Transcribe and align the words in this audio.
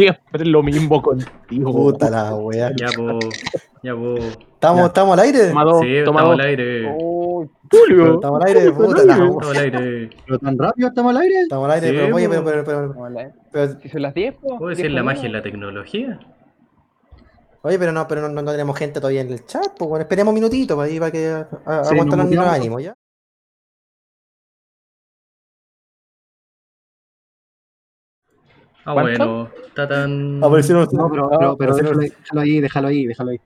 Siempre 0.00 0.44
lo 0.46 0.62
mismo 0.62 1.00
contigo. 1.02 1.72
Puta 1.72 2.08
la 2.10 2.34
wea. 2.34 2.70
Ya, 2.76 2.88
po. 2.96 3.18
Ya, 3.82 3.94
po. 3.94 4.16
¿Estamos, 4.16 4.86
¿Estamos 4.86 5.12
al 5.18 5.24
aire? 5.24 5.48
Toma 5.48 5.64
dos, 5.64 5.80
Sí, 5.80 5.86
toma 6.04 6.20
estamos 6.20 6.22
dos. 6.22 6.32
al 6.32 6.40
aire. 6.40 6.96
Oh, 7.00 7.46
Julio. 7.70 8.14
¿Estamos 8.14 8.40
al 8.42 8.46
aire? 8.48 8.72
Puta 8.72 9.04
la 9.04 9.16
wea. 9.16 9.24
Estamos 9.26 9.48
al 9.50 9.56
aire. 9.56 10.10
¿Pero 10.26 10.38
tan 10.38 10.58
rápido 10.58 10.88
estamos 10.88 11.10
al 11.10 11.22
aire? 11.22 11.40
Estamos 11.42 11.64
al 11.66 11.70
aire, 11.72 11.88
Sí, 11.88 11.96
pero 11.96 12.16
oye, 12.16 12.28
pero, 12.28 12.44
pero, 12.44 12.64
pero, 12.64 12.94
pero- 13.52 13.80
Si 13.80 13.88
son 13.88 14.02
las 14.02 14.14
10, 14.14 14.34
po. 14.34 14.58
¿Puedo 14.58 14.68
10 14.68 14.78
decir 14.78 14.90
la 14.92 15.02
magia 15.02 15.26
en 15.26 15.32
la 15.32 15.42
tecnología? 15.42 16.20
oye, 17.62 17.78
pero 17.78 17.92
no, 17.92 18.08
pero 18.08 18.28
no, 18.28 18.42
no 18.42 18.50
tenemos 18.52 18.76
gente 18.78 19.00
todavía 19.00 19.20
en 19.20 19.30
el 19.32 19.44
chat, 19.44 19.66
pues 19.78 19.88
bueno, 19.88 20.02
esperemos 20.02 20.32
un 20.32 20.34
minutito 20.36 20.76
para, 20.76 20.88
ahí, 20.88 20.98
para 20.98 21.10
que 21.12 21.28
a- 21.28 21.48
a- 21.66 21.84
Sí, 21.84 21.92
aguanten 21.94 22.08
nos 22.08 22.16
los 22.18 22.26
muteamos. 22.26 22.54
ánimos, 22.54 22.82
¿ya? 22.82 22.96
Ah, 28.84 28.92
¿Cuánto? 28.94 29.26
bueno. 29.26 29.50
Está 29.66 29.88
tan. 29.88 30.42
Aparecieron 30.42 30.88
No, 30.92 31.10
pero, 31.10 31.28
pero, 31.28 31.56
pero 31.56 31.72
aparecieron- 31.74 31.98
déjalo, 31.98 32.18
déjalo 32.22 32.40
ahí, 32.40 32.60
déjalo 32.60 32.88
ahí, 32.88 33.06
déjalo 33.06 33.30
ahí. 33.30 33.40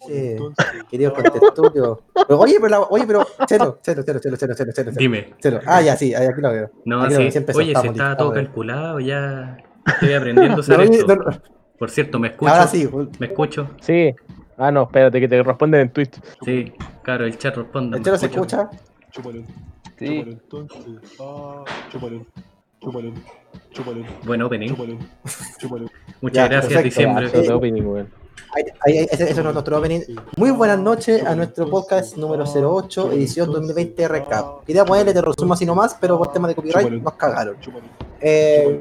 Sí, 0.00 0.36
queridos 0.90 1.12
contestudios. 1.14 1.98
Pero, 2.26 2.38
oye, 2.40 2.54
pero, 2.56 2.68
la- 2.68 2.80
oye, 2.80 3.04
pero, 3.06 3.26
cero, 3.46 3.78
cero, 3.82 4.02
cero, 4.04 4.18
cero, 4.22 4.36
cero, 4.38 4.54
cero, 4.56 4.72
cero, 4.74 4.90
Dime. 4.96 5.34
cero. 5.40 5.60
Ah, 5.66 5.82
ya, 5.82 5.94
sí, 5.96 6.14
ahí, 6.14 6.26
aquí 6.26 6.40
lo 6.40 6.50
veo. 6.50 6.70
No, 6.86 7.02
Aquí 7.02 7.14
lo 7.14 7.20
sí. 7.20 7.26
veo, 7.28 7.32
empezó, 7.36 7.58
Oye, 7.58 7.66
si 7.66 7.70
estamos 7.72 7.90
estaba 7.92 8.10
listos, 8.10 8.26
todo 8.26 8.32
calculado, 8.34 9.00
ya 9.00 9.58
estoy 9.86 10.12
aprendiendo 10.14 10.56
a 10.56 10.60
hacer 10.60 10.76
No, 10.78 10.82
esto. 10.84 11.06
no, 11.06 11.14
no, 11.16 11.38
Por 11.78 11.90
cierto, 11.90 12.18
¿me 12.18 12.28
escucho? 12.28 12.50
ahora 12.50 12.66
sí, 12.66 12.88
¿Me 13.18 13.26
escucho? 13.26 13.70
Sí. 13.82 14.14
Ah, 14.56 14.70
no, 14.70 14.82
espérate, 14.84 15.20
que 15.20 15.28
te 15.28 15.42
responden 15.42 15.80
en 15.82 15.90
Twitch. 15.90 16.18
Sí, 16.44 16.72
claro, 17.02 17.24
el 17.26 17.36
chat 17.38 17.56
responde. 17.56 17.96
¿el 17.96 18.00
¿me 18.00 18.04
chero 18.04 18.16
se 18.18 18.26
escucha? 18.26 18.70
Chúpalo, 19.10 19.42
Sí. 19.98 20.06
chúpalo 20.06 20.32
entonces. 20.32 20.80
Ah, 21.20 21.64
chúpalo, 21.90 22.26
chúpalo, 22.80 23.12
chúpalo, 23.70 24.04
Buen 24.24 24.42
opening. 24.42 24.68
chúpalo, 24.70 24.98
chúpalo. 25.58 25.86
Muchas 26.22 26.36
Ya, 26.36 26.48
gracias, 26.48 26.72
perfecto. 26.82 27.00
diciembre. 27.28 27.30
Ahí- 28.54 28.64
ahí- 28.84 28.98
ahí- 28.98 29.08
ese, 29.10 29.24
ese 29.24 29.40
es 29.40 29.44
nuestro 29.44 29.78
opening. 29.78 30.00
Muy 30.36 30.50
buenas 30.50 30.78
noches 30.78 31.24
a 31.24 31.34
nuestro 31.34 31.68
podcast 31.70 32.16
número 32.16 32.44
08, 32.46 33.12
edición 33.12 33.50
2020 33.52 34.08
recap. 34.08 34.64
Quería 34.64 34.84
ponerle 34.84 35.12
de 35.12 35.22
resumo 35.22 35.54
así 35.54 35.64
nomás, 35.66 35.96
pero 36.00 36.18
por 36.18 36.32
tema 36.32 36.48
de 36.48 36.54
copyright 36.54 36.90
nos 37.02 37.14
cagaron. 37.14 37.56
Eh, 38.20 38.80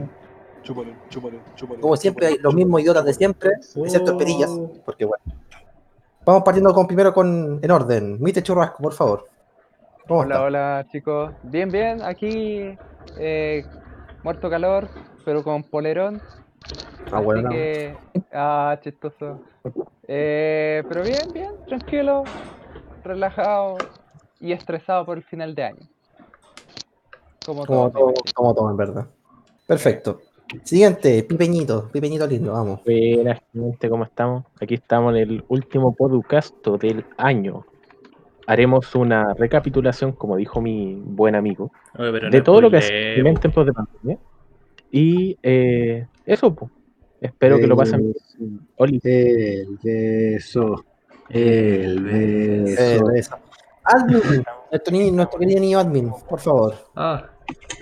como 1.82 1.96
siempre, 1.98 2.28
hay 2.28 2.38
los 2.40 2.54
mismos 2.54 2.82
idiotas 2.82 3.06
de 3.06 3.14
siempre, 3.14 3.52
excepto 3.84 4.16
Oh. 4.16 4.18
Perillas, 4.18 4.52
porque 4.86 5.06
bueno. 5.06 5.24
Vamos 6.26 6.44
partiendo 6.44 6.74
con 6.74 6.86
primero 6.86 7.14
con 7.14 7.60
en 7.62 7.72
orden. 7.72 8.18
Mite 8.22 8.44
Churrasco, 8.44 8.84
por 8.84 8.94
favor. 8.94 9.28
¿Cómo 10.08 10.22
Hola, 10.22 10.36
está? 10.36 10.46
hola 10.46 10.86
chicos. 10.92 11.32
Bien, 11.44 11.70
bien. 11.70 12.02
Aquí, 12.04 12.76
eh, 13.18 13.66
muerto 14.24 14.50
calor, 14.50 14.90
pero 15.26 15.44
con 15.44 15.64
polerón. 15.64 16.22
Ah, 17.12 17.20
bueno. 17.20 17.50
que, 17.50 17.96
ah, 18.34 18.78
chistoso. 18.82 19.42
Eh, 20.08 20.84
pero 20.88 21.04
bien, 21.04 21.32
bien, 21.34 21.52
tranquilo, 21.68 22.24
relajado 23.04 23.78
y 24.40 24.52
estresado 24.52 25.06
por 25.06 25.18
el 25.18 25.24
final 25.24 25.56
de 25.56 25.64
año. 25.64 25.88
Como 27.46 27.66
Como 27.66 27.90
todo. 27.92 28.12
todo, 28.12 28.14
como 28.36 28.54
todo, 28.56 28.70
en 28.72 28.78
verdad. 28.78 29.08
Perfecto. 29.66 30.22
Siguiente, 30.64 31.24
Pipeñito, 31.24 31.90
Pipeñito 31.92 32.26
lindo, 32.26 32.54
vamos. 32.54 32.82
Buenas, 32.84 33.40
gente, 33.54 33.88
¿cómo 33.90 34.04
estamos? 34.04 34.46
Aquí 34.60 34.74
estamos 34.76 35.14
en 35.16 35.22
el 35.22 35.44
último 35.48 35.94
podcast 35.96 36.56
del 36.66 37.06
año. 37.18 37.66
Haremos 38.48 38.96
una 38.96 39.36
recapitulación, 39.36 40.12
como 40.12 40.36
dijo 40.36 40.60
mi 40.60 40.96
buen 41.06 41.36
amigo, 41.36 41.72
Oye, 42.00 42.12
de 42.12 42.38
no 42.40 42.44
todo 42.44 42.62
lo 42.62 42.72
que 42.72 42.78
ha 42.78 42.82
spoilee, 42.82 43.16
sido 43.16 43.28
en 43.28 43.38
tiempos 43.38 43.66
de 43.68 43.74
pandemia. 43.74 44.18
Y 44.92 45.38
eh, 45.44 46.08
eso, 46.26 46.54
pues. 46.54 46.72
Espero 47.22 47.60
que 47.60 47.68
lo 47.68 47.76
pasen 47.76 48.00
bien. 48.02 48.60
Oli, 48.78 49.00
El 49.04 49.78
beso. 49.84 50.86
El 51.30 52.00
beso. 52.02 52.82
Eh, 52.82 53.20
eso. 53.20 53.38
Admin, 53.84 54.22
nuestro, 54.72 54.92
niño- 54.94 55.12
nuestro 55.14 55.40
querido 55.40 55.60
niño 55.60 55.80
admin, 55.80 56.12
por 56.30 56.40
favor. 56.40 56.76
Ah, 56.96 57.30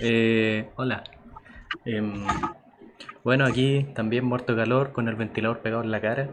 eh, 0.02 0.70
hola. 0.76 1.04
Em, 1.86 2.26
bueno, 3.24 3.46
aquí 3.46 3.86
también 3.94 4.26
muerto 4.26 4.56
de 4.56 4.64
calor 4.64 4.92
con 4.92 5.08
el 5.08 5.16
ventilador 5.16 5.60
pegado 5.60 5.84
en 5.84 5.92
la 5.92 6.02
cara. 6.02 6.30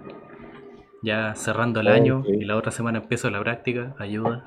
Ya 1.02 1.34
cerrando 1.34 1.80
el 1.80 1.88
Oh, 1.88 1.92
año 1.92 2.24
y 2.26 2.44
la 2.44 2.56
otra 2.56 2.72
semana 2.72 2.98
empiezo 3.00 3.28
la 3.30 3.40
práctica. 3.40 3.94
Ayuda. 3.98 4.44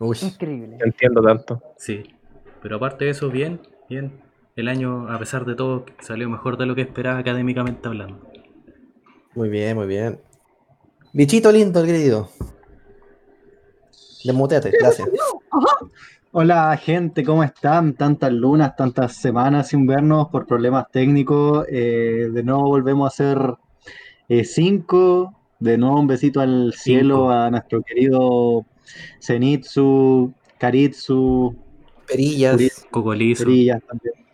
Uy, 0.00 0.16
Increíble. 0.22 0.76
no 0.78 0.84
entiendo 0.84 1.22
tanto. 1.22 1.62
Sí. 1.78 2.02
Pero 2.62 2.76
aparte 2.76 3.04
de 3.04 3.10
eso, 3.12 3.30
bien, 3.30 3.60
bien. 3.88 4.20
El 4.56 4.68
año, 4.68 5.06
a 5.12 5.18
pesar 5.18 5.44
de 5.44 5.54
todo, 5.54 5.84
salió 6.00 6.30
mejor 6.30 6.56
de 6.56 6.64
lo 6.64 6.74
que 6.74 6.80
esperaba 6.80 7.18
académicamente 7.18 7.86
hablando. 7.86 8.18
muy 9.34 9.50
bien, 9.50 9.76
muy 9.76 9.86
bien. 9.86 10.18
Bichito 11.12 11.52
lindo, 11.52 11.80
el 11.80 11.86
querido. 11.86 12.30
Desmuteate, 14.24 14.70
gracias. 14.80 15.10
Hola 16.32 16.74
gente, 16.78 17.22
¿cómo 17.22 17.44
están? 17.44 17.94
Tantas 17.96 18.32
lunas, 18.32 18.74
tantas 18.76 19.14
semanas 19.16 19.68
sin 19.68 19.86
vernos 19.86 20.28
por 20.28 20.46
problemas 20.46 20.90
técnicos. 20.90 21.66
Eh, 21.68 22.30
de 22.32 22.42
nuevo 22.42 22.62
volvemos 22.62 23.04
a 23.04 23.08
hacer 23.08 23.54
eh, 24.30 24.44
cinco. 24.44 25.34
De 25.58 25.76
nuevo 25.76 26.00
un 26.00 26.06
besito 26.06 26.40
al 26.40 26.72
cielo 26.72 27.30
a 27.30 27.50
nuestro 27.50 27.82
querido 27.82 28.64
Zenitsu, 29.20 30.32
Karitsu, 30.58 31.54
Perillas. 32.08 32.86
Cocolizo. 32.90 33.44
Perillas 33.44 33.82
también. 33.86 34.25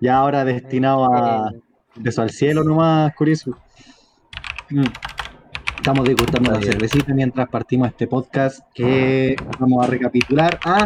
Ya 0.00 0.16
ahora 0.16 0.44
destinado 0.44 1.04
a 1.12 1.50
Eh, 1.54 1.60
beso 1.96 2.22
al 2.22 2.30
cielo 2.30 2.64
nomás. 2.64 3.12
Mm. 4.70 4.82
Estamos 5.76 6.04
disfrutando 6.08 6.52
la 6.52 6.60
cervecita 6.60 7.12
mientras 7.14 7.48
partimos 7.48 7.88
este 7.88 8.06
podcast 8.06 8.60
que 8.74 9.36
vamos 9.58 9.84
a 9.84 9.88
recapitular. 9.88 10.58
Ah, 10.64 10.84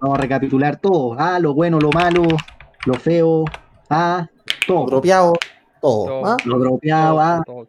vamos 0.00 0.18
a 0.18 0.20
recapitular 0.22 0.76
todo. 0.76 1.14
Ah, 1.18 1.38
lo 1.38 1.54
bueno, 1.54 1.78
lo 1.78 1.90
malo, 1.90 2.22
lo 2.86 2.94
feo. 2.94 3.44
Ah, 3.90 4.26
todo. 4.66 4.86
Dropeado, 4.86 5.34
todo. 5.80 6.04
Todo. 6.06 6.26
¿ah? 6.26 6.36
Lo 6.44 6.58
dropeado, 6.58 7.20
ah. 7.20 7.42
todo. 7.44 7.66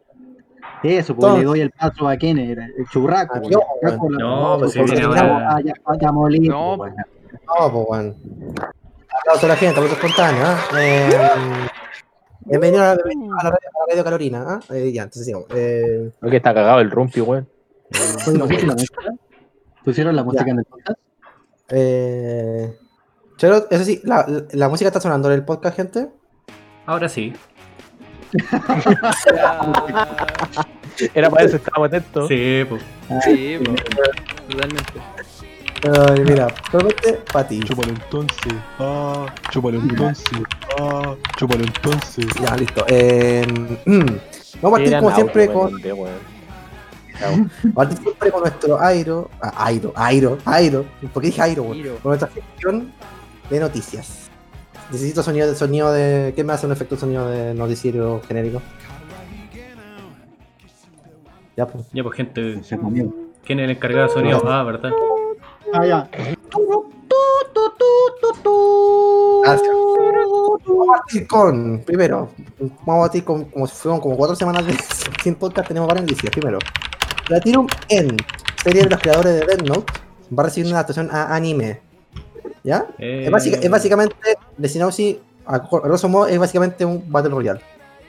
Eso, 0.82 1.16
pues 1.16 1.34
le 1.38 1.44
doy 1.44 1.60
el 1.60 1.70
paso 1.70 2.08
a 2.08 2.16
quién 2.16 2.38
era, 2.38 2.66
el 2.66 2.86
churraco. 2.90 3.34
Ah, 3.36 3.40
pues, 3.40 3.52
yo, 3.52 3.60
No, 4.10 4.56
pues 4.58 4.72
si 4.72 4.78
porque 4.78 4.94
viene 4.96 5.14
ya- 5.14 5.20
ahora- 5.20 5.48
ah, 5.56 5.60
ya, 5.64 5.74
ya 6.00 6.12
molí, 6.12 6.48
No, 6.48 6.74
pues, 6.76 6.92
bueno. 7.88 8.14
Pues. 9.16 9.20
Aplauso 9.20 9.46
a 9.46 9.48
la 9.48 9.56
gente, 9.56 9.80
aplauso 9.80 9.94
espontáneo. 9.94 10.42
¿ah? 10.44 10.58
Eh, 10.78 11.08
bienvenido 12.40 12.82
a 12.82 12.86
la, 12.86 12.92
a 12.92 12.96
la 12.96 13.02
radio, 13.50 13.68
a 13.68 13.78
la 13.78 13.86
radio 13.90 14.04
Carolina. 14.04 14.44
¿ah? 14.46 14.60
Eh, 14.74 14.92
ya, 14.92 15.02
entonces 15.04 15.24
sigamos. 15.26 15.46
Eh, 15.54 16.10
Creo 16.20 16.30
que 16.30 16.36
está 16.36 16.52
cagado 16.54 16.80
el 16.80 16.90
rumpi, 16.90 17.20
weón. 17.20 17.48
¿pusieron 17.90 18.38
la 18.68 18.74
música? 18.74 18.96
¿Pusieron 19.84 20.16
la 20.16 20.24
música 20.24 20.50
en 20.50 20.58
el 20.58 20.64
podcast? 20.64 20.98
eh, 21.70 22.76
Chelo, 23.36 23.66
eso 23.70 23.84
sí, 23.84 24.00
la, 24.04 24.26
la 24.52 24.68
música 24.68 24.88
está 24.88 25.00
sonando 25.00 25.28
en 25.28 25.34
el 25.34 25.44
podcast, 25.44 25.76
gente. 25.76 26.08
Ahora 26.86 27.08
sí. 27.08 27.32
Era 31.14 31.30
para 31.30 31.44
eso, 31.44 31.56
estábamos 31.56 31.88
atentos. 31.88 32.28
Sí, 32.28 32.64
pues. 32.68 32.82
Sí, 33.24 33.58
po, 33.64 33.72
totalmente. 34.48 34.92
Ay, 35.84 36.24
mira, 36.24 36.48
solamente 36.70 37.20
para 37.32 37.46
ti. 37.46 37.60
Chúpalo 37.60 37.90
entonces. 37.90 38.54
Ah, 38.78 39.26
chúpalo 39.50 39.78
entonces. 39.78 40.24
Ah, 40.78 41.14
chúpalo 41.36 41.64
entonces. 41.64 42.26
Ya, 42.42 42.56
listo. 42.56 42.84
Eh, 42.88 43.46
vamos 44.60 44.80
a 44.80 44.82
partir 44.82 44.98
como 44.98 45.14
siempre 45.14 45.46
con. 45.52 45.80
Vamos 45.82 46.10
a 47.70 47.74
partir 47.74 47.98
siempre 47.98 48.30
con 48.30 48.40
nuestro 48.40 48.80
Airo. 48.80 49.30
Ah, 49.40 49.66
Airo, 49.66 49.92
Airo, 49.94 50.38
Airo. 50.44 50.84
¿Por 51.12 51.22
qué 51.22 51.28
dije 51.28 51.42
Airo? 51.42 51.72
Airo. 51.72 51.96
Con 52.02 52.10
nuestra 52.10 52.30
sección 52.30 52.92
de 53.50 53.60
noticias. 53.60 54.30
Necesito 54.90 55.22
sonido 55.22 55.46
de 55.48 55.54
sonido 55.54 55.92
de. 55.92 56.32
¿Qué 56.34 56.42
me 56.42 56.52
hace 56.52 56.66
un 56.66 56.72
efecto 56.72 56.94
de 56.94 57.00
sonido 57.00 57.28
de 57.28 57.54
noticiero 57.54 58.22
genérico? 58.26 58.62
Ya, 61.56 61.66
pues. 61.66 61.84
Ya, 61.92 62.02
pues, 62.02 62.16
gente. 62.16 62.60
¿Quién 63.44 63.60
es 63.60 63.64
el 63.64 63.70
encargado 63.70 64.08
de 64.08 64.12
sonido? 64.12 64.42
Ah, 64.48 64.62
¿verdad? 64.64 64.90
Ah, 65.72 65.84
ya. 65.86 66.08
Gracias. 69.42 69.70
Vamos 70.66 70.88
a 70.88 70.92
partir 70.92 71.26
con, 71.26 71.80
primero, 71.84 72.28
vamos 72.84 73.04
a 73.04 73.06
partir 73.08 73.24
con, 73.24 73.44
como 73.46 73.66
si 73.66 73.74
fueron 73.76 74.00
como 74.00 74.16
cuatro 74.16 74.36
semanas 74.36 74.66
de 74.66 74.74
sin 75.22 75.34
podcast, 75.34 75.68
tenemos 75.68 75.88
varias 75.88 76.06
noticias. 76.06 76.30
Primero, 76.32 76.58
Platinum 77.26 77.66
End, 77.88 78.20
serie 78.62 78.82
de 78.84 78.90
los 78.90 79.00
creadores 79.00 79.40
de 79.40 79.46
Death 79.46 79.62
Note, 79.62 79.92
va 80.36 80.42
a 80.42 80.46
recibir 80.46 80.66
una 80.68 80.76
adaptación 80.78 81.08
a 81.10 81.34
anime. 81.34 81.80
¿Ya? 82.64 82.86
Eh, 82.98 83.24
Es, 83.26 83.30
básica- 83.30 83.58
es 83.62 83.70
básicamente, 83.70 84.16
de 84.56 84.68
Sinopsis, 84.68 85.16
a 85.46 85.56
a 85.56 85.58
grosso 85.58 86.08
modo, 86.08 86.26
es 86.26 86.38
básicamente 86.38 86.84
un 86.84 87.04
Battle 87.10 87.30
Royale. 87.30 87.60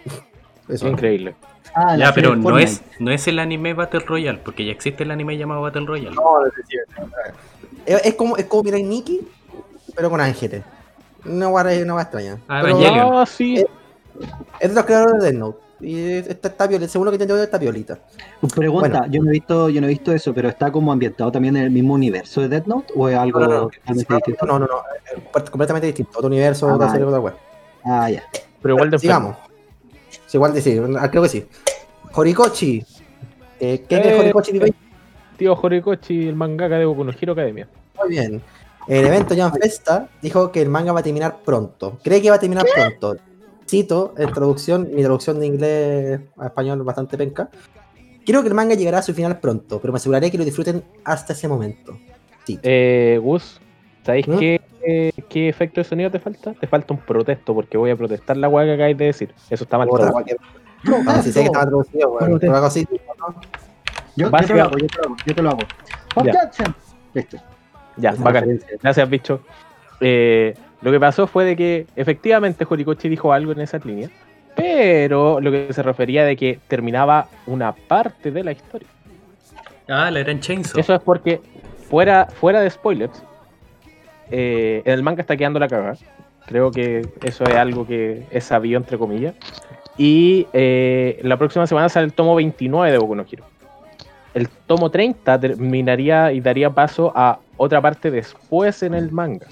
Eso. 0.69 0.87
Increíble. 0.87 1.35
Ah, 1.79 1.95
Ya, 1.95 2.11
pero 2.13 2.35
no 2.35 2.41
Fortnite. 2.43 2.71
es, 2.71 2.81
no 2.99 3.11
es 3.11 3.27
el 3.27 3.37
anime 3.39 3.73
Battle 3.73 3.99
Royale, 3.99 4.39
porque 4.43 4.65
ya 4.65 4.71
existe 4.71 5.03
el 5.03 5.11
anime 5.11 5.37
llamado 5.37 5.61
Battle 5.61 5.85
Royale. 5.85 6.15
No, 6.15 6.45
es 6.45 6.53
decir, 6.55 6.79
es, 7.85 8.05
es 8.05 8.13
como, 8.15 8.35
es 8.37 8.45
como 8.45 8.63
Mirai 8.63 8.83
Nikki, 8.83 9.21
pero 9.95 10.09
con 10.09 10.19
ángeles. 10.19 10.63
No 11.23 11.51
va 11.51 11.63
no 11.63 11.99
extraña. 11.99 12.37
Ah, 12.47 12.61
Pero-. 12.63 13.19
Ah, 13.19 13.25
sí. 13.25 13.63
Es 14.59 14.69
de 14.69 14.75
los 14.75 14.85
creadores 14.85 15.21
de 15.21 15.31
Death 15.31 15.35
Note. 15.39 15.57
Y 15.79 16.13
esta 16.13 16.47
está 16.47 16.65
violeta, 16.65 16.91
según 16.91 17.05
lo 17.05 17.11
que 17.11 17.15
entiendo, 17.21 17.37
está 17.43 17.59
violita. 17.59 17.99
Pregunta, 18.55 18.89
Bueno. 19.01 19.05
yo 19.11 19.21
no 19.21 19.29
he 19.29 19.33
visto, 19.33 19.69
yo 19.69 19.79
no 19.79 19.85
he 19.85 19.91
visto 19.91 20.11
eso, 20.11 20.33
pero 20.33 20.49
está 20.49 20.71
como 20.71 20.91
ambientado 20.91 21.31
también 21.31 21.55
en 21.55 21.63
el 21.65 21.69
mismo 21.69 21.93
universo 21.93 22.41
de 22.41 22.47
Death 22.49 22.65
Note 22.65 22.93
o 22.95 23.07
es 23.07 23.15
algo 23.15 23.39
No, 23.41 23.47
no, 23.47 23.53
no. 23.61 23.69
totalmente 23.69 24.15
distinto. 24.15 24.45
No, 24.47 24.57
no, 24.59 24.65
no. 24.65 24.81
es 25.39 25.49
completamente 25.51 25.85
distinto. 25.85 26.13
Otro 26.17 26.27
universo, 26.29 26.67
Ah, 26.67 26.75
otra 26.75 26.89
serie, 26.89 27.05
otra 27.05 27.19
web. 27.19 27.35
Ah, 27.85 28.09
ya. 28.09 28.23
Pero 28.59 28.73
igual 28.73 28.89
de 28.89 28.97
Sigamos. 28.97 29.35
Sí, 30.27 30.37
igual 30.37 30.53
de 30.53 30.61
sí, 30.61 30.79
ah, 30.99 31.09
creo 31.09 31.23
que 31.23 31.29
sí. 31.29 31.45
Horikoshi. 32.13 32.83
Eh, 33.59 33.83
¿Qué 33.89 33.95
Eh, 33.95 34.01
es 34.13 34.19
Horikoshi? 34.19 34.51
Diva? 34.51 34.67
Tío 35.37 35.53
Horikoshi, 35.59 36.27
el 36.27 36.35
mangaka 36.35 36.77
de 36.77 36.85
Boku 36.85 37.03
no 37.03 37.11
Hero 37.19 37.33
Academia. 37.33 37.67
Muy 37.99 38.09
bien. 38.09 38.41
El 38.87 39.05
evento 39.05 39.35
Jan 39.35 39.51
Festa 39.53 40.07
dijo 40.21 40.51
que 40.51 40.61
el 40.61 40.69
manga 40.69 40.91
va 40.93 40.99
a 41.01 41.03
terminar 41.03 41.39
pronto. 41.43 41.97
Cree 42.03 42.21
que 42.21 42.29
va 42.29 42.35
a 42.37 42.39
terminar 42.39 42.65
pronto. 42.73 43.17
Cito 43.69 44.13
en 44.17 44.31
traducción, 44.31 44.89
mi 44.93 45.01
traducción 45.01 45.39
de 45.39 45.45
inglés 45.45 46.21
a 46.37 46.45
español 46.45 46.81
bastante 46.83 47.17
penca. 47.17 47.49
Creo 48.25 48.41
que 48.41 48.47
el 48.47 48.53
manga 48.53 48.75
llegará 48.75 48.99
a 48.99 49.01
su 49.01 49.13
final 49.13 49.39
pronto, 49.39 49.79
pero 49.81 49.91
me 49.91 49.97
aseguraré 49.97 50.31
que 50.31 50.37
lo 50.37 50.45
disfruten 50.45 50.83
hasta 51.03 51.33
ese 51.33 51.47
momento. 51.49 51.97
Sí. 52.45 52.57
Eh, 52.63 53.19
Gus, 53.21 53.59
¿sabéis 54.05 54.27
¿Mm? 54.27 54.39
Qué, 54.87 55.13
qué 55.27 55.49
efecto 55.49 55.81
de 55.81 55.83
sonido 55.83 56.09
te 56.09 56.19
falta? 56.19 56.53
Te 56.53 56.67
falta 56.67 56.93
un 56.93 56.99
protesto, 56.99 57.53
porque 57.53 57.77
voy 57.77 57.91
a 57.91 57.95
protestar 57.95 58.37
la 58.37 58.47
weá 58.47 58.65
que 58.65 58.73
acabáis 58.73 58.97
de 58.97 59.05
decir. 59.05 59.33
Eso 59.49 59.63
está 59.65 59.77
mal. 59.77 59.87
Otra 59.89 60.13
sí 61.21 61.31
sé 61.31 61.41
que 61.41 61.45
estaba 61.47 61.65
traducido, 61.65 62.09
bueno, 62.09 62.25
Protesto. 62.27 62.39
pero 62.39 62.55
algo 62.55 62.67
así. 62.67 62.87
¿no? 62.91 63.41
Yo, 64.15 64.31
yo 64.31 64.47
te 64.47 64.53
lo 64.53 64.61
hago, 64.63 64.77
yo 64.77 64.87
te 64.87 64.97
lo 64.97 65.03
hago, 65.03 65.15
yo 65.25 65.35
te 65.35 65.41
lo 65.41 65.49
hago. 65.49 65.59
Ya. 66.23 66.31
Objection. 66.31 66.75
Listo. 67.13 67.37
Ya, 67.97 68.09
Esa 68.11 68.23
bacán. 68.23 68.59
Gracias, 68.81 69.09
bicho. 69.09 69.41
Eh, 69.99 70.53
lo 70.81 70.91
que 70.91 70.99
pasó 70.99 71.27
fue 71.27 71.43
de 71.45 71.55
que 71.55 71.87
efectivamente 71.95 72.65
Horikoshi 72.69 73.09
dijo 73.09 73.33
algo 73.33 73.51
en 73.51 73.61
esa 73.61 73.79
línea, 73.79 74.09
pero 74.55 75.41
lo 75.41 75.51
que 75.51 75.73
se 75.73 75.83
refería 75.83 76.23
de 76.23 76.35
que 76.35 76.59
terminaba 76.67 77.27
una 77.45 77.73
parte 77.73 78.31
de 78.31 78.43
la 78.43 78.51
historia. 78.51 78.87
Ah, 79.89 80.11
la 80.11 80.19
gran 80.19 80.39
Chainsaw. 80.39 80.79
Eso 80.79 80.93
es 80.93 81.01
porque, 81.01 81.41
fuera, 81.89 82.27
fuera 82.27 82.61
de 82.61 82.69
spoilers, 82.69 83.23
eh, 84.31 84.81
en 84.85 84.93
el 84.93 85.03
manga 85.03 85.21
está 85.21 85.37
quedando 85.37 85.59
la 85.59 85.67
cagada. 85.67 85.97
Creo 86.45 86.71
que 86.71 87.05
eso 87.23 87.43
es 87.43 87.55
algo 87.55 87.85
que 87.85 88.23
es 88.31 88.45
sabido, 88.45 88.77
entre 88.77 88.97
comillas. 88.97 89.35
Y 89.97 90.47
eh, 90.53 91.19
la 91.23 91.37
próxima 91.37 91.67
semana 91.67 91.89
sale 91.89 92.05
el 92.05 92.13
tomo 92.13 92.35
29 92.35 92.91
de 92.91 92.97
Boku 92.97 93.15
no 93.15 93.25
Hero. 93.29 93.43
El 94.33 94.47
tomo 94.49 94.91
30 94.91 95.39
terminaría 95.39 96.31
y 96.31 96.39
daría 96.39 96.69
paso 96.69 97.11
a 97.15 97.39
otra 97.57 97.81
parte 97.81 98.11
después 98.11 98.83
en 98.83 98.93
el 98.93 99.11
manga. 99.11 99.47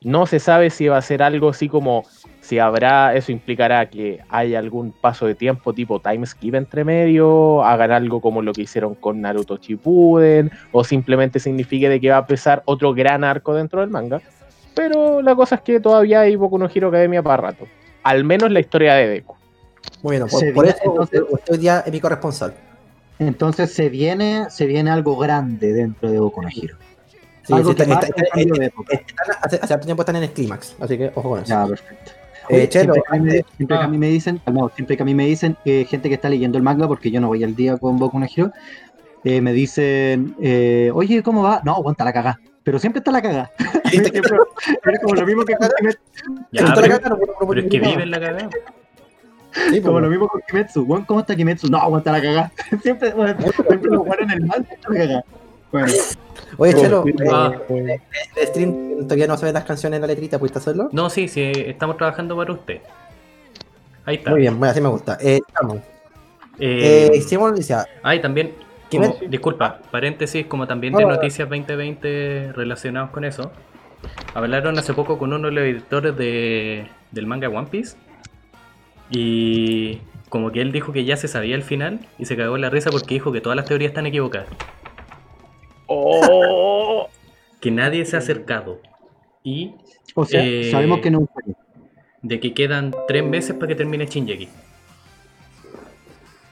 No 0.00 0.26
se 0.26 0.38
sabe 0.38 0.70
si 0.70 0.88
va 0.88 0.96
a 0.96 1.02
ser 1.02 1.22
algo 1.22 1.50
así 1.50 1.68
como 1.68 2.04
si 2.48 2.58
habrá, 2.58 3.14
eso 3.14 3.30
implicará 3.30 3.90
que 3.90 4.20
haya 4.30 4.58
algún 4.58 4.90
paso 4.90 5.26
de 5.26 5.34
tiempo 5.34 5.74
tipo 5.74 6.00
time 6.00 6.24
skip 6.24 6.54
entre 6.54 6.82
medio, 6.82 7.62
hagan 7.62 7.92
algo 7.92 8.22
como 8.22 8.40
lo 8.40 8.54
que 8.54 8.62
hicieron 8.62 8.94
con 8.94 9.20
Naruto 9.20 9.58
Shippuden, 9.58 10.50
o 10.72 10.82
simplemente 10.82 11.40
signifique 11.40 11.90
de 11.90 12.00
que 12.00 12.08
va 12.08 12.16
a 12.16 12.20
empezar 12.20 12.62
otro 12.64 12.94
gran 12.94 13.22
arco 13.22 13.52
dentro 13.52 13.82
del 13.82 13.90
manga. 13.90 14.22
Pero 14.74 15.20
la 15.20 15.34
cosa 15.34 15.56
es 15.56 15.60
que 15.60 15.78
todavía 15.78 16.20
hay 16.20 16.36
Boku 16.36 16.56
no 16.56 16.70
Hero 16.74 16.88
Academia 16.88 17.22
para 17.22 17.36
rato. 17.36 17.66
Al 18.02 18.24
menos 18.24 18.50
la 18.50 18.60
historia 18.60 18.94
de 18.94 19.08
Deku. 19.08 19.34
Muy 20.02 20.16
bien, 20.16 20.26
por, 20.26 20.40
por 20.54 20.64
viene, 20.64 20.68
eso 20.70 20.90
entonces- 20.90 21.22
usted, 21.28 21.52
hoy 21.52 21.58
día 21.58 21.82
es 21.84 21.92
mi 21.92 22.00
corresponsal. 22.00 22.54
Entonces 23.18 23.74
se 23.74 23.90
viene, 23.90 24.46
se 24.48 24.64
viene 24.64 24.90
algo 24.90 25.18
grande 25.18 25.74
dentro 25.74 26.10
de 26.10 26.18
Boku 26.18 26.40
no 26.40 26.48
Hero. 26.48 26.76
Sí, 27.42 27.52
algo 27.52 27.70
sí, 27.70 27.76
que 27.76 27.82
está- 27.82 28.06
está- 28.06 28.22
está- 28.40 29.38
hace, 29.42 29.58
hace 29.60 29.78
tiempo 29.78 30.02
están 30.02 30.16
en 30.16 30.22
el 30.22 30.30
clímax, 30.30 30.76
así 30.80 30.96
que 30.96 31.10
ojo 31.14 31.28
con 31.30 31.40
eso. 31.40 31.48
Ya, 31.48 31.66
perfecto. 31.66 32.12
Eh, 32.50 32.54
Oye, 32.56 32.68
Chelo, 32.68 32.94
siempre, 32.94 33.02
que 33.02 33.16
a 33.16 33.18
mí 33.18 33.24
me, 33.26 33.30
antes- 33.32 33.46
siempre 33.56 33.76
que 33.78 33.82
a 33.84 33.88
mí 33.88 33.98
me 33.98 34.08
dicen, 34.08 34.40
calmado, 34.44 34.70
siempre 34.74 34.96
que 34.96 35.02
a 35.02 35.06
mí 35.06 35.14
me 35.14 35.26
dicen 35.26 35.56
eh, 35.64 35.84
gente 35.88 36.08
que 36.08 36.14
está 36.14 36.28
leyendo 36.28 36.56
el 36.58 36.64
manga, 36.64 36.86
porque 36.88 37.10
yo 37.10 37.20
no 37.20 37.28
voy 37.28 37.44
al 37.44 37.54
día 37.54 37.76
con 37.76 37.98
Boku 37.98 38.18
no 38.18 38.26
Hero, 38.26 38.52
eh, 39.24 39.40
me 39.40 39.52
dicen, 39.52 40.34
eh, 40.40 40.90
oye, 40.94 41.22
¿cómo 41.22 41.42
va? 41.42 41.60
No, 41.64 41.74
aguanta 41.74 42.04
la 42.04 42.12
cagá. 42.12 42.40
Pero 42.64 42.78
siempre 42.78 42.98
está 42.98 43.10
la 43.10 43.22
cagá. 43.22 43.50
Siempre- 43.90 44.20
es 44.20 45.00
como 45.02 45.14
lo 45.14 45.26
mismo 45.26 45.44
que 45.44 45.54
con 45.56 45.68
Kimetsu, 45.78 45.98
Ya, 46.52 46.64
pero, 46.74 46.80
la 46.82 46.82
cagada, 46.82 47.08
no 47.10 47.16
no 47.16 47.18
puedo 47.18 47.48
pero 47.48 47.60
es 47.60 47.66
que 47.70 47.78
publicar. 47.78 47.90
vive 47.90 48.02
en 48.02 48.10
la 48.10 48.20
cagada. 48.20 48.48
Sí, 49.70 49.80
como 49.80 49.92
pues, 49.94 50.04
lo 50.04 50.10
mismo 50.10 50.28
con 50.28 50.40
Kimetsu. 50.48 50.82
Weón, 50.84 51.04
¿cómo 51.04 51.20
está 51.20 51.34
Kimetsu? 51.34 51.68
No, 51.68 51.78
aguanta 51.78 52.12
la 52.12 52.20
cagá. 52.22 52.52
Siempre, 52.82 53.12
bueno, 53.12 53.34
siempre 53.40 53.90
lo 53.90 54.00
juegan 54.04 54.30
en 54.30 54.42
el 54.42 54.46
mal, 54.46 54.66
está 54.70 54.90
la 54.90 54.98
cagá. 54.98 55.24
Bueno, 55.72 55.88
Oye, 56.56 56.74
Chelo, 56.74 57.04
Ah. 57.32 57.52
eh, 57.68 57.98
el 58.36 58.46
stream 58.46 59.02
todavía 59.04 59.26
no 59.26 59.36
se 59.36 59.44
ven 59.46 59.54
las 59.54 59.64
canciones 59.64 59.96
en 59.96 60.00
la 60.02 60.06
letrita, 60.08 60.38
¿pudiste 60.38 60.58
hacerlo? 60.58 60.88
No, 60.92 61.08
sí, 61.10 61.28
sí, 61.28 61.52
estamos 61.54 61.96
trabajando 61.96 62.36
para 62.36 62.52
usted. 62.52 62.80
Ahí 64.04 64.16
está. 64.16 64.30
Muy 64.30 64.40
bien, 64.40 64.58
bueno, 64.58 64.70
así 64.72 64.80
me 64.80 64.88
gusta. 64.88 65.18
Eh, 65.20 65.40
vamos. 65.60 65.78
Eh, 66.58 67.08
Eh, 67.12 67.16
hicimos 67.16 67.50
noticia. 67.50 67.86
ah, 68.02 68.14
y 68.14 68.20
también, 68.20 68.52
¿Qué 68.90 68.96
como- 68.98 69.16
me- 69.20 69.28
disculpa, 69.28 69.80
paréntesis, 69.90 70.46
como 70.46 70.66
también 70.66 70.94
de 70.94 71.04
Ah. 71.04 71.08
noticias 71.08 71.48
2020 71.48 72.52
relacionados 72.54 73.10
con 73.10 73.24
eso. 73.24 73.52
Hablaron 74.34 74.78
hace 74.78 74.94
poco 74.94 75.18
con 75.18 75.32
uno 75.32 75.48
de 75.48 75.52
los 75.54 75.64
editores 75.64 76.16
de, 76.16 76.86
del 77.12 77.26
manga 77.26 77.48
One 77.48 77.68
Piece. 77.70 77.96
Y 79.10 80.00
como 80.28 80.50
que 80.52 80.60
él 80.60 80.72
dijo 80.72 80.92
que 80.92 81.04
ya 81.04 81.16
se 81.16 81.28
sabía 81.28 81.54
el 81.54 81.62
final 81.62 82.00
y 82.18 82.26
se 82.26 82.36
cagó 82.36 82.56
en 82.56 82.62
la 82.62 82.70
risa 82.70 82.90
porque 82.90 83.14
dijo 83.14 83.32
que 83.32 83.40
todas 83.40 83.56
las 83.56 83.64
teorías 83.66 83.90
están 83.90 84.06
equivocadas. 84.06 84.48
¡Oh! 85.88 87.08
Que 87.60 87.70
nadie 87.70 88.04
se 88.06 88.16
ha 88.16 88.20
acercado. 88.20 88.80
Y 89.42 89.74
o 90.14 90.24
sea, 90.24 90.44
Eh, 90.44 90.70
sabemos 90.70 91.00
que 91.00 91.10
no 91.10 91.28
de 92.22 92.40
que 92.40 92.52
quedan 92.54 92.94
tres 93.06 93.24
meses 93.24 93.54
para 93.54 93.68
que 93.68 93.74
termine 93.74 94.06
Shinjeki. 94.06 94.48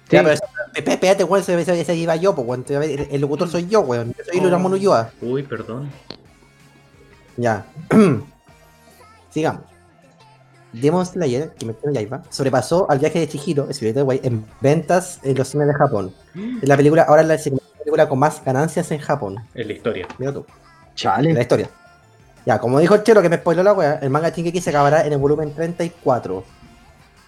Ya, 0.09 0.23
pero 0.23 0.31
eso- 0.31 0.45
esp- 0.75 0.89
espérate, 0.93 1.25
weón, 1.25 1.43
ese, 1.47 1.97
iba 1.97 2.15
yo, 2.17 2.35
pues, 2.35 2.71
El, 2.71 3.09
el 3.11 3.21
locutor 3.21 3.49
soy 3.49 3.67
yo, 3.67 3.81
weón. 3.81 4.15
Yo 4.17 4.25
soy 4.25 4.41
Luis 4.41 4.55
Ulloa. 4.55 5.11
Uy, 5.21 5.43
perdón. 5.43 5.91
Ya. 7.37 7.67
Sigamos. 9.31 9.63
Demon 10.73 11.07
Slayer, 11.07 11.53
que 11.59 11.65
me 11.67 11.75
Yaiba, 11.93 12.23
sobrepasó 12.31 12.89
al 12.91 12.99
viaje 12.99 13.19
de 13.19 13.29
Chihiro, 13.29 13.69
Spirit 13.71 13.97
Away, 13.97 14.21
en 14.23 14.45
ventas 14.61 15.21
en 15.23 15.37
los 15.37 15.49
cines 15.49 15.67
de 15.67 15.75
Japón. 15.75 16.13
La 16.63 16.77
película, 16.77 17.03
ahora 17.03 17.23
es 17.23 17.29
la 17.29 17.39
segunda 17.39 17.65
película 17.87 18.09
con 18.09 18.19
más 18.19 18.43
ganancias 18.45 18.91
en 18.91 18.99
Japón. 18.99 19.37
Es 19.55 19.67
la 19.67 19.73
historia. 19.73 20.09
Mira 20.19 20.33
tú, 20.33 20.45
Chale. 20.95 21.33
la 21.33 21.41
historia. 21.43 21.71
Ya, 22.45 22.59
como 22.59 22.79
dijo 22.79 22.95
el 22.95 23.03
chelo 23.03 23.23
que 23.23 23.29
me 23.29 23.37
spoiló 23.37 23.63
la 23.63 23.73
wea, 23.73 23.99
el 24.03 24.11
manga 24.11 24.29
Shingeki 24.31 24.61
se 24.61 24.71
acabará 24.71 25.07
en 25.07 25.13
el 25.13 25.19
volumen 25.19 25.53
34. 25.55 26.45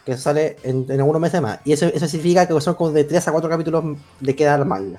Que 0.04 0.12
eso 0.12 0.22
sale 0.22 0.56
en, 0.62 0.86
en 0.88 0.98
algunos 1.00 1.20
meses 1.20 1.40
más. 1.40 1.58
Y 1.64 1.72
eso, 1.72 1.86
eso 1.86 2.06
significa 2.06 2.46
que 2.46 2.60
son 2.60 2.74
como 2.74 2.92
de 2.92 3.04
3 3.04 3.28
a 3.28 3.32
4 3.32 3.50
capítulos 3.50 3.84
de 4.20 4.36
queda 4.36 4.54
el 4.56 4.64
manga. 4.64 4.98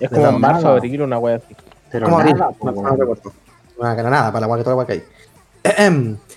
Es 0.00 0.08
como 0.10 0.28
en 0.28 0.40
marzo, 0.40 0.68
abril, 0.68 1.02
una 1.02 1.18
wea 1.18 1.36
así. 1.36 1.54
Pero 1.90 2.06
Como 2.06 2.22
nada, 2.22 2.50
no, 2.62 2.96
recuerdo. 2.96 3.32
Una 3.78 3.94
granada 3.94 4.32
para 4.32 4.46
la 4.46 4.46
wea 4.52 4.58
que 4.58 4.64
toda 4.64 4.76
la 4.76 4.78
wea 4.82 4.86
que 4.86 4.92
hay. 4.92 6.16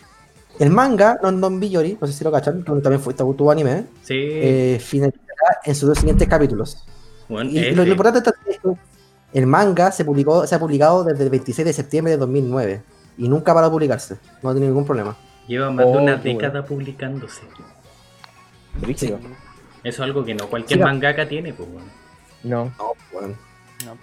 El 0.59 0.69
manga, 0.69 1.17
Non 1.23 1.39
Non 1.39 1.59
Biyori, 1.59 1.97
no 1.99 2.05
sé 2.05 2.13
si 2.13 2.23
lo 2.23 2.31
cachan, 2.31 2.61
que 2.63 2.71
también 2.81 2.99
fue, 2.99 3.13
tuvo 3.15 3.49
anime, 3.49 3.85
Sí. 4.03 4.13
eh, 4.15 4.77
finalizará 4.79 5.57
en 5.63 5.73
sus 5.73 5.89
dos 5.89 5.97
siguientes 5.97 6.27
capítulos. 6.27 6.85
Y 7.43 7.71
lo, 7.71 7.85
importante 7.85 8.19
es 8.47 8.59
que 8.59 8.69
el 9.33 9.47
manga 9.47 9.91
se, 9.91 10.03
publicó, 10.03 10.45
se 10.45 10.55
ha 10.55 10.59
publicado 10.59 11.03
desde 11.03 11.23
el 11.23 11.29
26 11.29 11.65
de 11.65 11.73
septiembre 11.73 12.11
de 12.11 12.17
2009 12.17 12.81
y 13.17 13.29
nunca 13.29 13.53
para 13.53 13.69
publicarse, 13.69 14.17
no 14.41 14.49
ha 14.49 14.53
tenido 14.53 14.71
ningún 14.71 14.85
problema. 14.85 15.15
Lleva 15.47 15.71
más 15.71 15.85
de 15.85 15.91
una 15.91 16.15
oh, 16.15 16.17
década 16.17 16.65
publicándose. 16.65 17.41
Eso 18.87 19.19
es 19.83 19.99
algo 19.99 20.23
que 20.23 20.33
no 20.35 20.47
cualquier 20.47 20.79
sí, 20.79 20.83
mangaka 20.83 21.27
tiene, 21.27 21.53
pues 21.53 21.69
bueno. 21.71 22.71
Pues, 23.11 23.27
no. 23.85 23.97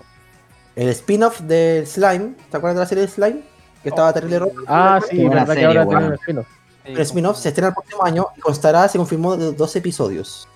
El 0.76 0.88
spin-off 0.88 1.40
de 1.40 1.85
Slime, 1.87 2.35
¿te 2.50 2.56
acuerdas 2.56 2.76
de 2.76 2.80
la 2.80 2.87
serie 2.87 3.02
de 3.02 3.08
Slime? 3.08 3.40
Que 3.82 3.90
oh, 3.90 3.92
estaba 3.92 4.12
terrible 4.12 4.38
rojo. 4.38 4.54
Ah, 4.66 5.00
sí, 5.08 5.16
la 5.16 5.44
verdad 5.44 5.54
que 5.54 5.64
ahora 5.66 5.87
tiene 5.87 6.06
un 6.06 6.12
spin-off. 6.14 6.47
El 6.85 6.99
spin-off 7.00 7.38
se 7.38 7.49
estrena 7.49 7.68
el 7.68 7.75
próximo 7.75 8.04
año 8.04 8.26
y 8.37 8.40
constará, 8.40 8.88
se 8.88 8.99
confirmó, 8.99 9.37
de 9.37 9.52
12 9.52 9.78
episodios. 9.78 10.49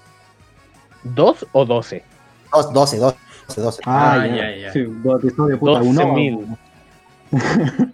¿Dos 1.02 1.46
o 1.52 1.64
12? 1.64 2.04
12, 2.52 2.98
12, 2.98 3.16
12. 3.56 3.80
Ah, 3.86 4.12
Ah, 4.20 4.26
ya, 4.26 4.56
ya. 4.56 4.72
Sí, 4.72 4.80
uno. 4.80 6.02
12.000. 6.02 6.58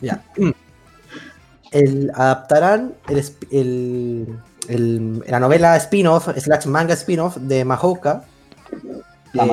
Ya. 0.01 0.23
El, 1.71 2.11
adaptarán 2.15 2.95
el, 3.09 3.23
el- 3.51 4.39
el- 4.69 5.25
la 5.29 5.41
novela 5.41 5.77
spin-off, 5.77 6.29
slash 6.37 6.67
manga 6.67 6.95
spin-off 6.95 7.37
de 7.37 7.65
Mahouka 7.65 8.25
La 9.35 9.45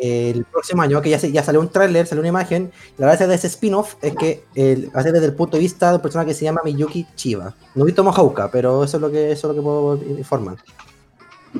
eh, 0.00 0.32
el 0.34 0.44
próximo 0.44 0.82
año, 0.82 1.00
que 1.00 1.10
ya, 1.10 1.18
se- 1.18 1.30
ya 1.30 1.42
salió 1.44 1.60
un 1.60 1.68
tráiler, 1.68 2.06
salió 2.06 2.20
una 2.20 2.28
imagen. 2.28 2.72
La 2.98 3.06
gracia 3.06 3.26
de 3.28 3.36
ese 3.36 3.46
spin-off 3.46 3.94
es 4.02 4.14
que 4.16 4.44
el, 4.56 4.94
va 4.94 5.00
a 5.00 5.02
ser 5.04 5.12
desde 5.12 5.26
el 5.26 5.34
punto 5.34 5.56
de 5.56 5.60
vista 5.62 5.90
de 5.90 5.96
un 5.96 6.02
personaje 6.02 6.28
que 6.30 6.34
se 6.34 6.44
llama 6.44 6.60
Miyuki 6.64 7.06
Chiba. 7.14 7.54
No 7.76 7.84
he 7.84 7.86
visto 7.86 8.02
Mahouka, 8.02 8.50
pero 8.50 8.82
eso 8.82 8.96
es 8.96 9.00
lo 9.00 9.10
que, 9.10 9.30
eso 9.30 9.48
es 9.50 9.54
lo 9.56 9.62
que 9.62 9.62
puedo 9.64 9.96
informar. 10.18 10.56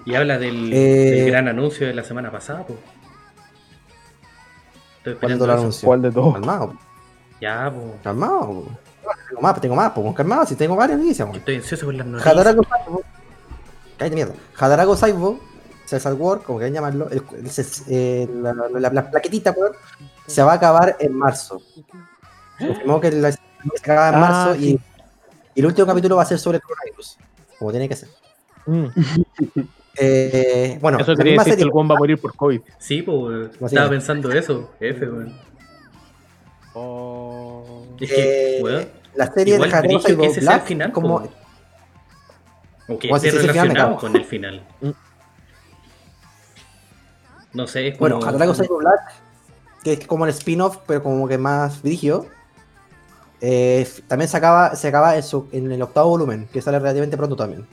Y 0.04 0.14
habla 0.14 0.38
del, 0.38 0.72
Eh, 0.72 0.76
del 0.76 1.30
gran 1.30 1.48
anuncio 1.48 1.86
de 1.86 1.94
la 1.94 2.02
semana 2.04 2.30
pasada, 2.30 2.64
pues. 2.66 2.78
Estoy 4.98 5.14
¿Cuándo 5.14 5.34
esperando 5.44 5.46
lo 5.46 5.52
eso. 5.52 5.60
anuncio? 5.62 5.86
¿Cuál 5.86 6.02
de 6.02 6.10
todos? 6.12 6.32
Calmado, 6.34 6.74
Ya, 7.40 7.72
pues. 7.74 7.86
calmado. 8.02 8.64
Tengo 9.28 9.40
más, 9.42 9.60
tengo 9.60 9.74
más, 9.74 9.92
pues 9.92 10.14
calmado, 10.14 10.46
si 10.46 10.54
tengo 10.54 10.76
varias 10.76 10.98
noticias. 10.98 11.26
pues. 11.26 11.38
Estoy 11.40 11.56
ansioso 11.56 11.86
por 11.86 11.94
las 11.94 12.06
noticias. 12.06 12.32
Hadarago 12.34 12.62
Saibo. 12.64 13.02
Cállate 13.98 14.14
mierda. 14.14 14.34
Hadarago 14.58 14.96
Saibo, 14.96 15.40
Cesar 15.86 16.14
War, 16.14 16.38
como 16.42 16.58
quieran 16.58 16.74
llamarlo, 16.74 17.10
el- 17.10 17.22
el- 17.32 17.50
eh, 17.88 18.28
la, 18.32 18.54
la- 18.54 18.90
la 18.90 19.10
plaquetita, 19.10 19.50
weón, 19.52 19.72
se 20.26 20.42
va 20.42 20.52
a 20.52 20.54
acabar 20.54 20.96
en 21.00 21.14
marzo. 21.18 21.60
Confirmó 22.58 23.00
que 23.00 23.10
la- 23.10 23.32
se 23.32 23.38
acaba 23.80 24.08
en 24.10 24.14
Ah, 24.14 24.18
marzo 24.18 24.56
y 24.56 24.80
el 25.56 25.66
último 25.66 25.86
capítulo 25.86 26.16
va 26.16 26.22
a 26.22 26.26
ser 26.26 26.38
sobre 26.38 26.56
el 26.58 26.62
coronavirus, 26.62 27.18
como 27.58 27.70
tiene 27.72 27.88
que 27.88 27.96
ser. 27.96 28.08
Mm. 28.66 28.86
Eh, 29.98 30.78
bueno, 30.80 30.98
Eso 30.98 31.12
misma 31.16 31.44
decir 31.44 31.56
que 31.58 31.62
el 31.62 31.70
weón 31.70 31.90
va 31.90 31.94
a 31.94 31.98
morir 31.98 32.18
por 32.18 32.34
COVID. 32.34 32.60
Sí, 32.78 33.02
pues. 33.02 33.50
Estaba 33.60 33.90
pensando 33.90 34.32
eso. 34.32 34.70
F, 34.80 35.06
weón. 35.06 35.38
Oh. 36.74 37.86
Es 38.00 38.10
que, 38.10 38.58
eh, 38.58 38.62
weón. 38.62 38.88
la 39.14 39.26
serie 39.32 39.54
Igual 39.56 39.70
de 39.70 40.00
Saibo 40.00 40.22
ese 40.24 40.40
sea 40.40 40.40
el 40.40 40.46
Black, 40.46 40.64
final, 40.66 40.92
como. 40.92 41.16
O 42.88 42.98
que 42.98 43.08
Bueno, 43.08 43.20
si 43.20 43.28
esté 43.28 43.42
relacionado 43.42 43.96
con 43.96 44.16
el 44.16 44.24
final. 44.24 44.66
Mm. 44.80 44.90
No 47.52 47.66
sé, 47.66 47.88
es 47.88 47.98
como. 47.98 48.08
bueno, 48.16 48.26
Hadarago 48.26 48.54
Saibo 48.54 48.78
Black, 48.78 49.00
que 49.84 49.92
es 49.94 50.06
como 50.06 50.24
el 50.24 50.30
spin-off, 50.30 50.78
pero 50.86 51.02
como 51.02 51.28
que 51.28 51.36
más 51.38 51.82
dirigio. 51.82 52.26
Eh, 53.42 53.86
también 54.06 54.28
se 54.28 54.36
acaba, 54.36 54.74
se 54.76 54.88
acaba 54.88 55.16
en, 55.16 55.22
su- 55.22 55.48
en 55.52 55.70
el 55.70 55.82
octavo 55.82 56.10
volumen, 56.10 56.48
que 56.52 56.62
sale 56.62 56.78
relativamente 56.78 57.16
pronto 57.16 57.34
también. 57.36 57.66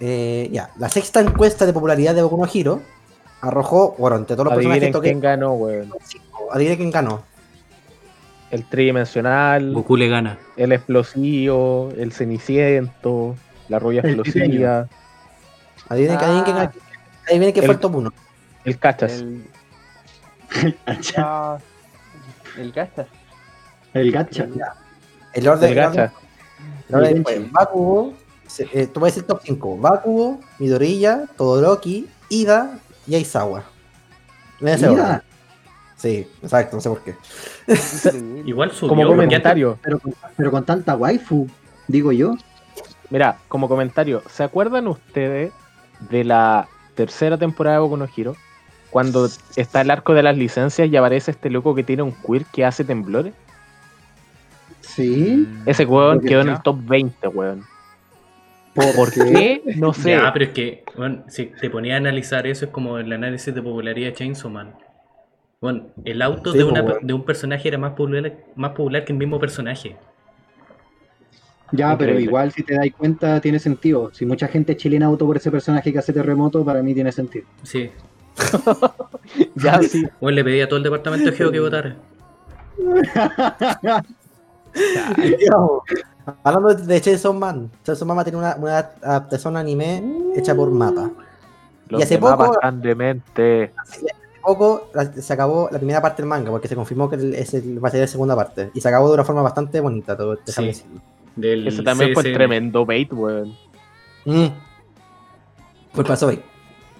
Eh, 0.00 0.48
ya, 0.52 0.70
la 0.78 0.88
sexta 0.88 1.20
encuesta 1.20 1.64
de 1.66 1.72
popularidad 1.72 2.14
de 2.14 2.22
Boku 2.22 2.36
no 2.36 2.48
Hero 2.52 2.82
arrojó, 3.40 3.94
bueno, 3.98 4.16
entre 4.16 4.36
todos 4.36 4.46
los 4.46 4.54
Adivinen 4.54 4.80
personajes 4.80 5.00
quién 5.10 5.20
ganó, 5.20 5.52
weón. 5.54 5.90
adivinen 6.52 6.76
quién 6.78 6.90
ganó. 6.90 7.22
El 8.50 8.64
tridimensional, 8.68 9.72
Goku 9.72 9.96
le 9.96 10.08
gana. 10.08 10.38
el 10.56 10.72
explosivo, 10.72 11.90
el 11.96 12.12
ceniciento, 12.12 13.34
la 13.68 13.78
rubia 13.78 14.00
El 14.02 14.20
explosiva, 14.20 14.88
Adivinen, 15.88 16.16
Ah. 16.16 16.20
adivinen 16.24 16.44
quién 16.44 16.56
ganó. 16.56 16.72
Adivinen 17.28 17.52
quién 17.52 17.64
El- 17.64 17.66
fue 17.66 17.74
el 17.74 17.80
top 17.80 17.94
1. 17.96 18.12
el 18.64 18.78
cachas. 18.78 19.12
El, 19.12 19.44
Gacha. 20.86 21.14
ah, 21.54 21.58
el 22.58 22.72
gacha. 22.72 23.06
El 23.94 24.12
gacha. 24.12 24.44
El 24.44 25.48
orden, 25.48 25.70
El 25.72 25.78
el 25.78 25.84
orden- 25.84 25.96
gacha. 25.96 26.12
el 26.88 26.94
orden 26.94 27.24
El. 27.28 27.50
Bakugo, 27.50 28.10
se- 28.12 28.25
eh, 28.72 28.86
tú 28.86 29.00
puedes 29.00 29.14
decir 29.14 29.26
top 29.26 29.40
5. 29.44 29.78
Bakugo, 29.78 30.40
Midoriya, 30.58 31.24
Todoroki, 31.36 32.08
Ida 32.28 32.78
y 33.06 33.14
Aizawa. 33.14 33.64
En 34.60 34.68
ese 34.68 34.86
Ida. 34.92 34.92
orden. 34.92 35.22
Sí, 35.96 36.28
exacto, 36.42 36.76
no 36.76 36.80
sé 36.82 36.88
por 36.90 37.00
qué. 37.02 37.14
Igual 38.46 38.70
subió. 38.72 38.88
Como 38.94 39.06
comentario, 39.08 39.78
Pero, 39.82 39.98
con- 39.98 40.14
pero 40.36 40.50
con 40.50 40.64
tanta 40.64 40.94
waifu, 40.94 41.48
digo 41.88 42.12
yo. 42.12 42.36
mira, 43.10 43.38
como 43.48 43.68
comentario, 43.68 44.22
¿se 44.30 44.42
acuerdan 44.44 44.86
ustedes 44.88 45.52
de 46.10 46.24
la 46.24 46.68
tercera 46.94 47.38
temporada 47.38 47.76
de 47.76 47.80
Boku 47.82 47.96
no 47.96 48.06
Hero? 48.14 48.36
Cuando 48.90 49.28
está 49.56 49.80
el 49.80 49.90
arco 49.90 50.14
de 50.14 50.22
las 50.22 50.36
licencias 50.36 50.88
y 50.88 50.96
aparece 50.96 51.30
este 51.30 51.50
loco 51.50 51.74
que 51.74 51.82
tiene 51.82 52.02
un 52.02 52.12
queer 52.12 52.44
que 52.46 52.64
hace 52.64 52.84
temblores. 52.84 53.34
Sí. 54.80 55.46
Ese 55.66 55.84
weón 55.84 56.20
quedó 56.20 56.42
en 56.42 56.48
el 56.50 56.62
top 56.62 56.78
20, 56.86 57.28
weón. 57.28 57.64
¿Por 58.76 59.12
qué? 59.12 59.62
No 59.76 59.92
sé. 59.92 60.10
Ya, 60.10 60.32
pero 60.32 60.44
es 60.44 60.50
que, 60.52 60.84
bueno, 60.96 61.24
si 61.28 61.46
te 61.46 61.70
ponía 61.70 61.94
a 61.94 61.96
analizar 61.96 62.46
eso, 62.46 62.66
es 62.66 62.70
como 62.70 62.98
el 62.98 63.12
análisis 63.12 63.54
de 63.54 63.62
popularidad 63.62 64.08
de 64.08 64.14
Chainsaw 64.14 64.50
Man. 64.50 64.74
Bueno, 65.60 65.86
el 66.04 66.20
auto 66.22 66.52
Sí, 66.52 66.58
de, 66.58 66.64
pues, 66.64 66.72
una, 66.72 66.82
bueno. 66.82 66.98
de 67.02 67.14
un 67.14 67.24
personaje 67.24 67.68
era 67.68 67.78
más 67.78 67.92
popular, 67.92 68.32
más 68.54 68.70
popular 68.72 69.04
que 69.04 69.12
el 69.12 69.18
mismo 69.18 69.40
personaje. 69.40 69.96
Ya, 71.72 71.96
pero 71.98 72.18
igual 72.20 72.52
si 72.52 72.62
te 72.62 72.74
das 72.74 72.86
cuenta 72.96 73.40
tiene 73.40 73.58
sentido. 73.58 74.10
Si 74.12 74.24
mucha 74.24 74.46
gente 74.46 74.76
chilena 74.76 75.06
auto 75.06 75.26
por 75.26 75.36
ese 75.36 75.50
personaje 75.50 75.92
que 75.92 75.98
hace 75.98 76.12
terremoto, 76.12 76.64
para 76.64 76.80
mí 76.82 76.94
tiene 76.94 77.12
sentido. 77.12 77.46
Sí. 77.62 77.90
Ya, 79.56 79.82
sí. 79.82 80.06
Bueno, 80.20 80.36
le 80.36 80.44
pedí 80.44 80.60
a 80.60 80.68
todo 80.68 80.76
el 80.76 80.84
departamento 80.84 81.30
de 81.30 81.36
Geo 81.36 81.50
que 81.50 81.58
votara. 81.58 81.96
Hablando 86.42 86.74
de 86.74 87.00
Chainsaw 87.00 87.32
Man, 87.32 87.70
Chainsaw 87.84 88.06
Man 88.06 88.16
va 88.18 88.22
a 88.22 88.24
tener 88.24 88.38
una, 88.38 88.56
una 88.56 88.78
adaptación 89.02 89.56
anime 89.56 90.02
hecha 90.34 90.54
por 90.54 90.70
mapa. 90.70 91.10
Los 91.88 92.02
hace 92.02 92.18
poco- 92.18 92.58
tan 92.60 92.80
demente. 92.82 93.72
Hace 93.76 94.06
poco 94.42 94.90
se 95.20 95.32
acabó 95.32 95.68
la 95.70 95.78
primera 95.78 96.02
parte 96.02 96.22
del 96.22 96.28
manga, 96.28 96.50
porque 96.50 96.66
se 96.68 96.74
confirmó 96.74 97.08
que 97.08 97.16
el- 97.16 97.34
es 97.34 97.54
el- 97.54 97.82
va 97.82 97.88
a 97.88 97.92
ser 97.92 98.00
la 98.00 98.06
segunda 98.08 98.34
parte. 98.34 98.70
Y 98.74 98.80
se 98.80 98.88
acabó 98.88 99.08
de 99.08 99.14
una 99.14 99.24
forma 99.24 99.42
bastante 99.42 99.80
bonita, 99.80 100.16
todo 100.16 100.36
déjame 100.44 100.74
Sí. 100.74 100.84
Del 101.36 101.68
Ese 101.68 101.82
también 101.82 102.12
fue 102.14 102.22
CSM. 102.22 102.34
tremendo 102.34 102.86
bait, 102.86 103.12
weón. 103.12 103.54
Mm. 104.24 104.46
Pues 105.92 106.08
pasó 106.08 106.28
ahí. 106.28 106.42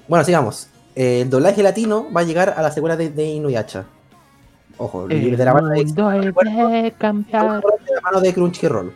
Bueno, 0.06 0.24
sigamos. 0.24 0.68
Eh, 0.94 1.22
el 1.22 1.30
doblaje 1.30 1.62
latino 1.62 2.06
va 2.14 2.20
a 2.20 2.24
llegar 2.24 2.54
a 2.56 2.62
la 2.62 2.70
secuela 2.70 2.96
de, 2.96 3.10
de 3.10 3.24
Inuyasha. 3.24 3.84
Ojo, 4.78 5.08
de 5.08 5.36
la 5.44 5.54
mano 5.54 5.68
de, 5.70 5.84
de 5.84 5.94
la 7.94 8.00
mano 8.02 8.20
de 8.20 8.34
Crunchyroll. 8.34 8.92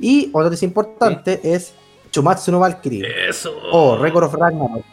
Y 0.00 0.30
otra 0.32 0.44
noticia 0.44 0.66
importante 0.66 1.40
es 1.42 1.74
Chumatsu 2.10 2.50
no 2.50 2.60
Valkyrie. 2.60 3.28
Eso. 3.28 3.54
O 3.70 3.96
Record 3.96 4.24
of 4.24 4.34
Ragnarok. 4.34 4.84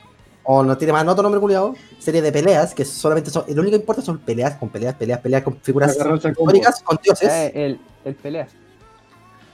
O 0.43 0.63
no 0.63 0.77
tiene 0.77 0.93
más 0.93 1.07
otro 1.07 1.23
nombre 1.23 1.41
culiado. 1.41 1.73
Serie 1.99 2.21
de 2.21 2.31
peleas 2.31 2.73
que 2.73 2.85
solamente 2.85 3.29
son. 3.29 3.45
Lo 3.47 3.61
único 3.61 3.71
que 3.71 3.81
importa 3.81 4.01
son 4.01 4.19
peleas 4.19 4.55
con 4.55 4.69
peleas, 4.69 4.95
peleas, 4.95 5.19
peleas 5.19 5.43
con 5.43 5.57
figuras 5.61 5.97
históricas, 5.97 6.81
con 6.83 6.99
dioses. 7.03 7.29
Eh, 7.29 7.51
el, 7.53 7.79
el 8.05 8.15
pelea. 8.15 8.47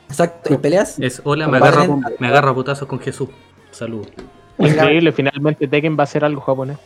Exacto, 0.10 0.54
y 0.54 0.58
peleas. 0.58 1.00
Es 1.00 1.22
hola, 1.24 1.48
me 1.48 1.58
agarro, 1.58 2.00
me 2.20 2.28
agarro 2.28 2.52
a 2.52 2.56
putazos 2.56 2.88
con 2.88 3.00
Jesús. 3.00 3.30
Salud. 3.72 4.08
Increíble, 4.60 5.12
finalmente 5.12 5.68
Tekken 5.68 5.98
va 5.98 6.04
a 6.04 6.08
ser 6.08 6.24
algo 6.24 6.42
japonés. 6.42 6.78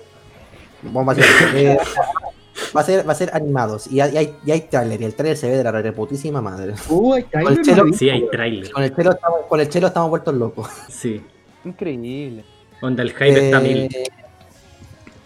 Vamos 0.81 1.17
a 1.17 1.21
hacer, 1.21 1.57
eh, 1.57 1.77
va 2.75 2.81
a 2.81 2.83
ser, 2.83 3.07
va 3.07 3.11
a 3.11 3.15
ser 3.15 3.29
animados. 3.33 3.87
Y 3.87 3.99
hay, 3.99 4.13
y 4.13 4.17
hay, 4.17 4.35
y 4.45 4.51
hay 4.51 4.61
trailer. 4.61 5.01
Y 5.01 5.05
el 5.05 5.15
trailer 5.15 5.37
se 5.37 5.49
ve 5.49 5.57
de 5.57 5.63
la 5.63 5.71
reputísima 5.71 6.41
madre. 6.41 6.73
Ahí 6.73 7.23
Con 7.43 7.53
el 7.53 7.61
chelo- 7.61 7.75
lo 7.77 7.83
vi. 7.85 7.93
Sí, 7.93 8.09
hay 8.09 8.27
trailer. 8.29 8.71
Con 8.71 8.83
el 8.83 8.95
chelo 8.95 9.11
estamos, 9.11 9.39
con 9.47 9.59
el 9.59 9.69
chelo 9.69 9.87
estamos 9.87 10.09
vueltos 10.09 10.33
locos. 10.35 10.67
Sí. 10.89 11.21
Increíble. 11.65 12.43
Onda, 12.81 13.03
el 13.03 13.11
hype 13.11 13.45
está 13.45 13.59
mil. 13.59 13.77
Eh, 13.77 13.89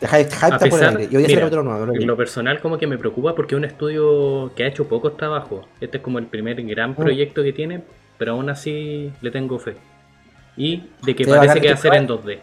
el 0.02 0.08
hype, 0.08 0.24
hype 0.32 0.46
A 0.46 0.48
está 0.48 0.58
por 0.58 0.64
el 0.68 0.72
pesar- 0.72 0.98
aire. 0.98 1.10
Y 1.12 1.16
hoy 1.16 1.24
es 1.24 1.30
el 1.30 1.36
mira, 1.36 1.42
capítulo 1.42 1.64
nuevo. 1.64 1.86
lo. 1.86 1.94
En 1.96 2.08
lo 2.08 2.18
personal 2.18 2.60
como 2.62 2.78
que 2.78 2.88
me 2.88 2.98
preocupa 2.98 3.36
porque 3.36 3.54
es 3.56 3.58
un 3.58 3.66
estudio 3.66 4.52
que 4.56 4.64
ha 4.64 4.68
hecho 4.68 4.88
pocos 4.88 5.16
trabajos. 5.18 5.66
Este 5.80 5.98
es 5.98 6.04
como 6.04 6.18
el 6.20 6.26
primer 6.26 6.62
gran 6.64 6.96
proyecto 6.96 7.44
que 7.44 7.54
tiene, 7.54 7.82
pero 8.18 8.32
aún 8.34 8.50
así 8.50 9.12
le 9.22 9.32
tengo 9.32 9.60
fe. 9.60 9.76
Y 10.58 10.84
de 11.04 11.16
que 11.16 11.24
Sí, 11.24 11.30
parece 11.30 11.62
que 11.62 11.68
va 11.70 11.74
a 11.76 11.78
ser 11.78 11.94
en 11.96 12.08
2D. 12.08 12.40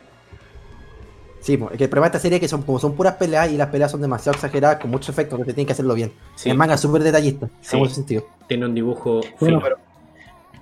Sí, 1.48 1.56
pues, 1.56 1.72
es 1.72 1.78
que 1.78 1.84
el 1.84 1.88
problema 1.90 2.10
de 2.10 2.16
esta 2.18 2.18
serie 2.18 2.36
es 2.36 2.40
que 2.42 2.48
son, 2.48 2.60
como 2.60 2.78
son 2.78 2.94
puras 2.94 3.14
peleas 3.14 3.50
y 3.50 3.56
las 3.56 3.68
peleas 3.68 3.90
son 3.90 4.02
demasiado 4.02 4.34
exageradas, 4.36 4.76
con 4.80 4.90
muchos 4.90 5.08
efectos, 5.08 5.38
que 5.38 5.44
tienen 5.46 5.64
que 5.64 5.72
hacerlo 5.72 5.94
bien. 5.94 6.12
Sí, 6.36 6.50
El 6.50 6.58
manga 6.58 6.74
es 6.74 6.80
súper 6.82 7.02
detallista, 7.02 7.48
Sí. 7.62 7.74
en 7.76 7.78
mucho 7.82 7.94
sentido. 7.94 8.26
tiene 8.46 8.66
un 8.66 8.74
dibujo 8.74 9.22
Bueno, 9.40 9.58
pero 9.62 9.76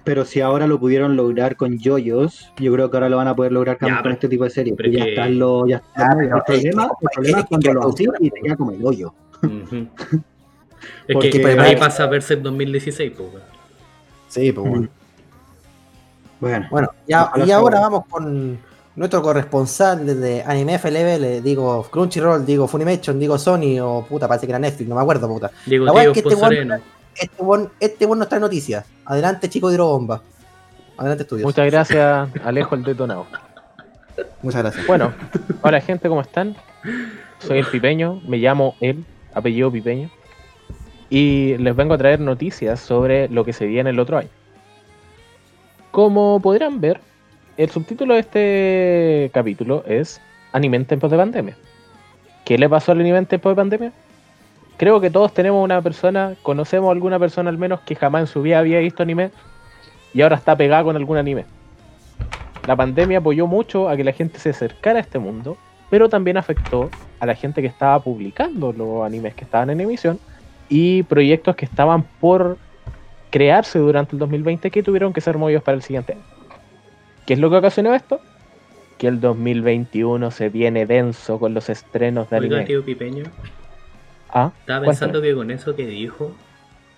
Pero 0.04 0.24
si 0.24 0.40
ahora 0.40 0.68
lo 0.68 0.78
pudieron 0.78 1.16
lograr 1.16 1.56
con 1.56 1.76
yoyos, 1.80 2.52
yo 2.58 2.72
creo 2.72 2.88
que 2.88 2.96
ahora 2.98 3.08
lo 3.08 3.16
van 3.16 3.26
a 3.26 3.34
poder 3.34 3.50
lograr 3.50 3.78
con, 3.78 3.88
Ya, 3.88 3.94
con 3.96 4.02
pero- 4.04 4.14
este 4.14 4.28
tipo 4.28 4.44
de 4.44 4.50
series. 4.50 4.76
pero 4.76 4.88
ya 4.92 5.02
que- 5.04 5.10
están 5.10 5.36
los. 5.40 5.68
Ya 5.68 5.76
están 5.78 6.10
Ah, 6.10 6.14
los- 6.14 6.42
pero 6.46 6.58
el 6.58 6.62
problema, 6.62 6.84
es 6.84 6.90
el 7.02 7.08
problema 7.12 7.38
es 7.38 7.42
es 7.42 7.48
cuando 7.48 7.72
lo 7.74 7.88
hacen 7.88 8.06
y 8.20 8.30
te 8.30 8.40
queda 8.40 8.56
como 8.56 8.70
el 8.70 8.86
hoyo. 8.86 9.12
Ujú. 9.42 9.76
Es 11.08 11.12
Porque- 11.14 11.30
que 11.30 11.46
ahí 11.60 11.74
pasa 11.76 12.06
Berserk 12.06 12.40
2016, 12.42 13.12
pues. 13.16 13.28
Sí, 14.28 14.52
pues 14.52 14.68
bueno. 14.68 14.88
Bueno, 16.38 16.66
Bueno, 16.70 16.88
y 17.06 17.10
sea 17.10 17.56
ahora 17.56 17.80
vamos 17.80 18.04
con 18.08 18.58
nuestro 18.96 19.22
corresponsal 19.22 20.06
desde 20.06 20.42
Anime 20.42 20.78
FLB, 20.78 21.20
le 21.20 21.40
digo 21.42 21.86
Crunchyroll, 21.90 22.44
digo 22.44 22.66
Funimation, 22.66 23.18
digo 23.18 23.38
Sony 23.38 23.78
o 23.80 24.04
puta, 24.06 24.26
parece 24.26 24.46
que 24.46 24.52
era 24.52 24.58
Netflix, 24.58 24.88
no 24.88 24.96
me 24.96 25.02
acuerdo, 25.02 25.28
puta. 25.28 25.50
Digo, 25.66 25.84
La 25.84 26.02
es 26.02 26.10
que 26.12 26.20
este 26.20 26.34
Pozoreno. 26.34 26.76
Este 27.14 27.42
buen, 27.42 27.68
este 27.78 28.06
buen 28.06 28.18
nos 28.18 28.28
trae 28.28 28.40
noticias. 28.40 28.84
Adelante, 29.04 29.48
chico 29.48 29.68
de 29.68 29.74
Hidrobomba. 29.74 30.22
Adelante, 30.96 31.22
estudios. 31.22 31.44
Muchas 31.44 31.70
gracias, 31.70 32.28
Alejo 32.42 32.74
el 32.74 32.82
detonado. 32.82 33.26
Muchas 34.42 34.62
gracias. 34.62 34.86
Bueno, 34.86 35.12
hola 35.62 35.80
gente, 35.80 36.08
¿cómo 36.08 36.22
están? 36.22 36.56
Soy 37.38 37.58
el 37.58 37.66
Pipeño, 37.66 38.20
me 38.26 38.38
llamo 38.38 38.76
el 38.80 39.04
apellido 39.34 39.70
Pipeño. 39.70 40.10
Y 41.10 41.56
les 41.58 41.76
vengo 41.76 41.94
a 41.94 41.98
traer 41.98 42.20
noticias 42.20 42.80
sobre 42.80 43.28
lo 43.28 43.44
que 43.44 43.52
se 43.52 43.66
viene 43.66 43.90
el 43.90 44.00
otro 44.00 44.18
año. 44.18 44.30
Como 45.90 46.40
podrán 46.40 46.80
ver, 46.80 47.00
el 47.56 47.70
subtítulo 47.70 48.14
de 48.14 48.20
este 48.20 49.30
capítulo 49.32 49.82
es 49.86 50.20
Anime 50.52 50.76
en 50.76 50.84
tiempos 50.84 51.10
de 51.10 51.16
pandemia. 51.16 51.56
¿Qué 52.44 52.58
le 52.58 52.68
pasó 52.68 52.92
al 52.92 53.00
anime 53.00 53.18
en 53.18 53.26
tiempos 53.26 53.52
de 53.52 53.56
pandemia? 53.56 53.92
Creo 54.76 55.00
que 55.00 55.10
todos 55.10 55.32
tenemos 55.32 55.64
una 55.64 55.80
persona, 55.80 56.34
conocemos 56.42 56.88
a 56.88 56.92
alguna 56.92 57.18
persona 57.18 57.48
al 57.48 57.56
menos 57.56 57.80
que 57.80 57.94
jamás 57.94 58.20
en 58.22 58.26
su 58.26 58.42
vida 58.42 58.58
había 58.58 58.78
visto 58.80 59.02
anime 59.02 59.30
y 60.12 60.20
ahora 60.20 60.36
está 60.36 60.54
pegada 60.54 60.84
con 60.84 60.96
algún 60.96 61.16
anime. 61.16 61.46
La 62.66 62.76
pandemia 62.76 63.18
apoyó 63.18 63.46
mucho 63.46 63.88
a 63.88 63.96
que 63.96 64.04
la 64.04 64.12
gente 64.12 64.38
se 64.38 64.50
acercara 64.50 64.98
a 64.98 65.02
este 65.02 65.18
mundo, 65.18 65.56
pero 65.88 66.08
también 66.08 66.36
afectó 66.36 66.90
a 67.20 67.26
la 67.26 67.34
gente 67.34 67.62
que 67.62 67.68
estaba 67.68 67.98
publicando 68.00 68.72
los 68.72 69.04
animes 69.04 69.34
que 69.34 69.44
estaban 69.44 69.70
en 69.70 69.80
emisión 69.80 70.18
y 70.68 71.04
proyectos 71.04 71.56
que 71.56 71.64
estaban 71.64 72.02
por 72.20 72.58
crearse 73.30 73.78
durante 73.78 74.14
el 74.14 74.18
2020 74.18 74.70
que 74.70 74.82
tuvieron 74.82 75.12
que 75.12 75.20
ser 75.20 75.38
movidos 75.38 75.62
para 75.62 75.76
el 75.76 75.82
siguiente 75.82 76.12
año. 76.12 76.35
¿Qué 77.26 77.34
es 77.34 77.38
lo 77.40 77.50
que 77.50 77.56
ocasionó 77.56 77.94
esto? 77.94 78.20
Que 78.98 79.08
el 79.08 79.20
2021 79.20 80.30
se 80.30 80.48
viene 80.48 80.86
denso 80.86 81.38
con 81.38 81.52
los 81.54 81.68
estrenos 81.68 82.30
de 82.30 82.36
Oiga, 82.38 82.46
anime. 82.56 82.64
tío 82.66 82.84
Pipeño, 82.84 83.24
Ah, 84.28 84.52
estaba 84.60 84.80
cuéntame. 84.80 84.86
pensando 84.86 85.22
que 85.22 85.34
con 85.34 85.50
eso 85.50 85.76
que 85.76 85.86
dijo, 85.86 86.34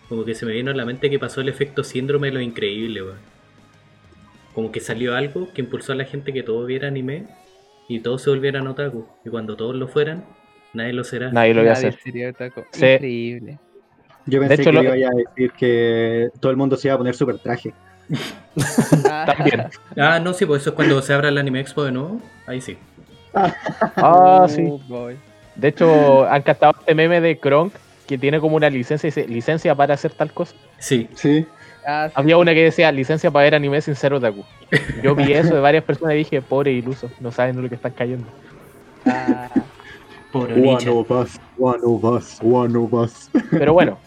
como 0.09 0.25
que 0.25 0.35
se 0.35 0.47
me 0.47 0.53
vino 0.53 0.71
a 0.71 0.75
la 0.75 0.85
mente 0.85 1.11
que 1.11 1.19
pasó 1.19 1.41
el 1.41 1.49
efecto 1.49 1.83
síndrome 1.85 2.29
de 2.29 2.35
lo 2.35 2.41
increíble, 2.41 3.03
weón. 3.03 3.19
Como 4.55 4.73
que 4.73 4.81
salió 4.81 5.15
algo 5.15 5.53
que 5.53 5.61
impulsó 5.63 5.93
a 5.93 5.97
la 5.97 6.05
gente 6.05 6.33
que 6.33 6.43
todo 6.43 6.65
viera 6.67 6.89
anime 6.89 7.27
y 7.89 8.01
todos 8.01 8.23
se 8.23 8.31
volvieran 8.31 8.67
otaku. 8.67 9.07
Y 9.25 9.31
cuando 9.31 9.57
todos 9.57 9.75
lo 9.77 9.89
fueran, 9.89 10.25
nadie 10.73 10.93
lo 10.93 11.05
será. 11.05 11.31
Nadie 11.31 11.55
lo 11.55 11.61
voy 11.61 11.71
a 11.71 11.75
Nadie 11.75 11.89
hacer. 11.89 12.01
sería 12.03 12.31
otaku. 12.31 12.63
Sí. 12.73 12.87
Increíble. 12.87 13.59
yo 14.27 14.41
pensé 14.41 14.55
hecho, 14.55 14.65
que 14.65 14.73
lo- 14.73 14.95
iba 14.97 15.09
a 15.09 15.15
decir 15.15 15.53
que 15.53 16.29
todo 16.41 16.51
el 16.51 16.57
mundo 16.59 16.77
se 16.77 16.89
iba 16.89 16.95
a 16.95 16.99
poner 16.99 17.15
super 17.15 17.39
traje. 17.39 17.73
Ah, 19.09 19.25
También. 19.37 19.67
Ah, 19.97 20.19
no, 20.19 20.33
sí, 20.33 20.47
pues 20.47 20.63
eso 20.63 20.71
es 20.71 20.77
cuando 20.77 21.01
se 21.03 21.13
abra 21.13 21.29
el 21.29 21.39
Anime 21.39 21.61
Expo 21.61 21.85
de 21.85 21.93
nuevo. 21.93 22.21
Ahí 22.47 22.61
sí. 22.61 22.77
Ah, 23.35 24.47
sí. 24.49 24.67
Oh, 24.71 24.81
boy. 24.89 25.17
De 25.55 25.69
hecho, 25.69 26.27
han 26.29 26.43
captado 26.43 26.75
este 26.79 26.95
meme 26.95 27.21
de 27.21 27.39
Kronk 27.39 27.73
que 28.07 28.17
tiene 28.17 28.41
como 28.41 28.57
una 28.57 28.71
licencia 28.71 29.07
y 29.07 29.11
dice 29.11 29.29
licencia 29.29 29.75
para 29.75 29.95
hacer 29.95 30.13
tal 30.13 30.33
cosa. 30.33 30.55
Sí. 30.79 31.09
Sí. 31.15 31.47
Ah, 31.87 32.07
sí. 32.09 32.13
Había 32.17 32.37
una 32.39 32.55
que 32.55 32.65
decía 32.65 32.91
licencia 32.93 33.31
para 33.31 33.45
ver 33.45 33.55
anime 33.55 33.81
sin 33.81 33.95
ser 33.95 34.13
otaku. 34.15 34.45
Yo 35.03 35.15
vi 35.15 35.33
eso 35.33 35.55
de 35.55 35.61
varias 35.61 35.85
personas 35.85 36.15
y 36.15 36.19
dije, 36.19 36.43
pobre 36.43 36.73
iluso, 36.73 37.11
no 37.21 37.33
saben 37.33 37.57
de 37.57 37.63
lo 37.63 37.69
que 37.69 37.75
están 37.75 37.93
cayendo. 37.93 38.27
Ah, 39.07 39.49
Por 40.33 40.53
One 40.53 40.89
of 40.89 41.11
us, 41.11 41.41
one 41.59 41.81
of 41.83 42.05
us, 42.05 42.39
one 42.43 42.77
of 42.77 42.93
us. 42.93 43.31
Pero 43.51 43.73
bueno, 43.73 43.99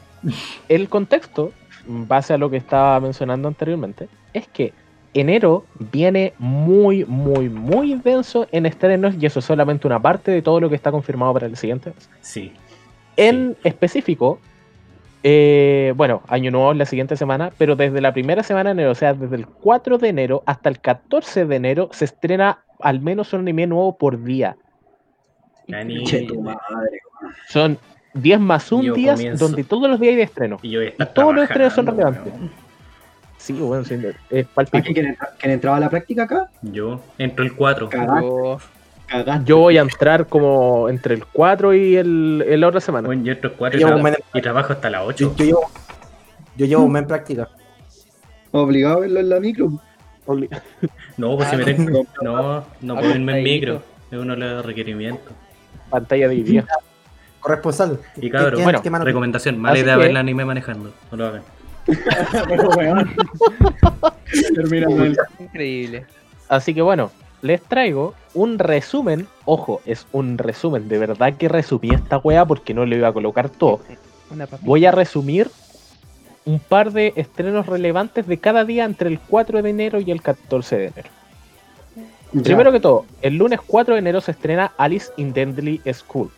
el 0.69 0.89
contexto, 0.89 1.51
base 1.85 2.33
a 2.33 2.37
lo 2.37 2.49
que 2.49 2.57
estaba 2.57 2.99
mencionando 2.99 3.47
anteriormente, 3.47 4.07
es 4.33 4.47
que 4.47 4.73
enero 5.13 5.65
viene 5.77 6.33
muy, 6.39 7.03
muy, 7.05 7.49
muy 7.49 7.95
denso 7.95 8.47
en 8.51 8.65
estrenos 8.65 9.15
y 9.19 9.25
eso 9.25 9.39
es 9.39 9.45
solamente 9.45 9.85
una 9.87 10.01
parte 10.01 10.31
de 10.31 10.41
todo 10.41 10.59
lo 10.59 10.69
que 10.69 10.75
está 10.75 10.91
confirmado 10.91 11.33
para 11.33 11.47
el 11.47 11.57
siguiente 11.57 11.91
mes. 11.93 12.09
Sí. 12.21 12.53
En 13.17 13.57
específico, 13.63 14.39
eh, 15.23 15.93
bueno, 15.97 16.21
Año 16.27 16.49
Nuevo 16.49 16.71
es 16.71 16.77
la 16.77 16.85
siguiente 16.85 17.15
semana, 17.17 17.51
pero 17.57 17.75
desde 17.75 17.99
la 18.01 18.13
primera 18.13 18.41
semana 18.41 18.69
de 18.69 18.73
enero, 18.73 18.91
o 18.91 18.95
sea, 18.95 19.13
desde 19.13 19.35
el 19.35 19.45
4 19.47 19.97
de 19.97 20.09
enero 20.09 20.43
hasta 20.45 20.69
el 20.69 20.79
14 20.79 21.45
de 21.45 21.55
enero, 21.57 21.89
se 21.91 22.05
estrena 22.05 22.59
al 22.79 23.01
menos 23.01 23.33
un 23.33 23.41
anime 23.41 23.67
nuevo 23.67 23.97
por 23.97 24.23
día. 24.23 24.55
Ani- 25.71 26.03
Che, 26.05 26.21
tu 26.23 26.41
madre. 26.41 26.59
Son 27.49 27.77
10 28.13 28.39
más 28.39 28.71
un 28.71 28.82
Yo 28.84 28.93
días 28.93 29.15
comienzo. 29.15 29.45
donde 29.47 29.63
todos 29.63 29.89
los 29.89 30.00
días 30.00 30.12
hay 30.12 30.15
de 30.17 30.24
estreno. 30.24 30.60
Y 30.62 30.69
yo 30.71 30.82
Y 30.84 30.93
todos 31.13 31.34
los 31.36 31.43
estrenos 31.45 31.74
son 31.74 31.86
relevantes. 31.88 32.34
weón. 32.34 32.52
Sí, 33.38 33.54
bueno, 33.54 33.84
sí, 33.84 33.95
es 34.30 34.45
palpito. 34.47 34.78
¿Aquí 34.78 34.93
quién, 34.93 35.08
entra- 35.08 35.30
quién 35.39 35.52
entraba 35.54 35.78
a 35.78 35.80
la 35.80 35.89
práctica 35.89 36.24
acá? 36.24 36.50
Yo 36.62 37.02
entro 37.17 37.43
el 37.43 37.56
4. 37.56 37.89
Cagaste, 37.89 38.21
yo-. 38.28 38.60
Yo 39.45 39.58
voy 39.58 39.78
a 39.78 39.82
entrar 39.82 40.28
como 40.28 40.88
entre 40.89 41.15
el 41.15 41.26
4 41.26 41.74
y 41.74 41.95
el, 41.95 42.45
el 42.47 42.62
la 42.62 42.67
otra 42.67 42.80
semana. 42.80 43.08
Bueno, 43.08 43.24
yo 43.24 43.32
entro 43.34 43.50
el 43.50 43.56
4 43.58 43.80
y, 43.80 44.38
y 44.38 44.41
trabajo 44.41 44.74
hasta 44.74 44.89
las 44.89 45.02
8. 45.06 45.17
Yo, 45.17 45.36
yo 45.38 45.45
llevo, 45.45 45.62
yo 46.56 46.65
llevo 46.65 46.84
un 46.84 46.91
mes 46.91 47.02
en 47.02 47.08
práctica. 47.08 47.50
Obligado 48.52 48.97
a 48.97 49.00
verlo 49.02 49.19
en 49.21 49.30
la 49.30 49.39
micro. 49.39 49.71
Obli- 50.28 50.50
No, 51.17 51.36
pues 51.36 51.50
si 51.50 51.56
Ah, 51.56 51.58
me 51.58 51.63
tengo. 51.65 52.06
No, 52.21 52.63
no 52.82 52.95
puedo 52.95 53.10
irme 53.15 53.38
en 53.39 53.43
micro. 53.43 53.82
Es 54.12 54.19
uno 54.19 54.34
de 54.36 54.39
los 54.39 54.65
requerimientos. 54.65 55.34
Pantalla 55.89 56.28
dividida. 56.30 56.67
Corresponsal. 57.41 57.99
Y 58.17 58.30
cabrón, 58.30 58.56
¿Qué- 58.58 58.63
bueno, 58.63 58.82
qué 58.82 58.89
mano- 58.89 59.06
Recomendación: 59.06 59.58
mala 59.60 59.77
idea 59.77 59.95
que- 59.95 60.01
ver 60.01 60.10
el 60.12 60.17
anime 60.17 60.45
manejando. 60.45 60.91
No 61.12 61.17
lo 61.17 61.27
hagan. 61.27 61.41
Increíble. 65.39 66.06
Así 66.47 66.73
que 66.73 66.82
bueno, 66.82 67.12
les 67.41 67.62
traigo 67.62 68.13
un 68.34 68.60
resumen. 68.60 69.27
Ojo, 69.45 69.82
es 69.86 70.06
un 70.12 70.38
resumen. 70.38 70.88
De 70.88 70.97
verdad 70.97 71.34
que 71.36 71.49
resumí 71.49 71.89
esta 71.93 72.17
wea 72.17 72.45
porque 72.45 72.73
no 72.73 72.86
le 72.86 72.97
iba 72.97 73.08
a 73.08 73.13
colocar 73.13 73.49
todo. 73.49 73.80
Voy 74.62 74.86
a 74.86 74.91
resumir 74.91 75.49
un 76.45 76.60
par 76.60 76.91
de 76.91 77.13
estrenos 77.15 77.65
relevantes 77.67 78.27
de 78.27 78.38
cada 78.38 78.65
día 78.65 78.86
entre 78.86 79.10
el 79.10 79.19
4 79.19 79.62
de 79.62 79.69
enero 79.69 79.99
y 79.99 80.12
el 80.12 80.21
14 80.21 80.77
de 80.77 80.86
enero. 80.88 81.10
Ya. 82.34 82.43
Primero 82.43 82.71
que 82.71 82.80
todo, 82.80 83.06
el 83.21 83.36
lunes 83.38 83.60
4 83.65 83.95
de 83.95 83.99
enero 83.99 84.21
se 84.21 84.32
estrena 84.32 84.71
Alice 84.77 85.12
in 85.17 85.34
Deadly 85.34 85.82
School. 85.93 86.30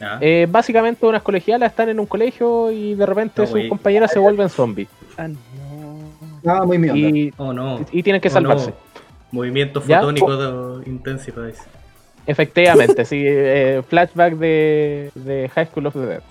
Ah, 0.00 0.18
Eh, 0.20 0.46
básicamente 0.48 1.04
unas 1.06 1.22
colegialas 1.22 1.70
están 1.70 1.88
en 1.88 1.98
un 1.98 2.06
colegio 2.06 2.70
y 2.70 2.94
de 2.94 3.04
repente 3.04 3.42
No, 3.42 3.48
sus 3.48 3.64
compañeras 3.68 4.12
se 4.12 4.18
vuelven 4.18 4.48
zombies 4.48 4.88
Ah, 5.16 5.26
no. 5.28 5.38
Ah, 6.46 6.64
muy 6.64 6.76
y, 6.76 7.32
oh 7.36 7.52
no. 7.52 7.80
y 7.90 8.02
tienen 8.02 8.20
que 8.22 8.28
Oh, 8.28 8.32
salvarse. 8.32 8.70
no. 8.70 8.76
Movimiento 9.32 9.80
fotónico 9.80 10.36
de 10.36 10.88
Intensifies. 10.88 11.58
Efectivamente, 12.26 13.04
sí, 13.04 13.22
eh, 13.26 13.82
flashback 13.88 14.34
de, 14.34 15.10
de 15.14 15.48
High 15.54 15.66
School 15.66 15.86
of 15.86 15.94
the 15.94 16.00
Dead. 16.06 16.22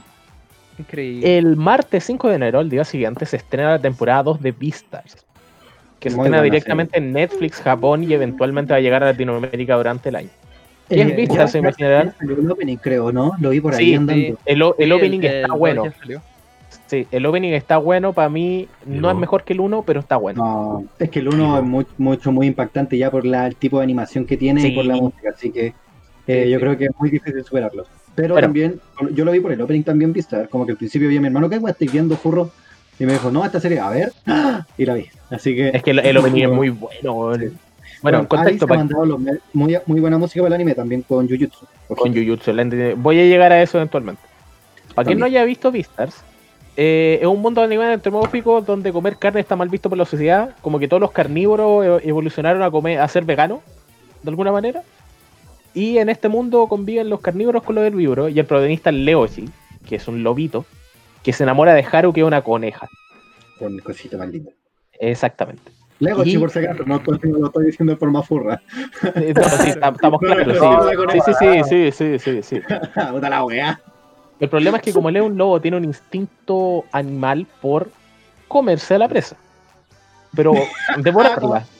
Increíble. 0.79 1.37
El 1.37 1.55
martes 1.57 2.03
5 2.05 2.29
de 2.29 2.35
enero, 2.35 2.59
el 2.61 2.69
día 2.69 2.83
siguiente, 2.83 3.25
se 3.25 3.37
estrena 3.37 3.71
la 3.71 3.79
temporada 3.79 4.23
2 4.23 4.41
de 4.41 4.51
Beastars. 4.51 5.25
Que 5.99 6.09
se 6.11 6.15
estrena 6.15 6.41
directamente 6.43 6.99
en 6.99 7.11
Netflix, 7.13 7.59
Japón 7.59 8.03
y 8.03 8.13
eventualmente 8.13 8.71
va 8.73 8.77
a 8.77 8.81
llegar 8.81 9.03
a 9.03 9.07
Latinoamérica 9.07 9.75
durante 9.75 10.09
el 10.09 10.15
año. 10.17 10.29
¿Qué 10.89 11.01
es 11.01 11.07
Eh, 11.09 11.13
Beastars 11.15 11.53
ya- 11.53 11.59
en 11.59 11.65
ya 11.65 11.71
general? 11.73 12.15
salió 12.17 12.39
el 12.39 12.51
opening, 12.51 12.77
creo, 12.77 13.11
¿no? 13.11 13.33
Lo 13.39 13.49
vi 13.49 13.59
por 13.59 13.73
ahí 13.75 13.85
Sí, 13.87 13.93
andando. 13.95 14.21
sí. 14.27 14.35
El, 14.45 14.61
opening 14.61 15.19
el 15.19 15.25
está 15.25 15.53
bueno. 15.53 15.83
Sí, 16.87 17.05
el 17.11 17.25
opening 17.25 17.51
está 17.51 17.77
bueno. 17.77 18.13
Para 18.13 18.29
mí 18.29 18.67
no 18.85 19.01
No. 19.01 19.11
es 19.11 19.17
mejor 19.17 19.43
que 19.43 19.53
el 19.53 19.59
1, 19.59 19.83
pero 19.85 19.99
está 19.99 20.15
bueno. 20.15 20.43
No, 20.43 20.85
es 20.99 21.09
que 21.09 21.19
el 21.19 21.27
uno 21.27 21.57
es 21.57 21.63
muy, 21.63 21.85
mucho, 21.97 22.31
muy 22.31 22.47
impactante 22.47 22.97
ya 22.97 23.11
por 23.11 23.25
la, 23.25 23.47
el 23.47 23.55
tipo 23.55 23.77
de 23.79 23.83
animación 23.83 24.25
que 24.25 24.37
tiene 24.37 24.61
Sí. 24.61 24.67
y 24.67 24.75
por 24.75 24.85
la 24.85 24.95
música, 24.95 25.29
así 25.35 25.51
que 25.51 25.73
eh, 26.27 26.43
Sí, 26.45 26.49
yo 26.51 26.57
sí. 26.57 26.63
creo 26.63 26.77
que 26.77 26.85
es 26.85 26.91
muy 26.97 27.09
difícil 27.09 27.43
superarlo. 27.43 27.85
Pero 28.15 28.33
Bueno. 28.33 28.45
también, 28.47 28.79
yo 29.13 29.25
lo 29.25 29.31
vi 29.31 29.39
por 29.39 29.51
el 29.51 29.61
opening 29.61 29.83
también 29.83 30.11
vista, 30.13 30.47
como 30.47 30.65
que 30.65 30.71
al 30.71 30.77
principio 30.77 31.07
vi 31.09 31.17
a 31.17 31.21
mi 31.21 31.27
hermano, 31.27 31.49
¿qué 31.49 31.57
estoy 31.67 31.87
viendo, 31.87 32.15
furro? 32.15 32.51
Y 32.99 33.05
me 33.05 33.13
dijo, 33.13 33.29
no, 33.31 33.45
esta 33.45 33.59
serie, 33.59 33.79
a 33.79 33.89
ver, 33.89 34.11
¡Ah! 34.25 34.65
y 34.77 34.85
la 34.85 34.93
vi. 34.95 35.05
Así 35.29 35.55
que... 35.55 35.69
Es 35.69 35.83
que 35.83 35.91
el, 35.91 35.99
el 35.99 36.17
opening 36.17 36.43
es 36.43 36.49
muy 36.51 36.69
bueno. 36.69 37.33
Bueno, 38.01 38.19
en 38.19 38.21
Alice 38.25 38.29
contexto, 38.37 38.65
ha 38.65 38.67
pa- 38.67 38.75
mandado 38.75 39.05
los 39.05 39.19
me- 39.19 39.39
muy, 39.53 39.77
muy 39.85 39.99
buena 39.99 40.17
música 40.17 40.41
para 40.43 40.55
el 40.55 40.61
anime, 40.61 40.75
también 40.75 41.01
con 41.01 41.27
Jujutsu. 41.27 41.65
con 41.87 42.13
Jujutsu. 42.13 42.51
Voy 42.97 43.19
a 43.19 43.23
llegar 43.23 43.51
a 43.51 43.61
eso 43.61 43.77
eventualmente. 43.77 44.21
Para 44.93 45.07
quien 45.07 45.19
no 45.19 45.25
haya 45.25 45.43
visto 45.45 45.71
Beastars, 45.71 46.15
eh, 46.75 47.19
es 47.21 47.27
un 47.27 47.41
mundo 47.41 47.61
animal 47.61 47.91
antropomórfico 47.93 48.61
donde 48.61 48.91
comer 48.91 49.17
carne 49.17 49.39
está 49.39 49.55
mal 49.55 49.69
visto 49.69 49.89
por 49.89 49.97
la 49.97 50.05
sociedad. 50.05 50.55
Como 50.61 50.77
que 50.79 50.87
todos 50.87 51.01
los 51.01 51.11
carnívoros 51.11 52.03
e- 52.03 52.09
evolucionaron 52.09 52.61
a 52.63 52.69
comer, 52.71 52.99
a 52.99 53.07
ser 53.07 53.23
veganos, 53.25 53.59
de 54.23 54.29
alguna 54.29 54.51
manera. 54.51 54.83
Y 55.73 55.97
en 55.99 56.09
este 56.09 56.27
mundo 56.29 56.67
conviven 56.67 57.09
los 57.09 57.19
carnívoros 57.21 57.63
con 57.63 57.75
los 57.75 57.83
herbívoros. 57.83 58.31
Y 58.31 58.39
el 58.39 58.45
protagonista 58.45 58.91
Leoshi, 58.91 59.49
que 59.87 59.95
es 59.97 60.07
un 60.07 60.23
lobito, 60.23 60.65
que 61.23 61.33
se 61.33 61.43
enamora 61.43 61.73
de 61.73 61.85
Haru, 61.91 62.13
que 62.13 62.21
es 62.21 62.27
una 62.27 62.41
coneja. 62.41 62.87
Con 63.59 63.77
cosita 63.79 64.17
más 64.17 64.29
linda. 64.29 64.51
Exactamente. 64.99 65.71
Legochi, 65.99 66.31
Y- 66.33 66.37
por 66.37 66.51
si 66.51 66.59
acaso, 66.59 66.83
no 66.85 66.97
estoy, 66.97 67.19
lo 67.23 67.47
estoy 67.47 67.65
diciendo 67.65 67.93
de 67.93 67.97
forma 67.97 68.21
furra. 68.23 68.61
Eh, 69.15 69.33
no, 69.35 69.43
sí, 69.43 69.71
tam- 69.79 69.95
estamos 69.95 70.19
claros, 70.21 70.57
sí. 71.11 71.21
Sí, 71.25 71.33
sí, 71.33 71.63
sí, 71.63 71.91
sí, 71.91 72.19
sí, 72.19 72.19
sí, 72.19 72.41
sí. 72.43 72.61
Puta 73.11 73.29
la 73.29 73.43
wea. 73.43 73.79
El 74.39 74.49
problema 74.49 74.77
es 74.77 74.83
que 74.83 74.93
como 74.93 75.09
él 75.09 75.15
es 75.17 75.23
un 75.23 75.35
lobo, 75.37 75.59
tiene 75.59 75.77
un 75.77 75.83
instinto 75.85 76.85
animal 76.91 77.47
por 77.61 77.89
comerse 78.47 78.93
a 78.93 78.99
la 78.99 79.07
presa. 79.07 79.35
Pero 80.35 80.53
devorarla. 80.97 81.65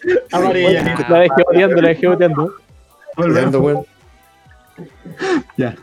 Amarilla. 0.32 1.06
La 1.08 1.18
dejé 1.20 1.42
boteando, 1.46 1.80
la 1.82 1.88
dejé 1.88 2.08
weón. 3.58 3.84
Ya. 5.56 5.74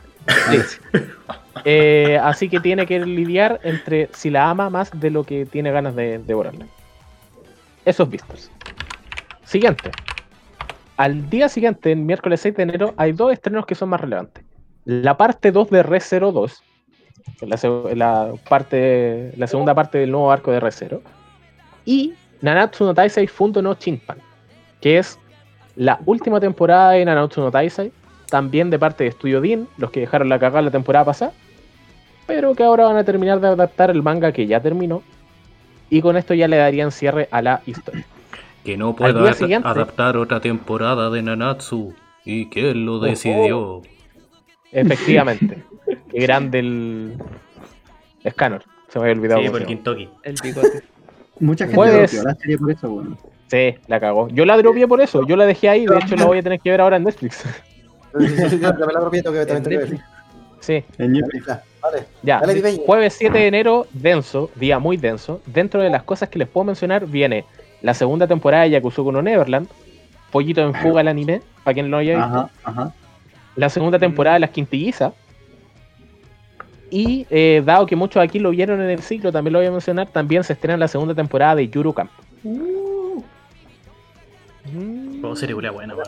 Eh, 1.65 2.20
así 2.22 2.50
que 2.50 2.60
tiene 2.60 2.86
que 2.86 3.00
lidiar 3.00 3.60
entre 3.63 4.10
si 4.13 4.30
la 4.30 4.50
ama 4.50 4.70
más 4.70 4.91
de 5.00 5.10
lo 5.10 5.24
que 5.24 5.46
tiene 5.46 5.72
ganas 5.72 5.96
de 5.96 6.20
devorarla. 6.20 6.65
Esos 7.86 8.10
vistos. 8.10 8.52
Siguiente. 9.43 9.91
Al 10.98 11.30
día 11.30 11.48
siguiente, 11.48 11.91
el 11.91 12.00
miércoles 12.00 12.41
6 12.41 12.56
de 12.56 12.63
enero, 12.63 12.93
hay 12.98 13.12
dos 13.12 13.32
estrenos 13.32 13.65
que 13.65 13.76
son 13.76 13.89
más 13.89 14.02
relevantes. 14.02 14.43
La 14.86 15.15
parte 15.15 15.52
2 15.52 15.70
de 15.70 15.84
Re 15.84 16.00
02, 16.00 16.63
que 17.39 17.46
es 17.46 17.50
la, 17.50 17.56
seg- 17.58 17.93
la 17.96 18.32
parte, 18.50 19.32
la 19.38 19.48
segunda 19.48 19.76
parte 19.76 20.00
del 20.00 20.12
nuevo 20.12 20.32
arco 20.32 20.52
de 20.52 20.60
Re 20.60 20.72
0, 20.72 21.02
y 21.86 22.13
Nanatsu 22.41 22.84
no 22.86 22.93
Taisei 22.93 23.28
Fundo 23.28 23.62
no 23.62 23.76
Chinpan, 23.76 24.17
que 24.82 24.98
es 24.98 25.20
la 25.76 26.00
última 26.06 26.39
temporada 26.39 26.91
de 26.91 27.06
Nanatsu 27.06 27.41
no 27.41 27.52
Taisei, 27.52 27.91
también 28.30 28.70
de 28.70 28.80
parte 28.80 29.04
de 29.04 29.12
Studio 29.12 29.39
Dean, 29.39 29.67
los 29.78 29.91
que 29.91 30.00
dejaron 30.02 30.30
la 30.30 30.39
cagada 30.39 30.63
la 30.63 30.72
temporada 30.72 31.06
pasada, 31.06 31.32
pero 32.28 32.54
que 32.54 32.63
ahora 32.63 32.84
van 32.86 32.98
a 32.98 33.04
terminar 33.04 33.40
de 33.40 33.48
adaptar 33.48 33.90
el 33.90 34.04
manga 34.04 34.32
que 34.32 34.46
ya 34.46 34.60
terminó, 34.62 35.02
y 35.90 36.02
con 36.02 36.18
esto 36.18 36.34
ya 36.34 36.48
le 36.48 36.58
darían 36.58 36.92
cierre 36.92 37.28
a 37.32 37.42
la 37.42 37.62
historia. 37.66 38.06
Que 38.63 38.78
no 38.78 38.96
pueda 38.96 39.34
siguiente- 39.34 39.68
adaptar 39.68 40.18
otra 40.18 40.40
temporada 40.42 41.10
de 41.10 41.22
Nanatsu. 41.24 41.94
¿Y 42.26 42.48
quién 42.48 42.86
lo 42.86 43.00
decidió? 43.00 43.82
Efectivamente. 44.72 45.63
Qué 46.12 46.20
grande 46.20 46.60
el 46.60 47.18
Scanner. 48.30 48.62
Se 48.90 49.00
me 49.00 49.06
había 49.06 49.18
olvidado. 49.18 49.42
Sí, 49.42 49.50
por. 49.50 49.66
Kentucky. 49.66 50.10
El 50.24 50.36
bigote. 50.44 50.84
Mucha 51.40 51.66
gente 51.68 51.80
dropeó 51.92 52.24
la 52.24 52.36
serie 52.36 52.58
por 52.58 52.72
eso, 52.72 52.90
weón. 52.92 53.18
Sí, 53.48 53.76
la 53.88 54.00
cagó. 54.02 54.28
Yo 54.30 54.46
la 54.46 54.58
dropié 54.58 54.88
por 54.88 55.00
eso. 55.00 55.26
Yo 55.26 55.38
la 55.38 55.46
dejé 55.46 55.70
ahí. 55.70 55.86
De 55.86 55.98
hecho, 55.98 56.18
la 56.18 56.26
voy 56.26 56.40
a 56.40 56.44
tener 56.44 56.60
que 56.60 56.70
ver 56.70 56.82
ahora 56.82 56.98
en 56.98 57.04
Netflix. 57.06 57.46
Dame 58.13 58.94
la 58.94 59.00
propia, 59.00 59.24
tengo 59.24 59.36
que 59.36 59.46
también 59.46 59.63
tengo 59.63 59.80
que 59.80 59.86
decir. 59.86 60.00
Sí, 60.60 60.84
En 60.98 61.13
Netflix. 61.13 61.48
Ya, 61.78 61.90
Vale. 61.90 62.06
ya. 62.24 62.40
Dale, 62.40 62.54
Pipeño. 62.56 62.78
Jueves 62.86 63.13
7 63.18 63.38
de 63.38 63.48
enero, 63.48 63.88
denso, 63.92 64.50
día 64.56 64.80
muy 64.80 64.98
denso. 64.98 65.42
Dentro 65.46 65.82
de 65.82 65.90
las 65.90 66.04
cosas 66.04 66.30
que 66.30 66.40
les 66.40 66.48
puedo 66.48 66.66
mencionar 66.66 67.06
viene 67.06 67.46
la 67.82 67.94
segunda 67.94 68.28
temporada 68.28 68.63
de 68.63 68.72
Yakusoku 68.72 69.12
no 69.12 69.22
Neverland. 69.22 69.68
Pollito 70.32 70.62
en 70.62 70.74
fuga 70.74 71.02
el 71.02 71.08
anime, 71.08 71.42
para 71.63 71.74
quien 71.74 71.90
no 71.90 71.92
lo 71.92 71.98
haya 72.02 72.16
visto. 72.16 72.26
Ajá, 72.26 72.50
ajá. 72.63 72.94
la 73.56 73.70
segunda 73.70 73.98
temporada 73.98 74.34
de 74.34 74.42
Las 74.42 74.50
Quintillizas. 74.50 75.13
Y 76.90 77.26
eh, 77.30 77.62
dado 77.66 77.86
que 77.86 77.96
muchos 77.96 78.22
aquí 78.22 78.40
lo 78.40 78.50
vieron 78.52 78.82
en 78.82 78.90
el 78.90 79.02
ciclo, 79.02 79.32
también 79.32 79.54
lo 79.54 79.60
voy 79.60 79.68
a 79.68 79.72
mencionar, 79.72 80.08
también 80.08 80.44
se 80.44 80.54
estrena 80.54 80.78
la 80.78 80.88
segunda 80.88 81.13
temporada 81.13 81.56
de 81.56 81.68
Yuru 81.70 81.94
Camp. 81.94 82.12
Mm. 82.44 83.20
Oh, 85.24 85.36
serie 85.36 85.54
buena, 85.54 85.72
buena, 85.72 85.96
weón. 85.96 86.08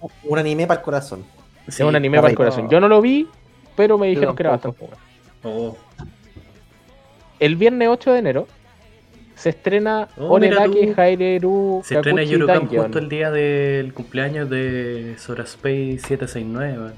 Un, 0.00 0.10
un 0.24 0.38
anime 0.38 0.66
para 0.66 0.80
el 0.80 0.84
corazón. 0.84 1.24
es 1.66 1.80
un 1.80 1.96
anime 1.96 2.18
para 2.18 2.30
el 2.30 2.36
corazón. 2.36 2.68
Yo 2.68 2.80
no 2.80 2.88
lo 2.88 3.00
vi, 3.00 3.26
pero 3.76 3.98
me 3.98 4.08
dijeron 4.08 4.34
que 4.36 4.42
era 4.42 4.50
bastante 4.52 4.78
bueno. 4.80 4.96
Oh, 5.42 5.76
El 7.38 7.56
viernes 7.56 7.88
8 7.88 8.12
de 8.12 8.18
enero 8.18 8.48
se 9.34 9.50
estrena 9.50 10.08
Oh, 10.16 10.34
Onedaki. 10.34 10.92
Haireru 10.96 11.82
se 11.84 11.96
estrena 11.96 12.22
Kakuchi 12.22 12.38
Dungeon. 12.38 12.82
justo 12.84 12.98
el 12.98 13.08
día 13.08 13.30
del 13.30 13.92
cumpleaños 13.92 14.48
de 14.48 15.16
Soraspay 15.18 15.98
769. 15.98 16.78
weón. 16.78 16.92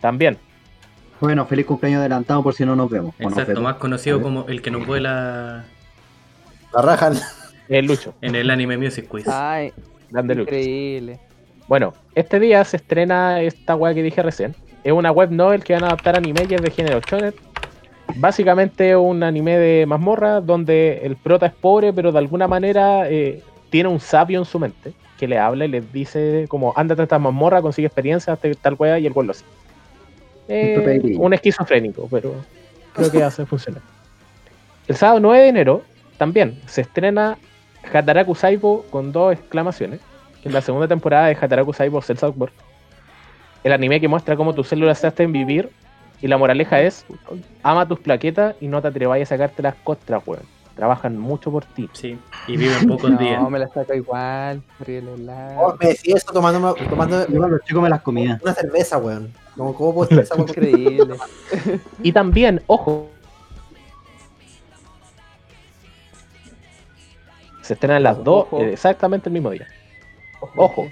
También. 0.00 0.38
Bueno, 1.20 1.44
feliz 1.44 1.66
cumpleaños 1.66 2.00
adelantado 2.00 2.42
por 2.42 2.54
si 2.54 2.64
no 2.64 2.74
nos 2.76 2.88
vemos. 2.88 3.14
Nos 3.18 3.32
Exacto, 3.32 3.48
vemos. 3.52 3.64
más 3.64 3.74
conocido 3.76 4.22
como 4.22 4.46
el 4.48 4.62
que 4.62 4.70
nos 4.70 4.86
vuela 4.86 5.64
La 6.72 6.82
rajan. 6.82 7.14
El 7.68 7.86
Lucho. 7.86 8.14
en 8.22 8.34
el 8.34 8.48
Anime 8.50 8.78
Music 8.78 9.06
Quiz. 9.08 9.28
Ay, 9.28 9.72
Grande 10.10 10.34
Lucho. 10.34 10.48
increíble. 10.50 11.20
Bueno, 11.68 11.92
este 12.14 12.40
día 12.40 12.64
se 12.64 12.78
estrena 12.78 13.42
esta 13.42 13.76
web 13.76 13.94
que 13.94 14.02
dije 14.02 14.22
recién. 14.22 14.54
Es 14.82 14.92
una 14.92 15.10
web 15.12 15.30
novel 15.30 15.62
que 15.62 15.74
van 15.74 15.84
a 15.84 15.88
adaptar 15.88 16.16
anime 16.16 16.46
y 16.48 16.54
es 16.54 16.62
de 16.62 16.70
género 16.70 17.00
shonen. 17.00 17.34
Básicamente 18.16 18.96
un 18.96 19.22
anime 19.22 19.58
de 19.58 19.86
mazmorra 19.86 20.40
donde 20.40 21.00
el 21.04 21.16
prota 21.16 21.46
es 21.46 21.52
pobre, 21.52 21.92
pero 21.92 22.12
de 22.12 22.18
alguna 22.18 22.48
manera 22.48 23.08
eh, 23.08 23.42
tiene 23.70 23.88
un 23.88 24.00
sabio 24.00 24.38
en 24.38 24.44
su 24.44 24.58
mente 24.58 24.92
que 25.18 25.28
le 25.28 25.38
habla 25.38 25.66
y 25.66 25.68
le 25.68 25.80
dice 25.80 26.46
como 26.48 26.72
ándate 26.76 27.02
a 27.02 27.04
esta 27.04 27.18
mazmorra, 27.18 27.60
consigue 27.60 27.86
experiencia, 27.86 28.32
hazte 28.32 28.54
tal 28.54 28.74
wea 28.78 28.98
y 28.98 29.06
el 29.06 29.12
weón 29.12 29.26
lo 29.26 29.32
hace. 29.32 29.44
Eh, 30.48 31.14
Un 31.18 31.34
esquizofrénico, 31.34 32.08
pero 32.10 32.34
creo 32.94 33.10
que 33.10 33.22
hace 33.22 33.46
funcionar. 33.46 33.82
El 34.88 34.96
sábado 34.96 35.20
9 35.20 35.42
de 35.42 35.48
enero 35.48 35.82
también 36.18 36.58
se 36.66 36.80
estrena 36.80 37.38
Hataraku 37.92 38.34
Saibo 38.34 38.84
con 38.90 39.12
dos 39.12 39.34
exclamaciones 39.34 40.00
es 40.44 40.52
la 40.52 40.60
segunda 40.60 40.88
temporada 40.88 41.26
de 41.26 41.36
Hataraku 41.40 41.72
Saibo 41.72 42.00
Cell 42.00 42.16
Software. 42.16 42.50
El 43.64 43.72
anime 43.72 44.00
que 44.00 44.08
muestra 44.08 44.36
cómo 44.36 44.54
tus 44.54 44.68
células 44.68 44.98
se 44.98 45.06
hacen 45.06 45.32
vivir 45.32 45.70
y 46.22 46.28
la 46.28 46.38
moraleja 46.38 46.80
es 46.80 47.04
ama 47.62 47.86
tus 47.86 47.98
plaquetas 48.00 48.54
y 48.60 48.68
no 48.68 48.80
te 48.82 48.88
atrevas 48.88 49.20
a 49.20 49.26
sacarte 49.26 49.62
las 49.62 49.74
costras, 49.76 50.22
weón. 50.26 50.42
Trabajan 50.76 51.18
mucho 51.18 51.50
por 51.50 51.64
ti. 51.66 51.90
Sí, 51.92 52.18
y 52.46 52.56
viven 52.56 52.86
pocos 52.86 53.18
días. 53.18 53.42
No, 53.42 53.50
me 53.50 53.58
la 53.58 53.68
saco 53.68 53.92
igual. 53.92 54.62
el 54.86 55.08
Oh, 55.58 55.76
me 55.78 55.88
decía 55.88 56.16
eso 56.16 56.32
tomando, 56.32 56.74
tomando 56.74 57.26
Yo 57.28 57.38
los 57.38 57.60
chicos 57.64 57.82
me 57.82 57.90
las 57.90 58.00
comía. 58.00 58.38
una 58.42 58.54
cerveza, 58.54 58.96
weón. 58.96 59.30
Como, 59.56 59.74
¿Cómo 59.74 59.94
puedo 59.94 60.10
estar 60.20 60.24
esa? 60.24 60.40
Increíble. 60.40 61.16
Y 62.02 62.12
también, 62.12 62.62
ojo, 62.66 63.10
se 67.62 67.74
estrenan 67.74 68.02
las 68.02 68.22
dos 68.24 68.46
Ojo. 68.46 68.60
exactamente 68.62 69.28
el 69.28 69.34
mismo 69.34 69.50
día. 69.50 69.66
Ojo, 70.56 70.88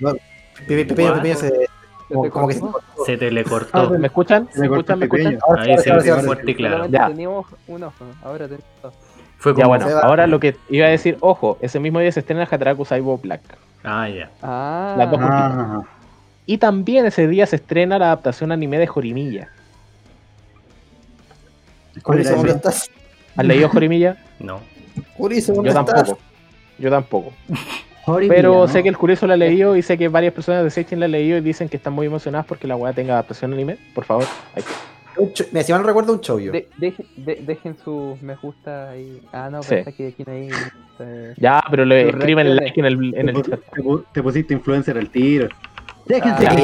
Pepe, 0.67 0.85
Pepe, 0.85 0.95
Pepe, 1.13 1.35
se- 1.35 1.68
como, 2.09 2.31
como 2.31 2.49
que 2.49 2.55
se? 2.55 2.63
Se 3.07 3.17
te 3.17 3.31
le 3.31 3.45
cortó. 3.45 3.91
¿me 3.91 4.07
escuchan? 4.07 4.49
¿Me 4.57 4.67
escuchan? 4.67 4.99
¿Me 4.99 5.05
escuchan? 5.07 5.39
Ahora 5.47 5.63
Ahí 5.63 5.79
se 5.79 5.93
ve 5.93 6.23
fuerte 6.23 6.51
y 6.51 6.55
claro. 6.55 6.87
Ya. 6.87 7.09
teníamos 7.09 7.47
un 7.67 7.83
ojo. 7.85 8.05
Ahora 8.23 8.47
tenemos 8.47 8.65
dos. 8.83 8.95
Fue 9.39 9.53
Ya 9.53 9.57
como. 9.57 9.69
bueno, 9.69 9.87
se 9.89 9.95
va. 9.95 10.01
ahora 10.01 10.27
lo 10.27 10.41
que 10.41 10.57
iba 10.69 10.87
a 10.87 10.91
decir, 10.91 11.17
ojo, 11.21 11.59
ese 11.61 11.79
mismo 11.81 12.01
día 12.01 12.11
se 12.11 12.21
estrena 12.21 12.43
Hataraku 12.51 12.85
Saibo 12.85 13.19
Black. 13.19 13.41
Ah, 13.85 14.09
ya. 14.09 14.31
Ah, 14.43 14.95
Las 14.99 15.11
dos 15.11 15.21
Ah, 15.23 15.83
Y 16.47 16.59
también 16.59 17.07
ese 17.07 17.29
día 17.29 17.47
se 17.47 17.57
estrena 17.57 17.99
la 17.99 18.07
adaptación 18.07 18.51
anime 18.53 18.79
de 18.79 18.87
Jorimilla. 18.89 19.49
¿Cuál 22.03 22.19
Jurizo, 22.19 22.29
era 22.31 22.37
¿dónde 22.39 22.53
estás? 22.53 22.91
¿Has 23.37 23.45
leído 23.47 23.69
Jorimilla? 23.69 24.17
No. 24.41 24.61
Jurizo, 25.17 25.53
¿dónde 25.55 25.71
Yo 25.73 25.79
estás? 25.81 25.95
tampoco. 25.95 26.19
Yo 26.79 26.91
tampoco. 26.91 27.33
Horimiya, 28.09 28.35
Pero 28.37 28.53
¿no? 28.55 28.69
sé 28.69 28.83
que 28.83 28.89
el 28.89 28.97
Curioso 28.97 29.27
la 29.27 29.35
ha 29.35 29.37
leído 29.37 29.77
y 29.77 29.83
sé 29.83 29.97
que 29.99 30.09
varias 30.09 30.33
personas 30.35 30.65
de 30.65 30.71
Seichen 30.71 30.99
la 31.01 31.07
han 31.07 31.13
leído 31.13 31.39
y 31.39 31.41
dicen 31.41 31.69
que 31.69 31.77
están 31.77 31.93
muy 31.93 32.07
emocionadas 32.07 32.47
porque 32.47 32.67
la 32.67 32.77
weá 32.77 32.93
tenga 32.93 33.15
adaptación 33.15 33.53
anime. 33.53 33.77
Por 33.95 34.05
favor, 34.05 34.25
ahí 34.55 34.63
Mira, 35.51 35.65
si 35.65 35.73
mal 35.73 35.81
no 35.83 35.89
recuerdo, 35.89 36.13
un 36.13 36.21
chollo. 36.21 36.53
de- 36.53 36.69
dejen, 36.77 37.05
de- 37.17 37.43
dejen 37.45 37.77
sus 37.83 38.23
me 38.23 38.37
gusta 38.37 38.91
ahí. 38.91 39.21
Ah, 39.33 39.49
no, 39.51 39.63
Sí. 39.65 39.71
pero 39.71 39.79
está 39.81 39.91
aquí, 39.91 40.05
aquí 40.07 40.23
no 40.25 40.33
hay. 40.33 40.49
eh, 41.01 41.35
Ya, 41.37 41.61
pero 41.69 41.85
le 41.85 42.09
escriben 42.11 42.47
reacciones. 42.47 42.63
like 42.63 42.81
en 42.81 42.87
el, 42.87 43.15
en 43.17 43.27
Te, 43.27 43.33
el 43.33 43.43
chat. 43.43 43.61
te 43.75 43.83
te 44.13 44.23
pusiste 44.23 44.55
influencer 44.55 44.97
al 44.97 45.11
tiro. 45.11 45.49
Déjense 46.07 46.47
Ah. 46.47 46.55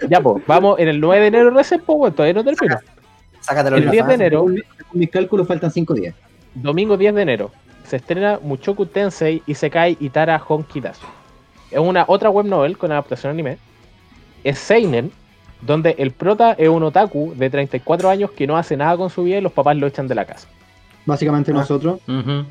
que- 0.00 0.06
Ya, 0.08 0.20
pues, 0.20 0.44
vamos 0.46 0.78
en 0.78 0.86
el 0.88 1.00
9 1.00 1.22
de 1.22 1.26
enero 1.26 1.50
recién, 1.50 1.80
pues, 1.84 1.98
weón, 1.98 2.12
todavía 2.14 2.34
no 2.34 2.44
termino. 2.44 2.76
Sácatelo 3.40 3.76
el 3.76 3.82
en 3.82 3.86
la 3.86 3.92
10 3.92 4.06
de 4.06 4.14
enero. 4.14 4.40
Con 4.44 4.54
mis 4.92 5.10
cálculos 5.10 5.48
faltan 5.48 5.72
5 5.72 5.92
días. 5.92 6.14
Domingo 6.54 6.96
10 6.96 7.14
de 7.16 7.22
enero 7.22 7.50
se 7.94 7.98
estrena 7.98 8.40
Muchoku 8.42 8.86
Tensei 8.86 9.40
Isekai 9.46 9.96
Itara 10.00 10.42
Honki 10.48 10.80
Dasu. 10.80 11.06
Es 11.70 11.78
una 11.78 12.04
otra 12.08 12.28
web 12.28 12.44
novel 12.44 12.76
con 12.76 12.90
adaptación 12.90 13.30
anime. 13.30 13.56
Es 14.42 14.58
Seinen, 14.58 15.12
donde 15.60 15.94
el 15.98 16.10
prota 16.10 16.54
es 16.58 16.68
un 16.68 16.82
otaku 16.82 17.34
de 17.36 17.48
34 17.50 18.10
años 18.10 18.32
que 18.32 18.48
no 18.48 18.56
hace 18.56 18.76
nada 18.76 18.96
con 18.96 19.10
su 19.10 19.22
vida 19.22 19.38
y 19.38 19.40
los 19.42 19.52
papás 19.52 19.76
lo 19.76 19.86
echan 19.86 20.08
de 20.08 20.16
la 20.16 20.24
casa. 20.24 20.48
Básicamente 21.06 21.52
Ah. 21.52 21.54
nosotros. 21.54 22.00
No, 22.08 22.44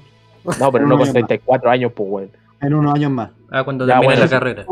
pero 0.72 0.88
no 0.88 0.98
con 0.98 1.02
año 1.02 1.06
más. 1.08 1.12
34 1.12 1.70
años, 1.70 1.92
pues, 1.94 2.10
weón. 2.10 2.32
en 2.62 2.74
unos 2.74 2.96
años 2.96 3.12
más. 3.12 3.30
Ah, 3.52 3.66
cuando 3.66 3.86
Ya, 3.86 3.96
termine 3.96 4.06
bueno, 4.14 4.22
la 4.24 4.30
carrera. 4.30 4.66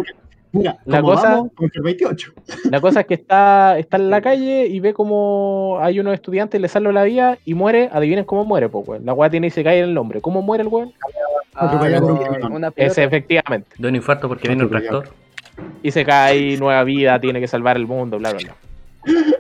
Mira, 0.54 0.78
La 0.86 1.02
cosa- 1.02 1.30
vamos, 1.36 1.52
con 1.56 1.72
el 1.74 1.82
28. 1.82 2.34
La 2.70 2.82
cosa 2.82 3.02
es 3.02 3.06
que 3.08 3.14
está, 3.14 3.78
está 3.80 3.98
en 3.98 4.10
la 4.10 4.22
calle 4.22 4.68
y 4.68 4.80
ve 4.82 4.94
como 4.94 5.78
hay 5.82 6.00
unos 6.00 6.14
estudiantes, 6.14 6.60
le 6.60 6.68
salva 6.68 6.92
la 6.92 7.04
vida 7.04 7.38
y 7.46 7.54
muere. 7.54 7.90
Adivinen 7.92 8.26
cómo 8.26 8.44
muere, 8.44 8.68
pues, 8.68 8.86
weón. 8.88 9.06
La 9.06 9.14
weá 9.14 9.30
tiene 9.30 9.48
Isekai 9.48 9.78
en 9.80 9.86
el 9.86 9.94
nombre. 9.94 10.20
¿Cómo 10.20 10.42
muere 10.42 10.64
el 10.64 10.68
weón? 10.68 10.92
ah, 11.56 11.80
un. 12.52 12.72
Ese, 12.76 13.04
efectivamente. 13.04 13.70
De 13.78 13.88
un 13.88 13.96
infarto 13.96 14.28
porque 14.28 14.48
viene 14.50 14.64
el 14.64 14.68
Atropellado. 14.68 15.02
tractor. 15.04 15.22
Isekai, 15.84 16.58
nueva 16.58 16.84
vida, 16.84 17.20
tiene 17.22 17.40
que 17.40 17.48
salvar 17.48 17.78
el 17.78 17.88
mundo, 17.88 18.18
bla, 18.18 18.34
bla, 18.34 18.40
bla. 18.44 18.56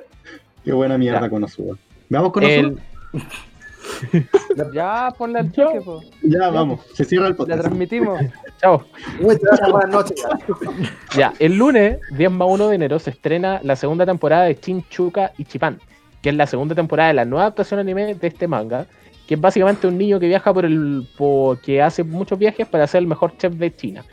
Qué 0.63 0.71
buena 0.71 0.97
mierda 0.97 1.21
Ya. 1.21 1.29
con 1.29 1.43
Osuba. 1.43 1.75
Veamos 2.07 2.31
con 2.31 2.43
El, 2.43 2.65
Osuba. 2.67 2.81
Ya, 4.73 5.13
ponle 5.17 5.39
al 5.39 5.51
choque, 5.51 5.81
po. 5.81 6.01
Ya, 6.23 6.49
vamos, 6.49 6.81
se 6.93 7.03
cierra 7.03 7.25
el 7.27 7.31
La 7.33 7.37
podcast. 7.37 7.61
transmitimos. 7.61 8.19
Chao. 8.61 8.83
Muchas 9.19 9.41
gracias, 9.41 9.71
buenas 9.71 9.89
noches. 9.89 10.23
ya. 11.17 11.33
El 11.39 11.57
lunes 11.57 11.99
10 12.11 12.31
más 12.31 12.47
1 12.49 12.67
de 12.69 12.75
enero 12.75 12.99
se 12.99 13.09
estrena 13.09 13.59
la 13.63 13.75
segunda 13.75 14.05
temporada 14.05 14.43
de 14.43 14.59
Chinchuka 14.59 15.31
Ichipan, 15.37 15.79
que 16.21 16.29
es 16.29 16.35
la 16.35 16.45
segunda 16.47 16.75
temporada 16.75 17.07
de 17.09 17.15
la 17.15 17.25
nueva 17.25 17.43
adaptación 17.45 17.79
anime 17.79 18.13
de 18.15 18.27
este 18.27 18.47
manga, 18.47 18.85
que 19.27 19.33
es 19.35 19.41
básicamente 19.41 19.87
un 19.87 19.97
niño 19.97 20.19
que 20.19 20.27
viaja 20.27 20.53
por 20.53 20.65
el. 20.65 21.07
por- 21.17 21.59
que 21.61 21.81
hace 21.81 22.03
muchos 22.03 22.37
viajes 22.37 22.67
para 22.67 22.85
ser 22.87 22.99
el 22.99 23.07
mejor 23.07 23.35
chef 23.37 23.53
de 23.53 23.75
China. 23.75 24.05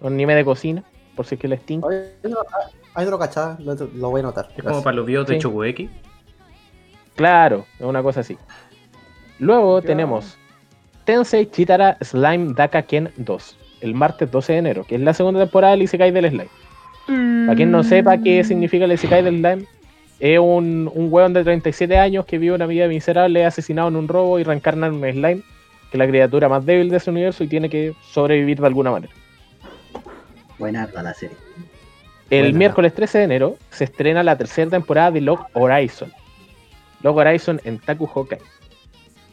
Un 0.00 0.14
anime 0.14 0.34
de 0.34 0.44
cocina, 0.44 0.84
por 1.16 1.26
si 1.26 1.34
es 1.34 1.40
que 1.40 1.48
no, 1.48 1.56
ah, 1.88 2.68
Ahí 2.94 3.04
no 3.06 3.10
lo 3.12 3.18
cachaba, 3.18 3.56
lo, 3.60 3.74
lo 3.74 4.10
voy 4.10 4.20
a 4.20 4.24
notar. 4.24 4.50
Es 4.56 4.62
como 4.62 4.82
para 4.82 4.96
los 4.96 5.06
videos 5.06 5.26
de 5.26 5.34
Sí. 5.34 5.40
Chokueki. 5.40 5.88
Claro, 7.16 7.66
es 7.78 7.86
una 7.86 8.02
cosa 8.02 8.20
así. 8.20 8.36
Luego 9.38 9.80
tenemos 9.82 10.36
Tensei 11.04 11.50
Chitara 11.50 11.96
Slime 12.00 12.54
Daka 12.54 12.82
Ken 12.82 13.10
2, 13.16 13.56
el 13.80 13.94
martes 13.94 14.30
12 14.30 14.52
de 14.52 14.58
enero, 14.58 14.84
que 14.84 14.94
es 14.94 15.00
la 15.00 15.14
segunda 15.14 15.40
temporada 15.40 15.72
del 15.72 15.82
Isekai 15.82 16.10
del 16.12 16.28
Slime. 16.28 16.48
Para 17.46 17.56
quien 17.56 17.70
no 17.70 17.82
sepa 17.82 18.18
qué 18.18 18.44
significa 18.44 18.84
el 18.84 18.92
Isekai 18.92 19.22
del 19.22 19.38
Slime, 19.38 19.66
es 20.22 20.38
un, 20.38 20.88
un 20.94 21.12
hueón 21.12 21.32
de 21.32 21.42
37 21.42 21.98
años 21.98 22.24
que 22.26 22.38
vive 22.38 22.54
una 22.54 22.66
vida 22.66 22.86
miserable, 22.86 23.40
es 23.40 23.48
asesinado 23.48 23.88
en 23.88 23.96
un 23.96 24.06
robo 24.06 24.38
y 24.38 24.44
reencarna 24.44 24.86
en 24.86 24.94
un 24.94 25.00
slime, 25.00 25.42
que 25.90 25.96
es 25.96 25.98
la 25.98 26.06
criatura 26.06 26.48
más 26.48 26.64
débil 26.64 26.90
de 26.90 26.98
ese 26.98 27.10
universo 27.10 27.42
y 27.42 27.48
tiene 27.48 27.68
que 27.68 27.92
sobrevivir 28.12 28.60
de 28.60 28.66
alguna 28.68 28.92
manera. 28.92 29.12
Buena 30.60 30.88
la 30.94 31.12
serie. 31.12 31.36
El 32.30 32.42
Buena. 32.42 32.58
miércoles 32.58 32.94
13 32.94 33.18
de 33.18 33.24
enero 33.24 33.56
se 33.70 33.82
estrena 33.82 34.22
la 34.22 34.38
tercera 34.38 34.70
temporada 34.70 35.10
de 35.10 35.22
Log 35.22 35.44
Horizon. 35.54 36.12
Log 37.02 37.16
Horizon 37.16 37.60
en 37.64 37.80
Taku 37.80 38.08
Hokai. 38.14 38.38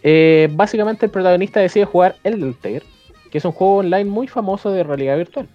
Eh, 0.03 0.47
básicamente 0.51 1.05
el 1.05 1.11
protagonista 1.11 1.59
decide 1.59 1.85
jugar 1.85 2.15
Elder 2.23 2.83
que 3.31 3.37
es 3.37 3.45
un 3.45 3.51
juego 3.51 3.77
online 3.77 4.05
muy 4.09 4.27
famoso 4.27 4.71
de 4.71 4.83
realidad 4.83 5.17
virtual. 5.17 5.47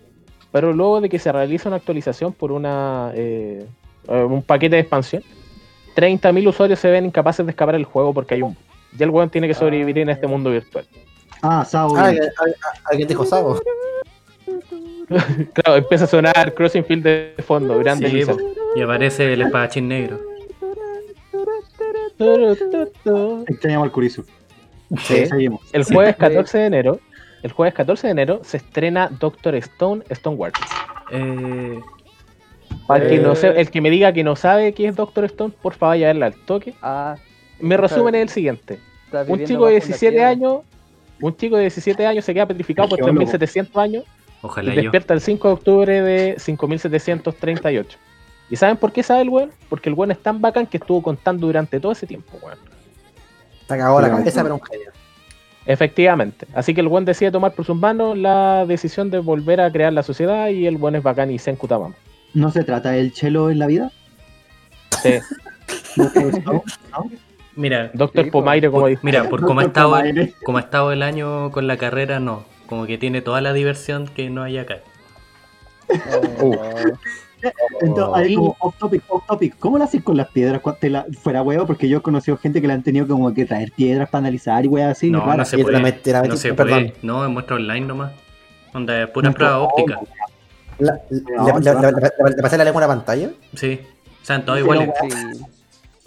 Pero 0.52 0.72
luego 0.72 1.00
de 1.00 1.08
que 1.08 1.18
se 1.18 1.32
realiza 1.32 1.68
una 1.68 1.76
actualización 1.76 2.32
por 2.32 2.52
una 2.52 3.10
eh, 3.14 3.66
eh, 4.08 4.22
un 4.22 4.42
paquete 4.42 4.76
de 4.76 4.82
expansión, 4.82 5.22
30.000 5.96 6.48
usuarios 6.48 6.78
se 6.78 6.90
ven 6.90 7.06
incapaces 7.06 7.44
de 7.44 7.50
escapar 7.50 7.74
del 7.74 7.84
juego 7.84 8.12
porque 8.14 8.34
hay 8.34 8.42
un... 8.42 8.56
Ya 8.96 9.04
el 9.06 9.10
juego 9.10 9.28
tiene 9.30 9.48
que 9.48 9.54
sobrevivir 9.54 9.98
en 9.98 10.10
este 10.10 10.26
mundo 10.28 10.50
virtual. 10.50 10.86
Ah, 11.42 11.64
Sao. 11.64 11.96
Ah, 11.96 12.06
¿alguien- 12.06 12.30
alguien- 12.38 12.58
¿Alguien 12.84 13.08
dijo 13.08 13.24
Sabo? 13.24 13.60
Claro, 15.52 15.76
empieza 15.78 16.04
a 16.04 16.08
sonar 16.08 16.54
Crossing 16.54 16.84
Field 16.84 17.02
de 17.04 17.34
fondo, 17.46 17.78
grande. 17.78 18.08
Sí, 18.10 18.22
y 18.76 18.80
aparece 18.80 19.32
el 19.32 19.42
espadachín 19.42 19.88
negro. 19.88 20.18
Extrañamos 23.48 23.86
al. 23.86 24.26
Sí. 24.98 25.26
Seguimos. 25.26 25.60
El 25.72 25.84
jueves 25.84 26.16
14 26.16 26.58
de 26.58 26.66
enero, 26.66 27.00
el 27.42 27.52
jueves 27.52 27.74
14 27.74 28.06
de 28.06 28.10
enero 28.12 28.40
se 28.44 28.58
estrena 28.58 29.08
Doctor 29.08 29.54
Stone 29.56 30.02
Stoneward. 30.10 30.52
Eh, 31.10 31.80
Para 32.86 33.04
el, 33.04 33.10
que 33.10 33.18
no 33.18 33.32
Eh. 33.32 33.36
se- 33.36 33.60
el 33.60 33.70
que 33.70 33.80
me 33.80 33.88
diga 33.90 34.12
que 34.12 34.22
no 34.24 34.36
sabe 34.36 34.72
qué 34.74 34.86
es 34.88 34.96
Doctor 34.96 35.24
Stone, 35.24 35.52
por 35.62 35.72
favor 35.74 35.94
vaya 35.94 36.06
a 36.06 36.12
verla 36.12 36.26
al 36.26 36.34
toque. 36.34 36.74
Ah, 36.82 37.16
Mi 37.60 37.76
resumen 37.76 38.14
es 38.16 38.22
el 38.22 38.28
siguiente. 38.28 38.78
Un 39.28 39.44
chico 39.44 39.48
de 39.48 39.54
bajo 39.56 39.64
la 39.66 39.70
17 39.70 40.10
tierra. 40.16 40.28
años, 40.28 40.58
un 41.20 41.36
chico 41.36 41.56
de 41.56 41.62
17 41.62 42.04
años 42.06 42.24
se 42.24 42.34
queda 42.34 42.46
petrificado 42.46 42.88
por 42.88 42.98
Geólogo. 42.98 43.18
3700 43.20 43.76
años 43.76 44.04
y 44.04 44.06
ojalá 44.42 44.74
yo. 44.74 44.82
despierta 44.82 45.14
el 45.14 45.20
5 45.20 45.48
de 45.48 45.54
octubre 45.54 46.02
de 46.02 46.34
5738. 46.38 47.98
¿Y 48.50 48.56
saben 48.56 48.76
por 48.76 48.92
qué 48.92 49.02
sabe 49.02 49.22
el 49.22 49.28
weón? 49.28 49.50
Porque 49.68 49.88
el 49.88 49.94
weón 49.94 50.10
es 50.10 50.18
tan 50.22 50.40
bacán 50.40 50.66
que 50.66 50.76
estuvo 50.76 51.02
contando 51.02 51.46
durante 51.46 51.80
todo 51.80 51.92
ese 51.92 52.06
tiempo, 52.06 52.38
weón. 52.42 52.58
Te 53.66 53.78
cagó 53.78 54.00
la 54.00 54.10
cabeza, 54.10 54.42
pero 54.42 54.56
un 54.56 54.62
genio. 54.62 54.90
Efectivamente. 55.66 56.46
Así 56.54 56.74
que 56.74 56.82
el 56.82 56.88
buen 56.88 57.04
decide 57.04 57.30
tomar 57.30 57.52
por 57.52 57.64
sus 57.64 57.76
manos 57.76 58.18
la 58.18 58.66
decisión 58.66 59.10
de 59.10 59.18
volver 59.18 59.60
a 59.60 59.72
crear 59.72 59.92
la 59.92 60.02
sociedad 60.02 60.48
y 60.48 60.66
el 60.66 60.76
buen 60.76 60.94
es 60.94 61.02
bacán 61.02 61.30
y 61.30 61.38
Senku 61.38 61.66
Tamama. 61.66 61.94
¿No 62.34 62.50
se 62.50 62.64
trata 62.64 62.90
del 62.90 63.12
chelo 63.12 63.50
en 63.50 63.58
la 63.58 63.66
vida? 63.66 63.90
Sí. 65.02 65.20
Mira, 67.56 67.90
Doctor 67.94 68.24
Sí, 68.24 68.30
po. 68.30 68.40
Pomaire, 68.40 68.70
como 68.70 68.88
dijo. 68.88 69.00
mira, 69.04 69.28
por 69.28 69.40
cómo 69.42 69.60
ha 69.60 69.64
estado, 69.64 69.96
como 70.44 70.58
ha 70.58 70.62
estado 70.62 70.90
el 70.90 71.02
año 71.02 71.52
con 71.52 71.68
la 71.68 71.76
carrera, 71.76 72.18
no. 72.18 72.44
Como 72.66 72.86
que 72.86 72.98
tiene 72.98 73.22
toda 73.22 73.40
la 73.40 73.52
diversión 73.52 74.08
que 74.08 74.28
no 74.28 74.42
hay 74.42 74.58
acá. 74.58 74.78
Uh. 76.40 76.56
Entonces, 77.80 78.14
ahí 78.14 78.32
Y- 78.32 78.36
como 78.36 78.56
off 78.60 78.76
topic, 78.78 79.02
off 79.08 79.26
topic. 79.26 79.56
¿Cómo 79.58 79.78
lo 79.78 79.84
haces 79.84 80.02
con 80.02 80.16
las 80.16 80.28
piedras? 80.28 80.60
Te 80.80 80.90
la- 80.90 81.06
fuera 81.20 81.42
huevo, 81.42 81.66
porque 81.66 81.88
yo 81.88 81.98
he 81.98 82.02
conocido 82.02 82.36
gente 82.36 82.60
que 82.60 82.66
le 82.66 82.72
han 82.74 82.82
tenido 82.82 83.06
como 83.06 83.32
que 83.34 83.44
traer 83.44 83.72
piedras 83.72 84.08
para 84.08 84.20
analizar 84.20 84.64
y 84.64 84.68
weas 84.68 84.92
así. 84.92 85.10
No, 85.10 85.36
no 85.36 85.44
se 85.44 85.58
puede. 85.58 85.76
No 85.76 85.82
metiste, 85.82 86.36
se 86.36 86.54
perdón. 86.54 86.80
puede. 86.86 86.94
No, 87.02 87.24
es 87.24 87.30
muestra 87.30 87.56
online 87.56 87.86
nomás. 87.86 88.12
Onda, 88.72 89.02
es 89.02 89.08
pura 89.10 89.28
No, 89.30 89.34
prueba 89.34 89.54
no, 89.54 89.64
óptica. 89.64 90.00
La- 90.78 91.00
le, 91.10 92.42
pasé 92.42 92.58
la 92.58 92.64
lengua 92.64 92.82
a 92.84 92.88
la 92.88 92.94
pantalla. 92.94 93.30
Sí. 93.54 93.80
O 94.22 94.24
sea, 94.26 94.44
todos 94.44 94.58
Sí, 94.58 94.62
iguales. 94.64 94.90
Sí. 95.00 95.44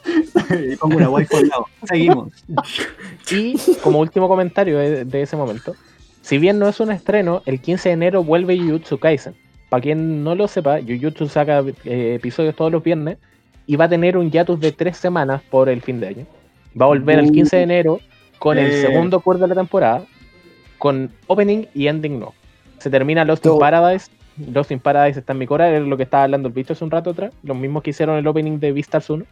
y 0.73 0.75
pongo 0.77 0.97
una 0.97 1.09
wifi 1.09 1.35
al 1.35 1.47
lado. 1.47 1.65
Seguimos. 1.83 2.29
Y 3.31 3.55
como 3.83 3.99
último 3.99 4.27
comentario 4.27 4.77
de, 4.79 5.03
de 5.05 5.21
ese 5.21 5.35
momento, 5.35 5.75
si 6.21 6.37
bien 6.37 6.59
no 6.59 6.67
es 6.69 6.79
un 6.79 6.91
estreno, 6.91 7.41
el 7.45 7.59
15 7.61 7.89
de 7.89 7.93
enero 7.93 8.23
vuelve 8.23 8.57
Jujutsu 8.57 8.97
Kaisen. 8.99 9.35
Para 9.69 9.81
quien 9.81 10.23
no 10.23 10.33
lo 10.35 10.47
sepa, 10.47 10.79
Jujutsu 10.79 11.27
saca 11.27 11.63
eh, 11.85 12.15
episodios 12.15 12.55
todos 12.55 12.71
los 12.71 12.83
viernes 12.83 13.17
y 13.65 13.75
va 13.75 13.85
a 13.85 13.89
tener 13.89 14.17
un 14.17 14.31
hiatus 14.31 14.59
de 14.59 14.71
tres 14.71 14.97
semanas 14.97 15.41
por 15.49 15.67
el 15.67 15.81
fin 15.81 15.99
de 15.99 16.07
año. 16.07 16.25
Va 16.79 16.85
a 16.85 16.89
volver 16.89 17.19
el 17.19 17.31
15 17.31 17.57
de 17.57 17.63
enero 17.63 17.99
con 18.39 18.57
el 18.57 18.67
Eh. 18.67 18.81
segundo 18.81 19.19
curso 19.19 19.41
de 19.41 19.49
la 19.49 19.55
temporada, 19.55 20.03
con 20.77 21.11
opening 21.27 21.65
y 21.73 21.87
ending 21.87 22.19
no. 22.19 22.33
Se 22.77 22.89
termina 22.89 23.25
Lost 23.25 23.45
in. 23.45 23.57
Paradise. 23.59 24.09
Lost 24.53 24.71
in 24.71 24.79
Paradise 24.79 25.19
está 25.19 25.33
en 25.33 25.39
mi 25.39 25.47
cora, 25.47 25.75
es 25.75 25.81
lo 25.81 25.97
que 25.97 26.03
estaba 26.03 26.23
hablando 26.23 26.47
el 26.47 26.53
visto 26.53 26.73
hace 26.73 26.83
un 26.83 26.91
rato 26.91 27.09
atrás. 27.09 27.33
Los 27.43 27.57
mismos 27.57 27.81
que 27.83 27.89
hicieron 27.89 28.17
el 28.17 28.27
opening 28.27 28.59
de 28.59 28.71
Beastars 28.71 29.09
1. 29.09 29.25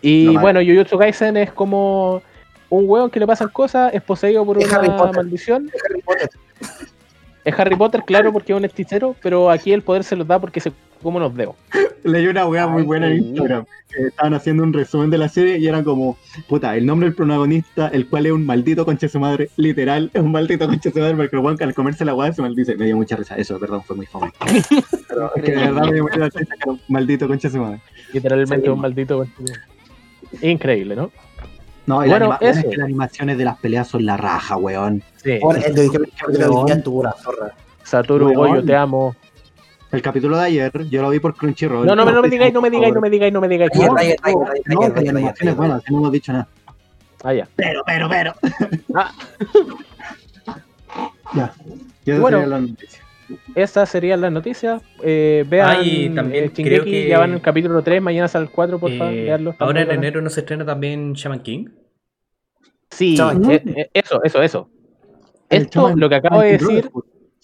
Y 0.00 0.26
No, 0.32 0.40
bueno, 0.40 0.60
Jujutsu 0.60 0.96
Kaisen 0.96 1.36
es 1.36 1.52
como 1.52 2.22
un 2.70 2.84
hueón 2.88 3.10
que 3.10 3.18
le 3.18 3.26
pasan 3.26 3.48
cosas, 3.48 3.92
es 3.92 4.02
poseído 4.02 4.46
por 4.46 4.58
Es 4.62 4.70
una 4.72 5.12
maldición. 5.12 5.70
Es 7.46 7.58
Harry 7.58 7.76
Potter, 7.76 8.02
claro, 8.04 8.32
porque 8.32 8.52
es 8.52 8.58
un 8.58 8.64
hechicero, 8.64 9.14
pero 9.22 9.50
aquí 9.50 9.72
el 9.72 9.80
poder 9.82 10.02
se 10.04 10.16
los 10.16 10.26
da 10.26 10.38
porque 10.40 10.60
se 10.60 10.72
come 11.02 11.18
unos 11.18 11.34
dedos. 11.34 11.54
Leí 12.02 12.26
una 12.26 12.44
wea 12.46 12.66
muy 12.66 12.80
Ay, 12.82 12.86
buena 12.86 13.06
en. 13.08 13.18
Instagram. 13.24 13.64
que 13.88 14.02
estaban 14.08 14.34
haciendo 14.34 14.62
un 14.64 14.72
resumen 14.72 15.10
de 15.10 15.18
la 15.18 15.28
serie 15.28 15.56
y 15.58 15.66
era 15.68 15.82
como, 15.84 16.16
puta, 16.48 16.76
el 16.76 16.84
nombre 16.84 17.08
del 17.08 17.14
protagonista, 17.16 17.88
el 17.88 18.08
cual 18.08 18.26
es 18.26 18.32
un 18.32 18.44
maldito 18.44 18.84
concha 18.84 19.06
de 19.06 19.10
su 19.12 19.20
madre, 19.20 19.48
literal, 19.56 20.10
es 20.12 20.20
un 20.22 20.32
maldito 20.32 20.66
concha 20.66 20.90
de 20.90 20.92
su 20.94 20.98
madre, 21.00 21.14
porque 21.28 21.56
que 21.58 21.64
al 21.64 21.74
comerse 21.74 22.04
la 22.04 22.14
weá 22.14 22.32
se 22.32 22.42
maldice. 22.42 22.76
Me 22.76 22.86
dio 22.86 22.96
mucha 22.96 23.14
risa. 23.16 23.36
Eso, 23.36 23.58
perdón, 23.60 23.82
fue 23.84 23.94
muy 23.96 24.06
fome. 24.06 24.32
Pero 25.08 25.34
es 25.36 25.42
que 25.44 25.50
de 25.52 25.56
verdad 25.56 25.82
me 25.84 25.92
dio 25.94 26.02
mucha 26.02 26.16
risa 26.24 26.38
que 26.40 26.44
era 26.62 26.72
un 26.72 26.80
maldito 26.88 27.28
concha 27.28 27.48
de 27.48 27.52
su 27.54 27.60
madre. 27.60 27.80
Literalmente 28.12 28.64
Sí. 28.66 28.70
un 28.70 28.80
maldito. 28.80 29.26
Increíble, 30.42 30.96
¿no? 30.96 31.10
No, 31.86 32.04
y 32.04 32.08
Bueno, 32.08 32.28
la 32.40 32.48
eso. 32.48 32.60
es 32.60 32.64
que 32.66 32.76
las 32.76 32.84
animaciones 32.84 33.38
de 33.38 33.44
las 33.44 33.56
peleas 33.58 33.86
son 33.88 34.04
la 34.04 34.16
raja, 34.16 34.56
weón. 34.56 35.02
Sí. 35.22 35.38
El 35.64 35.74
de 35.74 35.88
zorra. 35.88 37.52
Satoru. 37.84 38.32
Goyo, 38.34 38.64
te 38.64 38.74
amo. 38.74 39.14
El 39.92 40.02
capítulo 40.02 40.36
de 40.36 40.46
ayer, 40.46 40.72
yo 40.90 41.00
lo 41.00 41.10
vi 41.10 41.20
por 41.20 41.34
Crunchyroll. 41.36 41.86
No, 41.86 41.94
no, 41.94 42.04
me- 42.04 42.10
no 42.12 42.20
me 42.22 42.28
digáis, 42.28 42.52
no 42.52 42.60
me 42.60 42.70
digáis, 42.70 42.92
no 42.92 43.00
me 43.00 43.08
digáis, 43.08 43.32
no 43.32 43.40
me 43.40 43.48
digáis. 43.48 43.70
No. 43.74 43.96
ayer, 43.96 44.16
ayer, 44.22 44.36
No, 45.56 45.80
hemos 45.88 46.12
dicho 46.12 46.32
nada. 46.32 46.48
Ah, 47.22 47.32
ya. 47.32 47.48
Pero, 47.54 47.82
pero, 47.86 48.08
pero. 48.08 48.34
Ah. 48.94 49.12
ya. 51.34 51.52
Y 52.04 52.10
esa 52.10 52.20
Bueno. 52.20 52.38
sería 52.38 52.50
la 52.56 52.60
noticia. 52.60 53.00
Esas 53.54 53.88
serían 53.88 54.20
las 54.20 54.30
noticias. 54.32 54.82
Eh, 55.02 55.44
vean 55.48 55.68
Ah, 55.78 55.82
y 55.82 56.10
también 56.14 56.44
eh, 56.44 56.50
creo 56.54 56.84
que- 56.84 57.08
ya 57.08 57.18
van 57.18 57.30
en 57.30 57.36
el 57.36 57.42
capítulo 57.42 57.82
3, 57.82 58.00
mañana 58.00 58.28
sale 58.28 58.44
el 58.44 58.50
4, 58.50 58.78
por 58.78 58.90
favor, 58.92 59.12
Eh, 59.14 59.36
ahora 59.58 59.82
en 59.82 59.90
enero 59.90 60.20
no 60.22 60.30
se 60.30 60.40
estrena 60.40 60.64
también 60.64 61.12
Shaman 61.14 61.40
King. 61.40 61.66
Sí, 62.90 63.16
Shaman 63.16 63.50
eh, 63.50 63.62
eh, 63.64 63.90
eso, 63.94 64.22
eso, 64.22 64.42
eso. 64.42 64.70
El 65.48 65.62
Esto, 65.62 65.80
Shaman- 65.88 65.98
lo 65.98 66.08
que 66.08 66.14
acabo 66.14 66.40
de 66.40 66.52
decir, 66.52 66.90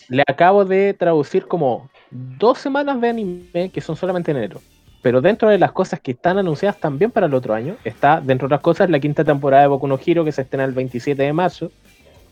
le 0.08 0.22
acabo 0.26 0.64
de 0.64 0.94
traducir 0.94 1.46
como 1.46 1.90
dos 2.10 2.58
semanas 2.58 3.00
de 3.00 3.08
anime 3.08 3.70
que 3.72 3.80
son 3.80 3.96
solamente 3.96 4.30
en 4.30 4.38
enero. 4.38 4.60
Pero 5.02 5.20
dentro 5.20 5.48
de 5.48 5.58
las 5.58 5.72
cosas 5.72 5.98
que 6.00 6.12
están 6.12 6.38
anunciadas 6.38 6.78
también 6.78 7.10
para 7.10 7.26
el 7.26 7.34
otro 7.34 7.54
año, 7.54 7.76
está, 7.84 8.20
dentro 8.20 8.46
de 8.46 8.52
las 8.52 8.60
cosas, 8.60 8.88
la 8.88 9.00
quinta 9.00 9.24
temporada 9.24 9.62
de 9.62 9.68
Boku 9.68 9.88
no 9.88 9.98
Hero 10.04 10.24
que 10.24 10.30
se 10.30 10.42
estrena 10.42 10.64
el 10.64 10.72
27 10.72 11.22
de 11.22 11.32
marzo. 11.32 11.72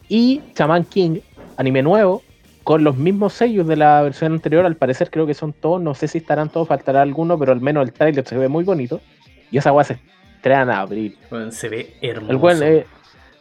Y 0.08 0.40
Shaman 0.56 0.84
King, 0.84 1.18
anime 1.56 1.82
nuevo, 1.82 2.22
con 2.70 2.84
los 2.84 2.96
mismos 2.96 3.32
sellos 3.32 3.66
de 3.66 3.74
la 3.74 4.00
versión 4.00 4.32
anterior. 4.32 4.64
Al 4.64 4.76
parecer 4.76 5.10
creo 5.10 5.26
que 5.26 5.34
son 5.34 5.52
todos, 5.52 5.82
no 5.82 5.92
sé 5.92 6.06
si 6.06 6.18
estarán 6.18 6.50
todos, 6.50 6.68
faltará 6.68 7.02
alguno, 7.02 7.36
pero 7.36 7.50
al 7.50 7.60
menos 7.60 7.82
el 7.84 7.92
trailer 7.92 8.24
se 8.24 8.38
ve 8.38 8.46
muy 8.46 8.62
bonito. 8.62 9.00
Y 9.50 9.58
esa 9.58 9.72
weá 9.72 9.82
se 9.82 9.98
estrena 10.36 10.62
en 10.62 10.70
abril. 10.70 11.18
Bueno, 11.30 11.50
se 11.50 11.68
ve 11.68 11.94
hermoso. 12.00 12.30
El 12.30 12.36
buen, 12.36 12.62
eh, 12.62 12.86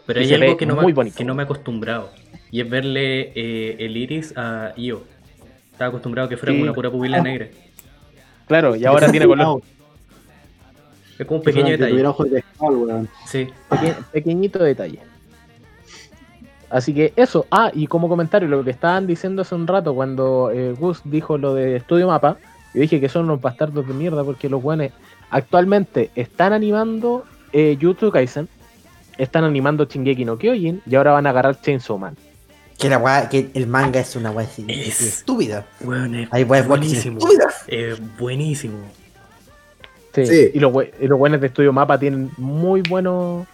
Pero 0.08 0.20
hay 0.20 0.34
algo 0.34 0.58
que 0.58 0.66
no, 0.66 0.78
muy 0.78 0.96
me, 0.96 1.12
que 1.12 1.24
no 1.24 1.36
me 1.36 1.44
he 1.44 1.46
acostumbrado. 1.46 2.10
Y 2.50 2.60
es 2.62 2.68
verle 2.72 3.32
eh, 3.36 3.76
el 3.78 3.96
iris 3.98 4.34
a 4.36 4.74
Io. 4.76 5.04
Estaba 5.74 5.90
acostumbrado 5.90 6.26
a 6.26 6.30
que 6.30 6.36
fuera 6.36 6.52
Sí. 6.54 6.58
como 6.58 6.64
una 6.64 6.74
pura 6.74 6.90
pupila 6.90 7.22
negra. 7.22 7.50
claro, 8.48 8.76
y 8.76 8.84
ahora 8.86 9.12
tiene 9.12 9.28
color. 9.28 9.62
Es 11.20 11.28
como 11.28 11.38
un 11.38 11.44
pequeño 11.46 11.66
Que 11.68 11.78
detalle. 11.78 11.98
de-. 12.32 13.08
Sí. 13.28 13.48
Peque- 13.70 13.96
pequeñito 14.12 14.58
detalle. 14.64 15.00
Así 16.70 16.94
que 16.94 17.14
eso. 17.16 17.46
Ah, 17.52 17.72
y 17.74 17.88
como 17.88 18.08
comentario, 18.10 18.48
lo 18.48 18.64
que 18.64 18.72
estaban 18.72 19.08
diciendo 19.08 19.42
hace 19.42 19.56
un 19.56 19.66
rato 19.68 19.94
cuando 19.96 20.52
eh, 20.54 20.74
Gus 20.78 21.02
dijo 21.04 21.38
lo 21.38 21.54
de 21.56 21.78
Estudio 21.78 22.08
Mapa, 22.08 22.38
yo 22.74 22.82
dije 22.82 23.00
que 23.02 23.10
son 23.10 23.26
unos 23.26 23.42
bastardos 23.42 23.88
de 23.88 23.94
mierda 23.94 24.24
porque 24.24 24.48
los 24.50 24.62
buenos 24.62 24.92
actualmente 25.32 26.12
están 26.16 26.54
animando 26.54 27.26
eh, 27.54 27.78
Jutsu 27.82 28.12
Kaisen, 28.12 28.48
están 29.18 29.44
animando 29.44 29.86
Shingeki 29.86 30.26
no 30.26 30.38
Kyojin 30.38 30.82
y 30.86 30.96
ahora 30.96 31.14
van 31.14 31.26
a 31.28 31.32
agarrar 31.32 31.60
Chainsaw 31.60 31.98
Man. 31.98 32.16
Que, 32.78 32.88
la 32.88 32.98
weá- 33.02 33.28
que 33.28 33.50
el 33.56 33.68
manga 33.68 34.00
es 34.00 34.16
una 34.16 34.32
weá 34.32 34.48
Es- 34.68 35.02
estúpida. 35.02 35.66
Es 35.82 36.28
Hay 36.32 36.44
weas 36.44 36.68
buenísimo. 36.68 37.20
Es 37.68 38.00
buenísimo. 38.18 38.78
Sí. 40.14 40.26
Sí. 40.26 40.52
Y 40.54 40.60
los, 40.60 40.72
y 41.02 41.08
los 41.08 41.20
buenos 41.20 41.42
de 41.42 41.48
Estudio 41.48 41.74
Mapa 41.74 41.98
tienen 42.00 42.32
muy 42.38 42.82
buenos. 42.82 43.46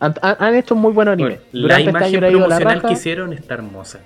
Han, 0.00 0.14
han- 0.22 0.54
hecho 0.54 0.74
muy 0.74 0.92
buenos 0.92 1.12
animes. 1.12 1.40
Bueno, 1.52 1.68
la 1.68 1.78
este 1.78 1.88
año 1.90 1.90
imagen 1.90 2.20
la 2.22 2.28
promocional 2.28 2.74
raja. 2.76 2.88
que 2.88 2.94
hicieron 2.94 3.32
está 3.32 3.54
hermosa. 3.54 4.00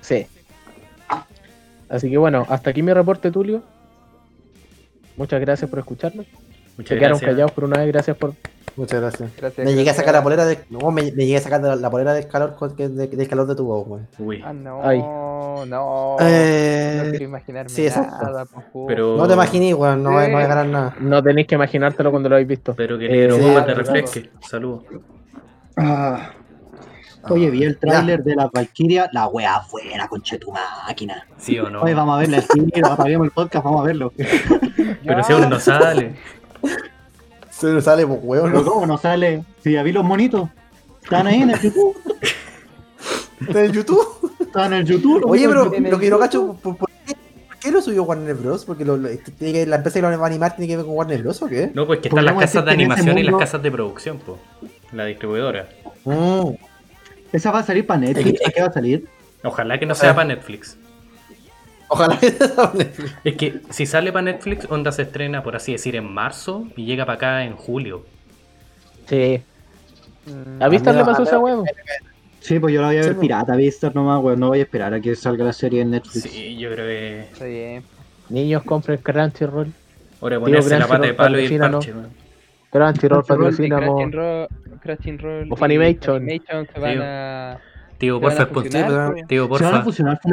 Sí. 0.00 0.26
Así 1.88 2.08
que 2.10 2.16
bueno, 2.16 2.46
hasta 2.48 2.70
aquí 2.70 2.82
mi 2.82 2.92
reporte, 2.92 3.30
Tulio. 3.30 3.62
Muchas 5.16 5.40
gracias 5.40 5.68
por 5.68 5.80
escucharnos. 5.80 6.26
Muchas 6.76 6.88
Se 6.90 6.94
quedaron 6.96 7.18
gracias. 7.18 7.30
callados 7.30 7.52
por 7.52 7.64
una 7.64 7.78
vez, 7.78 7.88
gracias 7.88 8.16
por. 8.16 8.34
Muchas 8.76 9.00
gracias. 9.00 9.30
Gracias, 9.36 9.64
Me 9.66 9.74
llegué 9.74 9.90
a 9.90 9.94
sacar 9.94 10.14
la 10.14 10.22
polera 10.22 10.44
de. 10.44 10.58
No, 10.70 10.90
me, 10.90 11.02
me 11.02 11.10
llegué 11.26 11.36
a 11.36 11.40
sacar 11.40 11.60
la, 11.60 11.76
la 11.76 11.90
polera 11.90 12.12
del 12.14 12.26
calor 12.28 12.56
de- 12.76 13.08
del 13.08 13.28
calor 13.28 13.46
de 13.46 13.54
tu 13.56 13.64
voz, 13.64 13.86
weón. 13.88 14.08
Uy. 14.18 14.42
Ah, 14.44 14.52
no, 14.52 14.80
Ay. 14.82 14.98
no. 14.98 15.64
No 15.66 16.16
Eh, 16.20 17.06
quiero 17.10 17.24
imaginarme 17.24 17.68
sí, 17.70 17.86
exacto. 17.86 18.24
nada. 18.24 18.44
Pero, 18.86 19.16
No 19.16 19.26
te 19.26 19.34
imaginé, 19.34 19.74
weón, 19.74 20.02
no, 20.02 20.10
Sí. 20.10 20.26
no 20.28 20.32
voy 20.36 20.42
a 20.42 20.46
ganar 20.46 20.66
nada. 20.66 20.96
No 21.00 21.22
tenéis 21.22 21.46
que 21.48 21.54
imaginártelo 21.56 22.10
cuando 22.10 22.28
lo 22.28 22.36
habéis 22.36 22.48
visto. 22.48 22.74
Pero 22.76 22.96
que 22.98 23.06
Eh, 23.26 23.30
sí, 23.32 23.40
te 23.66 23.74
refresque. 23.74 24.30
Saludos. 24.48 24.84
Ah. 25.76 26.30
Oye, 27.30 27.50
vi 27.50 27.64
el 27.64 27.78
tráiler 27.78 28.22
de 28.22 28.36
la 28.36 28.48
Valkyria. 28.52 29.10
La 29.12 29.26
wea 29.26 29.60
buena, 29.70 30.08
conche 30.08 30.38
tu 30.38 30.52
máquina. 30.52 31.26
¿Sí 31.36 31.58
o 31.58 31.68
no? 31.68 31.82
Oye, 31.82 31.94
vamos 31.94 32.16
a 32.16 32.20
verla 32.20 32.38
apaguemos 32.92 33.26
el 33.26 33.30
podcast, 33.32 33.64
vamos 33.64 33.82
a 33.82 33.84
verlo. 33.84 34.12
Pero 35.04 35.24
si 35.24 35.32
aún 35.32 35.48
no 35.50 35.58
sale. 35.60 36.14
Se 37.58 37.66
me 37.66 37.80
sale, 37.80 38.06
pues, 38.06 38.20
weón. 38.22 38.50
Pero 38.52 38.64
¿cómo 38.64 38.86
no 38.86 38.98
sale? 38.98 39.44
Si 39.62 39.72
ya 39.72 39.82
vi 39.82 39.92
los 39.92 40.04
monitos. 40.04 40.48
Están 41.02 41.26
ahí 41.26 41.42
en 41.42 41.50
el 41.50 41.60
YouTube. 41.60 41.96
¿Está 43.40 43.64
en 43.64 43.72
YouTube? 43.72 44.32
Están 44.40 44.72
en 44.72 44.80
el 44.80 44.84
YouTube. 44.86 45.24
Oye, 45.26 45.48
pero 45.48 45.64
YouTube. 45.64 45.76
el 45.84 45.90
lo 45.90 45.98
que 45.98 46.06
yo 46.06 46.18
no 46.18 46.24
YouTube. 46.24 46.52
cacho, 46.54 46.60
¿por, 46.62 46.76
por 46.76 46.88
qué, 47.06 47.14
por 47.48 47.56
qué 47.58 47.70
lo 47.72 47.80
subió 47.82 48.02
Warner 48.04 48.34
Bros? 48.34 48.64
Porque 48.64 48.84
lo, 48.84 48.96
lo- 48.96 49.08
tiene 49.38 49.52
que- 49.52 49.66
la 49.66 49.76
empresa 49.76 49.98
que 50.00 50.02
lo 50.08 50.18
va 50.18 50.24
a 50.24 50.28
animar 50.28 50.54
tiene 50.54 50.68
que 50.68 50.76
ver 50.76 50.86
con 50.86 50.94
Warner 50.94 51.22
Bros. 51.22 51.42
¿o 51.42 51.46
qué? 51.48 51.70
No, 51.74 51.86
pues 51.86 52.00
que 52.00 52.08
están 52.08 52.24
las 52.24 52.34
casas 52.38 52.64
de 52.64 52.70
animación 52.70 53.18
y 53.18 53.22
las 53.24 53.36
casas 53.36 53.62
de 53.62 53.70
producción, 53.70 54.18
pues. 54.24 54.38
La 54.92 55.04
distribuidora. 55.04 55.68
Mm. 56.04 56.50
Esa 57.32 57.50
va 57.50 57.58
a 57.60 57.62
salir 57.64 57.86
para 57.86 58.00
Netflix. 58.00 58.40
¿Para 58.42 58.52
qué 58.52 58.60
va 58.60 58.66
a 58.68 58.72
salir? 58.72 59.06
Ojalá 59.44 59.78
que 59.78 59.86
no 59.86 59.92
O 59.92 59.94
sea- 59.96 60.08
sea 60.10 60.14
para 60.14 60.28
Netflix. 60.28 60.76
Ojalá. 61.88 62.18
Es 63.24 63.36
que 63.36 63.60
si 63.70 63.86
sale 63.86 64.12
para 64.12 64.22
Netflix, 64.22 64.66
Onda 64.70 64.92
se 64.92 65.02
estrena, 65.02 65.42
por 65.42 65.56
así 65.56 65.72
decir, 65.72 65.96
en 65.96 66.12
marzo 66.12 66.66
y 66.76 66.84
llega 66.84 67.04
para 67.06 67.16
acá 67.16 67.44
en 67.44 67.54
julio. 67.56 68.04
Sí. 69.06 69.40
Mm, 70.26 70.62
¿A 70.62 70.68
Vistar 70.68 70.94
le 70.94 71.04
pasó 71.04 71.22
a 71.22 71.24
esa 71.24 71.38
huevo? 71.38 71.64
Sí, 72.40 72.58
pues 72.60 72.72
yo 72.74 72.80
la 72.80 72.88
voy 72.88 72.96
a 72.98 73.00
ver 73.00 73.14
Sí, 73.14 73.20
pirata, 73.20 73.56
Vistar 73.56 73.94
nomás, 73.94 74.22
weón. 74.22 74.38
No 74.40 74.48
voy 74.48 74.60
a 74.60 74.62
esperar 74.62 74.94
a 74.94 75.00
que 75.00 75.14
salga 75.16 75.44
la 75.44 75.52
serie 75.52 75.80
en 75.82 75.90
Netflix. 75.90 76.30
Sí, 76.30 76.56
yo 76.56 76.70
creo 76.72 76.86
que. 76.86 77.20
Está 77.32 77.44
bien. 77.46 77.82
Niños 78.28 78.62
compren 78.64 78.98
Crunchyroll. 78.98 79.72
Ahora 80.20 80.38
ponerse 80.40 80.70
la 80.78 80.86
Crunchyroll 80.86 80.88
pata 80.88 81.06
de 81.06 81.14
palo 81.14 81.40
y 81.40 81.44
el 81.46 81.58
parche, 81.58 81.94
man. 81.94 82.08
Crunchyroll 82.70 83.24
patrocinamos. 83.24 84.02
Crunchyroll, 84.02 84.48
Crunchyroll 84.82 85.52
O 85.52 85.56
Funimation. 85.56 86.20
Funimation 86.20 86.68
se 86.72 86.80
van 86.80 87.02
a. 87.02 87.58
Tío, 87.98 88.20
porfa, 88.20 88.42
a 88.42 88.46
sponsor. 88.46 88.64
fusionar, 88.64 89.14
sí, 89.16 89.22
po. 89.22 89.26
Tío, 89.26 89.44
¿Se 89.44 89.64
van 89.64 89.64
a 89.64 89.70
porfa. 89.70 89.84
fusionar 89.84 90.20
con? 90.20 90.32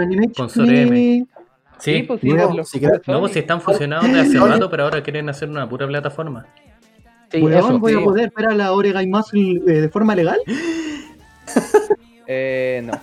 Sí, 1.79 1.97
Sí. 1.97 2.03
pues 2.03 2.21
sí, 2.21 2.29
los 2.29 2.69
si 2.69 2.79
de 2.79 3.01
No, 3.07 3.19
pues 3.19 3.33
si 3.33 3.39
están 3.39 3.61
fusionados 3.61 4.11
de 4.11 4.19
hace 4.19 4.39
rato, 4.39 4.69
pero 4.69 4.83
ahora 4.83 5.03
quieren 5.03 5.29
hacer 5.29 5.49
una 5.49 5.67
pura 5.67 5.87
plataforma. 5.87 6.45
Sí, 7.31 7.45
eso. 7.45 7.79
voy 7.79 7.93
sí. 7.93 7.99
a 7.99 8.03
poder 8.03 8.33
ver 8.35 8.45
a 8.47 8.53
la 8.55 8.71
Oregon 8.71 9.09
Muscle 9.09 9.61
eh, 9.67 9.81
de 9.81 9.89
forma 9.89 10.15
legal. 10.15 10.39
Eh, 12.27 12.81
no. 12.83 12.93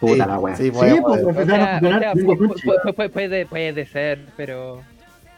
Puta 0.00 0.26
la 0.26 0.38
wea. 0.38 0.56
sí, 0.56 0.64
Sí, 0.64 0.70
voy 0.70 0.88
a 0.90 1.02
pues 1.02 1.22
pues, 2.96 3.10
puede, 3.12 3.46
puede 3.46 3.86
ser, 3.86 4.26
pero. 4.36 4.80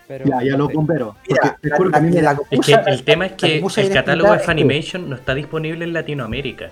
pero 0.09 0.25
Ya, 0.25 0.37
ya. 0.43 0.57
Mira, 0.57 1.59
te 1.61 1.71
juro 1.71 1.91
que 1.91 1.97
a 1.97 2.01
mí 2.01 2.11
me 2.11 2.23
la- 2.23 2.35
da. 2.35 2.41
Es 2.51 2.61
que 2.61 2.73
el 2.87 3.03
tema 3.03 3.27
es 3.27 3.33
que 3.33 3.59
el 3.59 3.93
catálogo 3.93 4.33
de 4.33 4.39
Funimation 4.39 5.11
no 5.11 5.17
está 5.17 5.35
disponible 5.35 5.85
en 5.85 5.93
Latinoamérica. 5.93 6.71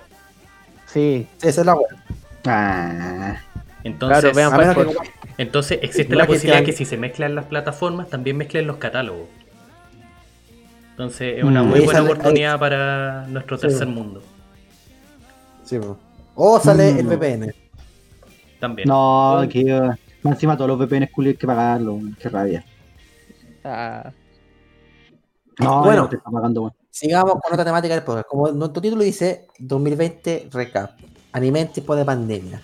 Sí. 0.87 1.27
Esa 1.43 1.61
es 1.61 1.65
la 1.65 1.75
wea. 1.75 1.87
Ah, 2.47 3.35
Entonces, 3.83 4.19
Claro, 4.33 4.35
vean 4.35 4.53
A 4.53 4.57
menos 4.57 4.75
que. 4.75 5.11
Entonces 5.41 5.79
existe 5.81 6.13
No, 6.13 6.19
la 6.19 6.25
que 6.27 6.33
posibilidad 6.33 6.59
te- 6.59 6.65
que 6.65 6.73
si 6.73 6.85
se 6.85 6.97
mezclan 6.97 7.35
las 7.35 7.45
plataformas, 7.45 8.09
también 8.09 8.37
mezclen 8.37 8.67
los 8.67 8.77
catálogos. 8.77 9.27
Entonces 10.91 11.37
es 11.39 11.43
una 11.43 11.63
Mm. 11.63 11.67
muy 11.67 11.79
buena 11.81 12.03
oportunidad 12.03 12.59
para 12.59 13.25
nuestro 13.27 13.57
Sí. 13.57 13.61
tercer 13.67 13.87
mundo. 13.87 14.21
Sí, 15.63 15.79
po. 15.79 15.97
O 16.35 16.59
sale 16.59 16.93
Mm. 16.93 16.97
el 16.99 17.07
VPN. 17.07 17.53
También. 18.59 18.87
no, 18.87 19.41
que 19.49 19.63
uh, 19.73 19.87
más 20.21 20.33
encima 20.35 20.55
todos 20.55 20.67
los 20.67 20.77
VPN 20.77 21.09
hay 21.25 21.33
que 21.35 21.47
pagarlo. 21.47 21.99
Qué 22.19 22.29
rabia. 22.29 22.63
Ah, 23.63 24.11
No, 25.59 25.83
Bueno. 25.83 26.03
no 26.03 26.09
te 26.09 26.15
está 26.17 26.29
pagando, 26.31 26.61
weón. 26.61 26.73
Sigamos 26.89 27.33
con 27.41 27.53
otra 27.53 27.65
temática 27.65 27.93
del 27.93 28.03
podcast. 28.03 28.27
Como 28.27 28.51
nuestro 28.51 28.81
título 28.81 29.03
dice, 29.03 29.47
2020 29.59 30.47
recap. 30.51 30.91
Anime 31.33 31.61
en 31.61 31.67
tiempo 31.71 31.95
de 31.95 32.03
pandemia. 32.05 32.61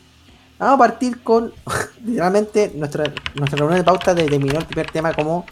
Vamos 0.60 0.76
a 0.76 0.78
partir 0.78 1.22
con, 1.22 1.52
literalmente, 2.06 2.72
nuestra, 2.76 3.06
nuestra 3.36 3.58
reunión 3.60 3.80
de 3.80 3.84
pauta 3.84 4.14
de 4.16 4.26
terminó 4.26 4.58
el 4.60 4.66
primer 4.66 4.90
tema 4.92 5.14
como 5.14 5.46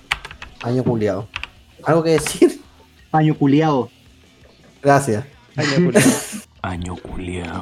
año 0.64 0.84
culiado. 0.84 1.28
¿Algo 1.84 2.04
que 2.04 2.12
decir? 2.12 2.62
Año 3.12 3.36
culiado. 3.38 3.90
Gracias. 4.82 5.24
año 5.56 5.86
culiao. 5.86 6.04
Año 6.62 6.96
culiao. 6.98 7.62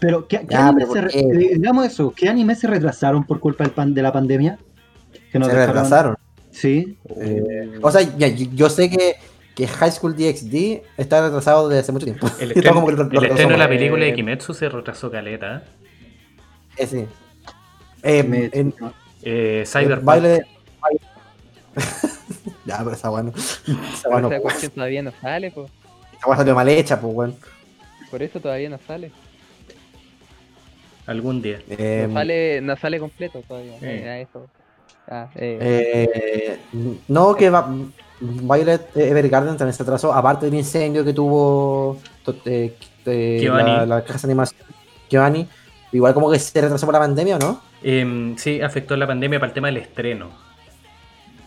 Pero, 0.00 0.26
¿qué, 0.28 0.40
qué 0.40 0.46
Ya, 0.50 0.68
anime 0.68 0.86
pero 0.86 0.92
se 0.92 1.00
¿por 1.00 1.04
re- 1.04 1.10
qué? 1.12 1.20
eh, 1.52 1.54
digamos 1.56 1.86
eso, 1.86 2.12
¿qué 2.14 2.28
anime 2.28 2.54
se 2.54 2.66
retrasaron 2.66 3.24
por 3.24 3.40
culpa 3.40 3.64
del 3.64 3.72
pan, 3.72 3.94
de 3.94 4.02
la 4.02 4.12
pandemia? 4.12 4.58
Que 5.32 5.38
nos 5.38 5.48
Se 5.48 5.54
dejaron- 5.54 5.74
retrasaron. 5.74 6.16
Sí. 6.50 6.98
Eh, 7.20 7.78
o 7.82 7.90
sea, 7.90 8.02
ya, 8.16 8.28
yo, 8.28 8.68
sé 8.68 8.90
que, 8.90 9.16
que 9.54 9.66
High 9.66 9.90
School 9.92 10.14
DxD 10.14 10.82
está 10.96 11.22
retrasado 11.22 11.68
desde 11.68 11.80
hace 11.80 11.92
mucho 11.92 12.04
tiempo. 12.06 12.28
El 12.38 12.52
estreno, 12.52 12.74
como 12.74 12.86
que 12.88 12.92
lo- 12.92 12.98
lo 12.98 13.04
el 13.04 13.10
retrasó 13.10 13.32
estreno 13.34 13.52
de 13.52 13.58
la 13.58 13.68
película 13.68 14.04
de 14.04 14.14
Kimetsu 14.14 14.54
se 14.54 14.68
retrasó 14.68 15.10
caleta. 15.10 15.64
¿Eh? 16.76 16.82
Eh, 16.82 16.86
sí. 16.86 17.06
Eh, 18.02 18.22
Me- 18.22 18.50
en, 18.52 18.74
Eh, 19.22 19.64
Cyberpunk. 19.66 20.04
baile 20.04 20.28
de... 20.28 20.46
ya, 22.66 22.78
pero 22.78 22.92
esa 22.92 23.08
bueno. 23.08 23.32
Esa 23.36 23.62
Pero 24.02 24.10
bueno, 24.12 24.28
esa 24.28 24.40
cuestión 24.40 24.72
todavía 24.72 25.02
no 25.02 25.12
sale, 25.20 25.50
po. 25.50 25.66
esa 26.16 26.26
weá 26.28 26.36
salió 26.36 26.54
mal 26.54 26.68
hecha, 26.68 27.00
pues, 27.00 27.14
weón. 27.14 27.36
Por 28.10 28.22
eso 28.22 28.38
todavía 28.40 28.68
no 28.68 28.78
sale. 28.86 29.10
Algún 31.06 31.42
día. 31.42 31.60
Eh, 31.68 32.06
No 32.08 32.14
sale, 32.14 32.60
no 32.60 32.76
sale 32.76 32.98
completo 32.98 33.42
todavía. 33.46 33.74
Eh. 33.76 34.02
eh, 34.04 34.08
a 34.08 34.20
eso. 34.20 34.46
Ah, 35.08 35.28
eh, 35.34 35.58
Eh, 35.60 36.58
no, 37.08 37.34
que 37.34 37.50
va, 37.50 37.68
Violet 38.20 38.96
Evergarden 38.96 39.56
también 39.56 39.74
se 39.74 39.82
atrasó, 39.82 40.14
aparte 40.14 40.46
del 40.46 40.54
incendio 40.54 41.04
que 41.04 41.12
tuvo 41.12 41.98
to- 42.24 42.36
eh, 42.46 42.74
eh, 43.04 43.40
la, 43.46 43.84
la 43.84 44.04
casa 44.04 44.26
de 44.26 44.32
animación 44.32 44.60
Giovanni, 45.10 45.46
igual 45.94 46.12
como 46.14 46.30
que 46.30 46.38
se 46.38 46.60
retrasó 46.60 46.86
por 46.86 46.92
la 46.92 47.00
pandemia, 47.00 47.36
¿o 47.36 47.38
no? 47.38 47.60
Em, 47.82 48.36
sí, 48.36 48.60
afectó 48.60 48.96
la 48.96 49.06
pandemia 49.06 49.38
para 49.38 49.48
el 49.48 49.54
tema 49.54 49.68
del 49.68 49.78
estreno. 49.78 50.28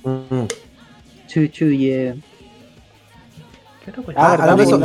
Mm. 0.03 0.45
Chuchu, 1.27 1.65
yeah. 1.69 2.15
¿Qué 3.83 3.91
otra 3.91 4.13
Ah, 4.17 4.55
de 4.55 4.63
eso, 4.63 4.79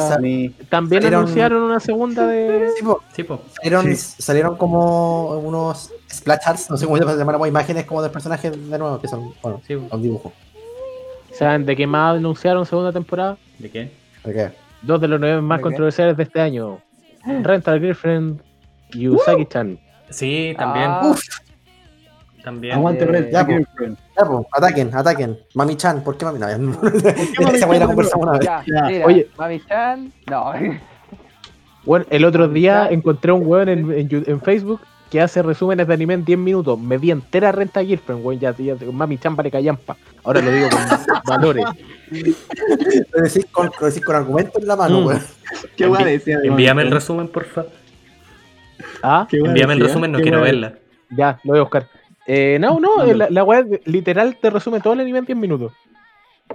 También 0.68 1.02
Salieron- 1.02 1.14
anunciaron 1.24 1.62
una 1.62 1.80
segunda 1.80 2.26
de. 2.26 2.70
sí, 2.76 2.84
po, 2.84 3.02
Sí, 3.12 3.22
po. 3.24 3.42
salieron, 3.56 3.96
Sí. 3.96 4.14
salieron 4.22 4.56
como 4.56 5.30
unos 5.38 5.92
splash 6.10 6.40
arts, 6.46 6.70
no 6.70 6.76
sé 6.76 6.84
cómo 6.86 6.98
se 6.98 7.04
llaman, 7.04 7.48
imágenes 7.48 7.84
como 7.84 8.02
de 8.02 8.10
personajes 8.10 8.52
de 8.52 8.78
nuevo, 8.78 9.00
que 9.00 9.08
son, 9.08 9.32
bueno, 9.42 9.60
Sí, 9.66 9.74
po. 9.76 9.96
un 9.96 10.02
dibujo. 10.02 10.32
¿Saben 11.32 11.64
de 11.66 11.74
qué 11.74 11.86
más 11.86 12.16
anunciaron 12.16 12.64
segunda 12.66 12.92
temporada? 12.92 13.36
¿De 13.58 13.70
qué? 13.70 13.90
¿De 14.24 14.32
qué? 14.32 14.50
Dos 14.82 15.00
de 15.00 15.08
los 15.08 15.18
nueve 15.18 15.40
más 15.40 15.60
controversiales 15.60 16.16
de 16.16 16.22
este 16.24 16.40
año. 16.40 16.78
Rental 17.24 17.80
Girlfriend 17.80 18.40
y 18.94 19.08
Usagi-chan. 19.08 19.78
Sí, 20.10 20.54
también. 20.58 20.86
Ah, 20.90 21.00
Uf, 21.04 21.20
También. 22.44 22.74
Aguante 22.74 23.04
Eh, 23.04 23.06
Red 23.06 23.30
ya, 23.32 23.46
po. 23.46 23.52
Girlfriend. 23.52 23.96
ya, 24.18 24.24
po, 24.24 24.46
ataquen, 24.52 24.90
ataquen. 24.94 25.38
Mami-chan, 25.54 26.02
¿por 26.02 26.16
qué 26.16 26.24
Mami? 26.24 26.38
No, 26.40 26.48
ya, 26.48 26.58
no. 26.58 26.70
Mami 26.82 27.56
Esa 27.56 27.68
Chan? 27.68 27.86
conversamos 27.86 28.26
una 28.26 28.32
vez. 28.38 28.44
Ya, 28.44 28.64
Ya. 28.66 28.82
mira, 28.88 29.06
Oye. 29.06 29.28
Mami-chan, 29.38 30.12
no. 30.30 30.52
Bueno, 31.84 32.04
el 32.10 32.24
otro 32.24 32.46
día 32.48 32.84
Ya. 32.88 32.94
encontré 32.94 33.32
un 33.32 33.44
weón 33.44 33.68
en, 33.68 33.90
en 33.92 34.08
Yu- 34.08 34.22
en 34.28 34.40
Facebook 34.40 34.80
que 35.10 35.20
hace 35.20 35.42
resúmenes 35.42 35.86
de 35.88 35.94
anime 35.94 36.14
en 36.14 36.24
10 36.24 36.38
minutos. 36.38 36.78
Me 36.78 36.96
vi 36.96 37.10
entera 37.10 37.50
renta 37.50 37.82
Girlfriend, 37.84 38.24
weón. 38.24 38.38
Ya, 38.40 38.54
ya, 38.56 38.74
mami 38.92 39.18
champa 39.18 39.42
le 39.42 39.50
callampa. 39.50 39.96
Ahora 40.22 40.40
lo 40.40 40.50
digo 40.52 40.68
con 40.70 40.80
valores. 41.26 41.64
Lo 43.12 43.22
decís 43.22 43.46
con, 43.50 43.70
lo 43.80 43.86
decís 43.86 44.04
con 44.04 44.14
argumento 44.16 44.58
en 44.60 44.66
la 44.68 44.76
mano, 44.76 45.00
Mm. 45.00 45.06
weón. 45.06 45.22
¿Qué 45.76 45.86
decía? 46.04 46.38
Envíame 46.44 46.82
el 46.82 46.90
resumen, 46.92 47.26
porfa. 47.28 47.64
Ah, 49.02 49.26
¿Qué 49.28 49.40
weá 49.40 49.50
Envíame 49.50 49.74
el 49.74 49.80
resumen, 49.80 50.12
no 50.12 50.18
¿Qué 50.18 50.22
quiero 50.24 50.40
verla. 50.40 50.74
ya, 51.10 51.38
lo 51.44 51.50
voy 51.52 51.58
a 51.58 51.62
buscar. 51.62 51.88
Eh, 52.26 52.58
no, 52.60 52.78
no, 52.78 53.04
la, 53.04 53.28
la 53.30 53.44
weá 53.44 53.64
literal 53.84 54.36
te 54.40 54.50
resume 54.50 54.80
todo 54.80 54.92
el 54.92 55.00
anime 55.00 55.18
en 55.18 55.24
10 55.24 55.38
minutos. 55.38 55.72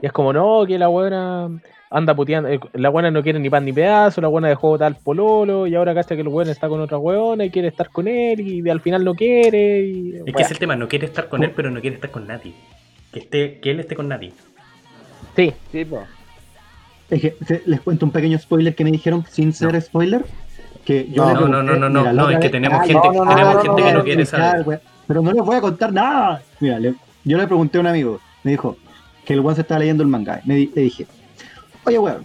Y 0.01 0.05
es 0.05 0.11
como, 0.11 0.31
no, 0.31 0.65
que 0.65 0.77
la 0.77 0.87
buena 0.87 1.49
anda 1.89 2.13
puteando, 2.15 2.49
eh, 2.49 2.59
la 2.73 2.89
buena 2.89 3.09
no 3.11 3.23
quiere 3.23 3.39
ni 3.39 3.49
pan 3.49 3.63
ni 3.65 3.73
pedazo, 3.73 4.19
la 4.21 4.27
buena 4.27 4.47
dejó 4.49 4.77
tal 4.77 4.95
pololo, 4.95 5.67
y 5.67 5.75
ahora 5.75 5.93
cacha 5.93 6.15
que 6.15 6.21
el 6.21 6.27
weón 6.27 6.49
está 6.49 6.67
con 6.69 6.79
otra 6.81 6.97
weona 6.97 7.45
y 7.45 7.49
quiere 7.49 7.69
estar 7.69 7.89
con 7.89 8.07
él, 8.07 8.39
y 8.41 8.69
al 8.69 8.81
final 8.81 9.03
no 9.03 9.13
quiere. 9.15 9.81
Y, 9.81 10.21
Es 10.25 10.33
que 10.35 10.41
es 10.43 10.51
el 10.51 10.59
tema, 10.59 10.75
no 10.75 10.87
quiere 10.87 11.05
estar 11.05 11.27
con 11.29 11.43
él, 11.43 11.51
pero 11.55 11.69
no 11.71 11.81
quiere 11.81 11.95
estar 11.95 12.11
con 12.11 12.27
nadie. 12.27 12.53
Que, 13.11 13.19
esté, 13.19 13.59
que 13.59 13.71
él 13.71 13.79
esté 13.79 13.95
con 13.95 14.07
nadie. 14.07 14.33
Sí, 15.35 15.53
Sí, 15.71 15.85
po. 15.85 16.03
Es 17.09 17.21
que 17.21 17.35
se- 17.45 17.61
les 17.65 17.79
cuento 17.79 18.05
un 18.05 18.11
pequeño 18.11 18.37
spoiler 18.37 18.75
que 18.75 18.83
me 18.83 18.91
dijeron 18.91 19.23
sin 19.29 19.53
ser 19.53 19.79
spoiler. 19.81 20.25
Que 20.87 21.05
yo 21.11 21.33
No, 21.33 21.33
no, 21.33 21.61
no, 21.61 21.75
no, 21.75 21.89
no, 21.89 22.13
no, 22.13 22.29
es 22.29 22.39
que 22.39 22.47
tenemos 22.49 22.79
gente, 22.87 23.09
tenemos 23.11 23.61
gente 23.61 23.83
que 23.83 23.91
no 23.93 24.03
quiere 24.05 24.25
saber. 24.25 24.81
Pero 25.05 25.21
no 25.21 25.33
les 25.33 25.43
voy 25.43 25.57
a 25.57 25.59
contar 25.61 25.91
nada. 25.91 26.41
Mira, 26.61 26.79
le- 26.79 26.95
yo 27.25 27.37
le 27.37 27.45
pregunté 27.45 27.77
a 27.77 27.81
un 27.81 27.87
amigo, 27.87 28.21
me 28.43 28.51
dijo 28.51 28.77
que 29.25 29.33
el 29.33 29.41
weón 29.41 29.55
se 29.55 29.61
estaba 29.63 29.79
leyendo 29.79 30.01
el 30.03 30.07
manga. 30.07 30.39
Me 30.45 30.55
di- 30.55 30.71
le 30.73 30.83
dije, 30.83 31.05
oye 31.83 31.99
weón, 31.99 32.23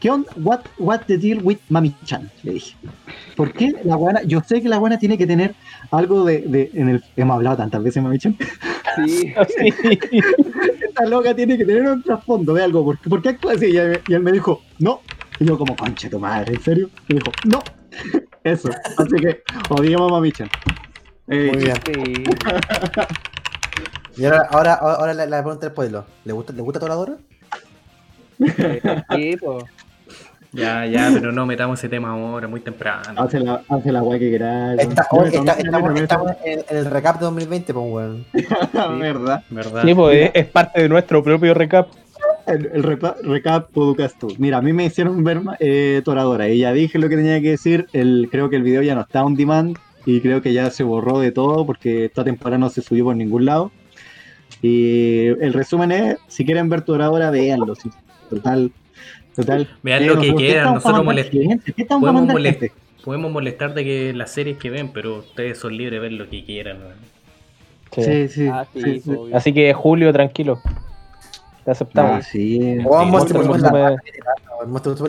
¿qué 0.00 0.10
onda? 0.10 0.28
What, 0.38 0.60
what 0.78 1.02
the 1.06 1.16
deal 1.18 1.38
with 1.44 1.58
Mami 1.68 1.94
Chan? 2.04 2.28
Le 2.42 2.54
dije. 2.54 2.74
¿Por 3.36 3.52
qué 3.52 3.72
la 3.84 3.94
buena? 3.94 4.22
Yo 4.24 4.40
sé 4.44 4.60
que 4.60 4.68
la 4.68 4.78
buena 4.78 4.98
tiene 4.98 5.16
que 5.16 5.28
tener 5.28 5.54
algo 5.92 6.24
de, 6.24 6.40
de- 6.40 6.70
en 6.74 6.88
el, 6.88 7.04
hemos 7.16 7.36
hablado 7.36 7.58
tantas 7.58 7.80
veces 7.80 8.02
Mami 8.02 8.18
Chan. 8.18 8.36
Sí. 8.96 9.32
Esta 10.88 11.04
loca 11.06 11.32
tiene 11.34 11.56
que 11.56 11.64
tener 11.64 11.82
un 11.88 12.02
trasfondo 12.02 12.54
de 12.54 12.64
algo. 12.64 12.84
¿Por 12.84 12.98
qué, 12.98 13.08
¿Por 13.10 13.22
qué 13.22 13.28
actúa 13.28 13.52
así? 13.52 13.66
Y 13.70 13.76
él 13.76 14.20
me 14.20 14.32
dijo, 14.32 14.62
no. 14.80 15.00
Y 15.40 15.44
yo 15.44 15.56
como, 15.58 15.76
conche 15.76 16.08
tu 16.08 16.18
madre, 16.18 16.54
¿en 16.54 16.62
serio? 16.62 16.90
Y 17.08 17.14
me 17.14 17.20
dijo, 17.20 17.32
no. 17.44 17.62
Eso. 18.44 18.70
Así 18.96 19.16
que, 19.20 19.42
odiamos 19.68 20.10
a 20.10 20.14
Mami 20.14 20.32
Chan. 20.32 20.48
Eh, 21.28 21.50
Muy 21.52 21.64
bien. 21.64 21.76
Sí. 21.84 22.24
Y 24.16 24.24
ahora, 24.24 24.48
ahora, 24.50 24.74
ahora 24.74 25.14
la, 25.14 25.26
la 25.26 25.42
pregunta 25.42 25.66
del 25.66 25.74
pueblo. 25.74 26.04
¿Le 26.24 26.32
gusta, 26.32 26.52
¿le 26.52 26.62
gusta 26.62 26.80
Toradora? 26.80 27.16
Sí, 28.38 29.36
po. 29.36 29.58
Ya, 30.52 30.86
ya, 30.86 31.10
pero 31.12 31.30
no 31.30 31.44
metamos 31.44 31.78
ese 31.78 31.90
tema 31.90 32.10
ahora, 32.10 32.48
muy 32.48 32.60
temprano. 32.60 33.22
Hace 33.22 33.38
la, 33.38 33.62
hace 33.68 33.92
la 33.92 34.00
guay 34.00 34.18
que 34.18 34.30
queráis. 34.30 34.80
Estamos 34.80 36.32
en, 36.42 36.64
el 36.70 36.86
recap 36.86 37.18
de 37.18 37.26
2020, 37.26 37.74
pues, 37.74 37.86
weón. 37.86 38.26
¿Verdad? 38.98 39.44
¿Verdad? 39.50 39.82
Sí, 39.84 39.94
pues, 39.94 40.16
es, 40.16 40.30
es 40.34 40.46
parte 40.46 40.82
de 40.82 40.88
nuestro 40.88 41.22
propio 41.22 41.52
recap. 41.52 41.88
El, 42.48 42.70
el 42.72 42.82
recap 42.82 43.70
podcast 43.70 44.18
tú. 44.18 44.34
Mira, 44.38 44.58
a 44.58 44.62
mí 44.62 44.72
me 44.72 44.84
hicieron 44.86 45.22
ver 45.24 45.40
eh, 45.60 46.02
Toradora 46.04 46.48
y 46.48 46.58
ya 46.58 46.72
dije 46.72 46.98
lo 46.98 47.08
que 47.08 47.16
tenía 47.16 47.40
que 47.40 47.50
decir. 47.50 47.86
El, 47.92 48.28
creo 48.30 48.48
que 48.50 48.56
el 48.56 48.62
video 48.62 48.82
ya 48.82 48.94
no 48.94 49.02
está 49.02 49.24
on 49.24 49.34
demand 49.34 49.76
y 50.06 50.20
creo 50.20 50.40
que 50.42 50.52
ya 50.52 50.70
se 50.70 50.82
borró 50.84 51.18
de 51.20 51.32
todo 51.32 51.66
porque 51.66 52.06
esta 52.06 52.24
temporada 52.24 52.58
no 52.58 52.70
se 52.70 52.82
subió 52.82 53.04
por 53.04 53.16
ningún 53.16 53.44
lado. 53.44 53.70
Y 54.62 55.26
el 55.26 55.52
resumen 55.52 55.92
es, 55.92 56.16
si 56.26 56.44
quieren 56.44 56.68
ver 56.68 56.82
Toradora, 56.82 57.30
véanlo. 57.30 57.74
sí. 57.74 57.90
Total, 58.30 58.70
total. 59.34 59.68
Vean 59.82 60.06
lo 60.06 60.12
que 60.14 60.16
nosotros- 60.18 60.40
¿qué 60.40 60.46
quieran, 60.46 60.64
nosotros 60.74 60.82
para 60.92 61.04
mandar 61.04 61.24
molest- 61.26 61.48
gente? 61.48 61.72
¿Qué 61.72 61.82
estamos 61.82 62.02
para 62.02 62.12
podemos 62.12 62.20
mandar 62.34 62.36
molest- 62.36 62.58
gente? 62.60 62.72
Podemos 63.04 63.32
molestar 63.32 63.74
de 63.74 63.84
que 63.84 64.12
las 64.12 64.30
series 64.32 64.58
que 64.58 64.70
ven, 64.70 64.90
pero 64.92 65.18
ustedes 65.18 65.58
son 65.58 65.76
libres 65.76 65.92
de 65.92 65.98
ver 66.00 66.12
lo 66.12 66.28
que 66.28 66.44
quieran. 66.44 66.78
weón. 66.78 66.94
Sí. 67.92 68.02
Sí, 68.02 68.28
sí. 68.28 68.48
Ah, 68.52 68.66
sí, 68.74 69.00
sí. 69.00 69.10
Así 69.32 69.52
que 69.54 69.72
Julio, 69.72 70.12
tranquilo. 70.12 70.60
Te 71.68 71.72
Ah, 71.72 71.74
aceptamos. 71.74 72.24
sí. 72.24 72.78
Weón, 72.82 73.04
Sí, 73.04 73.10
Monster 73.10 73.36
Super 73.36 73.60
la 73.60 73.68
raja, 73.70 74.00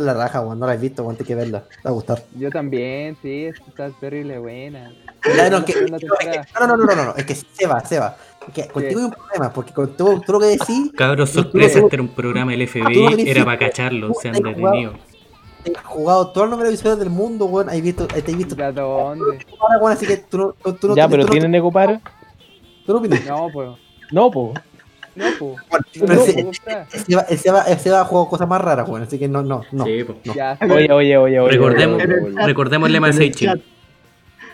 la 0.03 0.14
raja, 0.26 0.41
weón. 0.41 0.60
No 0.60 0.66
la 0.68 0.74
has 0.74 0.82
visto, 0.82 1.03
weón. 1.03 1.16
Tienes 1.16 1.28
que 1.30 1.36
verla. 1.36 1.62
Te 1.62 1.84
va 1.86 1.89
a 1.91 1.93
gustar. 1.93 2.22
Yo 2.36 2.49
también, 2.51 3.16
sí, 3.22 3.45
está 3.45 3.89
terrible 3.91 4.39
buena. 4.39 4.91
Ya, 5.38 5.49
no, 5.49 5.64
que- 5.64 5.74
no, 5.89 5.95
es 5.95 6.01
que- 6.03 6.07
temporada. 6.10 6.47
no, 6.60 6.68
no, 6.68 6.76
no, 6.78 6.86
no, 6.86 6.95
no, 6.97 7.05
no, 7.05 7.16
es 7.16 7.26
que 7.26 7.36
se 7.36 7.66
va, 7.66 7.80
se 7.86 7.97
va. 7.97 8.18
Es 8.45 8.53
que 8.53 8.68
contigo 8.68 8.99
hay 8.99 9.05
un 9.05 9.12
problema, 9.12 9.53
porque 9.53 9.72
con 9.74 9.95
todo, 9.95 10.20
todo 10.20 10.34
lo 10.34 10.39
que 10.41 10.47
decís, 10.47 10.91
Cabros, 10.97 11.30
sorpresa, 11.30 11.80
este 11.80 11.95
era 11.95 12.03
un 12.03 12.10
programa 12.10 12.51
del 12.51 12.62
Ah, 12.64 12.66
FBI, 12.68 13.30
era 13.30 13.45
para 13.45 13.57
cacharlo, 13.57 14.07
has 14.07 14.18
jugado- 14.18 14.43
detenidos. 14.43 14.95
has 15.78 15.86
jugado 15.86 16.28
todos 16.32 16.47
los 16.47 16.51
números 16.51 16.72
visuales 16.74 16.99
del 16.99 17.10
mundo, 17.10 17.45
weón. 17.45 17.70
Has 17.70 17.82
visto, 17.82 18.05
has 18.14 18.26
visto 18.26 18.55
¿De 18.55 18.64
dónde? 18.74 18.82
ahora, 19.62 19.78
weón, 19.80 19.93
así 19.93 20.05
que 20.05 20.18
tú 20.18 20.38
no, 20.38 20.51
tú, 20.62 20.74
tú 20.74 20.88
no 20.89 20.95
ya, 20.97 21.05
tú 21.05 21.12
pero 21.12 21.26
¿tienen 21.26 21.55
Ecopar? 21.55 22.01
tú 22.86 22.91
no 22.91 22.99
opinas. 22.99 23.26
No, 23.26 23.47
pues. 23.53 23.70
No, 24.12 24.30
pues. 24.30 24.60
No, 25.20 25.26
pues. 25.38 25.55
Pero 25.99 26.13
ese- 26.13 27.51
va- 27.51 28.01
a 28.01 28.05
jugar 28.05 28.30
cosas 28.30 28.47
más 28.47 28.61
raras, 28.61 28.88
weón. 28.88 29.03
Así 29.03 29.20
que 29.20 29.28
no, 29.28 29.43
no, 29.43 29.63
no. 29.74 29.86
Sí. 29.86 30.05
Ya, 30.36 30.57
Oye, 30.61 30.91
oye, 30.93 31.17
oye, 31.17 31.39
oye. 31.39 31.51
Recordemos, 31.51 32.01
oye, 32.03 32.45
recordemos 32.45 32.88
el 32.88 32.93
lema 32.93 33.07
de 33.11 33.26
En 33.26 33.61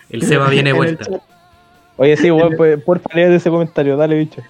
el 0.09 0.22
Seba 0.24 0.49
viene 0.49 0.74
vuelta. 0.74 1.05
Oye, 1.97 2.18
sí, 2.18 2.32
weón, 2.32 2.55
pues, 2.57 2.82
porfa, 2.84 3.09
léete 3.13 3.36
ese 3.36 3.49
comentario, 3.51 3.95
dale, 3.95 4.18
bicho. 4.18 4.41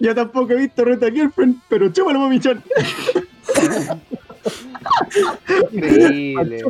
Yo 0.00 0.14
tampoco 0.14 0.52
he 0.52 0.56
visto 0.56 0.84
Reta 0.84 1.10
Girlfriend, 1.10 1.56
pero 1.68 1.90
chúpalo, 1.90 2.18
mami 2.20 2.38
chan. 2.40 2.62
increíble. 5.72 6.62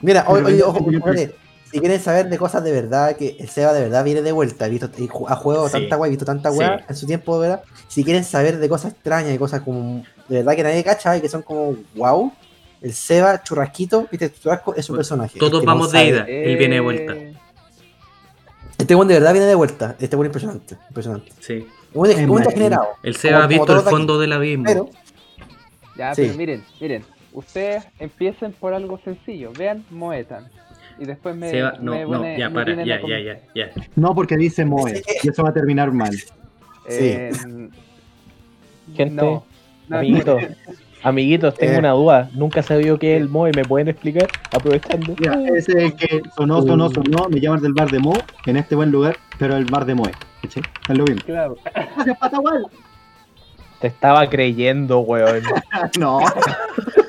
Mira, 0.00 0.24
oye, 0.28 0.44
oye, 0.44 0.62
ojo, 0.62 0.86
oye, 1.04 1.30
si 1.70 1.78
quieren 1.80 2.00
saber 2.00 2.28
de 2.28 2.38
cosas 2.38 2.64
de 2.64 2.72
verdad, 2.72 3.16
que 3.16 3.36
el 3.38 3.48
Seba 3.48 3.72
de 3.72 3.80
verdad 3.82 4.04
viene 4.04 4.22
de 4.22 4.32
vuelta, 4.32 4.66
visto, 4.68 4.88
ju- 4.88 5.26
ha 5.28 5.36
jugado 5.36 5.68
Sí. 5.68 5.72
tanta 5.88 6.06
he 6.06 6.08
visto 6.10 6.24
tanta 6.24 6.50
weá 6.50 6.78
Sí. 6.78 6.84
en 6.88 6.96
su 6.96 7.06
tiempo, 7.06 7.40
de 7.40 7.48
verdad. 7.48 7.64
Si 7.88 8.02
quieren 8.04 8.24
saber 8.24 8.58
de 8.58 8.68
cosas 8.68 8.92
extrañas 8.92 9.32
y 9.34 9.38
cosas 9.38 9.60
como 9.62 10.02
de 10.28 10.36
verdad 10.38 10.56
que 10.56 10.62
nadie 10.62 10.82
cacha 10.84 11.16
y 11.16 11.20
que 11.20 11.28
son 11.28 11.42
como 11.42 11.76
wow, 11.94 12.32
el 12.82 12.92
Seba 12.92 13.42
Churrasquito, 13.42 14.06
viste, 14.10 14.32
Churrasco 14.32 14.74
es 14.74 14.84
su 14.86 14.94
personaje. 14.94 15.38
Todos 15.38 15.54
Este 15.60 15.66
vamos 15.66 15.92
de 15.92 16.04
ida. 16.06 16.24
Él 16.26 16.56
viene 16.56 16.74
de 16.76 16.80
vuelta. 16.80 17.12
Eh, 17.14 17.34
Este 18.78 18.94
weón 18.94 19.08
de 19.08 19.14
verdad 19.14 19.32
viene 19.32 19.46
de 19.46 19.54
vuelta. 19.54 19.94
Este 20.00 20.16
weón 20.16 20.26
impresionante, 20.26 20.76
impresionante. 20.88 21.32
Sí. 21.40 21.66
Un 21.92 22.08
degenerado. 22.42 22.88
El 23.02 23.14
Seba 23.16 23.44
ha 23.44 23.46
visto 23.46 23.72
el 23.76 23.80
fondo 23.82 24.18
del 24.18 24.32
abismo. 24.32 24.64
Pero, 24.66 24.88
Ya, 25.96 26.14
Sí. 26.14 26.22
pero 26.22 26.34
miren, 26.38 26.64
miren. 26.80 27.04
Ustedes 27.32 27.84
empiecen 27.98 28.52
por 28.54 28.72
algo 28.72 28.98
sencillo. 29.04 29.52
Vean 29.52 29.84
Moetan. 29.90 30.48
Y 31.00 31.06
después 31.06 31.34
me. 31.34 31.50
Seba, 31.50 31.74
no, 31.80 31.92
me 31.92 32.02
no, 32.02 32.08
pone- 32.18 32.38
ya, 32.38 32.50
para, 32.50 32.84
ya, 32.84 33.00
com- 33.00 33.10
ya, 33.10 33.18
ya, 33.18 33.40
ya. 33.54 33.70
No, 33.96 34.14
porque 34.14 34.36
dice 34.36 34.64
Moe. 34.64 35.02
Y 35.22 35.28
eso 35.28 35.42
va 35.42 35.48
a 35.48 35.52
terminar 35.54 35.90
mal. 35.92 36.14
Eh, 36.88 37.30
Gente, 38.94 39.14
no, 39.14 39.44
no, 39.88 39.96
Amiguitos, 39.98 40.42
amiguitos, 41.02 41.54
tengo 41.54 41.72
Eh. 41.74 41.78
una 41.78 41.90
duda. 41.92 42.30
Nunca 42.34 42.62
sabía 42.62 42.96
qué 42.98 43.16
es 43.16 43.22
el 43.22 43.28
MOE, 43.28 43.52
¿me 43.54 43.64
pueden 43.64 43.88
explicar? 43.88 44.28
Aprovechando. 44.52 45.14
Mira, 45.18 45.40
ese 45.56 45.72
es 45.72 45.76
el 45.84 45.94
que 45.94 46.20
sonó, 46.36 46.62
sonó, 46.62 46.90
sonó. 46.90 47.28
Me 47.30 47.40
llaman 47.40 47.62
del 47.62 47.72
bar 47.72 47.90
de 47.90 47.98
Moe, 48.00 48.18
en 48.46 48.56
este 48.56 48.74
buen 48.74 48.90
lugar, 48.90 49.16
pero 49.38 49.56
el 49.56 49.64
bar 49.66 49.84
de 49.86 49.94
Moe. 49.94 50.10
¿cachai? 50.42 50.62
Es 50.88 50.98
lo 50.98 51.04
mismo. 51.04 51.22
Claro. 51.24 51.56
Gracias, 51.74 52.18
Patagual. 52.18 52.66
Te 53.80 53.86
estaba 53.86 54.28
creyendo, 54.28 55.00
weón. 55.00 55.42
No. 55.98 56.20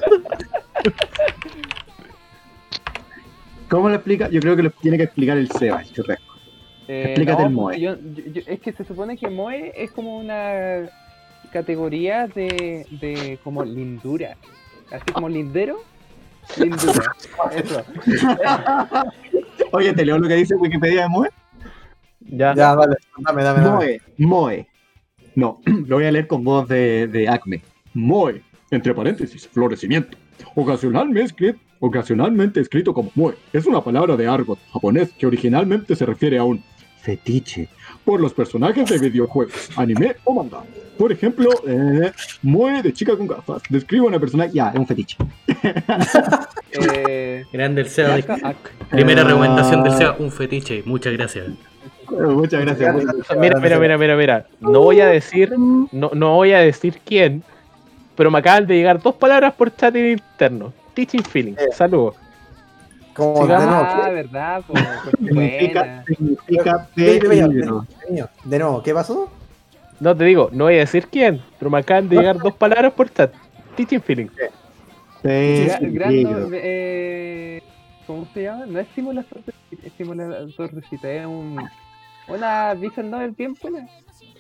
¿Cómo 3.72 3.88
lo 3.88 3.96
explica? 3.96 4.28
Yo 4.30 4.42
creo 4.42 4.56
que 4.58 4.64
lo 4.64 4.70
tiene 4.72 4.98
que 4.98 5.04
explicar 5.04 5.38
el 5.38 5.50
Seba, 5.50 5.82
el 5.82 5.90
churrasco. 5.92 6.36
Eh, 6.90 7.04
Explícate 7.06 7.42
no, 7.44 7.48
el 7.48 7.54
Moe. 7.54 7.80
yo- 7.80 7.96
yo- 7.96 8.24
yo- 8.34 8.42
es 8.46 8.60
que 8.60 8.74
se 8.74 8.84
supone 8.84 9.18
que 9.18 9.30
Moe 9.30 9.72
es 9.76 9.92
como 9.92 10.18
una 10.20 10.90
categoría 11.54 12.28
de, 12.28 12.86
de 13.00 13.40
como 13.46 13.64
lindura. 13.64 14.36
Así 14.92 15.06
como 15.14 15.30
lindero. 15.30 15.78
Lindura. 16.58 17.14
Eso. 17.56 17.86
Oye, 19.72 19.94
¿te 19.94 20.04
leo 20.06 20.18
lo 20.18 20.28
que 20.28 20.36
dice 20.36 20.56
Wikipedia 20.56 21.04
de 21.04 21.08
Moe? 21.10 21.30
Ya. 22.20 22.54
ya, 22.54 22.76
dale, 22.76 22.98
dame, 23.20 23.44
dame, 23.44 23.62
dame. 23.62 23.70
Moe, 23.78 24.02
Moe. 24.18 24.68
No, 25.36 25.62
lo 25.88 25.96
voy 25.96 26.06
a 26.06 26.12
leer 26.12 26.28
con 26.28 26.44
voz 26.44 26.68
de, 26.68 27.08
de 27.08 27.30
Acme. 27.30 27.62
Moe, 27.94 28.42
entre 28.70 28.94
paréntesis, 28.94 29.48
florecimiento. 29.48 30.18
Ocasionalmente 30.56 31.22
escrito, 31.24 31.60
ocasionalmente 31.82 32.62
escrito 32.62 32.94
como 32.94 33.12
Moe. 33.16 33.36
Es 33.52 33.66
una 33.66 33.82
palabra 33.84 34.16
de 34.16 34.28
argot 34.28 34.58
japonés 34.72 35.12
que 35.18 35.26
originalmente 35.28 35.96
se 35.98 36.06
refiere 36.06 36.38
a 36.38 36.44
un 36.46 36.64
fetiche 37.02 37.68
por 38.06 38.22
los 38.22 38.32
personajes 38.34 38.88
de 38.90 39.00
videojuegos, 39.00 39.70
anime 39.76 40.16
o 40.24 40.34
manga. 40.36 40.64
Por 40.98 41.12
ejemplo, 41.12 41.50
eh, 41.68 42.12
Moe 42.44 42.82
de 42.84 42.94
chica 42.94 43.18
con 43.18 43.28
gafas. 43.28 43.64
Describe 43.70 44.06
a 44.06 44.10
una 44.10 44.20
persona, 44.20 44.46
ya, 44.46 44.70
es 44.70 44.80
un 44.80 44.88
fetiche. 44.88 45.18
Eh, 46.74 47.44
Grande 47.52 47.82
el 47.82 48.12
acá- 48.12 48.56
Primera 48.90 49.22
Ah. 49.22 49.26
recomendación 49.26 49.84
del 49.84 49.94
Seba, 49.94 50.16
un 50.20 50.32
fetiche. 50.32 50.84
Muchas 50.86 51.12
gracias. 51.14 51.48
Eh, 51.50 51.54
Muchas 52.10 52.62
gracias. 52.62 52.96
Mira, 53.38 53.60
mira, 53.60 53.78
mira, 53.80 53.98
mira, 53.98 54.16
mira. 54.16 54.46
No 54.62 54.80
voy 54.82 55.02
a 55.02 55.08
decir, 55.08 55.54
no, 55.58 56.12
no 56.14 56.36
voy 56.36 56.54
a 56.54 56.60
decir 56.60 57.00
quién, 57.06 57.44
pero 58.16 58.32
me 58.32 58.40
acaban 58.40 58.66
de 58.68 58.76
llegar 58.76 59.02
dos 59.02 59.16
palabras 59.16 59.54
por 59.54 59.76
chat 59.76 59.94
interno. 59.96 60.72
Teaching 60.94 61.24
feeling. 61.24 61.54
Eh. 61.54 61.68
Saludos. 61.74 62.16
Como 63.14 63.46
de 63.46 63.54
nuevo, 63.56 63.72
Ah, 63.72 64.10
verdad, 64.10 64.62
po, 64.68 64.74
porque 65.04 65.18
Significa, 65.28 66.88
ve, 66.96 67.20
de 68.46 68.60
nuevo, 68.60 68.82
¿qué 68.84 68.94
pasó? 68.94 69.30
No 70.00 70.16
te 70.16 70.24
digo, 70.24 70.50
no 70.52 70.64
voy 70.66 70.76
a 70.76 70.80
decir 70.80 71.08
quién, 71.08 71.42
pero 71.60 71.70
me 71.70 71.80
acaban 71.80 72.08
de 72.10 72.16
llegar 72.16 72.38
dos 72.38 72.54
palabras 72.56 72.94
por 72.94 73.12
chat. 73.14 73.34
Teaching 73.76 74.02
feeling. 74.02 74.28
Gra- 75.24 75.80
gran 75.94 76.10
Peligro. 76.10 76.40
no- 76.40 76.48
eh, 76.54 77.62
¿Cómo 78.08 78.26
se 78.34 78.44
llama? 78.44 78.66
No 78.66 78.80
es 78.80 78.88
simulador 78.96 79.44
de 79.46 79.54
cita, 79.70 79.88
es 79.88 79.94
simulador 79.94 80.72
de 80.72 80.82
cita, 80.90 81.12
es 81.12 81.26
un, 81.26 81.58
una 82.28 82.74
visual 82.74 83.12
novel 83.12 83.32
bien 83.32 83.56
buena, 83.62 83.88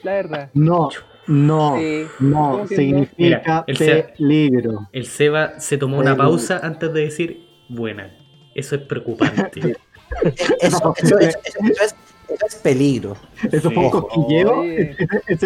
la 0.03 0.13
verdad. 0.13 0.49
No, 0.53 0.89
no, 1.27 1.77
Sí, 1.77 2.05
no, 2.19 2.67
significa 2.67 3.13
Mira, 3.17 3.63
el 3.67 3.77
peligro. 4.17 4.87
El 4.91 5.05
Seba 5.05 5.59
se 5.59 5.77
tomó 5.77 5.99
una 5.99 6.15
pausa 6.17 6.59
antes 6.63 6.91
de 6.93 7.01
decir 7.01 7.47
buena. 7.69 8.11
Eso 8.55 8.75
es 8.75 8.81
preocupante. 8.81 9.77
Eso, 10.61 10.93
eso, 10.97 11.17
eso, 11.19 11.19
eso- 11.19 11.39
eso 11.45 11.83
es, 11.83 11.95
eso 12.27 12.45
es 12.45 12.55
peligro. 12.55 13.15
Eso 13.49 13.69
Sí. 13.69 13.75
fue 13.75 13.83
un 13.85 13.89
cosquilleo. 13.91 14.63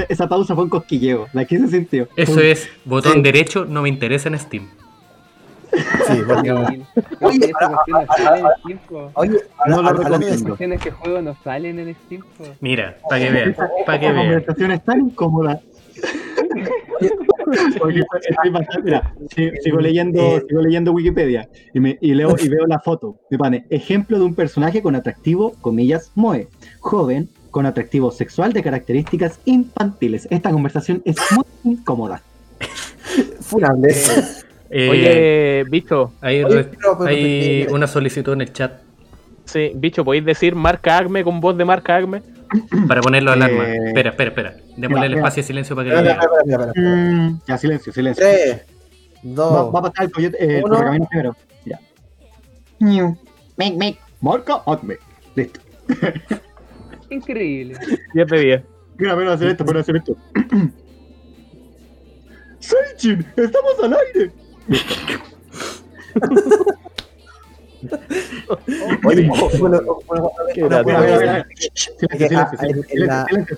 Esa 0.09 0.28
pausa 0.28 0.55
fue 0.55 0.63
un 0.63 0.69
cosquilleo. 0.71 1.28
La 1.34 1.45
que 1.45 1.59
se 1.59 1.67
sintió. 1.67 2.07
Eso 2.15 2.39
es 2.41 2.67
botón 2.84 3.13
Sí. 3.13 3.21
derecho, 3.21 3.65
no 3.65 3.84
me 3.84 3.89
interesa 3.89 4.28
en 4.30 4.39
Steam. 4.39 4.69
Sí, 6.07 6.21
porque- 6.28 6.51
Oye, 9.15 9.38
no 9.67 9.82
lo 9.82 9.93
recomiendo. 9.93 10.45
cuestiones 10.45 10.82
que 10.82 10.91
juego 10.91 11.21
no 11.21 11.36
salen 11.43 11.80
en 11.80 11.95
Steam. 12.05 12.23
Mira, 12.61 12.97
para 13.09 13.21
que 13.21 13.32
vean, 13.32 13.55
para 13.86 13.99
que 13.99 14.05
La 14.07 14.11
vean. 14.13 14.26
conversación 14.26 14.71
es 14.71 14.84
tan 14.84 14.99
incómoda. 15.01 15.59
Porque 17.80 17.99
estoy 18.28 18.49
bastante- 18.49 18.82
mira, 18.84 19.13
si- 19.36 19.51
sigo 19.63 19.80
leyendo, 19.80 20.19
Eh. 20.19 20.43
sigo 20.47 20.61
leyendo 20.61 20.91
Wikipedia 20.91 21.47
y, 21.73 21.80
me, 21.80 21.97
y 22.01 22.13
leo 22.15 22.36
y 22.41 22.49
veo 22.49 22.65
la 22.65 22.80
foto. 22.80 23.17
Me 23.30 23.38
pone 23.38 23.65
ejemplo 23.69 24.17
de 24.17 24.26
un 24.26 24.34
personaje 24.34 24.82
con 24.82 24.95
atractivo, 24.95 25.53
comillas, 25.61 26.11
moe, 26.15 26.47
joven, 26.80 27.30
con 27.51 27.65
atractivo 27.67 28.11
sexual 28.11 28.51
de 28.51 28.63
características 28.63 29.39
infantiles. 29.45 30.28
Esta 30.32 30.49
conversación 30.51 31.01
es 31.05 31.15
muy 31.36 31.45
incómoda. 31.76 32.21
funable. 33.41 33.93
Eh, 34.70 34.89
Oye, 34.89 35.63
bicho, 35.70 36.13
hay, 36.22 36.43
Oye, 36.43 36.55
re- 36.55 36.63
pero- 36.66 36.97
pero- 36.97 37.09
hay 37.09 37.63
pero- 37.66 37.76
una 37.76 37.88
solicitud 37.88 38.34
en 38.34 38.41
el 38.41 38.51
chat 38.53 38.82
sí, 39.45 39.72
bicho, 39.76 40.03
¿podéis 40.03 40.26
decir 40.26 40.55
marca 40.55 40.97
Acme 40.97 41.24
con 41.24 41.39
voz 41.39 41.55
de 41.57 41.66
marca 41.66 41.95
Acme? 41.97 42.24
para 42.88 43.01
ponerlo 43.01 43.32
alarma. 43.32 43.68
Eh, 43.70 43.88
Espera, 43.88 44.09
espera, 44.11 44.30
espera. 44.30 44.55
Démosle 44.78 45.05
el 45.07 45.13
espacio 45.16 45.41
de 45.41 45.47
silencio 45.47 45.76
para 45.76 45.89
que 45.89 45.95
Espera. 45.95 46.72
Mm, 46.76 47.39
ya, 47.47 47.57
silencio, 47.57 47.91
silencio. 47.93 48.24
Tres, 48.26 48.55
Va, 48.57 48.63
dos, 49.24 49.74
va 49.76 49.80
a 49.80 49.82
pasar 49.84 50.05
el, 50.05 50.11
proyecto, 50.11 50.38
eh, 50.39 50.57
el 50.59 50.63
Uno. 50.63 50.76
correcamino 50.76 51.07
primero. 51.09 51.36
Ya. 51.66 51.80
Mic, 53.57 53.76
mic. 53.78 53.99
Marca, 54.22 54.61
Acme. 54.66 54.97
Listo. 55.36 55.59
Increíble. 57.09 57.78
10 58.13 58.28
de 58.28 58.39
10. 58.39 58.63
Mira, 58.97 59.16
ven 59.16 59.28
a 59.28 59.34
hacer 59.34 59.47
esto, 59.49 59.63
ven 59.66 59.78
a 59.78 59.80
hacer 59.82 59.95
esto. 59.97 60.16
Seichin, 62.59 63.26
estamos 63.36 63.74
al 63.84 63.95
aire. 63.95 64.32
Oye. 69.03 69.30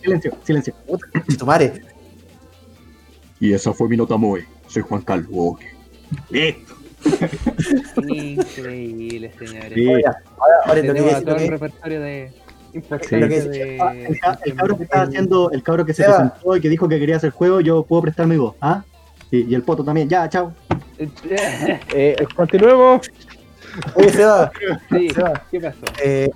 Silencio, 0.01 0.32
silencio. 0.43 0.74
Y 3.39 3.53
esa 3.53 3.74
fue 3.74 3.88
mi 3.88 3.97
nota 3.97 4.18
Moe. 4.18 4.45
Soy 4.68 4.82
Juan 4.82 5.01
Carlos. 5.01 5.30
Ok. 5.34 5.62
Listo. 6.30 6.76
Increíble, 8.08 9.32
señores. 9.38 9.74
Sí. 9.74 9.88
Ahora, 9.88 10.18
ahora 10.66 10.76
lo 10.76 10.82
que 10.82 10.88
Tenemos 10.88 11.14
a 11.14 11.20
lo 11.20 11.26
todo 11.26 11.36
el 11.36 11.47
repertorio 11.47 12.01
de. 12.01 12.32
Ah, 12.89 12.99
el, 13.01 14.20
el 14.45 14.55
cabro 14.55 14.78
que 14.78 14.84
estaba 14.84 15.03
haciendo, 15.03 15.51
el 15.51 15.64
cabro 15.64 15.86
que 15.86 15.93
se 15.93 16.03
presentó 16.03 16.55
y 16.55 16.62
que 16.62 16.70
dijo 16.70 16.88
que 16.88 16.99
quería 16.99 17.16
hacer 17.16 17.32
juego, 17.32 17.62
yo 17.62 17.84
puedo 17.84 18.03
prestar 18.03 18.28
mi 18.28 18.38
voz, 18.38 18.55
¿ah? 18.62 18.84
Y, 19.32 19.52
y 19.52 19.56
el 19.56 19.64
poto 19.64 19.84
también, 19.84 20.08
ya, 20.10 20.28
chao. 20.30 20.54
Eh, 21.94 22.16
continuemos. 22.36 23.08
Oye, 23.94 24.10
Seba, 24.12 24.52
sí, 24.90 25.10
Seba. 25.12 25.44
¿qué 25.52 25.60
pasó? 25.60 25.80
eh, 26.04 26.30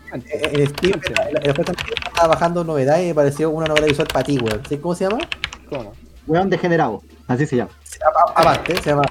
Steam, 0.69 0.99
cuéntame. 1.01 1.31
la- 1.31 1.39
la 1.43 1.51
oferta 1.51 1.73
estaba 2.05 2.27
bajando 2.27 2.63
novedades 2.63 3.03
y 3.03 3.07
me 3.07 3.15
pareció 3.15 3.49
una 3.49 3.65
novedad 3.65 3.87
visual 3.87 4.07
para 4.13 4.23
ti, 4.25 4.37
weón. 4.37 4.61
¿Sí? 4.69 4.77
¿Cómo 4.77 4.93
se 4.93 5.05
llama? 5.09 5.17
¿Cómo? 5.69 5.93
Weón 6.27 6.49
degenerado, 6.51 7.01
así 7.27 7.47
se 7.47 7.55
llama. 7.55 7.71
A- 8.35 8.41
Aparte, 8.41 8.75
se 8.81 8.89
llama, 8.91 9.03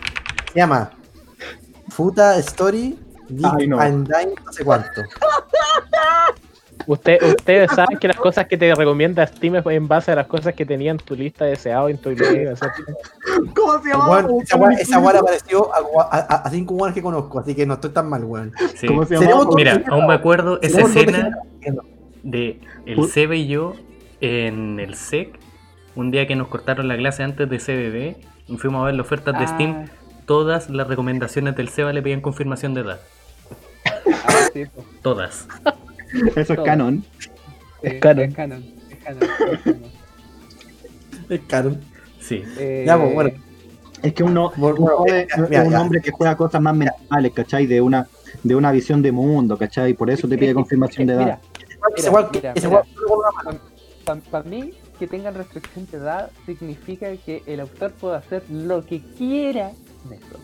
se 0.52 0.58
llama 0.60 0.90
Futa 1.88 2.36
Story 2.38 2.96
Ay, 3.58 3.66
no. 3.66 3.80
and 3.80 4.06
Dime, 4.06 4.34
no 4.44 4.52
sé 4.52 4.64
cuánto. 4.64 5.02
Usted, 6.86 7.22
ustedes 7.22 7.70
saben 7.72 7.98
que 7.98 8.08
las 8.08 8.16
cosas 8.16 8.46
que 8.46 8.56
te 8.56 8.74
recomienda 8.74 9.26
Steam 9.26 9.56
es 9.56 9.66
en 9.66 9.86
base 9.88 10.12
a 10.12 10.14
las 10.16 10.26
cosas 10.26 10.54
que 10.54 10.64
tenía 10.66 10.90
en 10.90 10.96
tu 10.98 11.14
lista 11.14 11.44
deseado 11.44 11.88
en 11.88 11.98
tu 11.98 12.10
o 12.10 12.14
sea, 12.16 12.72
¿Cómo 13.54 13.82
se 13.82 13.90
esa 13.90 14.56
weá- 14.56 14.78
esa 14.80 14.98
weá 14.98 15.12
le 15.12 15.18
apareció 15.20 15.70
a, 15.74 15.78
a, 16.02 16.18
a- 16.18 16.34
a 16.42 16.50
cinco 16.50 16.74
weones 16.74 16.94
que 16.94 17.02
conozco, 17.02 17.38
así 17.40 17.54
que 17.54 17.66
no 17.66 17.74
estoy 17.74 17.90
tan 17.90 18.08
mal, 18.08 18.24
weón. 18.24 18.52
Sí. 18.76 18.86
¿Cómo 18.86 19.02
se 19.04 19.16
Seremos 19.16 19.30
llama? 19.32 19.42
todos 19.44 19.56
Mira, 19.56 19.82
aún 19.88 20.06
me 20.06 20.14
acuerdo 20.14 20.58
esa 20.62 20.80
escena 20.82 21.30
de 22.22 22.60
el 22.86 23.08
Seba 23.08 23.34
y 23.36 23.46
yo 23.48 23.74
en 24.20 24.80
el 24.80 24.94
SEC, 24.94 25.38
un 25.96 26.10
día 26.10 26.26
que 26.26 26.36
nos 26.36 26.48
cortaron 26.48 26.88
la 26.88 26.96
clase 26.96 27.22
antes 27.22 27.48
de 27.48 27.58
CBB 27.58 28.16
y 28.52 28.56
fuimos 28.58 28.82
a 28.82 28.86
ver 28.86 28.94
las 28.94 29.06
ofertas 29.06 29.38
de 29.38 29.44
Ah, 29.44 29.48
Steam. 29.48 29.86
Todas 30.26 30.70
las 30.70 30.86
recomendaciones 30.86 31.56
del 31.56 31.68
Seba 31.70 31.92
le 31.92 32.02
pedían 32.02 32.20
confirmación 32.20 32.72
de 32.74 32.82
edad. 32.82 33.00
ah, 34.24 34.32
sí, 34.52 34.64
pues, 34.72 34.86
Todas. 35.02 35.48
Eso 36.36 36.40
es 36.40 36.46
todo. 36.48 36.64
canon. 36.64 37.04
sí, 37.20 37.30
Es 37.82 37.94
canon. 38.00 38.24
Es 38.24 38.34
canon. 38.34 38.64
Es 38.90 38.98
canon. 39.04 39.82
es 41.28 41.40
canon. 41.46 41.80
Sí. 42.20 42.42
Eh, 42.58 42.84
Ya, 42.86 42.98
pues, 42.98 43.14
bueno. 43.14 43.30
Es 44.02 44.14
que 44.14 44.22
uno, 44.22 44.50
eh, 45.08 45.26
es 45.30 45.36
un 45.38 45.50
ya. 45.50 45.80
hombre 45.80 46.00
que 46.00 46.10
juega 46.10 46.34
cosas 46.36 46.60
más 46.62 46.74
mentales, 46.74 47.32
¿cachai? 47.32 47.66
De 47.66 47.82
una, 47.82 48.08
de 48.42 48.54
una 48.56 48.72
visión 48.72 49.02
de 49.02 49.12
mundo, 49.12 49.58
¿cachai? 49.58 49.92
Por 49.92 50.08
eso 50.10 50.26
te 50.26 50.38
pide 50.38 50.54
confirmación 50.54 51.06
de 51.06 51.14
edad. 51.14 51.38
Una 51.86 53.30
mano. 53.44 54.22
para 54.30 54.44
mí, 54.44 54.72
que 54.98 55.06
tengan 55.06 55.34
restricción 55.34 55.86
de 55.90 55.98
edad 55.98 56.30
significa 56.46 57.14
que 57.16 57.42
el 57.46 57.60
autor 57.60 57.92
puede 57.92 58.16
hacer 58.16 58.42
lo 58.50 58.84
que 58.86 59.00
quiera 59.18 59.72
de 60.08 60.16
eso. 60.16 60.38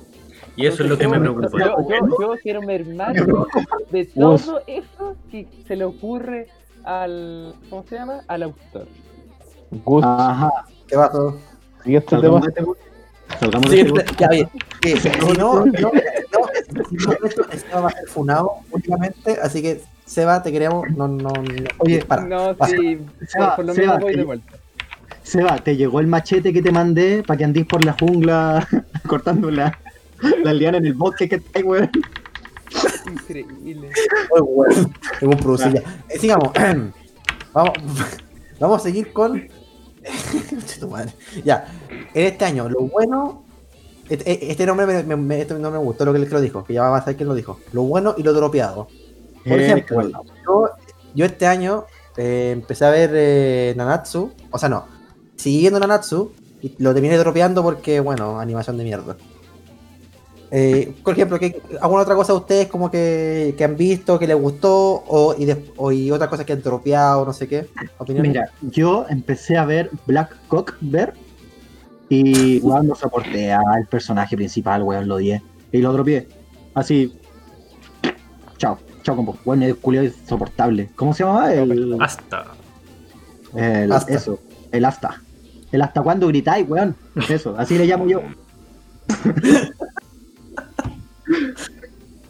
Y 0.57 0.67
eso 0.67 0.83
es 0.83 0.89
lo 0.89 0.97
que 0.99 1.07
me 1.07 1.21
preocupa. 1.21 1.49
Yo, 1.59 1.77
yo- 1.89 2.09
yo 2.21 2.35
quiero 2.43 2.63
mermarme 2.63 3.27
de 3.91 4.05
todo 4.15 4.63
eso 4.67 5.17
que 5.31 5.47
se 5.67 5.77
le 5.77 5.85
ocurre 5.85 6.49
al. 6.85 7.55
¿Cómo 7.69 7.85
se 7.89 7.97
llama? 7.97 8.21
Al 8.27 8.43
autor. 8.45 8.89
Gus, 9.85 10.05
Ajá. 10.05 10.51
¿Qué 10.87 10.97
tema. 12.01 12.01
Salgamos 12.09 12.43
de 12.43 12.49
este 12.49 12.65
Salgamos 13.41 13.71
de 13.71 13.77
Sí, 13.77 13.81
este 13.95 14.05
ya, 14.19 14.29
oye, 14.31 14.49
que 14.81 14.97
si 14.97 15.09
no, 15.19 15.33
no, 15.35 15.67
no, 15.67 15.91
no, 15.91 17.83
va 17.83 17.89
a 17.89 17.91
ser 17.91 18.07
funado 18.09 18.53
únicamente, 18.71 19.39
así 19.43 19.61
que 19.63 19.81
Seba, 20.05 20.41
te 20.43 20.53
queremos, 20.53 20.89
no, 20.97 21.09
no, 21.09 21.31
no 21.31 21.43
Oye, 21.79 22.05
para. 22.05 22.23
No, 22.23 22.55
sí, 22.67 23.01
Seba, 23.27 23.57
por, 23.57 23.65
lo 23.65 23.75
Seba, 23.75 23.87
menos 23.95 24.01
voy 24.03 24.13
de 24.13 24.19
te- 24.19 24.25
vuelta. 24.25 24.53
Seba, 25.25 25.57
¿te 25.59 25.77
llegó 25.77 25.99
el 25.99 26.07
machete 26.07 26.53
que 26.53 26.63
te 26.63 26.71
mandé 26.71 27.25
para 27.27 27.37
que 27.39 27.45
andís 27.45 27.67
por 27.67 27.85
la 27.85 27.95
jungla 27.99 28.67
cortando 29.09 29.51
la, 30.43 30.53
liana 30.53 30.79
en 30.79 30.87
el 30.87 30.95
bosque 30.95 31.29
que 31.29 31.37
está 31.37 31.59
ahí, 31.59 31.63
weón? 31.65 31.91
Increíble. 33.11 33.91
Muy 34.31 34.41
bueno. 34.41 34.91
Tengo 35.21 35.33
un 35.33 35.39
producir 35.39 35.73
ya. 35.75 35.81
Eh, 36.09 36.19
sigamos. 36.19 36.51
vamos, 37.53 37.73
vamos 38.61 38.81
a 38.81 38.85
seguir 38.85 39.13
con. 39.13 39.49
Conche 40.51 40.81
tu 40.81 40.89
madre. 40.89 41.13
ya. 41.45 41.67
En 42.15 42.27
este 42.27 42.45
año, 42.45 42.69
lo 42.69 42.81
bueno. 42.83 43.45
Este, 44.09 44.51
este 44.53 44.67
nombre 44.67 44.87
me, 44.87 45.03
me- 45.03 45.17
me- 45.17 45.41
este 45.41 45.55
nombre 45.55 45.73
me 45.81 45.85
gustó 45.85 46.05
lo 46.05 46.13
que, 46.13 46.21
lo 46.21 46.41
dijo, 46.41 46.63
que 46.65 46.75
ya 46.75 46.83
vamos 46.83 46.99
a 46.99 47.03
saber 47.03 47.17
quién 47.17 47.29
lo 47.29 47.35
dijo. 47.35 47.59
Lo 47.73 47.83
bueno 47.83 48.15
y 48.17 48.23
lo 48.23 48.33
dropeado. 48.33 48.87
Por 49.45 49.59
Eh, 49.61 49.65
ejemplo, 49.67 49.97
bueno. 49.97 50.23
yo, 50.45 50.71
yo 51.15 51.25
este 51.25 51.47
año 51.47 51.87
eh, 52.17 52.51
empecé 52.53 52.85
a 52.85 52.91
ver 52.91 53.11
eh, 53.15 53.75
Nanatsu. 53.77 54.33
O 54.51 54.59
sea, 54.59 54.69
no. 54.69 54.85
Siguiendo 55.37 55.81
Nanatsu. 55.81 56.33
Y 56.63 56.75
lo 56.79 56.95
terminé 56.95 57.17
dropeando 57.19 57.63
porque, 57.63 58.01
bueno, 58.01 58.41
animación 58.41 58.79
de 58.79 58.85
mierda. 58.85 59.17
Eh, 60.51 60.95
por 61.03 61.15
ejemplo, 61.15 61.39
¿qué, 61.41 61.61
¿alguna 61.81 62.03
otra 62.03 62.15
cosa 62.15 62.33
de 62.33 62.39
ustedes 62.39 62.67
como 62.69 62.89
que, 62.91 63.55
que 63.59 63.65
han 63.65 63.77
visto, 63.77 64.19
que 64.19 64.27
les 64.29 64.37
gustó? 64.37 65.03
O, 65.09 65.35
y, 65.37 65.45
des- 65.45 65.59
o 65.77 65.91
y 65.91 66.11
otras 66.13 66.31
cosas 66.31 66.47
que 66.47 66.53
han 66.53 66.63
dropeado, 66.63 67.25
no 67.25 67.33
sé 67.33 67.49
qué? 67.49 67.67
¿Opiniones? 67.99 68.31
Mira, 68.31 68.51
yo 68.63 69.07
empecé 69.09 69.57
a 69.57 69.65
ver 69.65 69.91
Black 70.07 70.37
Cock 70.49 70.77
Bear 70.81 71.15
y 72.09 72.61
weón, 72.61 72.87
no 72.87 72.95
soporté 72.95 73.53
al 73.53 73.87
personaje 73.91 74.37
principal, 74.37 74.83
weón, 74.85 75.09
lo 75.09 75.17
odié. 75.17 75.43
Y 75.73 75.79
lo 75.79 75.93
dropeé. 75.93 76.29
Así. 76.75 77.13
Chao, 78.59 78.79
chao 79.03 79.17
combo. 79.17 79.37
Weón, 79.45 79.65
el 79.65 79.77
culiao 79.77 80.05
es 80.05 80.17
insoportable. 80.17 80.91
¿Cómo 80.95 81.13
se 81.13 81.25
llamaba? 81.25 81.53
El, 81.53 81.97
Hasta. 82.01 82.45
el- 83.55 83.91
Asta. 83.93 84.15
Eso, 84.15 84.39
el 84.71 84.85
hasta. 84.85 85.21
El 85.73 85.83
hasta 85.83 86.03
cuando 86.03 86.29
gritáis, 86.29 86.69
weón. 86.69 86.95
Eso, 87.29 87.57
así 87.59 87.77
le 87.77 87.87
llamo 87.87 88.07
yo. 88.07 88.21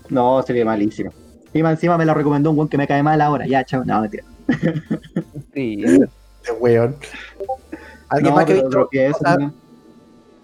No, 0.08 0.42
sería 0.42 0.64
malísimo. 0.64 1.12
Y 1.52 1.62
más 1.62 1.72
encima 1.74 1.96
me 1.98 2.04
la 2.04 2.14
recomendó 2.14 2.50
un 2.50 2.56
weón 2.58 2.68
que 2.68 2.78
me 2.78 2.86
cae 2.86 3.02
mal 3.02 3.20
ahora. 3.20 3.46
Ya, 3.46 3.64
chao. 3.64 3.84
No, 3.84 4.00
mentira. 4.02 4.24
Sí, 5.54 5.82
Este 5.84 6.52
weón. 6.60 6.96
¿Alguien 8.08 8.30
No, 8.30 8.36
más 8.36 8.44
que 8.44 8.54
visto 8.54 8.88
eso. 8.92 9.52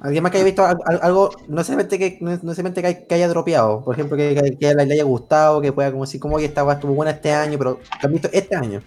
¿Alguien 0.00 0.22
más 0.24 0.32
que 0.32 0.38
haya 0.38 0.44
visto 0.44 0.64
al- 0.66 0.78
al- 0.84 0.98
algo, 1.00 1.30
no 1.46 1.56
necesariamente 1.56 1.96
que, 1.96 2.18
no 2.20 2.30
necesariamente 2.32 2.82
que, 2.82 3.06
que 3.06 3.14
haya 3.14 3.28
dropeado? 3.28 3.84
Por 3.84 3.94
ejemplo, 3.94 4.16
que, 4.16 4.34
que- 4.34 4.58
que 4.58 4.74
le 4.74 4.82
haya 4.94 5.04
gustado, 5.04 5.60
que 5.60 5.70
pueda 5.72 5.92
como 5.92 6.04
decir, 6.04 6.18
como 6.20 6.34
oye, 6.36 6.46
esta 6.46 6.64
weá 6.64 6.74
estuvo 6.74 6.92
buena 6.94 7.12
este 7.12 7.32
año, 7.32 7.56
pero 7.56 7.78
que 7.78 8.06
han 8.06 8.12
visto 8.12 8.28
este 8.32 8.56
año. 8.56 8.80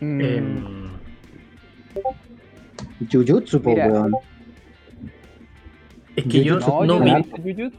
Mm, 0.00 0.88
Jujutsu, 3.12 3.62
po, 3.62 3.70
Mira. 3.70 3.86
weón. 3.88 4.12
Es 6.18 6.24
que 6.24 6.42
yo 6.42 6.58
no, 6.58 7.00
vi, 7.00 7.12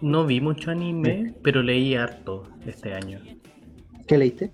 no 0.02 0.26
vi 0.26 0.40
mucho 0.40 0.72
anime, 0.72 1.34
pero 1.44 1.62
leí 1.62 1.96
harto 1.96 2.48
este 2.66 2.94
año. 2.94 3.20
¿Qué 4.08 4.18
leíste? 4.18 4.52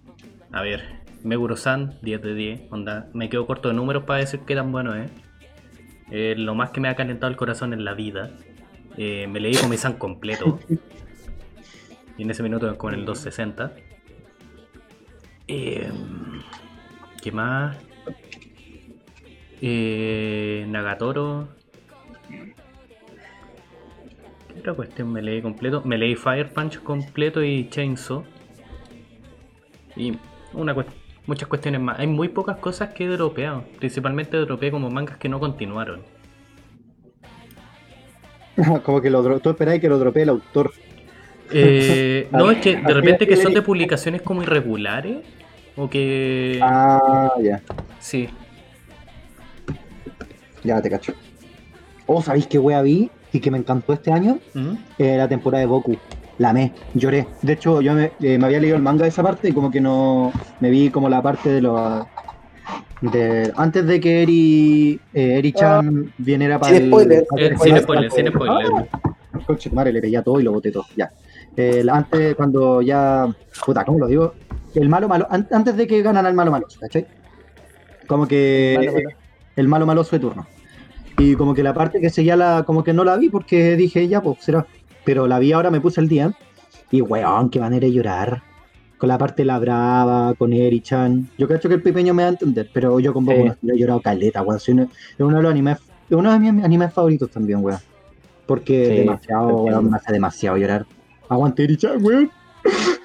A 0.52 0.62
ver, 0.62 0.82
Meguro-san, 1.24 2.00
10 2.02 2.22
de 2.22 2.34
10. 2.34 2.62
Onda, 2.72 3.10
me 3.14 3.30
quedo 3.30 3.46
corto 3.46 3.70
de 3.70 3.76
números 3.76 4.04
para 4.04 4.20
decir 4.20 4.40
qué 4.46 4.56
tan 4.56 4.72
bueno 4.72 4.96
es. 4.96 5.12
Eh, 6.12 6.34
lo 6.38 6.56
más 6.56 6.72
que 6.72 6.80
me 6.80 6.88
ha 6.88 6.96
calentado 6.96 7.30
el 7.30 7.38
corazón 7.38 7.74
en 7.74 7.86
la 7.86 7.94
vida. 7.94 8.32
Eh, 8.98 9.28
me 9.28 9.40
leí 9.40 9.56
Komi-san 9.56 9.94
completo. 9.94 10.60
y 12.18 12.24
en 12.24 12.32
ese 12.32 12.42
minuto 12.42 12.76
como 12.78 12.94
en 12.94 13.00
el 13.00 13.06
260. 13.06 13.74
Eh, 15.48 15.92
¿Qué 17.22 17.32
más? 17.32 17.78
Eh, 19.62 20.66
Nagatoro. 20.70 21.50
¿Qué 24.56 24.62
otra 24.62 24.74
cuestión 24.74 25.12
me 25.12 25.22
leí 25.22 25.42
completo? 25.42 25.82
Me 25.84 25.98
leí 25.98 26.16
Fire 26.16 26.50
Punch 26.54 26.80
completo 26.82 27.44
y 27.44 27.70
Chainsaw. 27.70 28.24
Y 29.98 30.18
una 30.54 30.74
cuest- 30.74 30.94
muchas 31.28 31.50
cuestiones 31.50 31.82
más. 31.82 32.00
Hay 32.00 32.08
muy 32.08 32.30
pocas 32.30 32.58
cosas 32.58 32.94
que 32.94 33.04
he 33.04 33.08
dropeado. 33.08 33.66
Principalmente 33.80 34.38
dropeé 34.38 34.72
como 34.72 34.90
mangas 34.90 35.18
que 35.18 35.28
no 35.30 35.40
continuaron. 35.40 36.02
Como 38.84 39.02
que 39.02 39.10
lo 39.10 39.40
tú 39.42 39.50
esperáis 39.50 39.82
que 39.82 39.90
lo 39.90 40.00
dropee 40.00 40.24
el 40.24 40.30
autor. 40.30 40.72
Eh, 41.52 42.30
no, 42.32 42.50
es 42.50 42.60
que 42.60 42.78
de 42.78 42.94
repente 42.94 43.28
que 43.28 43.36
son 43.36 43.54
de 43.54 43.62
publicaciones 43.62 44.22
como 44.22 44.44
irregulares. 44.44 45.18
O 45.76 45.90
que... 45.90 46.58
Ah, 46.64 47.34
ya. 47.42 47.62
Sí. 48.00 48.30
Ya 50.64 50.82
te 50.82 50.90
cacho. 50.90 51.14
Oh, 52.06 52.22
¿sabéis 52.22 52.48
qué 52.48 52.58
wea 52.58 52.82
vi? 52.82 53.12
Y 53.36 53.42
que 53.42 53.52
me 53.52 53.58
encantó 53.58 53.92
este 53.92 54.14
año. 54.14 54.40
Eh, 54.98 55.18
la 55.18 55.28
temporada 55.28 55.60
de 55.60 55.66
Goku. 55.68 55.98
La 56.38 56.52
amé, 56.52 56.72
lloré. 56.94 57.28
De 57.42 57.52
hecho, 57.54 57.82
yo 57.82 57.94
me, 57.94 58.12
eh, 58.22 58.38
me 58.38 58.46
había 58.46 58.62
leído 58.62 58.78
el 58.78 58.82
manga 58.82 59.04
de 59.04 59.10
esa 59.10 59.22
parte 59.24 59.50
y 59.50 59.52
como 59.52 59.70
que 59.72 59.82
no. 59.82 60.32
Me 60.62 60.70
vi 60.70 60.90
como 60.90 61.10
la 61.10 61.22
parte 61.22 61.50
de 61.50 61.62
los. 61.62 62.06
De, 63.02 63.52
antes 63.58 63.86
de 63.86 64.00
que 64.00 64.24
Eri, 64.24 65.00
eh, 65.14 65.38
Eri-chan 65.38 66.14
viniera 66.18 66.58
para 66.60 66.74
Sin 66.76 66.84
el. 66.84 66.90
spoiler. 66.90 67.26
para 67.30 67.42
el- 67.42 67.58
sin 67.60 67.78
spoiler, 67.78 68.12
sin 68.12 68.28
spoiler. 68.28 68.68
Conche 69.46 69.70
tu 69.70 69.76
madre, 69.76 69.92
le 69.92 70.02
pegué 70.02 70.16
a 70.18 70.24
todo 70.24 70.40
y 70.40 70.44
lo 70.44 70.54
boté 70.54 70.72
todo. 70.72 70.86
Ya. 70.96 71.12
Antes, 71.92 72.36
cuando 72.36 72.82
ya. 72.82 73.28
Puta, 73.66 73.84
¿cómo 73.84 74.00
lo 74.00 74.08
digo? 74.08 74.34
El 74.76 74.88
malo 74.88 75.10
malo. 75.10 75.28
an- 75.30 75.48
antes 75.52 75.76
de 75.76 75.86
que 75.88 76.02
ganara 76.02 76.30
el 76.30 76.36
malo 76.36 76.52
malo, 76.52 76.68
¿cachai? 76.80 77.06
Como 78.08 78.28
que. 78.30 78.76
Malo, 78.80 78.94
malo. 78.94 79.10
El 79.58 79.68
malo 79.68 79.86
malo 79.86 80.04
fue 80.06 80.20
turno. 80.20 80.48
Y 81.18 81.36
como 81.36 81.54
que 81.54 81.64
la 81.64 81.74
parte 81.74 82.02
que 82.02 82.10
seguía 82.10 82.36
la. 82.36 82.64
Como 82.66 82.84
que 82.84 82.94
no 82.94 83.04
la 83.04 83.16
vi 83.18 83.30
porque 83.30 83.76
dije, 83.76 84.08
ya, 84.08 84.22
pues 84.22 84.40
será. 84.44 84.66
Pero 85.04 85.28
la 85.28 85.40
vi 85.40 85.52
ahora, 85.54 85.72
me 85.72 85.80
puse 85.82 86.02
el 86.02 86.08
día. 86.10 86.34
Y 86.92 87.02
weón, 87.02 87.50
qué 87.50 87.60
manera 87.60 87.86
de 87.88 87.94
llorar. 87.94 88.44
Con 88.98 89.10
la 89.10 89.18
parte 89.18 89.42
de 89.44 89.46
la 89.48 89.60
brava, 89.60 90.34
con 90.36 90.54
Eri-chan. 90.54 91.30
Yo 91.38 91.48
cacho 91.48 91.68
que 91.68 91.76
el 91.76 91.82
pipeño 91.82 92.14
me 92.14 92.24
va 92.24 92.30
a 92.30 92.32
entender, 92.32 92.70
pero 92.74 93.00
yo 93.00 93.14
con 93.14 93.26
Boku 93.26 93.48
Sí. 93.50 93.54
no 93.62 93.74
he 93.74 93.78
llorado 93.78 94.02
caleta, 94.02 94.42
weón. 94.42 94.60
Soy 94.60 94.74
uno- 94.74 94.84
Es 94.84 95.20
uno 95.20 95.38
de 95.38 95.44
los 95.44 95.52
animes. 95.52 95.78
Es 96.10 96.16
uno 96.18 96.32
de 96.32 96.40
mis 96.40 96.64
animes 96.64 96.94
favoritos 96.94 97.30
también, 97.30 97.60
weón. 97.64 97.80
Porque 98.46 98.86
Sí, 98.86 98.96
demasiado, 99.00 99.48
weón, 99.64 99.90
me 99.92 99.98
hace 99.98 100.14
demasiado 100.14 100.58
llorar. 100.58 100.86
Aguante 101.28 101.64
Eri-chan, 101.64 102.04
weón. 102.04 102.32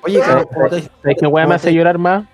Oye, 0.04 0.20
¿Sabes, 0.20 0.46
qué 1.18 1.26
weá 1.26 1.46
me 1.46 1.54
hace 1.54 1.72
llorar 1.74 1.98
más? 1.98 2.24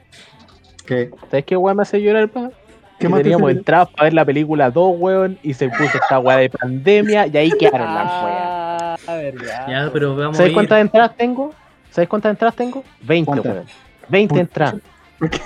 ¿Qué? 0.84 1.10
¿Sabes 1.30 1.44
qué 1.44 1.56
weá 1.56 1.74
me 1.74 1.82
hace 1.82 2.00
llorar 2.00 2.30
más? 2.34 2.52
¿Qué 2.98 3.08
más 3.08 3.22
teníamos 3.22 3.50
entradas 3.50 3.88
para 3.90 4.04
ver 4.04 4.14
la 4.14 4.24
película 4.24 4.70
2, 4.70 4.94
weón, 4.98 5.38
y 5.42 5.52
se 5.54 5.68
puso 5.68 5.84
esta 5.84 6.18
weá 6.18 6.38
de 6.38 6.48
pandemia 6.50 7.26
y 7.26 7.36
ahí 7.36 7.50
quedaron 7.52 7.94
las 7.94 8.24
weas. 8.24 9.08
Ah, 9.08 9.14
verdad. 9.16 9.66
Ya, 9.68 9.90
pero 9.92 10.16
vamos 10.16 10.36
a 10.36 10.38
¿Sabes 10.38 10.52
cuántas 10.54 10.80
entradas 10.80 11.16
tengo? 11.16 11.54
¿Sabes 11.90 12.08
cuántas 12.08 12.30
entradas 12.30 12.56
tengo? 12.56 12.82
20, 13.02 13.26
¿Cuántas? 13.26 13.52
weón. 13.52 13.66
20 14.08 14.28
Por- 14.32 14.38
entradas. 14.40 14.74
Porque 15.18 15.40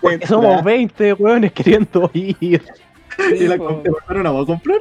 Porque 0.00 0.26
somos 0.26 0.62
20 0.64 1.12
weones 1.14 1.52
queriendo 1.52 2.10
ir. 2.14 2.62
¿Y 3.38 3.46
la 3.46 3.56
po. 3.56 3.80
te 3.82 3.90
mandaron 3.90 4.26
a 4.26 4.30
vos 4.30 4.42
a 4.44 4.46
comprar? 4.46 4.78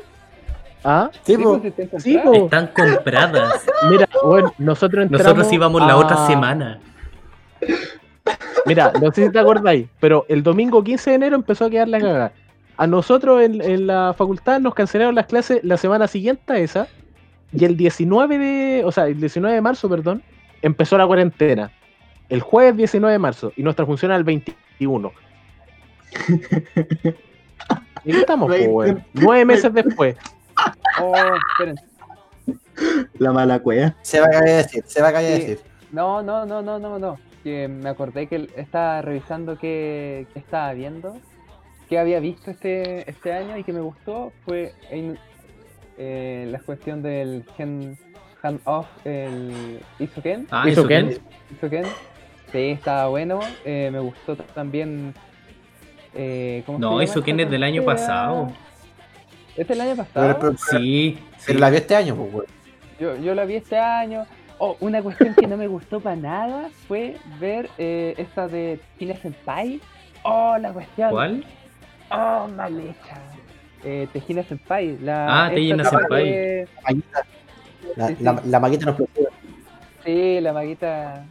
¿Ah? 0.84 1.10
Sí, 1.24 1.36
Sí, 1.36 1.42
po. 1.44 1.62
pues, 1.62 2.04
Sí, 2.04 2.18
po. 2.24 2.34
Están 2.34 2.68
compradas. 2.68 3.66
Mira, 3.90 4.08
bueno, 4.24 4.54
nosotros 4.58 5.04
entramos 5.04 5.26
Nosotros 5.28 5.54
íbamos 5.54 5.82
la 5.82 5.98
otra 5.98 6.28
semana. 6.28 6.80
Mira, 8.66 8.94
no 9.02 9.12
sé 9.12 9.26
si 9.26 9.32
te 9.32 9.40
acordáis, 9.40 9.88
pero 10.00 10.26
el 10.30 10.44
domingo 10.44 10.84
15 10.84 11.10
de 11.10 11.16
enero 11.16 11.36
empezó 11.36 11.66
a 11.66 11.70
quedar 11.70 11.88
la 11.88 12.00
cagada. 12.00 12.34
A 12.78 12.88
nosotros 12.88 13.42
en, 13.42 13.62
en 13.62 13.88
la 13.88 14.14
facultad 14.18 14.60
nos 14.60 14.74
cancelaron 14.74 15.16
las 15.16 15.28
clases 15.28 15.64
la 15.64 15.78
semana 15.78 16.08
siguiente 16.08 16.54
a 16.54 16.58
esa. 16.58 16.88
Y 17.52 17.66
el 17.66 17.78
19 17.78 18.38
de. 18.38 18.84
O 18.86 18.92
sea, 18.92 19.06
el 19.08 19.20
19 19.20 19.56
de 19.56 19.62
marzo, 19.62 19.88
perdón, 19.88 20.24
empezó 20.62 20.98
la 20.98 21.06
cuarentena. 21.06 21.72
El 22.30 22.42
jueves 22.42 22.76
19 22.78 23.12
de 23.12 23.20
marzo. 23.20 23.54
Y 23.56 23.64
nuestra 23.64 23.86
función 23.86 24.12
era 24.12 24.18
el 24.18 24.24
21. 24.24 25.12
¿Y 28.06 28.12
qué 28.12 28.20
estamos, 28.20 28.50
weón? 28.50 29.04
Nueve 29.14 29.46
meses 29.46 29.74
después. 29.74 30.16
Oh, 31.00 31.14
esperen. 31.52 31.76
La 33.20 33.32
mala 33.32 33.60
cueva. 33.60 33.96
se 34.02 34.20
va 34.20 34.26
a 34.28 34.30
caer 34.30 34.50
a 34.50 34.58
decir, 34.58 34.84
se 34.88 35.02
va 35.02 35.10
a 35.10 35.14
caer 35.14 35.32
a 35.32 35.36
decir. 35.36 35.60
No, 35.92 36.22
no, 36.24 36.46
no, 36.46 36.62
no, 36.62 36.80
no, 36.80 37.00
no. 37.00 37.20
Que 37.44 37.68
me 37.68 37.90
acordé 37.90 38.28
que 38.28 38.50
estaba 38.56 39.02
revisando 39.02 39.58
qué, 39.58 40.28
qué 40.34 40.40
estaba 40.40 40.72
viendo, 40.74 41.18
qué 41.90 42.00
había 42.00 42.20
visto 42.20 42.52
este, 42.52 43.10
este 43.10 43.34
año 43.34 43.58
y 43.58 43.64
que 43.64 43.74
me 43.74 43.82
gustó 43.82 44.32
fue 44.46 44.74
en, 44.90 45.20
eh, 45.98 46.48
la 46.50 46.60
cuestión 46.60 47.02
del 47.02 47.44
hand, 47.58 47.98
hand 48.42 48.60
off, 48.64 48.88
el 49.06 49.80
Isoken. 50.00 50.48
Ah, 50.52 50.64
que- 50.66 50.72
Isoken. 50.72 51.84
Sí, 52.52 52.60
estaba 52.70 53.08
bueno. 53.08 53.40
eh, 53.66 53.90
me 53.92 54.00
gustó 54.00 54.36
también. 54.38 55.14
Eh, 56.14 56.62
¿cómo 56.66 56.78
No, 56.78 57.02
eso 57.02 57.20
esta 57.20 57.32
es 57.42 57.50
del 57.50 57.64
año 57.64 57.84
pasado. 57.84 58.52
¿Es 59.58 59.68
del 59.68 59.82
año 59.82 59.92
Pero, 59.96 60.06
pasado? 60.06 60.40
pero- 60.40 60.58
Sí, 60.58 61.18
sí. 61.38 61.44
pero 61.48 61.60
la 61.60 61.70
vio 61.72 61.80
este 61.80 61.96
año, 61.96 62.16
pues. 62.16 62.48
Yo, 63.00 63.16
yo 63.18 63.34
la 63.36 63.46
vi 63.46 63.56
este 63.56 63.78
año. 63.78 64.26
Oh, 64.66 64.78
una 64.80 65.02
cuestión 65.02 65.36
que 65.36 65.46
no 65.46 65.58
me 65.58 65.68
gustó 65.68 66.00
para 66.00 66.16
nada 66.16 66.70
fue 66.88 67.18
ver 67.38 67.70
eh, 67.78 68.14
esta 68.18 68.48
de 68.48 68.80
Tina 68.98 69.14
Senpai. 69.18 69.82
Oh, 70.24 70.56
la 70.58 70.72
cuestión. 70.72 71.10
¿Cuál? 71.12 71.44
Oh, 72.10 72.48
mal 72.48 72.80
hecha. 72.80 73.18
Eh, 73.84 74.08
Tejina 74.14 74.42
Senpai. 74.44 74.98
La, 75.02 75.48
Ah, 75.48 75.50
Tejina 75.50 75.84
Senpai. 75.84 76.30
de- 76.32 76.68
La, 77.98 78.08
Sí, 78.08 78.16
sí. 78.18 78.24
la, 78.24 78.42
la 78.46 78.60
maqueta 78.62 78.86
nos 78.86 78.96
preocupa. 78.96 79.30
Sí, 80.06 80.40
la 80.40 80.54
maguita. 80.54 81.26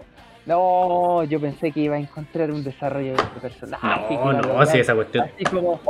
No, 0.45 1.24
yo 1.24 1.41
pensé 1.41 1.72
que 1.72 1.80
iba 1.80 1.97
a 1.97 2.01
encontrar 2.01 2.51
un 2.51 2.62
desarrollo 2.62 3.14
de 3.14 3.22
este 3.22 3.41
personaje. 3.41 4.14
No, 4.14 4.33
no, 4.35 4.66
sí, 4.66 4.78
esa 4.78 4.95
cuestión. 4.95 5.24
Así 5.35 5.45
como. 5.45 5.80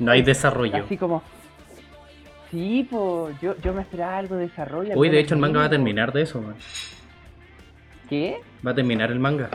No 0.00 0.10
hay 0.12 0.22
desarrollo. 0.22 0.84
así 0.86 0.96
como. 0.96 1.22
Sí, 2.50 2.86
pues 2.90 3.40
yo, 3.40 3.56
yo 3.58 3.72
me 3.72 3.82
esperaba 3.82 4.18
algo 4.18 4.36
de 4.36 4.48
desarrollo. 4.48 4.94
Uy, 4.96 5.08
de 5.08 5.20
hecho 5.20 5.34
el 5.34 5.40
manga 5.40 5.60
va 5.60 5.66
a 5.66 5.70
terminar 5.70 6.12
de 6.12 6.22
eso, 6.22 6.40
man. 6.42 6.56
¿Qué? 8.08 8.38
Va 8.66 8.72
a 8.72 8.74
terminar 8.74 9.12
el 9.12 9.20
manga. 9.20 9.48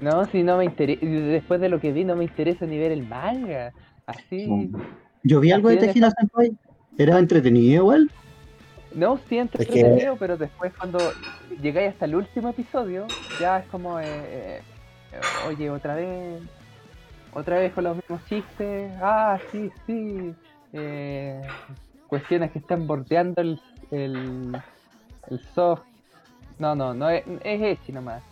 No, 0.00 0.24
si 0.26 0.42
no 0.42 0.56
me 0.58 0.64
interesa. 0.64 1.04
Después 1.04 1.60
de 1.60 1.68
lo 1.68 1.80
que 1.80 1.92
vi, 1.92 2.04
no 2.04 2.14
me 2.16 2.24
interesa 2.24 2.64
ni 2.66 2.78
ver 2.78 2.92
el 2.92 3.06
manga. 3.06 3.72
Así. 4.06 4.70
Yo 5.24 5.40
vi 5.40 5.52
algo 5.52 5.68
de 5.68 5.76
Tejina 5.78 6.10
Senpai. 6.10 6.52
Era 6.98 7.18
entretenido 7.18 7.82
igual. 7.82 8.10
No, 8.94 9.18
sí, 9.28 9.38
Es 9.38 9.50
que- 9.50 9.62
entretenido, 9.62 10.16
pero 10.16 10.36
después 10.36 10.72
cuando 10.78 10.98
llegáis 11.60 11.90
hasta 11.90 12.04
el 12.04 12.14
último 12.14 12.50
episodio, 12.50 13.06
ya 13.40 13.58
es 13.60 13.66
como, 13.66 13.98
eh, 13.98 14.04
eh, 14.04 14.60
oye, 15.48 15.70
otra 15.70 15.94
vez, 15.94 16.42
otra 17.32 17.58
vez 17.58 17.72
con 17.72 17.84
los 17.84 17.96
mismos 17.96 18.20
chistes, 18.28 18.92
ah, 19.00 19.38
sí, 19.50 19.70
sí, 19.86 20.34
eh, 20.72 21.42
cuestiones 22.06 22.50
que 22.52 22.58
están 22.58 22.86
bordeando 22.86 23.40
el, 23.40 23.60
el, 23.90 24.56
el 25.30 25.40
soft, 25.54 25.82
no, 26.58 26.74
no, 26.74 26.94
no 26.94 27.10
es, 27.10 27.24
es 27.44 27.62
Echi 27.62 27.92
nomás. 27.92 28.22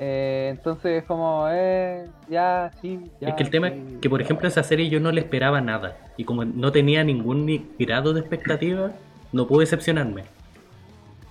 Eh, 0.00 0.48
entonces 0.52 1.02
como, 1.04 1.46
eh, 1.50 2.06
ya, 2.28 2.70
sí, 2.80 3.00
ya. 3.20 3.30
es 3.30 3.34
que 3.34 3.42
el 3.42 3.50
tema 3.50 3.68
sí, 3.70 3.74
es 3.94 4.00
que, 4.00 4.08
por 4.08 4.22
ejemplo, 4.22 4.46
esa 4.46 4.62
serie 4.62 4.88
yo 4.88 5.00
no 5.00 5.10
le 5.10 5.20
esperaba 5.20 5.60
nada. 5.60 5.96
Y 6.16 6.24
como 6.24 6.44
no 6.44 6.70
tenía 6.70 7.02
ningún 7.02 7.46
ni 7.46 7.66
grado 7.78 8.12
de 8.12 8.20
expectativa, 8.20 8.92
no 9.32 9.46
pude 9.48 9.60
decepcionarme. 9.60 10.24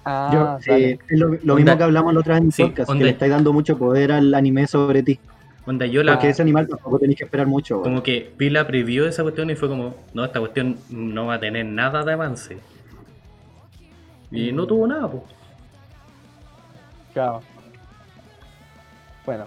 Ah, 0.04 0.30
Yo, 0.34 0.72
dale. 0.72 1.00
es 1.10 1.20
lo, 1.20 1.56
mismo 1.56 1.78
que 1.78 1.84
hablamos 1.84 2.14
la 2.14 2.20
otra 2.20 2.34
vez 2.36 2.42
en 2.42 2.48
el 2.48 2.54
Sí, 2.54 2.64
podcast, 2.64 2.90
onda- 2.90 3.00
que 3.00 3.06
le 3.06 3.12
estáis 3.12 3.32
dando 3.32 3.54
mucho 3.54 3.78
poder 3.78 4.12
al 4.12 4.34
anime 4.34 4.68
sobre 4.68 5.04
ti. 5.04 5.20
Onda, 5.68 5.86
yo 5.86 6.02
la, 6.02 6.14
Porque 6.14 6.30
ese 6.30 6.42
animal 6.42 6.68
tampoco 6.68 6.98
tenéis 6.98 7.18
que 7.20 7.26
esperar 7.26 7.46
mucho. 7.46 7.82
como 7.82 8.02
que 8.02 8.32
vi 8.38 8.50
la 8.50 8.66
preview 8.66 9.04
de 9.04 9.10
esa 9.10 9.22
cuestión 9.24 9.50
y 9.50 9.56
fue 9.56 9.68
como, 9.68 9.94
no, 10.14 10.24
esta 10.24 10.40
cuestión 10.40 10.78
no 10.90 11.26
va 11.26 11.36
a 11.36 11.40
tener 11.40 11.66
nada 11.66 12.04
de 12.06 12.14
avance. 12.14 12.58
Y 14.32 14.52
no 14.54 14.66
tuvo 14.66 14.88
nada, 14.88 15.10
pues. 15.12 15.24
Chao. 17.14 17.42
Bueno. 19.26 19.46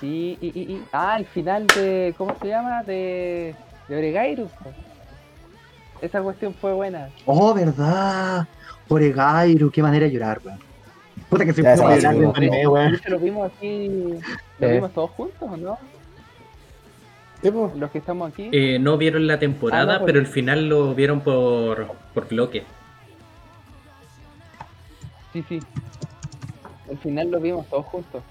Y, 0.00 0.36
y, 0.40 0.46
y, 0.52 0.60
y- 0.74 0.84
Ah, 0.92 1.16
el 1.18 1.26
final 1.26 1.66
de. 1.68 2.12
¿Cómo 2.18 2.36
se 2.40 2.48
llama? 2.48 2.82
De. 2.82 3.54
De 3.88 3.96
Oregairus. 3.96 4.50
po. 4.52 4.70
Esa 6.00 6.20
cuestión 6.22 6.54
fue 6.54 6.72
buena. 6.72 7.08
Oh, 7.26 7.54
verdad. 7.54 8.48
Oregairu, 8.88 9.70
qué 9.70 9.80
manera 9.82 10.06
de 10.06 10.12
llorar, 10.12 10.40
weón. 10.44 10.58
Puta 11.32 11.46
que 11.46 11.54
se 11.54 11.62
Ya, 11.62 11.72
anime, 12.10 12.66
weón. 12.68 13.00
Lo 13.08 13.18
vimos 13.18 13.50
aquí. 13.50 13.88
Lo 14.58 14.68
Eh. 14.68 14.72
vimos 14.74 14.92
todos 14.92 15.10
juntos, 15.12 15.48
¿o 15.50 15.56
no? 15.56 15.78
Los 17.74 17.90
que 17.90 17.98
estamos 17.98 18.30
aquí. 18.30 18.50
Eh, 18.52 18.78
no 18.78 18.98
vieron 18.98 19.26
la 19.26 19.38
temporada, 19.38 19.82
Ah, 19.82 19.94
no, 19.94 20.00
pues- 20.00 20.06
pero 20.12 20.18
el 20.18 20.26
final 20.26 20.68
lo 20.68 20.94
vieron 20.94 21.22
por, 21.22 21.86
por 22.12 22.28
bloque. 22.28 22.64
Sí, 25.32 25.42
sí. 25.48 25.58
Al 26.90 26.98
final 26.98 27.30
lo 27.30 27.40
vimos 27.40 27.66
todos 27.68 27.86
juntos. 27.86 28.22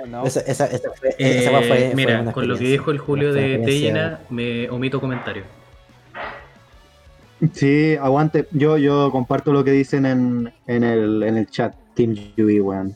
¿O 0.00 0.06
no? 0.06 0.24
Esa, 0.24 0.40
esa, 0.40 0.64
esa 0.64 0.90
fue, 0.98 1.10
Eh, 1.10 1.40
esa 1.40 1.50
fue- 1.50 1.62
fue 1.68 1.92
mira, 1.94 2.32
con 2.32 2.48
lo 2.48 2.56
que 2.56 2.64
dijo 2.64 2.90
el 2.90 2.98
Julio 2.98 3.34
de 3.34 3.58
Tellena, 3.58 4.20
me 4.30 4.70
omito 4.70 4.98
comentario. 4.98 5.42
Sí, 7.52 7.96
aguante. 8.00 8.48
Yo, 8.52 8.78
yo 8.78 9.10
comparto 9.12 9.52
lo 9.52 9.62
que 9.62 9.70
dicen 9.70 10.06
en, 10.06 10.52
en, 10.66 10.82
el, 10.84 11.22
en 11.22 11.36
el 11.36 11.46
chat, 11.48 11.74
Team 11.94 12.14
Yui, 12.36 12.60
weón. 12.60 12.94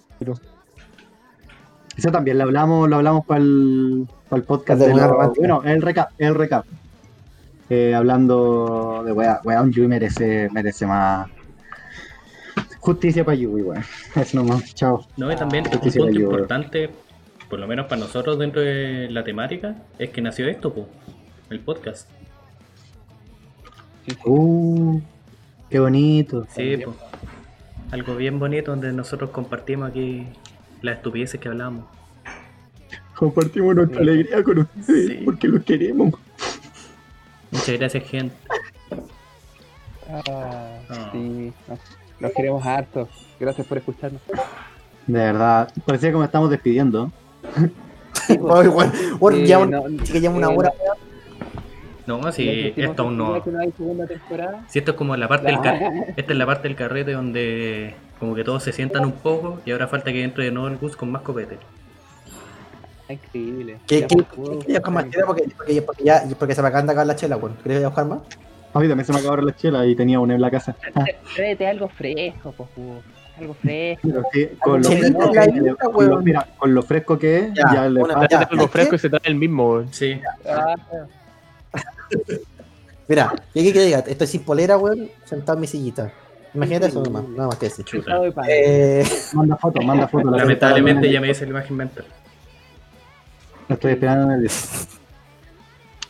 Eso 1.97 2.11
también 2.11 2.39
lo 2.39 2.45
hablamos, 2.45 2.89
lo 2.89 2.97
hablamos 2.97 3.25
para 3.27 3.41
el, 3.41 4.07
podcast 4.47 4.81
De 4.81 4.89
de 4.89 4.95
una 4.95 5.03
los- 5.03 5.11
romántica. 5.13 5.41
Bueno, 5.41 5.63
el 5.71 5.83
recap, 5.83 6.11
el 6.19 6.35
recap. 6.35 6.65
Eh, 7.71 7.95
hablando 7.95 9.03
de 9.05 9.13
weá, 9.13 9.41
weón, 9.45 9.71
Yui 9.73 9.87
merece, 9.87 10.49
merece 10.53 10.87
más 10.87 11.29
justicia 12.81 13.25
para 13.25 13.37
Yui, 13.37 13.63
weón. 13.63 13.85
Es 14.17 14.35
nomás, 14.35 14.75
chao. 14.75 15.07
No, 15.17 15.31
y 15.33 15.37
también 15.37 15.65
un 15.67 15.73
Justicia 15.73 16.01
punto 16.01 16.13
de 16.13 16.19
Yui. 16.19 16.25
importante, 16.25 16.91
por 17.49 17.59
lo 17.61 17.67
menos 17.69 17.87
para 17.87 18.01
nosotros 18.01 18.39
dentro 18.39 18.61
de 18.61 19.09
la 19.11 19.23
temática, 19.23 19.77
es 19.99 20.11
que 20.11 20.21
nació 20.21 20.49
esto, 20.49 20.73
po, 20.75 20.89
el 21.51 21.61
podcast. 21.61 22.09
Sí, 24.07 24.11
sí. 24.13 24.19
Uh, 24.25 25.01
qué 25.71 25.79
bonito. 25.81 26.47
Sí, 26.55 26.77
po. 26.79 26.95
Algo 27.91 28.17
bien 28.17 28.39
bonito 28.39 28.71
donde 28.71 28.93
nosotros 28.93 29.31
compartimos 29.31 29.91
aquí 29.91 30.27
las 30.81 30.97
estupideces 30.97 31.41
que 31.41 31.49
hablamos. 31.49 31.85
Compartimos 33.15 33.75
nuestra 33.77 34.01
alegría 34.01 34.43
con 34.43 34.59
ustedes 34.61 35.09
Sí. 35.19 35.23
porque 35.25 35.49
los 35.49 35.63
queremos. 35.65 36.15
Muchas 37.51 37.79
gracias, 37.79 38.05
gente. 38.05 38.35
Ah, 40.11 40.79
Ah. 40.89 41.11
sí. 41.13 41.53
Nos, 41.69 41.79
nos 42.21 42.33
queremos 42.33 42.65
harto. 42.67 43.09
Gracias 43.39 43.67
por 43.67 43.79
escucharnos. 43.79 44.21
De 45.07 45.19
verdad, 45.19 45.73
parecía 45.85 46.11
que 46.11 46.17
me 46.17 46.25
estamos 46.25 46.51
despidiendo. 46.51 47.13
Oye, 48.29 48.69
weón, 48.69 48.93
weón, 49.21 49.41
Eh, 49.41 49.47
ya 49.47 49.59
un- 49.59 49.71
no, 49.71 49.83
sí 50.05 50.13
que 50.13 50.21
lleva 50.21 50.35
una 50.35 50.51
eh, 50.51 50.57
hora. 50.57 50.71
No, 50.71 51.12
si 52.33 52.45
les 52.45 52.65
decimos 52.75 52.91
esto 52.91 53.03
aún 53.03 53.17
no. 53.19 53.37
no. 53.37 53.43
Si 54.69 54.79
esto 54.79 54.91
es 54.93 54.97
como 54.97 55.17
la 55.17 55.29
parte 55.29 55.47
del 55.47 55.57
Ah. 55.57 55.63
car- 55.63 55.81
esta 56.17 56.33
es 56.33 56.39
la 56.39 56.47
parte 56.47 56.69
del 56.69 56.77
carrete 56.77 57.13
donde 57.13 57.95
como 58.19 58.35
que 58.35 58.45
todos 58.45 58.63
se 58.63 58.73
sientan 58.73 59.05
un 59.05 59.13
poco 59.13 59.61
y 59.65 59.73
ahora 59.73 59.89
falta 59.89 60.13
que 60.13 60.23
entre 60.23 60.45
de 60.45 60.51
nuevo 60.53 60.69
el 60.69 60.77
bus 60.77 60.97
con 60.97 61.11
más 61.11 61.23
copete. 61.23 61.59
Increíble. 63.09 63.79
¿Qué, 63.87 64.01
Ya, 64.67 64.81
qué, 64.81 64.91
más 64.91 65.11
chela? 65.11 65.27
Porque, 65.27 65.45
porque, 65.57 65.83
porque, 65.83 66.05
ya, 66.05 66.23
porque 66.39 66.55
se 66.55 66.63
me 66.63 66.69
acaba 66.69 66.83
de 66.83 66.91
acabar 66.93 67.07
la 67.07 67.17
chela, 67.17 67.37
weón. 67.37 67.57
¿Querías 67.63 67.85
buscar 67.85 68.07
más? 68.07 68.21
A 68.75 68.81
mí 68.81 68.89
también 68.89 69.05
se 69.05 69.13
me 69.13 69.19
acabaron 69.19 69.45
las 69.47 69.57
chelas 69.57 69.87
y 69.87 69.95
tenía 69.95 70.19
una 70.19 70.35
en 70.35 70.41
la 70.41 70.51
casa. 70.51 70.75
Tráete 71.37 71.67
algo 71.67 71.89
fresco, 71.89 72.55
pues, 72.57 72.71
algo 73.39 73.55
fresco. 73.55 74.09
sí, 74.33 74.49
con, 74.63 74.81
lo 74.83 74.89
Chelita 74.89 75.09
fresco 75.19 75.33
que- 75.33 75.61
vida, 75.61 75.75
con 75.75 76.09
lo- 76.09 76.21
mira, 76.23 76.47
con 76.57 76.75
lo 76.75 76.83
fresco 76.83 77.19
que 77.19 77.37
es, 77.39 77.53
Ya, 77.53 77.65
ya, 77.75 77.89
le 77.91 78.01
algo 78.01 78.69
fresco 78.69 78.95
y 78.95 78.99
se 78.99 79.11
trae 79.11 79.21
el 79.25 79.35
mismo, 79.35 79.73
weón. 79.73 79.93
Sí, 79.93 80.19
Ah, 80.49 80.75
Mira, 83.09 83.35
¿qué 83.53 83.63
qué 83.63 83.73
que 83.73 83.81
diga? 83.83 83.99
Estoy 84.07 84.27
sin 84.27 84.43
polera, 84.43 84.79
weón, 84.79 85.11
sentado 85.25 85.55
en 85.57 85.61
mi 85.63 85.67
sillita. 85.67 86.13
Imagínate 86.55 86.87
eso 86.87 87.03
nomás, 87.03 87.27
nada 87.29 87.49
más 87.49 87.57
que 87.57 87.67
decir. 87.67 87.85
Eh, 88.49 89.05
Manda 89.33 89.57
foto, 89.57 89.81
manda 89.83 90.07
foto. 90.07 90.31
la 90.31 90.39
Lamentablemente 90.39 91.11
ya 91.11 91.21
me 91.21 91.31
hice 91.31 91.45
la 91.45 91.51
imagen 91.51 91.77
mental. 91.77 92.05
la 93.69 93.75
Estoy 93.75 93.93
esperando 93.93 94.33
en 94.35 94.41
el 94.41 94.51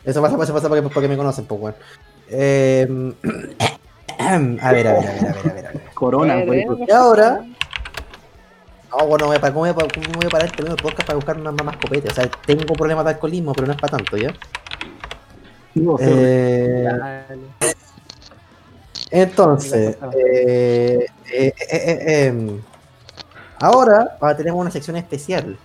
eso 0.05 0.21
pasa, 0.21 0.37
pasa, 0.37 0.53
pasa 0.53 0.67
porque, 0.67 0.81
porque 0.81 1.07
me 1.07 1.15
conocen, 1.15 1.45
pues, 1.45 1.61
weón. 1.61 1.75
Eh, 2.29 3.13
a 4.19 4.37
ver, 4.37 4.59
a 4.61 4.71
ver, 4.71 4.87
a 4.87 4.91
ver, 4.91 4.97
a 4.97 5.33
ver, 5.33 5.37
a 5.49 5.53
ver, 5.53 5.65
a 5.67 5.71
ver. 5.71 5.81
Corona, 5.93 6.43
güey. 6.43 6.61
eh, 6.61 6.67
Y 6.87 6.91
ahora. 6.91 7.41
No, 8.91 9.07
bueno, 9.07 9.25
¿cómo 9.25 9.53
voy 9.53 9.69
a, 9.69 9.73
cómo 9.73 9.87
voy 10.15 10.25
a 10.27 10.29
parar 10.29 10.47
este 10.47 10.63
podcast 10.63 11.05
para 11.07 11.15
buscar 11.15 11.37
más, 11.39 11.53
más 11.63 11.77
copete? 11.77 12.09
O 12.09 12.13
sea, 12.13 12.29
tengo 12.45 12.73
problemas 12.75 13.05
de 13.05 13.11
alcoholismo, 13.11 13.53
pero 13.53 13.67
no 13.67 13.73
es 13.73 13.79
para 13.79 13.97
tanto, 13.97 14.17
¿ya? 14.17 14.33
Eh, 15.75 16.87
entonces, 19.09 19.97
eh, 20.15 21.05
eh, 21.31 22.59
ahora 23.59 24.17
ahora 24.19 24.37
tenemos 24.37 24.61
una 24.61 24.71
sección 24.71 24.97
especial. 24.97 25.57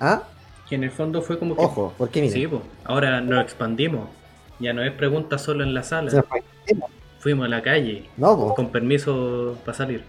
¿Ah? 0.00 0.22
Que 0.68 0.74
en 0.74 0.84
el 0.84 0.90
fondo 0.90 1.22
fue 1.22 1.38
como 1.38 1.54
que... 1.54 1.62
Ojo, 1.62 1.92
porque 1.98 2.20
miren. 2.20 2.34
Sí, 2.34 2.46
po. 2.46 2.62
ahora 2.84 3.20
nos 3.20 3.42
expandimos. 3.42 4.08
Ya 4.58 4.72
no 4.72 4.82
es 4.82 4.92
pregunta 4.92 5.38
solo 5.38 5.64
en 5.64 5.74
la 5.74 5.82
sala. 5.82 6.24
Fuimos 7.18 7.46
a 7.46 7.48
la 7.48 7.62
calle. 7.62 8.08
No, 8.16 8.36
pues. 8.38 8.54
Con 8.54 8.70
permiso 8.70 9.58
para 9.64 9.76
salir. 9.76 10.04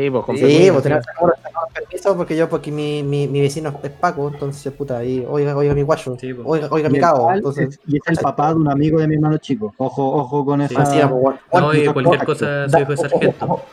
Sí, 0.00 0.10
pues 0.10 0.24
con 0.24 0.36
Sí, 0.36 0.42
permiso, 0.44 0.72
pues 0.72 0.84
sí. 0.84 0.90
sacamos 0.90 1.32
permiso 1.74 2.16
porque 2.16 2.36
yo, 2.36 2.48
porque 2.48 2.72
mi, 2.72 3.02
mi, 3.02 3.28
mi 3.28 3.40
vecino 3.42 3.78
es 3.82 3.90
Paco, 3.90 4.28
entonces, 4.28 4.72
puta, 4.72 4.96
ahí, 4.98 5.26
oiga, 5.28 5.54
oiga 5.54 5.74
mi 5.74 5.82
guacho, 5.82 6.16
Sí, 6.18 6.32
pues. 6.32 6.46
oiga, 6.48 6.68
oiga 6.70 6.88
mi 6.88 6.98
cabo, 6.98 7.30
entonces. 7.30 7.68
es- 7.68 7.80
y 7.86 7.96
es 7.96 8.02
el 8.06 8.16
papá 8.16 8.48
de 8.48 8.54
un 8.54 8.68
amigo 8.70 8.98
de 8.98 9.08
mi 9.08 9.16
hermano 9.16 9.36
chico. 9.36 9.74
Ojo, 9.76 10.10
ojo 10.14 10.44
con 10.46 10.66
Sí. 10.66 10.74
esa. 10.74 11.06
Bueno, 11.06 11.38
No, 11.52 11.74
y 11.74 11.84
no, 11.84 11.92
cualquier 11.92 12.18
no, 12.20 12.24
cosa 12.24 12.68
su 12.68 12.78
hijo 12.78 12.92
es 12.94 13.00
ojo, 13.00 13.08
sargento. 13.10 13.66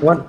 Bueno, 0.00 0.26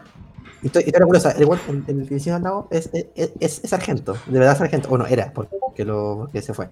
historia 0.61 0.91
curiosa, 1.03 1.31
el, 1.31 1.47
el, 1.67 1.83
el 1.87 2.03
vecino 2.07 2.35
al 2.35 2.43
lado 2.43 2.67
es, 2.69 2.89
es, 2.93 3.31
es, 3.39 3.63
es 3.63 3.69
sargento, 3.69 4.15
de 4.27 4.39
verdad 4.39 4.57
sargento, 4.57 4.89
bueno, 4.89 5.07
era, 5.07 5.31
porque, 5.33 5.83
lo, 5.85 6.17
porque 6.19 6.41
se 6.43 6.53
fue. 6.53 6.69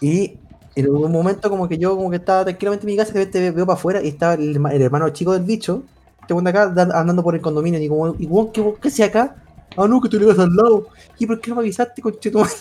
Y 0.00 0.38
en 0.76 0.88
un 0.88 1.10
momento 1.10 1.50
como 1.50 1.68
que 1.68 1.78
yo 1.78 1.96
como 1.96 2.10
que 2.10 2.16
estaba 2.16 2.44
tranquilamente 2.44 2.86
en 2.86 2.92
mi 2.92 2.96
casa, 2.96 3.12
de 3.12 3.18
repente 3.18 3.50
veo 3.50 3.66
para 3.66 3.76
afuera 3.76 4.00
y 4.02 4.08
estaba 4.08 4.34
el 4.34 4.82
hermano 4.82 5.08
chico 5.10 5.32
del 5.32 5.42
bicho, 5.42 5.82
este 6.22 6.32
weón 6.32 6.44
de 6.44 6.50
acá, 6.50 6.68
dan- 6.68 6.92
andando 6.92 7.22
por 7.22 7.34
el 7.34 7.40
condominio, 7.40 7.78
y 7.78 7.82
digo, 7.82 8.16
y 8.18 8.26
weón, 8.26 8.50
¿qué, 8.52 8.74
qué 8.80 8.88
hacía 8.88 9.06
acá? 9.06 9.36
Ah, 9.76 9.86
no, 9.86 10.00
que 10.00 10.08
tú 10.08 10.18
le 10.18 10.24
ibas 10.24 10.38
al 10.38 10.54
lado. 10.54 10.88
¿Y 11.18 11.26
por 11.26 11.40
qué 11.40 11.50
no 11.50 11.56
me 11.56 11.62
avisaste, 11.62 12.00
conchetumadre? 12.02 12.52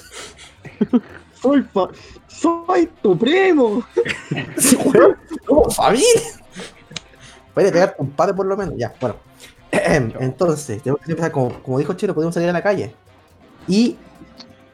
Soy, 1.41 1.65
soy 2.27 2.89
tu 3.01 3.17
primo. 3.17 3.83
Como 5.45 5.69
familia. 5.71 6.21
Puede 7.51 7.71
pegar 7.71 7.95
un 7.97 8.11
padre 8.11 8.35
por 8.35 8.45
lo 8.45 8.55
menos, 8.55 8.75
ya, 8.77 8.93
bueno. 9.01 9.15
Entonces, 9.71 10.83
tenemos 10.83 11.01
que 11.03 11.11
empezar, 11.11 11.31
como, 11.31 11.61
como 11.63 11.79
dijo 11.79 11.93
Chelo, 11.93 12.13
podemos 12.13 12.35
salir 12.35 12.49
a 12.49 12.53
la 12.53 12.61
calle. 12.61 12.93
Y 13.67 13.97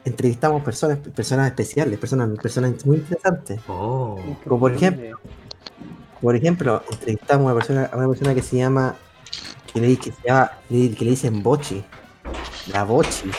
entrevistamos 0.04 0.62
personas, 0.62 0.98
personas 0.98 1.46
especiales, 1.46 1.98
personas, 1.98 2.38
personas 2.38 2.84
muy 2.84 2.98
interesantes. 2.98 3.60
Oh. 3.66 4.18
Como 4.44 4.60
por 4.60 4.72
ejemplo, 4.72 5.18
por 6.20 6.34
ejemplo, 6.36 6.82
entrevistamos 6.90 7.42
a 7.42 7.46
una 7.46 7.54
persona, 7.54 7.90
a 7.92 7.96
una 7.96 8.08
persona 8.08 8.34
que 8.34 8.42
se 8.42 8.56
llama, 8.56 8.96
que 9.72 9.80
le, 9.80 9.96
que 9.96 10.12
se 10.12 10.18
llama, 10.26 10.52
que 10.68 10.74
le 11.04 11.10
dicen 11.10 11.42
Bochi. 11.42 11.84
La 12.72 12.84
Bochi. 12.84 13.30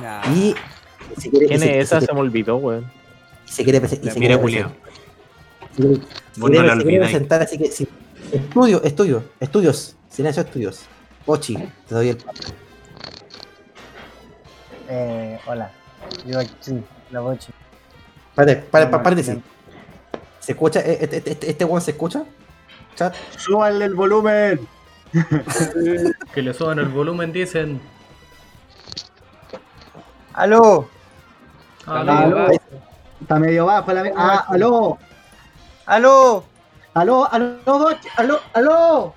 Nah. 0.00 0.22
Y 0.34 0.54
se 1.18 1.28
quiere, 1.30 1.46
¿Quién 1.46 1.60
se- 1.60 1.78
es 1.80 1.84
esa? 1.86 2.00
se- 2.00 2.06
Se 2.06 2.12
me 2.14 2.20
olvidó, 2.20 2.56
weón. 2.56 2.90
y 3.46 3.50
se 3.52 3.64
quiere, 3.64 3.86
se 3.86 3.98
mira, 4.00 4.12
quiere 4.14 4.34
Julio. 4.36 4.72
Se 5.76 5.82
quiere- 5.82 5.96
se 5.96 6.80
se 6.80 6.98
presentar, 6.98 7.42
así 7.42 7.58
que 7.58 7.70
sí. 7.70 7.88
Estudio, 8.32 8.82
estudio, 8.84 9.24
estudios. 9.40 9.96
Silencio, 10.08 10.42
estudios. 10.42 10.82
Bochi, 11.26 11.54
te 11.88 11.94
doy 11.94 12.08
el 12.10 12.18
Eh, 14.88 15.38
hola, 15.46 15.70
yo 16.26 16.38
aquí, 16.40 16.52
la 17.10 17.20
boche. 17.20 17.52
Párate, 18.34 18.56
párate, 18.62 18.94
Hola, 18.94 19.02
párate, 19.02 19.22
sí. 19.22 19.30
bien. 19.32 19.44
¿Se 20.42 20.52
escucha? 20.52 20.80
¿Este, 20.80 21.16
este, 21.18 21.30
este, 21.30 21.50
este 21.50 21.64
weón 21.64 21.80
se 21.80 21.92
escucha? 21.92 22.24
Chat. 22.96 23.14
Súbanle 23.38 23.84
el 23.86 23.94
volumen. 23.94 24.66
Que 26.34 26.42
le 26.42 26.52
suban 26.52 26.78
el 26.80 26.88
volumen, 26.88 27.32
dicen. 27.32 27.80
¡Aló! 30.34 30.88
Ah, 31.86 32.00
Aló. 32.00 32.38
no. 32.48 32.48
Está 33.20 33.38
medio 33.38 33.66
bajo 33.66 33.92
la. 33.92 34.12
Ah, 34.16 34.46
aló. 34.48 34.98
¡Aló! 35.86 36.44
¡Aló, 36.94 37.28
aló! 37.32 37.88
¡Aló, 38.16 38.40
aló! 38.54 39.14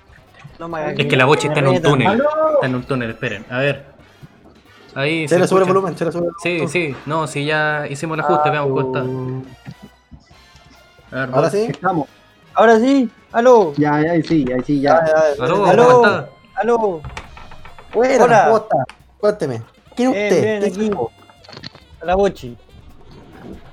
No 0.58 0.68
me 0.68 0.78
hagas 0.78 0.98
Es 0.98 1.06
que 1.06 1.16
la 1.16 1.24
bocha 1.24 1.48
está 1.48 1.60
en 1.60 1.68
un 1.68 1.82
túnel. 1.82 2.06
¡Aló! 2.08 2.54
Está 2.54 2.66
en 2.66 2.74
un 2.76 2.82
túnel, 2.84 3.10
esperen. 3.10 3.44
A 3.50 3.58
ver. 3.58 3.86
Ahí 4.94 5.28
Se 5.28 5.38
le 5.38 5.46
sube 5.46 5.60
el 5.60 5.66
volumen, 5.66 5.96
se 5.96 6.04
le 6.06 6.12
sube 6.12 6.26
el 6.26 6.32
Sí, 6.42 6.50
volumen. 6.52 6.68
sí. 6.70 6.96
No, 7.04 7.26
sí, 7.26 7.44
ya 7.44 7.86
hicimos 7.88 8.16
el 8.18 8.24
ajuste. 8.24 8.50
Veamos 8.50 8.70
cómo 8.70 8.96
está. 8.96 9.65
A 11.12 11.16
ver, 11.26 11.30
Ahora 11.34 11.50
sí. 11.50 11.66
Estamos. 11.70 12.08
Ahora 12.54 12.80
sí, 12.80 13.10
aló, 13.32 13.74
Ya, 13.76 14.00
ya, 14.02 14.12
ahí 14.12 14.22
sí, 14.22 14.44
ahí 14.50 14.62
sí, 14.64 14.80
ya. 14.80 14.96
Aló, 15.38 15.66
Aló. 15.66 15.86
¿cómo 15.86 16.06
está? 16.06 16.28
aló. 16.54 17.02
Buena, 17.92 18.24
Hola. 18.24 18.62
Cuénteme. 19.18 19.62
¿Quién 19.94 20.14
es 20.14 20.32
usted? 20.32 20.42
bien, 20.42 20.60
¿Qué 20.60 20.66
equipo? 20.68 21.12
La 22.02 22.14
Bochi. 22.14 22.56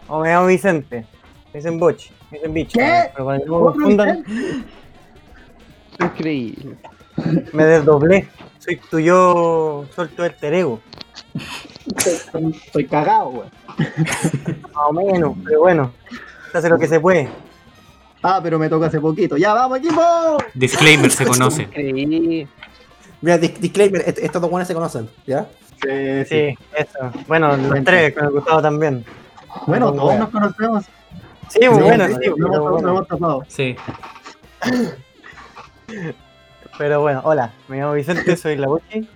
O 0.09 0.19
me 0.19 0.29
llamo 0.29 0.47
Vicente. 0.47 1.05
Me 1.53 1.59
dicen 1.59 1.79
Bochi, 1.79 2.11
me 2.31 2.38
dicen 2.38 2.53
bicho. 2.53 2.77
¿Qué? 2.79 3.09
Pero 3.13 3.25
para 3.25 3.39
que 3.39 3.45
no 3.45 3.51
me 3.51 3.57
¿Otro 3.67 3.73
confundan, 3.73 4.23
Increíble. 5.99 6.75
me 7.53 7.65
desdoblé. 7.65 8.27
Soy 8.59 8.77
tu 8.89 8.99
yo 8.99 9.86
suelto 9.93 10.25
el 10.25 10.36
terego. 10.36 10.79
Estoy 12.65 12.86
cagado, 12.88 13.29
weón. 13.29 13.51
Más 14.73 14.86
o 14.89 14.93
menos, 14.93 15.36
pero 15.45 15.59
bueno. 15.61 15.91
Se 16.54 16.58
hace 16.60 16.70
lo 16.70 16.80
que 16.80 16.88
se 16.88 16.99
puede. 17.01 17.28
Ah, 18.22 18.39
pero 18.41 18.58
me 18.58 18.70
tocó 18.70 18.86
hace 18.86 19.01
poquito. 19.01 19.36
¡Ya, 19.36 19.54
vamos, 19.54 19.80
equipo! 19.80 20.01
Disclaimer 20.54 21.12
se 21.12 21.26
conoce. 21.28 21.64
Increíble. 21.64 22.47
Mira, 23.22 23.38
dis- 23.38 23.58
disclaimer, 23.60 24.01
est- 24.08 24.20
estos 24.20 24.41
dos 24.41 24.49
buenos 24.49 24.66
se 24.68 24.74
conocen, 24.74 25.10
¿ya? 25.28 25.45
Sí, 25.82 25.89
sí. 26.26 26.26
Sí, 26.30 26.58
eso. 26.78 27.12
Bueno, 27.28 27.58
los 27.58 27.84
tres, 27.84 28.14
con 28.14 28.24
el 28.26 28.32
Gustavo 28.32 28.62
también. 28.62 29.04
Bueno, 29.68 29.88
No, 29.91 29.93
todos 30.04 30.20
nos 30.20 30.30
conocemos. 30.30 30.86
Sí, 31.49 31.60
muy 31.68 31.78
Sí, 31.80 31.84
bueno, 31.84 32.08
sí, 32.08 32.14
sí, 32.14 32.32
pero 32.38 32.62
bueno. 32.72 32.89
hemos 32.89 33.08
tapado. 33.08 33.43
Sí. 33.49 33.76
Pero 36.78 37.01
bueno, 37.01 37.22
hola, 37.24 37.51
me 37.68 37.78
llamo 37.78 37.93
Vicente, 37.93 38.36
soy 38.38 38.56
la 38.58 38.68
Bochi. 38.68 39.08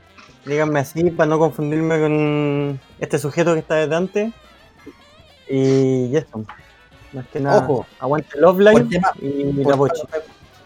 Díganme 0.45 0.79
así 0.79 1.09
para 1.11 1.29
no 1.29 1.39
confundirme 1.39 1.99
con 1.99 2.79
este 2.99 3.17
sujeto 3.17 3.53
que 3.53 3.59
está 3.59 3.75
delante. 3.75 4.31
Y 5.49 6.15
eso. 6.15 6.43
Más 7.13 7.25
que 7.27 7.39
nada, 7.39 7.59
Ojo. 7.63 7.85
aguante 7.99 8.37
Por 8.39 8.57
tema- 8.89 9.13
y 9.21 9.53
la 9.53 9.63
Por, 9.63 9.75
Bochi. 9.77 10.01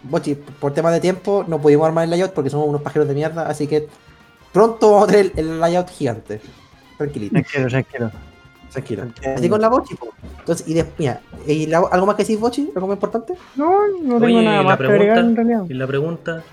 Bochi, 0.03 0.35
por 0.35 0.73
tema 0.73 0.91
de 0.91 0.99
tiempo 0.99 1.45
no 1.47 1.61
pudimos 1.61 1.85
armar 1.87 2.05
el 2.05 2.09
layout 2.09 2.31
porque 2.33 2.49
somos 2.49 2.67
unos 2.67 2.81
pajeros 2.81 3.07
de 3.07 3.13
mierda, 3.13 3.47
así 3.47 3.67
que 3.67 3.87
pronto 4.51 4.91
vamos 4.91 5.09
a 5.09 5.11
tener 5.11 5.31
el, 5.35 5.39
el 5.51 5.59
layout 5.59 5.89
gigante. 5.89 6.41
Tranquilito, 6.97 7.33
Tranquilo, 7.33 7.67
tranquilo. 7.69 8.11
tranquilo. 8.71 9.03
Así 9.35 9.49
con 9.49 9.61
la 9.61 9.69
Bochi, 9.69 9.95
po. 9.95 10.09
Entonces, 10.39 10.67
y 10.67 10.73
después, 10.73 10.97
mira, 10.99 11.21
¿y 11.45 11.67
la- 11.67 11.83
¿algo 11.91 12.05
más 12.07 12.15
que 12.15 12.23
decir, 12.23 12.39
Bochi? 12.39 12.71
¿Algo 12.75 12.87
más 12.87 12.95
importante? 12.95 13.33
No, 13.55 13.87
no 13.87 14.13
tengo 14.19 14.25
Oye, 14.25 14.43
nada 14.43 14.57
la 14.57 14.63
más 14.63 14.77
que 14.77 14.83
agregar 14.85 15.17
en 15.19 15.35
pregunta. 15.35 15.41
realidad. 15.43 15.65
Y 15.69 15.73
la 15.75 15.87
pregunta. 15.87 16.43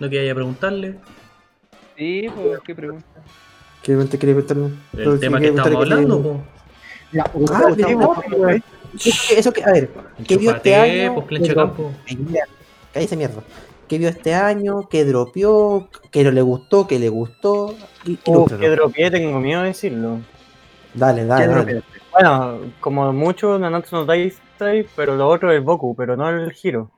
No 0.00 0.10
que 0.10 0.18
haya 0.20 0.32
a 0.32 0.34
preguntarle. 0.34 0.96
Sí, 1.96 2.26
pues, 2.34 2.60
¿qué 2.64 2.74
pregunta? 2.74 3.06
¿Qué 3.82 3.94
te 3.96 4.18
quería 4.18 4.34
preguntarle? 4.36 4.74
El 5.12 5.20
tema 5.20 5.40
que 5.40 5.48
estamos 5.48 5.74
hablando, 5.76 6.22
po. 6.22 6.40
Ya, 7.12 7.24
Ah, 7.52 7.68
están- 7.70 8.62
Eso 8.94 9.10
que, 9.28 9.38
eso 9.38 9.52
que, 9.52 9.64
a 9.64 9.72
ver, 9.72 9.90
¿qué 10.26 10.36
vio 10.36 10.52
este 10.52 10.74
año? 10.76 11.14
pues, 11.26 11.42
¿Qué 11.42 11.54
campo. 11.54 11.92
Ay, 12.08 12.16
mira, 12.16 12.44
Cállese 12.92 13.16
mierda. 13.16 13.42
¿Qué 13.88 13.98
vio 13.98 14.08
este 14.08 14.34
año? 14.34 14.88
¿Qué 14.88 15.04
dropeó? 15.04 15.88
¿Qué 16.10 16.24
no 16.24 16.30
le 16.30 16.40
gustó? 16.42 16.86
¿Qué 16.86 16.98
le 16.98 17.08
gustó? 17.08 17.74
Y, 18.04 18.12
Uh, 18.26 18.30
ilústralo. 18.32 18.60
que 18.60 18.70
dropié, 18.70 19.10
tengo 19.10 19.38
miedo 19.40 19.62
de 19.62 19.68
decirlo. 19.68 20.20
Dale, 20.94 21.26
dale, 21.26 21.44
¿Qué 21.46 21.50
dale. 21.52 21.82
Bueno, 22.12 22.58
como 22.80 23.12
mucho, 23.12 23.58
Nanatsu 23.58 23.96
no 23.96 24.06
Taisai, 24.06 24.86
pero 24.94 25.16
lo 25.16 25.28
otro 25.28 25.50
es 25.52 25.62
Boku, 25.62 25.94
pero 25.96 26.16
no 26.16 26.28
el 26.30 26.52
giro. 26.52 26.90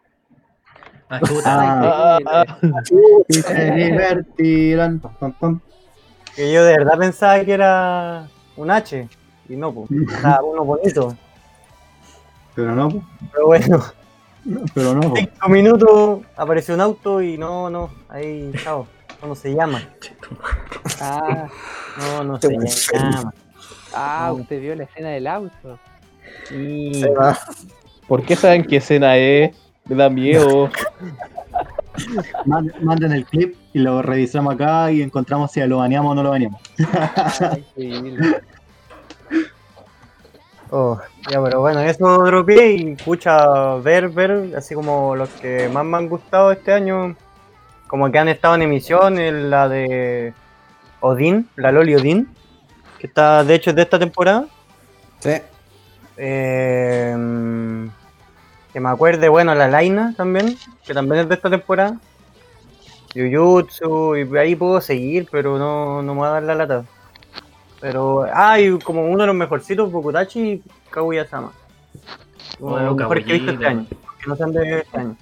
Ah. 1.08 1.20
Ah, 1.44 2.18
Ah, 2.26 2.82
y 3.28 3.34
se 3.34 3.70
divertirán. 3.72 5.00
Que 6.34 6.52
yo 6.52 6.64
de 6.64 6.76
verdad 6.76 6.98
pensaba 6.98 7.42
que 7.44 7.52
era 7.52 8.28
un 8.56 8.70
H, 8.70 9.08
y 9.48 9.56
no, 9.56 9.72
pues. 9.72 9.88
Sea, 10.20 10.40
uno 10.42 10.64
bonito. 10.64 11.16
Pero 12.56 12.74
no. 12.74 12.88
Pero 13.32 13.46
bueno, 13.46 13.84
pero 14.74 14.94
no. 14.94 15.14
cinco 15.14 15.48
minutos 15.48 16.20
apareció 16.36 16.74
un 16.74 16.80
auto 16.80 17.22
y 17.22 17.38
no, 17.38 17.70
no, 17.70 17.90
ahí, 18.08 18.50
chao. 18.64 18.86
¿Cómo 19.20 19.34
se 19.34 19.54
llama? 19.54 19.82
ah, 21.00 21.46
No, 21.98 22.24
no 22.24 22.40
se 22.40 22.48
llama. 22.92 23.32
ah, 23.94 24.32
usted 24.34 24.60
vio 24.60 24.74
la 24.74 24.84
escena 24.84 25.10
del 25.10 25.26
auto. 25.26 25.78
Y... 26.50 26.94
Se 27.00 27.10
va. 27.10 27.38
¿Por 28.08 28.22
qué 28.24 28.36
saben 28.36 28.64
qué 28.64 28.76
escena 28.76 29.16
es? 29.16 29.54
Me 29.86 29.96
da 29.96 30.08
miedo. 30.10 30.70
Manden- 32.44 33.12
el 33.12 33.24
clip 33.24 33.56
y 33.72 33.78
lo 33.78 34.02
revisamos 34.02 34.54
acá 34.54 34.90
y 34.92 35.00
encontramos 35.02 35.50
si 35.50 35.60
lo 35.66 35.78
baneamos 35.78 36.12
o 36.12 36.14
no 36.14 36.22
lo 36.22 36.30
baneamos. 36.30 36.60
Increíble. 37.76 38.40
Oh, 40.70 40.98
ya, 41.30 41.42
pero 41.42 41.60
bueno, 41.60 41.80
eso 41.80 42.24
dropeé 42.24 42.72
y 42.72 42.96
pucha, 42.96 43.76
ver, 43.76 44.08
ver, 44.08 44.52
así 44.56 44.74
como 44.74 45.14
los 45.14 45.28
que 45.30 45.68
más 45.68 45.84
me 45.84 45.96
han 45.96 46.08
gustado 46.08 46.50
este 46.50 46.72
año, 46.72 47.14
como 47.86 48.10
que 48.10 48.18
han 48.18 48.28
estado 48.28 48.56
en 48.56 48.62
emisión, 48.62 49.18
en 49.18 49.48
la 49.48 49.68
de 49.68 50.34
Odin, 51.00 51.48
la 51.54 51.70
Loli 51.70 51.94
Odin, 51.94 52.28
que 52.98 53.06
está, 53.06 53.44
de 53.44 53.54
hecho, 53.54 53.70
es 53.70 53.76
de 53.76 53.82
esta 53.82 53.98
temporada. 53.98 54.46
Sí. 55.20 55.34
Eh, 56.16 57.16
que 58.72 58.80
me 58.80 58.88
acuerde, 58.88 59.28
bueno, 59.28 59.54
la 59.54 59.68
Laina 59.68 60.14
también, 60.16 60.56
que 60.84 60.94
también 60.94 61.22
es 61.22 61.28
de 61.28 61.34
esta 61.36 61.48
temporada. 61.48 61.96
Jujutsu, 63.14 64.16
y 64.16 64.36
ahí 64.36 64.54
puedo 64.54 64.80
seguir, 64.80 65.28
pero 65.30 65.58
no, 65.58 66.02
no 66.02 66.14
me 66.14 66.20
va 66.20 66.28
a 66.28 66.32
dar 66.32 66.42
la 66.42 66.54
lata. 66.54 66.84
Pero, 67.80 68.26
ah, 68.32 68.58
y 68.60 68.78
como 68.78 69.04
uno 69.06 69.22
de 69.22 69.26
los 69.28 69.36
mejorcitos, 69.36 69.90
Bokutachi 69.92 70.40
y 70.40 70.62
Kaguya-sama. 70.90 71.52
Uno 72.60 72.76
de 72.76 72.82
Oh, 72.82 72.86
los 72.86 72.96
mejores 72.96 73.24
que 73.24 73.30
he 73.30 73.34
visto 73.34 73.52
este 73.52 73.66
año, 73.66 73.86
que 73.88 74.26
no 74.28 74.36
sean 74.36 74.52
de 74.52 74.78
este 74.80 74.98
año. 74.98 75.16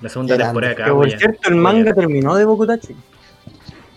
La 0.00 0.08
segunda 0.08 0.36
Qué 0.36 0.44
temporada 0.44 0.74
Que 0.76 0.82
acá, 0.82 0.92
por 0.92 1.08
ya. 1.08 1.18
cierto, 1.18 1.48
el 1.48 1.56
manga 1.56 1.92
terminó 1.94 2.34
de 2.34 2.44
Bokutachi. 2.44 2.94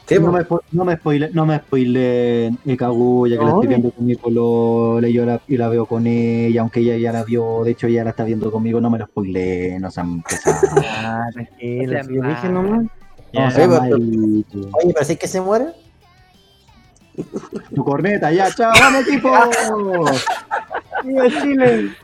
Sí, 0.07 0.19
no, 0.19 0.25
po. 0.25 0.31
me, 0.33 0.45
no 0.73 0.83
me 0.85 0.95
spoile, 0.97 1.29
no 1.33 1.45
me 1.45 1.57
spoile 1.59 2.47
el 2.65 2.77
Kaguya, 2.77 3.37
que 3.37 3.43
la 3.45 3.49
No. 3.51 3.55
estoy 3.61 3.67
viendo 3.69 3.91
con 3.91 4.05
mi 4.05 4.11
y 4.13 5.13
yo 5.13 5.25
la, 5.25 5.41
y 5.47 5.57
la 5.57 5.69
veo 5.69 5.85
con 5.85 6.05
ella, 6.05 6.61
aunque 6.61 6.81
ella 6.81 6.97
ya 6.97 7.11
la 7.13 7.23
vio, 7.23 7.63
de 7.63 7.71
hecho 7.71 7.87
ella 7.87 8.03
la 8.03 8.09
está 8.09 8.25
viendo 8.25 8.51
conmigo, 8.51 8.81
no 8.81 8.89
me 8.89 8.99
lo 8.99 9.05
spoile, 9.05 9.79
no 9.79 9.89
sean 9.89 10.21
pesados. 10.21 10.69
Ah, 10.85 11.23
tranquilo, 11.33 11.93
Sea 11.93 12.03
si 12.03 12.15
yo 12.15 12.21
dije 12.23 12.49
nomás. 12.49 12.81
No 13.33 13.49
pero- 13.55 13.79
malitos. 13.99 14.67
Oye, 14.83 14.93
pero 14.93 15.05
si 15.05 15.13
es 15.13 15.19
que 15.19 15.27
se 15.27 15.39
muere. 15.39 15.67
Tu 17.75 17.83
corneta, 17.83 18.31
ya, 18.31 18.53
chao, 18.53 18.71
vamos 18.79 19.07
equipo. 19.07 19.31
¡Viva 21.03 21.27
Chile! 21.29 21.95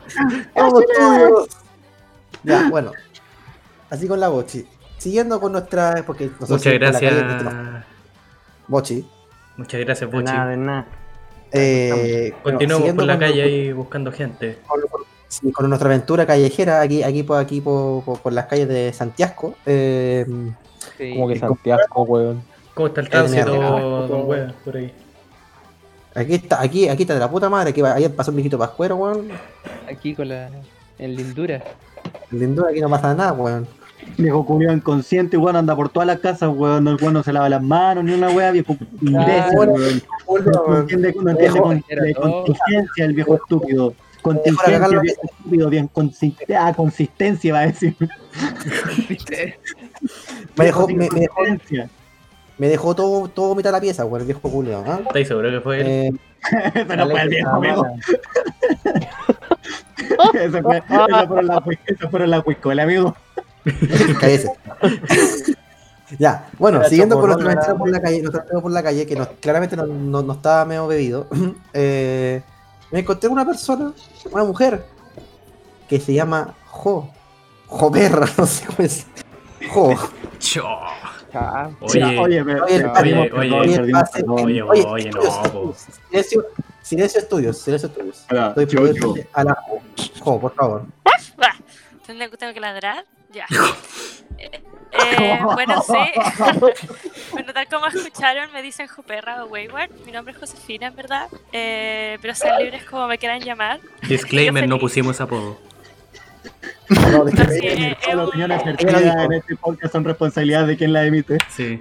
¡Vamos 0.54 0.84
todos! 0.96 1.48
Ya, 2.42 2.68
bueno. 2.70 2.92
Así 3.90 4.06
con 4.08 4.20
la 4.20 4.28
Bochi. 4.28 4.66
Siguiendo 4.98 5.40
con 5.40 5.52
nuestra. 5.52 6.02
Porque 6.06 6.26
nosotros 6.26 6.50
Muchas 6.50 6.74
gracias. 6.74 7.14
Bochi. 8.66 9.06
Muchas 9.56 9.80
gracias, 9.80 10.10
De 10.10 10.16
Bochi. 10.16 10.32
nada, 10.32 10.50
de 10.50 10.56
nada. 10.56 10.86
Eh, 11.52 12.34
Continuamos 12.42 12.92
por 12.92 13.04
la 13.04 13.14
con- 13.14 13.20
calle 13.20 13.42
ahí 13.42 13.72
buscando 13.72 14.12
gente. 14.12 14.58
con, 14.66 15.52
con 15.52 15.68
nuestra 15.68 15.88
aventura 15.88 16.26
callejera 16.26 16.80
aquí, 16.80 17.02
aquí, 17.02 17.22
por, 17.22 17.38
aquí 17.38 17.60
por, 17.60 18.04
por- 18.04 18.20
por 18.20 18.32
las 18.32 18.46
calles 18.46 18.68
de 18.68 18.92
Santiago. 18.92 19.54
Eh, 19.66 20.26
Sí. 20.96 21.12
Como 21.14 21.28
que 21.28 21.38
Santiago, 21.38 22.02
weón. 22.04 22.42
¿Cómo 22.78 22.86
está 22.86 23.00
el 23.00 23.08
tránsito, 23.08 24.06
don 24.06 24.28
Wea, 24.28 24.54
por 24.64 24.76
ahí? 24.76 24.92
aquí 26.14 26.34
está, 26.34 26.62
aquí, 26.62 26.88
aquí 26.88 27.02
está 27.02 27.14
de 27.14 27.18
la 27.18 27.28
puta 27.28 27.50
madre. 27.50 27.70
Aquí 27.70 27.80
va- 27.80 27.94
ayer 27.94 28.14
pasó 28.14 28.30
un 28.30 28.36
viejito 28.36 28.56
pascuero, 28.56 28.94
weón. 28.94 29.30
Aquí 29.90 30.14
con 30.14 30.28
la. 30.28 30.48
En 30.96 31.16
lindura. 31.16 31.60
Lindo, 32.30 32.64
aquí 32.68 32.80
no 32.80 32.88
pasa 32.88 33.12
nada, 33.16 33.32
weón. 33.32 33.66
Viejo 34.16 34.46
culiao 34.46 34.72
inconsciente, 34.72 35.36
weón, 35.36 35.56
anda 35.56 35.74
por 35.74 35.88
todas 35.88 36.06
las 36.06 36.20
casas, 36.20 36.50
weón, 36.54 36.86
el 36.86 36.94
weón 37.00 37.14
no 37.14 37.24
se 37.24 37.32
lava 37.32 37.48
las 37.48 37.60
manos, 37.60 38.04
ni 38.04 38.12
una 38.14 38.30
wea, 38.30 38.52
viejo 38.52 38.76
imbécil, 39.02 39.56
bueno, 39.56 39.72
weón. 39.72 40.02
No 40.68 40.78
entiende, 40.78 41.14
no 41.20 41.30
entiende 41.32 41.60
con, 41.60 41.84
de 41.88 42.14
contingencia 42.14 43.04
el 43.06 43.12
viejo 43.14 43.34
estúpido. 43.34 43.92
Contingencia, 44.22 45.00
viejo 45.00 45.20
estúpido, 45.24 45.68
bien 45.68 45.90
consi- 45.92 46.36
ah, 46.56 46.72
consistencia 46.76 47.52
va 47.52 47.58
a 47.58 47.66
decir. 47.66 47.96
Me 50.56 50.64
dejó, 50.64 50.86
me, 50.88 50.94
me 50.94 51.20
dejó, 51.20 51.34
consistencia. 51.34 51.90
Me 52.58 52.68
dejó 52.68 52.94
todo, 52.94 53.28
todo 53.28 53.54
mitad 53.54 53.70
de 53.70 53.76
la 53.76 53.80
pieza, 53.80 54.04
weón, 54.04 54.20
el 54.22 54.26
viejo 54.26 54.40
culiao, 54.50 54.84
¿ah? 54.86 55.00
¿Estáis 55.06 55.28
seguro 55.28 55.50
que 55.50 55.60
fue 55.60 55.80
él? 55.80 55.86
Eh, 55.86 56.12
Pero 56.88 57.08
fue 57.08 57.20
el 57.22 57.28
viejo, 57.28 57.50
amigo. 57.50 57.86
Eso 60.34 60.62
fue, 60.62 60.78
eso 60.78 61.26
fueron 61.28 61.46
las 61.46 61.60
eso 61.86 62.10
fueron 62.10 62.42
cuiscolas, 62.42 62.84
amigo. 62.84 63.14
cállese. 64.20 64.52
ya, 66.18 66.48
bueno, 66.58 66.78
Era 66.80 66.88
siguiendo 66.88 67.20
con 67.20 67.30
era- 67.30 67.42
aventura 67.42 67.74
por 67.76 67.90
la 67.90 68.00
calle, 68.00 68.18
aventura 68.18 68.60
por 68.62 68.70
la 68.70 68.82
calle, 68.82 69.06
que 69.06 69.16
nos- 69.16 69.28
claramente 69.40 69.76
no, 69.76 69.86
no- 69.86 70.22
no 70.22 70.32
estaba 70.32 70.64
medio 70.64 70.86
bebido, 70.86 71.26
eh, 71.74 72.42
me 72.90 73.00
encontré 73.00 73.28
con 73.28 73.36
una 73.38 73.46
persona, 73.46 73.92
una 74.30 74.44
mujer, 74.44 74.84
que 75.88 76.00
se 76.00 76.14
llama 76.14 76.54
Jo. 76.66 77.10
Jo 77.66 77.90
perra, 77.92 78.26
no 78.38 78.46
sé 78.46 78.64
cómo 78.66 78.78
es. 78.86 79.06
Jo. 79.70 79.94
Cho. 80.38 80.64
Ah, 81.34 81.70
Oye, 81.80 82.04
oye, 82.04 82.42
Oye, 82.42 82.42
oye, 82.42 83.30
oye, 84.62 85.10
no, 85.10 85.74
silencio, 86.08 86.46
silencio, 86.82 87.20
estudios, 87.20 87.58
silencio 87.58 87.88
estudios. 87.88 88.26
Yo- 88.70 88.92
yo. 88.92 89.14
a 89.32 89.44
la 89.44 89.58
Jo. 90.22 90.40
Por 90.40 90.54
favor. 90.54 90.86
¿Tengo, 92.06 92.36
tengo 92.38 92.54
que 92.54 92.60
ladrar? 92.60 93.04
Ya. 93.30 93.44
Eh, 94.38 94.62
eh, 94.92 95.38
bueno, 95.54 95.82
sí. 95.82 95.92
bueno, 97.32 97.52
tal 97.52 97.68
como 97.68 97.86
escucharon, 97.88 98.50
me 98.52 98.62
dicen 98.62 98.86
Joperra 98.88 99.44
o 99.44 99.48
Wayward. 99.48 99.90
Mi 100.06 100.12
nombre 100.12 100.32
es 100.32 100.40
Josefina, 100.40 100.86
en 100.86 100.96
verdad. 100.96 101.28
Eh, 101.52 102.16
pero 102.22 102.34
sean 102.34 102.58
libres 102.62 102.84
como 102.84 103.06
me 103.06 103.18
quieran 103.18 103.40
llamar. 103.40 103.80
Disclaimer, 104.08 104.66
no 104.66 104.78
pusimos 104.78 105.20
apodo. 105.20 105.58
No, 106.88 107.22
Así, 107.26 107.60
déjame- 107.60 107.90
eh, 107.92 107.96
Todas 108.02 108.16
las 108.16 108.24
eh, 108.24 108.28
opiniones 108.28 108.62
Ella 108.62 108.72
vertidas 108.76 109.24
en 109.24 109.32
este 109.32 109.56
podcast 109.56 109.92
son 109.92 110.04
responsabilidad 110.04 110.66
de 110.66 110.76
quien 110.76 110.92
la 110.92 111.04
emite. 111.04 111.38
Sí. 111.50 111.80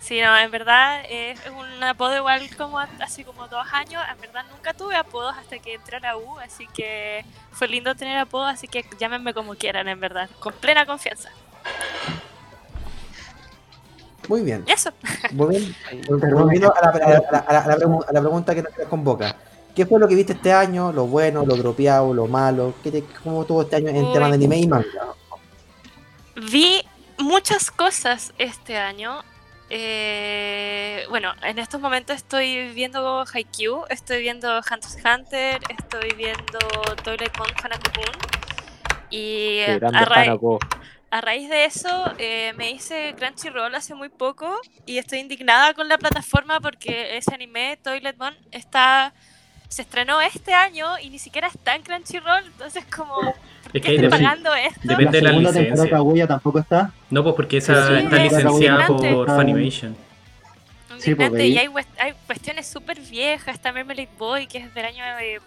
Sí, 0.00 0.20
no, 0.20 0.36
en 0.36 0.50
verdad 0.50 1.02
eh, 1.08 1.30
es 1.32 1.40
un 1.50 1.82
apodo 1.82 2.16
igual 2.16 2.42
como 2.56 2.78
a- 2.78 2.88
hace 3.00 3.24
como 3.24 3.48
dos 3.48 3.66
años. 3.72 4.02
En 4.12 4.20
verdad 4.20 4.44
nunca 4.50 4.74
tuve 4.74 4.94
apodos 4.96 5.34
hasta 5.38 5.58
que 5.58 5.74
entré 5.74 5.96
a 5.96 6.00
la 6.00 6.16
U, 6.16 6.38
así 6.38 6.66
que 6.74 7.24
fue 7.52 7.68
lindo 7.68 7.94
tener 7.94 8.18
apodos, 8.18 8.52
así 8.52 8.68
que 8.68 8.84
llámenme 8.98 9.32
como 9.32 9.54
quieran, 9.54 9.88
en 9.88 9.98
verdad, 10.00 10.28
con 10.40 10.52
plena 10.54 10.84
confianza. 10.86 11.30
Muy 14.28 14.42
bien. 14.42 14.64
Eso. 14.68 14.90
Muy 15.32 15.56
bien. 15.56 15.76
Volviendo 16.32 16.72
a 16.74 16.80
la, 16.80 16.90
a 16.90 16.98
la- 16.98 17.04
a 17.06 17.08
la- 17.32 17.38
a 17.38 17.52
la- 17.52 17.58
a 17.60 17.66
la 17.68 17.76
pregu- 17.76 18.04
a 18.08 18.12
la 18.12 18.20
pregunta 18.20 18.54
que 18.54 18.62
nos 18.62 18.72
convoca. 18.88 19.34
¿Qué 19.74 19.86
fue 19.86 19.98
lo 19.98 20.06
que 20.08 20.14
viste 20.14 20.34
este 20.34 20.52
año? 20.52 20.92
¿Lo 20.92 21.06
bueno, 21.06 21.44
lo 21.46 21.56
dropeado, 21.56 22.12
lo 22.12 22.26
malo? 22.26 22.74
¿Qué 22.82 22.90
te- 22.90 23.04
¿Cómo 23.24 23.44
tuvo 23.44 23.62
este 23.62 23.76
año 23.76 23.88
en 23.88 24.04
Uy. 24.04 24.12
temas 24.12 24.28
de 24.30 24.34
anime 24.34 24.58
y 24.58 24.66
manga? 24.66 24.86
Vi 26.50 26.82
muchas 27.18 27.70
cosas 27.70 28.32
este 28.38 28.76
año. 28.76 29.22
Eh, 29.70 31.04
bueno, 31.08 31.32
en 31.42 31.58
estos 31.58 31.80
momentos 31.80 32.16
estoy 32.16 32.68
viendo 32.74 33.24
Haikyuu, 33.32 33.84
estoy 33.88 34.20
viendo 34.20 34.58
Hunter 34.58 34.78
x 34.78 34.96
Hunter, 35.02 35.60
estoy 35.70 36.10
viendo 36.14 36.58
Toilet 37.02 37.34
Con 37.36 37.46
Hanako-kun. 37.48 38.14
Y 39.08 39.64
Qué 39.64 39.78
grande 39.78 39.98
a, 39.98 40.04
ra- 40.04 40.20
Hanako. 40.22 40.58
a 41.10 41.20
raíz 41.22 41.48
de 41.48 41.64
eso 41.64 41.88
eh, 42.18 42.52
me 42.56 42.70
hice 42.70 43.14
Crunchyroll 43.16 43.74
hace 43.74 43.94
muy 43.94 44.10
poco 44.10 44.58
y 44.84 44.98
estoy 44.98 45.20
indignada 45.20 45.72
con 45.74 45.88
la 45.88 45.96
plataforma 45.98 46.60
porque 46.60 47.16
ese 47.16 47.34
anime, 47.34 47.78
Toilet 47.82 48.16
Mon, 48.18 48.34
está 48.50 49.14
se 49.72 49.82
estrenó 49.82 50.20
este 50.20 50.52
año 50.52 50.98
y 50.98 51.08
ni 51.08 51.18
siquiera 51.18 51.48
está 51.48 51.74
en 51.74 51.82
Crunchyroll, 51.82 52.44
entonces 52.46 52.84
como 52.94 53.14
¿por 53.14 53.34
Es 53.72 53.82
que 53.82 53.94
estoy 53.94 54.08
pagando 54.10 54.54
esto? 54.54 54.80
Depende 54.82 55.18
de 55.18 55.22
la 55.22 55.28
segunda 55.30 55.50
temporada 55.52 55.60
licencia. 55.62 55.84
de 55.84 55.90
Kaguya 55.90 56.26
tampoco 56.26 56.58
está. 56.58 56.90
No, 57.10 57.22
pues 57.22 57.34
porque 57.34 57.56
esa 57.56 57.86
Sí, 57.88 57.94
está 57.94 58.16
sí, 58.16 58.22
licenciada 58.22 58.86
indignante. 58.86 59.12
por 59.14 59.26
Funimation. 59.34 59.96
Sí, 60.98 61.14
veí. 61.14 61.52
y 61.54 61.58
hay, 61.58 61.68
hay 61.98 62.12
cuestiones 62.26 62.66
súper 62.68 63.00
viejas, 63.00 63.54
está 63.54 63.72
Marmalade 63.72 64.08
Boy, 64.18 64.46
que 64.46 64.58
es 64.58 64.74
del 64.74 64.84
año 64.84 65.02
de... 65.16 65.40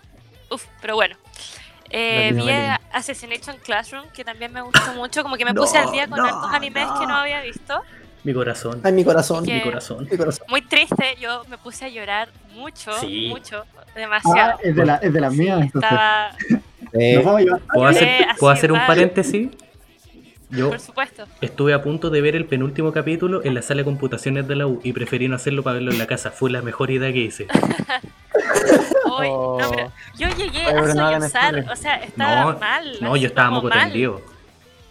Uf, 0.50 0.66
pero 0.82 0.96
bueno. 0.96 1.16
Eh, 1.92 2.32
vi 2.34 2.38
Latinoamérica. 2.42 2.82
Assassination 2.94 3.58
Classroom, 3.64 4.10
que 4.10 4.26
también 4.26 4.52
me 4.52 4.62
gustó 4.62 4.92
mucho, 4.96 5.22
como 5.22 5.38
que 5.38 5.46
me 5.46 5.54
puse 5.54 5.78
al 5.78 5.92
día 5.92 6.08
con 6.08 6.20
hartos 6.20 6.52
animes 6.52 6.88
que 7.00 7.06
no 7.06 7.16
había 7.16 7.42
visto. 7.42 7.80
Mi 8.24 8.34
corazón. 8.34 8.82
Ay, 8.84 8.92
mi 8.92 9.06
corazón. 9.06 9.44
Mi 9.46 9.62
corazón. 9.62 10.08
Mi 10.10 10.18
corazón. 10.18 10.48
Muy 10.50 10.62
triste, 10.64 11.16
yo 11.22 11.44
me 11.48 11.60
puse 11.60 11.86
a 11.86 11.90
llorar 11.90 12.30
mucho, 12.56 12.92
Sí. 13.00 13.28
mucho, 13.30 13.64
Ah, 13.96 14.00
demasiado. 14.00 14.60
es 14.64 14.76
de, 14.76 14.86
la, 14.86 14.96
es 14.96 15.14
de 15.14 15.22
las 15.22 15.34
Sí, 15.34 15.40
mías, 15.40 15.62
entonces. 15.62 15.92
estaba, 15.92 16.32
Eh. 16.98 17.20
¿Puedo 17.74 17.88
hacer, 17.88 18.04
Eh, 18.08 18.28
¿puedo 18.40 18.54
hacer 18.54 18.72
un 18.72 18.80
paréntesis? 18.88 19.50
Yo 20.50 20.70
por 20.70 20.80
supuesto. 20.80 21.26
estuve 21.42 21.74
a 21.74 21.82
punto 21.82 22.10
de 22.10 22.22
ver 22.22 22.36
el 22.36 22.46
penúltimo 22.46 22.94
capítulo 22.94 23.44
en 23.44 23.54
la 23.56 23.62
sala 23.62 23.80
de 23.80 23.86
computaciones 23.86 24.48
de 24.48 24.56
la 24.56 24.68
U 24.68 24.80
y 24.84 24.94
preferí 24.94 25.28
no 25.28 25.36
hacerlo 25.36 25.64
para 25.64 25.74
verlo 25.76 25.92
en 25.92 25.98
la 25.98 26.06
casa. 26.08 26.30
Fue 26.32 26.50
la 26.52 26.62
mejor 26.62 26.92
idea 26.92 27.12
que 27.12 27.20
hice. 27.20 27.48
Hoy, 29.06 29.28
Oh. 29.30 29.58
no, 29.60 29.72
pero 29.72 29.92
yo 30.18 30.28
llegué 30.38 30.68
Oye, 30.68 30.78
a 30.78 30.82
no 30.82 30.94
sollozar, 30.94 31.66
o 31.72 31.76
sea, 31.76 31.96
estaba 31.96 32.54
No, 32.54 32.60
mal. 32.60 32.92
No, 33.02 33.16
yo 33.18 33.28
estaba 33.28 33.50
moco 33.50 33.68
mal. 33.70 33.80
tendido. 33.86 34.22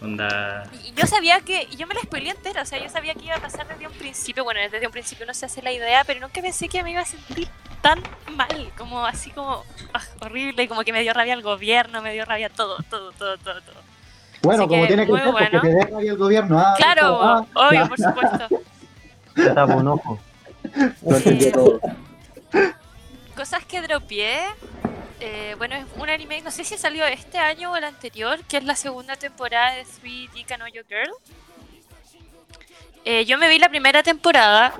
Onda. 0.00 0.64
Y 0.84 0.92
yo 0.92 1.06
sabía 1.06 1.40
que, 1.40 1.66
yo 1.76 1.86
me 1.86 1.94
la 1.94 2.00
spoileé 2.00 2.32
entera, 2.32 2.62
o 2.62 2.66
sea, 2.66 2.82
yo 2.82 2.88
sabía 2.88 3.14
que 3.14 3.24
iba 3.24 3.36
a 3.36 3.40
pasar 3.40 3.66
desde 3.66 3.86
un 3.86 3.92
principio, 3.94 4.44
bueno, 4.44 4.60
desde 4.60 4.86
un 4.86 4.92
principio 4.92 5.24
no 5.24 5.32
se 5.34 5.46
hace 5.46 5.62
la 5.62 5.72
idea, 5.72 6.04
pero 6.04 6.20
nunca 6.20 6.42
pensé 6.42 6.68
que 6.68 6.82
me 6.82 6.90
iba 6.90 7.00
a 7.00 7.06
sentir 7.06 7.48
tan 7.80 8.02
mal, 8.36 8.70
como 8.76 9.04
así 9.06 9.30
como 9.30 9.62
ah, 9.92 10.02
horrible, 10.20 10.68
como 10.68 10.82
que 10.84 10.92
me 10.92 11.02
dio 11.02 11.12
rabia 11.12 11.34
el 11.34 11.42
gobierno, 11.42 12.02
me 12.02 12.12
dio 12.12 12.24
rabia 12.24 12.48
todo, 12.48 12.78
todo, 12.90 13.12
todo, 13.12 13.38
todo, 13.38 13.60
todo. 13.62 13.76
Bueno, 14.42 14.64
Así 14.64 14.68
como 14.68 14.82
que 14.82 14.88
tiene 14.88 15.06
que 15.06 15.12
muy 15.12 15.20
ser, 15.20 15.30
porque 15.30 15.48
bueno. 15.48 15.60
te 15.62 15.68
dé 15.68 15.84
rabia 15.84 16.10
el 16.12 16.18
gobierno. 16.18 16.58
Ah, 16.58 16.74
Claro, 16.76 17.22
ah, 17.22 17.46
obvio, 17.54 17.88
por 17.88 17.98
supuesto. 17.98 18.48
Te 19.34 19.50
tapo 19.50 19.74
un 19.76 19.88
ojo. 19.88 20.18
Todo. 21.52 21.80
Cosas 23.36 23.64
que 23.64 23.82
dropeé. 23.82 24.38
Eh, 25.26 25.54
bueno, 25.56 25.74
es 25.74 25.86
un 25.96 26.10
anime, 26.10 26.42
no 26.42 26.50
sé 26.50 26.64
si 26.64 26.76
salió 26.76 27.06
este 27.06 27.38
año 27.38 27.72
o 27.72 27.76
el 27.76 27.84
anterior, 27.84 28.44
que 28.44 28.58
es 28.58 28.64
la 28.64 28.76
segunda 28.76 29.16
temporada 29.16 29.74
de 29.74 29.86
3D 29.86 30.44
Kanojo 30.44 30.70
Girl. 30.86 31.10
Eh, 33.06 33.24
yo 33.24 33.38
me 33.38 33.48
vi 33.48 33.58
la 33.58 33.70
primera 33.70 34.02
temporada, 34.02 34.74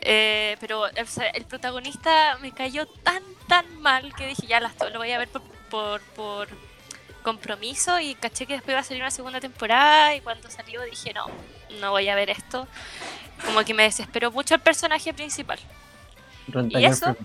eh, 0.00 0.56
pero 0.60 0.86
el 0.86 1.44
protagonista 1.46 2.38
me 2.40 2.52
cayó 2.52 2.86
tan, 2.86 3.24
tan 3.48 3.80
mal 3.80 4.14
que 4.14 4.28
dije, 4.28 4.46
ya 4.46 4.60
las 4.60 4.72
lo 4.78 5.00
voy 5.00 5.10
a 5.10 5.18
ver 5.18 5.26
por, 5.28 5.42
por, 5.68 6.00
por 6.14 6.48
compromiso 7.24 7.98
y 7.98 8.14
caché 8.14 8.46
que 8.46 8.52
después 8.52 8.74
iba 8.74 8.80
a 8.80 8.84
salir 8.84 9.02
una 9.02 9.10
segunda 9.10 9.40
temporada 9.40 10.14
y 10.14 10.20
cuando 10.20 10.48
salió 10.48 10.80
dije, 10.82 11.12
no, 11.12 11.26
no 11.80 11.90
voy 11.90 12.08
a 12.08 12.14
ver 12.14 12.30
esto. 12.30 12.68
Como 13.44 13.64
que 13.64 13.74
me 13.74 13.82
desesperó 13.82 14.30
mucho 14.30 14.54
el 14.54 14.60
personaje 14.60 15.12
principal. 15.12 15.58
¿Y 16.68 16.84
eso? 16.84 17.16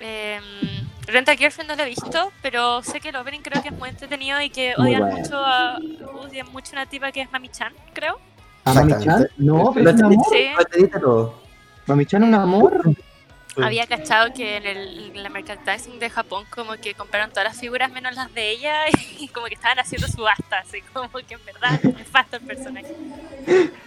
Eh, 0.00 0.40
Renta 1.06 1.36
Girlfriend 1.36 1.70
no 1.70 1.76
lo 1.76 1.82
he 1.84 1.86
visto, 1.86 2.32
pero 2.42 2.82
sé 2.82 3.00
que 3.00 3.10
el 3.10 3.16
opening 3.16 3.40
creo 3.40 3.62
que 3.62 3.68
es 3.68 3.74
muy 3.74 3.88
entretenido 3.88 4.40
y 4.40 4.50
que 4.50 4.74
Muy 4.76 4.88
odian 4.88 5.02
bueno. 5.02 5.18
mucho 5.18 5.36
a 5.38 5.78
odian 6.14 6.52
mucho 6.52 6.70
a 6.70 6.72
una 6.72 6.86
tipa 6.86 7.12
que 7.12 7.22
es 7.22 7.30
Mami-chan, 7.30 7.72
creo. 7.92 8.18
¿A 8.64 8.74
Mami-chan? 8.74 8.98
Exactamente. 9.00 9.32
No, 9.38 9.72
pero 9.72 9.90
es 9.90 9.96
un 9.96 10.04
amor. 10.04 10.26
Sí. 10.30 10.48
Lo 10.54 10.60
entendiste 10.60 11.00
todo. 11.00 11.34
Mami-chan 11.86 12.22
es 12.24 12.28
un 12.28 12.34
amor. 12.34 12.96
Había 13.62 13.86
cachado 13.86 14.34
que 14.34 14.56
en, 14.56 14.66
el, 14.66 15.12
en 15.16 15.22
la 15.22 15.30
merchandising 15.30 15.98
de 15.98 16.10
Japón 16.10 16.44
como 16.50 16.74
que 16.74 16.94
compraron 16.94 17.30
todas 17.30 17.44
las 17.44 17.58
figuras 17.58 17.90
menos 17.90 18.14
las 18.14 18.32
de 18.34 18.50
ella 18.50 18.84
y 19.18 19.28
como 19.28 19.46
que 19.46 19.54
estaban 19.54 19.78
haciendo 19.78 20.08
subasta, 20.08 20.58
así 20.58 20.82
como 20.92 21.08
que 21.08 21.34
en 21.34 21.44
verdad 21.44 21.72
es 21.82 21.94
nefasto 21.94 22.36
el 22.36 22.42
personaje. 22.42 22.94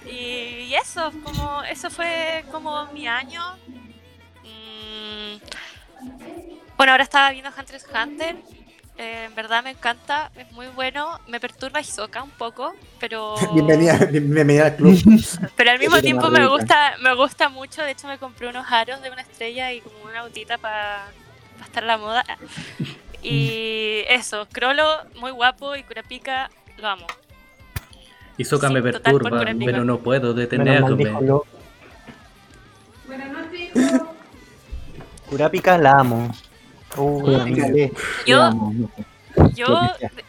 Y, 0.09 0.73
eso, 0.73 1.11
como 1.23 1.63
eso 1.63 1.89
fue 1.89 2.45
como 2.51 2.85
mi 2.93 3.07
año. 3.07 3.41
Mm, 4.43 5.37
bueno, 6.79 6.93
ahora 6.93 7.03
estaba 7.03 7.29
viendo 7.31 7.49
Hunter 7.49 7.75
x 7.75 7.87
Hunter. 7.93 8.35
eh, 8.97 9.25
en 9.25 9.35
verdad 9.35 9.61
me 9.61 9.71
encanta, 9.71 10.31
es 10.33 10.49
muy 10.53 10.67
bueno. 10.67 11.19
Me 11.27 11.37
perturba 11.41 11.81
Hisoka 11.81 12.23
un 12.23 12.29
poco, 12.29 12.73
pero 13.01 13.35
Bienvenida, 13.53 13.97
bienvenida 14.05 14.67
al 14.67 14.75
club. 14.77 14.97
pero 15.57 15.71
al 15.71 15.79
mismo 15.79 15.99
tiempo 15.99 16.29
me 16.29 16.47
gusta, 16.47 16.93
me 17.01 17.13
gusta 17.15 17.49
mucho. 17.49 17.81
De 17.83 17.91
hecho, 17.91 18.07
me 18.07 18.17
compré 18.17 18.47
unos 18.47 18.65
aros 18.71 19.01
de 19.01 19.09
una 19.11 19.23
estrella 19.23 19.73
y 19.73 19.81
como 19.81 19.97
una 20.05 20.21
autita 20.21 20.57
para 20.57 21.07
estar 21.61 21.83
a 21.83 21.87
la 21.87 21.97
moda. 21.97 22.23
Y 23.21 24.03
eso, 24.07 24.47
Crollo, 24.49 25.03
muy 25.19 25.31
guapo 25.31 25.75
y 25.75 25.83
Kurapika, 25.83 26.49
lo 26.77 26.87
amo. 26.87 27.07
Hisoka 28.37 28.69
Sí, 28.69 28.73
me 28.73 28.81
perturba, 28.81 29.43
pero 29.65 29.83
no 29.83 29.97
puedo 29.99 30.33
detenerme. 30.33 30.95
dijo 30.95 31.19
lo- 31.19 31.45
Kurapika 35.29 35.77
la 35.77 35.99
amo. 35.99 36.31
Uh, 36.97 37.99
Yo-. 38.25 38.79
Yo 39.53 39.79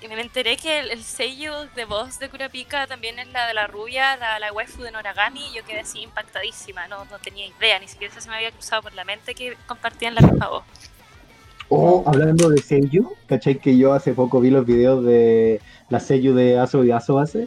me 0.09 0.21
enteré 0.21 0.57
que 0.57 0.81
el, 0.81 0.91
el 0.91 1.03
sello 1.03 1.67
de 1.75 1.85
voz 1.85 2.19
de 2.19 2.29
Kurapika 2.29 2.87
también 2.87 3.19
es 3.19 3.29
la 3.33 3.47
de 3.47 3.55
la 3.55 3.67
rubia, 3.67 4.17
la, 4.17 4.39
la 4.39 4.53
waifu 4.53 4.83
de 4.83 4.91
Noragami, 4.91 5.41
y 5.51 5.57
yo 5.57 5.65
quedé 5.65 5.81
así 5.81 6.01
impactadísima, 6.01 6.87
no, 6.87 7.05
no 7.07 7.19
tenía 7.19 7.47
idea, 7.47 7.79
ni 7.79 7.89
siquiera 7.89 8.21
se 8.21 8.29
me 8.29 8.37
había 8.37 8.51
cruzado 8.51 8.83
por 8.83 8.95
la 8.95 9.05
mente 9.05 9.35
que 9.35 9.57
compartían 9.67 10.15
la 10.15 10.21
misma 10.21 10.49
voz. 10.49 10.65
Oh, 11.71 12.03
hablando 12.07 12.51
de 12.51 12.61
Seiyu, 12.61 13.15
¿cachai? 13.27 13.59
Que 13.59 13.77
yo 13.77 13.93
hace 13.93 14.13
poco 14.13 14.41
vi 14.41 14.51
los 14.51 14.67
videos 14.67 15.05
de 15.05 15.61
la 15.89 16.01
Seiyu 16.01 16.35
de 16.35 16.59
Aso 16.59 16.85
y 16.85 16.91
Aso 16.91 17.15
Base 17.15 17.47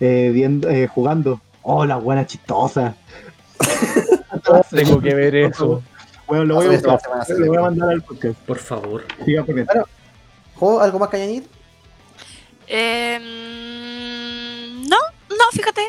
eh, 0.00 0.30
viendo, 0.32 0.68
eh, 0.68 0.86
jugando. 0.86 1.40
Oh, 1.62 1.86
la 1.86 1.96
buena 1.96 2.26
chistosa. 2.26 2.94
Tengo 4.70 5.00
que 5.00 5.14
ver 5.14 5.34
eso. 5.34 5.82
Bueno, 6.26 6.44
lo 6.44 6.54
voy 6.56 6.66
a 6.66 6.72
Eso 6.72 6.90
buscar. 6.90 7.10
la 7.18 7.24
semana 7.24 7.44
Le 7.44 7.48
voy 7.48 7.58
a 7.58 7.62
mandar 7.62 7.88
al 7.90 8.02
podcast. 8.02 8.38
Por 8.40 8.58
favor. 8.58 9.04
Siga 9.24 9.44
porque 9.44 9.66
¿Jo, 10.54 10.80
¿Algo 10.80 10.98
más 10.98 11.08
que 11.10 11.16
añadir? 11.16 11.48
Em, 12.66 14.82
no, 14.88 14.96
no, 15.28 15.44
fíjate. 15.52 15.82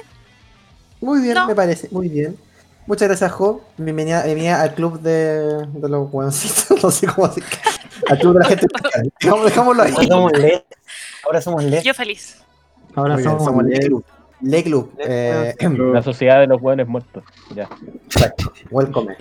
Muy 1.02 1.22
bien, 1.22 1.36
No. 1.36 1.48
me 1.48 1.56
parece, 1.56 1.88
muy 1.92 2.10
bien. 2.10 2.38
Muchas 2.88 3.08
gracias, 3.08 3.32
Jo. 3.32 3.62
Bienvenida, 3.78 4.24
bienvenida 4.24 4.62
al 4.62 4.74
club 4.76 5.00
de, 5.00 5.66
de 5.68 5.90
los 5.90 6.10
hueoncitos. 6.12 6.66
No 6.84 6.92
sé 6.92 7.08
cómo 7.08 7.32
se 7.32 7.42
Al 8.10 8.20
club 8.20 8.34
de 8.34 8.40
la 8.40 8.46
gente. 8.46 8.68
Dejamos- 9.22 9.46
Dejámoslo 9.46 9.84
ahí. 9.84 9.92
Ahora 9.94 10.08
somos 10.12 10.32
LED. 10.34 10.62
Ahora 11.24 11.42
somos 11.42 11.64
LED. 11.64 11.82
Yo 11.84 11.94
feliz. 11.94 12.38
Ahora 12.96 13.22
somos, 13.24 13.44
somos 13.44 13.64
Le 13.66 13.78
LED. 13.78 13.92
Club. 14.40 14.50
Le 14.52 14.64
Club. 14.64 14.92
Eh, 15.00 15.56
La 15.94 16.02
sociedad 16.04 16.40
de 16.40 16.48
los 16.48 16.62
hueones 16.62 16.88
muertos. 16.88 17.24
Ya. 17.56 17.68
exacto. 18.06 18.52
Welcome. 18.72 19.16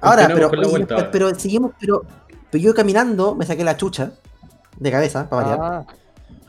Ahora, 0.00 0.28
pero, 0.32 0.48
con 0.50 0.60
la 0.60 0.66
oye, 0.66 0.70
vuelta 0.70 0.86
pero, 0.88 0.98
ahora. 0.98 1.10
pero 1.10 1.34
seguimos, 1.34 1.72
pero, 1.80 2.04
pero 2.50 2.62
yo 2.62 2.74
caminando 2.74 3.34
me 3.34 3.44
saqué 3.46 3.64
la 3.64 3.76
chucha 3.76 4.12
de 4.78 4.90
cabeza, 4.90 5.28
para 5.28 5.42
variar. 5.42 5.58
Ah, 5.62 5.86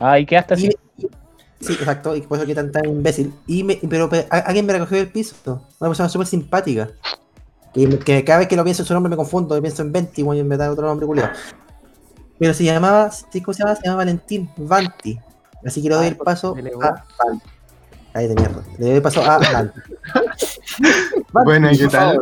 Ah, 0.02 0.18
y 0.18 0.24
quedaste 0.24 0.54
así. 0.54 0.70
Y- 0.96 1.08
sí, 1.60 1.74
exacto, 1.74 2.16
y 2.16 2.22
por 2.22 2.38
eso 2.38 2.46
que 2.46 2.54
tan, 2.54 2.72
tan 2.72 2.86
imbécil. 2.86 3.34
Y 3.46 3.64
me, 3.64 3.78
pero, 3.88 4.08
pero 4.08 4.26
alguien 4.30 4.64
me 4.64 4.72
recogió 4.72 4.96
del 4.96 5.08
piso. 5.08 5.36
Una 5.78 5.90
persona 5.90 6.08
súper 6.08 6.26
simpática. 6.26 6.88
Que, 7.74 7.98
que 7.98 8.24
cada 8.24 8.38
vez 8.40 8.48
que 8.48 8.56
lo 8.56 8.64
pienso 8.64 8.82
en 8.82 8.86
su 8.86 8.94
nombre 8.94 9.10
me 9.10 9.16
confundo, 9.16 9.54
yo 9.54 9.60
pienso 9.60 9.82
en 9.82 9.92
Venti, 9.92 10.22
bueno, 10.22 10.40
y 10.40 10.44
me 10.44 10.56
da 10.56 10.70
otro 10.70 10.86
nombre 10.86 11.06
culiado. 11.06 11.30
Pero 12.38 12.54
se 12.54 12.64
llamaba, 12.64 13.10
¿sí, 13.10 13.42
¿cómo 13.42 13.52
se 13.52 13.62
llama? 13.62 13.76
Se 13.76 13.82
llama 13.84 13.98
Valentín, 13.98 14.48
Vanti. 14.56 15.20
Así 15.64 15.82
que 15.82 15.90
le 15.90 15.94
doy 15.96 16.06
el 16.06 16.16
paso 16.16 16.56
a 16.82 17.04
Vanti. 17.24 17.44
Ahí 18.14 18.26
de 18.28 18.34
mierda. 18.34 18.62
Le 18.78 19.00
paso 19.00 19.22
a 19.22 19.38
Vanti. 19.38 19.80
Bueno, 21.44 21.70
¿y 21.70 21.78
qué 21.78 21.88
tal? 21.88 22.18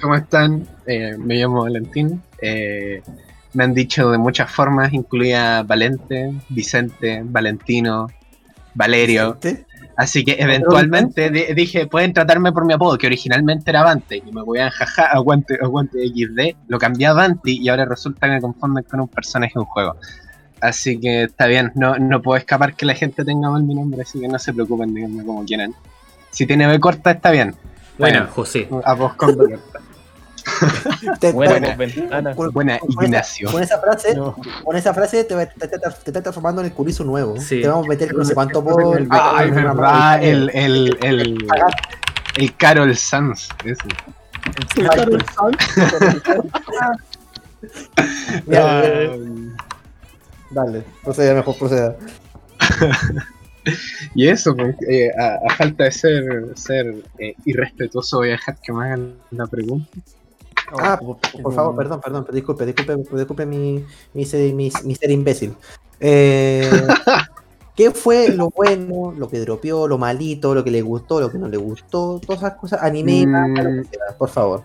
¿Cómo 0.00 0.14
están? 0.16 0.66
Eh, 0.86 1.16
me 1.18 1.36
llamo 1.36 1.62
Valentín. 1.62 2.20
Eh, 2.40 3.02
me 3.54 3.64
han 3.64 3.74
dicho 3.74 4.10
de 4.10 4.18
muchas 4.18 4.50
formas, 4.50 4.92
incluía 4.92 5.62
Valente, 5.62 6.32
Vicente, 6.48 7.22
Valentino, 7.24 8.08
Valerio. 8.74 9.38
¿Sí? 9.40 9.58
Así 9.96 10.24
que 10.24 10.36
eventualmente 10.38 11.30
di- 11.30 11.52
dije, 11.54 11.86
pueden 11.86 12.12
tratarme 12.14 12.50
por 12.52 12.64
mi 12.64 12.72
apodo, 12.72 12.96
que 12.96 13.06
originalmente 13.06 13.70
era 13.70 13.80
Avante, 13.82 14.16
y 14.24 14.32
me 14.32 14.42
voy 14.42 14.58
a 14.58 14.70
jaja, 14.70 15.04
aguante, 15.04 15.58
aguante 15.62 15.98
XD, 16.08 16.56
lo 16.68 16.78
cambié 16.78 17.06
a 17.08 17.12
Vanti 17.12 17.58
y 17.60 17.68
ahora 17.68 17.84
resulta 17.84 18.26
que 18.26 18.32
me 18.34 18.40
confunden 18.40 18.84
con 18.84 19.00
un 19.00 19.08
personaje 19.08 19.52
de 19.54 19.60
un 19.60 19.66
juego. 19.66 19.96
Así 20.62 20.98
que 21.00 21.24
está 21.24 21.46
bien, 21.46 21.72
no, 21.74 21.98
no 21.98 22.22
puedo 22.22 22.38
escapar 22.38 22.74
que 22.74 22.86
la 22.86 22.94
gente 22.94 23.24
tenga 23.24 23.50
mal 23.50 23.62
mi 23.64 23.74
nombre, 23.74 24.02
así 24.02 24.20
que 24.20 24.28
no 24.28 24.38
se 24.38 24.52
preocupen, 24.54 24.94
díganme 24.94 25.24
como 25.24 25.44
quieran. 25.44 25.74
Si 26.30 26.46
tiene 26.46 26.66
B 26.68 26.78
corta, 26.80 27.10
está 27.10 27.30
bien. 27.32 27.54
Buena, 27.98 28.20
Bueno. 28.20 28.32
José. 28.32 28.68
A 28.84 28.94
vos 28.94 29.12
con 29.14 29.36
B 29.36 29.58
corta. 29.58 29.80
Buena, 31.32 31.76
con- 32.34 32.50
Buena, 32.52 32.78
con 32.78 32.90
esa- 32.90 33.04
Ignacio. 33.04 33.50
Con 33.52 33.62
esa 33.62 33.78
frase, 33.80 34.14
No. 34.14 34.36
con 34.64 34.76
esa 34.76 34.94
frase 34.94 35.24
te, 35.24 35.34
te, 35.46 35.46
te- 35.68 35.78
te 35.78 35.88
estás 35.88 36.22
transformando 36.22 36.60
en 36.62 36.68
el 36.68 36.72
curizo 36.72 37.04
nuevo. 37.04 37.38
Sí. 37.40 37.60
Te 37.60 37.68
vamos 37.68 37.86
a 37.86 37.88
meter 37.88 38.14
no 38.14 38.24
sé 38.24 38.32
cuánto 38.34 38.62
por. 38.64 39.06
Ah, 39.10 39.42
es 39.44 39.54
verdad, 39.54 40.22
el, 40.22 40.50
el, 40.54 40.96
el, 41.02 41.38
el 42.36 42.56
Carol 42.56 42.96
Sanz. 42.96 43.48
ese. 43.64 43.82
Ya, 48.46 48.80
Ah, 48.80 49.16
Dale, 50.52 50.82
proceda, 51.02 51.34
mejor 51.34 51.56
proceda. 51.58 51.96
y 54.14 54.28
eso, 54.28 54.54
pues, 54.54 54.76
eh, 54.88 55.10
a, 55.18 55.38
a 55.48 55.56
falta 55.56 55.84
de 55.84 55.92
ser, 55.92 56.24
ser 56.56 56.94
eh, 57.18 57.34
irrespetuoso, 57.44 58.18
voy 58.18 58.28
a 58.28 58.32
dejar 58.32 58.56
que 58.60 58.72
me 58.72 58.84
hagan 58.84 59.14
la 59.30 59.46
pregunta. 59.46 59.88
Ah, 60.78 60.98
por, 60.98 61.18
por 61.42 61.54
favor, 61.54 61.76
perdón, 61.76 62.00
perdón, 62.00 62.24
pero 62.24 62.34
disculpe, 62.34 62.64
disculpe, 62.66 62.96
disculpe 63.16 63.46
mi, 63.46 63.84
mi, 64.14 64.24
ser, 64.24 64.52
mi, 64.54 64.70
mi 64.84 64.94
ser 64.94 65.10
imbécil. 65.10 65.54
Eh, 66.00 66.70
¿Qué 67.76 67.90
fue 67.90 68.28
lo 68.28 68.50
bueno, 68.50 69.14
lo 69.16 69.28
que 69.30 69.40
dropeó, 69.40 69.88
lo 69.88 69.96
malito, 69.96 70.54
lo 70.54 70.62
que 70.62 70.70
le 70.70 70.82
gustó, 70.82 71.20
lo 71.20 71.30
que 71.30 71.38
no 71.38 71.48
le 71.48 71.56
gustó? 71.56 72.20
Todas 72.24 72.42
esas 72.42 72.54
cosas, 72.58 72.82
anime, 72.82 73.26
Mm. 73.26 73.30
manga, 73.30 73.62
lo 73.62 73.82
que 73.82 73.88
sea, 73.88 74.16
por 74.18 74.28
favor. 74.28 74.62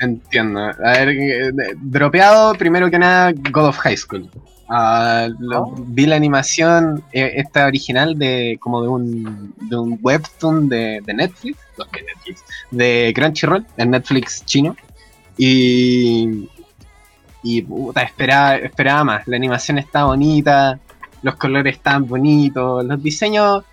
Entiendo. 0.00 0.60
A 0.60 0.72
ver, 0.92 1.08
eh, 1.10 1.52
dropeado, 1.80 2.52
primero 2.54 2.90
que 2.90 2.98
nada, 2.98 3.32
God 3.50 3.68
of 3.68 3.78
High 3.78 3.96
School. 3.96 4.28
Ah, 4.68 5.28
lo- 5.38 5.74
Vi 5.76 6.06
la 6.06 6.16
animación, 6.16 7.04
eh, 7.12 7.32
esta 7.36 7.66
original, 7.66 8.18
de 8.18 8.56
como 8.60 8.80
de 8.82 8.88
un, 8.88 9.54
de 9.60 9.76
un 9.76 9.98
webtoon 10.00 10.68
de, 10.68 11.00
de 11.04 11.14
Netflix, 11.14 11.58
no, 11.78 11.84
de 11.84 12.02
Netflix, 12.02 12.44
de 12.70 13.12
Crunchyroll, 13.14 13.66
el 13.76 13.90
Netflix 13.90 14.44
chino. 14.46 14.74
Y, 15.36 16.48
y 17.42 17.62
puta, 17.62 18.02
esperaba, 18.02 18.56
esperaba 18.56 19.04
más. 19.04 19.26
La 19.28 19.36
animación 19.36 19.78
está 19.78 20.04
bonita, 20.04 20.78
los 21.22 21.34
colores 21.36 21.76
están 21.76 22.06
bonitos, 22.06 22.84
los 22.84 23.02
diseños. 23.02 23.64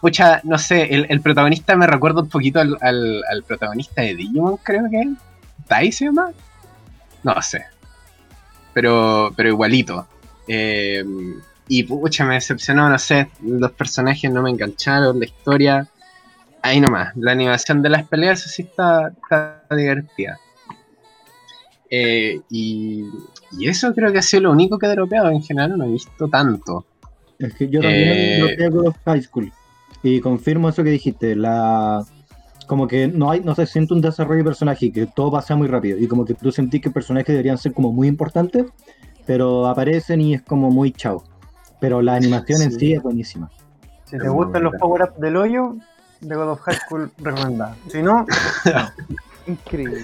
Pucha, 0.00 0.40
no 0.44 0.56
sé, 0.58 0.94
el, 0.94 1.06
el 1.10 1.20
protagonista 1.20 1.76
me 1.76 1.86
recuerda 1.86 2.22
un 2.22 2.28
poquito 2.28 2.60
al, 2.60 2.76
al, 2.80 3.22
al 3.30 3.42
protagonista 3.42 4.00
de 4.02 4.14
Digimon, 4.14 4.56
creo 4.58 4.88
que 4.90 5.00
es. 5.00 5.08
¿Tai 5.66 5.90
se 5.92 6.06
llama? 6.06 6.30
No 7.22 7.40
sé. 7.42 7.64
Pero, 8.72 9.32
pero 9.36 9.48
igualito. 9.50 10.06
Eh, 10.52 11.04
y 11.68 11.84
pucha, 11.84 12.24
me 12.24 12.34
decepcionó, 12.34 12.88
no 12.88 12.98
sé. 12.98 13.30
Los 13.44 13.70
personajes 13.70 14.28
no 14.32 14.42
me 14.42 14.50
engancharon, 14.50 15.20
la 15.20 15.24
historia. 15.26 15.88
Ahí 16.62 16.80
nomás. 16.80 17.16
La 17.16 17.30
animación 17.30 17.82
de 17.82 17.88
las 17.88 18.08
peleas 18.08 18.40
sí 18.40 18.62
está, 18.62 19.12
está 19.22 19.76
divertida. 19.76 20.40
Eh, 21.88 22.40
y, 22.50 23.04
y 23.58 23.68
eso 23.68 23.94
creo 23.94 24.12
que 24.12 24.18
ha 24.18 24.22
sido 24.22 24.42
lo 24.44 24.50
único 24.50 24.76
que 24.76 24.86
he 24.86 24.90
dropeado. 24.90 25.30
En 25.30 25.42
general 25.42 25.78
no 25.78 25.84
he 25.84 25.92
visto 25.92 26.26
tanto. 26.26 26.84
Es 27.38 27.54
que 27.54 27.68
yo 27.68 27.80
también 27.80 28.08
Eh, 28.10 28.64
hago 28.66 28.92
High 29.04 29.22
School. 29.22 29.52
Y 30.02 30.18
confirmo 30.20 30.68
eso 30.68 30.82
que 30.82 30.90
dijiste, 30.90 31.36
la 31.36 32.04
como 32.66 32.86
que 32.86 33.08
no 33.08 33.30
hay, 33.30 33.40
no 33.40 33.54
se 33.54 33.66
siente 33.66 33.94
un 33.94 34.00
desarrollo 34.00 34.38
de 34.38 34.44
personaje, 34.44 34.92
que 34.92 35.06
todo 35.06 35.32
pasa 35.32 35.56
muy 35.56 35.66
rápido. 35.66 35.98
Y 35.98 36.06
como 36.06 36.24
que 36.24 36.34
tú 36.34 36.52
sentís 36.52 36.80
que 36.80 36.90
personajes 36.90 37.28
deberían 37.28 37.58
ser 37.58 37.72
como 37.72 37.92
muy 37.92 38.06
importantes, 38.06 38.66
pero 39.30 39.68
aparecen 39.68 40.20
y 40.20 40.34
es 40.34 40.42
como 40.42 40.72
muy 40.72 40.90
chao. 40.90 41.22
Pero 41.80 42.02
la 42.02 42.16
animación 42.16 42.62
en 42.62 42.72
Sí. 42.72 42.94
es 42.94 43.00
buenísima. 43.00 43.48
Si 44.04 44.18
te 44.18 44.28
gustan 44.28 44.64
los 44.64 44.74
power-ups 44.74 45.20
del 45.20 45.36
hoyo, 45.36 45.76
de 46.20 46.34
God 46.34 46.48
of 46.48 46.60
High 46.62 46.78
School 46.84 47.12
recomendada. 47.18 47.76
Si 47.86 48.02
no, 48.02 48.26
increíble. 49.46 50.02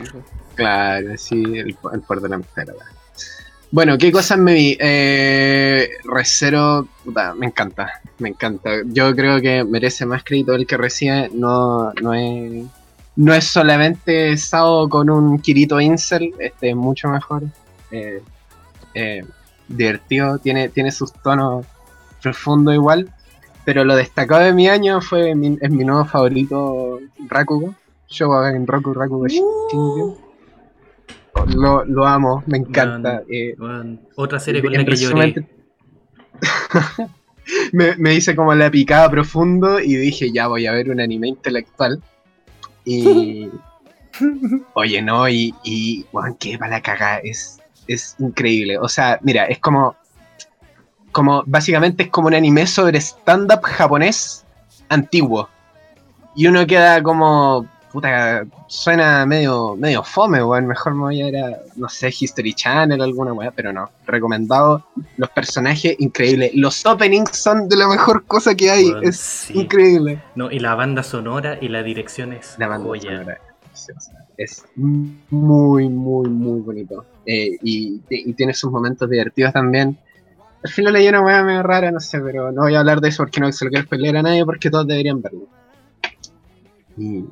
Claro, 0.54 1.08
sí, 1.16 1.42
el, 1.42 1.76
el 1.92 2.00
poder 2.02 2.22
de 2.22 2.28
la 2.28 2.34
amistad. 2.36 2.66
Bueno, 3.72 3.98
¿qué 3.98 4.12
cosas 4.12 4.38
me 4.38 4.54
vi? 4.54 4.76
Eh, 4.78 5.88
Recero, 6.04 6.86
puta, 7.04 7.34
me 7.34 7.46
encanta, 7.46 8.00
me 8.20 8.28
encanta. 8.28 8.70
Yo 8.86 9.12
creo 9.16 9.40
que 9.40 9.64
merece 9.64 10.06
más 10.06 10.22
crédito 10.22 10.54
el 10.54 10.68
que 10.68 10.76
recibe. 10.76 11.30
No, 11.34 11.92
no 12.00 12.14
es, 12.14 12.64
no 13.16 13.34
es 13.34 13.44
solamente 13.44 14.36
Sao 14.36 14.88
con 14.88 15.10
un 15.10 15.40
Kirito 15.40 15.80
Incel, 15.80 16.32
este 16.38 16.70
es 16.70 16.76
mucho 16.76 17.08
mejor. 17.08 17.42
Eh, 17.90 18.22
eh, 18.96 19.24
divertido, 19.68 20.38
tiene, 20.38 20.68
tiene 20.68 20.90
sus 20.90 21.12
tonos 21.12 21.66
profundos 22.22 22.74
igual. 22.74 23.12
Pero 23.64 23.84
lo 23.84 23.96
destacado 23.96 24.42
de 24.42 24.52
mi 24.52 24.68
año 24.68 25.00
fue 25.00 25.34
mi, 25.34 25.58
es 25.60 25.70
mi 25.70 25.84
nuevo 25.84 26.04
favorito, 26.04 27.00
Rakugo. 27.28 27.74
Yo 28.08 28.46
en 28.46 28.66
Roku 28.66 28.94
Rakugo 28.94 29.26
Shingyu. 29.26 30.16
Lo, 31.54 31.84
lo 31.84 32.06
amo, 32.06 32.42
me 32.46 32.58
encanta. 32.58 33.22
eh, 33.28 33.54
Otra 34.14 34.38
serie 34.38 34.62
con 34.62 34.72
en 34.72 34.78
la 34.80 34.84
que 34.86 34.96
lloré. 34.96 35.46
me, 37.72 37.96
me 37.96 38.14
hice 38.14 38.34
como 38.34 38.54
la 38.54 38.70
picada 38.70 39.10
profundo 39.10 39.80
y 39.80 39.96
dije, 39.96 40.32
ya 40.32 40.46
voy 40.46 40.66
a 40.66 40.72
ver 40.72 40.90
un 40.90 41.00
anime 41.00 41.28
intelectual. 41.28 42.00
Y. 42.84 43.50
Oye, 44.74 45.02
no, 45.02 45.28
y. 45.28 45.54
y 45.64 46.06
weón, 46.12 46.36
qué 46.36 46.56
para 46.58 46.70
la 46.70 46.80
cagada, 46.82 47.18
es, 47.18 47.55
es 47.86 48.16
increíble. 48.18 48.78
O 48.78 48.88
sea, 48.88 49.18
mira, 49.22 49.44
es 49.46 49.58
como. 49.58 49.96
Como, 51.12 51.42
básicamente 51.46 52.02
es 52.04 52.10
como 52.10 52.28
un 52.28 52.34
anime 52.34 52.66
sobre 52.66 52.98
stand-up 53.00 53.62
japonés 53.62 54.44
antiguo. 54.88 55.48
Y 56.34 56.46
uno 56.46 56.66
queda 56.66 57.02
como. 57.02 57.66
Puta, 57.92 58.44
suena 58.66 59.24
medio, 59.24 59.74
medio 59.74 60.02
fome, 60.02 60.44
weón. 60.44 60.66
Mejor 60.66 60.94
me 60.94 61.00
voy 61.00 61.22
a 61.22 61.28
ir 61.28 61.36
a, 61.38 61.56
no 61.76 61.88
sé, 61.88 62.08
History 62.08 62.52
Channel 62.52 63.00
o 63.00 63.04
alguna 63.04 63.32
weá, 63.32 63.50
pero 63.50 63.72
no. 63.72 63.88
Recomendado. 64.06 64.84
Los 65.16 65.30
personajes, 65.30 65.96
increíble. 65.98 66.50
Los 66.52 66.84
openings 66.84 67.30
son 67.38 67.70
de 67.70 67.76
la 67.76 67.88
mejor 67.88 68.26
cosa 68.26 68.54
que 68.54 68.70
hay. 68.70 68.92
Es 69.02 69.16
sí. 69.16 69.60
increíble. 69.60 70.20
No, 70.34 70.50
y 70.50 70.58
la 70.58 70.74
banda 70.74 71.02
sonora 71.02 71.56
y 71.58 71.68
la 71.68 71.82
dirección 71.82 72.34
es 72.34 72.56
La 72.58 72.66
banda 72.66 72.86
joya. 72.86 73.10
sonora. 73.12 73.38
Es 74.36 74.64
muy, 74.74 75.88
muy, 75.88 76.28
muy 76.28 76.60
bonito. 76.60 77.06
Eh, 77.26 77.56
y, 77.62 78.00
y 78.08 78.32
tiene 78.34 78.54
sus 78.54 78.70
momentos 78.70 79.10
divertidos 79.10 79.52
también. 79.52 79.98
Al 80.62 80.70
final 80.70 80.92
leí 80.94 81.08
una 81.08 81.20
weá 81.22 81.42
medio 81.42 81.62
rara, 81.62 81.90
no 81.90 82.00
sé, 82.00 82.20
pero 82.20 82.50
no 82.52 82.62
voy 82.62 82.74
a 82.74 82.80
hablar 82.80 83.00
de 83.00 83.08
eso 83.08 83.22
porque 83.24 83.40
no 83.40 83.50
se 83.52 83.64
lo 83.64 83.70
quiero 83.70 83.84
spoiler 83.86 84.16
a 84.16 84.22
nadie 84.22 84.44
porque 84.44 84.70
todos 84.70 84.86
deberían 84.86 85.20
verlo. 85.20 85.42
Y, 86.96 87.24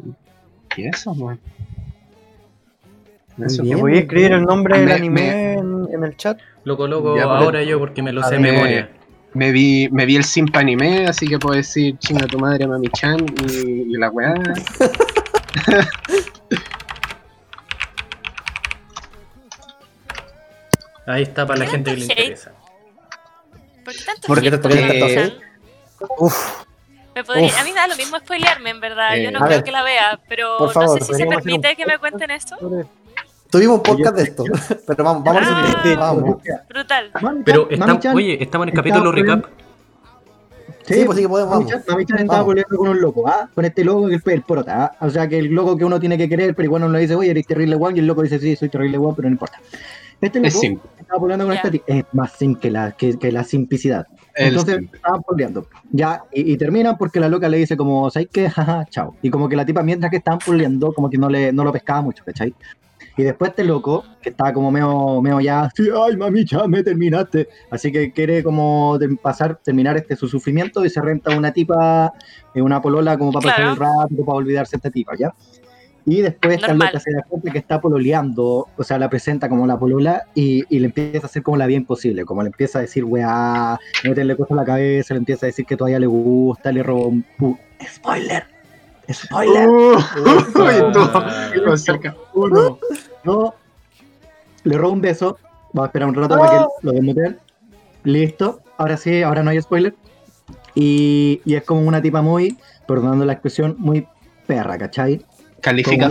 y 0.77 0.87
eso, 0.89 1.13
weón. 1.13 1.39
Eso. 3.45 3.63
bien. 3.63 3.77
¿me 3.77 3.81
podía 3.81 4.01
escribir 4.01 4.33
el 4.33 4.43
nombre 4.45 4.77
del 4.79 4.87
Me- 4.87 4.93
anime 4.95 5.21
me- 5.21 5.53
en, 5.55 5.89
en 5.95 6.05
el 6.05 6.17
chat? 6.17 6.39
Loco, 6.65 6.87
loco, 6.87 7.19
ahora 7.21 7.63
yo 7.65 7.79
porque 7.79 8.03
me 8.03 8.13
lo 8.13 8.23
sé 8.23 8.35
A 8.35 8.39
de 8.39 8.39
memoria. 8.39 8.91
Me 9.33 9.51
vi, 9.51 9.89
me 9.91 10.07
vi 10.07 10.15
el 10.17 10.23
Simpa 10.25 10.61
anime, 10.61 11.07
así 11.09 11.27
que 11.27 11.39
puedo 11.41 11.57
decir 11.57 11.97
chinga 11.99 12.27
tu 12.27 12.39
madre, 12.39 12.69
mami-chan 12.69 13.19
y, 13.49 13.83
y 13.93 13.97
la 13.97 14.11
weá. 14.11 14.35
Ahí 21.07 21.23
está 21.23 21.47
para 21.47 21.59
la 21.61 21.65
¿Qué 21.67 21.71
gente 21.73 21.91
que 21.91 21.97
le 22.01 22.07
tanto 22.07 22.23
interesa. 22.23 22.53
¿Por 23.85 23.93
qué 23.95 24.05
tanto 24.05 24.27
Porque- 24.27 24.49
hate? 24.49 24.61
porque- 25.99 26.15
Uf. 26.19 26.65
Me 27.15 27.23
podría- 27.23 27.47
Uf. 27.47 27.61
a 27.61 27.65
mí 27.65 27.71
me 27.71 27.77
da 27.77 27.87
lo 27.87 27.97
mismo 27.97 28.19
spoilearme, 28.19 28.71
en 28.71 28.81
verdad. 28.81 29.17
Eh, 29.17 29.25
Yo 29.25 29.31
no 29.31 29.39
a 29.39 29.43
creo 29.47 29.57
ver, 29.59 29.65
que 29.65 29.71
la 29.73 29.83
vea, 29.83 30.19
pero 30.29 30.57
por 30.59 30.69
no 30.69 30.73
favor, 30.73 30.99
sé 30.99 31.05
si 31.05 31.15
se 31.15 31.23
un 31.25 31.29
permite 31.29 31.77
que 31.77 31.87
me 31.87 31.99
cuenten 31.99 32.31
esto. 32.31 32.57
Tuvimos 33.51 33.77
un 33.77 33.83
podcast 33.85 34.17
de 34.17 34.23
esto, 34.25 34.45
pero 34.87 35.05
vamos, 35.05 35.23
vamos 35.23 35.43
a 35.43 35.59
Ah. 35.59 35.63
resumir. 35.75 35.97
Vamos. 35.99 36.43
Brutal. 36.69 37.11
Pero 37.45 37.71
estamos, 37.71 38.05
oye, 38.15 38.43
estamos 38.43 38.65
en 38.65 38.69
el 38.71 38.75
capítulo 38.75 39.05
por- 39.05 39.15
recap. 39.15 39.45
Sí, 40.87 41.03
pues 41.07 41.17
sí 41.17 41.23
que 41.23 41.29
podemos. 41.29 41.55
Mami-chan 41.55 41.83
Mami-chan 41.89 42.19
estaba 42.19 42.47
peleando 42.47 42.77
con 42.77 42.89
un 42.89 43.01
loco, 43.01 43.27
¿ah? 43.27 43.49
Con 43.55 43.65
este 43.65 43.85
loco 43.85 44.07
que 44.09 44.17
es 44.17 44.27
el 44.27 44.43
porota, 44.43 44.85
¿ah? 44.85 45.07
O 45.07 45.09
sea, 45.09 45.27
que 45.29 45.39
el 45.39 45.47
loco 45.47 45.79
que 45.79 45.85
uno 45.85 45.99
tiene 45.99 46.19
que 46.19 46.29
querer, 46.29 46.55
pero 46.55 46.67
igual 46.67 46.83
uno 46.83 46.93
le 46.93 46.99
dice, 47.01 47.15
oye, 47.15 47.31
eres 47.31 47.47
terrible 47.47 47.75
guan, 47.77 47.97
y 47.97 48.01
el 48.01 48.07
loco 48.07 48.21
dice, 48.23 48.39
sí, 48.39 48.55
soy 48.57 48.69
terrible 48.69 48.99
guan, 48.99 49.15
pero 49.15 49.29
no 49.29 49.33
importa. 49.33 49.61
Este 50.21 50.39
Es 50.39 50.55
loco 50.55 50.61
simple. 50.61 50.91
estaba 50.99 51.21
peleando 51.21 51.45
con 51.47 51.55
Ya. 51.55 51.57
esta 51.59 51.71
tía, 51.71 51.83
es 51.87 52.05
más 52.13 52.33
sim 52.33 52.55
que 52.55 52.71
la, 52.71 52.93
que, 52.93 53.19
que 53.19 53.31
la 53.33 53.45
simplicidad. 53.45 54.07
El 54.35 54.49
Entonces 54.49 54.77
simple. 54.79 54.97
estaban 54.97 55.23
peleando. 55.23 55.67
Ya, 55.93 56.23
y, 56.33 56.53
y 56.53 56.57
terminan 56.57 56.97
porque 56.99 57.21
la 57.21 57.29
loca 57.29 57.49
le 57.49 57.59
dice 57.59 57.77
como, 57.77 58.11
¿sabes 58.11 58.29
qué? 58.33 58.49
Jaja, 58.51 58.85
chao. 58.91 59.15
Y 59.23 59.31
como 59.31 59.49
que 59.49 59.57
la 59.57 59.65
tipa 59.67 59.83
mientras 59.83 60.11
que 60.11 60.17
estaban 60.17 60.39
peleando, 60.45 60.93
como 60.93 61.09
que 61.11 61.19
no, 61.19 61.29
le, 61.29 61.53
no 61.53 61.63
lo 61.65 61.73
pescaba 61.73 62.01
mucho, 62.03 62.25
¿cachai? 62.25 62.55
Y 63.17 63.23
después 63.23 63.51
este 63.51 63.63
loco, 63.63 64.03
que 64.21 64.31
estaba 64.31 64.53
como 64.53 64.73
medio, 64.73 65.21
medio 65.23 65.39
ya, 65.39 65.71
sí, 65.77 65.85
ay 65.97 66.17
mami, 66.17 66.45
ya 66.45 66.67
me 66.67 66.83
terminaste. 66.83 67.49
Así 67.71 67.93
que 67.93 68.11
quiere 68.13 68.43
como 68.43 68.99
de- 68.99 69.15
pasar, 69.17 69.57
terminar 69.63 69.97
este 69.97 70.17
su 70.17 70.27
sufrimiento 70.27 70.85
y 70.85 70.91
se 70.91 71.01
renta 71.01 71.37
una 71.37 71.53
tipa, 71.53 72.13
eh, 72.55 72.61
una 72.63 72.83
polola 72.83 73.17
como 73.17 73.31
para 73.31 73.43
pasar 73.51 73.57
Claro. 73.57 73.71
el 73.73 73.77
rato, 74.11 74.25
para 74.25 74.37
olvidarse 74.39 74.73
de 74.73 74.79
esta 74.79 74.91
tipa, 74.91 75.13
¿ya? 75.17 75.33
Y 76.07 76.21
después 76.21 76.57
esta 76.57 76.75
loca 76.75 77.01
se 77.01 77.13
da 77.13 77.23
cuenta 77.23 77.51
que 77.51 77.59
está 77.59 77.81
pololeando, 77.81 78.69
o 78.77 78.85
sea, 78.85 78.99
la 78.99 79.09
presenta 79.09 79.49
como 79.49 79.67
la 79.67 79.79
polola 79.79 80.25
y, 80.35 80.63
y 80.69 80.79
le 80.81 80.87
empieza 80.87 81.27
a 81.27 81.31
hacer 81.31 81.43
como 81.43 81.57
la 81.57 81.67
vida 81.67 81.79
imposible, 81.79 82.27
como 82.27 82.43
le 82.43 82.49
empieza 82.49 82.79
a 82.79 82.83
decir, 82.83 83.05
weá, 83.05 83.79
meterle 84.05 84.37
cosas 84.37 84.53
a 84.53 84.55
la 84.57 84.65
cabeza, 84.67 85.15
le 85.15 85.19
empieza 85.19 85.47
a 85.47 85.49
decir 85.49 85.65
que 85.65 85.77
todavía 85.79 85.99
le 85.99 86.07
gusta, 86.07 86.71
le 86.73 86.83
roba 86.83 87.07
un... 87.07 87.25
pu- 87.39 87.59
¡Spoiler! 87.89 88.45
¡Spoiler! 89.11 89.69
Uh, 90.55 90.93
tú, 90.93 91.77
cerca. 91.77 92.15
Uno, 92.35 92.79
dos, 93.25 93.55
le 94.65 94.77
roba 94.77 94.93
un 94.93 95.01
beso, 95.01 95.39
va 95.77 95.85
a 95.85 95.87
esperar 95.87 96.09
un 96.09 96.15
rato 96.15 96.37
para 96.39 96.51
que 96.51 96.65
lo 96.83 96.93
desmuteen. 96.93 97.39
Listo, 98.05 98.61
ahora 98.77 98.97
sí, 98.97 99.23
ahora 99.23 99.43
no 99.43 99.51
hay 99.51 99.61
spoiler. 99.63 99.95
Y, 100.75 101.41
y 101.45 101.55
es 101.55 101.63
como 101.65 101.81
una 101.83 102.03
tipa 102.03 102.21
muy, 102.23 102.59
perdonando 102.87 103.25
la 103.25 103.33
expresión, 103.33 103.77
muy 103.79 104.07
perra, 104.47 104.77
¿cachai? 104.77 105.25
Califica. 105.65 106.11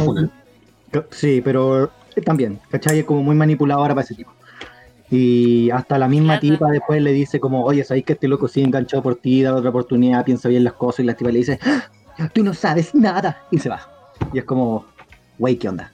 Sí, 1.11 1.41
pero 1.43 1.91
también, 2.25 2.59
¿cachai? 2.69 2.99
Es 2.99 3.05
como 3.05 3.21
muy 3.23 3.35
manipuladora 3.35 3.93
para 3.93 4.03
ese 4.03 4.15
tipo. 4.15 4.31
Y 5.11 5.69
hasta 5.69 5.99
la 5.99 6.07
misma 6.07 6.39
Claro. 6.39 6.55
tipa 6.57 6.71
después 6.71 7.01
le 7.03 7.11
dice 7.11 7.39
como, 7.39 7.63
oye, 7.63 7.83
¿sabéis 7.83 8.05
que 8.05 8.13
este 8.13 8.27
loco 8.27 8.47
sí 8.47 8.61
enganchado 8.63 9.03
por 9.03 9.15
ti? 9.15 9.43
Da 9.43 9.53
otra 9.53 9.69
oportunidad, 9.69 10.25
piensa 10.25 10.49
bien 10.49 10.63
las 10.63 10.73
cosas. 10.73 11.01
Y 11.01 11.03
la 11.03 11.13
tipa 11.13 11.29
le 11.31 11.37
dice, 11.39 11.59
"Ah, 12.17 12.29
tú 12.33 12.43
no 12.43 12.53
sabes 12.55 12.95
nada. 12.95 13.43
Y 13.51 13.59
se 13.59 13.69
va. 13.69 13.87
Y 14.33 14.39
es 14.39 14.43
como, 14.43 14.85
wey, 15.37 15.55
¿qué 15.57 15.69
onda? 15.69 15.91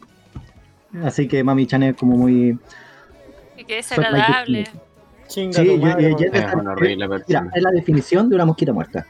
Así 1.03 1.27
que 1.27 1.43
Mami 1.43 1.67
Chan 1.67 1.83
es 1.83 1.95
como 1.97 2.15
muy... 2.17 2.57
Y 3.57 3.63
que 3.65 3.79
es 3.79 3.91
agradable. 3.91 4.65
Chinga 5.27 5.53
Sí, 5.61 5.65
yo- 5.65 5.75
yo- 5.99 6.17
yo-. 6.17 6.17
Es 6.31 6.53
una 6.53 6.71
horrible 6.71 7.07
Mira, 7.27 7.49
es 7.53 7.61
la 7.61 7.71
definición 7.71 8.29
de 8.29 8.35
una 8.35 8.45
mosquita 8.45 8.71
muerta. 8.73 9.05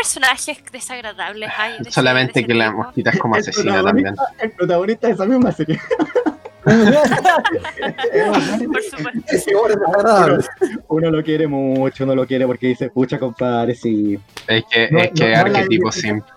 ¿Qué 0.00 0.06
otros 0.08 0.22
personajes 0.22 0.62
desagradables 0.72 1.50
hay? 1.58 1.72
de 1.72 1.78
ese- 1.82 1.90
Solamente 1.90 2.44
que 2.46 2.54
la 2.54 2.70
mosquita 2.72 3.10
es 3.10 3.18
como 3.18 3.34
El 3.36 3.40
asesina 3.42 3.82
también. 3.82 4.14
protagonista- 4.14 4.44
El 4.44 4.50
protagonista 4.52 5.06
de 5.08 5.12
esa 5.12 5.26
misma 5.26 5.52
serie. 5.52 5.80
Por 8.70 8.82
supuesto. 8.82 10.38
Uno 10.88 11.10
lo 11.10 11.22
quiere 11.22 11.46
mucho, 11.46 12.04
uno 12.04 12.14
lo 12.14 12.26
quiere 12.26 12.46
porque 12.46 12.68
dice, 12.68 12.90
pucha, 12.90 13.18
compadre, 13.18 13.74
sí. 13.74 14.18
Es 14.46 14.64
que, 14.70 14.88
No, 14.90 14.98
es 15.00 15.10
que 15.12 15.24
no, 15.24 15.30
no 15.30 15.40
arquetipo 15.40 15.92
simple. 15.92 16.32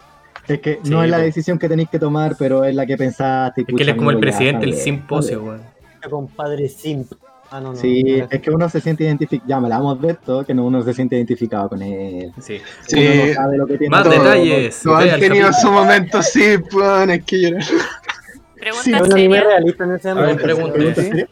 Es 0.48 0.60
que 0.60 0.80
Sí, 0.84 0.90
no 0.90 1.04
es 1.04 1.10
la 1.10 1.18
decisión 1.20 1.58
que 1.58 1.70
tenéis 1.70 1.90
que 1.90 2.00
tomar, 2.00 2.36
pero 2.38 2.64
es 2.66 2.76
la 2.76 2.86
que 2.86 2.98
pensaste. 2.98 3.62
y 3.62 3.66
Es 3.68 3.76
que 3.78 3.84
él 3.84 3.90
es 3.90 3.96
como 3.96 4.12
el 4.12 4.20
presidente, 4.20 4.66
el 4.66 4.76
simposio, 4.76 5.44
weón. 5.44 5.62
Compadre 6.10 6.68
simp. 6.68 7.14
Ah, 7.56 7.62
no, 7.62 7.70
no. 7.72 7.76
Sí, 7.76 8.04
no, 8.18 8.28
es 8.32 8.42
que 8.42 8.50
uno 8.50 8.68
se 8.68 8.82
siente 8.82 9.04
identificado. 9.04 9.48
Ya 9.48 9.60
me 9.60 9.70
la 9.70 9.76
hemos 9.78 10.02
visto, 10.02 10.44
que 10.44 10.56
no- 10.56 10.66
uno 10.66 10.82
se 10.82 10.92
siente 10.94 11.16
identificado 11.18 11.70
con 11.70 11.84
él. 11.84 12.34
Sí. 12.42 12.60
Sí. 12.88 12.98
Uno 13.08 13.26
no 13.28 13.34
sabe 13.36 13.58
lo 13.58 13.68
que 13.68 13.78
tiene. 13.78 13.92
Más 13.92 14.04
todo. 14.04 14.14
detalles. 14.14 14.82
Ve 14.84 15.12
han 15.12 15.20
tenido 15.20 15.54
su 15.54 15.72
momento, 15.72 16.24
sí, 16.24 16.58
pues, 16.72 17.10
es 17.10 17.24
que 17.26 17.42
llorar. 17.42 17.64
Pregunta 18.56 18.84
Sí, 18.84 18.92
Es 18.94 19.02
un 19.02 19.14
anime 19.14 19.36
seria. 19.38 19.50
realista 19.50 19.84
en 19.84 19.92
ese 19.92 20.10
ámbito. 20.10 20.38
pregunta. 20.44 20.74
¿Pregunta 20.74 21.02
seria? 21.04 21.28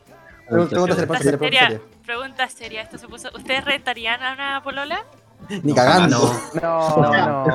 Pregunta 0.48 0.76
seria, 0.76 0.76
Pregunta 0.76 0.76
pregunta 0.76 0.96
seria, 0.96 1.08
pregunta 1.08 1.40
seria. 1.40 1.62
seria. 1.70 1.82
Pregunta 2.06 2.50
seria. 2.50 2.82
Esto 2.84 2.98
se 3.00 3.08
puso- 3.08 3.30
¿Ustedes 3.36 3.66
rentarían 3.66 4.22
a 4.22 4.34
una 4.34 4.62
polola? 4.64 5.04
Ni 5.64 5.74
cagando. 5.74 6.34
No, 6.62 6.98
No, 6.98 7.46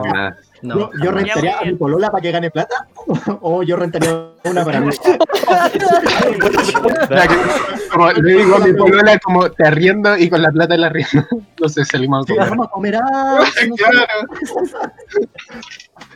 no. 0.63 0.91
Yo, 1.03 1.11
rentaría 1.11 1.59
a 1.59 1.65
mi 1.65 1.75
polola 1.75 2.11
para 2.11 2.23
que 2.23 2.33
gane 2.33 2.51
plata 2.51 2.89
o 3.43 3.63
yo 3.63 3.77
rentaría 3.77 4.31
una 4.45 4.65
para 4.65 4.81
mí. 4.81 4.91
Como 7.93 8.11
le 8.11 8.35
digo 8.35 8.57
a 8.57 8.59
mi 8.61 8.73
polola, 8.73 9.19
como 9.19 9.51
te 9.51 9.67
arriendo 9.67 10.17
y 10.17 10.31
con 10.31 10.43
la 10.43 10.51
plata 10.51 10.77
la 10.77 10.87
arriendo. 10.87 11.27
No 11.61 11.69
sé, 11.69 11.85
salimos 11.85 12.25
a 12.25 12.35
comer. 12.35 12.51
Vamos 12.51 12.67
a 12.67 12.71
comer 12.71 12.97
ah. 12.97 13.45
Claro. 13.77 14.07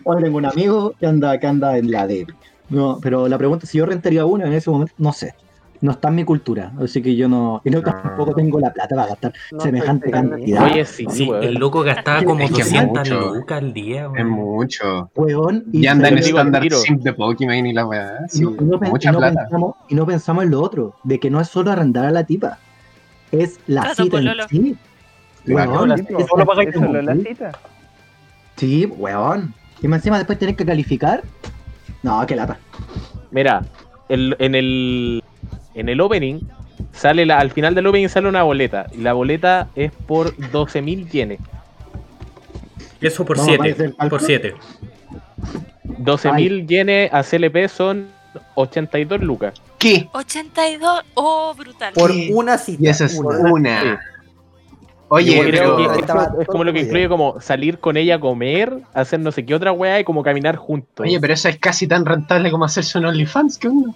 Hoy 0.05 0.23
tengo 0.23 0.39
un 0.39 0.47
amigo 0.47 0.95
que 0.99 1.07
anda, 1.07 1.39
que 1.39 1.47
anda 1.47 1.77
en 1.77 1.91
la 1.91 2.07
de. 2.07 2.27
No, 2.71 2.99
pero 3.01 3.29
la 3.29 3.39
pregunta 3.39 3.65
es 3.65 3.71
si 3.71 3.79
yo 3.79 3.87
rentaría 3.87 4.25
una 4.25 4.47
en 4.47 4.55
ese 4.55 4.71
momento, 4.71 4.95
no 4.99 5.13
sé. 5.13 5.35
No 5.83 5.93
está 5.93 6.09
en 6.09 6.15
mi 6.17 6.25
cultura, 6.25 6.73
así 6.83 7.01
que 7.01 7.17
yo 7.17 7.27
no. 7.27 7.63
Y 7.65 7.71
no 7.71 7.81
tampoco 7.81 8.35
tengo 8.35 8.61
la 8.61 8.71
plata 8.71 8.95
para 8.95 9.09
gastar 9.09 9.33
No 9.51 9.61
semejante 9.61 10.11
cantidad. 10.11 10.65
Oye, 10.65 10.85
sí, 10.85 11.07
Sí, 11.09 11.27
weón. 11.31 11.43
el 11.43 11.55
loco 11.55 11.83
gastaba 11.83 12.23
como 12.23 12.41
Es 12.45 12.51
que 12.53 12.61
es 12.61 12.71
200 12.71 13.09
mucho. 13.11 13.35
lucas 13.35 13.59
al 13.59 13.73
día, 13.73 14.03
Es 14.05 14.11
weón. 14.11 14.29
mucho. 14.29 15.11
Weón, 15.15 15.65
Y 15.73 15.87
anda 15.87 16.09
en 16.09 16.19
estándar 16.19 16.71
simp 16.71 17.03
de 17.03 17.13
Pokémon 17.15 17.67
y 17.67 17.73
la 17.73 17.87
weá. 17.87 18.13
y 18.27 18.29
Sí, 18.29 18.43
no, 18.43 18.51
y 18.51 18.65
no 18.65 18.79
pen- 18.79 18.89
y 18.89 18.91
mucha 18.91 19.11
no 19.13 19.19
plata. 19.19 19.41
pensamos, 19.41 19.75
y 19.89 19.95
no 19.95 20.07
pensamos 20.07 20.45
en 20.45 20.51
lo 20.51 20.61
otro, 20.61 20.95
de 21.03 21.19
que 21.19 21.31
no 21.31 21.41
es 21.41 21.49
solo 21.49 21.71
arrendar 21.71 22.05
a 22.05 22.11
la 22.11 22.25
tipa, 22.25 22.59
es 23.33 23.59
la 23.67 23.81
Trato 23.83 24.03
cita 24.05 24.19
en 24.19 24.29
sí. 24.51 24.77
Weón, 25.49 25.93
es- 25.93 26.01
es 26.11 26.27
solo 26.27 26.45
pagáis 26.45 26.75
Solo 26.75 27.01
la 27.01 27.15
cita. 27.17 27.53
Sí, 28.57 28.85
weón. 28.85 29.55
Y 29.81 29.89
más 29.89 30.01
encima 30.01 30.19
después 30.19 30.39
tenés 30.39 30.57
que 30.57 30.67
calificar. 30.67 31.23
No, 32.03 32.23
qué 32.27 32.37
lata. 32.37 32.59
Mira, 33.31 33.63
el- 34.11 34.37
en 34.39 34.55
el 34.55 35.23
en 35.81 35.89
el 35.89 36.01
opening 36.01 36.41
sale 36.93 37.27
la, 37.27 37.39
al 37.39 37.51
final 37.51 37.75
del 37.75 37.87
opening 37.87 38.09
sale 38.09 38.29
una 38.29 38.43
boleta 38.43 38.87
y 38.93 38.99
la 38.99 39.13
boleta 39.13 39.69
es 39.75 39.93
por 39.93 40.35
12.000 40.37 41.09
yenes. 41.11 41.41
Eso 43.01 43.25
por 43.25 43.37
Vamos, 43.37 43.49
7. 43.49 43.59
parece 43.59 43.85
el 43.85 43.91
Por 43.93 43.99
cálculo. 43.99 44.27
7. 44.27 44.55
12.000 45.99 46.67
yenes 46.67 47.13
a 47.13 47.23
CLP 47.23 47.69
son 47.69 48.09
82 48.55 49.21
lucas. 49.21 49.55
¿Qué? 49.79 50.09
82. 50.13 51.03
Oh, 51.15 51.55
brutal. 51.55 51.93
Por 51.95 52.13
una 52.31 52.59
cita. 52.59 52.83
Y 52.83 52.89
esa 52.89 53.07
es 53.07 53.15
una. 53.15 53.39
una. 53.51 53.83
Sí. 53.83 53.89
Oye, 55.13 55.41
creo 55.45 55.77
que 55.77 55.85
es, 55.87 55.91
es 56.41 56.47
como 56.47 56.63
lo 56.63 56.73
que 56.73 56.81
incluye 56.81 57.09
como 57.09 57.41
salir 57.41 57.81
con 57.81 57.97
ella 57.97 58.17
a 58.17 58.21
comer, 58.21 58.79
hacer 58.95 59.19
no 59.19 59.33
sé 59.33 59.45
qué 59.45 59.57
otra 59.57 59.73
weá 59.73 59.99
y 59.99 60.05
como 60.05 60.23
caminar 60.23 60.55
juntos. 60.55 61.05
Oye, 61.05 61.19
pero 61.19 61.35
eso 61.35 61.49
es 61.49 61.59
casi 61.59 61.89
tan 61.89 62.07
rentable 62.07 62.49
como 62.53 62.65
hacerse 62.65 62.97
un 62.99 63.07
OnlyFans, 63.07 63.59
¿qué 63.59 63.69
onda? 63.69 63.93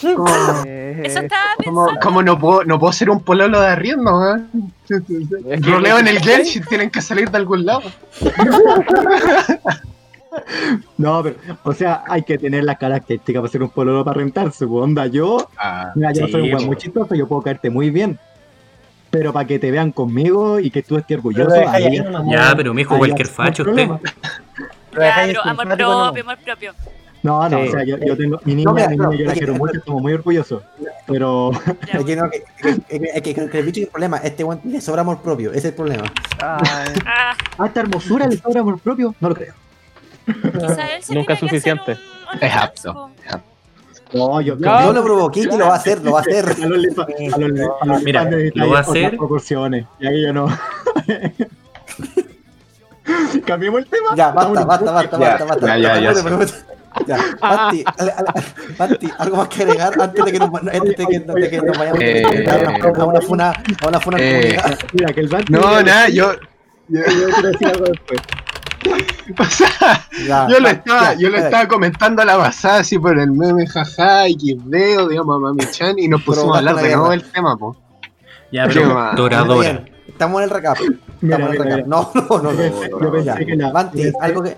Como, 0.00 0.26
Eh, 0.66 1.02
Eso 1.04 1.20
estaba 1.20 1.42
como, 1.64 1.84
pensando. 1.86 2.00
como 2.00 2.22
no 2.22 2.38
puedo, 2.38 2.64
no 2.64 2.78
puedo 2.78 2.92
ser 2.92 3.10
un 3.10 3.20
pololo 3.20 3.60
de 3.60 3.66
arriendo. 3.68 4.36
Es 4.88 5.02
que- 5.06 5.56
Roleo 5.70 5.98
en 5.98 6.08
el 6.08 6.18
Genshin, 6.20 6.64
tienen 6.64 6.90
que 6.90 7.00
salir 7.02 7.30
de 7.30 7.36
algún 7.38 7.64
lado. 7.66 7.82
No, 10.96 11.22
pero, 11.24 11.36
o 11.64 11.72
sea, 11.74 12.04
hay 12.06 12.22
que 12.22 12.38
tener 12.38 12.62
las 12.62 12.78
características 12.78 13.40
para 13.40 13.50
ser 13.50 13.62
un 13.64 13.70
pololo 13.70 14.04
para 14.04 14.18
rentarse, 14.18 14.64
pues, 14.66 14.84
onda. 14.84 15.06
Yo, 15.06 15.48
Ah, 15.58 15.90
mira, 15.96 16.12
yo 16.12 16.26
Sí, 16.26 16.32
soy 16.32 16.42
un 16.42 16.48
weón 16.50 16.60
po. 16.60 16.66
muy 16.66 16.76
chistoso, 16.76 17.14
yo 17.16 17.26
puedo 17.26 17.42
caerte 17.42 17.68
muy 17.68 17.90
bien. 17.90 18.16
Pero 19.10 19.32
para 19.32 19.44
que 19.44 19.58
te 19.58 19.72
vean 19.72 19.90
conmigo 19.90 20.60
y 20.60 20.70
que 20.70 20.82
tú 20.84 20.96
estés 20.96 21.16
orgulloso, 21.16 21.48
Pero 21.50 21.60
deja 21.62 21.72
ahí 21.72 21.96
ya 21.96 22.22
Ya, 22.30 22.54
pero 22.56 22.72
mijo, 22.72 22.94
ahí 22.94 22.98
cualquier 23.00 23.26
facho 23.26 23.64
usted. 23.64 23.88
Pero 23.88 24.00
Claro, 24.92 25.42
amor 25.44 25.66
propio, 25.66 25.90
amor 26.22 26.38
propio. 26.44 26.74
No, 27.22 27.46
no, 27.48 27.62
Sí. 27.62 27.68
o 27.68 27.72
sea, 27.72 27.84
yo, 27.84 27.98
yo 27.98 28.16
tengo, 28.16 28.40
mi 28.44 28.54
niña, 28.54 28.64
No, 28.70 28.74
mira, 28.74 28.88
mi 28.88 28.96
no, 28.96 29.04
niña 29.10 29.18
yo 29.18 29.24
la 29.26 29.32
es 29.32 29.38
que- 29.38 29.44
quiero 29.44 29.58
mucho, 29.58 29.78
estamos 29.78 30.00
muy 30.02 30.12
orgullosos. 30.14 30.62
Pero, 31.06 31.50
Es 31.92 32.04
que, 32.04 32.16
no, 32.16 32.30
que, 32.30 32.44
que, 32.62 32.80
que- 32.88 33.22
que- 33.22 33.34
que- 33.34 33.48
que 33.50 33.58
el 33.58 33.64
bicho 33.66 33.74
tiene 33.74 33.86
un 33.88 33.92
problema. 33.92 34.16
Este 34.18 34.44
le 34.64 34.80
sobra 34.80 35.02
amor 35.02 35.20
propio. 35.20 35.50
Ese 35.50 35.58
es 35.58 35.64
el 35.66 35.74
problema. 35.74 36.04
Ah, 36.40 37.34
a 37.58 37.66
esta 37.66 37.80
hermosura 37.80 38.26
le 38.26 38.38
sobra 38.38 38.60
amor 38.62 38.78
propio, 38.78 39.14
no 39.20 39.28
lo 39.28 39.34
creo. 39.34 39.52
quizá 40.26 40.96
él 40.96 41.02
se 41.02 41.14
Nunca 41.14 41.34
hacer 41.34 41.48
suficiente. 41.48 41.98
Es 42.40 42.54
apto. 42.56 43.10
No, 44.12 44.40
yo, 44.40 44.56
No, 44.56 44.82
Yo 44.86 44.92
lo 44.92 45.04
provoqué 45.04 45.40
y 45.40 45.44
lo 45.44 45.58
va 45.58 45.74
a 45.74 45.76
hacer, 45.76 46.02
lo 46.02 46.12
va 46.12 46.18
a 46.18 46.22
hacer. 46.22 46.44
A 46.46 46.66
los 46.66 46.78
lipa- 46.78 47.02
a 47.04 47.38
los 47.38 47.50
li- 47.50 47.60
a 47.80 47.86
los 47.86 48.02
Mira, 48.02 48.28
lo 48.54 48.70
va 48.70 48.78
a 48.78 48.80
hacer. 48.80 49.16
proporciones. 49.16 49.86
Y 50.00 50.06
ahí 50.06 50.22
yo 50.22 50.32
no. 50.32 50.46
Cambiemos 53.46 53.80
el 53.80 53.86
tema. 53.86 54.14
Ya, 54.16 54.30
basta, 54.30 54.64
basta, 54.64 54.90
basta, 54.92 55.18
basta, 55.18 55.44
basta. 55.44 55.78
ya, 55.78 56.00
ya, 56.00 56.12
Ya, 56.12 56.22
Al- 57.40 57.84
Panti, 58.76 59.10
algo 59.18 59.36
más 59.38 59.48
que 59.48 59.62
agregar 59.62 60.00
antes 60.00 60.24
de 60.24 60.32
que 60.32 60.38
nos, 60.38 60.50
antes 60.54 60.96
de 60.96 61.06
que, 61.06 61.18
de 61.20 61.50
que 61.50 61.60
nos 61.62 61.78
vayamos 61.78 62.00
Eh, 62.02 62.46
a 62.48 63.04
una 63.04 63.20
funa, 63.20 63.50
a 63.82 63.88
una 63.88 64.00
funa 64.00 64.16
eh. 64.20 64.58
Mira, 64.92 65.12
que 65.12 65.20
el 65.20 65.30
No, 65.48 65.82
nada, 65.82 66.08
yo. 66.08 66.32
Yo, 66.88 67.00
yo 67.00 67.28
quiero 67.34 67.48
decir 67.50 67.68
algo 67.68 67.84
después. 67.86 68.20
O 69.38 69.44
sea, 69.44 70.06
Ya, 70.26 70.48
yo 70.48 70.58
lo 70.58 70.66
ya, 70.66 70.70
estaba, 70.72 71.12
ya, 71.12 71.18
yo 71.20 71.28
lo 71.28 71.36
estaba 71.36 71.68
comentando 71.68 72.22
a 72.22 72.24
la 72.24 72.38
pasada 72.38 72.78
así 72.80 72.98
por 72.98 73.16
el 73.18 73.30
meme, 73.30 73.66
jaja, 73.66 74.24
XD, 74.26 75.08
digamos, 75.08 75.36
a 75.36 75.38
Mami 75.38 75.64
Chan, 75.70 75.98
y 75.98 76.08
nos 76.08 76.22
pusimos 76.22 76.54
a 76.56 76.58
hablar 76.58 76.76
de 76.76 76.96
nuevo 76.96 77.10
del 77.10 77.22
tema, 77.24 77.56
po. 77.56 77.76
Ya, 78.50 78.66
Qué 78.66 78.74
pero 78.80 78.94
mal. 78.94 79.14
Doradora. 79.14 79.84
Estamos 80.08 80.38
en 80.38 80.44
el 80.44 80.50
recap. 80.50 80.78
Mira, 81.20 81.36
Estamos 81.36 81.54
en 81.54 81.60
el 81.62 81.62
recap. 81.62 81.76
mira. 81.76 81.86
No, 81.86 82.10
no, 82.14 82.42
no, 82.42 82.52
no. 82.52 82.52
Yo 82.88 82.98
no, 82.98 83.12
pensé 83.12 83.24
ya. 83.26 83.36
que 83.36 83.56
la- 83.56 83.90
pensé- 83.92 84.12
algo 84.20 84.42
que. 84.42 84.56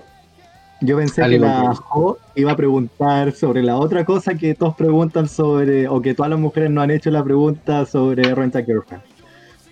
Yo 0.85 0.97
pensé 0.97 1.21
que 1.29 1.39
la 1.39 1.73
Jo 1.75 2.17
iba 2.35 2.51
a 2.51 2.55
preguntar 2.57 3.31
sobre 3.31 3.63
la 3.63 3.77
otra 3.77 4.03
cosa 4.05 4.35
que 4.35 4.53
todos 4.53 4.75
preguntan 4.75 5.29
sobre, 5.29 5.87
o 5.87 6.01
que 6.01 6.13
todas 6.13 6.29
las 6.29 6.39
mujeres 6.39 6.69
no 6.71 6.81
han 6.81 6.91
hecho 6.91 7.09
la 7.09 7.23
pregunta 7.23 7.85
sobre 7.85 8.35
Rent 8.35 8.55
a 8.57 8.63
Girlfriend. 8.63 9.03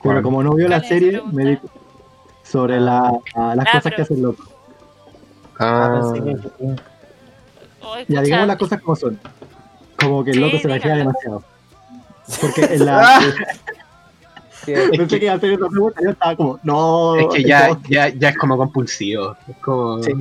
Pero 0.02 0.24
como 0.24 0.42
no 0.42 0.54
vio 0.54 0.68
la 0.70 0.80
¿Cuál 0.80 0.86
es 0.86 0.92
esa 0.92 1.00
serie, 1.12 1.22
me 1.34 1.46
dijo 1.46 1.70
sobre 2.44 2.80
la, 2.80 3.12
a 3.36 3.56
las 3.56 3.66
Ah, 3.68 3.72
cosas 3.74 3.84
pero- 3.84 3.96
que 3.98 4.02
hacen 4.04 4.22
loco. 4.22 4.44
Ah, 5.60 6.02
Ay, 6.14 8.06
Ya 8.08 8.08
pucha, 8.08 8.22
digamos 8.22 8.48
las 8.48 8.58
cosas 8.58 8.82
como 8.82 8.96
son. 8.96 9.20
Como 10.00 10.24
que 10.24 10.32
el 10.32 10.38
Sí, 10.38 10.42
loco 10.42 10.58
se 10.60 10.68
la 10.68 10.80
queda 10.80 10.94
dígalo. 10.96 11.10
demasiado. 11.12 11.44
Porque 12.42 12.62
en 12.74 12.86
la. 12.86 13.20
Pensé 14.66 15.20
que 15.20 15.26
iba 15.26 15.34
a 15.34 15.38
hacer 15.38 15.54
esa 15.54 15.68
pregunta, 15.68 16.00
yo 16.04 16.10
estaba 16.12 16.36
como, 16.36 16.60
no. 16.64 17.16
es 17.18 17.28
que 17.34 17.44
ya, 17.44 17.78
ya, 17.90 18.10
ya 18.10 18.30
es 18.30 18.38
como 18.38 18.56
compulsivo. 18.58 19.36
Es 19.48 19.58
como. 19.58 20.02
sí. 20.04 20.14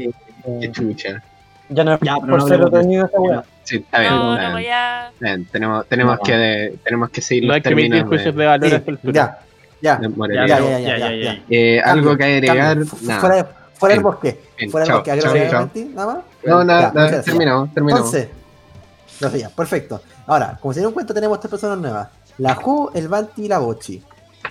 Qué 0.60 0.72
chucha. 0.72 1.22
Ya 1.68 1.84
no 1.84 1.94
es 1.94 2.00
Ya, 2.00 2.14
por 2.16 2.26
no 2.28 2.40
ser 2.48 2.60
hablemos 2.62 2.72
de 2.72 3.02
otro 3.02 3.06
esa 3.06 3.20
weá. 3.20 3.44
Sí, 3.64 3.76
está 3.76 4.00
bien. 4.00 4.12
No, 4.12 4.38
no 4.40 4.52
voy 4.52 4.66
a. 4.66 5.12
Bien, 5.20 5.44
Tenemos, 5.46 5.86
tenemos, 5.86 6.16
No. 6.18 6.22
que, 6.24 6.78
tenemos 6.82 7.10
que 7.10 7.20
seguir 7.22 7.44
No 7.44 7.48
los 7.48 7.54
hay 7.56 7.62
que 7.62 7.68
emitir 7.70 8.04
juicios 8.06 8.34
de 8.34 8.40
de, 8.42 8.46
valor 8.46 8.66
a 8.66 8.68
Sí, 8.70 8.74
esta 8.76 8.90
altura. 8.90 9.12
ya, 9.12 9.38
ya. 9.80 10.00
Ya. 10.00 10.08
Ya, 10.10 10.44
ya, 10.44 10.58
ya, 10.58 10.78
ya, 10.78 10.98
ya, 10.98 10.98
ya. 10.98 11.16
ya. 11.34 11.42
Eh, 11.48 11.80
algo 11.80 12.16
que 12.16 12.24
agregar. 12.24 12.84
Fuera, 12.84 13.48
fuera 13.74 13.94
del 13.94 14.02
bosque. 14.04 14.40
Bien, 14.58 14.70
Fuera 14.70 14.86
del 14.86 14.94
bosque. 14.94 15.10
¿Agregar? 15.12 15.68
Nada 15.94 16.14
más. 16.14 16.24
No, 16.44 16.64
nada, 16.64 17.22
terminamos, 17.22 17.72
terminamos. 17.72 18.14
Entonces, 18.14 19.40
ya, 19.40 19.48
perfecto. 19.50 20.02
Ahora, 20.26 20.58
como 20.60 20.72
se 20.74 20.80
dieron 20.80 20.92
cuenta, 20.92 21.14
tenemos 21.14 21.38
tres 21.38 21.50
personas 21.50 21.78
nuevas: 21.78 22.08
la 22.38 22.54
Ju, 22.56 22.90
el 22.94 23.06
Banti 23.08 23.44
y 23.44 23.48
la 23.48 23.58
Bochi. 23.58 24.02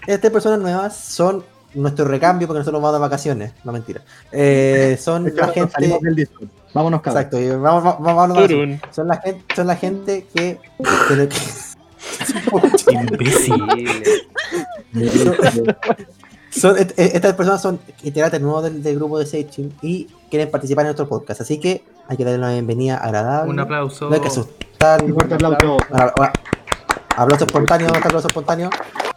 Estas 0.01 0.21
tres 0.21 0.31
personas 0.31 0.59
nuevas 0.59 0.95
son 0.95 1.43
nuestro 1.75 2.05
recambio 2.05 2.47
porque 2.47 2.59
nosotros 2.59 2.81
vamos 2.81 2.95
de 2.95 2.99
vacaciones. 3.01 3.53
No 3.63 3.71
mentira. 3.71 4.01
Eh, 4.31 4.97
son 4.99 5.27
Es 5.27 5.33
que 5.33 5.41
la 5.41 5.47
gente. 5.49 5.71
salimos 5.71 6.01
del 6.01 6.15
Discord. 6.15 6.47
Vámonos, 6.73 7.01
cabrón. 7.01 7.21
Exacto, 7.23 7.39
y 7.39 7.49
vamos, 7.49 7.83
vamos, 7.83 8.15
vamos. 8.15 8.37
Turun. 8.47 8.79
Son 8.91 9.07
la 9.07 9.17
gente, 9.17 9.43
son 9.55 9.67
la 9.67 9.75
gente 9.75 10.25
que. 10.33 10.59
que- 11.07 11.29
Imbécil. 12.93 13.53
son, 16.49 16.77
et- 16.77 16.93
et- 16.97 17.15
estas 17.15 17.33
personas 17.35 17.61
son 17.61 17.79
integrantes 18.03 18.41
nuevos 18.41 18.63
del, 18.63 18.81
del 18.81 18.95
grupo 18.95 19.19
de 19.19 19.25
Seichin 19.25 19.73
y 19.81 20.07
quieren 20.29 20.49
participar 20.49 20.83
en 20.83 20.87
nuestro 20.87 21.07
podcast. 21.07 21.41
Así 21.41 21.59
que 21.59 21.83
hay 22.07 22.17
que 22.17 22.23
darle 22.23 22.39
una 22.39 22.51
bienvenida 22.53 22.97
agradable. 22.97 23.51
Un 23.51 23.59
aplauso. 23.59 24.09
No 24.09 24.15
hay 24.15 24.21
que 24.21 24.27
asustar. 24.27 25.03
Un 25.03 25.13
fuerte 25.13 25.35
aplauso. 25.35 25.77
Aplauso 27.15 27.45
espontáneo, 27.45 27.87
¿dónde 27.87 27.97
está 27.99 28.07
aplauso 28.07 28.27
espontáneo? 28.27 28.69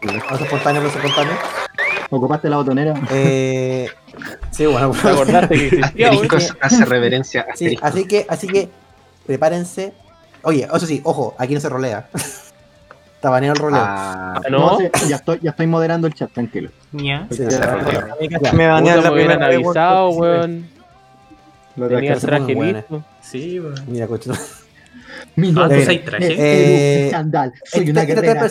Aplauso 0.02 0.44
espontáneo, 0.44 0.80
aplauso 0.82 0.98
espontáneo. 0.98 1.34
¿Ocupaste 2.14 2.50
la 2.50 2.58
botonera? 2.58 2.94
Eh, 3.10 3.88
sí, 4.50 4.66
bueno. 4.66 4.90
¿Te 5.02 5.08
acordaste 5.08 5.54
que 5.54 5.66
existía, 5.68 6.10
hace 6.60 6.84
reverencia 6.84 7.46
a 7.50 7.56
Sí, 7.56 7.78
así 7.80 8.04
que, 8.06 8.26
así 8.28 8.46
que, 8.48 8.68
prepárense. 9.26 9.94
Oye, 10.42 10.68
eso 10.72 10.86
sí, 10.86 11.00
ojo, 11.04 11.34
aquí 11.38 11.54
no 11.54 11.60
se 11.60 11.68
rolea. 11.70 12.08
Está 13.14 13.30
baneado 13.30 13.54
el 13.54 13.60
roleo. 13.60 13.80
Ah, 13.82 14.34
Ah, 14.44 14.50
¿No? 14.50 14.78
sí, 14.78 14.84
ya, 15.08 15.16
estoy, 15.16 15.38
ya 15.40 15.50
estoy 15.50 15.66
moderando 15.68 16.06
el 16.06 16.12
chat, 16.14 16.30
tranquilo. 16.32 16.70
Sí, 17.30 17.36
se 17.36 17.48
ya, 17.50 17.60
casi 18.40 18.56
me 18.56 18.66
banean 18.66 19.02
la 19.02 19.12
primera 19.12 19.46
avisado, 19.46 20.10
weón. 20.10 20.68
Lo 21.76 21.88
Tenía 21.88 22.12
el 22.14 22.20
traje 22.20 22.54
listo. 22.54 23.04
Sí, 23.22 23.58
weón. 23.60 23.84
Mira, 23.86 24.06
coche. 24.06 24.30
Mi 25.36 25.48
Ah, 25.50 25.52
nombre 25.52 25.76
¿tú 25.76 25.82
Eh, 25.82 25.84
sabes 25.86 26.04
traje? 26.04 26.26
eh. 26.36 27.10
Soy 27.64 27.80
Esta- 27.84 27.90
una 27.92 28.04
guerrera. 28.04 28.48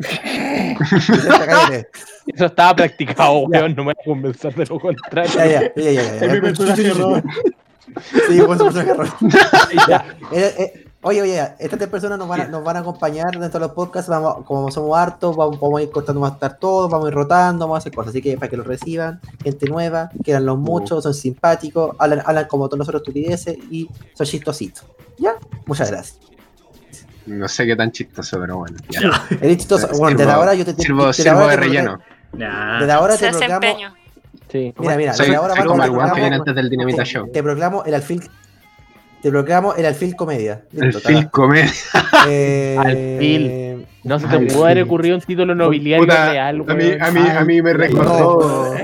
Eso 2.26 2.46
estaba 2.46 2.74
practicado, 2.76 3.40
weón. 3.40 3.74
No 3.74 3.84
me 3.84 3.92
voy 3.92 3.94
a 4.00 4.04
convencer 4.04 4.54
de 4.54 4.66
lo 4.66 4.80
contrario. 4.80 5.30
Ya, 5.34 5.46
ya, 5.46 5.74
ya, 5.74 5.82
ya, 5.82 5.92
ya, 5.92 6.16
Es 6.16 6.22
mi 6.22 6.36
ya. 6.36 6.40
personaje 6.40 6.82
de 6.82 6.94
rol. 6.94 7.22
Sí, 8.28 8.40
buen 8.40 8.58
personaje 8.58 8.90
error. 8.90 9.08
Ya, 9.88 10.04
eh, 10.32 10.54
eh, 10.58 10.84
Oye, 11.02 11.22
oye, 11.22 11.40
estas 11.58 11.78
tres 11.78 11.88
personas 11.88 12.18
nos 12.18 12.28
van, 12.28 12.42
a, 12.42 12.48
nos 12.48 12.62
van 12.62 12.76
a 12.76 12.80
acompañar 12.80 13.30
dentro 13.30 13.58
de 13.58 13.60
los 13.60 13.72
podcasts. 13.74 14.10
Vamos, 14.10 14.44
como 14.44 14.70
somos 14.70 14.98
hartos, 14.98 15.34
vamos, 15.34 15.58
vamos 15.58 15.80
a 15.80 15.82
ir 15.82 15.90
cortando 15.90 16.20
más 16.20 16.34
estar 16.34 16.58
todos, 16.58 16.90
vamos 16.90 17.06
a 17.06 17.08
ir 17.08 17.14
rotando, 17.14 17.64
vamos 17.64 17.76
a 17.76 17.78
hacer 17.78 17.94
cosas. 17.94 18.10
Así 18.10 18.20
que 18.20 18.36
para 18.36 18.50
que 18.50 18.58
los 18.58 18.66
reciban, 18.66 19.18
gente 19.42 19.66
nueva, 19.66 20.10
quieran 20.22 20.44
los 20.44 20.58
muchos, 20.58 21.02
son 21.02 21.14
simpáticos, 21.14 21.96
hablan, 21.98 22.22
hablan 22.26 22.44
como 22.48 22.68
todos 22.68 22.80
nosotros 22.80 23.00
estupideces 23.00 23.56
y 23.70 23.88
son 24.12 24.26
chistositos. 24.26 24.84
¿Ya? 25.16 25.36
Muchas 25.64 25.90
gracias. 25.90 26.29
No 27.30 27.48
sé 27.48 27.66
qué 27.66 27.76
tan 27.76 27.92
chistoso, 27.92 28.38
pero 28.40 28.58
bueno. 28.58 28.76
ya. 28.88 29.00
Eres 29.40 29.58
chistoso. 29.58 29.88
Bueno, 29.98 30.18
desde 30.18 30.32
ahora 30.32 30.54
yo 30.54 30.64
te, 30.64 30.74
te- 30.74 30.82
Sirvo, 30.82 31.46
de 31.46 31.56
relleno. 31.56 31.98
Nah. 32.32 32.80
Desde 32.80 32.92
ahora 32.92 33.16
Se 33.16 33.30
te 33.30 33.38
proclamo. 33.38 33.94
Sí. 34.50 34.74
Mira, 34.78 34.96
mira, 34.96 35.12
Soy, 35.14 35.26
desde 35.26 35.36
ahora 35.36 35.64
como 35.64 35.82
te 35.82 35.88
el 35.88 36.12
que 36.14 36.20
viene 36.20 36.36
antes 36.36 36.54
del 36.54 36.70
Dinamita 36.70 37.04
Show. 37.04 37.30
Te 37.32 37.42
proclamo 37.42 37.84
el 37.84 37.94
alfil. 37.94 38.22
Te 39.22 39.30
proclamo 39.30 39.74
el 39.74 39.84
alfil 39.86 40.16
comedia. 40.16 40.62
El 40.74 40.94
Phil 40.94 41.30
Comer. 41.30 41.68
Eh, 42.26 42.76
Alfil. 42.78 43.86
No 44.02 44.18
se 44.18 44.26
te 44.26 44.38
pudo 44.40 44.64
haber 44.64 44.82
ocurrido 44.82 45.16
un 45.16 45.20
título 45.22 45.54
nobiliario 45.54 46.06
Puta, 46.06 46.30
real, 46.30 46.64
a 46.66 46.74
mí, 46.74 46.92
a 46.98 47.10
mí, 47.10 47.20
a 47.20 47.44
mí 47.44 47.62
me 47.62 47.74
recordó. 47.74 48.74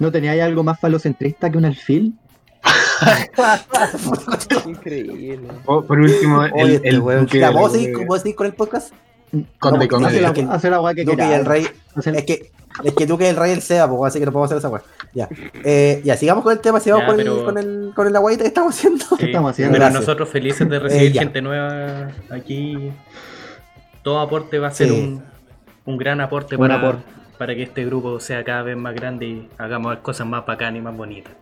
¿No 0.00 0.10
tenía 0.10 0.44
algo 0.44 0.64
más 0.64 0.80
falocentrista 0.80 1.48
que 1.48 1.58
un 1.58 1.64
alfil? 1.64 2.12
Increíble. 4.66 5.40
O, 5.66 5.82
por 5.82 5.98
último, 6.00 6.44
el, 6.44 6.52
Oye, 6.54 6.74
este 6.76 6.88
el 6.88 7.00
weón. 7.00 7.20
duque 7.26 7.38
Ya, 7.38 7.48
del- 7.48 7.56
¿vos 7.56 7.72
seguís, 7.72 8.06
vos 8.06 8.20
seguís 8.20 8.36
con 8.36 8.46
el 8.46 8.54
podcast? 8.54 8.92
Conde 9.58 9.78
No, 9.78 9.78
Hace 9.78 9.88
Comedia. 9.88 10.20
la, 10.20 10.32
que- 10.34 10.42
hace 10.50 10.70
la 10.70 10.80
weá 10.80 10.94
que 10.94 11.02
el 11.02 11.44
rey. 11.46 11.66
Es 11.96 12.24
que, 12.24 12.50
es 12.84 12.94
que 12.94 13.06
Duque 13.06 13.24
y 13.24 13.28
el 13.28 13.36
rey 13.36 13.52
el 13.52 13.62
SEA, 13.62 13.88
pues, 13.88 14.10
así 14.12 14.18
que 14.18 14.26
no 14.26 14.32
podemos 14.32 14.48
hacer 14.50 14.58
esa 14.58 14.68
weá. 14.68 14.82
Ya. 15.14 15.28
Eh, 15.64 16.02
ya, 16.04 16.16
sigamos 16.16 16.44
con 16.44 16.52
el 16.52 16.58
tema, 16.60 16.80
sigamos 16.80 17.04
Ya, 17.04 17.10
con, 17.10 17.20
el, 17.20 17.44
con, 17.44 17.58
el, 17.58 17.92
con 17.94 18.06
el 18.06 18.16
aguadita 18.16 18.42
que 18.42 18.48
estamos 18.48 18.74
haciendo. 18.76 19.04
Sí, 19.18 19.26
estamos 19.26 19.50
haciendo? 19.52 19.72
Pero 19.72 19.84
Gracias. 19.84 20.00
nosotros 20.02 20.28
felices 20.28 20.68
de 20.68 20.78
recibir 20.78 21.06
Eh, 21.08 21.12
ya. 21.12 21.22
gente 21.22 21.40
nueva 21.42 22.08
aquí. 22.30 22.92
Todo 24.02 24.20
aporte 24.20 24.58
va 24.58 24.68
a 24.68 24.72
ser 24.72 24.88
Sí. 24.88 24.94
un, 25.00 25.22
un 25.86 25.96
gran 25.96 26.20
aporte 26.20 26.56
Un 26.56 26.60
para, 26.62 26.74
aporte. 26.76 27.02
para 27.38 27.54
que 27.54 27.62
este 27.62 27.84
grupo 27.86 28.20
sea 28.20 28.44
cada 28.44 28.62
vez 28.62 28.76
más 28.76 28.94
grande 28.94 29.26
y 29.26 29.48
hagamos 29.58 29.96
cosas 29.98 30.26
más 30.26 30.44
bacanas 30.44 30.78
y 30.78 30.82
más 30.82 30.96
bonitas. 30.96 31.32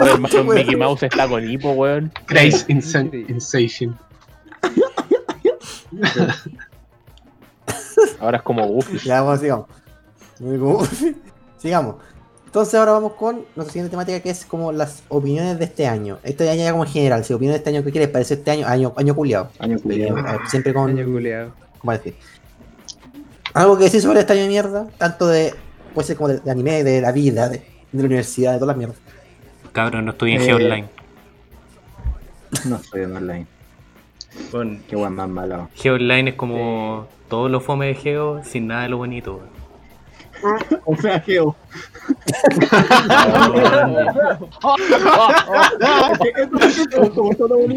Hermano, 0.00 0.44
Mickey 0.54 0.76
Mouse 0.76 1.02
está 1.04 1.28
con 1.28 1.48
hipo, 1.48 1.72
weón. 1.72 2.12
Grace 2.26 2.64
Insation. 2.68 3.98
Ahora 8.20 8.38
es 8.38 8.42
como 8.42 8.66
Goofy. 8.66 8.98
Ya, 8.98 9.22
vamos, 9.22 9.40
sigamos. 9.40 9.66
Sigamos. 11.58 11.96
Entonces 12.46 12.74
ahora 12.74 12.92
vamos 12.92 13.14
con 13.14 13.46
nuestra 13.56 13.72
siguiente 13.72 13.90
temática 13.90 14.20
que 14.20 14.28
es 14.28 14.44
como 14.44 14.72
las 14.72 15.04
opiniones 15.08 15.58
de 15.58 15.64
este 15.64 15.86
año. 15.86 16.18
Este 16.22 16.48
año 16.50 16.62
ya 16.62 16.72
como 16.72 16.84
en 16.84 16.90
general, 16.90 17.24
si 17.24 17.32
opiniones 17.32 17.62
de 17.62 17.70
este 17.70 17.78
año, 17.78 17.90
¿qué 17.90 17.98
les 17.98 18.08
parece 18.08 18.34
este 18.34 18.50
año? 18.50 18.66
Año, 18.66 18.92
año 18.96 19.14
culiado. 19.14 19.50
Año 19.58 19.78
culiao. 19.80 20.16
siempre 20.48 20.74
con... 20.74 20.90
Año 20.90 21.06
culiao. 21.06 21.52
¿Cómo 21.78 21.92
decir? 21.92 22.14
Algo 23.54 23.78
que 23.78 23.84
decir 23.84 24.02
sobre 24.02 24.20
este 24.20 24.34
año 24.34 24.42
de 24.42 24.48
mierda, 24.48 24.86
tanto 24.98 25.28
de, 25.28 25.54
puede 25.92 26.06
ser 26.06 26.16
como 26.16 26.28
de, 26.28 26.40
de 26.40 26.50
anime, 26.50 26.84
de 26.84 27.00
la 27.00 27.12
vida, 27.12 27.48
de, 27.48 27.58
de 27.58 28.02
la 28.02 28.06
universidad, 28.06 28.52
de 28.52 28.58
todas 28.58 28.68
las 28.68 28.76
mierdas. 28.76 28.98
Cabrón, 29.72 30.04
no 30.04 30.12
estoy 30.12 30.32
en 30.32 30.42
Eh, 30.42 30.44
Geonline. 30.44 30.88
No 32.66 32.78
soy 32.78 33.02
en 33.02 33.16
online. 33.16 33.46
Bueno, 34.50 34.78
Qué 34.88 34.96
weón 34.96 35.14
más 35.14 35.28
malo. 35.28 35.68
Geonline 35.74 36.28
es 36.28 36.34
como 36.34 37.06
todo 37.28 37.48
lo 37.48 37.60
fome 37.60 37.86
de 37.86 37.94
Geo 37.94 38.42
sin 38.44 38.66
nada 38.66 38.82
de 38.82 38.88
lo 38.90 38.98
bonito. 38.98 39.40
O 40.84 40.96
sea, 40.96 41.20
Geo. 41.20 41.54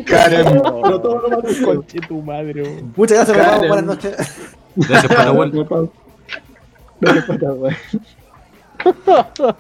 Karen. 0.06 0.46
Pero 0.84 1.02
todo 1.02 1.22
lo 1.22 1.30
malo. 1.30 1.44
Conche 1.64 2.00
tu 2.02 2.22
madre. 2.22 2.84
Muchas 2.96 3.30
gracias, 3.30 3.68
buenas 3.68 3.86
noches. 3.86 4.16
Gracias 4.76 5.68
por 5.68 5.92
la 7.02 7.14
vuelta. 7.14 7.14
No 7.14 7.14
te 7.14 7.22
pasa, 7.22 7.54
weón. 7.54 7.76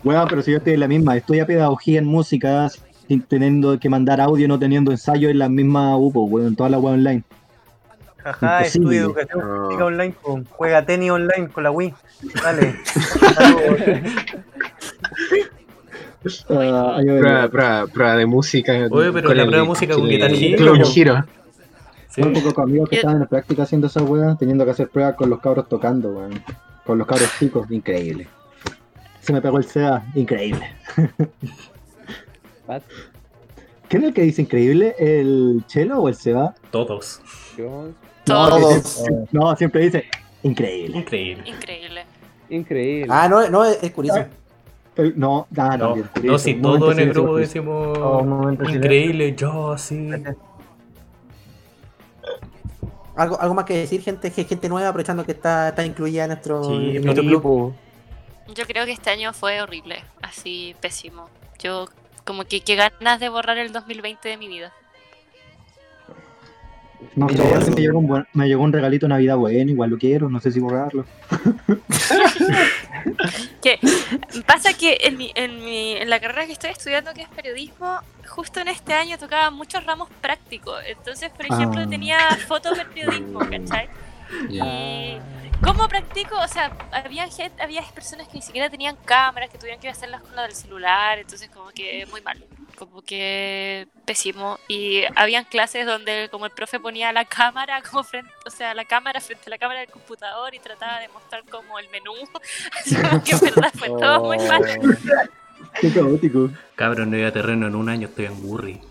Weón, 0.03 0.27
pero 0.29 0.41
si 0.41 0.51
yo 0.51 0.57
estoy 0.57 0.73
en 0.73 0.79
la 0.81 0.87
misma, 0.87 1.15
estudia 1.17 1.45
pedagogía 1.45 1.99
en 1.99 2.05
música 2.05 2.69
sin 3.07 3.21
teniendo 3.21 3.79
que 3.79 3.89
mandar 3.89 4.19
audio, 4.21 4.47
no 4.47 4.57
teniendo 4.59 4.91
ensayo 4.91 5.29
en 5.29 5.39
la 5.39 5.47
misma 5.49 5.95
UPO, 5.97 6.23
weón, 6.25 6.47
en 6.47 6.55
toda 6.55 6.69
la 6.69 6.79
web 6.79 6.93
online. 6.95 7.23
Ajá, 8.23 8.61
estudia 8.61 9.01
educación 9.01 9.39
No. 9.39 9.67
online, 9.85 10.13
con- 10.21 10.45
juega 10.45 10.83
tenis 10.85 11.11
online 11.11 11.47
con 11.49 11.63
la 11.63 11.69
Wii. 11.71 11.93
Dale. 12.43 12.75
Yo- 16.23 16.31
Prueba, 16.47 17.47
prueba, 17.49 17.87
prueba 17.87 18.15
de 18.15 18.25
música. 18.25 18.73
Oye, 18.89 19.11
pero 19.11 19.27
con 19.27 19.37
la 19.37 19.43
prueba 19.45 19.61
de 19.61 19.67
música 19.67 19.93
con 19.93 20.09
Hero, 20.09 20.57
Clone 20.57 20.83
po. 20.83 20.89
Hero. 20.95 21.23
Sí. 22.09 22.21
Un 22.21 22.33
poco 22.33 22.53
con 22.53 22.63
amigos 22.69 22.89
que 22.89 22.95
estaban 22.95 23.21
en 23.21 23.27
práctica 23.27 23.63
haciendo 23.63 23.87
esa 23.87 24.01
weá, 24.01 24.35
teniendo 24.35 24.65
que 24.65 24.71
hacer 24.71 24.87
pruebas 24.89 25.15
con 25.15 25.29
los 25.29 25.39
cabros 25.39 25.67
tocando, 25.69 26.09
weón. 26.09 26.41
Con 26.85 26.97
los 26.97 27.07
cabros 27.07 27.29
chicos, 27.39 27.69
increíble. 27.71 28.27
Se 29.21 29.33
me 29.33 29.41
pegó 29.41 29.57
el 29.57 29.65
SEA, 29.65 30.05
increíble. 30.13 30.69
Pat, 32.67 32.83
¿Quién 33.89 34.03
es 34.03 34.07
el 34.09 34.13
que 34.13 34.21
dice 34.23 34.41
increíble? 34.43 34.95
¿El 34.99 35.63
Chelo 35.67 35.99
o 35.99 36.09
el 36.09 36.15
Seba? 36.15 36.53
Todos. 36.71 37.21
yo- 37.57 37.89
Todos. 38.23 39.03
No, 39.31 39.55
siempre 39.55 39.81
dice 39.85 40.05
increíble. 40.43 40.97
Increíble. 40.97 41.43
Increíble. 41.49 42.05
Increíble. 42.49 43.07
Ah, 43.09 43.27
no, 43.29 43.47
no, 43.49 43.63
es 43.65 43.91
curioso. 43.91 44.25
El- 44.95 45.19
no, 45.19 45.47
No, 45.51 45.55
también. 45.79 46.09
no, 46.23 46.37
si 46.39 46.53
todos 46.55 46.93
en 46.93 46.99
el 46.99 47.09
grupo 47.09 47.37
decimos 47.37 47.97
Oh, 47.99 48.51
increíble, 48.51 49.35
yo 49.35 49.71
así. 49.73 50.09
Algo, 53.15 53.39
algo 53.39 53.53
más 53.53 53.65
que 53.65 53.77
decir, 53.77 54.01
gente, 54.01 54.29
gente 54.29 54.69
nueva, 54.69 54.89
aprovechando 54.89 55.25
que 55.25 55.31
está, 55.31 55.69
está 55.69 55.85
incluida 55.85 56.23
en 56.23 56.29
nuestro, 56.29 56.63
Sí, 56.63 56.97
en 56.97 57.01
nuestro 57.03 57.23
sí, 57.23 57.29
club. 57.29 57.73
Yo 58.53 58.65
creo 58.65 58.85
que 58.85 58.91
este 58.91 59.09
año 59.09 59.33
fue 59.33 59.61
horrible, 59.61 60.03
así 60.21 60.75
pésimo. 60.81 61.29
Yo 61.59 61.87
como 62.25 62.43
que 62.45 62.61
qué 62.61 62.75
ganas 62.75 63.19
de 63.19 63.29
borrar 63.29 63.57
el 63.57 63.71
2020 63.71 64.27
de 64.27 64.37
mi 64.37 64.47
vida. 64.47 64.73
No 67.15 67.29
sé, 67.29 67.71
me 67.71 67.81
llegó, 67.81 67.99
un 67.99 68.07
buen- 68.07 68.27
me 68.33 68.47
llegó 68.47 68.63
un 68.63 68.73
regalito 68.73 69.05
de 69.05 69.09
Navidad 69.09 69.37
bueno, 69.37 69.71
igual 69.71 69.89
lo 69.89 69.97
quiero, 69.97 70.29
no 70.29 70.39
sé 70.39 70.51
si 70.51 70.59
borrarlo. 70.59 71.05
Que 73.61 73.79
pasa 74.45 74.73
que 74.73 74.97
en, 75.01 75.17
mi, 75.17 75.31
en, 75.35 75.63
mi, 75.63 75.93
en 75.93 76.09
la 76.09 76.19
carrera 76.19 76.45
que 76.45 76.53
estoy 76.53 76.71
estudiando, 76.71 77.13
que 77.13 77.21
es 77.23 77.29
periodismo, 77.29 77.99
justo 78.27 78.59
en 78.59 78.67
este 78.67 78.93
año 78.93 79.17
tocaba 79.17 79.49
muchos 79.51 79.83
ramos 79.85 80.09
prácticos. 80.21 80.75
Entonces, 80.87 81.29
por 81.31 81.45
ejemplo, 81.45 81.81
Ah. 81.81 81.87
tenía 81.89 82.17
fotoperiodismo, 82.47 83.39
¿cachai? 83.39 83.89
Y 84.49 84.59
¿cómo 85.63 85.87
practico? 85.87 86.35
O 86.39 86.47
sea, 86.47 86.71
había 86.91 87.27
gente, 87.27 87.61
había 87.61 87.81
personas 87.93 88.27
que 88.27 88.35
ni 88.35 88.41
siquiera 88.41 88.69
tenían 88.69 88.95
cámaras, 89.05 89.49
que 89.49 89.57
tuvieron 89.57 89.79
que 89.79 89.89
hacerlas 89.89 90.21
con 90.21 90.35
la 90.35 90.43
del 90.43 90.53
celular, 90.53 91.19
entonces 91.19 91.49
como 91.53 91.69
que 91.69 92.05
muy 92.11 92.21
mal, 92.21 92.43
como 92.75 93.01
que 93.01 93.87
pésimo. 94.05 94.59
Y 94.67 95.03
habían 95.15 95.45
clases 95.45 95.85
donde 95.85 96.29
como 96.31 96.45
el 96.45 96.51
profe 96.51 96.79
ponía 96.79 97.11
la 97.11 97.25
cámara 97.25 97.81
como 97.89 98.03
frente, 98.03 98.31
o 98.45 98.49
sea, 98.49 98.73
la 98.73 98.85
cámara 98.85 99.19
frente 99.21 99.43
a 99.47 99.49
la 99.49 99.57
cámara 99.57 99.79
del 99.81 99.89
computador 99.89 100.53
y 100.53 100.59
trataba 100.59 100.99
de 100.99 101.07
mostrar 101.09 101.43
como 101.49 101.79
el 101.79 101.89
menú, 101.89 102.13
así 102.79 102.95
como 102.95 103.23
que 103.23 103.31
en 103.31 103.39
verdad 103.39 103.71
fue 103.73 103.89
todo 103.89 104.23
muy 104.23 104.37
oh, 104.37 104.47
mal. 104.47 104.63
Qué 105.79 105.91
caótico. 105.91 106.49
Cabrón, 106.75 107.11
no 107.11 107.17
iba 107.17 107.29
a 107.29 107.33
terreno 107.33 107.67
en 107.67 107.75
un 107.75 107.89
año, 107.89 108.07
estoy 108.07 108.25
en 108.25 108.41
Burry. 108.41 108.81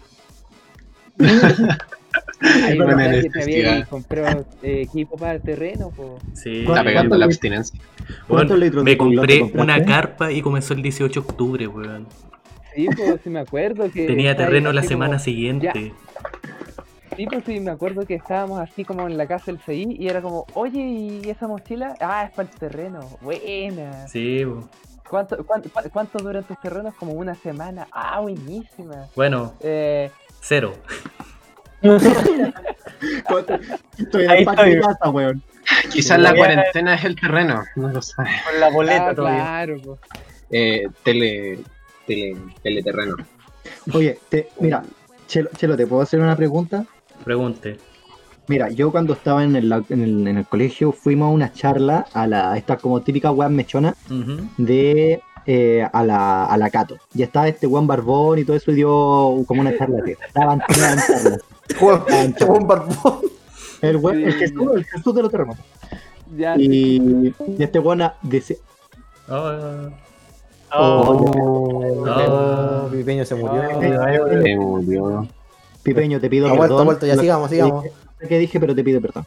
Verdad 2.40 3.22
que 3.22 3.30
te 3.30 3.42
había 3.42 3.78
eh, 3.78 4.82
equipo 4.82 5.16
para 5.16 5.34
el 5.34 5.42
terreno, 5.42 5.90
po. 5.90 6.18
Sí. 6.34 6.62
¿Cuánto- 6.64 6.72
Está 6.72 6.84
pegando 6.84 7.16
la 7.16 7.24
abstinencia. 7.26 7.78
Bueno, 7.98 8.24
¿Cuántos 8.28 8.58
litros 8.58 8.84
me 8.84 8.96
compré 8.96 9.42
una 9.42 9.84
carpa 9.84 10.32
y 10.32 10.42
comenzó 10.42 10.74
el 10.74 10.82
18 10.82 11.20
de 11.20 11.26
octubre, 11.26 11.66
weón. 11.66 12.06
Sí, 12.74 12.88
pues 12.96 13.20
sí 13.22 13.30
me 13.30 13.40
acuerdo 13.40 13.90
que. 13.90 14.06
Tenía 14.06 14.36
terreno 14.36 14.72
la 14.72 14.80
como- 14.80 14.88
semana 14.88 15.18
siguiente. 15.18 15.92
Sí, 17.16 17.26
pues 17.26 17.44
sí, 17.46 17.60
me 17.60 17.70
acuerdo 17.70 18.04
que 18.06 18.14
estábamos 18.16 18.58
así 18.58 18.84
como 18.84 19.06
en 19.06 19.16
la 19.16 19.26
casa 19.28 19.44
del 19.46 19.60
CI 19.60 19.96
y 20.00 20.08
era 20.08 20.20
como, 20.20 20.46
oye, 20.54 20.80
¿y 20.80 21.30
esa 21.30 21.46
mochila? 21.46 21.94
Ah, 22.00 22.24
es 22.24 22.32
para 22.32 22.48
el 22.48 22.54
terreno. 22.58 23.00
Buena. 23.20 24.08
Sí, 24.08 24.44
po. 24.44 24.68
¿Cuánto, 25.08 25.44
cuánto, 25.46 25.68
cu- 25.70 25.88
cuánto 25.92 26.18
duran 26.18 26.42
tus 26.42 26.60
terrenos? 26.60 26.92
Como 26.94 27.12
una 27.12 27.36
semana. 27.36 27.86
Ah, 27.92 28.18
buenísima. 28.20 29.06
bueno, 29.14 29.54
Eh, 29.60 30.10
cero. 30.40 30.74
Ahí 34.28 34.42
estoy. 34.44 34.80
casa, 34.80 35.10
weón. 35.10 35.42
Quizás 35.92 36.18
la 36.18 36.30
Ya. 36.30 36.36
cuarentena 36.36 36.94
es 36.94 37.04
el 37.04 37.14
terreno, 37.18 37.62
no 37.76 37.88
lo 37.88 38.02
sabes. 38.02 38.32
Con 38.50 38.60
la 38.60 38.70
boleta 38.70 39.08
ah, 39.10 39.14
todavía. 39.14 39.40
claro, 39.42 39.76
pues. 39.84 40.00
Eh, 40.50 40.84
tele, 41.02 41.58
tele, 42.06 42.36
teleterreno. 42.62 43.16
Oye, 43.92 44.18
te, 44.28 44.48
mira, 44.60 44.82
Chelo, 45.26 45.50
Chelo, 45.56 45.76
¿te 45.76 45.86
puedo 45.86 46.02
hacer 46.02 46.20
una 46.20 46.36
pregunta? 46.36 46.86
Pregunte. 47.24 47.78
Mira, 48.46 48.68
yo 48.70 48.90
cuando 48.90 49.14
estaba 49.14 49.42
en 49.42 49.56
el, 49.56 49.72
en 49.72 50.02
el, 50.02 50.28
en 50.28 50.36
el 50.36 50.44
colegio 50.46 50.92
fuimos 50.92 51.26
a 51.26 51.32
una 51.32 51.52
charla 51.52 52.06
a 52.12 52.26
la, 52.26 52.56
esta 52.58 52.76
como 52.76 53.00
típica 53.00 53.30
weón 53.30 53.56
mechona 53.56 53.94
de 54.58 55.22
eh, 55.46 55.86
a 55.90 56.04
la, 56.04 56.44
a 56.44 56.56
la 56.58 56.68
Cato. 56.70 56.96
Y 57.14 57.22
estaba 57.22 57.48
este 57.48 57.66
weón 57.66 57.86
barbón 57.86 58.38
y 58.38 58.44
todo 58.44 58.56
eso 58.56 58.70
y 58.70 58.74
dio 58.74 59.42
como 59.46 59.62
una 59.62 59.76
charla. 59.76 60.02
tío. 60.04 60.16
Estaban 60.26 60.60
todas 60.68 61.08
en 61.08 61.22
charla. 61.22 61.38
Juan, 61.80 62.34
Juan 62.38 62.66
Barbón. 62.66 63.20
El, 63.80 63.96
weón, 63.96 64.22
el. 64.22 64.34
Jesús, 64.34 64.68
el 64.76 64.84
Jesús 64.84 65.14
de 65.14 65.22
los 65.22 65.30
terremotos. 65.30 65.64
Ya, 66.36 66.54
sí. 66.56 66.62
Y, 66.62 67.34
y 67.58 67.62
este 67.62 67.78
weón 67.78 68.02
dice, 68.22 68.58
Ah, 69.26 69.38
oh, 69.38 69.88
Oh, 69.88 69.90
Pipeño 72.90 73.24
se 73.24 73.34
murió. 73.34 73.62
Oh. 73.76 73.80
Se 74.42 74.56
murió. 74.56 75.28
Pipeño, 75.82 76.20
te 76.20 76.30
pido 76.30 76.48
Ha 76.48 76.52
ha 76.54 76.58
perdón. 76.58 76.86
vuelto, 76.86 77.06
ya 77.06 77.16
sigamos, 77.16 77.50
sigamos. 77.50 77.84
No 77.84 77.90
sé 78.20 78.28
qué 78.28 78.38
dije, 78.38 78.58
pero 78.60 78.74
te 78.74 78.82
pido 78.84 79.00
perdón. 79.00 79.24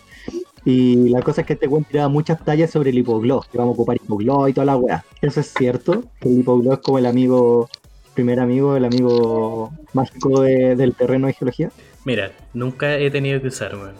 Y 0.66 1.10
la 1.10 1.22
cosa 1.22 1.42
es 1.42 1.48
que 1.48 1.54
este 1.54 1.68
weón 1.68 1.84
tiraba 1.86 2.10
muchas 2.10 2.44
tallas 2.44 2.72
sobre 2.72 2.90
el 2.90 2.98
hipogloss, 2.98 3.48
que 3.48 3.58
vamos 3.58 3.74
a 3.74 3.76
ocupar 3.76 3.96
hipogloss 3.98 4.50
y 4.50 4.54
toda 4.54 4.66
la 4.66 4.76
weá. 4.76 5.06
¿Eso 5.22 5.40
es 5.40 5.54
cierto? 5.54 6.04
Que 6.20 6.30
el 6.30 6.40
hipogloss 6.40 6.74
es 6.80 6.84
como 6.84 6.98
el 6.98 7.06
amigo, 7.06 7.70
primer 8.14 8.40
amigo, 8.40 8.76
el 8.76 8.84
amigo 8.86 9.72
mágico 9.94 10.42
de- 10.42 10.76
del 10.76 10.94
terreno 10.96 11.28
de 11.28 11.34
geología. 11.34 11.70
Mira, 12.06 12.32
nunca 12.54 12.96
he 12.98 13.10
tenido 13.12 13.40
que 13.42 13.48
usar, 13.48 13.76
weón. 13.76 13.94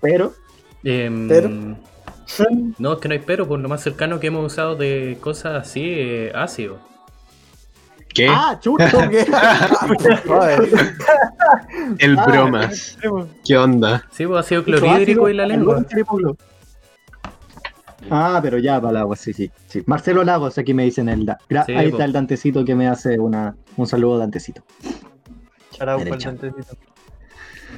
Pero, 0.00 0.32
Em, 0.84 1.26
Pero. 1.26 1.50
No, 2.78 2.94
es 2.94 2.98
que 3.00 3.08
no 3.08 3.12
hay 3.14 3.20
pero, 3.20 3.46
por 3.46 3.58
lo 3.60 3.68
más 3.68 3.82
cercano 3.82 4.20
que 4.20 4.28
hemos 4.28 4.52
usado 4.52 4.76
de 4.76 5.18
cosas 5.20 5.66
así, 5.66 5.82
eh, 5.84 6.32
ácido. 6.34 6.78
¿Qué? 8.08 8.28
¡ah, 8.30 8.58
chuto! 8.60 8.84
¿qué? 9.10 9.26
Joder. 10.26 10.68
el 11.98 12.18
ah, 12.18 12.24
bromas. 12.26 12.98
¿Qué 13.44 13.56
onda? 13.58 14.06
Sí, 14.10 14.26
pues 14.26 14.40
ácido 14.40 14.64
clorhídrico 14.64 15.28
y 15.28 15.34
la 15.34 15.46
lengua. 15.46 15.84
Ah, 18.10 18.40
pero 18.42 18.58
ya, 18.58 18.80
para 18.80 18.90
el 18.92 18.96
agua, 18.98 19.16
sí, 19.16 19.32
sí, 19.32 19.50
sí. 19.66 19.82
Marcelo 19.86 20.22
Lagos, 20.24 20.56
aquí 20.58 20.72
me 20.72 20.84
dicen 20.84 21.08
el 21.08 21.26
da- 21.26 21.38
gra- 21.48 21.66
Sí, 21.66 21.72
Ahí 21.72 21.90
po. 21.90 21.96
está 21.96 22.04
el 22.04 22.12
Dantecito 22.12 22.64
que 22.64 22.74
me 22.74 22.88
hace 22.88 23.18
una, 23.18 23.56
un 23.76 23.86
saludo, 23.86 24.18
Dantecito. 24.18 24.62
Charao 25.72 25.98
por 25.98 26.06
el 26.06 26.38
Derecha. 26.38 26.76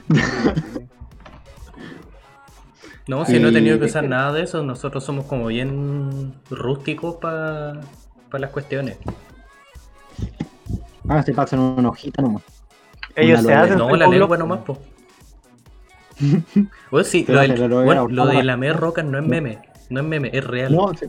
No, 3.09 3.25
si 3.25 3.41
no 3.41 3.49
he 3.49 3.53
tenido 3.53 3.79
que 3.79 3.87
usar 3.87 4.07
nada 4.07 4.33
de 4.33 4.43
eso, 4.43 4.63
nosotros 4.63 5.03
somos 5.03 5.25
como 5.25 5.47
bien 5.47 6.35
rústicos 6.51 7.17
para 7.17 7.81
las 8.33 8.51
cuestiones. 8.51 8.99
Ah, 11.09 11.23
se 11.23 11.33
pasan 11.33 11.59
una 11.61 11.89
hojita 11.89 12.21
nomás. 12.21 12.43
Ellos 13.17 13.41
Una 13.41 13.49
se 13.49 13.55
hacen. 13.55 13.79
No, 13.79 13.97
la 13.97 14.07
lengua 14.07 14.37
nomás, 14.37 14.61
po. 14.61 14.79
Pues 16.91 17.07
sí, 17.09 17.25
lo, 17.27 17.41
del- 17.41 17.59
la 17.71 17.83
bueno, 17.83 18.09
lo 18.09 18.27
de 18.27 18.43
lamer 18.43 18.77
rocas 18.77 19.05
no 19.05 19.19
es 19.19 19.25
meme, 19.25 19.59
no 19.89 20.01
es 20.01 20.07
meme, 20.07 20.31
es 20.33 20.45
real. 20.45 20.75
No, 20.75 20.93
sí. 20.95 21.07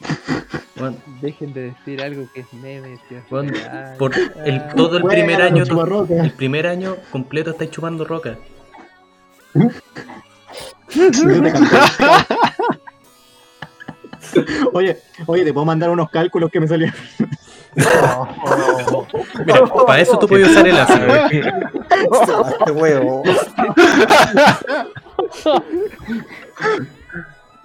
Bueno, 0.78 0.94
Dejen 1.22 1.54
de 1.54 1.70
decir 1.72 2.02
algo 2.02 2.28
que 2.34 2.40
es 2.40 2.52
meme, 2.52 2.98
tío. 3.08 3.18
bueno, 3.30 3.50
Ah, 3.70 3.94
por 3.98 4.12
el, 4.44 4.56
ah. 4.58 4.68
todo 4.76 4.98
el 4.98 5.04
primer 5.04 5.40
año, 5.40 5.64
el 6.22 6.32
primer 6.32 6.66
año 6.66 6.96
completo 7.10 7.50
estáis 7.52 7.70
chupando 7.70 8.04
roca. 8.04 8.36
Oye, 14.72 14.98
oye, 15.26 15.44
te 15.44 15.52
puedo 15.52 15.64
mandar 15.64 15.88
unos 15.90 16.10
cálculos 16.10 16.50
que 16.50 16.58
me 16.60 16.68
salieron. 16.68 16.94
Mira, 19.46 19.66
para 19.86 20.00
eso 20.00 20.18
tú 20.18 20.26
puedes 20.26 20.50
usar 20.50 20.66
el 20.66 20.76
ácido. 20.76 21.06
Este 22.58 22.72
huevo. 22.72 23.22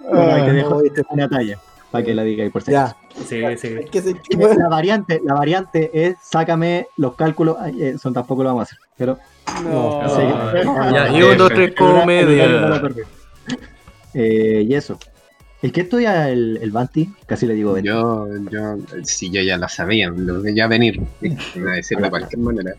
Bueno, 0.04 0.34
ahí 0.34 0.44
te 0.44 0.52
dejo 0.52 0.82
este, 0.82 1.02
una 1.10 1.28
talla 1.28 1.58
para 1.92 2.04
que 2.04 2.14
la 2.14 2.24
diga 2.24 2.42
ahí 2.42 2.50
por 2.50 2.62
si. 2.62 2.72
Ya. 2.72 2.96
Sí, 3.26 3.40
sí. 3.56 3.76
Es 3.78 3.90
que 3.90 4.02
se 4.02 4.16
La 4.56 4.68
variante, 4.68 5.20
la 5.24 5.34
variante 5.34 5.90
es 5.92 6.16
sácame 6.22 6.88
los 6.96 7.14
cálculos. 7.14 7.56
Eh, 7.78 7.96
son 7.98 8.12
tampoco 8.12 8.42
lo 8.42 8.48
vamos 8.48 8.62
a 8.62 8.64
hacer. 8.64 8.78
Pero 8.96 9.18
No. 9.64 10.02
Sí. 10.08 10.22
Ya, 10.94 11.08
y 11.18 11.22
un, 11.22 11.36
dos, 11.36 11.48
tres, 11.50 11.74
comedia. 11.76 12.80
Eh, 14.14 14.66
y 14.68 14.74
eso. 14.74 14.98
¿El 15.62 15.70
que 15.72 15.82
estudia 15.82 16.28
el, 16.28 16.58
el 16.60 16.70
Banti? 16.72 17.08
Casi 17.26 17.46
le 17.46 17.54
digo 17.54 17.72
Banti. 17.72 17.88
Yo, 17.88 18.26
yo, 18.50 18.76
sí, 19.04 19.30
yo 19.30 19.42
ya 19.42 19.56
lo 19.56 19.68
sabía, 19.68 20.10
lo 20.10 20.42
veía 20.42 20.66
venir. 20.66 21.00
A 21.66 21.70
decir 21.74 21.98
de 21.98 22.10
cualquier 22.10 22.38
manera. 22.40 22.74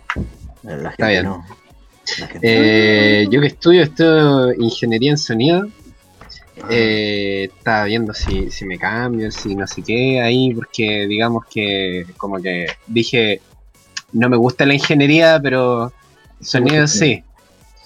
La 0.63 0.89
está 0.89 1.07
bien. 1.09 1.23
no. 1.25 1.43
La 2.19 2.29
Eh, 2.41 3.25
yo 3.31 3.39
que 3.39 3.47
estudio, 3.47 3.83
estudio 3.83 4.53
ingeniería 4.59 5.11
en 5.11 5.17
sonido. 5.17 5.67
eh, 6.69 7.49
estaba 7.57 7.85
viendo 7.85 8.13
si, 8.13 8.51
si 8.51 8.65
me 8.65 8.77
cambio, 8.77 9.31
si 9.31 9.55
no 9.55 9.65
sé 9.65 9.81
qué 9.81 10.21
ahí, 10.21 10.53
porque 10.53 11.07
digamos 11.07 11.45
que 11.49 12.05
como 12.17 12.41
que 12.41 12.67
dije, 12.87 13.41
no 14.11 14.29
me 14.29 14.37
gusta 14.37 14.65
la 14.65 14.73
ingeniería, 14.73 15.39
pero 15.41 15.91
sonido 16.43 16.87
sí. 16.87 17.23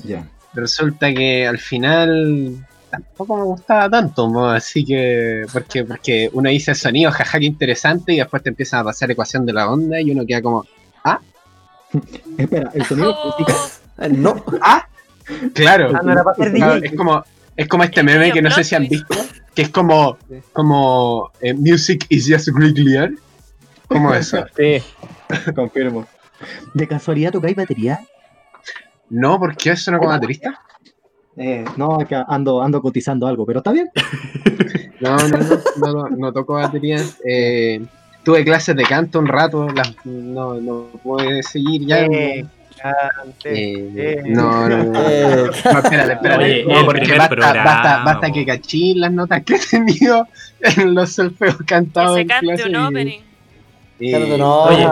Ya. 0.03 0.27
Resulta 0.53 1.13
que 1.13 1.45
al 1.47 1.57
final 1.59 2.65
tampoco 2.89 3.37
me 3.37 3.43
gustaba 3.43 3.89
tanto, 3.89 4.47
así 4.49 4.83
que 4.85 5.45
porque 5.51 5.83
porque 5.83 6.29
uno 6.33 6.49
dice 6.49 6.73
sonido, 6.75 7.11
jaja, 7.11 7.39
qué 7.39 7.45
interesante, 7.45 8.13
y 8.13 8.17
después 8.17 8.41
te 8.43 8.49
empiezan 8.49 8.79
a 8.81 8.83
pasar 8.85 9.11
ecuación 9.11 9.45
de 9.45 9.53
la 9.53 9.69
onda 9.69 9.99
y 10.01 10.11
uno 10.11 10.25
queda 10.25 10.41
como, 10.41 10.65
Espera, 12.37 12.71
el 12.73 12.85
sonido 12.85 13.15
Oh, 13.17 13.35
Eh, 13.99 14.09
No, 14.09 14.35
claro, 15.53 15.91
Ah, 15.95 16.01
no 16.03 16.11
era 16.11 16.23
para 16.23 16.35
ser 16.37 16.53
Claro, 16.53 16.75
DJ. 16.75 16.87
es 16.87 16.93
como 16.95 17.23
es 17.55 17.67
como 17.67 17.83
este 17.83 18.03
meme 18.03 18.31
que 18.31 18.41
no 18.41 18.51
sé 18.51 18.63
si 18.63 18.75
han 18.75 18.87
visto, 18.87 19.15
que 19.55 19.63
es 19.63 19.69
como 19.69 20.17
como 20.53 21.31
eh, 21.41 21.53
music 21.55 22.05
is 22.09 22.27
just 22.31 22.49
clear, 22.51 23.11
como 23.87 24.13
eso. 24.13 24.45
Sí. 24.57 24.81
confirmo. 25.55 26.05
¿De 26.75 26.87
casualidad 26.87 27.31
tocáis 27.31 27.55
batería? 27.55 27.99
No, 29.09 29.39
porque 29.39 29.71
eso 29.71 29.91
no 29.91 29.97
como 29.99 30.09
baterista. 30.09 30.59
Eh, 31.37 31.63
no, 31.77 31.99
acá 31.99 32.25
ando, 32.27 32.61
ando 32.63 32.81
cotizando 32.81 33.27
algo, 33.27 33.45
pero 33.45 33.59
está 33.59 33.71
bien. 33.71 33.89
No, 34.99 35.15
no, 35.15 35.37
no, 35.37 35.45
no, 35.77 35.93
no, 35.93 36.09
no 36.09 36.33
toco 36.33 36.53
batería. 36.55 36.97
Eh, 37.23 37.79
tuve 38.23 38.43
clases 38.43 38.75
de 38.75 38.81
canto 38.83 39.19
un 39.19 39.27
rato, 39.27 39.69
las, 39.69 39.93
no, 40.05 40.55
no 40.55 40.87
pude 41.03 41.43
seguir 41.43 41.85
ya. 41.85 42.03
Eh, 42.05 42.43
cante. 42.81 43.53
Eh, 43.53 43.91
eh. 43.95 44.23
no, 44.25 44.67
no, 44.67 44.83
no. 44.85 44.99
Eh, 45.07 45.51
No, 45.65 45.79
espérate, 45.79 46.13
espérate. 46.13 46.43
Oye, 46.43 46.65
No, 46.67 46.83
porque 46.85 47.11
basta, 47.15 47.29
programa, 47.29 47.63
basta, 47.63 48.03
basta 48.03 48.31
que 48.31 48.43
cachín 48.43 48.99
las 49.01 49.11
notas 49.11 49.43
que 49.43 49.53
he 49.57 49.59
tenido 49.59 50.27
en 50.61 50.95
los 50.95 51.11
solfeos 51.11 51.57
que 51.57 51.65
cantados 51.65 52.15
se 52.15 52.21
en 52.21 52.27
cante 52.27 52.45
clase. 52.47 52.69
un 52.69 52.75
opening. 52.77 53.19
y- 53.19 53.26
No. 53.99 54.63
Oye, 54.65 54.87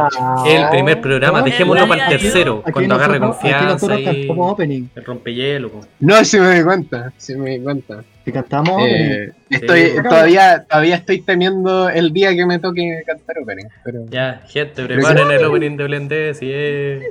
el 0.55 0.69
primer 0.69 0.99
programa, 1.01 1.39
no, 1.39 1.45
dejémoslo 1.45 1.81
no, 1.83 1.87
para 1.87 2.07
el 2.09 2.19
tercero, 2.19 2.61
Aquí 2.63 2.71
cuando 2.71 2.95
agarre 2.95 3.19
confianza 3.19 3.99
y 3.99 4.27
opening. 4.35 4.87
el 4.95 5.05
rompehielo. 5.05 5.69
po. 5.71 5.81
No, 5.99 6.23
sí 6.25 6.39
me 6.39 6.55
di 6.55 6.63
cuenta, 6.63 7.13
sí 7.17 7.35
me 7.35 7.51
di 7.51 7.59
cuenta. 7.63 8.03
Si 8.23 8.31
cantamos. 8.31 8.81
Eh, 8.83 9.31
estoy, 9.51 9.81
Sí. 9.91 9.97
todavía, 10.03 10.65
todavía 10.67 10.95
estoy 10.95 11.21
temiendo 11.21 11.87
el 11.89 12.11
día 12.11 12.33
que 12.35 12.45
me 12.47 12.57
toque 12.57 13.03
cantar 13.05 13.37
opening. 13.43 13.65
Pero... 13.83 14.05
Ya, 14.09 14.41
gente, 14.47 14.83
preparen 14.85 15.29
el 15.29 15.45
opening 15.45 15.77
de 15.77 15.83
Blendés 15.83 16.41
y 16.41 16.49
eh. 16.51 17.01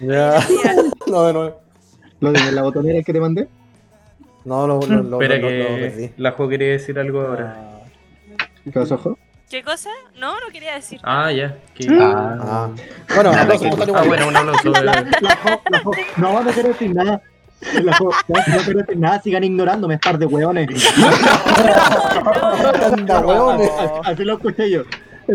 ya. 0.00 0.40
No, 1.06 1.24
de 1.26 1.32
nuevo. 1.34 1.60
Lo 2.20 2.32
de 2.32 2.52
la 2.52 2.62
botonera 2.62 3.02
que 3.02 3.12
te 3.12 3.20
mandé. 3.20 3.48
No, 4.44 4.66
lo, 4.66 4.80
lo, 4.80 5.02
lo, 5.02 5.20
Espera 5.20 5.36
lo- 5.40 5.50
lo 5.50 5.66
que 5.76 5.80
perdí. 5.90 6.10
la 6.16 6.32
Jo 6.32 6.48
quería 6.48 6.68
decir 6.68 6.98
algo 6.98 7.20
ahora. 7.20 7.80
¿Qué 8.64 8.70
pasó, 8.70 8.96
Jo? 8.96 9.18
¿Qué 9.50 9.62
cosa? 9.64 9.90
No, 10.16 10.34
no 10.38 10.46
quería 10.52 10.74
decir. 10.74 11.00
Ah, 11.02 11.32
ya. 11.32 11.56
que- 11.74 11.88
Ah, 11.90 12.36
Ah. 12.40 12.68
Bueno, 13.14 13.32
Ah, 13.34 13.48
igual. 13.52 14.06
bueno, 14.08 14.28
un 14.28 14.36
aplauso. 14.36 14.70
La, 14.70 14.82
la 14.82 14.94
Jo, 15.42 15.60
la 15.70 15.78
Jo, 15.80 15.90
no, 16.18 16.42
no 16.44 16.50
quiero 16.52 16.68
decir 16.68 16.94
nada. 16.94 17.20
La 17.74 17.92
no, 17.98 18.10
no 18.28 18.42
quiero 18.64 18.78
decir 18.80 18.96
nada, 18.96 19.20
sigan 19.20 19.42
ignorándome, 19.44 19.98
par 19.98 20.18
de 20.18 20.26
hueones. 20.26 20.68
Así 24.04 24.24
lo 24.24 24.34
escuché 24.34 24.70
yo. 24.70 24.82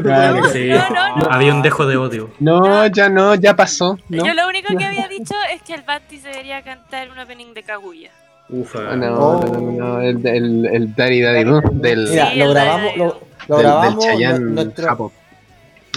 Ah, 0.09 0.31
fue 0.31 0.39
el- 0.39 0.45
Sí, 0.53 0.69
No, 0.69 0.89
no, 0.89 1.15
no. 1.17 1.31
había 1.31 1.53
un 1.53 1.61
dejo 1.61 1.85
de 1.85 1.97
odio. 1.97 2.29
No, 2.39 2.87
ya 2.87 3.09
no, 3.09 3.35
ya 3.35 3.55
pasó. 3.55 3.97
No, 4.09 4.25
Yo 4.25 4.33
lo 4.33 4.47
único 4.47 4.75
que 4.77 4.85
había 4.85 5.07
dicho 5.07 5.35
es 5.53 5.61
que 5.61 5.73
el 5.73 5.83
Bantis 5.83 6.23
debería 6.23 6.61
cantar 6.63 7.09
un 7.11 7.19
opening 7.19 7.53
de 7.53 7.63
Kaguya. 7.63 8.11
Ufa. 8.47 8.95
no, 8.95 8.97
no, 8.97 9.39
no, 9.41 9.71
no, 9.71 10.01
el, 10.01 10.25
el, 10.27 10.65
el 10.71 10.95
Daddy 10.95 11.19
Daddy 11.21 11.43
Boo 11.45 11.61
del, 11.73 12.07
Mira, 12.09 12.29
Sí, 12.29 12.37
lo 12.37 12.49
grabamos, 12.51 12.95
lo, 12.97 13.19
lo 13.47 13.57
del, 13.57 13.65
del 13.65 13.71
grabamos, 13.73 14.39
nu- 14.39 14.49
nuestro, 14.53 15.11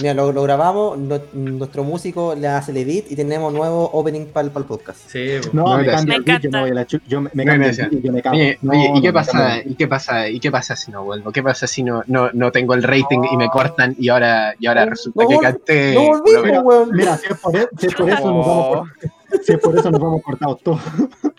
mira, 0.01 0.13
lo, 0.13 0.31
lo 0.31 0.43
grabamos, 0.43 0.97
nu- 0.97 1.21
nuestro 1.33 1.83
músico 1.83 2.33
le 2.35 2.47
hace 2.47 2.71
el 2.71 2.77
edit 2.77 3.11
y 3.11 3.15
tenemos 3.15 3.51
nuevo 3.53 3.89
opening 3.91 4.27
para 4.27 4.47
el, 4.47 4.51
podcast. 4.51 4.99
Sí. 5.09 5.39
No, 5.51 5.63
No, 5.65 5.77
me 5.77 5.85
cambio 5.87 6.15
el 6.15 6.23
beat, 6.23 6.41
yo 6.41 6.47
encanta. 6.49 6.57
me 6.57 6.61
voy 6.61 6.71
a 6.71 6.73
la 6.73 6.87
yo 7.07 7.21
me, 7.21 7.29
me 7.33 7.45
No, 7.45 7.51
cambio 7.51 7.69
el 7.69 7.75
beat, 7.89 8.03
yo 8.03 8.11
me 8.13 8.21
cambio. 8.21 8.41
Oye, 8.43 8.57
No, 8.61 8.71
oye, 8.71 8.85
¿y 8.85 8.89
no, 8.93 9.01
qué 9.01 9.07
me 9.07 9.13
pasa? 9.13 9.31
cambio. 9.31 9.71
¿Y 9.71 9.75
qué 9.75 9.87
pasa? 9.87 10.29
¿Y 10.29 10.39
qué 10.39 10.51
pasa 10.51 10.75
si 10.75 10.91
no 10.91 11.03
vuelvo? 11.03 11.31
¿Qué 11.31 11.43
pasa 11.43 11.67
si 11.67 11.83
no, 11.83 12.03
no, 12.07 12.29
no 12.33 12.51
tengo 12.51 12.73
el 12.75 12.83
rating 12.83 13.21
y 13.31 13.35
me 13.37 13.49
cortan 13.49 13.95
y 13.99 14.09
ahora, 14.09 14.53
y 14.59 14.67
ahora 14.67 14.85
No, 14.85 14.91
resulta 14.91 15.23
no 15.23 15.29
que 15.29 15.37
canté 15.39 15.93
no 15.95 16.01
volvimos, 16.07 16.63
weón. 16.63 16.89
Mira, 16.93 17.17
si 17.17 17.27
es 17.33 17.37
por, 17.39 17.55
e- 17.55 17.67
si 17.77 17.87
es 17.87 17.95
por 17.95 18.09
eso 18.09 18.31
nos 18.31 18.45
vamos 18.47 18.67
por- 18.77 19.09
si 19.43 19.53
es 19.53 19.59
por 19.59 19.77
eso 19.77 19.91
nos 19.91 19.99
vamos 19.99 20.21
cortados 20.23 20.61
todos. 20.63 20.81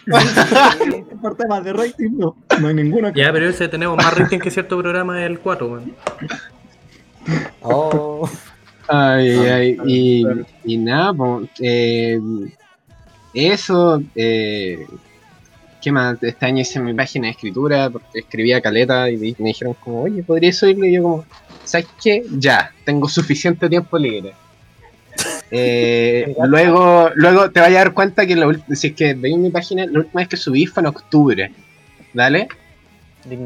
por 1.22 1.36
temas 1.36 1.62
de 1.62 1.72
rating 1.72 2.10
no, 2.12 2.34
no 2.58 2.68
hay 2.68 2.74
ninguno 2.74 3.12
Ya, 3.14 3.30
pero 3.32 3.48
ese 3.48 3.68
tenemos 3.68 3.96
más 3.96 4.16
rating 4.16 4.38
que 4.38 4.50
cierto 4.50 4.78
programa 4.78 5.24
el 5.24 5.38
4, 5.38 5.68
weón. 5.68 5.94
Oh. 7.62 8.28
Ay, 8.88 9.30
ay, 9.30 9.76
y, 9.86 10.24
y 10.64 10.76
nada, 10.76 11.14
eh, 11.60 12.18
eso, 13.32 14.02
eh, 14.16 14.84
¿qué 15.80 15.92
más? 15.92 16.20
Este 16.20 16.46
año 16.46 16.62
hice 16.62 16.80
mi 16.80 16.92
página 16.92 17.28
de 17.28 17.32
escritura, 17.32 17.88
porque 17.88 18.18
escribía 18.18 18.60
caleta 18.60 19.08
y 19.08 19.16
me 19.16 19.34
dijeron 19.38 19.76
como, 19.84 20.02
oye, 20.02 20.24
¿podrías 20.24 20.56
subirlo? 20.56 20.86
Y 20.86 20.94
yo 20.94 21.02
como, 21.02 21.24
¿sabes 21.62 21.86
qué? 22.02 22.24
Ya, 22.36 22.72
tengo 22.84 23.08
suficiente 23.08 23.68
tiempo 23.68 23.96
libre. 23.96 24.34
Eh, 25.50 26.34
luego, 26.46 27.10
luego 27.14 27.50
te 27.50 27.60
vas 27.60 27.70
a 27.70 27.72
dar 27.72 27.92
cuenta 27.92 28.26
que 28.26 28.36
la 28.36 28.52
si 28.74 28.88
es 28.88 28.94
que 28.94 29.14
veis 29.14 29.36
mi 29.36 29.50
página, 29.50 29.84
la 29.86 30.00
última 30.00 30.20
vez 30.20 30.28
que 30.28 30.36
subí 30.36 30.66
fue 30.66 30.82
en 30.82 30.86
octubre, 30.86 31.52
¿vale? 32.14 32.48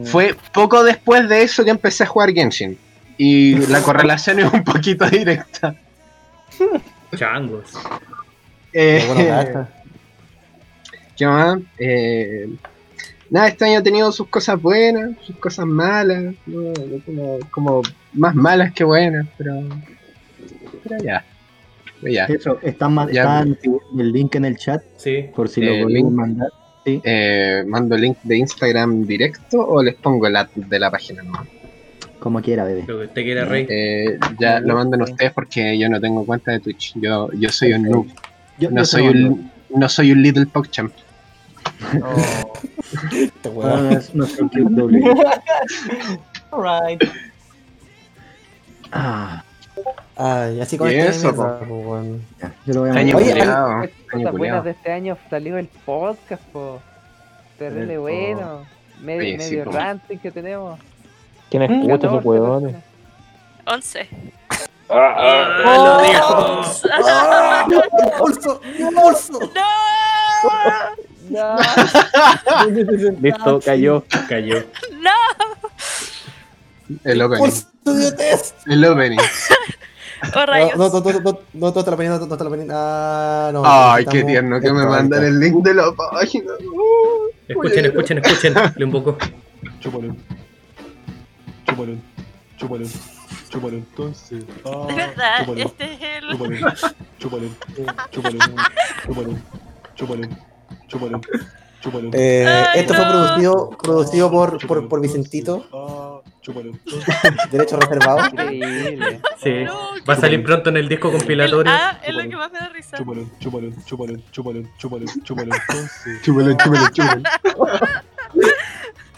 Fue 0.05 0.37
poco 0.53 0.85
después 0.85 1.29
de 1.29 1.43
eso 1.43 1.65
que 1.65 1.71
empecé 1.71 2.05
a 2.05 2.07
jugar 2.07 2.33
Genshin. 2.33 2.79
Y 3.17 3.57
la 3.67 3.81
correlación 3.83 4.41
es 4.41 4.53
un 4.53 4.63
poquito 4.63 5.09
directa. 5.09 5.75
Changos. 7.17 7.73
Eh, 8.73 9.01
Qué 9.01 9.13
buena 9.13 9.29
carta. 9.29 9.69
¿Qué 11.17 11.27
más? 11.27 11.59
Eh, 11.79 12.49
nada, 13.31 13.49
este 13.49 13.65
año 13.65 13.79
ha 13.79 13.83
tenido 13.83 14.11
sus 14.13 14.29
cosas 14.29 14.61
buenas, 14.61 15.13
sus 15.23 15.37
cosas 15.37 15.65
malas, 15.65 16.35
¿no? 16.47 16.73
como, 17.05 17.39
como 17.51 17.83
más 18.13 18.35
malas 18.35 18.73
que 18.73 18.85
buenas, 18.85 19.27
pero, 19.39 19.63
pero 20.83 21.03
ya. 21.03 21.25
Ya. 22.13 22.25
Eso, 22.27 22.59
están, 22.63 22.95
ma- 22.95 23.11
Ya. 23.11 23.23
están 23.23 23.59
el 23.99 24.13
link 24.13 24.35
en 24.35 24.45
el 24.45 24.57
chat 24.57 24.83
Sí. 24.97 25.27
por 25.35 25.49
si 25.49 25.63
Eh, 25.63 25.81
lo 25.81 25.89
link. 25.89 26.03
pueden 26.07 26.15
mandar. 26.15 26.49
Eh, 26.87 27.65
¿Mando 27.67 27.97
link 27.97 28.19
de 28.25 28.37
Instagram 28.39 29.05
directo 29.07 29.59
o 29.67 29.83
les 29.83 29.95
pongo 29.95 30.27
el 30.27 30.37
ad 30.37 30.49
de 30.55 30.79
la 30.79 30.91
página 30.91 31.23
nomás? 31.23 31.47
Como 32.19 32.41
quiera, 32.43 32.65
bebé. 32.65 32.85
Lo 32.87 32.99
que 33.01 33.05
usted 33.07 33.23
quiera, 33.23 33.45
Rey. 33.45 33.67
Eh, 33.69 34.19
ya 34.39 34.61
lo 34.61 34.75
mandan 34.75 35.03
ustedes 35.03 35.33
porque 35.33 35.79
yo 35.79 35.89
no 35.89 36.01
tengo 36.01 36.25
cuenta 36.27 36.53
de 36.53 36.61
Twitch. 36.61 36.93
Yo, 36.97 37.31
yo 37.33 37.49
soy 37.51 37.73
un 37.75 37.83
noob. 37.85 38.07
Yo, 38.59 38.71
No 38.71 38.79
yo 38.79 38.85
soy 38.85 39.09
un, 39.09 39.51
no 39.75 39.89
soy 39.89 40.13
un 40.13 40.23
Little 40.23 40.47
PogChamp. 40.47 40.93
Weón. 41.93 42.05
Ah, 43.65 43.93
es 43.93 44.11
cute 44.11 44.61
doble. 44.71 45.03
Alright. 46.51 47.03
Ah, 48.93 49.44
Ay, 50.17 50.61
así 50.61 50.79
con 50.79 50.91
¿Y 50.91 50.95
este 50.95 51.11
eso, 51.11 51.33
mierda, 51.33 51.59
po, 51.61 51.75
weón. 51.75 52.23
ya, 52.41 52.53
yo 52.67 52.75
lo 52.75 52.81
voy 52.83 52.91
a 52.91 52.93
Año. 52.95 53.17
Oye, 53.17 53.35
cosas 54.11 54.33
buenas 54.33 54.65
de 54.65 54.71
este 54.71 54.93
año 54.93 55.19
salió 55.29 55.59
el 55.59 55.67
podcast, 55.67 56.43
po. 56.53 56.81
Terrible 57.59 57.99
bueno. 57.99 58.65
Medio, 59.03 59.21
Oye, 59.21 59.41
sí, 59.41 59.51
medio 59.57 59.65
po. 59.65 59.73
ranting 59.73 60.19
que 60.19 60.31
tenemos. 60.31 60.79
¿Quién 61.51 61.63
escucha 61.63 61.95
esos 61.95 62.01
14 62.01 62.29
huevones? 62.29 62.75
personas. 63.65 63.85
11. 63.97 64.09
Ah, 64.91 65.63
Ah, 65.65 65.77
lo 65.79 66.03
dijo. 66.07 66.63
¡Ah! 66.93 67.67
¡Mi 67.69 67.77
bolso! 68.19 68.61
¡Mi 68.79 68.95
bolso! 68.95 69.39
No. 71.31 71.57
Listo, 73.21 73.61
cayó. 73.65 74.05
Cayó. 74.29 74.63
No. 75.01 75.11
El. 77.05 77.23
¡Bolso 77.85 78.01
de 78.01 78.13
test! 78.13 78.55
El 78.67 78.85
opening. 78.85 79.19
Oh, 79.19 80.37
No, 80.37 80.47
rayos. 80.47 80.77
no, 80.77 80.89
no, 80.89 81.01
no, 81.01 81.13
no, 81.21 81.39
no, 81.53 81.73
la 81.75 82.45
no 82.45 82.49
poniendo. 82.51 82.75
Ah, 82.77 83.51
no. 83.53 83.63
Ay, 83.65 84.07
qué 84.07 84.25
tierno 84.25 84.59
que 84.61 84.73
me 84.73 84.87
mandan 84.87 85.23
el 85.25 85.39
link 85.39 85.63
de 85.63 85.75
la 85.75 85.93
página. 85.93 86.53
Escuchen, 87.47 87.85
escuchen, 87.85 88.19
escuchen. 88.19 88.55
Le 88.77 88.85
un 88.87 88.91
poco. 88.93 89.19
Chúpalo. 89.81 90.17
Chúpalo. 91.67 91.93
Chúpalo. 92.57 92.87
Chúpalo 93.51 93.75
entonces. 93.77 94.45
Ah, 94.65 94.87
De 94.89 94.95
verdad, 94.95 95.59
este 95.59 95.93
es 95.93 96.01
el. 96.01 96.31
Chúpalo. 96.31 96.57
Chúpalo. 97.19 97.47
Chúpalo. 98.11 98.39
Chúpalo. 99.03 99.39
Chúpalo. 99.95 100.29
Chúpalo. 100.89 101.21
Chúpalo. 101.83 102.11
Eh, 102.15 102.65
esto 102.77 102.95
fue 102.95 103.05
producido 103.79 104.31
por, 104.31 104.67
por, 104.67 104.89
por 104.89 105.01
Vicentito, 105.03 105.67
Ah, 105.71 106.21
chúpalo. 106.45 106.73
derecho 107.51 107.77
reservado. 107.81 108.27
Increíble. 108.29 109.21
Sí. 109.43 109.65
No, 109.65 109.79
Va 110.09 110.15
a 110.15 110.17
salir 110.21 110.43
pronto 110.45 110.69
en 110.71 110.77
el 110.77 110.89
disco 110.89 111.09
el 111.09 111.17
compilatorio. 111.19 111.73
A 111.73 111.99
es 112.05 112.15
lo 112.15 112.23
que 112.23 112.37
más 112.37 112.53
me 112.53 112.59
da 112.59 112.69
risa. 112.69 112.97
Chúpalo. 112.97 113.25
Chúpalo. 113.41 113.69
Chúpalo. 113.85 114.19
Chúpalo. 114.31 114.65
Chúpalo. 114.79 115.07
Chúpalo. 115.25 115.55
Chúpalo, 116.23 116.57
chúpalo, 116.57 116.91
chúpalo. 116.93 117.23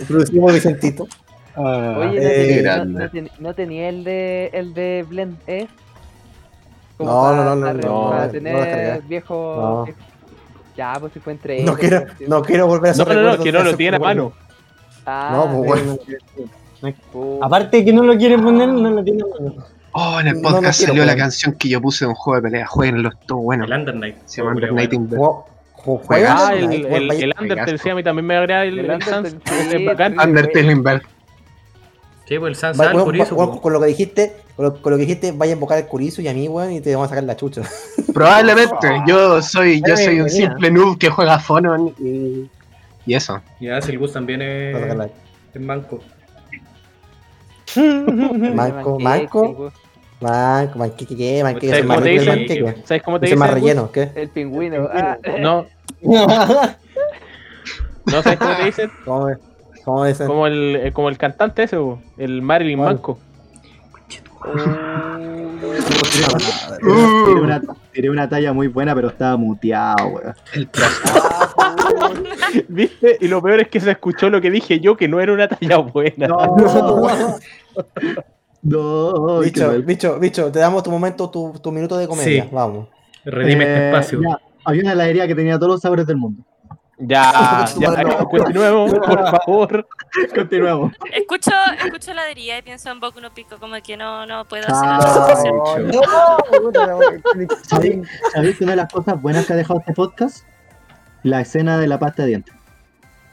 Producido 0.07 0.43
por 0.43 0.53
Vicentito. 0.53 1.07
Ah, 1.57 1.97
Oye, 2.01 2.21
¿no, 2.21 2.29
eh, 2.29 2.47
tenía, 2.55 2.85
no, 2.85 2.99
no 3.01 3.11
ten- 3.11 3.31
no 3.39 3.55
tenía 3.55 3.89
el 3.89 4.05
de 4.05 4.51
el 4.53 4.75
de 4.75 5.07
Blend 5.09 5.39
S? 5.47 5.69
Como 6.99 7.11
No, 7.11 7.23
para- 7.23 7.37
no, 7.37 7.45
no, 7.45 7.57
no, 7.57 7.67
para, 7.67 7.73
no, 7.89 8.11
para 8.11 8.27
no 8.27 8.31
tener 8.33 8.53
lo 8.55 8.61
descargué. 8.61 9.01
viejo, 9.09 9.57
No. 9.57 9.85
viejo- 9.85 10.01
Ya, 10.77 10.93
pues 11.01 11.13
si 11.15 11.21
fue 11.21 11.33
entre 11.33 11.63
No 11.65 11.75
quiero, 11.75 12.05
pues, 12.19 12.29
no 12.29 12.43
quiero 12.43 12.67
volver 12.67 12.91
a 12.91 12.95
No, 12.97 13.03
esos 13.03 13.09
no, 13.09 13.15
no, 13.15 13.21
recuerdos 13.21 13.45
que 13.45 13.53
no 13.53 13.63
lo 13.65 13.77
tiene 13.77 13.97
a 13.97 14.01
mano. 14.01 14.33
Ah, 15.07 15.31
No, 15.33 15.65
pues 15.65 15.67
bueno. 15.85 15.99
Aparte 17.41 17.79
de 17.79 17.85
que 17.85 17.93
no 17.93 18.03
lo 18.03 18.17
quiere 18.17 18.39
poner, 18.39 18.69
no 18.69 18.91
lo 18.91 19.03
tiene. 19.05 19.23
Oh, 19.93 20.21
en 20.21 20.27
el 20.29 20.41
podcast 20.43 20.63
no 20.63 20.73
salió 20.89 21.05
la 21.05 21.17
canción 21.17 21.55
que 21.55 21.69
yo 21.69 21.81
puse 21.81 22.05
de 22.05 22.11
un 22.11 22.15
juego 22.15 22.37
de 22.37 22.43
pelea. 22.51 22.67
Jueguenlo, 22.67 23.09
estuvo 23.09 23.43
bueno. 23.43 23.65
El 23.65 23.73
Under 23.73 23.95
Night. 23.95 24.17
Se 24.27 24.39
llama 24.43 24.51
Under 24.55 24.71
Bueno, 24.71 24.77
Night 24.77 24.93
in 24.93 25.09
Bed. 25.09 25.17
Ju- 25.19 25.45
ju- 25.75 26.01
Juega. 26.05 26.37
Ah, 26.49 26.55
el, 26.55 26.73
el, 26.73 27.11
el, 27.13 27.35
Undertale, 27.41 27.79
sí, 27.79 27.89
a 27.89 27.95
mí 27.95 28.03
también 28.03 28.27
me 28.27 28.37
agrada 28.37 28.65
el, 28.65 28.79
El 28.79 28.85
el. 28.85 28.91
Undertale, 28.91 29.31
sí. 29.31 29.37
Undertale 30.23 30.73
in 30.73 30.83
Bed. 30.83 31.01
Sí, 32.29 32.39
pues 32.41 32.51
el 32.51 32.57
Sans 32.57 32.81
Al, 32.81 32.95
weón, 32.97 33.17
pues. 33.17 33.61
con 33.61 33.73
lo 33.73 33.81
que 33.81 33.87
dijiste, 33.87 34.37
con 34.57 34.65
lo, 34.67 34.83
con 34.83 34.91
lo 34.93 34.99
que 34.99 35.03
dijiste, 35.07 35.31
vaya 35.33 35.53
a 35.53 35.55
invocar 35.55 35.79
el 35.79 35.87
Kurisu 35.87 36.23
y 36.23 36.29
a 36.29 36.35
mí, 36.35 36.49
weón, 36.49 36.73
y 36.73 36.81
te 36.81 36.93
vamos 36.93 37.07
a 37.07 37.11
sacar 37.11 37.23
la 37.25 37.37
chucha. 37.37 37.63
Probablemente. 38.13 38.89
Yo 39.07 39.41
soy, 39.41 39.81
yo 39.87 39.97
soy 39.97 40.21
un 40.21 40.29
simple 40.29 40.71
noob 40.71 40.99
que 40.99 41.09
juega 41.09 41.39
Phonon 41.39 41.95
y, 42.01 42.51
y 43.07 43.15
eso. 43.15 43.41
Y 43.61 43.69
ahora 43.69 43.87
el 43.87 43.99
Gus 43.99 44.13
también 44.13 44.43
es, 44.43 44.77
es 45.55 45.61
manco. 45.61 46.01
Manco, 48.55 48.99
manco, 48.99 49.71
manco, 50.21 50.79
manqueque, 50.79 51.17
¿qué? 51.17 51.43
Manqueque, 51.43 51.69
¿Sabes 51.69 51.87
cómo 51.87 52.03
te 52.03 52.27
manqueque. 52.27 52.75
¿Sabes 52.85 53.03
cómo 53.03 53.21
te 53.21 53.27
Ese 53.27 53.35
dicen? 53.35 53.39
más 53.39 53.55
relleno, 53.55 53.93
¿qué? 53.93 54.11
El 54.15 54.29
pingüino. 54.31 54.89
Ah, 54.93 55.19
No, 55.41 55.67
no, 56.03 56.29
¿sabes 58.23 58.39
cómo 58.39 58.57
te 58.57 58.65
dicen? 58.65 58.91
¿Cómo, 59.05 59.29
cómo 59.85 60.05
dicen? 60.05 60.27
Como 60.27 60.47
el, 60.47 60.77
eh, 60.77 60.93
como 60.93 61.09
el 61.09 61.19
cantante 61.19 61.65
ese, 61.65 61.79
el 62.19 62.43
Marilyn 62.43 62.79
¿Cuál? 62.79 62.95
Manco. 62.95 63.19
Tiré, 67.25 67.41
una, 67.41 67.63
tiré 67.93 68.11
una 68.11 68.29
talla 68.29 68.53
muy 68.53 68.69
buena, 68.69 68.95
pero 68.95 69.09
estaba 69.09 69.37
muteado, 69.37 70.07
weón. 70.09 70.35
El. 70.55 70.69
¿Viste? 72.69 73.19
Y 73.21 73.29
lo 73.29 73.43
peor 73.43 73.61
es 73.61 73.69
que 73.69 73.81
se 73.81 73.91
escuchó 73.91 74.31
lo 74.31 74.41
que 74.41 74.51
dije 74.51 74.81
yo, 74.81 74.97
que 74.97 75.09
no 75.09 75.21
era 75.21 75.33
una 75.33 75.49
talla 75.49 75.79
buena. 75.79 76.29
No, 76.29 76.47
no, 78.63 79.41
qué 79.41 79.47
Bicho, 79.47 79.83
bicho, 79.83 80.19
bicho, 80.19 80.51
te 80.53 80.59
damos 80.59 80.83
tu 80.83 80.91
momento, 80.91 81.31
tu, 81.31 81.53
tu 81.63 81.71
minuto 81.73 81.97
de 81.99 82.09
comedia. 82.09 82.45
Sí. 82.45 82.49
Vamos. 82.53 82.89
Redime 83.25 83.65
este 83.65 83.77
Eh, 83.77 83.89
espacio. 83.91 84.21
ya, 84.23 84.39
había 84.65 84.83
una 84.83 84.93
heladería 84.93 85.27
que 85.27 85.35
tenía 85.35 85.57
todos 85.59 85.73
los 85.73 85.81
sabores 85.81 86.07
del 86.07 86.17
mundo. 86.17 86.43
Ya, 86.99 87.67
ya, 87.79 88.19
continuemos, 88.25 88.95
por 88.95 89.31
favor. 89.45 89.89
Continuamos. 90.35 90.95
Escucho, 91.13 91.51
escucho 91.85 92.13
heladería 92.13 92.59
y 92.59 92.63
pienso 92.63 92.91
en 92.91 93.01
Boku 93.01 93.21
no 93.21 93.35
Pico, 93.35 93.59
como 93.59 93.77
que 93.83 93.97
no, 93.99 94.25
no 94.27 94.47
puedo 94.47 94.65
hacer 94.67 95.53
¿Sabéis 98.33 98.61
una 98.61 98.71
de 98.73 98.77
las 98.77 98.93
cosas 98.93 99.21
buenas 99.21 99.47
que 99.47 99.53
ha 99.53 99.57
dejado 99.57 99.81
este 99.81 99.93
podcast? 99.93 100.47
La 101.23 101.41
escena 101.41 101.79
de 101.79 101.87
la 101.87 101.99
pasta 101.99 102.23
de 102.23 102.29
dientes. 102.29 102.55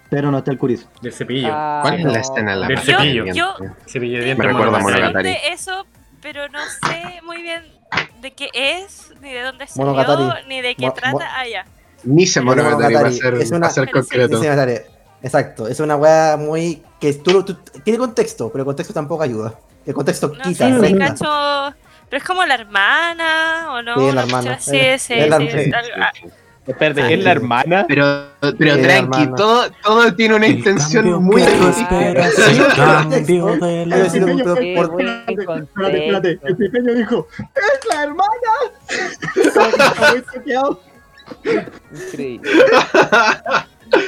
Pero 0.09 0.29
no 0.31 0.39
está 0.39 0.51
el 0.51 0.57
curizo. 0.57 0.87
Del 1.01 1.13
cepillo. 1.13 1.49
ah, 1.51 1.79
¿Cuál 1.81 1.95
es 1.99 2.05
no. 2.05 2.11
la 2.11 2.19
escena 2.19 2.51
de 2.51 2.57
la 2.57 2.67
Del 2.67 2.75
pasta 2.77 2.91
de 2.91 2.97
cepillo. 2.97 3.23
dientes? 3.23 3.35
Yo- 3.35 3.55
Cepillo 3.87 4.13
de 4.13 4.19
Me 4.19 4.25
dientes. 4.25 4.37
Me 4.45 4.51
recuerda 4.51 4.77
a 4.77 4.81
monogatari. 4.81 5.29
De 5.29 5.39
eso, 5.49 5.85
pero 6.21 6.49
no 6.49 6.59
sé 6.85 7.21
muy 7.23 7.41
bien 7.41 7.63
de 8.21 8.31
qué 8.33 8.49
es, 8.53 9.11
ni 9.21 9.31
de 9.33 9.41
dónde 9.41 9.67
salió, 9.67 10.33
ni 10.47 10.61
de 10.61 10.75
qué 10.75 10.81
Mo- 10.87 10.87
mo- 10.89 10.93
trata. 10.93 11.27
Ah, 11.39 11.47
ya. 11.47 11.65
Ni 12.05 12.25
se 12.27 12.41
monogatari 12.41 12.93
para 12.93 13.09
Monogatari. 13.09 13.15
ser, 13.17 13.33
Es 13.35 13.51
una- 13.51 13.59
para 13.61 13.73
ser 13.73 13.85
Pero 13.91 14.03
sí. 14.03 14.09
concreto. 14.09 14.41
Sí, 14.41 14.47
Exacto, 15.21 15.67
es 15.67 15.79
una 15.79 15.95
weá 15.95 16.35
muy. 16.37 16.83
que 16.99 17.13
tú, 17.13 17.43
tú- 17.43 17.57
tiene 17.83 17.97
contexto, 17.99 18.49
pero 18.51 18.63
el 18.63 18.65
contexto 18.65 18.93
tampoco 18.93 19.23
ayuda. 19.23 19.53
El 19.85 19.93
contexto 19.93 20.27
No 20.29 20.33
quita, 20.41 20.67
si 20.67 20.73
resta. 20.73 20.97
cacho. 21.07 21.75
Pero 22.09 22.21
es 22.21 22.27
como 22.27 22.45
la 22.45 22.55
hermana, 22.55 23.67
¿o 23.73 23.81
no? 23.81 23.95
Sí, 23.97 24.11
la 24.15 24.21
hermana. 24.23 24.53
así, 24.53 24.77
Es- 24.77 25.01
sí, 25.01 25.13
es 25.13 25.29
la- 25.29 25.37
sí, 25.39 25.47
sí, 25.49 25.71
algo- 25.73 25.89
ah, 25.97 26.11
Espérate, 26.65 27.13
¿es 27.13 27.23
la 27.23 27.31
hermana? 27.31 27.85
Pero, 27.89 28.05
pero 28.57 28.75
Sí, 28.75 28.81
tranqui, 28.83 29.17
hermano. 29.23 29.35
todo, 29.35 29.65
todo 29.83 30.13
tiene 30.15 30.35
una 30.35 30.47
intención 30.47 31.21
muy 31.21 31.41
esperas, 31.41 32.33
Sí, 32.35 32.41
el 32.57 32.67
cambio 32.73 33.45
de 33.57 33.85
la 33.85 33.97
por- 34.75 34.91
buen 34.91 35.07
Espérate, 35.09 36.05
espérate. 36.05 36.39
El 36.43 36.55
pipeño 36.55 36.93
dijo: 36.93 37.27
¡Es 37.37 37.85
la 37.89 38.03
hermana! 38.03 38.53
Increíble. 41.91 42.49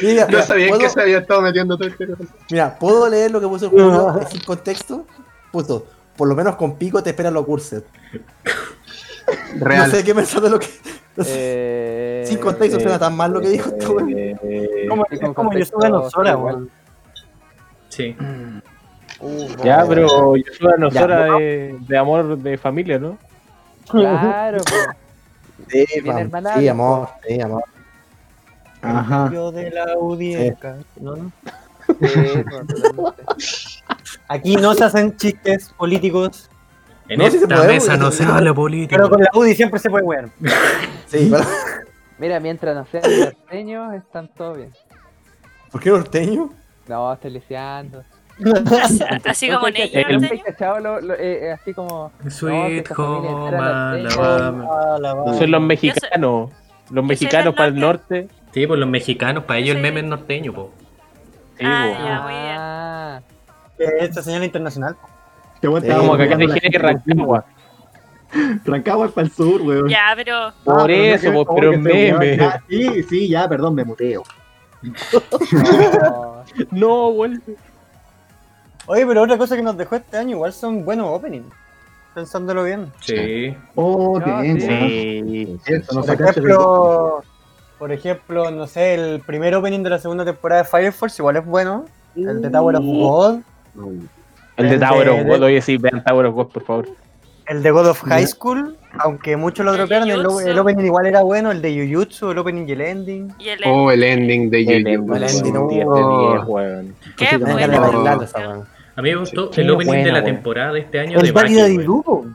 Mira, 0.01 0.27
No 0.27 0.41
sabía 0.41 0.67
¿puedo, 0.69 0.81
que 0.81 0.89
se 0.89 1.01
había 1.01 1.19
estado 1.19 1.41
metiendo 1.41 1.77
todo 1.77 1.87
este 1.87 2.07
mira, 2.49 2.77
¿puedo 2.79 3.07
leer 3.07 3.31
lo 3.31 3.39
que 3.39 3.47
puso 3.47 3.65
el 3.65 3.71
juego 3.71 4.19
sin 4.29 4.41
contexto? 4.41 5.05
Puso, 5.51 5.85
por 6.17 6.27
lo 6.27 6.35
menos 6.35 6.55
con 6.55 6.77
pico 6.77 7.01
te 7.03 7.11
esperan 7.11 7.33
los 7.33 7.45
cursos. 7.45 7.83
Real. 9.59 9.87
No 9.87 9.95
sé 9.95 10.03
qué 10.03 10.13
pensar 10.15 10.41
de 10.41 10.49
lo 10.49 10.59
que. 10.59 10.67
no 11.15 11.23
sé, 11.23 11.31
Eh, 11.33 12.23
sin 12.27 12.37
contexto 12.39 12.79
suena 12.79 12.99
tan 12.99 13.15
mal 13.15 13.31
lo 13.31 13.41
que 13.41 13.49
dijo 13.49 13.69
este 13.69 13.87
weón. 13.87 14.09
Como, 14.89 15.05
es 15.09 15.19
como 15.19 15.31
yo 15.31 15.33
contexto, 15.33 15.77
sube 15.79 15.89
Nosora, 15.89 16.37
weón. 16.37 16.69
Sí. 17.89 18.15
Uh, 19.19 19.47
Ya, 19.63 19.81
no. 19.81 19.87
pero 19.87 20.35
yo 20.35 20.43
soy 20.57 20.67
una 20.67 20.71
Ya, 20.71 20.77
nosora 20.77 21.25
de, 21.37 21.77
de 21.87 21.97
amor 21.97 22.37
de 22.37 22.57
familia, 22.57 22.99
¿no? 22.99 23.17
Claro, 23.89 24.57
po. 24.59 24.97
Sí, 25.69 25.85
sí, 25.87 26.67
amor, 26.67 27.09
sí, 27.27 27.41
amor. 27.41 27.63
Ajá. 28.81 29.29
Yo 29.33 29.51
de 29.51 29.71
la 29.71 29.83
audiencia. 29.93 30.77
¿no? 30.99 31.15
no? 31.15 31.31
Sí. 31.99 33.79
Aquí 34.27 34.55
no 34.55 34.73
se 34.73 34.83
hacen 34.83 35.15
chistes 35.17 35.69
políticos, 35.77 36.49
En 37.07 37.19
No, 37.19 37.29
sí 37.29 37.37
esta 37.37 37.47
puede, 37.55 37.67
mesa 37.67 37.97
no 37.97 38.11
se 38.11 38.23
habla 38.23 38.53
política. 38.53 38.97
pero 38.97 39.09
con 39.09 39.21
la 39.21 39.29
UDI 39.33 39.55
siempre 39.55 39.79
se 39.79 39.89
puede 39.89 40.03
wear. 40.03 40.29
Sí, 41.07 41.31
Mira, 42.17 42.39
mientras 42.39 42.75
no 42.75 42.85
sean 42.85 43.03
norteños, 43.19 43.93
están 43.93 44.27
todo 44.29 44.53
bien. 44.55 44.71
¿Por 45.71 45.81
qué 45.81 45.89
norteño? 45.89 46.49
No, 46.87 47.13
estoy 47.13 47.31
leseando. 47.31 48.03
Así, 48.81 48.99
así 49.25 49.47
como 49.49 49.67
¿Nunca 49.67 49.79
Neymar, 49.79 50.03
cachado- 50.03 50.19
¿no? 50.21 50.27
nunca 50.29 50.43
cachado 50.43 50.79
lo- 50.79 51.01
lo- 51.01 51.13
eh, 51.15 51.45
eh, 51.47 51.51
así 51.51 51.73
como... 51.73 52.11
no, 52.23 52.29
Sweet 52.31 52.87
familia 52.87 53.37
home. 53.37 53.57
Alabama. 53.57 55.23
Ah. 55.27 55.33
Son 55.37 55.51
los 55.51 55.61
mexicanos. 55.61 56.49
Los 56.91 57.03
mexicanos 57.05 57.55
para 57.55 57.67
el 57.69 57.79
norte. 57.79 58.27
Sí, 58.51 58.67
pues 58.67 58.79
los 58.79 58.87
mexicanos, 58.89 59.43
para 59.45 59.59
ellos 59.59 59.75
el 59.75 59.81
meme 59.81 59.99
es 60.01 60.05
norteño, 60.05 60.53
po. 60.53 60.71
Sí, 61.57 61.63
Ah, 61.65 61.87
ya, 61.89 62.21
muy 62.21 62.33
bien. 62.33 62.55
Ah, 62.57 63.21
Esta 63.99 64.21
señal 64.21 64.43
internacional. 64.43 64.95
Estaba 65.61 65.99
Como 65.99 66.15
que 66.17 66.23
acá 66.23 66.33
la 66.33 66.37
dijera 66.53 66.69
que. 66.69 66.77
Rancagua. 66.77 67.45
Rancagua 68.65 69.05
es 69.07 69.11
para 69.13 69.25
el 69.27 69.33
sur, 69.33 69.61
weón. 69.61 69.87
Ya, 69.89 70.13
pero 70.15 70.37
Ah, 70.47 70.53
Por 70.63 70.89
no 70.89 70.95
eso, 70.95 71.33
como 71.33 71.55
pero 71.55 71.71
se 71.71 71.77
meme. 71.79 72.37
Sí, 72.69 73.03
sí, 73.03 73.27
ya, 73.29 73.47
perdón, 73.49 73.73
me 73.75 73.83
muteo. 73.83 74.23
no. 74.83 76.43
No, 76.71 77.11
vuelve. 77.11 77.55
Oye, 78.87 79.05
pero 79.05 79.23
otra 79.23 79.37
cosa 79.37 79.55
que 79.55 79.61
nos 79.61 79.77
dejó 79.77 79.95
este 79.95 80.17
año, 80.17 80.31
igual 80.31 80.53
son 80.53 80.85
buenos 80.85 81.07
openings. 81.09 81.47
Pensándolo 82.13 82.63
bien. 82.63 82.91
Sí. 83.01 83.55
Oh, 83.75 84.19
No, 84.19 84.41
bien. 84.41 84.61
sí. 84.61 85.57
Por 85.65 85.73
el- 85.73 86.21
ejemplo, 86.21 87.23
por 87.79 87.91
ejemplo, 87.91 88.51
no 88.51 88.67
sé, 88.67 88.93
el 88.93 89.19
primer 89.21 89.53
opening 89.55 89.81
de 89.83 89.89
la 89.89 89.99
segunda 89.99 90.23
temporada 90.23 90.61
de 90.63 90.67
Fire 90.69 90.93
Force 90.93 91.21
igual 91.21 91.37
es 91.37 91.45
bueno. 91.45 91.85
El 92.15 92.41
de 92.41 92.49
Tower 92.49 92.77
of 92.77 92.83
God. 92.85 93.39
El 94.57 94.69
de 94.69 94.79
Tower 94.79 95.09
of 95.09 95.25
God, 95.27 95.43
oye, 95.43 95.61
sí, 95.61 95.75
vean 95.77 96.01
Tower 96.03 96.27
of 96.27 96.35
God, 96.35 96.47
por 96.47 96.63
favor. 96.63 96.87
El 97.47 97.61
de 97.61 97.69
God 97.71 97.87
of 97.89 98.01
High 98.03 98.25
School, 98.27 98.77
aunque 98.97 99.35
muchos 99.35 99.65
lo 99.65 99.73
dropearon, 99.73 100.09
el, 100.09 100.25
Jujutsu. 100.25 100.47
el 100.47 100.57
opening 100.57 100.85
igual 100.85 101.05
era 101.07 101.21
bueno. 101.21 101.51
El 101.51 101.61
de 101.61 101.75
Jujutsu, 101.91 102.31
el 102.31 102.37
opening 102.37 102.65
y 102.67 102.71
el 102.71 102.81
ending. 102.81 103.33
y 103.37 103.49
el 103.49 103.59
Oh, 103.67 103.91
el 103.91 104.01
ending 104.03 104.49
de 104.49 104.61
El 104.61 104.65
Yu-Gi-Oh! 104.85 105.15
el 105.15 105.23
ending, 105.23 105.53
no. 105.53 105.67
10 105.67 105.85
de 105.85 105.85
10, 105.85 106.47
weón. 106.47 106.95
qué 107.17 107.37
bueno. 107.37 108.65
A 108.95 109.01
mí 109.01 109.09
me 109.11 109.15
gustó 109.17 109.51
Sí, 109.51 109.61
el 109.61 109.71
opening 109.71 110.03
de 110.05 110.11
la 110.11 110.23
temporada 110.23 110.73
de 110.73 110.79
este 110.81 110.99
año 110.99 111.19
de 111.19 111.27
El 111.27 111.33
Daddy 111.33 111.53
Baki, 111.55 111.55
Daddy. 111.75 111.77
Doo, 111.85 112.01
po. 112.03 112.25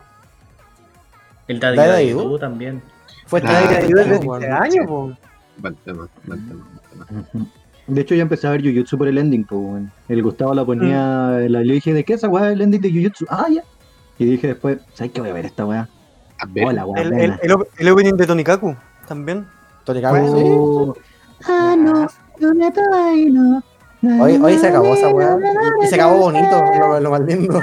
El 1.48 1.58
Daddy 1.60 1.76
Daddy 1.76 1.88
Daddy 1.90 2.12
Daddy 2.12 2.12
Doo 2.28 2.38
también. 2.38 2.82
Fue 3.26 3.40
Ah, 3.44 3.52
Daddy 3.52 3.64
este 3.64 3.74
Daddy 3.80 3.92
Doo 3.92 4.00
es 4.00 4.08
de 4.20 4.26
weón. 4.26 4.42
este 4.42 4.52
año, 4.54 4.86
po. 4.86 5.12
Tema, 5.62 5.74
tema, 5.84 6.08
tema. 6.26 7.46
De 7.86 8.00
hecho, 8.02 8.14
ya 8.14 8.22
empecé 8.22 8.46
a 8.46 8.50
ver 8.50 8.62
Jujutsu 8.62 8.96
por 8.98 9.08
el 9.08 9.18
ending, 9.18 9.44
pues. 9.44 9.82
El 10.08 10.22
Gustavo 10.22 10.54
la 10.54 10.64
ponía, 10.64 11.38
Mm. 11.40 11.46
la, 11.50 11.60
le 11.60 11.74
dije, 11.74 11.92
¿de 11.92 12.04
qué 12.04 12.12
es 12.14 12.18
esa 12.20 12.28
weá 12.28 12.52
el 12.52 12.60
ending 12.60 12.80
de 12.80 12.90
Jujutsu? 12.92 13.26
Ah, 13.28 13.46
ya. 13.50 13.62
Y 14.18 14.26
dije 14.26 14.48
después, 14.48 14.78
¿sabes 14.94 15.12
qué 15.12 15.20
voy 15.20 15.30
a 15.30 15.32
ver 15.34 15.46
esta 15.46 15.64
weá? 15.66 15.88
Hola, 16.64 16.86
weá. 16.86 17.02
El, 17.02 17.36
el, 17.78 17.88
opening 17.90 18.14
de 18.14 18.26
Tonikaku 18.26 18.76
también. 19.08 19.46
Tony 19.84 20.00
Cago, 20.02 20.16
sí. 20.38 20.44
Oh. 20.46 20.94
Ah, 21.48 21.74
no, 21.76 22.06
no 22.38 22.54
me 22.54 22.70
trae, 22.70 23.26
no. 23.30 23.62
Hoy, 24.02 24.38
hoy 24.42 24.58
se 24.58 24.68
acabó 24.68 24.94
esa 24.94 25.08
weá. 25.08 25.36
Y 25.82 25.86
se 25.86 25.94
acabó 25.96 26.16
bonito, 26.18 26.62
lo, 26.78 27.00
lo 27.00 27.10
más 27.10 27.20
lindo. 27.20 27.60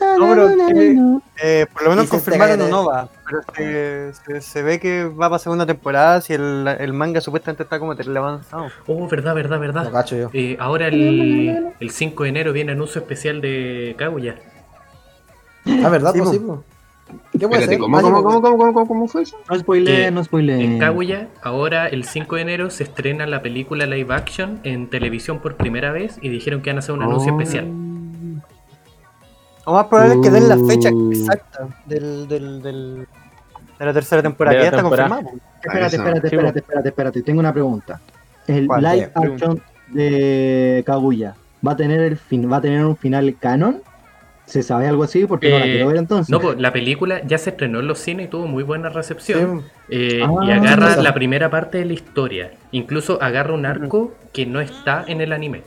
No, 0.00 0.28
pero 0.28 0.50
eh, 0.50 0.96
eh, 1.42 1.66
por 1.72 1.82
lo 1.84 1.90
menos 1.90 2.04
Y 2.04 2.08
se 2.08 2.10
te 2.10 2.16
confirmaron 2.22 2.56
cae 2.58 2.64
de- 2.66 2.70
Nova, 2.70 3.08
pero 3.26 3.42
se, 3.56 4.12
se, 4.14 4.40
se 4.40 4.62
ve 4.62 4.78
que 4.78 5.04
va 5.04 5.28
para 5.28 5.38
segunda 5.38 5.66
temporada 5.66 6.20
si 6.20 6.34
el, 6.34 6.66
el 6.78 6.92
manga 6.92 7.20
supuestamente 7.20 7.62
está 7.64 7.78
como 7.78 7.96
terrible 7.96 8.18
avanzado. 8.18 8.66
Oh, 8.86 9.08
verdad, 9.08 9.34
verdad, 9.34 9.58
verdad. 9.60 9.90
cacho 9.92 10.16
yo. 10.16 10.30
Eh, 10.32 10.56
ahora 10.60 10.86
el, 10.88 11.72
el 11.80 11.90
5 11.90 12.22
de 12.24 12.28
enero 12.28 12.52
viene 12.52 12.72
anuncio 12.72 13.00
especial 13.00 13.40
de 13.40 13.94
Kaguya. 13.98 14.36
Ah, 15.84 15.88
¿verdad? 15.88 16.12
Sí, 16.12 16.18
Pues 16.20 16.28
po. 16.30 16.32
sí, 16.34 16.38
po. 16.40 16.64
¿Qué 17.32 17.46
puede 17.48 17.62
Espérate, 17.62 17.66
ser? 17.72 17.78
¿cómo, 17.78 18.00
cómo, 18.00 18.08
yo- 18.18 18.22
cómo, 18.22 18.42
cómo, 18.42 18.56
cómo, 18.58 18.72
cómo, 18.74 18.86
cómo 18.88 19.08
fue 19.08 19.22
eso? 19.22 19.36
No 19.48 19.58
spoileen, 19.58 19.96
Que 20.04 20.10
no 20.10 20.24
spoileen. 20.24 20.60
En 20.60 20.78
Kaguya, 20.78 21.28
ahora 21.42 21.86
el 21.88 22.04
5 22.04 22.36
de 22.36 22.42
enero 22.42 22.70
se 22.70 22.82
estrena 22.84 23.26
la 23.26 23.42
película 23.42 23.86
live 23.86 24.14
action 24.14 24.60
en 24.64 24.88
televisión 24.90 25.38
por 25.38 25.56
primera 25.56 25.92
vez 25.92 26.18
y 26.22 26.28
dijeron 26.28 26.62
que 26.62 26.70
van 26.70 26.76
a 26.76 26.80
hacer 26.80 26.94
un 26.94 27.02
anuncio 27.02 27.32
Oh. 27.34 27.40
especial. 27.40 27.66
Lo 29.66 29.72
más 29.74 29.86
probable 29.86 30.14
es 30.14 30.20
que 30.22 30.30
den 30.30 30.48
la 30.48 30.56
fecha 30.66 30.90
Uh. 30.90 31.10
exacta 31.12 31.68
del, 31.86 32.26
del, 32.26 32.62
del, 32.62 33.06
de 33.78 33.84
la 33.84 33.92
tercera 33.92 34.22
temporada, 34.22 34.56
la 34.56 34.62
ya 34.62 34.68
está 34.70 34.82
confirmado. 34.82 35.22
Espérate, 35.62 35.96
espérate, 35.96 36.26
espérate, 36.28 36.58
espérate, 36.60 36.88
espérate. 36.88 37.22
Tengo 37.22 37.40
una 37.40 37.52
pregunta. 37.52 38.00
El 38.46 38.66
live 38.66 39.10
action 39.14 39.60
de 39.88 40.82
Kaguya 40.86 41.34
va 41.66 41.72
a 41.72 41.76
tener 41.76 42.00
el 42.00 42.16
fin, 42.16 42.50
va 42.50 42.56
a 42.56 42.60
tener 42.62 42.84
un 42.84 42.96
final 42.96 43.36
canon. 43.38 43.82
¿Se 44.48 44.62
sabe 44.62 44.86
algo 44.88 45.02
así? 45.02 45.26
Porque 45.26 45.50
no 45.50 45.58
la 45.58 45.66
Eh, 45.66 45.70
quiero 45.72 45.88
ver 45.88 45.96
entonces. 45.98 46.30
No, 46.30 46.40
pues 46.40 46.58
la 46.58 46.72
película 46.72 47.20
ya 47.26 47.36
se 47.36 47.50
estrenó 47.50 47.80
en 47.80 47.86
los 47.86 47.98
cines 47.98 48.26
y 48.26 48.28
tuvo 48.30 48.46
muy 48.46 48.62
buena 48.62 48.88
recepción. 48.88 49.64
Eh, 49.90 50.22
Ah, 50.24 50.30
y 50.42 50.50
agarra 50.52 50.96
la 50.96 51.12
primera 51.12 51.50
parte 51.50 51.76
de 51.78 51.84
la 51.84 51.92
historia. 51.92 52.52
Incluso 52.72 53.22
agarra 53.22 53.52
un 53.52 53.66
arco 53.66 54.14
que 54.32 54.46
no 54.46 54.60
está 54.62 55.04
en 55.06 55.20
el 55.20 55.34
anime. 55.34 55.62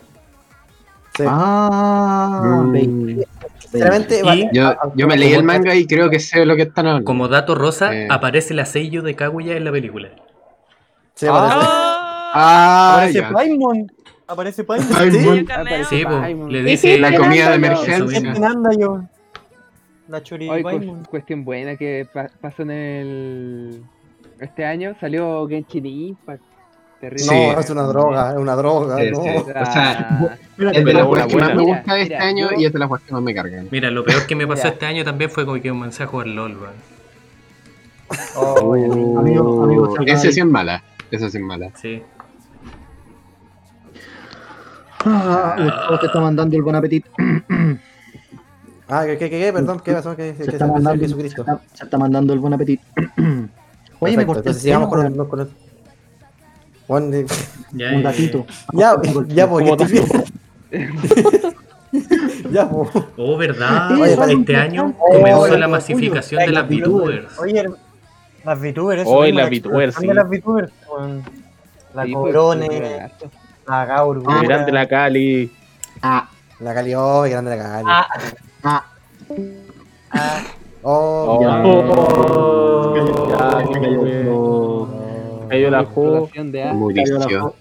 Sí. 1.16 1.24
Ah, 1.28 2.64
Mm. 2.66 3.20
Sinceramente, 3.60 4.22
Yo, 4.52 4.74
yo 4.96 5.08
me 5.08 5.16
leí 5.16 5.34
el 5.34 5.44
manga 5.44 5.76
y 5.76 5.86
creo 5.86 6.10
que 6.10 6.20
sé 6.20 6.46
lo 6.46 6.56
que 6.56 6.64
están 6.64 6.88
hablando. 6.88 7.06
Como 7.06 7.28
dato 7.28 7.54
rosa, 7.56 7.94
Eh. 7.96 8.08
aparece 8.10 8.54
la 8.56 8.66
sello 8.66 9.02
de 9.04 9.16
Kaguya 9.16 9.56
en 9.56 9.64
la 9.64 9.72
película. 9.72 10.10
Sí, 11.16 11.28
parece. 11.28 11.56
¡Oh! 11.56 11.62
Ah, 12.34 12.94
Aparece. 12.96 13.22
Paimon. 13.32 13.92
Aparece 14.32 14.64
Paimon. 14.64 14.88
Sí. 15.12 15.46
Sí, 15.90 16.04
po, 16.06 16.48
le 16.50 16.64
dice 16.64 16.98
La 17.00 17.16
comida 17.16 17.50
de 17.50 17.56
emergencia. 17.56 18.20
mismo. 18.20 18.32
¿Quién 18.34 18.44
anda 18.46 18.70
yo? 18.80 19.02
La 20.08 20.22
Hoy 20.52 20.64
Paimon. 20.64 21.04
cuestión 21.06 21.44
buena 21.46 21.76
que 21.76 22.08
pa- 22.12 22.30
pasó 22.42 22.64
en 22.64 22.72
el 22.72 23.84
este 24.40 24.66
año 24.66 24.96
salió 25.00 25.48
Genshin 25.48 25.86
Impact. 25.86 26.42
Terrible. 27.00 27.24
Sí. 27.24 27.30
No, 27.54 27.60
es 27.60 27.70
una 27.72 27.84
droga, 27.84 28.32
es 28.32 28.38
una 28.38 28.56
droga. 28.56 28.98
Sí, 28.98 29.12
no. 29.12 29.24
sí. 29.24 29.30
O 29.30 29.44
sea, 29.46 29.64
Ah, 29.66 30.36
Espérate, 30.52 30.80
Es 30.80 30.86
de 30.86 30.94
las 30.94 31.06
cosas 31.08 31.28
que 31.28 31.36
más 31.36 31.48
buena. 31.48 31.56
me 31.56 31.66
Mira, 31.66 31.78
gusta 31.78 31.94
de 31.96 32.02
este 32.04 32.14
mira, 32.16 32.28
año 32.28 32.50
yo- 32.52 32.60
y 32.60 32.66
es 32.66 32.74
de 32.74 32.80
las 32.80 32.90
cosas 32.90 33.06
que 33.08 33.14
más 33.14 33.22
me 33.24 33.34
cargan. 33.34 33.68
Mira, 33.72 33.90
lo 33.92 34.04
peor 34.06 34.28
que 34.28 34.36
me 34.36 34.46
pasó 34.48 34.64
Mira. 34.64 34.74
este 34.74 34.86
año 34.86 35.04
también 35.04 35.30
fue 35.32 35.46
como 35.46 35.60
que 35.62 35.70
comencé 35.70 36.04
a 36.04 36.08
jugar 36.08 36.28
LOL, 36.28 36.58
weón. 36.58 36.74
Oh, 38.36 38.76
ya. 38.78 38.86
Amigo, 38.86 39.64
amigo, 39.64 39.96
ahí. 40.00 40.18
sí 40.18 40.28
es 40.28 40.46
mala. 40.46 40.84
Ese 41.10 41.30
sí 41.30 41.38
es 41.38 41.44
mala. 41.44 41.70
Sí. 41.82 42.02
Ah, 45.06 45.56
Gustavo 45.58 46.00
te 46.00 46.06
está 46.08 46.20
mandando 46.20 46.56
el 46.56 46.62
buen 46.64 46.76
apetito. 46.76 47.10
Ah, 48.88 49.06
¿qué, 49.06 49.18
qué, 49.18 49.30
qué, 49.30 49.40
qué? 49.40 49.54
Perdón, 49.54 49.80
¿qué 49.80 49.94
pasó? 49.94 50.16
¿Qué, 50.16 50.36
qué, 50.38 50.44
Se 50.44 50.50
qué, 50.50 50.56
está 50.58 50.68
mandando, 50.68 51.00
se 51.00 51.06
Jesucristo? 51.06 51.42
está, 51.42 51.62
se 51.74 51.84
está 51.86 51.98
mandando 51.98 52.34
el 52.34 52.40
buen 52.40 52.54
apetito. 52.54 52.84
Oye, 54.00 54.18
me 54.18 54.26
Perfecto, 54.26 54.28
corté 54.28 54.40
el 54.40 54.56
entonces 54.56 54.62
sigamos 54.62 54.90
con 54.90 55.06
el... 55.06 55.28
con 55.28 55.40
el... 55.40 55.50
Juan, 56.88 57.14
eh, 57.14 57.26
Ya, 57.72 57.94
un 57.94 58.04
gatito. 58.04 58.46
Ya, 58.74 58.96
ya, 59.28 59.50
porque 59.50 59.70
¿Cómo 59.70 59.82
estoy 59.82 60.04
bien. 60.72 60.96
Ya, 62.52 62.70
po. 62.70 62.90
Oh, 63.18 63.38
verdad. 63.38 63.92
Oye, 63.94 64.14
este 64.34 64.56
año 64.56 64.94
oh, 65.00 65.14
comenzó 65.14 65.42
oye, 65.42 65.58
la 65.58 65.66
oye, 65.66 65.68
masificación 65.68 66.46
de 66.46 66.52
las 66.52 66.68
VTubers. 66.68 67.40
Oye, 67.40 67.70
las 68.44 68.60
VTubers. 68.60 69.04
Hoy 69.06 69.32
las 69.32 69.50
la 69.50 69.58
VTubers, 69.58 69.96
sí. 69.96 70.08
las 70.08 70.30
VTubers. 70.30 70.72
weón. 70.90 71.24
La 71.94 72.06
sí, 72.06 72.14
pues, 72.14 72.34
La 73.68 73.86
Gaur. 73.86 74.24
Ah, 74.28 74.42
Grande 74.44 74.72
la 74.72 74.86
Cali. 74.88 75.50
Ah, 76.02 76.28
La 76.60 76.74
Cali, 76.74 76.94
oh, 76.96 77.22
grande 77.24 77.50
la 77.50 77.58
Cali. 77.58 77.86
Ah, 77.88 78.08
ah. 78.64 78.84
ah. 80.12 80.42
Oh, 80.84 81.38
Oh, 81.38 81.42
Ya. 81.42 81.48
ya, 83.30 83.62
Se 83.72 83.80
cayó 83.80 84.02
el 84.06 84.24
flow. 84.24 84.88
Cayó 85.50 85.70
la 85.70 85.80
A. 85.80 85.86
Fo- 85.86 86.30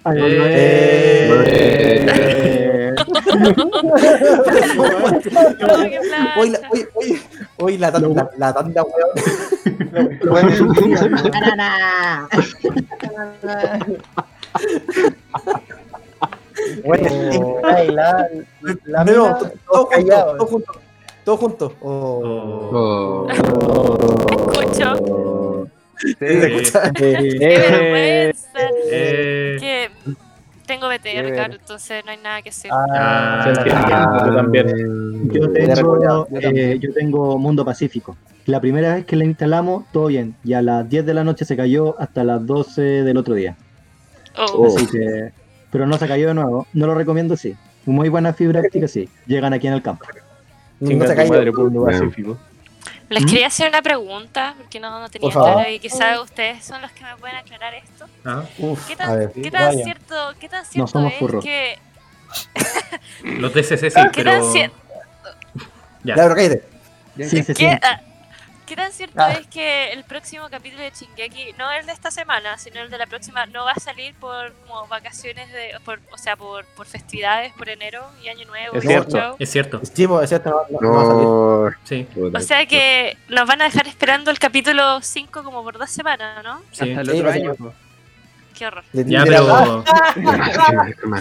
Ay, 0.04 0.18
Eh. 0.20 0.24
eh. 1.46 2.94
Oh, 4.80 6.40
Hoy, 6.40 6.48
hoy, 6.70 6.82
hoy, 6.94 7.08
hoy 7.58 7.78
la, 7.78 7.90
tan- 7.92 8.14
la, 8.14 8.30
la 8.38 8.52
tanda, 8.52 8.82
weón. 8.82 9.10
Bueno 16.84 17.06
ay, 17.64 17.88
la, 17.88 18.28
la 18.84 19.04
No, 19.04 19.12
mina, 19.12 19.38
to- 19.38 19.46
todos 19.46 19.52
todos 19.66 19.78
juntos, 19.80 19.88
callados. 19.90 20.36
todos 20.36 20.50
juntos. 20.50 20.76
Todos 21.24 21.38
juntos. 21.40 21.72
Oh. 21.82 23.26
Escucho. 24.52 25.66
Qué 26.18 26.26
Eh, 26.30 27.58
vergüenza. 27.70 28.58
Eh, 28.90 29.56
Que 29.60 29.90
tengo 30.66 30.88
BTR, 30.88 31.32
claro, 31.34 31.54
entonces 31.54 32.02
no 32.04 32.10
hay 32.12 32.16
nada 32.18 32.40
que 32.42 32.48
hacer. 32.50 32.70
ah, 32.72 33.44
entiende, 33.46 33.70
yo 34.26 34.34
también. 34.34 35.30
Yo 35.32 35.52
Te 35.52 35.66
tengo, 35.68 36.26
eh, 36.40 36.78
yo 36.80 36.92
tengo 36.94 37.38
Mundo 37.38 37.64
Pacífico. 37.64 38.16
La 38.46 38.60
primera 38.60 38.94
vez 38.94 39.04
que 39.04 39.16
la 39.16 39.24
instalamos, 39.24 39.84
todo 39.92 40.06
bien. 40.06 40.34
Y 40.42 40.54
a 40.54 40.62
las 40.62 40.88
10 40.88 41.04
de 41.04 41.14
la 41.14 41.22
noche 41.24 41.44
se 41.44 41.56
cayó 41.56 42.00
hasta 42.00 42.24
las 42.24 42.44
12 42.46 42.80
del 43.04 43.16
otro 43.18 43.34
día. 43.34 43.56
Oh. 44.38 44.66
Así 44.66 44.86
que, 44.86 45.32
pero 45.70 45.86
no 45.86 45.96
se 45.98 46.06
cayó 46.08 46.28
de 46.28 46.34
nuevo. 46.34 46.66
No 46.72 46.86
lo 46.86 46.94
recomiendo, 46.94 47.36
sí. 47.36 47.56
Muy 47.86 48.08
buena 48.08 48.32
fibra 48.32 48.60
óptica, 48.60 48.88
sí. 48.88 49.08
Llegan 49.26 49.52
aquí 49.52 49.66
en 49.66 49.72
el 49.74 49.82
campo. 49.82 50.04
No 50.80 51.06
se 51.06 51.14
cayó. 51.14 51.30
madre. 51.30 51.52
Pacífico. 51.52 52.38
Les 53.08 53.24
¿Mm? 53.24 53.26
quería 53.26 53.46
hacer 53.48 53.68
una 53.68 53.82
pregunta, 53.82 54.54
porque 54.56 54.78
no, 54.78 55.00
no 55.00 55.08
tenía 55.08 55.30
claro 55.30 55.68
y 55.68 55.80
quizás 55.80 56.20
ustedes 56.20 56.64
son 56.64 56.80
los 56.80 56.92
que 56.92 57.02
me 57.02 57.16
pueden 57.16 57.36
aclarar 57.36 57.74
esto. 57.74 58.06
ah, 58.24 58.44
Uf, 58.58 58.86
¿Qué 58.86 58.94
tan, 58.94 59.18
ver. 59.18 59.32
¿qué 59.32 59.50
tan 59.50 59.66
vaya. 59.66 59.84
cierto, 59.84 60.14
qué 60.38 60.48
tan 60.48 60.64
cierto 60.64 60.86
somos 60.92 61.12
es 61.12 61.18
furros. 61.18 61.44
que... 61.44 61.76
Los 63.24 63.52
DCC 63.52 63.90
sí, 63.90 64.00
¿Qué 64.12 64.22
tan 64.22 64.40
pero. 64.40 64.52
cierto? 64.52 64.76
Ya. 66.04 66.14
Ya, 66.14 66.22
pero 66.22 66.34
cállate. 66.36 66.62
Sí, 67.16 67.24
sí, 67.28 67.42
sí. 67.42 67.54
¿Qué, 67.54 67.78
ah, 67.82 68.00
¿Qué 68.70 68.76
tan 68.76 68.92
cierto 68.92 69.16
Ah. 69.20 69.32
es 69.32 69.48
que 69.48 69.90
el 69.92 70.04
próximo 70.04 70.44
capítulo 70.48 70.80
de 70.80 70.92
Shingeki, 70.92 71.54
no 71.58 71.72
el 71.72 71.86
de 71.86 71.92
esta 71.92 72.12
semana, 72.12 72.56
sino 72.56 72.78
el 72.80 72.88
de 72.88 72.98
la 72.98 73.06
próxima, 73.08 73.44
no 73.46 73.64
va 73.64 73.72
a 73.72 73.80
salir 73.80 74.14
por 74.14 74.52
como 74.64 74.86
vacaciones 74.86 75.50
de, 75.52 75.72
por, 75.84 75.98
o 76.12 76.16
sea, 76.16 76.36
por, 76.36 76.64
por 76.76 76.86
festividades, 76.86 77.52
por 77.54 77.68
enero 77.68 78.04
y 78.22 78.28
año 78.28 78.46
nuevo? 78.46 78.76
Es 78.76 78.84
y 78.84 78.86
cierto. 78.86 79.36
Es 79.40 79.50
cierto, 79.50 79.80
Sí, 79.82 80.04
es 80.22 80.28
cierto, 80.28 80.50
no, 80.70 80.80
no- 80.80 80.88
no 80.88 80.92
va 80.94 81.02
a 81.02 81.74
salir. 81.74 82.06
Sí. 82.14 82.30
O 82.32 82.40
sea 82.40 82.64
que 82.66 83.16
nos 83.28 83.48
van 83.48 83.60
a 83.60 83.64
dejar 83.64 83.88
esperando 83.88 84.30
el 84.30 84.38
capítulo 84.38 85.00
5 85.02 85.42
como 85.42 85.64
por 85.64 85.76
dos 85.76 85.90
semanas, 85.90 86.44
¿no? 86.44 86.62
sí. 86.70 86.90
Hasta 86.90 87.00
el 87.00 87.10
otro 87.10 87.32
sí. 87.32 87.38
año. 87.40 87.54
po. 87.56 87.74
Qué 88.56 88.66
horror. 88.68 88.84
Ya, 88.92 89.24
pero. 89.24 89.84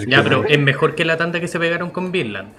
Ya, 0.07 0.21
pero 0.21 0.45
es 0.45 0.59
mejor 0.59 0.93
que 0.93 1.03
la 1.03 1.17
tanda 1.17 1.39
que 1.39 1.47
se 1.47 1.57
pegaron 1.57 1.89
con 1.89 2.11
Vinland. 2.11 2.53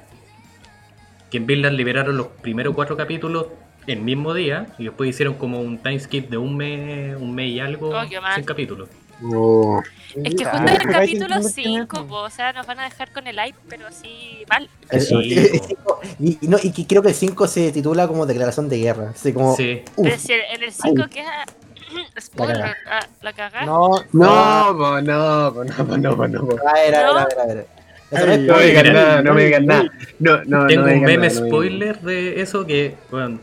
Que 1.31 1.37
en 1.37 1.47
Vinland 1.47 1.77
liberaron 1.77 2.17
los 2.17 2.27
primeros 2.27 2.75
cuatro 2.75 2.97
capítulos 2.97 3.47
el 3.91 4.01
mismo 4.01 4.33
día 4.35 4.67
y 4.79 4.85
después 4.85 5.11
hicieron 5.11 5.35
como 5.35 5.61
un 5.61 5.79
time 5.79 5.99
skip 6.01 6.29
de 6.31 6.39
un 6.39 6.57
mes, 6.57 7.17
un 7.17 7.35
mes 7.35 7.49
y 7.51 7.61
algo 7.61 7.91
Oh, 7.91 8.03
sin 8.35 8.45
capítulos. 8.45 8.89
No. 9.21 9.83
Es 10.25 10.35
que 10.35 10.45
Ah, 10.45 10.51
justo 10.59 10.73
en 10.75 10.81
el 10.81 10.89
capítulo 10.95 11.37
que 11.37 11.43
5, 11.43 12.07
o 12.09 12.31
sea, 12.31 12.53
nos 12.53 12.67
van 12.67 12.81
a 12.81 12.85
dejar 12.85 13.13
con 13.13 13.27
el 13.27 13.39
hype, 13.39 13.59
pero 13.69 13.87
así 13.87 14.45
mal. 14.49 14.69
el- 14.91 15.01
Sí, 15.03 15.15
po. 15.59 15.67
cinco- 15.69 16.01
y, 16.19 16.39
no, 16.49 16.57
y 16.63 16.73
que 16.73 16.87
creo 16.87 17.03
que 17.03 17.09
el 17.11 17.15
5 17.15 17.47
se 17.47 17.71
titula 17.71 18.09
como 18.09 18.25
declaración 18.27 18.69
de 18.69 18.79
guerra. 18.79 19.11
Así 19.11 19.33
como. 19.33 19.55
Sí. 19.57 19.83
uf, 19.97 20.05
Pero 20.09 20.19
si 20.19 20.33
en 20.33 20.63
el 20.63 20.73
5 20.73 21.05
queda. 21.11 21.45
Spoiler, 22.21 22.77
ah, 22.91 23.01
la 23.21 23.33
cagá. 23.33 23.67
no, 23.67 23.91
No, 24.13 24.73
no, 24.73 25.03
no, 25.03 25.65
no, 25.99 26.29
no. 26.29 26.47
po. 26.49 26.57
A 26.67 26.73
ver, 26.75 26.95
a 26.95 26.99
ver, 27.13 27.19
a 27.19 27.25
ver, 27.27 27.39
a 27.41 27.47
ver. 27.47 27.67
Eso 28.11 28.27
no 28.27 28.37
No 28.37 28.57
me 28.57 28.65
digan 28.65 28.93
nada, 28.93 29.23
no 29.23 29.35
me 29.35 29.45
digan 29.45 29.67
nada. 29.67 29.85
No, 30.19 30.37
no, 30.45 30.67
Tengo 30.67 30.83
no 30.83 30.87
me 30.89 30.95
un 30.95 31.01
meme 31.03 31.03
nada, 31.03 31.03
no 31.03 31.05
me 31.05 31.29
digan 31.29 31.31
spoiler 31.31 32.01
de 32.01 32.41
eso 32.41 32.67
que, 32.67 32.97
bueno, 33.11 33.39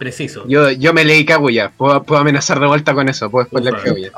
preciso. 0.00 0.48
Yo, 0.48 0.70
yo 0.70 0.94
me 0.94 1.04
leí 1.04 1.26
Kaguya, 1.26 1.70
puedo, 1.76 2.02
puedo 2.02 2.22
amenazar 2.22 2.58
de 2.58 2.66
vuelta 2.66 2.94
con 2.94 3.08
eso, 3.08 3.30
puedo 3.30 3.46
spoiler. 3.46 3.74
Kaguya. 3.74 4.10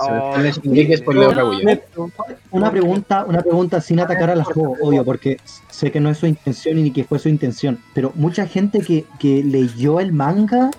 Si 0.55 0.69
me 0.69 1.03
Oh, 1.05 1.13
no. 1.13 1.35
Kaguya. 1.35 1.81
Una 2.53 2.71
pregunta, 2.71 3.25
una 3.27 3.43
pregunta 3.43 3.81
sin 3.81 3.99
atacar 3.99 4.31
a 4.31 4.37
la 4.37 4.45
juego, 4.45 4.77
obvio, 4.81 5.05
porque 5.05 5.39
sé 5.69 5.91
que 5.91 5.99
no 5.99 6.09
es 6.09 6.19
su 6.19 6.27
intención 6.27 6.79
y 6.79 6.85
ni 6.85 6.91
que 6.93 7.03
fue 7.03 7.19
su 7.19 7.29
intención, 7.29 7.81
pero 7.95 8.13
mucha 8.15 8.47
gente 8.47 8.81
que, 8.81 9.05
que 9.19 9.43
leyó 9.43 9.99
el 9.99 10.13
manga 10.13 10.71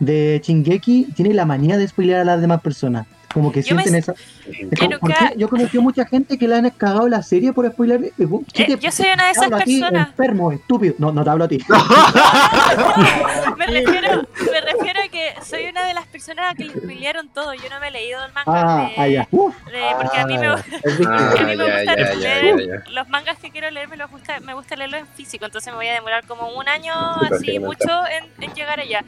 de 0.00 0.40
Shingeki 0.42 1.12
tiene 1.14 1.34
la 1.34 1.44
manía 1.44 1.76
de 1.76 1.86
spoilear 1.86 2.20
a 2.20 2.24
las 2.24 2.40
demás 2.40 2.62
personas. 2.62 3.06
Como 3.34 3.52
que 3.52 3.62
Yo 3.62 3.74
me- 3.76 3.82
sienten 3.82 4.00
esa. 4.02 4.12
Es 4.12 4.58
Yo 4.80 4.86
como, 4.86 4.98
¿por 5.00 5.10
nunca- 5.10 5.28
qué? 5.32 5.38
Yo 5.38 5.48
conozco 5.48 5.82
mucha 5.82 6.06
gente 6.06 6.38
que 6.38 6.48
le 6.48 6.54
han 6.56 6.70
cagado 6.70 7.08
la 7.08 7.22
serie 7.22 7.52
por 7.52 7.70
spoiler. 7.70 8.12
¿Qué 8.52 8.62
Eh, 8.62 8.66
te- 8.66 8.78
yo 8.78 8.90
soy 8.90 9.06
una 9.12 9.26
de 9.26 9.30
esas 9.32 9.52
a 9.52 9.58
personas. 9.58 10.08
enfermo, 10.08 10.50
estúpido. 10.52 10.94
No, 10.98 11.12
no 11.12 11.22
te 11.22 11.30
hablo 11.30 11.44
a 11.44 11.48
ti. 11.48 11.58
Me 13.56 13.66
refiero, 13.66 14.22
me 14.52 14.60
refiero 14.60 15.00
a 15.04 15.08
que 15.08 15.34
soy 15.44 15.66
una 15.66 15.84
de 15.86 15.94
las 15.94 16.06
personas 16.06 16.52
a 16.52 16.54
que 16.54 16.64
le 16.64 16.72
spoilearon 16.74 17.28
todo. 17.28 17.52
Yo 17.54 17.68
no 17.70 17.80
me 17.80 17.88
he 17.88 17.90
leído 17.90 18.24
el 18.24 18.32
manga. 18.32 18.44
Ah, 18.46 18.88
de- 18.88 18.94
ah, 19.02 19.08
ya. 19.08 19.28
Uf. 19.30 19.54
de- 19.66 19.94
porque 20.00 20.18
a 20.18 20.26
mí 20.26 20.38
me, 20.38 20.46
Ah. 20.48 20.64
Ah, 21.06 21.34
a 21.38 21.44
mí 21.44 21.56
me 21.56 21.66
ya, 21.66 21.76
gusta 21.76 21.94
leer 21.96 22.56
ya, 22.58 22.64
ya. 22.84 22.90
los 22.92 23.08
mangas 23.08 23.38
que 23.38 23.50
quiero 23.50 23.70
leer, 23.70 23.88
me, 23.88 23.96
los 23.96 24.10
gusta, 24.10 24.40
me 24.40 24.54
gusta 24.54 24.76
leerlos 24.76 25.00
en 25.00 25.06
físico. 25.08 25.44
Entonces 25.44 25.72
me 25.72 25.76
voy 25.76 25.88
a 25.88 25.94
demorar 25.94 26.24
como 26.26 26.48
un 26.56 26.68
año, 26.68 26.94
Sí, 27.28 27.34
así 27.34 27.58
mucho, 27.58 27.88
en, 28.08 28.42
en 28.42 28.54
llegar 28.54 28.80
allá. 28.80 29.04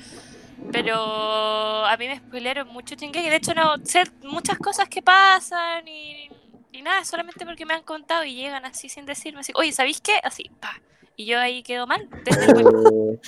Pero 0.72 1.84
a 1.86 1.96
mí 1.96 2.06
me 2.08 2.16
spoilearon 2.18 2.68
mucho 2.68 2.94
Shingeki. 2.94 3.28
De 3.28 3.36
hecho, 3.36 3.54
no 3.54 3.76
sé 3.84 4.04
muchas 4.22 4.58
cosas 4.58 4.88
que 4.88 5.02
pasan 5.02 5.86
y, 5.88 6.30
y 6.72 6.82
nada, 6.82 7.04
solamente 7.04 7.44
porque 7.44 7.66
me 7.66 7.74
han 7.74 7.82
contado 7.82 8.24
y 8.24 8.34
llegan 8.34 8.64
así 8.64 8.88
sin 8.88 9.04
decirme 9.06 9.40
así, 9.40 9.52
oye, 9.56 9.72
¿sabéis 9.72 10.00
qué? 10.00 10.20
Así, 10.22 10.50
pa. 10.60 10.80
Y 11.16 11.26
yo 11.26 11.38
ahí 11.40 11.62
quedo 11.62 11.86
mal. 11.86 12.08
Desde 12.24 12.44
el 12.46 12.58
Eh, 12.58 13.18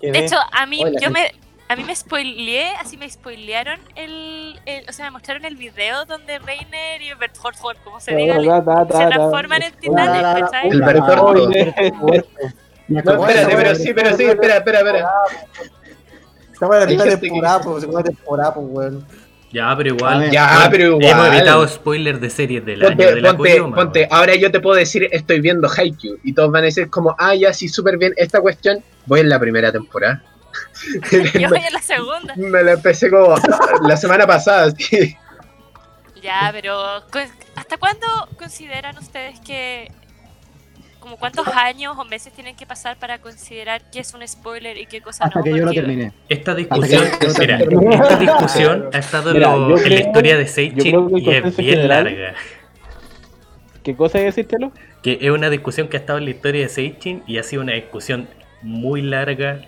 ¿Qué 0.00 0.12
De 0.12 0.18
hecho, 0.20 0.36
a 0.52 0.66
mí, 0.66 0.82
Hola, 0.82 0.98
yo 0.98 1.10
me, 1.10 1.30
a 1.68 1.76
mí 1.76 1.84
me 1.84 1.94
spoileé, 1.94 2.70
así 2.76 2.96
me 2.96 3.08
spoilearon 3.08 3.78
el, 3.94 4.58
el- 4.64 4.88
o 4.88 4.92
sea, 4.92 5.04
me 5.04 5.10
mostraron 5.12 5.44
el 5.44 5.56
video 5.56 6.06
donde 6.06 6.38
Reiner 6.38 7.02
y 7.02 7.12
Berthold, 7.14 7.78
como 7.84 8.00
se 8.00 8.16
diga, 8.16 8.34
se 8.88 9.06
transforman 9.08 9.62
en 9.62 9.72
titanes. 9.74 10.24
El 10.64 10.80
No, 12.88 13.24
espérate, 13.24 13.56
pero 13.56 13.74
sí, 13.76 13.94
pero 13.94 14.16
sí, 14.16 14.24
espera, 14.24 14.56
espera, 14.56 14.78
espera. 14.78 15.10
Estamos 16.60 16.76
en 16.76 16.98
la 16.98 17.04
que- 17.04 17.16
temporada, 17.16 17.60
pues, 17.62 17.80
segunda 17.80 18.02
temporada, 18.02 18.54
pues, 18.54 18.66
weón. 18.68 19.06
Ya, 19.52 19.74
pero 19.76 19.94
igual. 19.94 20.20
ver. 20.20 20.30
Ya, 20.30 20.68
pero 20.70 20.84
igual. 20.84 21.04
Hemos 21.04 21.26
evitado 21.28 21.66
spoilers 21.66 22.20
de 22.20 22.30
series 22.30 22.64
del 22.64 22.82
año 22.82 22.88
Ponte, 22.96 23.14
de 23.14 23.20
la 23.20 23.36
ponte, 23.36 23.50
Koyoma, 23.52 23.76
ponte, 23.76 24.08
ahora 24.10 24.34
yo 24.36 24.50
te 24.52 24.60
puedo 24.60 24.76
decir, 24.76 25.08
estoy 25.10 25.40
viendo 25.40 25.68
Haikyuu, 25.68 26.18
y 26.22 26.32
todos 26.34 26.52
van 26.52 26.62
a 26.62 26.66
decir 26.66 26.88
como, 26.90 27.16
ah, 27.18 27.34
ya, 27.34 27.52
sí, 27.52 27.68
súper 27.68 27.96
bien, 27.98 28.12
esta 28.16 28.40
cuestión, 28.40 28.84
voy 29.06 29.20
en 29.20 29.28
la 29.28 29.40
primera 29.40 29.72
temporada. 29.72 30.22
Yo 31.10 31.48
voy 31.48 31.58
en 31.66 31.72
la 31.72 31.82
segunda. 31.82 32.34
Me 32.36 32.62
la 32.62 32.72
empecé 32.72 33.10
como 33.10 33.34
la 33.88 33.96
semana 33.96 34.26
pasada, 34.26 34.70
sí. 34.72 35.16
Ya, 36.22 36.50
pero 36.52 36.76
¿hasta 37.56 37.76
cuándo 37.78 38.06
consideran 38.38 38.98
ustedes 38.98 39.40
que, 39.40 39.90
como 41.10 41.18
cuántos 41.18 41.48
años 41.48 41.96
o 41.98 42.04
meses 42.04 42.32
tienen 42.32 42.54
que 42.54 42.66
pasar 42.66 42.96
para 42.96 43.18
considerar 43.18 43.82
qué 43.90 43.98
es 43.98 44.14
un 44.14 44.26
spoiler 44.26 44.78
y 44.78 44.86
qué 44.86 45.00
cosa 45.00 45.24
Hasta 45.24 45.40
no? 45.40 45.44
que 45.44 45.50
yo 45.50 45.64
lo 45.64 45.72
terminé. 45.72 46.12
Esta 46.28 46.54
discusión, 46.54 47.02
mira, 47.40 47.58
esta 47.58 48.16
discusión 48.16 48.90
ha 48.92 48.98
estado 48.98 49.30
en, 49.30 49.36
Mira, 49.38 49.56
lo- 49.56 49.76
yo 49.76 49.84
en 49.84 49.94
la 49.94 50.00
historia 50.00 50.36
de 50.36 50.46
el 50.46 51.18
y 51.18 51.28
es 51.48 51.56
bien 51.56 51.74
general- 51.74 52.04
larga. 52.04 52.34
¿Qué 53.82 53.96
cosa 53.96 54.18
hay 54.18 54.22
que 54.22 54.26
decírtelo? 54.26 54.72
Que 55.02 55.18
es 55.20 55.30
una 55.30 55.50
discusión 55.50 55.88
que 55.88 55.96
ha 55.96 56.00
estado 56.00 56.18
en 56.20 56.26
la 56.26 56.30
historia 56.30 56.62
de 56.62 56.68
Seichin 56.68 57.24
y 57.26 57.38
ha 57.38 57.42
sido 57.42 57.62
una 57.62 57.72
discusión 57.72 58.28
muy 58.62 59.02
larga 59.02 59.62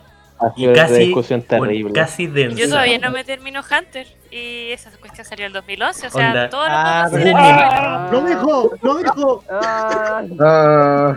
y 0.57 0.73
casi, 0.73 0.95
discusión 0.99 1.45
bueno, 1.49 1.65
terrible. 1.67 1.93
casi 1.93 2.27
densa. 2.27 2.57
Yo 2.59 2.69
todavía 2.69 2.99
no 2.99 3.11
me 3.11 3.25
termino 3.25 3.61
Hunter 3.61 4.07
y 4.31 4.71
esa 4.73 4.91
cuestión 4.99 5.25
salió 5.27 5.45
en 5.45 5.49
el 5.49 5.53
2011, 5.55 6.07
o 6.07 6.11
sea, 6.11 6.29
Onda. 6.29 6.49
todos 6.51 6.65
los 6.67 6.75
Ah, 6.77 7.09
eran 7.13 7.35
Ah. 7.37 8.09
¡Lo 8.13 8.21
dijo! 8.23 8.71
¡Lo 8.83 8.95
dijo! 8.97 9.45
Ah, 9.51 10.23
Ah, 10.41 11.17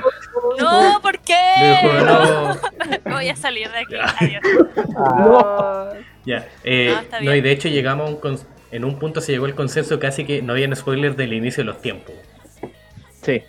No, 0.59 0.99
¿por 1.01 1.19
qué? 1.19 1.35
No. 3.05 3.11
Voy 3.13 3.29
a 3.29 3.35
salir 3.35 3.69
de 3.71 3.77
aquí. 3.79 3.93
Ya. 3.93 4.15
Adiós. 4.19 5.95
Ya, 6.25 6.47
eh, 6.63 6.89
No, 6.93 6.99
está 7.01 7.17
no, 7.19 7.21
bien. 7.21 7.37
y 7.37 7.41
de 7.41 7.51
hecho 7.51 7.67
llegamos 7.69 8.07
a 8.09 8.13
un 8.13 8.19
cons- 8.21 8.45
en 8.71 8.83
un 8.83 8.97
punto 8.99 9.21
se 9.21 9.31
llegó 9.31 9.45
el 9.45 9.55
consenso 9.55 9.99
casi 9.99 10.25
que 10.25 10.41
no 10.41 10.53
habían 10.53 10.75
spoilers 10.75 11.15
del 11.15 11.33
inicio 11.33 11.61
de 11.63 11.65
los 11.65 11.81
tiempos. 11.81 12.13
Sí. 13.21 13.43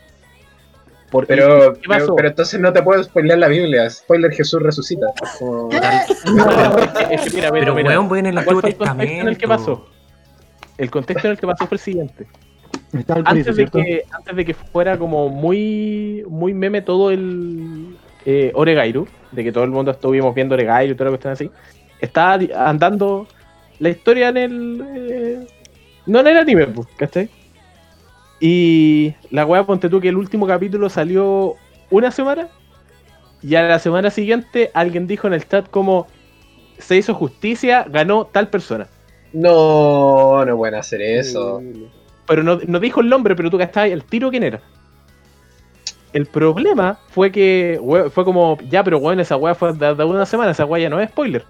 Porque, 1.10 1.28
pero, 1.28 1.74
¿Qué 1.74 1.88
pasó? 1.88 2.06
pero, 2.06 2.16
pero 2.16 2.28
entonces 2.28 2.60
no 2.60 2.72
te 2.72 2.82
puedo 2.82 3.02
spoilear 3.02 3.38
la 3.38 3.48
Biblia. 3.48 3.88
Spoiler 3.88 4.32
Jesús 4.32 4.60
resucita. 4.62 5.06
Como- 5.38 5.68
es 7.10 7.20
que 7.22 7.30
mira, 7.30 7.50
mira, 7.50 7.50
Pero 7.52 7.74
mira. 7.74 7.90
weón, 7.90 8.08
voy 8.08 8.18
en 8.20 8.26
el 8.26 8.34
¿Cuál 8.34 8.56
Antiguo 8.56 8.60
fue 8.60 8.70
el 8.70 8.76
contexto 8.76 9.20
en 9.20 9.28
el 9.28 9.38
que 9.38 9.48
pasó? 9.48 9.86
El 10.78 10.90
contexto 10.90 11.26
en 11.28 11.32
el 11.32 11.38
que 11.38 11.46
pasó 11.46 11.66
fue 11.66 11.76
el 11.76 11.80
siguiente. 11.80 12.26
Antes 13.24 13.56
de, 13.56 13.66
que, 13.66 14.04
antes 14.10 14.36
de 14.36 14.44
que 14.44 14.54
fuera 14.54 14.98
como 14.98 15.28
muy, 15.28 16.24
muy 16.28 16.54
meme 16.54 16.82
todo 16.82 17.10
el 17.10 17.96
eh, 18.24 18.50
Oregairu, 18.54 19.06
de 19.32 19.44
que 19.44 19.52
todo 19.52 19.64
el 19.64 19.70
mundo 19.70 19.90
estuvimos 19.90 20.34
viendo 20.34 20.54
Oregairu 20.54 20.92
y 20.92 20.96
toda 20.96 21.10
la 21.10 21.16
cuestión 21.16 21.32
así, 21.32 21.50
estaba 22.00 22.38
andando 22.68 23.26
la 23.78 23.88
historia 23.90 24.28
en 24.30 24.36
el... 24.36 24.84
eh, 24.96 25.46
no 26.06 26.20
en 26.20 26.26
el 26.26 26.36
anime, 26.38 26.66
pues, 26.68 26.86
¿cachai? 26.96 27.28
Y 28.40 29.14
la 29.30 29.46
weá, 29.46 29.64
ponte 29.64 29.88
tú 29.88 30.00
que 30.00 30.08
el 30.08 30.16
último 30.16 30.46
capítulo 30.46 30.88
salió 30.88 31.54
una 31.90 32.10
semana 32.10 32.48
y 33.42 33.54
a 33.54 33.62
la 33.62 33.78
semana 33.78 34.10
siguiente 34.10 34.70
alguien 34.74 35.06
dijo 35.06 35.26
en 35.26 35.34
el 35.34 35.46
chat 35.48 35.68
como 35.70 36.06
se 36.78 36.96
hizo 36.96 37.14
justicia, 37.14 37.86
ganó 37.88 38.26
tal 38.26 38.48
persona. 38.48 38.86
No, 39.32 40.44
no 40.44 40.56
pueden 40.56 40.74
hacer 40.74 41.00
eso. 41.00 41.62
Pero 42.26 42.42
no, 42.42 42.58
no 42.66 42.80
dijo 42.80 43.00
el 43.00 43.08
nombre, 43.08 43.34
pero 43.36 43.50
tú 43.50 43.56
gastabas 43.56 43.90
el 43.90 44.04
tiro 44.04 44.30
quién 44.30 44.42
era. 44.42 44.60
El 46.12 46.26
problema 46.26 46.98
fue 47.10 47.30
que 47.30 47.78
we- 47.80 48.10
fue 48.10 48.24
como, 48.24 48.58
ya, 48.68 48.82
pero 48.82 48.98
weón, 48.98 49.20
esa 49.20 49.36
weá 49.36 49.54
fue 49.54 49.72
de, 49.72 49.94
de 49.94 50.04
una 50.04 50.24
semana, 50.26 50.50
esa 50.52 50.64
weá 50.64 50.82
ya 50.82 50.90
no 50.90 51.00
es 51.00 51.08
spoiler. 51.10 51.44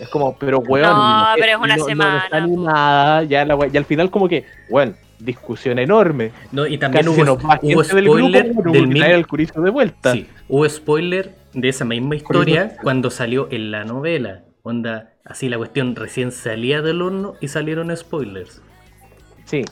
Es 0.00 0.08
como, 0.08 0.36
pero 0.36 0.58
weón. 0.60 0.90
No, 0.90 1.26
pero 1.36 1.46
es 1.52 1.56
una 1.56 1.76
no- 1.76 1.82
no 1.82 1.84
semana, 1.88 2.18
está 2.24 2.40
ni 2.40 2.56
po. 2.56 2.62
nada, 2.62 3.22
ya 3.24 3.44
la 3.44 3.56
y 3.72 3.76
al 3.76 3.84
final 3.84 4.10
como 4.10 4.28
que, 4.28 4.44
weón, 4.68 4.96
discusión 5.24 5.78
enorme. 5.78 6.32
No, 6.52 6.66
y 6.66 6.78
también 6.78 7.06
Casi 7.06 7.20
hubo, 7.20 7.32
hubo 7.34 7.82
gente 7.82 7.96
del 7.96 8.04
spoiler 8.04 8.52
grupo, 8.52 8.70
del 8.70 8.86
mismo. 8.88 9.04
trae 9.04 9.14
el 9.14 9.26
curizo 9.26 9.60
de 9.60 9.70
vuelta. 9.70 10.12
Sí, 10.12 10.26
hubo 10.48 10.68
spoiler 10.68 11.34
de 11.52 11.68
esa 11.68 11.84
misma 11.84 12.16
historia 12.16 12.76
cuando 12.82 13.10
salió 13.10 13.48
en 13.50 13.70
la 13.70 13.84
novela. 13.84 14.42
Onda, 14.62 15.12
así 15.24 15.48
la 15.48 15.58
cuestión 15.58 15.94
recién 15.94 16.32
salía 16.32 16.82
del 16.82 17.02
horno 17.02 17.34
y 17.40 17.48
salieron 17.48 17.94
spoilers. 17.96 18.62
Sí. 19.44 19.62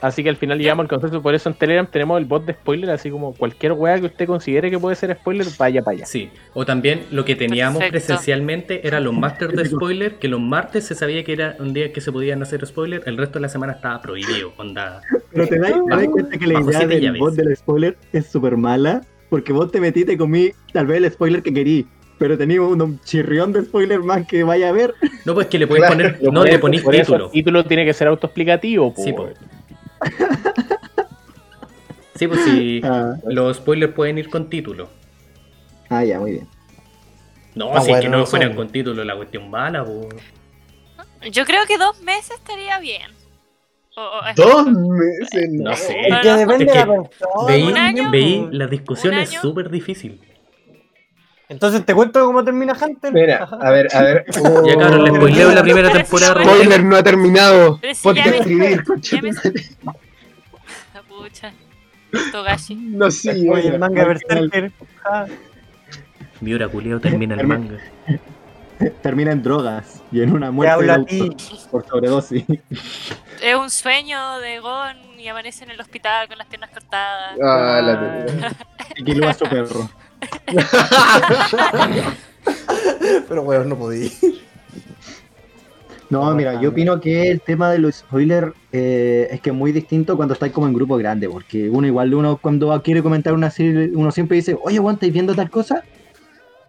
Así 0.00 0.22
que 0.22 0.28
al 0.30 0.36
final 0.36 0.58
llegamos 0.58 0.84
al 0.84 0.88
consenso, 0.88 1.20
por 1.20 1.34
eso 1.34 1.48
en 1.50 1.54
Telegram 1.56 1.86
tenemos 1.86 2.18
el 2.18 2.24
bot 2.24 2.44
de 2.46 2.54
spoiler, 2.54 2.90
así 2.90 3.10
como 3.10 3.34
cualquier 3.34 3.72
weá 3.72 3.98
que 4.00 4.06
usted 4.06 4.26
considere 4.26 4.70
que 4.70 4.78
puede 4.78 4.96
ser 4.96 5.14
spoiler, 5.14 5.46
vaya 5.58 5.82
para 5.82 5.96
allá. 5.98 6.06
Sí, 6.06 6.30
o 6.54 6.64
también 6.64 7.02
lo 7.10 7.24
que 7.24 7.36
teníamos 7.36 7.78
Perfecto. 7.78 8.06
presencialmente 8.06 8.86
eran 8.86 9.04
los 9.04 9.12
masters 9.14 9.54
de 9.54 9.66
spoiler, 9.66 10.14
que 10.14 10.28
los 10.28 10.40
martes 10.40 10.84
se 10.86 10.94
sabía 10.94 11.22
que 11.22 11.32
era 11.34 11.56
un 11.58 11.74
día 11.74 11.92
que 11.92 12.00
se 12.00 12.10
podían 12.12 12.42
hacer 12.42 12.64
spoiler, 12.66 13.02
el 13.06 13.18
resto 13.18 13.34
de 13.38 13.42
la 13.42 13.48
semana 13.50 13.74
estaba 13.74 14.00
prohibido. 14.00 14.52
Onda, 14.56 15.02
Pero 15.32 15.46
te 15.46 15.58
das, 15.58 15.72
cuenta 16.10 16.38
que 16.38 16.46
la 16.46 16.54
Bajo 16.60 16.70
idea 16.70 16.86
del 16.86 17.00
llaves. 17.02 17.20
bot 17.20 17.34
del 17.34 17.56
spoiler 17.56 17.96
es 18.12 18.26
súper 18.26 18.56
mala. 18.56 19.02
Porque 19.28 19.52
vos 19.52 19.70
te 19.70 19.80
metiste 19.80 20.18
con 20.18 20.28
mí, 20.30 20.50
tal 20.72 20.86
vez 20.88 20.96
el 21.04 21.10
spoiler 21.12 21.40
que 21.42 21.54
querí. 21.54 21.86
Pero 22.18 22.36
teníamos 22.36 22.72
un 22.72 22.98
chirrión 23.00 23.52
de 23.52 23.62
spoiler 23.64 24.00
más 24.00 24.26
que 24.26 24.42
vaya 24.42 24.70
a 24.70 24.72
ver. 24.72 24.92
no, 25.24 25.34
pues 25.34 25.46
que 25.46 25.58
le 25.58 25.66
puedes 25.68 25.86
Claro, 25.86 26.16
poner, 26.18 26.32
no 26.32 26.44
le 26.44 26.58
ponís 26.58 26.82
título. 26.84 27.26
El 27.26 27.30
título 27.30 27.64
tiene 27.64 27.84
que 27.84 27.92
ser 27.92 28.08
autoexplicativo, 28.08 28.92
po, 28.92 29.02
Sí, 29.02 29.12
po. 29.12 29.28
Sí, 32.14 32.28
pues 32.28 32.40
sí, 32.44 32.80
Ah, 32.84 33.14
los 33.24 33.56
spoilers 33.56 33.94
pueden 33.94 34.18
ir 34.18 34.28
con 34.28 34.50
título. 34.50 34.90
ah, 35.88 36.04
ya, 36.04 36.18
muy 36.20 36.32
bien. 36.32 36.48
No, 37.54 37.70
Ah, 37.74 37.80
si 37.80 37.92
es 37.92 38.00
que 38.00 38.08
no 38.10 38.26
fueran 38.26 38.54
con 38.54 38.68
título 38.68 39.02
la 39.04 39.16
cuestión 39.16 39.48
mala, 39.50 39.84
po. 39.84 40.06
Yo 41.32 41.44
creo 41.46 41.64
que 41.66 41.78
dos 41.78 42.00
meses 42.02 42.32
estaría 42.36 42.78
bien. 42.78 43.10
O- 43.96 44.02
o- 44.02 44.26
es- 44.26 44.36
Dos 44.36 44.66
meses, 44.66 45.48
no. 45.52 45.70
No 45.70 45.76
sé. 45.76 45.98
Es 46.08 46.18
que 46.20 46.28
depende 46.32 46.52
Es 46.52 46.58
de 46.58 46.66
que 46.66 46.78
la 46.78 46.86
persona. 46.86 47.46
Veí, 47.46 47.62
¿Un 47.64 47.76
año? 47.78 48.10
veí 48.10 48.48
la 48.52 48.66
discusión 48.66 49.14
¿Un 49.14 49.20
es 49.20 49.30
súper 49.30 49.70
difícil. 49.70 50.20
Entonces 51.50 51.84
te 51.84 51.94
cuento 51.94 52.24
cómo 52.24 52.44
termina 52.44 52.74
Hunter. 52.80 53.12
Mira, 53.12 53.42
a 53.44 53.70
ver, 53.70 53.88
a 53.92 54.02
ver. 54.02 54.24
Ya 54.66 54.76
cabrón, 54.78 55.02
le 55.04 55.10
spoileo 55.16 55.52
la 55.52 55.62
primera 55.62 55.90
temporada. 55.90 56.44
Spoiler 56.44 56.84
no 56.84 56.96
ha 56.96 57.02
terminado. 57.02 57.80
Si 57.92 58.02
Ponte 58.04 58.20
a 58.20 58.24
escribir, 58.36 58.76
ya 58.76 58.84
concha 58.84 59.20
me-. 59.20 59.32
La 60.94 61.02
pucha. 61.08 61.52
Togashi. 62.30 62.76
No, 62.76 63.10
sí, 63.10 63.48
Oye, 63.48 63.68
el 63.68 63.80
manga 63.80 64.04
Berserker. 64.04 64.70
Ah, 65.04 65.26
Miura 66.40 66.68
culiao 66.68 67.00
termina 67.00 67.34
el 67.34 67.46
manga. 67.46 67.78
Termina 69.02 69.32
en 69.32 69.42
drogas 69.42 70.02
y 70.10 70.22
en 70.22 70.32
una 70.32 70.46
Te 70.46 70.52
muerte 70.52 70.72
habla 70.72 70.96
de 70.98 71.02
a 71.02 71.04
ti. 71.04 71.20
auto 71.20 71.44
por 71.70 71.86
sobredosis. 71.86 72.44
Es 73.42 73.54
un 73.54 73.68
sueño 73.70 74.38
de 74.38 74.60
Gon 74.60 74.96
y 75.18 75.28
amanece 75.28 75.64
en 75.64 75.72
el 75.72 75.80
hospital 75.80 76.28
con 76.28 76.38
las 76.38 76.46
piernas 76.46 76.70
cortadas. 76.70 77.36
Ah, 77.42 77.80
la 77.82 78.26
Y 78.96 79.04
que 79.04 79.26
a 79.26 79.34
su 79.34 79.44
perro. 79.44 79.90
Pero 83.28 83.42
weón, 83.42 83.68
no 83.68 83.76
podía. 83.76 84.10
No, 86.08 86.34
mira, 86.34 86.60
yo 86.60 86.70
opino 86.70 87.00
que 87.00 87.30
el 87.30 87.40
tema 87.40 87.70
de 87.70 87.78
los 87.78 87.96
spoilers 87.96 88.52
eh, 88.72 89.28
es 89.30 89.40
que 89.40 89.50
es 89.50 89.56
muy 89.56 89.70
distinto 89.70 90.16
cuando 90.16 90.34
estáis 90.34 90.52
como 90.52 90.66
en 90.66 90.74
grupo 90.74 90.96
grande, 90.96 91.28
porque 91.28 91.70
uno 91.70 91.86
igual 91.86 92.12
uno 92.14 92.36
cuando 92.36 92.82
quiere 92.82 93.00
comentar 93.02 93.32
una 93.32 93.48
serie, 93.50 93.92
uno 93.94 94.10
siempre 94.10 94.36
dice, 94.36 94.56
oye, 94.60 94.78
Juan, 94.78 94.94
¿estáis 94.94 95.12
viendo 95.12 95.34
tal 95.36 95.50
cosa? 95.50 95.84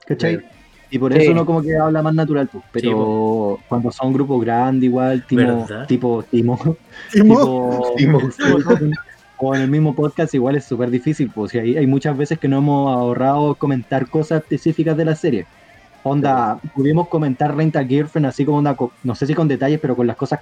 ¿Cachai? 0.05 0.37
Sí. 0.37 0.43
Y 0.91 0.99
por 0.99 1.11
Sí. 1.13 1.19
eso 1.21 1.31
uno 1.31 1.45
como 1.45 1.63
que 1.63 1.75
habla 1.75 2.03
más 2.03 2.13
natural, 2.13 2.49
pues. 2.51 2.63
Pero 2.71 3.57
cuando 3.67 3.91
son 3.91 4.13
grupos 4.13 4.41
grandes 4.41 4.83
igual, 4.89 5.25
tipo, 5.25 5.65
tipo 5.87 6.23
Timo, 6.29 6.77
Timo. 7.11 7.93
tipo, 7.97 7.97
Timo. 7.97 8.19
O 9.41 9.55
en 9.55 9.61
el 9.63 9.69
mismo 9.69 9.95
podcast 9.95 10.33
igual 10.35 10.55
es 10.55 10.65
súper 10.65 10.89
difícil, 10.91 11.31
pues 11.33 11.53
hay, 11.55 11.77
hay 11.77 11.87
muchas 11.87 12.15
veces 12.17 12.39
que 12.39 12.47
no 12.47 12.59
hemos 12.59 12.93
ahorrado 12.93 13.55
comentar 13.55 14.09
cosas 14.09 14.41
específicas 14.41 14.95
de 14.97 15.05
la 15.05 15.15
serie. 15.15 15.47
Onda, 16.03 16.59
pudimos 16.73 17.09
comentar 17.09 17.55
Renta 17.55 17.83
Girlfriend 17.85 18.27
así 18.27 18.45
como 18.45 18.75
co- 18.75 18.93
no 19.03 19.15
sé 19.15 19.27
si 19.27 19.33
con 19.35 19.47
detalles, 19.47 19.79
pero 19.81 19.95
con 19.95 20.07
las 20.07 20.15
cosas 20.17 20.41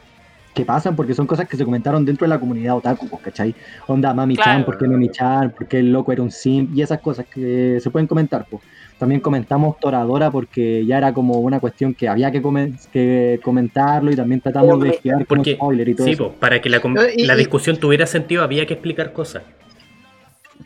que 0.54 0.66
pasan, 0.66 0.96
porque 0.96 1.14
son 1.14 1.28
cosas 1.28 1.48
que 1.48 1.56
se 1.56 1.64
comentaron 1.64 2.04
dentro 2.04 2.26
de 2.26 2.30
la 2.30 2.40
comunidad 2.40 2.76
otaku, 2.78 3.08
pues, 3.08 3.22
¿cachai? 3.22 3.56
Onda, 3.88 4.14
Mami-chan, 4.14 4.44
Claro. 4.64 4.66
¿por 4.66 4.78
qué 4.78 4.88
Mami-chan? 4.88 5.52
¿Por 5.52 5.68
qué 5.68 5.80
el 5.80 5.92
loco 5.92 6.12
era 6.12 6.22
un 6.24 6.32
simp? 6.32 6.76
Y 6.76 6.82
esas 6.82 7.00
cosas 7.00 7.26
que 7.28 7.80
se 7.82 7.90
pueden 7.90 8.08
comentar, 8.08 8.46
pues. 8.50 8.64
También 8.98 9.22
comentamos 9.22 9.80
Toradora 9.80 10.30
porque 10.30 10.86
ya 10.86 10.98
era 10.98 11.14
como 11.14 11.40
una 11.40 11.62
cuestión 11.62 11.94
que 11.94 12.10
había 12.10 12.32
que, 12.32 12.42
comen- 12.42 12.78
que 12.92 13.40
comentarlo 13.42 14.12
y 14.12 14.16
también 14.18 14.42
tratamos 14.42 14.82
de 14.82 15.00
como 15.02 15.26
Porque, 15.26 15.54
spoiler 15.56 15.88
y 15.88 15.96
todo 15.96 16.06
sí, 16.08 16.14
eso. 16.14 16.30
po, 16.32 16.34
para 16.40 16.60
que 16.60 16.70
la, 16.70 16.82
com- 16.82 16.94
No, 16.96 17.02
y- 17.08 17.26
la 17.26 17.36
y- 17.36 17.38
discusión 17.38 17.78
tuviera 17.78 18.06
sentido 18.06 18.44
había 18.44 18.66
que 18.66 18.74
explicar 18.74 19.14
cosas. 19.14 19.44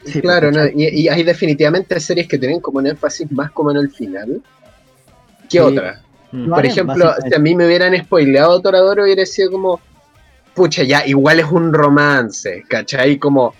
Sí, 0.05 0.21
Claro, 0.21 0.49
pues, 0.49 0.57
no, 0.57 0.63
¿cachai? 0.63 0.81
y, 0.95 1.01
y 1.01 1.07
hay 1.09 1.21
definitivamente 1.23 1.99
series 1.99 2.27
que 2.27 2.39
tienen 2.39 2.59
como 2.59 2.79
un 2.79 2.87
énfasis 2.87 3.31
más 3.31 3.51
como 3.51 3.69
en 3.69 3.77
el 3.77 3.91
final 3.91 4.41
que 5.43 5.49
Sí. 5.49 5.59
otras. 5.59 6.01
Mm. 6.33 6.49
Por 6.49 6.65
ejemplo, 6.65 7.13
si 7.27 7.33
a 7.33 7.39
mí 7.39 7.55
me 7.55 7.67
hubieran 7.67 7.95
spoileado 7.95 8.59
Toradora 8.59 9.03
hubiera 9.03 9.23
sido 9.23 9.51
como, 9.51 9.79
pucha, 10.55 10.81
ya, 10.83 11.05
igual 11.05 11.39
es 11.39 11.45
un 11.45 11.71
romance, 11.71 12.63
¿cachai? 12.67 13.17
Como 13.17 13.53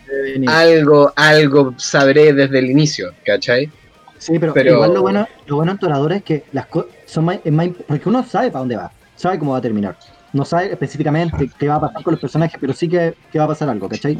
algo, 0.47 1.13
algo 1.15 1.75
sabré 1.77 2.33
desde 2.33 2.57
el 2.57 2.71
inicio, 2.71 3.11
¿cachai? 3.23 3.71
Sí, 4.17 4.39
pero, 4.39 4.53
Pero- 4.53 4.73
igual 4.73 4.93
lo 4.93 5.01
bueno, 5.03 5.27
lo 5.45 5.57
bueno 5.57 5.73
en 5.73 5.77
Toradora 5.77 6.15
es 6.15 6.23
que 6.23 6.45
las 6.51 6.65
cosas 6.65 6.89
son 7.05 7.25
más, 7.25 7.39
es 7.43 7.53
más 7.53 7.67
porque 7.87 8.09
uno 8.09 8.23
sabe 8.23 8.49
para 8.49 8.59
dónde 8.59 8.75
va, 8.77 8.91
sabe 9.15 9.37
cómo 9.37 9.51
va 9.51 9.59
a 9.59 9.61
terminar. 9.61 9.95
No 10.31 10.43
sabe 10.45 10.71
específicamente 10.71 11.51
qué 11.59 11.67
va 11.67 11.75
a 11.75 11.81
pasar 11.81 12.01
con 12.01 12.13
los 12.13 12.19
personajes, 12.19 12.57
pero 12.59 12.73
sí 12.73 12.89
que, 12.89 13.13
que 13.31 13.37
va 13.37 13.45
a 13.45 13.49
pasar 13.49 13.69
algo, 13.69 13.87
¿cachai? 13.87 14.17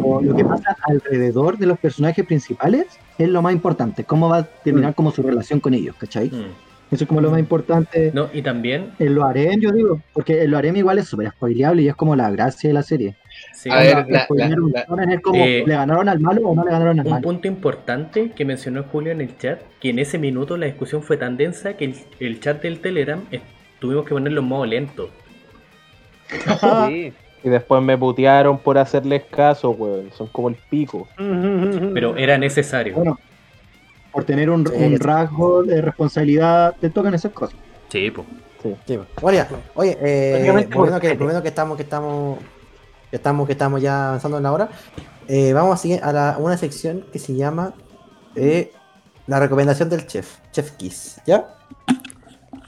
O 0.00 0.22
lo 0.22 0.36
que 0.36 0.44
pasa 0.44 0.76
alrededor 0.86 1.58
de 1.58 1.66
los 1.66 1.76
personajes 1.80 2.24
principales 2.24 2.86
es 3.18 3.28
lo 3.28 3.42
más 3.42 3.52
importante, 3.52 4.04
cómo 4.04 4.28
va 4.28 4.38
a 4.38 4.42
terminar 4.44 4.94
como 4.94 5.10
su 5.10 5.22
relación 5.22 5.58
con 5.58 5.74
ellos, 5.74 5.96
¿cachai? 5.98 6.30
Mm. 6.30 6.52
Eso 6.94 7.04
es 7.04 7.08
como 7.08 7.20
lo 7.20 7.30
más 7.30 7.40
importante. 7.40 8.10
No, 8.14 8.28
y 8.32 8.40
también, 8.40 8.92
En 9.00 9.14
lo 9.16 9.24
harem, 9.24 9.60
yo 9.60 9.72
digo, 9.72 10.00
porque 10.12 10.44
en 10.44 10.50
lo 10.52 10.58
harem 10.58 10.76
igual 10.76 10.98
es 10.98 11.08
súper 11.08 11.28
spoileable 11.30 11.82
y 11.82 11.88
es 11.88 11.96
como 11.96 12.14
la 12.14 12.30
gracia 12.30 12.68
de 12.70 12.74
la 12.74 12.82
serie. 12.84 13.16
sí, 13.52 13.68
A 13.70 13.78
ver, 13.78 14.06
la- 14.08 14.26
un 14.88 15.10
es 15.10 15.20
como, 15.20 15.44
Eh, 15.44 15.64
¿le 15.66 15.74
ganaron 15.74 16.08
al 16.08 16.20
malo 16.20 16.42
o 16.48 16.54
no 16.54 16.64
le 16.64 16.70
ganaron 16.70 17.00
al 17.00 17.06
un 17.06 17.10
malo? 17.12 17.22
punto 17.22 17.48
importante 17.48 18.30
que 18.30 18.44
mencionó 18.44 18.84
Julio 18.84 19.10
en 19.12 19.20
el 19.22 19.36
chat, 19.36 19.60
que 19.80 19.90
en 19.90 19.98
ese 19.98 20.18
minuto 20.18 20.56
la 20.56 20.66
discusión 20.66 21.02
fue 21.02 21.16
tan 21.16 21.36
densa 21.36 21.76
que 21.76 21.84
el, 21.86 21.94
el 22.20 22.38
chat 22.40 22.62
del 22.62 22.78
Telegram 22.78 23.20
eh, 23.32 23.40
tuvimos 23.80 24.04
que 24.04 24.14
ponerlo 24.14 24.40
en 24.40 24.46
modo 24.46 24.66
lento. 24.66 25.10
Sí. 26.88 27.12
Y 27.42 27.48
después 27.50 27.82
me 27.82 27.98
putearon 27.98 28.56
por 28.58 28.78
hacerles 28.78 29.24
caso, 29.24 29.70
weón. 29.70 30.10
Son 30.12 30.28
como 30.28 30.48
el 30.48 30.54
pico. 30.70 31.06
Pero 31.92 32.16
era 32.16 32.38
necesario. 32.38 32.94
Bueno, 32.94 33.18
por 34.14 34.24
tener 34.24 34.48
un, 34.48 34.64
Sí, 34.66 34.72
un 34.82 34.98
rasgo 35.00 35.64
de 35.64 35.82
responsabilidad, 35.82 36.76
te 36.80 36.88
tocan 36.88 37.12
esas 37.14 37.32
cosas. 37.32 37.56
Sí, 37.90 38.10
po. 38.12 38.24
Sí, 38.86 38.98
bueno, 39.20 39.36
ya. 39.36 39.48
Oye, 39.74 39.98
eh, 40.00 40.42
volviendo, 40.46 40.70
por 40.74 41.00
que, 41.00 41.08
volviendo 41.14 41.42
que 41.42 41.48
estamos, 41.48 41.76
que 41.76 41.82
estamos, 41.82 42.38
que 43.10 43.16
estamos, 43.16 43.46
que 43.46 43.52
estamos 43.52 43.82
ya 43.82 44.08
avanzando 44.08 44.36
en 44.38 44.42
la 44.44 44.52
hora, 44.52 44.68
eh, 45.28 45.52
vamos 45.52 45.74
a 45.74 45.82
seguir 45.82 46.00
a 46.02 46.12
la- 46.12 46.36
una 46.38 46.56
sección 46.56 47.04
que 47.12 47.18
se 47.18 47.34
llama 47.34 47.74
eh, 48.36 48.72
la 49.26 49.38
recomendación 49.38 49.88
del 49.90 50.06
chef, 50.06 50.38
Chef 50.50 50.70
Kiss, 50.72 51.20
¿ya? 51.26 51.54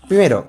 Primero, 0.09 0.47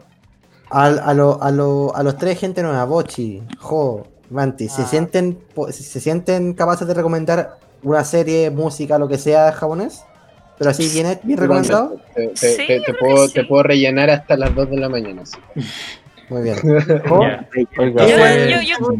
al- 0.70 1.00
a, 1.00 1.14
lo- 1.14 1.42
a, 1.42 1.52
lo- 1.52 1.96
a 1.96 2.04
los 2.04 2.18
tres 2.18 2.40
gente 2.40 2.62
nueva, 2.62 2.84
Bochi, 2.86 3.42
Jo, 3.60 4.06
Manti, 4.30 4.68
¿se 4.68 4.82
Ah. 4.82 4.86
sienten, 4.86 5.40
se 5.72 6.00
sienten 6.02 6.54
capaces 6.54 6.88
de 6.88 6.94
recomendar 6.94 7.58
una 7.84 8.04
serie, 8.04 8.50
música, 8.52 8.98
lo 9.00 9.08
que 9.08 9.18
sea 9.18 9.52
japonés? 9.54 10.04
Pero 10.58 10.70
así 10.72 10.88
bien, 10.90 11.20
bien 11.24 11.38
recomendado. 11.40 12.00
Te, 12.16 12.28
te- 12.30 12.36
Sí, 12.36 12.66
te- 12.68 12.94
puedo, 13.00 13.28
sí. 13.28 13.34
te 13.34 13.44
puedo 13.46 13.64
rellenar 13.64 14.10
hasta 14.10 14.36
las 14.38 14.54
2 14.56 14.70
de 14.72 14.78
la 14.78 14.90
mañana. 14.90 15.24
sí. 15.26 15.38
Muy 16.30 16.42
bien. 16.44 16.58
O 17.10 17.22
Ya. 17.22 17.48
Oiga, 17.78 18.06
Yo- 18.48 18.62
yo- 18.62 18.62
yo- 18.62 18.98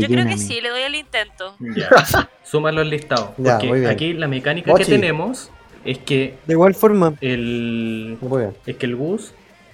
Yo 0.00 0.06
creo 0.08 0.26
que 0.26 0.36
sí, 0.36 0.60
le 0.60 0.68
doy 0.70 0.82
el 0.82 0.94
intento. 0.96 1.54
Ya. 1.60 1.88
Suma 2.42 2.72
los 2.72 2.86
listados. 2.86 3.30
Ya, 3.38 3.52
Porque 3.52 3.68
muy 3.68 3.80
bien. 3.80 3.90
aquí 3.92 4.12
la 4.14 4.26
mecánica 4.26 4.72
Ochi. 4.72 4.84
que 4.84 4.90
tenemos 4.90 5.50
es 5.84 5.98
que 5.98 6.34
De 6.46 6.54
igual 6.54 6.74
forma, 6.74 7.14
el, 7.20 8.18
Muy 8.20 8.40
bien. 8.42 8.54
es 8.66 8.76
que 8.76 8.86
el 8.86 8.96
Gus 8.96 9.32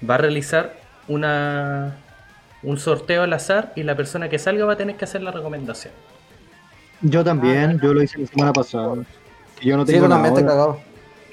va 0.09 0.17
a 0.17 0.19
realizar 0.19 0.75
una 1.09 1.97
un 2.63 2.79
sorteo 2.79 3.23
al 3.23 3.33
azar 3.33 3.73
y 3.77 3.83
la 3.83 3.95
persona 3.97 4.29
que 4.29 4.39
salga 4.39 4.65
va 4.65 4.73
a 4.75 4.77
tener 4.77 4.97
que 4.97 5.05
hacer 5.05 5.23
la 5.23 5.31
recomendación. 5.31 5.93
Yo 7.03 7.23
también, 7.25 7.79
yo 7.83 7.93
lo 7.93 8.03
hice 8.03 8.19
la 8.19 8.27
semana 8.27 8.53
pasada. 8.53 8.95
Yo 9.65 9.77
no 9.77 9.87
Sí, 9.87 9.93
tengo 9.93 10.05
tú 10.07 10.11
nada 10.11 10.35
cagado. 10.35 10.81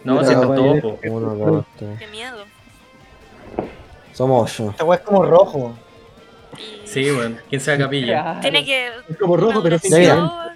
No, 0.03 0.23
si 0.25 0.33
todo, 0.33 0.81
po. 0.81 0.99
Uno, 1.09 1.35
dos, 1.35 1.65
tres. 1.77 1.99
Qué 1.99 2.07
miedo. 2.07 2.37
Somos 4.13 4.51
ocho. 4.51 4.71
esta 4.71 4.83
weá 4.83 4.97
es 4.99 5.03
como 5.05 5.25
rojo. 5.25 5.73
Sí, 6.85 7.09
bueno, 7.11 7.37
quién 7.49 7.61
sabe 7.61 7.77
capilla. 7.79 8.39
Tiene 8.41 8.65
que. 8.65 8.87
Es 9.09 9.17
como 9.19 9.37
rojo, 9.37 9.61
pero 9.63 9.77
sin 9.79 9.91
Ya, 9.91 9.97
mira. 10.15 10.55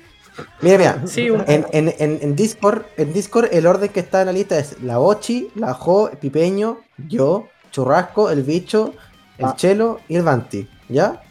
Mira. 0.62 1.02
Sí, 1.08 1.28
En, 1.48 1.66
en, 1.72 1.94
en, 2.22 2.36
Discord, 2.36 2.84
en 2.98 3.14
Discord 3.14 3.48
el 3.52 3.66
orden 3.68 3.90
que 3.90 4.02
está 4.02 4.22
en 4.22 4.28
la 4.28 4.34
lista 4.34 4.58
es 4.60 4.82
la 4.82 5.00
Ochi, 5.00 5.50
la 5.56 5.74
Jo, 5.74 6.10
el 6.10 6.18
Pipeño, 6.18 6.80
yo, 7.08 7.48
Churrasco, 7.72 8.30
el 8.30 8.44
Bicho, 8.44 8.94
el 9.38 9.46
Ah. 9.46 9.54
Chelo 9.56 10.00
y 10.10 10.16
el 10.18 10.24
Banti. 10.24 10.68
¿Ya? 10.90 11.22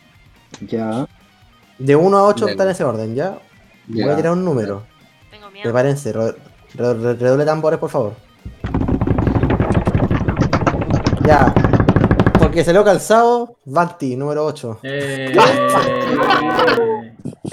Ya. 0.60 1.06
De 1.78 1.96
1 1.96 2.16
a 2.16 2.22
8 2.28 2.46
Bien. 2.46 2.50
está 2.52 2.64
en 2.64 2.70
ese 2.70 2.84
orden, 2.84 3.14
¿ya? 3.14 3.38
Voy 3.88 4.02
a 4.02 4.06
Ya. 4.06 4.16
tirar 4.16 4.32
un 4.32 4.44
número. 4.44 4.84
Prepárense, 5.64 6.12
re- 6.12 6.34
re- 6.74 6.94
re- 6.94 7.14
redoble 7.14 7.44
tambores, 7.46 7.78
por 7.80 7.88
favor. 7.88 8.12
Ya. 11.26 11.54
Porque 12.38 12.62
salió 12.62 12.84
calzado, 12.84 13.56
Banti, 13.64 14.14
número 14.14 14.44
8. 14.44 14.80
Eh, 14.82 15.32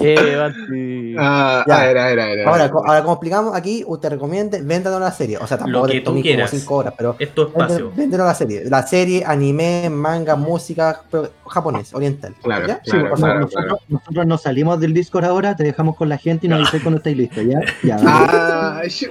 Eh, 0.00 0.36
Banti. 0.36 1.14
Ah, 1.18 1.64
Ya. 1.68 1.80
a 1.82 1.86
ver, 1.86 1.98
a 1.98 2.06
ver, 2.06 2.20
a 2.20 2.26
ver. 2.26 2.32
a 2.32 2.34
ver. 2.36 2.48
Ahora, 2.48 2.70
co- 2.70 2.86
ahora, 2.86 3.02
como 3.02 3.12
explicamos 3.14 3.54
aquí, 3.54 3.84
usted 3.86 4.08
recomiende, 4.10 4.62
véndanos 4.62 5.00
la 5.00 5.12
serie. 5.12 5.36
O 5.38 5.46
sea, 5.46 5.58
tampoco 5.58 5.86
que 5.86 5.92
te 5.94 5.98
tú 6.00 6.04
tomes 6.06 6.22
como 6.22 6.34
quieras. 6.34 6.50
5 6.50 6.74
horas, 6.76 6.94
pero 6.96 7.16
es 7.18 7.34
tu 7.34 7.42
espacio. 7.42 7.92
Véndenos 7.94 8.26
la 8.26 8.34
serie. 8.34 8.62
La 8.70 8.86
serie, 8.86 9.22
anime, 9.26 9.90
manga, 9.90 10.34
música, 10.34 11.02
pero 11.10 11.30
japonés, 11.46 11.92
oriental. 11.94 12.34
Claro, 12.42 12.66
¿ya? 12.66 12.80
Sí, 12.84 12.90
claro, 12.92 13.08
por 13.10 13.18
favor, 13.18 13.18
claro, 13.20 13.40
nosotros, 13.40 13.64
claro. 13.64 13.78
nosotros 13.88 14.26
nos 14.26 14.42
salimos 14.42 14.80
del 14.80 14.94
Discord 14.94 15.24
ahora, 15.26 15.54
te 15.56 15.62
dejamos 15.64 15.96
con 15.96 16.08
la 16.08 16.16
gente 16.16 16.46
y 16.46 16.48
nos 16.48 16.60
avisáis 16.60 16.82
cuando 16.82 16.96
estáis 16.98 17.16
listos, 17.18 17.44
¿ya? 17.44 17.60
Ya. 17.82 17.96
Ah, 18.02 18.80
sh- 18.84 19.10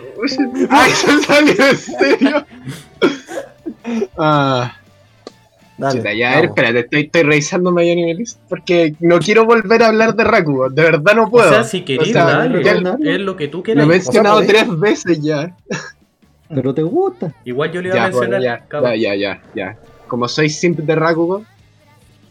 ¡Ay, 0.69 0.91
se 0.91 1.19
salió 1.21 1.53
en 1.67 1.77
serio! 1.77 2.45
Ah, 4.17 4.73
Dale, 5.81 5.97
chuta, 5.99 6.13
ya, 6.13 6.31
a 6.31 6.35
ver, 6.35 6.45
espérate, 6.45 6.79
estoy, 6.79 7.01
estoy 7.01 7.23
revisando 7.23 7.71
My 7.71 7.89
Anime 7.91 8.13
List 8.15 8.39
porque 8.47 8.93
no 8.99 9.19
quiero 9.19 9.45
volver 9.45 9.81
a 9.83 9.87
hablar 9.87 10.15
de 10.15 10.23
Rakugo, 10.23 10.69
de 10.69 10.81
verdad 10.83 11.13
no 11.15 11.23
O 11.23 11.29
puedo. 11.31 11.49
sea, 11.49 11.63
si 11.63 11.81
querés, 11.81 12.09
O 12.09 12.11
sea, 12.13 12.25
dale. 12.25 12.63
ya 12.63 12.73
Es 13.03 13.19
lo 13.19 13.35
que 13.35 13.47
tú 13.47 13.57
Lo 13.57 13.61
he 13.61 13.65
quieras. 13.65 13.87
mencionado 13.87 14.37
O 14.37 14.43
sea, 14.43 14.47
tres 14.47 14.79
veces 14.79 15.21
ya. 15.21 15.55
Pero 16.53 16.73
te 16.73 16.83
gusta. 16.83 17.33
Igual 17.45 17.71
yo 17.71 17.81
le 17.81 17.87
iba 17.87 17.95
Ya, 17.95 18.03
a 18.03 18.07
mencionar. 18.09 18.63
bueno, 18.71 18.95
ya, 18.95 19.15
ya, 19.15 19.15
ya, 19.15 19.41
ya. 19.55 19.77
Como 20.07 20.27
soy 20.27 20.49
simp 20.49 20.79
de 20.79 20.95
Rakugo, 20.95 21.43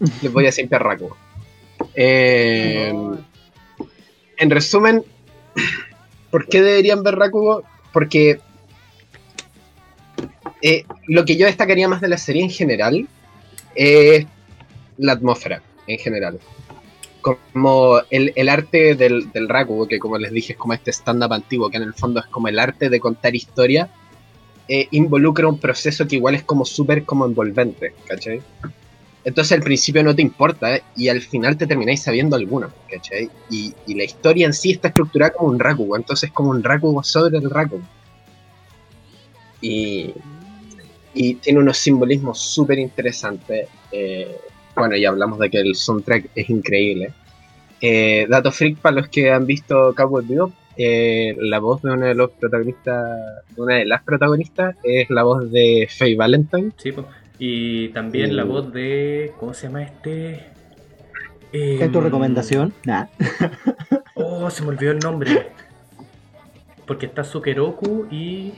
les 0.22 0.32
voy 0.32 0.47
a 0.47 0.52
simpear 0.52 0.82
Rakugo. 0.82 1.16
Eh, 1.94 2.93
en 4.36 4.51
resumen, 4.51 5.02
¿por 6.31 6.47
qué 6.47 6.62
deberían 6.62 7.02
ver 7.02 7.16
Rakugo? 7.16 7.62
Porque 7.93 8.39
eh, 10.62 10.85
lo 11.09 11.24
que 11.24 11.36
yo 11.36 11.47
destacaría 11.47 11.89
más 11.89 12.01
de 12.01 12.09
la 12.09 12.18
serie 12.18 12.43
en 12.44 12.51
general 12.51 13.09
es 13.75 14.27
la 14.99 15.13
atmósfera 15.13 15.63
en 15.87 15.99
general. 15.99 16.39
Como 17.53 18.01
el, 18.11 18.33
el 18.35 18.49
arte 18.49 18.95
del, 18.95 19.31
del 19.33 19.49
Rakugo, 19.49 19.87
que 19.87 19.99
como 19.99 20.17
les 20.17 20.33
dije 20.33 20.55
es 20.55 20.59
como 20.59 20.73
este 20.73 20.91
stand-up 20.91 21.33
antiguo, 21.33 21.71
que 21.71 21.77
en 21.77 21.83
el 21.83 21.95
fondo 21.95 22.21
es 22.21 22.27
como 22.27 22.49
el 22.49 22.59
arte 22.59 22.89
de 22.89 22.99
contar 22.99 23.35
historia, 23.35 23.91
eh, 24.69 24.89
involucra 24.93 25.49
un 25.49 25.59
proceso 25.59 26.07
que 26.07 26.17
igual 26.17 26.37
es 26.37 26.45
como 26.45 26.65
súper 26.65 27.05
como 27.05 27.27
envolvente, 27.27 27.93
¿cachai? 28.07 28.41
Entonces 29.25 29.53
al 29.53 29.63
principio 29.63 30.03
no 30.03 30.15
te 30.15 30.23
importa 30.23 30.77
¿eh? 30.77 30.83
y 30.97 31.09
al 31.09 31.21
final 31.21 31.59
te 31.59 31.67
termináis 31.67 32.03
sabiendo 32.03 32.37
alguno, 32.37 32.71
¿cachai? 32.89 33.29
Y, 33.51 33.75
y 33.87 33.95
la 33.95 34.05
historia 34.05 34.47
en 34.47 34.55
sí 34.55 34.71
está 34.71 34.89
estructurada 34.89 35.33
como 35.33 35.51
un 35.51 35.59
Rakugo, 35.59 35.97
entonces 35.97 36.29
es 36.29 36.33
como 36.33 36.51
un 36.51 36.63
Rakugo 36.63 37.03
sobre 37.03 37.39
el 37.39 37.51
Rakugo. 37.51 37.83
Y, 39.61 40.15
y 41.15 41.35
tiene 41.35 41.59
unos 41.61 41.77
simbolismos 41.78 42.39
súper 42.41 42.78
interesantes. 42.78 43.69
eh, 43.93 44.37
bueno, 44.77 44.97
ya 44.97 45.09
hablamos 45.11 45.39
de 45.41 45.51
que 45.51 45.59
el 45.61 45.74
soundtrack 45.74 46.31
es 46.35 46.49
increíble. 46.49 47.12
Eh, 47.81 48.27
dato 48.28 48.53
freak 48.53 48.78
para 48.78 48.97
los 48.97 49.09
que 49.09 49.31
han 49.31 49.45
visto 49.47 49.95
Cowboy 49.95 50.24
Bebop, 50.27 50.53
eh, 50.77 51.35
la 51.39 51.59
voz 51.59 51.82
de 51.82 51.91
uno 51.91 52.07
de 52.07 52.15
los 52.15 52.31
protagonistas, 52.31 53.19
de 53.55 53.61
una 53.61 53.77
de 53.77 53.85
las 53.87 54.03
protagonistas, 54.03 54.77
es 54.85 55.11
la 55.11 55.23
voz 55.24 55.51
de 55.51 55.89
Faye 55.91 56.16
Valentine. 56.16 56.70
Sí, 56.77 56.93
po. 56.93 57.05
Y 57.39 57.89
también 57.89 58.37
la 58.37 58.45
voz 58.45 58.73
de. 58.73 59.32
¿Cómo 59.41 59.53
se 59.55 59.66
llama 59.66 59.82
este? 59.82 60.47
¿Es 61.53 61.91
tu 61.93 61.99
Em, 61.99 62.05
recomendación? 62.05 62.73
Nah. 62.85 63.07
Oh, 64.15 64.49
se 64.51 64.62
me 64.62 64.69
olvidó 64.69 64.93
el 64.93 64.99
nombre. 65.01 65.49
Porque 66.87 67.07
está 67.07 67.24
Sukeroku 67.24 68.07
y. 68.11 68.53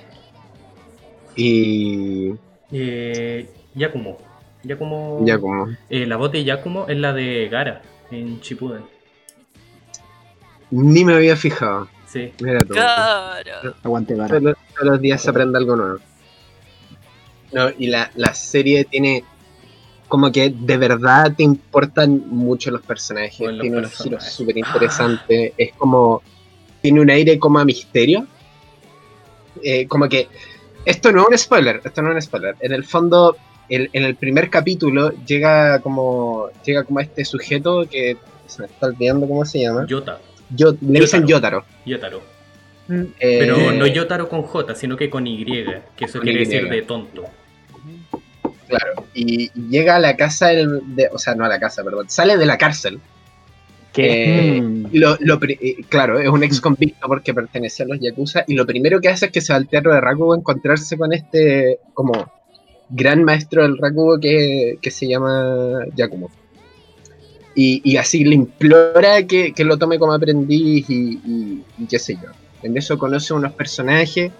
Y 1.37 2.33
Eh, 2.71 3.49
Yakumo. 3.75 4.19
Yakumo. 4.65 5.69
Eh, 5.91 6.07
la 6.07 6.17
voz 6.17 6.33
de 6.33 6.45
Yakumo 6.45 6.87
es 6.89 6.97
la 6.97 7.13
de 7.13 7.49
Gara 7.49 7.83
en 8.11 8.41
Shippuden. 8.41 8.83
Ni 10.71 11.05
me 11.05 11.15
había 11.15 11.37
fijado. 11.37 11.89
Sí. 12.07 12.33
Mira 12.41 12.61
tú. 12.61 12.75
Claro. 12.75 13.75
Aguante, 13.83 14.15
Gara. 14.15 14.29
Todos 14.29 14.43
los, 14.43 14.57
todos 14.75 14.87
los 14.93 15.01
días 15.01 15.21
se 15.23 15.31
aprende 15.31 15.59
algo 15.59 15.77
nuevo. 15.77 15.99
No, 17.53 17.69
y 17.79 17.89
la, 17.89 18.11
la 18.15 18.33
serie 18.33 18.85
tiene 18.85 19.25
como 20.09 20.31
que 20.31 20.51
de 20.51 20.77
verdad 20.77 21.35
te 21.35 21.43
importan 21.43 22.23
mucho 22.29 22.71
los 22.71 22.83
personajes. 22.83 23.41
Los 23.41 23.61
tiene 23.61 23.79
unos 23.79 23.93
giros 23.97 24.25
súper 24.25 24.59
interesantes. 24.59 25.53
Es 25.57 25.73
como. 25.75 26.23
Tiene 26.81 27.01
un 27.01 27.11
aire 27.11 27.39
como 27.39 27.59
a 27.59 27.65
misterio. 27.65 28.27
Eh, 29.63 29.87
como 29.89 30.09
que. 30.09 30.29
Esto 30.85 31.13
no 31.13 31.23
es 31.23 31.29
un 31.31 31.39
spoiler. 31.39 31.81
Esto 31.85 32.03
no 32.03 32.09
es 32.11 32.15
un 32.17 32.23
spoiler. 32.23 32.57
En 32.61 32.73
el 32.73 32.85
fondo, 32.85 33.37
el- 33.69 33.91
en 33.93 34.05
el 34.05 34.17
primer 34.17 34.51
capítulo 34.51 35.13
llega 35.25 35.79
como. 35.81 36.49
Llega 36.65 36.85
como 36.85 37.01
este 37.01 37.25
sujeto 37.25 37.87
que. 37.91 38.17
Se 38.47 38.61
me 38.63 38.67
está 38.67 38.87
olvidando 38.87 39.27
cómo 39.27 39.45
se 39.45 39.61
llama. 39.61 39.87
Yota. 39.87 40.19
Yo, 40.51 40.75
le 40.83 41.01
dicen 41.01 41.27
Yotaro. 41.27 41.65
Yotaro. 41.87 42.19
Yotaro. 42.19 42.33
Eh, 43.21 43.37
Pero 43.41 43.73
no 43.73 43.87
Yotaro 43.87 44.29
con 44.29 44.43
J, 44.43 44.75
sino 44.75 44.97
que 44.97 45.09
con 45.09 45.27
Y. 45.27 45.45
Que 45.45 46.05
eso 46.05 46.21
quiere 46.21 46.43
Y. 46.43 46.45
decir 46.45 46.69
de 46.69 46.83
tonto. 46.83 47.25
Claro, 48.69 49.07
y 49.15 49.45
y 49.55 49.69
llega 49.71 49.97
a 49.97 49.99
la 49.99 50.17
casa, 50.17 50.49
del- 50.49 50.81
de, 50.97 51.09
o 51.13 51.19
sea, 51.19 51.35
no 51.35 51.45
a 51.45 51.49
la 51.49 51.61
casa, 51.61 51.83
perdón, 51.85 52.09
sale 52.09 52.37
de 52.37 52.47
la 52.47 52.57
cárcel. 52.59 53.01
Eh, 53.97 54.60
Mm. 54.60 54.86
y 54.93 54.98
lo, 54.98 55.16
eh, 55.16 55.77
claro, 55.89 56.19
es 56.19 56.28
un 56.28 56.43
ex 56.43 56.60
convicto 56.60 57.06
porque 57.06 57.35
pertenece 57.35 57.82
a 57.82 57.86
los 57.86 58.01
Yakuza. 58.01 58.44
Y 58.47 58.55
lo 58.55 58.66
primero 58.66 59.01
que 59.01 59.09
hace 59.09 59.27
es 59.27 59.32
que 59.32 59.40
se 59.40 59.52
va 59.52 59.59
al 59.59 59.69
teatro 59.69 59.93
de 59.93 60.01
Rakugo 60.01 60.32
a 60.32 60.39
encontrarse 60.39 60.97
con 60.97 61.12
este, 61.12 61.78
como, 61.94 62.12
gran 62.89 63.24
maestro 63.24 63.62
del 63.62 63.78
Rakugo 63.78 64.19
que, 64.19 64.78
que 64.81 64.90
se 64.90 65.09
llama 65.09 65.85
Yakumo. 65.94 66.31
Y, 67.55 67.82
y 67.85 67.97
así 67.98 68.24
le 68.24 68.35
implora 68.35 69.27
que, 69.27 69.52
que 69.52 69.64
lo 69.64 69.77
tome 69.77 69.98
como 69.98 70.12
aprendiz 70.12 70.89
y, 70.89 71.20
y- 71.24 71.62
y 71.78 71.86
qué 71.86 71.98
sé 71.98 72.14
yo. 72.14 72.31
En 72.62 72.77
eso 72.77 72.97
conoce 72.97 73.35
unos 73.35 73.52
personajes 73.52 74.32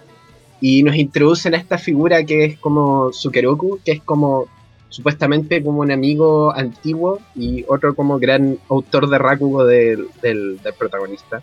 y 0.61 0.83
nos 0.83 0.97
introducen 0.97 1.55
a 1.55 1.59
esta 1.59 1.77
figura 1.77 2.25
que 2.25 2.45
es 2.45 2.59
como 2.59 3.13
Sukeroku, 3.13 3.81
que 3.85 3.93
es 3.93 4.01
como 4.03 4.47
supuestamente 4.93 5.63
como 5.65 5.81
un 5.81 5.91
amigo 5.91 6.53
antiguo 6.55 7.19
y 7.35 7.65
otro 7.67 7.95
como 7.95 8.19
gran 8.19 8.59
autor 8.69 9.09
de 9.09 9.17
Rakugo 9.19 9.65
del, 9.65 10.09
del- 10.21 10.59
del 10.63 10.75
protagonista. 10.75 11.41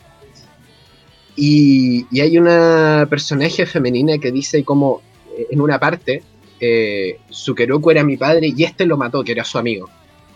Y, 1.35 2.05
y 2.11 2.19
hay 2.21 2.37
una 2.37 3.07
personaje 3.09 3.65
femenina 3.65 4.17
que 4.19 4.31
dice 4.31 4.63
como 4.63 5.01
eh, 5.35 5.47
en 5.49 5.61
una 5.61 5.79
parte, 5.79 6.21
eh, 6.59 7.17
Sukeroku 7.29 7.89
era 7.89 8.03
mi 8.03 8.17
padre 8.17 8.53
y 8.55 8.63
este 8.63 8.85
lo 8.85 8.97
mató, 8.97 9.23
que 9.23 9.31
era 9.31 9.43
su 9.43 9.57
amigo. 9.57 9.89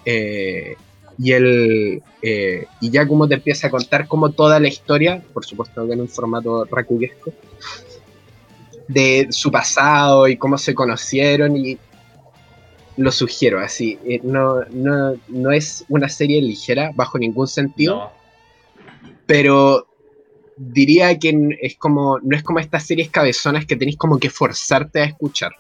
Eh, 0.05 0.75
y 1.19 1.31
él, 1.33 2.01
eh, 2.23 2.65
y 2.81 2.89
ya 2.89 3.07
como 3.07 3.27
te 3.27 3.35
empieza 3.35 3.67
a 3.67 3.69
contar 3.69 4.07
como 4.07 4.31
toda 4.31 4.59
la 4.59 4.67
historia, 4.69 5.21
por 5.33 5.45
supuesto 5.45 5.85
que 5.85 5.93
en 5.93 6.01
un 6.01 6.09
formato 6.09 6.65
rakuguesco, 6.65 7.31
de 8.87 9.27
su 9.29 9.51
pasado 9.51 10.27
y 10.27 10.35
cómo 10.37 10.57
se 10.57 10.73
conocieron 10.73 11.55
y 11.55 11.77
lo 12.97 13.11
sugiero 13.11 13.59
así. 13.59 13.97
eh, 14.05 14.19
No, 14.23 14.61
no, 14.71 15.15
no 15.27 15.51
es 15.51 15.85
una 15.89 16.09
serie 16.09 16.41
ligera 16.41 16.91
bajo 16.95 17.17
ningún 17.17 17.47
sentido, 17.47 17.95
No. 17.95 18.11
pero 19.25 19.87
diría 20.57 21.17
que 21.17 21.33
es 21.61 21.75
como, 21.77 22.19
no 22.19 22.35
es 22.37 22.43
como 22.43 22.59
estas 22.59 22.85
series 22.85 23.09
cabezonas 23.09 23.65
que 23.65 23.75
tenéis 23.75 23.97
como 23.97 24.19
que 24.19 24.29
forzarte 24.29 25.01
a 25.01 25.05
escuchar, 25.05 25.51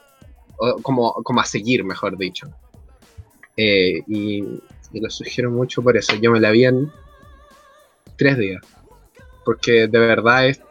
o 0.57 0.75
como, 0.81 1.13
como 1.23 1.41
a 1.41 1.45
seguir, 1.45 1.83
mejor 1.83 2.17
dicho. 2.17 2.47
Eh, 3.57 4.01
y, 4.07 4.43
y 4.93 4.99
lo 4.99 5.09
sugiero 5.09 5.49
mucho 5.51 5.81
por 5.81 5.97
eso. 5.97 6.15
Yo 6.15 6.31
me 6.31 6.39
la 6.39 6.51
vi 6.51 6.65
en 6.65 6.91
tres 8.17 8.37
días, 8.37 8.61
porque 9.45 9.87
de 9.87 9.99
verdad 9.99 10.47
es, 10.47 10.61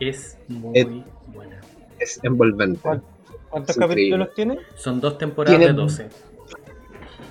Es 0.00 0.38
muy 0.48 1.04
buena. 1.28 1.60
es 1.98 2.18
envolvente. 2.22 2.80
¿Cuál? 2.80 3.02
¿Cuántos 3.54 3.76
capítulos 3.76 4.34
tiene? 4.34 4.58
Son 4.74 5.00
dos 5.00 5.16
temporadas 5.16 5.56
Tiene- 5.60 5.72
de 5.72 5.78
12. 5.80 6.08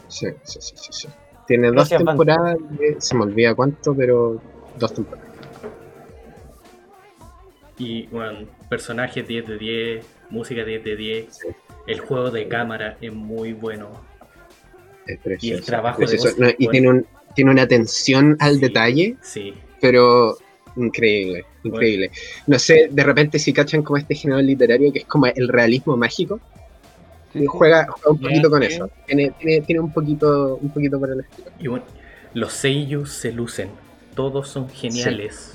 Sí, 0.07 0.27
sí, 0.43 0.59
sí, 0.61 0.73
sí, 0.77 0.87
sí. 0.91 1.07
Tiene 1.45 1.67
dos 1.67 1.75
Gracias, 1.75 1.97
Fan. 1.99 2.05
temporadas, 2.07 2.57
de- 2.79 2.95
se 3.01 3.15
me 3.15 3.23
olvida 3.23 3.53
cuánto, 3.53 3.93
pero 3.93 4.41
dos 4.79 4.93
temporadas. 4.93 5.29
Y 7.77 8.07
bueno, 8.07 8.47
personajes 8.69 9.27
10 9.27 9.47
de 9.47 9.57
10, 9.57 10.05
música 10.29 10.63
10 10.63 10.81
de 10.83 10.95
10. 10.95 11.35
Sí. 11.35 11.47
El 11.87 11.99
juego 11.99 12.31
de 12.31 12.47
cámara 12.47 12.97
es 13.01 13.11
muy 13.13 13.51
bueno. 13.51 13.89
Es 15.05 15.19
precioso. 15.19 15.65
trabajo 15.65 16.01
es 16.03 16.11
de 16.11 16.15
precioso. 16.17 16.37
voz, 16.37 16.39
No, 16.39 16.49
y 16.57 16.65
bueno. 16.67 16.71
tiene, 16.71 16.89
un, 16.89 17.07
tiene 17.35 17.51
una 17.51 17.61
atención 17.63 18.37
al 18.39 18.55
Sí. 18.55 18.59
detalle, 18.61 19.17
Sí. 19.21 19.53
pero 19.81 20.37
increíble, 20.75 21.45
increíble. 21.63 22.11
No 22.47 22.57
sé, 22.59 22.89
de 22.91 23.03
repente 23.03 23.39
si 23.39 23.53
cachan 23.53 23.83
como 23.83 23.97
este 23.97 24.15
género 24.15 24.41
literario 24.41 24.91
que 24.91 24.99
es 24.99 25.05
como 25.05 25.25
el 25.27 25.47
realismo 25.47 25.95
mágico, 25.97 26.39
Sí, 27.33 27.47
juega, 27.47 27.87
juega 27.89 28.11
un 28.11 28.19
poquito 28.19 28.49
con 28.49 28.61
eso. 28.61 28.89
Tiene, 29.07 29.31
tiene, 29.39 29.61
tiene 29.65 29.81
un 29.81 29.91
poquito, 29.91 30.59
un 30.61 30.69
poquito 30.69 30.99
por 30.99 31.09
el 31.09 31.21
estilo. 31.21 31.49
Y 31.59 31.67
bueno, 31.67 31.83
los 32.35 32.53
seiyus 32.53 33.11
se 33.11 33.31
lucen. 33.31 33.69
Todos 34.15 34.49
son 34.49 34.69
geniales. 34.69 35.53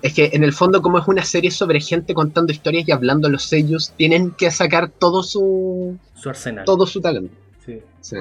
Es 0.00 0.14
que 0.14 0.30
en 0.32 0.42
el 0.42 0.54
fondo, 0.54 0.80
como 0.80 0.98
es 0.98 1.06
una 1.06 1.22
serie 1.22 1.50
sobre 1.50 1.80
gente 1.80 2.14
contando 2.14 2.50
historias 2.50 2.88
y 2.88 2.92
hablando, 2.92 3.28
los 3.28 3.44
sellos 3.44 3.92
tienen 3.98 4.30
que 4.30 4.50
sacar 4.50 4.88
todo 4.90 5.22
su 5.22 5.98
Su 6.14 6.30
arsenal. 6.30 6.64
todo 6.64 6.86
su 6.86 7.00
talento. 7.02 7.34
Sí. 7.64 7.80
Sí. 8.00 8.16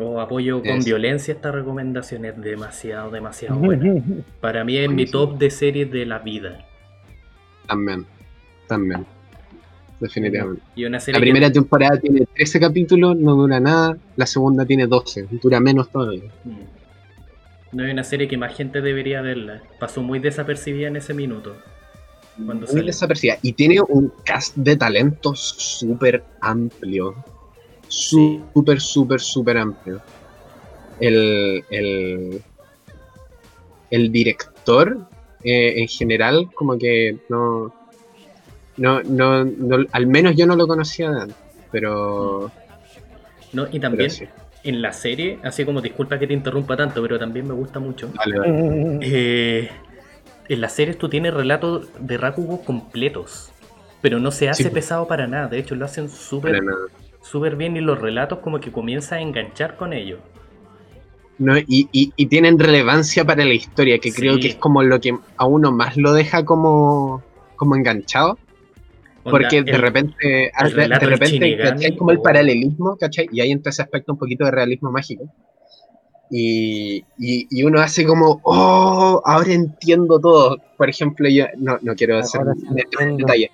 O 0.00 0.20
apoyo 0.20 0.60
con 0.60 0.78
Es- 0.78 0.84
violencia 0.84 1.34
esta 1.34 1.52
recomendación. 1.52 2.24
Es 2.24 2.40
demasiado, 2.40 3.10
demasiado 3.10 3.56
buena. 3.56 4.02
Para 4.40 4.64
mí 4.64 4.76
es 4.78 4.90
mi 4.90 5.06
top 5.06 5.38
de 5.38 5.50
series 5.50 5.90
de 5.90 6.06
la 6.06 6.18
vida. 6.20 6.66
También, 7.66 8.06
también. 8.66 9.04
Definitivamente. 10.00 10.62
Y 10.74 10.84
una 10.86 10.98
serie 10.98 11.18
La 11.18 11.20
que- 11.20 11.30
primera 11.30 11.52
temporada 11.52 11.98
tiene 12.00 12.26
13 12.34 12.58
capítulos, 12.58 13.16
no 13.18 13.34
dura 13.34 13.60
nada. 13.60 13.98
La 14.16 14.24
segunda 14.26 14.64
tiene 14.64 14.86
12, 14.86 15.26
dura 15.42 15.60
menos 15.60 15.90
todavía. 15.90 16.30
Mm. 16.44 17.76
No 17.76 17.84
hay 17.84 17.90
una 17.92 18.02
serie 18.02 18.26
que 18.26 18.36
más 18.38 18.56
gente 18.56 18.80
debería 18.80 19.20
verla. 19.20 19.60
Pasó 19.78 20.02
muy 20.02 20.18
desapercibida 20.18 20.88
en 20.88 20.96
ese 20.96 21.12
minuto. 21.14 21.54
Cuando 22.44 22.66
Muy 22.72 22.86
desapercibida. 22.86 23.36
Y 23.42 23.52
tiene 23.52 23.80
un 23.86 24.10
cast 24.24 24.56
de 24.56 24.74
talentos 24.76 25.38
súper 25.58 26.24
amplio. 26.40 27.14
Súper, 27.90 28.80
súper, 28.80 29.20
súper 29.20 29.58
amplio. 29.58 30.00
El, 31.00 31.64
el, 31.70 32.40
el 33.90 34.12
director, 34.12 34.96
eh, 35.42 35.74
en 35.80 35.88
general, 35.88 36.48
como 36.54 36.78
que 36.78 37.16
no, 37.28 37.74
no, 38.76 39.02
no, 39.02 39.44
no- 39.44 39.86
Al 39.92 40.06
menos 40.06 40.36
yo 40.36 40.46
no 40.46 40.56
lo 40.56 40.66
conocía 40.66 41.10
de 41.10 41.20
antes. 41.22 41.36
Pero. 41.72 42.50
No, 43.52 43.66
y 43.70 43.80
también 43.80 44.10
sí. 44.10 44.24
en 44.62 44.82
la 44.82 44.92
serie, 44.92 45.38
así 45.42 45.64
como 45.64 45.80
disculpa 45.80 46.18
que 46.18 46.26
te 46.26 46.32
interrumpa 46.34 46.76
tanto, 46.76 47.02
pero 47.02 47.18
también 47.18 47.46
me 47.48 47.54
gusta 47.54 47.80
mucho. 47.80 48.12
Vale, 48.14 48.38
vale. 48.38 48.98
Eh, 49.02 49.68
en 50.48 50.60
las 50.60 50.72
series 50.74 50.96
tú 50.98 51.08
tienes 51.08 51.34
relatos 51.34 51.88
de 51.98 52.18
Rakugo 52.18 52.62
completos, 52.64 53.50
pero 54.00 54.20
no 54.20 54.30
se 54.30 54.48
hace 54.48 54.64
Sí. 54.64 54.70
pesado 54.70 55.08
para 55.08 55.26
nada. 55.26 55.48
De 55.48 55.58
hecho, 55.58 55.74
lo 55.74 55.84
hacen 55.84 56.08
súper. 56.08 56.60
Súper 57.22 57.56
bien 57.56 57.76
y 57.76 57.80
los 57.80 58.00
relatos 58.00 58.38
como 58.40 58.60
que 58.60 58.72
comienza 58.72 59.16
a 59.16 59.20
enganchar 59.20 59.76
con 59.76 59.92
ellos. 59.92 60.18
No, 61.38 61.56
y, 61.56 61.88
y- 61.90 62.12
y 62.16 62.26
tienen 62.26 62.58
relevancia 62.58 63.24
para 63.24 63.44
la 63.44 63.54
historia, 63.54 63.98
que 63.98 64.12
creo 64.12 64.38
que 64.38 64.48
es 64.48 64.56
como 64.56 64.82
lo 64.82 65.00
que 65.00 65.16
a 65.38 65.46
uno 65.46 65.72
más 65.72 65.96
lo 65.96 66.12
deja 66.12 66.44
como, 66.44 67.22
como 67.56 67.76
enganchado. 67.76 68.38
Onda, 69.24 69.30
Porque 69.30 69.62
de 69.62 69.70
el- 69.72 69.80
repente, 69.80 70.52
ah, 70.54 70.66
el 70.66 70.70
de, 70.70 70.76
relato 70.76 71.06
de 71.06 71.10
repente 71.12 71.58
¿cachai? 71.62 71.96
como 71.96 72.10
el 72.10 72.20
paralelismo, 72.20 72.96
¿cachai? 72.98 73.28
Y 73.32 73.40
ahí 73.40 73.50
entra 73.52 73.70
ese 73.70 73.82
aspecto 73.82 74.12
un 74.12 74.18
poquito 74.18 74.44
de 74.44 74.50
realismo 74.50 74.90
mágico. 74.90 75.24
Y, 76.30 76.98
y- 77.18 77.46
y 77.50 77.62
uno 77.64 77.80
hace 77.80 78.04
como, 78.04 78.40
oh, 78.44 79.20
ahora 79.24 79.52
entiendo 79.52 80.20
todo. 80.20 80.58
Por 80.76 80.88
ejemplo, 80.90 81.28
yo 81.28 81.46
no, 81.58 81.78
no 81.82 81.94
quiero 81.94 82.18
hacer 82.18 82.42
sí 82.54 82.66
detalle. 83.16 83.50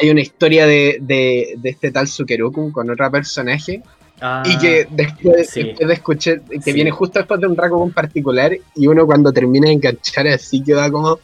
Hay 0.00 0.10
una 0.10 0.20
historia 0.20 0.66
de, 0.66 0.98
de- 1.00 1.54
de 1.58 1.70
este 1.70 1.90
tal 1.90 2.06
Sukeroku 2.06 2.70
con 2.72 2.88
otra 2.90 3.10
personaje 3.10 3.82
Ah, 4.20 4.42
Y 4.44 4.58
que 4.58 4.88
después, 4.90 5.48
sí. 5.48 5.62
después 5.62 5.86
de 5.86 5.94
escuchar, 5.94 6.40
que 6.42 6.60
Sí. 6.60 6.72
viene 6.72 6.90
justo 6.90 7.20
después 7.20 7.40
de 7.40 7.46
un 7.46 7.56
Rakugou 7.56 7.92
particular, 7.92 8.50
y 8.74 8.86
uno 8.88 9.06
cuando 9.06 9.32
termina 9.32 9.68
de 9.68 9.74
enganchar 9.74 10.26
así 10.26 10.60
queda 10.60 10.90
como. 10.90 11.20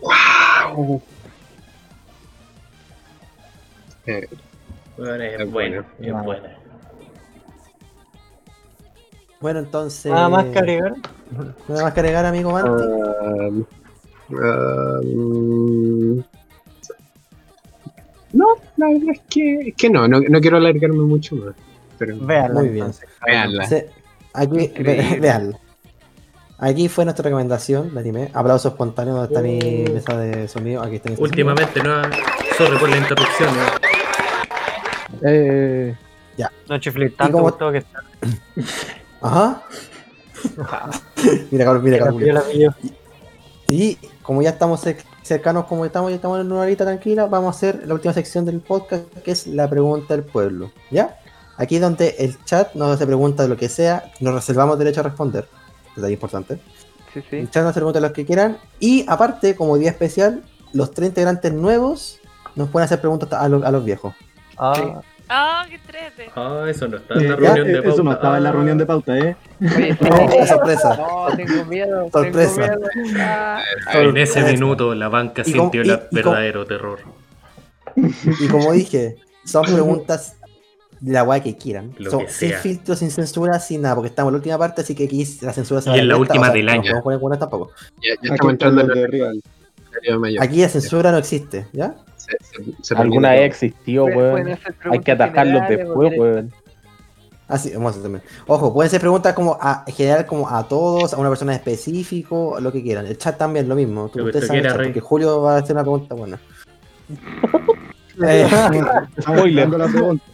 ¡Wow! 0.00 1.02
Eh, 4.06 4.26
Bueno, 4.96 5.22
es 5.22 5.40
Es 5.40 5.50
bueno, 5.50 5.84
bueno. 5.98 6.18
es 6.18 6.24
bueno. 6.24 6.48
Bueno, 9.40 9.58
entonces. 9.60 10.10
Nada 10.10 10.30
más 10.30 10.46
que 10.46 10.58
agregar. 10.60 10.94
Nada 11.68 11.82
más 11.82 11.92
que 11.92 12.00
agregar, 12.00 12.24
amigo 12.24 12.52
Manti. 12.52 12.84
um, 12.84 13.64
um, 14.30 16.22
no, 18.38 18.46
la 18.76 18.86
verdad 18.88 19.10
es 19.12 19.20
que, 19.28 19.54
es 19.68 19.74
que 19.74 19.90
no, 19.90 20.06
no, 20.08 20.20
no 20.20 20.40
quiero 20.40 20.56
alargarme 20.58 21.02
mucho 21.04 21.36
más. 21.36 21.54
Pero 21.98 22.16
Véanla. 22.20 22.60
Muy 22.60 22.68
bien. 22.68 22.86
entonces. 22.86 23.08
veanla. 23.26 23.66
Se- 23.66 23.90
Aquí, 24.32 24.60
Increíble. 24.60 25.20
veanlo. 25.20 25.58
Aquí 26.60 26.88
fue 26.88 27.04
nuestra 27.04 27.22
recomendación, 27.24 27.90
la 27.94 28.00
anime. 28.00 28.30
Aplauso 28.34 28.68
espontáneo 28.68 29.14
donde 29.14 29.28
está 29.28 29.42
mi 29.42 29.84
Uh. 29.88 29.94
mesa 29.94 30.16
de 30.16 30.48
sonido. 30.48 30.82
Aquí 30.82 30.96
está 30.96 31.10
mi 31.10 31.16
de 31.16 31.22
Últimamente, 31.22 31.82
no. 31.82 32.02
Sorry 32.56 32.78
por 32.78 32.88
la 32.88 32.96
interrupción. 32.98 33.50
¿no? 33.56 33.62
Eh, 35.28 35.94
No 36.68 36.78
chiflé 36.78 37.10
tanto, 37.10 37.32
cómo- 37.32 37.44
gustó 37.44 37.72
que 37.72 37.78
está. 37.78 38.02
sonido. 38.20 38.38
Ajá. 39.22 39.62
mira, 41.50 41.64
cabrón, 41.64 41.84
mira, 41.84 41.98
cabrón. 41.98 42.18
Pillo. 42.52 42.74
Y 43.68 43.96
como 44.22 44.42
ya 44.42 44.50
estamos 44.50 44.84
cer- 44.86 45.02
cercanos, 45.28 45.66
como 45.66 45.84
estamos, 45.84 46.10
ya 46.10 46.16
estamos 46.16 46.40
en 46.40 46.50
una 46.50 46.62
horita 46.62 46.84
tranquila, 46.84 47.26
vamos 47.26 47.54
a 47.54 47.56
hacer 47.56 47.86
la 47.86 47.94
última 47.94 48.12
sección 48.14 48.44
del 48.44 48.60
podcast, 48.60 49.04
que 49.24 49.30
es 49.30 49.46
la 49.46 49.68
pregunta 49.68 50.14
del 50.16 50.24
pueblo. 50.24 50.70
¿Ya? 50.90 51.18
Aquí 51.56 51.76
es 51.76 51.80
donde 51.82 52.14
el 52.18 52.42
chat 52.44 52.74
nos 52.74 52.90
hace 52.94 53.06
preguntas 53.06 53.46
de 53.46 53.50
lo 53.54 53.56
que 53.56 53.68
sea, 53.68 54.10
nos 54.20 54.34
reservamos 54.34 54.78
derecho 54.78 55.00
a 55.00 55.04
responder. 55.04 55.48
Detalle 55.96 56.14
importante. 56.14 56.60
Sí, 57.12 57.22
sí. 57.28 57.36
El 57.36 57.50
chat 57.50 57.62
nos 57.62 57.70
hace 57.70 57.80
preguntas 57.80 58.02
de 58.02 58.08
lo 58.08 58.14
que 58.14 58.24
quieran. 58.24 58.58
Y 58.80 59.04
aparte, 59.08 59.56
como 59.56 59.76
día 59.76 59.90
especial, 59.90 60.42
los 60.72 60.92
tres 60.92 61.08
integrantes 61.08 61.52
nuevos 61.52 62.20
nos 62.54 62.68
pueden 62.68 62.84
hacer 62.84 63.00
preguntas 63.00 63.28
a, 63.32 63.48
los- 63.48 63.64
a 63.64 63.70
los 63.70 63.84
viejos. 63.84 64.14
Ah, 64.56 65.00
Oh, 65.30 65.62
qué 65.68 65.78
trete. 65.86 66.30
Ah, 66.34 66.64
eso 66.68 66.88
no 66.88 66.96
está 66.96 67.14
en 67.14 67.28
la 67.28 67.34
Eh, 67.34 67.36
reunión 67.36 67.66
de 67.66 67.72
eh, 67.72 67.76
pauta. 67.76 67.88
eso 67.94 68.02
no 68.02 68.12
estaba 68.12 68.36
en 68.38 68.42
la 68.44 68.48
Ah. 68.48 68.52
reunión 68.52 68.78
de 68.78 68.86
pauta, 68.86 69.18
¿eh? 69.18 69.36
Oh, 69.60 70.46
sorpresa. 70.46 70.96
No, 70.96 71.36
tengo 71.36 71.64
miedo. 71.66 72.08
Sorpresa. 72.12 72.62
Tengo 72.62 72.86
miedo. 73.12 73.18
Ah, 73.20 73.62
En 73.94 74.16
ese 74.16 74.42
minuto 74.42 74.94
la 74.94 75.08
banca 75.08 75.42
Y 75.44 75.52
sintió 75.52 75.82
y- 75.84 75.88
el 75.90 75.94
y 76.10 76.22
como- 76.22 76.34
verdadero 76.34 76.66
terror. 76.66 77.00
Y 77.96 78.48
como 78.48 78.72
dije, 78.72 79.16
son 79.44 79.64
preguntas 79.64 80.36
de 81.00 81.12
la 81.12 81.22
weá 81.24 81.40
que 81.40 81.56
quieran. 81.56 81.94
Lo 81.98 82.10
Son 82.10 82.20
que 82.24 82.30
sin 82.30 82.52
filtro, 82.54 82.96
sin 82.96 83.10
censura, 83.10 83.58
sin 83.60 83.82
nada, 83.82 83.94
porque 83.96 84.08
estamos 84.08 84.30
en 84.30 84.34
la 84.34 84.38
última 84.38 84.58
parte, 84.58 84.80
así 84.82 84.94
que 84.94 85.04
aquí 85.04 85.24
la 85.42 85.52
censura 85.52 85.80
se 85.80 85.90
Y 85.90 85.92
va 85.92 85.96
a 85.96 86.00
en 86.00 86.08
la 86.08 86.16
última 86.16 86.40
o 86.42 86.44
sea, 86.46 86.54
del 86.54 86.66
no 86.66 86.72
año. 86.72 87.02
podemos 87.02 87.20
poner 87.22 87.38
tampoco. 87.38 87.70
Ya, 88.02 88.14
ya 88.22 88.32
estamos 88.34 88.52
entrando 88.52 88.80
en 88.82 88.90
el 88.90 88.94
de 88.96 89.06
Rival. 89.06 89.42
Mayor. 90.18 90.42
Aquí 90.42 90.60
la 90.60 90.68
censura 90.68 91.10
no 91.12 91.18
existe, 91.18 91.66
¿ya? 91.72 91.94
Se- 92.16 92.36
se- 92.40 92.74
se 92.82 92.94
alguna 92.94 93.30
vez 93.32 93.42
existió, 93.42 94.04
weón. 94.04 94.58
Hay 94.90 94.98
que 95.00 95.12
atajarlos 95.12 95.62
después, 95.68 96.18
weón. 96.18 96.52
Ah, 97.50 97.56
sí, 97.56 97.70
vamos 97.72 97.86
a 97.86 97.90
hacer 97.92 98.02
también. 98.02 98.22
Ojo, 98.46 98.74
pueden 98.74 98.90
ser 98.90 99.00
preguntas 99.00 99.32
como 99.32 99.56
a 99.58 99.82
en 99.86 99.94
general 99.94 100.26
como 100.26 100.50
a 100.50 100.68
todos, 100.68 101.14
a 101.14 101.16
una 101.16 101.30
persona 101.30 101.54
específico, 101.54 102.58
lo 102.60 102.70
que 102.70 102.82
quieran. 102.82 103.06
El 103.06 103.16
chat 103.16 103.38
también 103.38 103.66
lo 103.68 103.74
mismo. 103.74 104.10
Tú, 104.10 104.22
ustedes 104.26 104.46
saben 104.48 104.64
porque 104.74 105.00
Julio 105.00 105.40
va 105.40 105.54
a 105.54 105.58
hacer 105.60 105.74
una 105.74 105.82
pregunta 105.82 106.14
buena. 106.14 106.38
Eh, 108.20 108.48
Spoiler. 109.20 109.62
Dando 109.70 109.78
la 109.78 109.86
pregunta. 109.86 110.24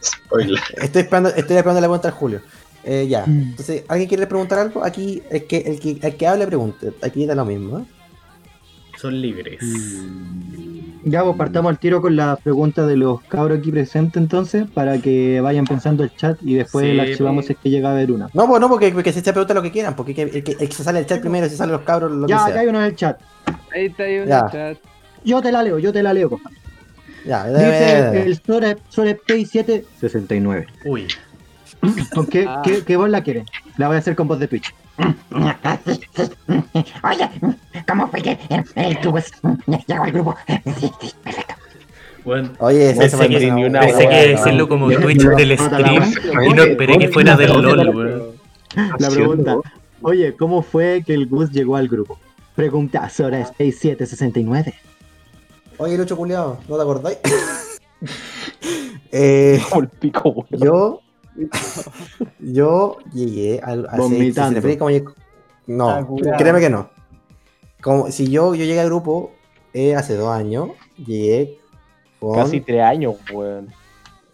Spoiler. 0.00 0.60
estoy 0.80 1.02
esperando, 1.02 1.28
estoy 1.30 1.56
esperando 1.56 1.80
la 1.80 1.86
pregunta 1.88 2.08
de 2.08 2.12
Julio. 2.12 2.40
Eh, 2.84 3.06
ya. 3.08 3.24
Entonces, 3.26 3.82
¿alguien 3.88 4.08
quiere 4.08 4.26
preguntar 4.28 4.60
algo? 4.60 4.84
Aquí 4.84 5.20
el 5.30 5.44
que, 5.48 5.56
el 5.58 5.80
que, 5.80 5.98
el 6.00 6.16
que 6.16 6.26
hable 6.28 6.46
pregunte. 6.46 6.92
Aquí 7.02 7.26
da 7.26 7.34
lo 7.34 7.44
mismo, 7.44 7.80
¿eh? 7.80 7.84
Son 9.04 9.20
libres. 9.20 9.60
Ya, 11.04 11.22
pues 11.22 11.36
partamos 11.36 11.68
al 11.68 11.78
tiro 11.78 12.00
con 12.00 12.16
las 12.16 12.40
preguntas 12.40 12.88
de 12.88 12.96
los 12.96 13.20
cabros 13.24 13.58
aquí 13.58 13.70
presentes 13.70 14.16
entonces, 14.16 14.64
para 14.72 14.96
que 14.96 15.42
vayan 15.42 15.66
pensando 15.66 16.02
el 16.04 16.16
chat 16.16 16.38
y 16.42 16.54
después 16.54 16.86
Sí, 16.86 16.94
la 16.94 17.02
archivamos 17.02 17.44
pues. 17.44 17.46
si 17.48 17.52
es 17.52 17.58
que 17.58 17.68
llega 17.68 17.90
a 17.90 17.92
haber 17.92 18.10
una. 18.12 18.30
No, 18.32 18.46
pues 18.48 18.62
no, 18.62 18.68
porque, 18.70 18.90
porque 18.92 19.12
se 19.12 19.20
pregunta 19.20 19.52
lo 19.52 19.60
que 19.60 19.70
quieran, 19.70 19.94
porque 19.94 20.12
el 20.22 20.42
que, 20.42 20.52
el 20.52 20.56
el 20.62 20.72
se 20.72 20.82
sale 20.82 21.00
del 21.00 21.06
chat 21.06 21.20
primero, 21.20 21.46
si 21.50 21.54
salen 21.56 21.72
los 21.72 21.82
cabros, 21.82 22.12
lo 22.12 22.26
Ya, 22.26 22.46
que 22.46 22.52
acá 22.52 22.60
hay 22.60 22.66
una 22.68 22.78
en 22.78 22.84
el 22.86 22.96
chat. 22.96 23.20
Ahí 23.74 23.84
está 23.84 24.04
ahí 24.04 24.14
en 24.14 24.26
Ya. 24.28 24.38
el 24.46 24.50
chat. 24.50 24.78
Yo 25.22 25.42
te 25.42 25.52
la 25.52 25.62
leo, 25.62 25.78
yo 25.78 25.92
te 25.92 26.02
la 26.02 26.14
leo, 26.14 26.30
compadre. 26.30 26.56
Ya, 27.26 27.46
Dice 27.48 28.22
el 28.22 28.40
Sore, 28.42 28.78
Sore 28.88 29.20
Pay 29.28 29.44
769. 29.44 30.66
Uy, 30.86 31.08
¿Con 32.14 32.26
qué, 32.26 32.46
Ah. 32.48 32.62
qué, 32.64 32.82
qué 32.82 32.96
voz 32.96 33.10
la 33.10 33.22
quieren? 33.22 33.44
La 33.76 33.88
voy 33.88 33.96
a 33.96 33.98
hacer 33.98 34.16
con 34.16 34.26
voz 34.28 34.38
de 34.38 34.48
Twitch. 34.48 34.72
Oye, 37.02 37.28
¿cómo 37.86 38.08
fue 38.08 38.22
que 38.22 38.38
el 38.76 38.98
club 38.98 39.18
es- 39.18 39.32
llegó 39.86 40.04
el 40.04 40.12
grupo? 40.12 40.36
Sí, 40.78 40.90
sí, 41.00 41.12
perfecto. 41.22 41.54
bueno. 42.24 42.50
Oye, 42.58 42.90
ese 42.90 43.00
Pensé 43.16 43.28
que, 43.28 43.50
ni 43.50 43.64
una 43.64 43.80
pensé 43.80 44.06
wea, 44.06 44.08
que 44.08 44.32
no. 44.32 44.38
decirlo 44.38 44.68
como 44.68 44.90
Twitch 44.90 45.22
del 45.22 45.58
stream 45.58 46.04
y 46.48 46.54
no 46.54 46.62
esperé 46.62 46.98
que 46.98 47.08
fuera 47.08 47.36
del 47.36 47.52
LOL, 47.52 47.88
weón. 47.94 48.22
La 48.98 49.08
pregunta, 49.08 49.56
oye, 50.02 50.34
¿cómo 50.36 50.62
fue 50.62 51.02
que 51.06 51.14
el 51.14 51.26
Gus 51.26 51.50
llegó 51.50 51.76
al 51.76 51.88
grupo? 51.88 52.18
Pregunta 52.54 53.08
Sora 53.08 53.40
Space 53.40 53.72
769. 53.72 54.74
Oye, 55.78 55.98
Lucho 55.98 56.16
Culeado, 56.16 56.60
¿no 56.68 56.76
te 56.76 56.82
acordáis? 56.82 57.18
eh, 59.12 59.60
el 60.50 60.60
yo. 60.60 61.00
Yo 62.40 62.98
llegué 63.12 63.60
al. 63.62 63.86
a- 63.90 63.96
Vomitando. 63.96 64.60
se 64.60 64.78
como 64.78 64.90
lleg- 64.90 65.14
No, 65.66 65.88
Ah, 65.90 66.06
créeme 66.38 66.60
que 66.60 66.70
no. 66.70 66.90
Como 67.82 68.10
si 68.10 68.28
yo, 68.30 68.54
yo 68.54 68.64
llegué 68.64 68.80
al 68.80 68.86
grupo 68.86 69.32
eh, 69.72 69.94
hace 69.94 70.14
dos 70.16 70.30
años, 70.30 70.70
llegué 70.96 71.58
con. 72.20 72.36
Casi 72.36 72.60
tres 72.60 72.82
años, 72.82 73.14
weón. 73.32 73.68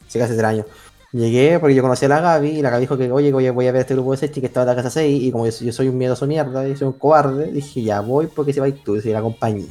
Sí, 0.06 0.18
casi 0.18 0.34
tres 0.34 0.44
años. 0.44 0.66
Llegué 1.12 1.58
porque 1.58 1.74
yo 1.74 1.82
conocí 1.82 2.04
a 2.04 2.08
la 2.08 2.20
Gaby 2.20 2.50
y 2.50 2.62
la 2.62 2.70
Gaby 2.70 2.82
dijo 2.82 2.96
que, 2.96 3.10
oye, 3.10 3.32
voy 3.32 3.46
a 3.46 3.72
ver 3.72 3.76
este 3.76 3.94
grupo 3.94 4.12
de 4.12 4.18
Sechi 4.18 4.40
que 4.40 4.46
estaba 4.46 4.62
en 4.70 4.76
la 4.76 4.82
casa 4.82 4.90
6 4.90 5.22
y 5.24 5.32
como 5.32 5.44
yo, 5.46 5.52
yo 5.64 5.72
soy 5.72 5.88
un 5.88 5.98
miedoso 5.98 6.24
mierda 6.28 6.68
y 6.68 6.76
soy 6.76 6.86
un 6.86 6.92
cobarde, 6.92 7.50
dije, 7.50 7.82
ya 7.82 8.00
voy 8.00 8.28
porque 8.28 8.52
si 8.52 8.60
vais 8.60 8.80
tú, 8.84 8.94
y 8.96 9.00
la 9.02 9.20
compañía. 9.20 9.66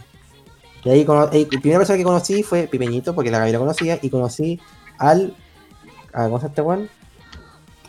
Y 0.83 0.89
ahí, 0.89 1.05
ahí, 1.31 1.47
la 1.49 1.59
primera 1.61 1.79
persona 1.79 1.97
que 1.97 2.03
conocí 2.03 2.43
fue 2.43 2.67
Pipeñito 2.67 3.15
porque 3.15 3.31
la 3.31 3.39
Gaby 3.39 3.53
lo 3.53 3.59
conocía 3.59 3.97
y 4.01 4.09
conocí 4.09 4.59
al... 4.97 5.33
a- 6.11 6.25
¿Cómo 6.25 6.39
se 6.39 6.43
llama 6.43 6.47
este 6.49 6.61
weón? 6.61 6.89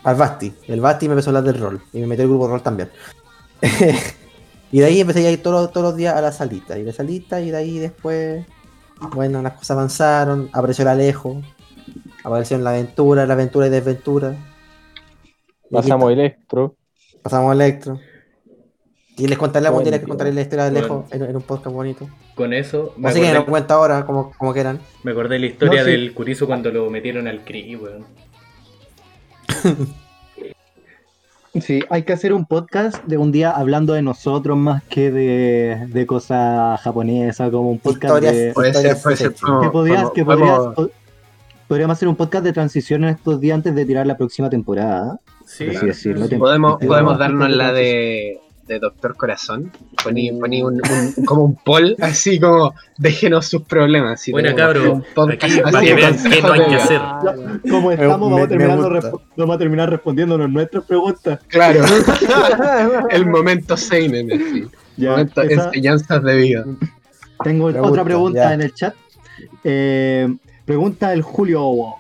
Al 0.05 0.17
Basti. 0.17 0.53
El 0.69 0.81
Basti 0.81 1.07
me 1.09 1.13
empezó 1.15 1.31
a 1.31 1.37
hablar 1.39 1.53
del 1.53 1.63
rol 1.63 1.83
y 1.93 2.01
me 2.01 2.07
metió 2.07 2.23
el 2.25 2.31
grupo 2.31 2.47
de 2.47 2.53
rol 2.53 2.63
también. 2.63 2.89
y 4.73 4.81
de 4.81 4.87
ahí 4.87 5.01
empecé 5.01 5.27
a 5.27 5.31
ir 5.31 5.43
todos, 5.43 5.71
todos 5.73 5.85
los 5.89 5.97
días 5.97 6.15
a 6.15 6.21
la 6.21 6.33
salita 6.33 6.79
y 6.79 6.83
de 6.85 6.93
salita 6.93 7.41
y 7.41 7.51
de 7.51 7.57
ahí 7.57 7.79
después, 7.79 8.45
bueno, 9.15 9.43
las 9.43 9.53
cosas 9.55 9.73
avanzaron, 9.73 10.49
apareció 10.53 10.83
el 10.83 10.89
Alejo, 10.89 11.43
apareció 12.25 12.57
en 12.57 12.65
la 12.65 12.71
aventura, 12.71 13.27
la 13.27 13.35
aventura 13.35 13.67
y 13.67 13.71
desventura. 13.71 14.35
Pasamos. 15.71 16.13
Electro. 16.13 16.77
Pasamos 17.23 17.51
a 17.51 17.55
Electro. 17.55 18.01
Y 19.17 19.27
les 19.29 19.37
contaré 19.37 19.67
algún 19.67 19.83
día 19.85 19.91
Buenísimo. 19.91 20.09
contaré 20.09 20.33
la 20.33 20.41
historia 20.41 20.65
de 20.71 20.79
Alejo 20.79 21.05
Bueno. 21.11 21.25
en, 21.25 21.31
en 21.31 21.37
un 21.37 21.43
podcast 21.43 21.75
bonito. 21.75 22.09
Con 22.35 22.55
eso 22.55 22.95
me 22.97 23.11
Así 23.11 23.21
que 23.21 23.27
no 23.27 23.33
acordé, 23.41 23.51
cuenta 23.51 23.75
ahora 23.75 24.07
como, 24.07 24.33
como 24.39 24.55
quieran. 24.55 24.81
me 25.03 25.11
acordé 25.13 25.35
de 25.35 25.41
la 25.41 25.47
historia 25.47 25.81
No, 25.81 25.85
sí. 25.85 25.91
del 25.91 26.15
Curizo 26.15 26.47
cuando 26.47 26.71
lo 26.71 26.89
metieron 26.89 27.29
al 27.29 27.45
CRI, 27.45 27.77
weón. 27.77 28.07
Sí, 31.61 31.81
hay 31.91 32.05
que 32.05 32.13
hacer 32.13 32.33
un 32.33 32.47
podcast 32.47 33.03
de 33.07 33.19
un 33.19 33.33
día 33.33 33.51
hablando 33.51 33.93
de 33.93 34.03
nosotros 34.03 34.57
más 34.57 34.85
que 34.85 35.11
de, 35.11 35.85
de 35.89 36.07
cosas 36.07 36.81
japonesas, 36.81 37.51
como 37.51 37.73
un 37.73 37.81
podcast 37.81 38.05
Historias. 38.05 38.35
de... 38.37 38.53
Puede 38.53 38.73
ser, 38.73 38.77
Historias 38.97 39.03
puede 39.03 39.17
ser. 39.17 39.29
Sechi. 39.33 39.41
podemos- 39.45 39.63
que 39.65 39.71
podrías, 39.71 40.11
que 40.13 40.25
podrías- 40.25 40.75
po- 40.77 40.91
podríamos 41.67 41.97
hacer 41.99 42.07
un 42.09 42.15
podcast 42.15 42.45
de 42.45 42.53
transición 42.53 43.03
en 43.03 43.11
estos 43.11 43.41
días 43.41 43.57
antes 43.57 43.75
de 43.75 43.85
tirar 43.85 44.07
la 44.07 44.17
próxima 44.17 44.49
temporada. 44.49 45.19
Sí. 45.45 45.67
Podemos, 46.39 46.79
podemos 46.79 47.19
darnos 47.19 47.51
la 47.51 47.73
de, 47.73 48.39
de 48.71 48.79
Doctor 48.79 49.17
Corazón. 49.17 49.73
Poní, 50.03 50.31
poní 50.33 50.63
un, 50.63 50.75
un- 50.75 51.25
como 51.25 51.45
un 51.45 51.55
poll, 51.57 51.97
así 52.01 52.39
como 52.39 52.73
déjenos 52.99 53.47
sus 53.47 53.63
problemas. 53.63 54.27
un 54.29 55.05
podcast 55.15 55.43
Aquí, 55.45 55.53
así 55.53 55.61
para 55.63 55.81
que 55.81 55.95
vean 55.95 56.17
qué 56.17 56.43
no 56.43 56.53
hay 56.53 56.65
que 56.67 56.75
hacer. 56.77 57.01
Como 57.71 57.91
estamos, 57.93 57.99
me- 57.99 58.07
vamos, 58.07 58.33
a 58.33 58.43
me 58.43 58.47
terminando 58.49 59.23
vamos 59.37 59.57
a 59.57 59.59
terminar 59.59 59.91
respondiéndonos 59.91 60.49
nuestras 60.51 60.85
preguntas. 60.85 61.41
Claro. 61.49 61.81
El 63.11 63.27
momento 63.27 63.77
Seinen, 63.77 64.33
así. 64.33 64.65
Ya, 64.97 65.11
Momento 65.11 65.43
esa- 65.43 65.65
enseñanzas 65.67 66.23
de 66.23 66.37
vida. 66.37 66.65
tengo 67.43 67.67
Me 67.71 67.79
otra 67.79 67.89
gusta, 67.89 68.05
pregunta 68.05 68.41
ya. 68.45 68.55
en 68.55 68.61
el 68.63 68.75
chat. 68.75 68.95
Eh, 69.65 70.37
pregunta 70.65 71.13
el 71.13 71.23
Julio. 71.23 71.95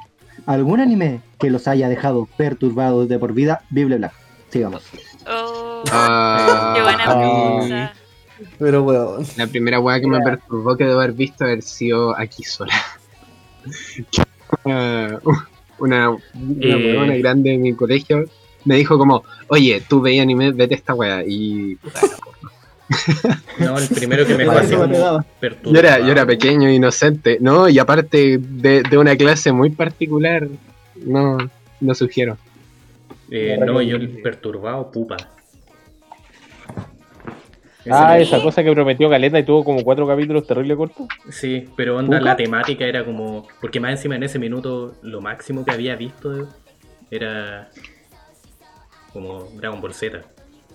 ¿Algún 0.47 0.80
anime 0.80 1.20
que 1.38 1.51
los 1.51 1.66
haya 1.68 1.88
dejado 1.88 2.28
perturbados 2.36 3.09
de 3.09 3.18
por 3.18 3.32
vida? 3.32 3.62
Bible 3.70 3.97
Black. 3.98 4.12
Sigamos. 4.51 4.82
Oh, 5.31 5.85
Ah, 5.93 6.73
qué 6.77 6.82
buena 6.82 7.05
a 7.05 7.15
mí, 7.15 7.23
pregunta. 7.69 7.93
Pero 8.59 8.82
weón. 8.82 9.24
La 9.36 9.47
primera 9.47 9.81
weá 9.81 10.01
que 10.01 10.07
me 10.07 10.20
perturbó 10.20 10.77
que 10.77 10.85
debo 10.85 11.01
haber 11.01 11.12
visto 11.12 11.44
haber 11.44 11.62
sido 11.62 12.16
aquí 12.19 12.43
sola. 12.43 12.74
Una, 14.65 15.19
una 15.78 16.11
Eh. 16.61 16.74
huevona 16.94 17.16
grande 17.16 17.55
en 17.55 17.62
mi 17.62 17.73
colegio, 17.74 18.24
me 18.65 18.77
dijo 18.77 18.98
como, 18.98 19.24
oye, 19.48 19.82
tú 19.89 20.01
veías 20.02 20.23
anime, 20.24 20.52
vete 20.52 20.74
esta 20.74 20.93
weá. 20.94 21.23
Y 21.27 21.77
puta, 21.77 22.01
No, 23.59 23.78
el 23.78 23.89
primero 23.89 24.27
que 24.27 24.35
me 24.35 24.44
perturbado. 24.47 25.24
yo 25.65 25.78
era, 25.78 26.01
yo 26.01 26.11
era 26.12 26.27
pequeño, 26.27 26.69
inocente, 26.69 27.39
¿no? 27.40 27.69
Y 27.69 27.78
aparte 27.78 28.39
de, 28.39 28.82
de 28.82 28.98
una 28.98 29.16
clase 29.16 29.52
muy 29.52 29.70
particular, 29.70 30.48
no, 30.97 31.39
no 31.81 31.94
sugiero. 31.94 32.36
Eh, 33.31 33.57
no, 33.65 33.81
yo 33.81 33.97
el 33.97 34.20
perturbado, 34.23 34.90
pupa. 34.90 35.16
Ah, 37.90 38.19
esa 38.19 38.43
cosa 38.43 38.62
que 38.62 38.70
prometió 38.73 39.09
Caleta 39.09 39.39
y 39.39 39.43
tuvo 39.44 39.65
como 39.65 39.82
cuatro 39.82 40.07
capítulos 40.07 40.47
terrible 40.47 40.77
cortos. 40.77 41.07
Sí, 41.31 41.66
pero 41.77 41.97
onda, 41.97 42.19
¿Pupa? 42.19 42.31
la 42.31 42.36
temática 42.36 42.85
era 42.85 43.05
como. 43.05 43.47
Porque 43.61 43.81
más 43.81 43.93
encima 43.93 44.16
en 44.16 44.23
ese 44.23 44.39
minuto, 44.39 44.97
lo 45.02 45.20
máximo 45.23 45.65
que 45.65 45.70
había 45.73 45.97
visto 45.97 46.48
era. 47.11 47.70
Como 49.12 49.44
Dragon 49.57 49.81
Ball 49.81 49.94
Z. 49.94 50.20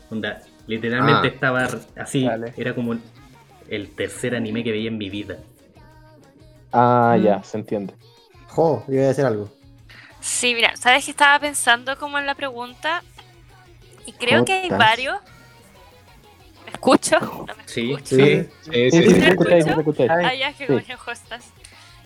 Onda, 0.10 0.42
literalmente 0.68 1.28
Ah. 1.28 1.32
estaba 1.32 1.68
así. 1.96 2.26
Dale. 2.26 2.54
Era 2.58 2.74
como 2.74 2.96
el 3.70 3.90
tercer 3.96 4.36
anime 4.36 4.64
que 4.64 4.72
veía 4.72 4.88
en 4.90 4.98
mi 4.98 5.10
vida. 5.10 5.38
Ah, 6.74 7.18
ya, 7.24 7.42
se 7.44 7.58
entiende. 7.58 7.94
Jo, 8.48 8.84
yo 8.88 8.94
iba 8.96 9.04
a 9.04 9.08
decir 9.08 9.26
algo. 9.26 9.50
Sí, 10.20 10.54
mira, 10.56 10.75
sabes 10.86 11.06
que 11.06 11.12
estaba 11.12 11.40
pensando 11.40 11.98
como 11.98 12.20
en 12.20 12.28
la 12.28 12.36
pregunta 12.36 13.02
y 14.06 14.12
creo 14.14 14.46
que 14.46 14.54
hay 14.54 14.70
varios. 14.70 15.18
¿Me 16.64 16.72
escucho? 16.74 17.20
No 17.20 17.56
me 17.58 17.68
Sí, 17.68 17.92
escucho. 17.94 18.16
sí. 18.18 18.48
Ah, 20.10 20.34
ya, 20.36 20.54
que 20.54 20.68
Sí. 20.68 20.74
coño 20.74 20.98
hostas. 21.08 21.44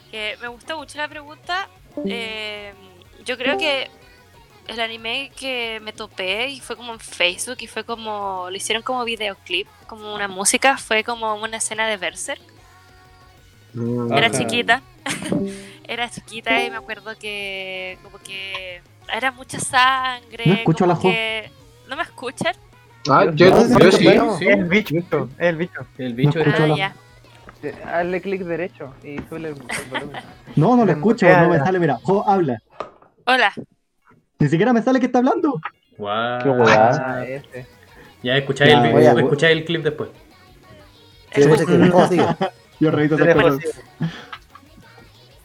Que 0.10 0.38
me 0.41 0.47
gustó 0.47 0.77
mucho 0.77 0.97
la 0.97 1.10
pregunta. 1.10 1.68
Eh, 2.06 2.73
yo 3.26 3.38
creo 3.38 3.57
que 3.57 3.91
el 4.68 4.80
anime 4.80 5.30
que 5.35 5.81
me 5.81 5.91
topé 5.91 6.47
y 6.47 6.61
fue 6.61 6.77
como 6.77 6.93
en 6.93 7.01
Facebook 7.01 7.57
y 7.60 7.68
fue 7.68 7.84
como. 7.84 8.47
Lo 8.49 8.56
hicieron 8.56 8.81
como 8.81 9.03
videoclip, 9.03 9.68
como 9.88 10.15
una 10.15 10.30
música, 10.30 10.77
fue 10.77 11.03
como 11.03 11.35
una 11.35 11.57
escena 11.57 11.85
de 11.89 11.97
Berserk. 11.97 12.41
Mm, 13.73 14.11
Era 14.13 14.27
Ajá. 14.27 14.37
chiquita. 14.37 14.81
Era 15.87 16.09
chiquita 16.09 16.63
y 16.63 16.69
me 16.69 16.77
acuerdo 16.77 17.17
que 17.19 17.97
como 18.03 18.19
que 18.19 18.79
era 19.11 19.31
mucha 19.31 19.59
sangre. 19.59 20.43
No 20.45 20.53
escucho 20.53 20.83
a 20.83 20.87
la 20.87 20.93
como 20.95 21.09
Jo. 21.09 21.15
que... 21.15 21.51
¿No 21.87 21.95
me 21.95 22.03
escuchan? 22.03 22.53
Ah, 23.09 23.25
yo, 23.33 23.47
sí, 23.65 23.73
yo 23.79 23.91
sí, 23.91 23.97
sí. 24.37 24.47
El 24.47 24.65
bicho, 24.65 24.93
el 25.39 25.55
bicho. 25.55 25.81
El 25.97 26.13
bicho 26.13 26.39
No 26.45 26.53
Ah, 26.55 26.67
la- 26.67 26.75
ya. 26.77 26.95
Hazle 27.91 28.21
clic 28.21 28.43
derecho 28.43 28.93
y 29.03 29.17
sube 29.27 29.47
el, 29.49 29.53
volumen. 29.89 30.21
No, 30.55 30.75
no 30.77 30.85
lo 30.85 30.91
escucho, 30.91 31.25
no 31.27 31.49
me 31.49 31.57
la- 31.57 31.65
sale, 31.65 31.79
mira, 31.79 31.97
Jo 32.03 32.23
habla. 32.27 32.61
Hola. 33.25 33.51
Ni 34.37 34.47
siquiera 34.47 34.71
me 34.73 34.83
sale 34.83 34.99
que 34.99 35.07
está 35.07 35.17
hablando. 35.19 35.59
Guau. 35.97 36.43
Qué. 36.43 36.49
Ah, 36.71 37.23
ese. 37.27 37.65
Ya 38.21 38.37
escucháis 38.37 38.71
el, 38.73 38.77
a- 38.77 39.49
el 39.51 39.65
clip 39.65 39.81
después. 39.83 40.09
Sí, 41.33 41.41
sí, 41.43 41.49
sí. 42.09 42.17
Yo 42.80 42.91
reviso 42.91 43.15
esas 43.15 43.35
cosas. 43.35 43.60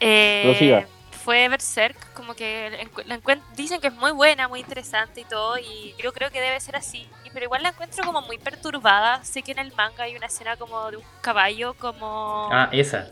Eh, 0.01 0.87
fue 1.25 1.49
Berserk, 1.49 2.13
como 2.13 2.35
que 2.35 2.87
la 3.07 3.19
dicen 3.57 3.81
que 3.81 3.87
es 3.87 3.95
muy 3.95 4.13
buena, 4.13 4.47
muy 4.47 4.61
interesante 4.61 5.23
y 5.23 5.25
todo, 5.25 5.59
y 5.59 5.95
yo 6.03 6.13
creo 6.13 6.31
que 6.31 6.41
debe 6.41 6.61
ser 6.61 6.77
así, 6.77 7.09
pero 7.33 7.47
igual 7.47 7.63
la 7.63 7.71
encuentro 7.71 8.05
como 8.05 8.21
muy 8.23 8.37
perturbada. 8.39 9.25
Sé 9.25 9.43
que 9.43 9.53
en 9.53 9.59
el 9.59 9.73
manga 9.75 10.05
hay 10.05 10.17
una 10.17 10.27
escena 10.27 10.57
como 10.57 10.91
de 10.91 10.99
un 10.99 11.03
caballo, 11.23 11.75
como 11.75 12.49
Ah, 12.53 12.69
esa. 12.73 13.09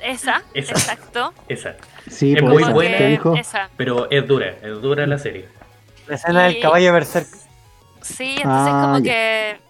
esa, 0.00 0.42
esa. 0.54 0.72
exacto. 0.72 1.34
Esa. 1.48 1.74
Sí, 2.08 2.34
Es 2.34 2.40
por 2.42 2.52
muy 2.52 2.62
buena. 2.64 2.96
que 2.96 3.06
dijo. 3.08 3.34
Esa. 3.34 3.68
Pero 3.76 4.08
es 4.10 4.26
dura, 4.26 4.50
es 4.62 4.80
dura 4.80 5.04
la 5.06 5.18
serie. 5.18 5.48
La 6.06 6.14
escena 6.14 6.44
del 6.44 6.60
caballo 6.60 6.92
berserk. 6.92 7.26
Sí, 8.02 8.36
entonces 8.38 8.72
Ah, 8.72 8.80
como 8.84 8.98
ya. 9.00 9.12
que 9.12 9.60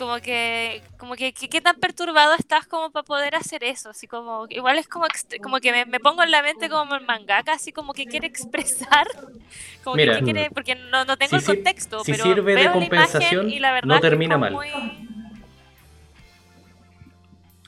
como 0.00 0.16
que 0.20 0.82
como 0.96 1.14
que, 1.14 1.32
que- 1.32 1.48
qué 1.48 1.60
tan 1.60 1.76
perturbado 1.76 2.34
estás 2.34 2.66
como 2.66 2.90
para 2.90 3.04
poder 3.04 3.34
hacer 3.36 3.62
eso 3.62 3.90
así 3.90 4.06
como 4.08 4.46
igual 4.48 4.78
es 4.78 4.88
como 4.88 5.06
como 5.42 5.60
que 5.60 5.70
me, 5.72 5.84
me 5.84 6.00
pongo 6.00 6.22
en 6.22 6.30
la 6.30 6.42
mente 6.42 6.68
como 6.70 6.94
el 6.94 7.04
mangaka 7.06 7.52
así 7.52 7.70
como 7.70 7.92
que 7.92 8.06
quiere 8.06 8.26
expresar 8.26 9.06
como 9.84 9.96
Mira. 9.96 10.14
que 10.14 10.18
qué 10.20 10.24
quiere 10.24 10.50
porque 10.50 10.74
no, 10.74 11.04
no 11.04 11.16
tengo 11.18 11.30
Si 11.30 11.36
el 11.36 11.44
contexto 11.56 12.02
si 12.02 12.12
pero 12.12 12.24
sirve 12.24 12.54
de 12.54 12.62
veo 12.62 12.72
compensación, 12.72 13.22
la 13.22 13.30
imagen 13.42 13.50
y 13.50 13.58
la 13.60 13.72
verdad 13.72 13.88
no 13.88 13.94
que 14.00 14.06
es 14.06 14.10
termina 14.10 14.38
mal. 14.38 14.52
muy- 14.54 14.68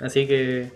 Así 0.00 0.26
que. 0.26 0.72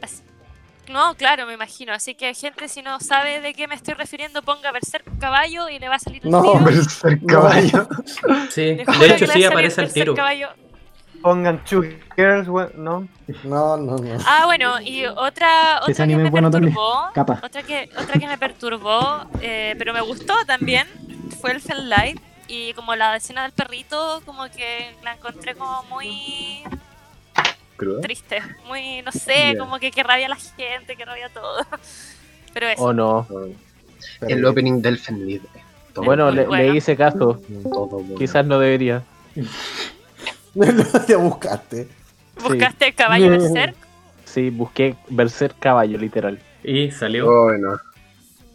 no 0.89 1.15
claro 1.17 1.47
me 1.47 1.55
imagino 1.55 1.93
así 1.93 2.15
que 2.15 2.33
gente 2.35 2.69
si 2.69 2.83
no 2.83 3.01
sabe 3.01 3.41
de 3.41 3.55
qué 3.55 3.67
me 3.67 3.75
estoy 3.75 3.95
refiriendo 3.95 4.43
ponga 4.43 4.71
Berserk 4.73 5.05
caballo 5.19 5.69
y 5.69 5.79
le 5.81 5.89
va 5.89 5.97
a 5.97 5.99
salir 5.99 6.23
el 6.25 6.31
No, 6.31 6.43
tiro 6.43 6.65
Berserk 6.65 7.27
caballo. 7.27 7.89
Sí, 8.51 8.63
de 8.75 9.07
hecho 9.09 9.27
sí 9.27 9.43
aparece 9.45 9.81
el 9.83 9.93
tiro. 9.93 10.15
caballo. 10.15 10.51
Pongan 11.23 11.65
two 11.65 11.83
girls, 12.17 12.47
¿no? 12.77 13.09
No, 13.45 13.77
no, 13.77 13.97
no. 13.97 14.19
Ah, 14.27 14.43
bueno, 14.47 14.81
y 14.81 15.07
otra, 15.07 15.81
otra 15.83 16.07
que 16.07 16.17
me 16.17 16.31
bueno 16.31 16.51
perturbó, 16.51 17.09
Capa. 17.15 17.41
otra 17.43 17.63
que, 17.63 17.91
otra 17.99 18.19
que 18.21 18.27
me 18.27 18.39
perturbó, 18.39 19.25
eh, 19.41 19.75
pero 19.79 19.93
me 19.93 20.01
gustó 20.01 20.35
también, 20.47 20.87
fue 21.41 21.53
el 21.53 21.61
Fell 21.61 21.89
Light. 21.89 22.21
Y 22.49 22.73
como 22.75 22.95
la 22.95 23.17
escena 23.17 23.43
del 23.43 23.51
perrito, 23.51 24.23
como 24.25 24.45
que 24.45 24.95
la 25.03 25.15
encontré 25.15 25.57
como 25.57 25.83
muy 25.91 26.63
¿Cruda? 27.77 28.01
triste, 28.03 28.41
muy, 28.69 29.03
no 29.03 29.11
sé, 29.11 29.57
como 29.59 29.81
que 29.81 29.91
que 29.91 30.05
rabia 30.05 30.29
la 30.29 30.37
gente, 30.37 30.95
que 30.97 31.05
rabia 31.05 31.29
todo. 31.29 31.67
Pero 32.55 32.69
eso, 32.69 32.83
O 32.85 32.93
no. 32.93 33.27
El 34.21 34.45
opening 34.45 34.81
del 34.81 34.99
Fenlid. 34.99 35.43
Bueno, 35.97 36.31
le, 36.31 36.47
bueno. 36.47 36.63
le 36.73 36.77
hice 36.77 36.97
caso. 36.97 37.41
todo 37.65 37.87
bueno. 37.87 38.15
Quizás 38.17 38.47
no 38.47 38.59
debería. 38.61 39.03
Lo 40.93 41.01
te 41.03 41.15
buscaste. 41.17 41.89
¿buscaste 42.43 42.89
el 42.89 42.95
caballo. 42.95 43.31
Berserk? 43.31 43.75
Sí, 44.25 44.51
busqué 44.51 44.95
Berserk 45.09 45.59
caballo, 45.59 45.97
literal. 45.97 46.39
Y 46.63 46.91
salió. 46.91 47.45
Bueno, 47.45 47.79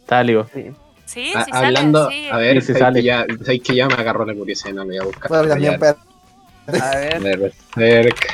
Salió. 0.08 0.46
Sí. 0.54 0.72
Sí, 1.06 1.32
a- 1.36 1.44
sí 1.46 1.52
sale, 1.52 1.68
hablando, 1.68 2.10
sí. 2.10 2.28
a 2.30 2.38
ver, 2.38 2.62
Sí, 2.62 2.68
sí 2.68 2.74
sabes 2.74 2.80
sale. 2.82 3.00
que 3.00 3.06
ya, 3.06 3.26
sabes 3.44 3.62
que 3.62 3.76
ya 3.76 3.88
me 3.88 3.94
agarró 3.96 4.26
la 4.26 4.34
curiosidad, 4.36 4.74
no 4.74 4.82
me 4.86 4.90
voy 4.90 4.98
a 4.98 5.04
buscar. 5.06 5.30
Bueno, 5.30 5.48
también, 5.48 5.74
A 5.74 6.96
ver, 7.20 7.54
Berserk. 7.76 8.28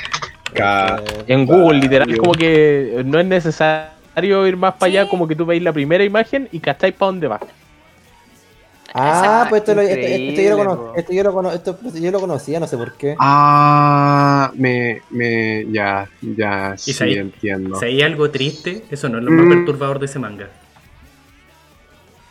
En 1.27 1.45
Google, 1.45 1.79
literal, 1.79 2.07
Caballo. 2.07 2.21
como 2.21 2.33
que 2.33 3.01
no 3.05 3.19
es 3.19 3.25
necesario 3.27 4.47
ir 4.47 4.57
más 4.57 4.73
para 4.73 4.89
allá, 4.91 5.03
Sí. 5.03 5.09
como 5.09 5.27
que 5.27 5.35
tú 5.35 5.45
veis 5.45 5.61
la 5.61 5.71
primera 5.73 6.03
imagen 6.03 6.49
y 6.51 6.59
cacháis 6.59 6.93
para 6.95 7.11
dónde 7.11 7.27
va. 7.27 7.39
Ah, 8.99 9.45
pues 9.49 9.61
esto, 9.61 9.75
lo- 9.75 9.81
esto- 9.81 10.07
esto 10.07 10.41
yo 10.41 10.49
lo 10.51 10.57
cono- 10.57 10.75
po. 10.77 10.93
esto 10.95 11.13
yo 11.13 11.23
lo 11.23 11.33
cono- 11.33 11.51
esto 11.51 11.77
yo 11.93 12.11
lo 12.11 12.19
conocía, 12.19 12.59
no 12.59 12.67
sé 12.67 12.77
por 12.77 12.93
qué. 12.93 13.15
Ah, 13.19 14.51
me, 14.55 15.01
me, 15.09 15.65
ya, 15.71 16.07
ya, 16.21 16.73
sí 16.77 16.91
entiendo. 17.13 17.79
Si 17.79 17.85
hay 17.85 18.01
algo 18.01 18.29
triste, 18.31 18.83
eso 18.89 19.09
no 19.09 19.17
es 19.19 19.23
lo 19.23 19.31
Mm. 19.31 19.35
más 19.35 19.55
perturbador 19.55 19.99
de 19.99 20.05
ese 20.05 20.19
manga. 20.19 20.49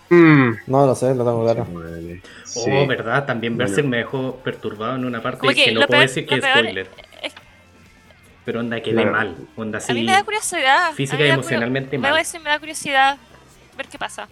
Mm. 0.09 0.51
No 0.68 0.86
lo 0.86 0.94
sé, 0.94 1.14
lo 1.14 1.24
tengo 1.24 1.43
claro. 1.43 1.66
Sí. 2.44 2.70
Oh, 2.70 2.86
verdad, 2.86 3.26
también 3.26 3.56
Bueno. 3.56 3.68
Berserk 3.68 3.86
me 3.88 3.97
dejó 3.98 4.36
perturbado 4.36 4.94
en 4.97 5.05
una 5.05 5.20
parte 5.20 5.47
que, 5.48 5.55
que 5.64 5.72
no 5.72 5.80
puedo 5.80 5.88
peor- 5.88 6.02
decir 6.02 6.26
que 6.26 6.36
es 6.36 6.44
spoiler. 6.44 6.88
es- 7.22 7.32
Pero 8.44 8.60
onda 8.60 8.80
quedé 8.80 8.94
Claro. 9.02 9.10
mal. 9.12 9.36
Onda 9.56 9.78
así. 9.78 9.90
A 9.90 9.94
mí 9.97 10.05
me 10.05 10.12
da 10.12 10.22
curiosidad. 10.22 10.93
física 10.93 11.26
y 11.26 11.30
emocionalmente 11.30 11.98
mal. 11.98 12.12
Me 12.14 12.51
da 12.51 12.59
curiosidad 12.60 13.16
ver 13.76 13.86
qué 13.88 13.98
pasa. 13.98 14.28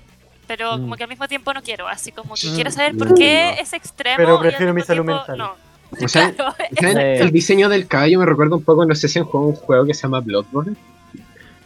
Pero 0.47 0.77
Mm. 0.77 0.81
como 0.83 0.97
que 0.97 1.03
al 1.05 1.09
mismo 1.09 1.27
tiempo 1.29 1.53
no 1.55 1.63
quiero. 1.63 1.89
Así 1.89 2.13
como 2.13 2.35
que 2.35 2.49
Mm. 2.49 2.55
quiero 2.55 2.71
saber 2.71 2.97
por 2.97 3.15
qué 3.15 3.55
es 3.61 3.73
extremo. 3.73 4.17
Pero 4.17 4.37
y 4.37 4.41
prefiero 4.41 4.75
mi 4.75 4.83
salud 4.83 5.05
tiempo 5.05 5.19
mental. 5.29 5.39
No. 5.39 5.55
O 6.05 6.09
sea, 6.09 6.35
el 6.81 7.31
diseño 7.31 7.69
del 7.69 7.87
caballo 7.87 8.19
me 8.19 8.27
recuerda 8.27 8.57
un 8.57 8.65
poco, 8.65 8.85
no 8.85 8.95
sé 8.97 9.07
si 9.09 9.19
han 9.21 9.25
jugado 9.27 9.51
un 9.51 9.55
juego 9.57 9.85
que 9.87 9.95
se 9.95 10.03
llama 10.03 10.21
Bloodborne. 10.21 10.75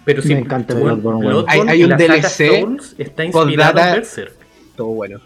Pero 0.04 0.22
sí, 0.22 0.34
Me 0.34 0.40
encanta 0.40 0.74
Bloodborne, 0.74 1.44
Hay- 1.48 1.82
un 1.84 1.96
DLC 1.96 2.66
está 2.98 3.24
inspirado 3.24 3.78
en 3.78 3.92
Berserk. 3.94 4.34
Todo 4.76 4.88
bueno. 4.88 5.20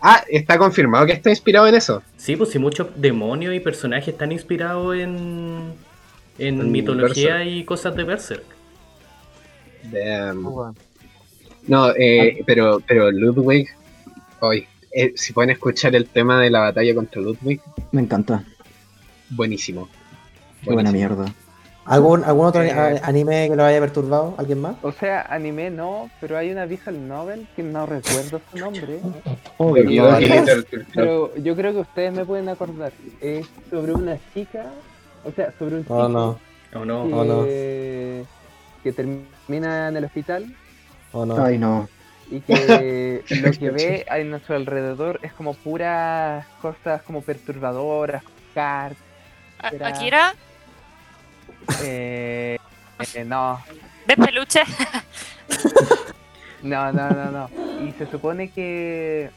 Ah, 0.00 0.24
está 0.28 0.56
confirmado 0.58 1.04
que 1.06 1.12
está 1.12 1.30
inspirado 1.30 1.66
en 1.66 1.74
eso. 1.74 2.02
Sí, 2.16 2.36
pues 2.36 2.50
sí, 2.50 2.58
muchos 2.60 2.88
demonios 2.96 3.54
y 3.54 3.60
personajes 3.60 4.08
están 4.08 4.30
inspirados 4.32 4.94
en, 4.96 5.74
en 6.38 6.60
En 6.60 6.70
mitología 6.72 7.34
Berserk. 7.36 7.50
y 7.56 7.64
cosas 7.64 7.94
de 7.96 8.04
Berserk. 8.04 8.44
Damn. 9.84 10.42
Bueno. 10.44 10.74
No, 11.68 11.90
eh, 11.96 12.42
pero, 12.46 12.80
pero 12.86 13.10
Ludwig, 13.10 13.68
hoy, 14.40 14.66
eh, 14.92 15.12
si 15.16 15.32
pueden 15.32 15.50
escuchar 15.50 15.94
el 15.94 16.06
tema 16.06 16.40
de 16.40 16.50
la 16.50 16.60
batalla 16.60 16.94
contra 16.94 17.20
Ludwig, 17.22 17.60
Me 17.92 18.02
encanta. 18.02 18.42
buenísimo. 19.30 19.88
Qué 20.62 20.72
buena 20.72 20.92
mierda. 20.92 21.26
¿Algún, 21.84 22.22
algún 22.22 22.46
otro 22.46 22.62
Eh. 22.62 23.00
anime 23.02 23.48
que 23.48 23.56
lo 23.56 23.64
haya 23.64 23.80
perturbado? 23.80 24.36
¿Alguien 24.38 24.60
más? 24.60 24.76
o 24.82 24.92
sea, 24.92 25.22
anime 25.22 25.68
no, 25.70 26.10
pero 26.20 26.36
hay 26.38 26.52
una 26.52 26.64
visual 26.64 27.08
novel 27.08 27.46
que 27.56 27.62
no 27.64 27.86
recuerdo 27.86 28.40
su 28.52 28.58
nombre. 28.58 29.00
Obvio. 29.58 30.16
Club- 30.18 30.86
Pero 30.94 31.34
yo 31.36 31.56
creo 31.56 31.72
que 31.72 31.78
ustedes 31.80 32.12
me 32.12 32.24
pueden 32.24 32.48
acordar. 32.48 32.92
Es 33.20 33.46
sobre 33.68 33.94
una 33.94 34.16
chica, 34.32 34.66
o 35.24 35.32
sea, 35.32 35.52
sobre 35.58 35.76
un 35.76 35.82
chico 35.82 35.94
Oh, 35.96 36.08
no. 36.08 36.38
¿O 36.74 36.84
no? 36.84 37.06
que, 37.08 37.14
Oh, 37.14 37.24
no. 37.24 37.44
que 38.84 38.92
termina 38.92 39.88
en 39.88 39.96
el 39.96 40.04
hospital 40.04 40.54
¿O 41.12 41.26
no? 41.26 41.42
Ay, 41.44 41.58
no. 41.58 41.88
y 42.30 42.40
que 42.40 43.22
lo 43.42 43.50
que 43.52 43.70
ve 43.70 44.06
a 44.08 44.18
nuestro 44.18 44.56
alrededor 44.56 45.20
es 45.22 45.32
como 45.32 45.54
puras 45.54 46.46
cosas 46.60 47.02
como 47.02 47.22
perturbadoras, 47.22 48.22
cartas. 48.54 48.96
Akira, 49.82 50.34
Eh, 51.84 52.58
eh, 53.14 53.24
no, 53.24 53.60
¿ves 54.06 54.16
peluche? 54.16 54.62
no, 56.62 56.92
no, 56.92 57.10
no, 57.10 57.30
no. 57.30 57.50
Y 57.86 57.92
se 57.92 58.06
supone 58.06 58.50
que 58.50 59.30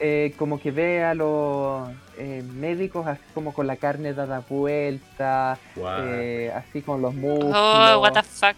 eh, 0.00 0.34
como 0.38 0.60
que 0.60 0.70
ve 0.70 1.02
a 1.04 1.14
los 1.14 1.88
eh, 2.18 2.42
médicos 2.54 3.06
así 3.06 3.22
como 3.32 3.52
con 3.54 3.66
la 3.66 3.76
carne 3.76 4.12
dada 4.12 4.42
vuelta, 4.48 5.58
eh, 5.76 6.52
así 6.54 6.82
con 6.82 7.00
los 7.02 7.14
músculos. 7.14 7.54
Oh, 7.56 8.00
what 8.00 8.12
the 8.12 8.22
fuck. 8.22 8.54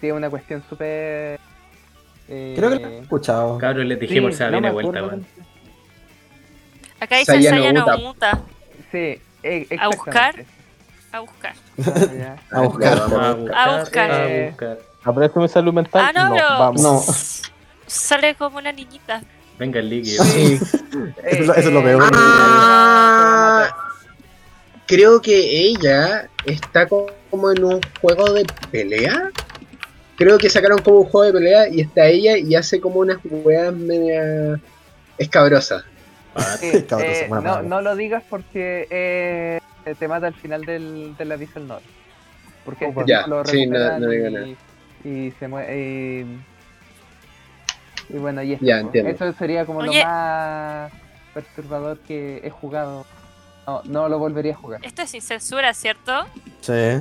Sí, 0.00 0.10
una 0.10 0.30
cuestión 0.30 0.62
súper... 0.68 1.38
eh, 2.30 2.54
Creo 2.56 2.70
que 2.70 2.76
lo 2.78 2.88
he 2.88 2.98
escuchado. 3.00 3.58
Cabros, 3.58 3.84
les 3.84 3.98
dijimos, 4.00 4.32
sí, 4.32 4.38
se 4.38 4.44
va 4.44 4.50
no 4.50 4.60
bien 4.60 4.62
me 4.62 4.68
de 4.68 4.72
vuelta, 4.74 5.02
weón. 5.02 5.26
Acá 7.00 7.16
dice 7.16 7.32
Sayano 7.32 7.56
Sayano 7.58 7.82
Uta. 7.84 7.96
Muta. 7.96 8.40
Sí, 8.92 9.20
e- 9.42 9.66
A 9.78 9.86
buscar. 9.88 10.34
A 11.12 11.20
buscar. 11.20 11.54
Ah. 11.84 12.36
A 12.52 12.60
buscar. 12.62 12.98
A 12.98 13.04
buscar. 13.06 13.54
A 13.54 13.78
buscar. 13.80 14.10
A 14.10 14.46
buscar. 14.48 14.78
¿Aprecio 15.02 15.40
mi 15.42 15.48
salud 15.48 15.72
mental? 15.72 16.04
Ah, 16.06 16.12
no, 16.28 16.34
pero- 16.34 16.48
vamos. 16.58 16.82
No. 16.82 17.02
Sale 17.86 18.34
como 18.34 18.58
una 18.58 18.70
niñita. 18.70 19.22
Venga 19.58 19.80
el 19.80 19.88
líquido. 19.90 20.22
Sí. 20.24 20.58
Eso 21.24 21.40
es 21.42 21.46
lo- 21.46 21.54
eso 21.54 21.68
es 21.68 21.74
lo 21.74 21.82
peor. 21.82 22.10
Ah, 22.14 23.74
creo 24.86 25.20
que 25.20 25.34
ella 25.68 26.28
está 26.44 26.86
co- 26.86 27.06
como 27.30 27.50
en 27.50 27.64
un 27.64 27.80
juego 28.00 28.32
de 28.32 28.44
pelea. 28.70 29.30
Creo 30.20 30.36
que 30.36 30.50
sacaron 30.50 30.82
como 30.82 30.98
un 30.98 31.06
juego 31.06 31.24
de 31.24 31.32
pelea 31.32 31.68
y 31.70 31.80
está 31.80 32.04
ella 32.06 32.36
y 32.36 32.54
hace 32.54 32.78
como 32.78 33.00
unas 33.00 33.16
weas 33.24 33.72
media 33.72 34.60
escabrosas. 35.16 35.82
Sí, 36.60 36.66
eh, 37.00 37.26
no, 37.42 37.62
no 37.62 37.80
lo 37.80 37.96
digas 37.96 38.22
porque 38.28 38.86
eh, 38.90 39.58
te 39.98 40.06
mata 40.08 40.26
al 40.26 40.34
final 40.34 40.66
del, 40.66 41.16
del 41.16 41.32
aviso 41.32 41.58
al 41.58 41.68
norte. 41.68 41.86
Porque 42.66 42.84
este 42.84 43.02
Ya, 43.06 43.26
lo 43.26 43.46
sí, 43.46 43.66
no- 43.66 43.78
recuperan 43.78 44.00
no 44.02 44.08
digo 44.10 44.26
y, 44.28 44.32
nada. 44.32 44.46
y 45.04 45.30
se 45.38 45.48
mueve. 45.48 45.74
Y, 48.10 48.14
y 48.14 48.18
bueno, 48.18 48.42
y 48.42 48.58
Ya, 48.60 48.80
entiendo. 48.80 49.10
Eso 49.10 49.32
sería 49.38 49.64
como 49.64 49.78
Oye. 49.78 50.00
lo 50.00 50.04
más 50.06 50.92
perturbador 51.32 51.98
que 52.00 52.42
he 52.44 52.50
jugado. 52.50 53.06
No, 53.66 53.80
no 53.86 54.08
lo 54.10 54.18
volvería 54.18 54.52
a 54.52 54.56
jugar. 54.56 54.80
Esto 54.84 55.00
es 55.00 55.10
sin 55.12 55.22
censura, 55.22 55.72
¿cierto? 55.72 56.26
Sí. 56.60 57.00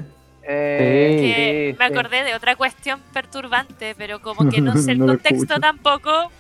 Eh, 0.52 1.18
Que 1.20 1.72
sí, 1.74 1.78
me 1.78 1.88
sí. 1.88 1.94
acordé 1.94 2.24
de 2.24 2.34
otra 2.34 2.56
cuestión 2.56 3.00
perturbante, 3.14 3.94
pero 3.96 4.20
como 4.20 4.50
que 4.50 4.62
no 4.62 4.76
sé 4.78 4.94
el 4.94 5.00
No 5.00 5.06
contexto 5.08 5.60
tampoco. 5.60 6.32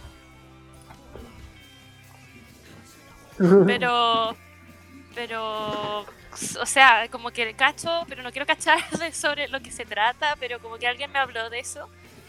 Pero. 3.67 4.35
Pero. 5.15 6.05
O 6.61 6.65
sea, 6.65 7.07
como 7.11 7.31
que 7.31 7.53
cacho, 7.53 8.05
pero 8.07 8.23
no 8.23 8.31
quiero 8.31 8.45
cachar 8.47 8.79
sobre 9.13 9.47
lo 9.47 9.59
que 9.61 9.71
se 9.71 9.85
trata, 9.85 10.35
pero 10.39 10.59
como 10.59 10.77
que 10.77 10.87
alguien 10.87 11.11
me 11.11 11.19
habló 11.19 11.49
de 11.49 11.59
eso. 11.59 11.87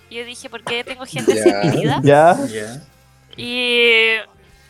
Y 0.09 0.17
yo 0.17 0.25
dije, 0.25 0.51
¿por 0.51 0.63
qué 0.63 0.83
tengo 0.85 1.07
gente 1.07 1.33
en 1.33 1.71
mi 1.71 1.81
vida? 1.81 2.01
¿Ya? 2.03 2.37
Ya. 2.47 2.83
Y. 3.37 4.17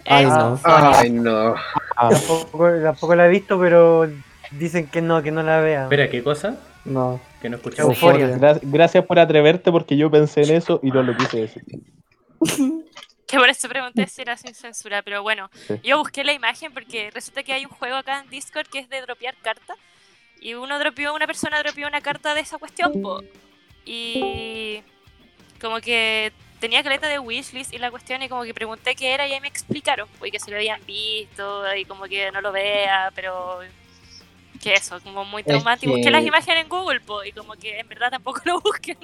Ay, 0.04 0.26
no. 0.26 0.60
Ay, 0.64 1.10
no. 1.10 1.54
Tampoco, 1.96 2.70
tampoco 2.82 3.14
la 3.14 3.26
he 3.26 3.30
visto, 3.30 3.58
pero 3.58 4.08
dicen 4.52 4.86
que 4.86 5.00
no, 5.02 5.22
que 5.22 5.30
no 5.30 5.42
la 5.42 5.60
vea. 5.60 5.82
Espera, 5.84 6.08
¿qué 6.08 6.22
cosa? 6.22 6.56
No. 6.84 7.20
Que 7.42 7.48
no 7.48 7.56
escuchamos. 7.56 7.94
Euforia. 7.94 8.36
Gra- 8.36 8.60
gracias 8.62 9.04
por 9.04 9.18
atreverte 9.18 9.70
porque 9.70 9.96
yo 9.96 10.10
pensé 10.10 10.42
en 10.42 10.56
eso 10.56 10.80
y 10.82 10.90
no 10.90 11.02
lo 11.02 11.16
quise 11.16 11.40
decir. 11.42 11.62
Que 13.26 13.38
por 13.38 13.48
eso 13.48 13.68
pregunté 13.68 14.08
si 14.08 14.22
era 14.22 14.36
sin 14.36 14.52
censura, 14.56 15.02
pero 15.02 15.22
bueno, 15.22 15.50
Sí. 15.68 15.74
yo 15.84 15.98
busqué 15.98 16.24
la 16.24 16.32
imagen 16.32 16.72
porque 16.74 17.12
resulta 17.12 17.44
que 17.44 17.52
hay 17.52 17.64
un 17.64 17.70
juego 17.70 17.94
acá 17.94 18.18
en 18.18 18.28
Discord 18.28 18.66
que 18.66 18.80
es 18.80 18.88
de 18.88 19.00
dropear 19.02 19.36
cartas 19.40 19.76
y 20.40 20.54
uno 20.54 20.76
dropeó, 20.80 21.14
una 21.14 21.28
persona 21.28 21.62
dropeó 21.62 21.86
una 21.86 22.00
carta 22.00 22.34
de 22.34 22.40
esa 22.40 22.58
cuestión, 22.58 23.00
po. 23.00 23.20
Y 23.84 24.82
como 25.60 25.78
que 25.80 26.32
tenía 26.58 26.82
caleta 26.82 27.06
de 27.06 27.20
wishlist 27.20 27.72
y 27.72 27.78
la 27.78 27.92
cuestión 27.92 28.20
y 28.22 28.28
como 28.28 28.42
que 28.42 28.52
pregunté 28.52 28.96
qué 28.96 29.14
era 29.14 29.28
y 29.28 29.32
ahí 29.32 29.40
me 29.40 29.46
explicaron, 29.46 30.08
po, 30.18 30.26
y 30.26 30.32
que 30.32 30.40
se 30.40 30.50
lo 30.50 30.56
habían 30.56 30.84
visto 30.84 31.62
y 31.76 31.84
como 31.84 32.06
que 32.06 32.32
no 32.32 32.40
lo 32.40 32.50
vea, 32.50 33.12
pero 33.14 33.60
que 34.60 34.74
eso, 34.74 35.00
como 35.02 35.24
muy 35.24 35.40
Es 35.42 35.46
traumático. 35.46 35.90
Busqué 35.92 36.04
que- 36.04 36.10
las 36.10 36.24
imágenes 36.24 36.62
en 36.64 36.68
Google, 36.68 37.00
po, 37.00 37.24
y 37.24 37.32
como 37.32 37.54
que 37.54 37.78
en 37.80 37.88
verdad 37.88 38.10
tampoco 38.10 38.40
lo 38.44 38.60
busquen. 38.60 38.96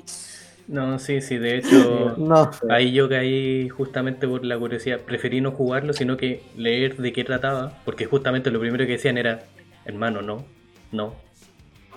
No, 0.68 0.98
sí, 0.98 1.20
sí, 1.20 1.38
de 1.38 1.58
hecho. 1.58 2.14
No. 2.18 2.50
Ahí 2.70 2.92
yo 2.92 3.08
caí 3.08 3.68
justamente 3.68 4.26
por 4.26 4.44
la 4.44 4.58
curiosidad. 4.58 5.00
Preferí 5.00 5.40
no 5.40 5.52
jugarlo, 5.52 5.92
sino 5.92 6.16
que 6.16 6.42
leer 6.56 6.96
de 6.96 7.12
qué 7.12 7.22
trataba. 7.24 7.78
Porque 7.84 8.06
justamente 8.06 8.50
lo 8.50 8.58
primero 8.60 8.84
que 8.86 8.92
decían 8.92 9.16
era, 9.18 9.44
hermano, 9.84 10.22
no, 10.22 10.44
no. 10.92 11.14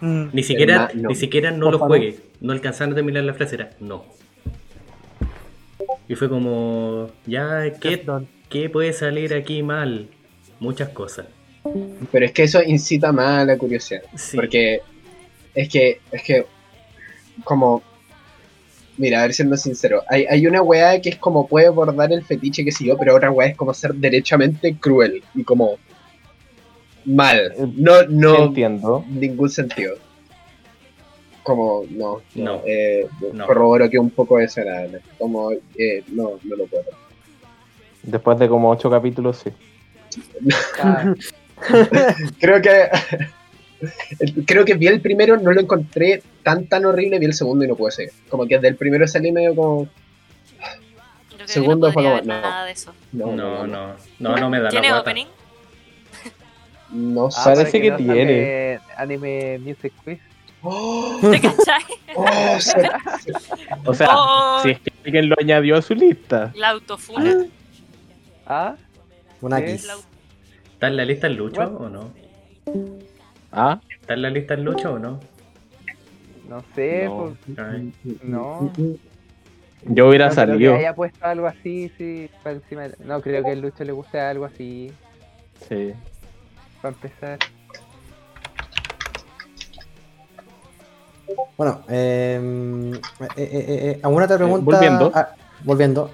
Mm. 0.02 0.30
Ni 0.34 0.44
siquiera, 0.44 0.88
Hermano. 0.92 1.10
ni 1.10 1.16
siquiera 1.16 1.52
no 1.52 1.66
lo 1.66 1.80
Porfa, 1.80 1.86
no. 1.86 1.88
juegues. 1.88 2.22
No 2.42 2.54
alcanzaron 2.54 2.94
a 2.94 2.96
terminar 2.96 3.24
la 3.24 3.34
frase, 3.34 3.56
era 3.56 3.72
no. 3.80 4.06
Y 6.08 6.16
fue 6.16 6.30
como, 6.30 7.10
ya, 7.26 7.74
¿qué, 7.80 8.06
¿qué 8.50 8.70
puede 8.70 8.94
salir 8.94 9.34
aquí 9.34 9.62
mal? 9.64 10.08
Muchas 10.60 10.90
cosas. 10.90 11.26
Pero 12.12 12.26
es 12.26 12.32
que 12.32 12.44
eso 12.44 12.62
incita 12.64 13.12
más 13.12 13.40
a 13.40 13.46
la 13.46 13.58
curiosidad. 13.58 14.02
Sí. 14.16 14.36
Porque 14.38 14.82
es 15.56 15.70
que, 15.70 16.00
es 16.12 16.24
que, 16.24 16.46
como, 17.44 17.82
mira, 18.98 19.20
a 19.20 19.22
ver 19.24 19.34
siendo 19.34 19.58
sincero, 19.58 20.04
hay, 20.08 20.26
hay 20.30 20.46
una 20.48 20.62
weá 20.62 21.00
que 21.02 21.10
es 21.10 21.18
como 21.18 21.48
puede 21.48 21.68
abordar 21.68 22.12
el 22.12 22.24
fetiche 22.24 22.64
que 22.66 22.72
yo, 22.72 22.98
pero 22.98 23.16
otra 23.16 23.32
weá 23.32 23.48
es 23.50 23.58
como 23.58 23.74
ser 23.74 23.94
derechamente 23.96 24.76
cruel 24.78 25.24
y 25.36 25.44
como 25.44 25.78
mal. 27.06 27.54
No, 27.76 28.04
no, 28.08 28.46
Entiendo. 28.46 29.06
ningún 29.10 29.50
sentido. 29.50 29.96
Como, 31.44 31.84
no, 31.90 32.22
no, 32.36 32.62
eh, 32.66 33.08
No. 33.34 33.48
corroboro 33.48 33.90
que 33.90 33.98
un 33.98 34.12
poco 34.12 34.38
desagradable. 34.38 35.00
Como, 35.18 35.52
eh, 35.52 36.04
no, 36.10 36.34
no 36.44 36.56
lo 36.56 36.68
puedo. 36.68 36.86
Después 38.04 38.38
de 38.38 38.48
como 38.48 38.70
ocho 38.70 38.90
capítulos, 38.90 39.44
sí. 39.44 39.50
Ah, 40.82 41.14
Creo 42.40 42.62
que 42.62 42.90
creo 44.46 44.66
que 44.66 44.74
vi 44.74 44.88
el 44.88 45.00
primero, 45.02 45.38
no 45.38 45.52
lo 45.54 45.62
encontré 45.62 46.22
tan 46.44 46.66
tan 46.68 46.86
horrible, 46.86 47.18
vi 47.20 47.26
el 47.28 47.34
segundo 47.34 47.64
y 47.64 47.68
no 47.68 47.76
pude 47.76 47.92
seguir. 47.92 48.12
Como 48.30 48.46
que 48.46 48.56
desde 48.56 48.68
el 48.70 48.76
primero 48.76 49.08
salí 49.08 49.32
medio 49.32 49.56
como 49.56 49.88
Segundo 51.46 51.88
que 51.88 51.90
no 51.90 51.94
fue 51.94 52.04
como, 52.04 52.18
no. 52.18 52.24
nada 52.42 52.66
de 52.66 52.72
eso. 52.74 52.94
no, 53.14 53.28
No, 53.34 53.66
no, 53.66 53.96
no, 54.20 54.36
no 54.38 54.50
me 54.50 54.58
da 54.58 54.64
la 54.66 54.70
¿Tiene 54.70 54.94
opening? 54.94 55.26
No 56.92 57.28
ah, 57.28 57.32
sé. 57.32 57.42
Parece 57.44 57.82
que 57.82 57.92
no 57.92 57.98
tiene. 57.98 58.80
Anime 58.98 59.60
Music 59.60 59.94
Quiz. 60.04 60.20
¡Oh! 60.62 61.18
¿Te 61.22 61.40
cachai? 61.40 61.84
¡Oh! 62.16 62.60
Se- 62.60 62.90
O 63.86 63.94
sea, 63.94 64.08
Oh. 64.12 64.60
si 64.62 64.72
es 64.72 64.80
que 64.82 64.92
alguien 65.06 65.30
lo 65.30 65.36
añadió 65.40 65.78
a 65.78 65.82
su 65.82 65.96
lista. 65.96 66.52
La 66.56 66.70
autofuna. 66.70 67.46
Ah, 68.46 68.76
Una 69.42 69.62
¿Qué? 69.64 69.80
¿Está 70.80 70.88
en 70.88 70.96
la 70.96 71.04
lista 71.04 71.28
el 71.28 71.36
Lucho 71.36 71.60
What? 71.60 71.74
o 71.82 71.90
no? 71.90 72.10
¿Ah? 73.52 73.82
¿Está 74.00 74.14
en 74.14 74.22
la 74.22 74.30
lista 74.30 74.54
el 74.54 74.64
Lucho 74.64 74.94
o 74.94 74.98
no? 75.00 75.20
no 76.48 76.64
sé, 76.74 77.04
No. 77.06 77.36
pues, 77.54 78.22
no. 78.24 78.72
Yo 79.84 80.08
hubiera 80.08 80.30
No 80.30 80.34
creo 80.36 80.46
que 80.46 80.52
salido. 80.54 80.76
haya 80.76 80.96
puesto 80.96 81.26
algo 81.26 81.48
así, 81.48 81.92
sí, 81.98 82.30
para 82.42 82.56
encima 82.56 82.88
de- 82.88 82.96
No 83.04 83.20
creo 83.22 83.44
que 83.44 83.52
al 83.52 83.60
Lucho 83.60 83.84
le 83.84 83.92
guste 83.92 84.22
algo 84.22 84.46
así, 84.46 84.90
Sí. 85.68 85.92
para 86.82 86.94
empezar. 86.96 87.40
Bueno, 91.58 91.82
eh, 91.90 92.40
eh, 93.20 93.28
eh, 93.36 93.44
eh, 93.44 93.66
eh, 93.92 94.00
¿alguna 94.02 94.24
otra 94.26 94.38
pregunta? 94.38 94.64
volviendo. 94.64 95.12
Ah, 95.14 95.28
volviendo. 95.66 96.10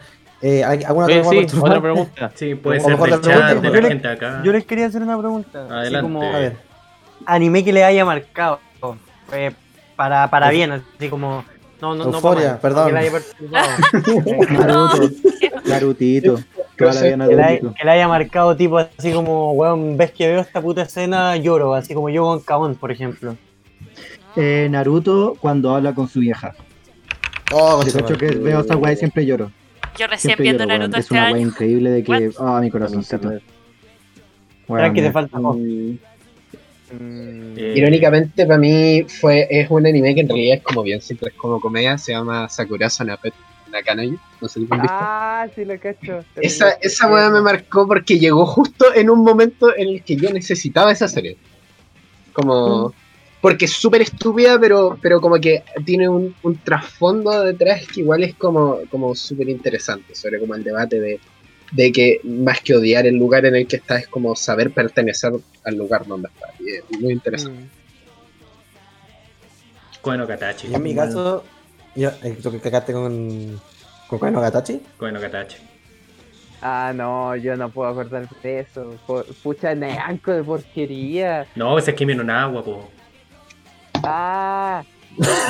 Eh, 0.48 0.64
¿hay- 0.64 0.84
¿Alguna 0.84 1.08
Oye, 1.08 1.20
otra 1.22 1.32
sí, 1.32 1.38
pregunta? 1.38 1.60
otra 1.66 1.82
pregunta. 1.82 2.32
Sí, 2.36 2.54
puede 2.54 2.80
ser 2.80 2.98
del 2.98 3.22
chat, 3.22 3.56
de 3.62 3.68
yo 3.68 3.74
la 3.74 3.82
le- 3.82 3.88
gente 3.88 4.08
acá. 4.08 4.42
Yo 4.44 4.52
les 4.52 4.64
quería 4.66 4.86
hacer 4.86 5.02
una 5.02 5.18
pregunta. 5.18 5.64
así 5.66 5.74
Adelante. 5.74 6.04
como 6.04 6.22
A 6.22 6.38
ver. 6.38 6.58
anime 7.26 7.64
que 7.64 7.74
le 7.74 7.84
haya 7.84 8.06
marcado. 8.06 8.60
eh, 9.34 9.52
para, 9.96 10.30
para 10.30 10.52
bien, 10.52 10.72
así 10.72 11.10
como. 11.10 11.44
No, 11.82 11.96
no, 11.96 12.06
no. 12.06 12.14
Euforia, 12.14 12.50
mal, 12.52 12.60
perdón. 12.60 12.88
Que 12.88 12.94
le 12.94 13.00
haya 13.00 13.12
perturbado. 13.12 13.68
Naruto. 14.52 15.10
Narutito. 15.66 16.40
Que, 16.78 16.86
le 16.86 17.92
haya, 17.92 18.08
marcado, 18.08 18.56
tipo, 18.56 18.78
así 18.78 19.12
como, 19.14 19.54
weón, 19.54 19.98
ves 19.98 20.12
que 20.12 20.28
veo 20.28 20.42
esta 20.42 20.62
puta 20.62 20.84
escena, 20.84 21.36
lloro. 21.38 21.74
Así 21.74 21.94
como 21.96 22.10
yo 22.10 22.24
con 22.24 22.40
Cabón, 22.42 22.76
por 22.76 22.92
ejemplo. 22.92 23.36
Eh, 24.36 24.68
Naruto 24.70 25.36
cuando 25.40 25.74
habla 25.76 25.94
con 25.94 26.08
su 26.08 26.20
vieja. 26.20 26.54
Oh, 27.52 27.84
De 27.84 27.90
hecho 28.00 28.16
que 28.18 28.28
veo 28.28 28.60
esa 28.60 28.76
weá 28.76 28.94
y 28.94 28.98
siempre 28.98 29.26
lloro. 29.26 29.50
Yo 29.98 30.08
recién 30.08 30.36
viendo 30.40 30.64
lloro. 30.64 30.78
Naruto 30.80 30.98
Es 30.98 31.04
este 31.06 31.14
una 31.14 31.24
weá 31.24 31.36
año. 31.36 31.48
increíble 31.48 31.90
de 31.92 32.04
que. 32.04 32.32
Ah, 32.40 32.60
mi 32.62 32.70
corazoncito. 32.72 33.18
Tranqui, 33.30 33.42
Weón, 34.68 34.94
te 34.96 35.12
falta 35.12 35.40
ojo. 35.40 35.54
mm, 35.56 35.98
Eh, 37.58 37.74
Irónicamente 37.78 38.46
para 38.46 38.60
mí 38.60 39.04
fue 39.08 39.48
es 39.50 39.70
un 39.70 39.86
anime 39.86 40.14
que 40.14 40.22
en 40.22 40.30
realidad 40.30 40.58
es 40.58 40.64
como 40.64 40.84
bien 40.84 41.02
simple, 41.02 41.30
es 41.30 41.36
como 41.36 41.60
comedia, 41.60 41.98
se 41.98 42.12
llama 42.14 42.48
Sakura 42.50 42.90
Sonapet. 42.90 43.34
Nakanoyo, 43.72 44.18
no 44.42 44.48
sé 44.48 44.60
si 44.62 44.68
lo 44.68 44.74
han 44.76 44.82
visto. 44.84 44.96
Ah, 44.98 45.48
sí, 45.54 45.66
lo 45.66 45.78
cacho. 45.80 46.24
Esa, 46.38 46.72
esa 46.82 47.08
weá 47.12 47.30
me 47.30 47.42
marcó 47.42 47.86
porque 47.88 48.18
llegó 48.20 48.46
justo 48.46 48.94
en 48.94 49.10
un 49.10 49.22
momento 49.24 49.76
en 49.76 49.90
el 49.90 50.04
que 50.04 50.16
yo 50.16 50.30
necesitaba 50.32 50.92
esa 50.92 51.08
serie. 51.08 51.36
Como. 52.34 52.94
Porque 53.46 53.66
es 53.66 53.74
súper 53.74 54.02
estúpida, 54.02 54.60
pero, 54.60 54.98
pero 55.00 55.22
como 55.22 55.36
que 55.36 55.64
tiene 55.86 56.10
un, 56.10 56.36
un 56.42 56.58
trasfondo 56.58 57.44
detrás 57.44 57.86
que 57.86 58.00
igual 58.00 58.24
es 58.24 58.34
como, 58.34 58.80
como 58.90 59.14
súper 59.14 59.50
interesante. 59.50 60.16
Sobre 60.16 60.40
como 60.40 60.56
el 60.56 60.64
debate 60.64 61.00
de, 61.00 61.20
de 61.72 61.92
que 61.92 62.22
más 62.24 62.60
que 62.62 62.76
odiar 62.76 63.06
el 63.06 63.18
lugar 63.18 63.46
en 63.46 63.56
el 63.56 63.68
que 63.68 63.76
estás, 63.76 64.02
es 64.02 64.08
como 64.08 64.36
saber 64.36 64.72
pertenecer 64.72 65.32
al 65.64 65.76
lugar 65.76 66.08
donde 66.08 66.28
estás. 66.34 66.60
Y 66.60 66.72
es 66.72 67.00
muy 67.00 67.14
interesante. 67.14 67.62
Mm. 67.62 67.70
Koeno 70.02 70.26
Katachi. 70.26 70.74
En 70.74 70.82
mi 70.82 70.96
caso, 70.96 71.44
yo, 71.96 72.10
eh, 72.24 72.36
¿tú 72.42 72.50
que 72.50 72.60
cagaste 72.60 72.94
con, 72.94 73.62
con 74.08 74.18
Koen 74.18 74.34
no 74.34 74.42
Gatachi? 74.42 74.82
Koeno 74.98 75.22
Katachi. 75.22 75.58
Ah, 76.64 76.94
no, 76.96 77.36
yo 77.36 77.56
no 77.56 77.70
puedo 77.70 77.92
acordar 77.92 78.28
de 78.42 78.62
eso. 78.62 78.96
Pucha, 79.44 79.76
neanco 79.76 80.32
de 80.32 80.44
porquería. 80.44 81.46
No, 81.54 81.78
ese 81.78 81.92
es 81.92 81.96
Kimi 81.96 82.16
no 82.16 82.24
Nawa, 82.24 82.66
po. 82.66 82.95
Ah, 84.08 84.84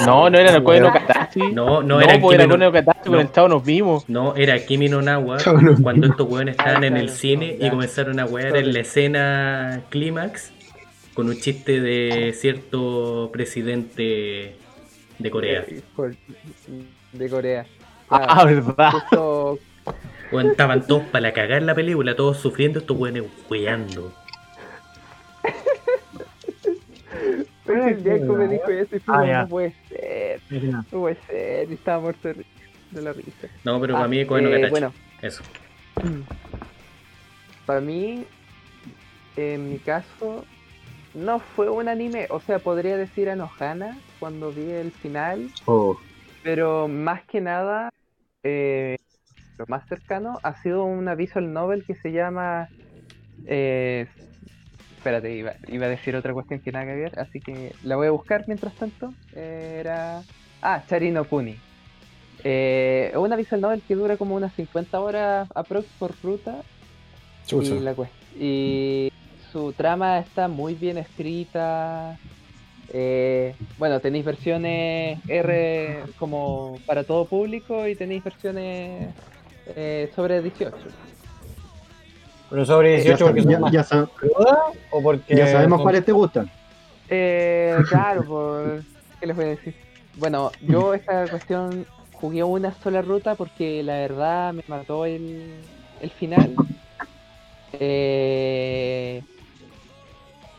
No, 0.05 0.29
no 0.29 0.37
era 0.37 0.59
no 0.59 0.93
Katachi. 0.93 1.39
No, 1.51 1.81
no, 1.81 1.83
No, 1.83 2.01
era 2.01 2.13
Kimi 2.21 2.37
no, 2.37 2.71
con 3.05 3.19
el 3.19 3.31
chavo 3.31 3.47
nos 3.47 3.63
vimos. 3.65 4.07
no, 4.09 4.35
era 4.35 4.63
Kimi 4.63 4.89
no 4.89 5.01
Nawa 5.01 5.37
cuando 5.81 6.07
estos 6.07 6.29
weones 6.29 6.55
estaban 6.57 6.83
en 6.83 6.97
el 6.97 7.05
claro, 7.05 7.17
cine 7.19 7.57
y 7.59 7.69
comenzaron 7.69 8.19
a 8.19 8.25
wear 8.25 8.55
en 8.57 8.73
la 8.73 8.79
escena 8.79 9.81
clímax 9.89 10.51
con 11.13 11.27
un 11.29 11.37
chiste 11.39 11.79
de 11.81 12.33
cierto 12.33 13.29
presidente 13.31 14.55
de 15.17 15.31
Corea. 15.31 15.65
eh, 15.67 15.81
de 17.13 17.29
Corea. 17.29 17.65
Ah, 18.07 18.45
verdad. 18.45 18.91
justo 18.91 19.57
Weón, 20.31 20.51
estaban 20.51 20.85
todos 20.85 21.03
para 21.03 21.31
cagar 21.33 21.61
la 21.63 21.73
película, 21.73 22.15
todos 22.15 22.37
sufriendo, 22.37 22.79
estos 22.79 22.97
weones 22.97 23.23
weando. 23.49 24.13
Pero 27.65 27.87
el 27.87 28.03
Diego 28.03 28.35
me 28.35 28.47
dijo 28.47 28.67
eso 28.67 28.95
y 28.95 28.99
fue 28.99 29.15
Ah, 29.15 29.41
no 29.41 29.47
puede 29.49 29.73
ser, 29.89 30.41
no 30.51 30.83
puede 30.83 31.17
ser, 31.27 31.71
y 31.71 31.73
estaba 31.73 32.01
muerto 32.01 32.27
de, 32.29 33.01
la 33.01 33.13
risa. 33.13 33.47
No, 33.63 33.79
pero 33.81 33.95
Ah, 33.95 33.99
para 33.99 34.07
mí 34.07 34.19
es 34.19 34.27
Koeno 34.27 34.49
eh. 34.49 34.69
Bueno, 34.69 34.93
Eso. 35.21 35.43
para 37.65 37.81
mí, 37.81 38.25
en 39.35 39.69
mi 39.69 39.79
caso, 39.79 40.45
no 41.13 41.39
fue 41.39 41.69
un 41.69 41.87
anime, 41.87 42.27
o 42.29 42.39
sea, 42.39 42.59
podría 42.59 42.97
decir 42.97 43.29
Anohana 43.29 43.97
cuando 44.19 44.51
vi 44.51 44.69
el 44.69 44.91
final, 44.91 45.49
Oh, 45.65 45.97
pero 46.43 46.87
más 46.87 47.23
que 47.23 47.41
nada, 47.41 47.89
eh, 48.43 48.97
lo 49.57 49.65
más 49.67 49.87
cercano 49.87 50.39
ha 50.43 50.61
sido 50.61 50.83
una 50.83 51.15
visual 51.15 51.51
novel 51.51 51.85
que 51.85 51.95
se 51.95 52.11
llama... 52.11 52.69
eh, 53.47 54.07
espérate, 55.05 55.35
iba, 55.35 55.53
iba 55.67 55.85
a 55.85 55.89
decir 55.89 56.15
otra 56.15 56.33
cuestión 56.33 56.61
que 56.61 56.71
nada 56.71 56.85
que 56.85 56.95
ver, 56.95 57.19
así 57.19 57.39
que 57.39 57.73
la 57.83 57.95
voy 57.95 58.07
a 58.07 58.11
buscar 58.11 58.43
mientras 58.47 58.73
tanto. 58.73 59.13
Eh, 59.35 59.77
era... 59.79 60.23
Ah, 60.63 60.83
Charino 60.89 61.25
Kuni. 61.25 61.55
Eh, 62.43 63.13
una 63.15 63.35
visual 63.35 63.61
novel 63.61 63.83
que 63.87 63.93
dura 63.93 64.17
como 64.17 64.35
unas 64.35 64.53
50 64.55 64.99
horas 64.99 65.47
aprox 65.53 65.87
por 65.99 66.11
ruta 66.23 66.61
Chucha. 67.45 67.75
y, 67.75 67.79
la 67.79 67.95
y 68.39 69.11
su 69.51 69.73
trama 69.73 70.17
está 70.17 70.47
muy 70.47 70.73
bien 70.73 70.97
escrita. 70.97 72.17
Eh, 72.89 73.55
bueno, 73.77 73.99
tenéis 73.99 74.25
versiones 74.25 75.19
R 75.27 76.03
como 76.17 76.79
para 76.87 77.03
todo 77.03 77.25
público 77.25 77.87
y 77.87 77.95
tenéis 77.95 78.23
versiones 78.23 79.13
eh, 79.67 80.11
sobre 80.15 80.41
18. 80.41 80.75
Pero 82.49 82.65
sobre 82.65 82.95
18 83.01 83.17
Ya, 83.17 83.25
porque 83.25 83.41
son 83.41 83.51
ya- 83.51 83.59
más 83.59 83.91
o 84.91 85.01
porque. 85.01 85.35
ya 85.35 85.47
sabemos 85.47 85.77
son- 85.77 85.83
cuáles 85.83 86.05
te 86.05 86.11
gustan. 86.11 86.49
Eh, 87.09 87.83
claro, 87.89 88.23
por... 88.25 88.83
¿qué 89.19 89.27
les 89.27 89.35
voy 89.35 89.45
a 89.45 89.49
decir? 89.49 89.73
Bueno, 90.17 90.51
yo 90.61 90.93
esta 90.93 91.27
cuestión 91.27 91.85
jugué 92.13 92.43
una 92.43 92.73
sola 92.75 93.01
ruta 93.01 93.35
porque 93.35 93.83
la 93.83 93.95
verdad 93.97 94.53
me 94.53 94.63
mató 94.67 95.05
el, 95.05 95.55
el 96.01 96.09
final. 96.11 96.55
Eh, 97.73 99.21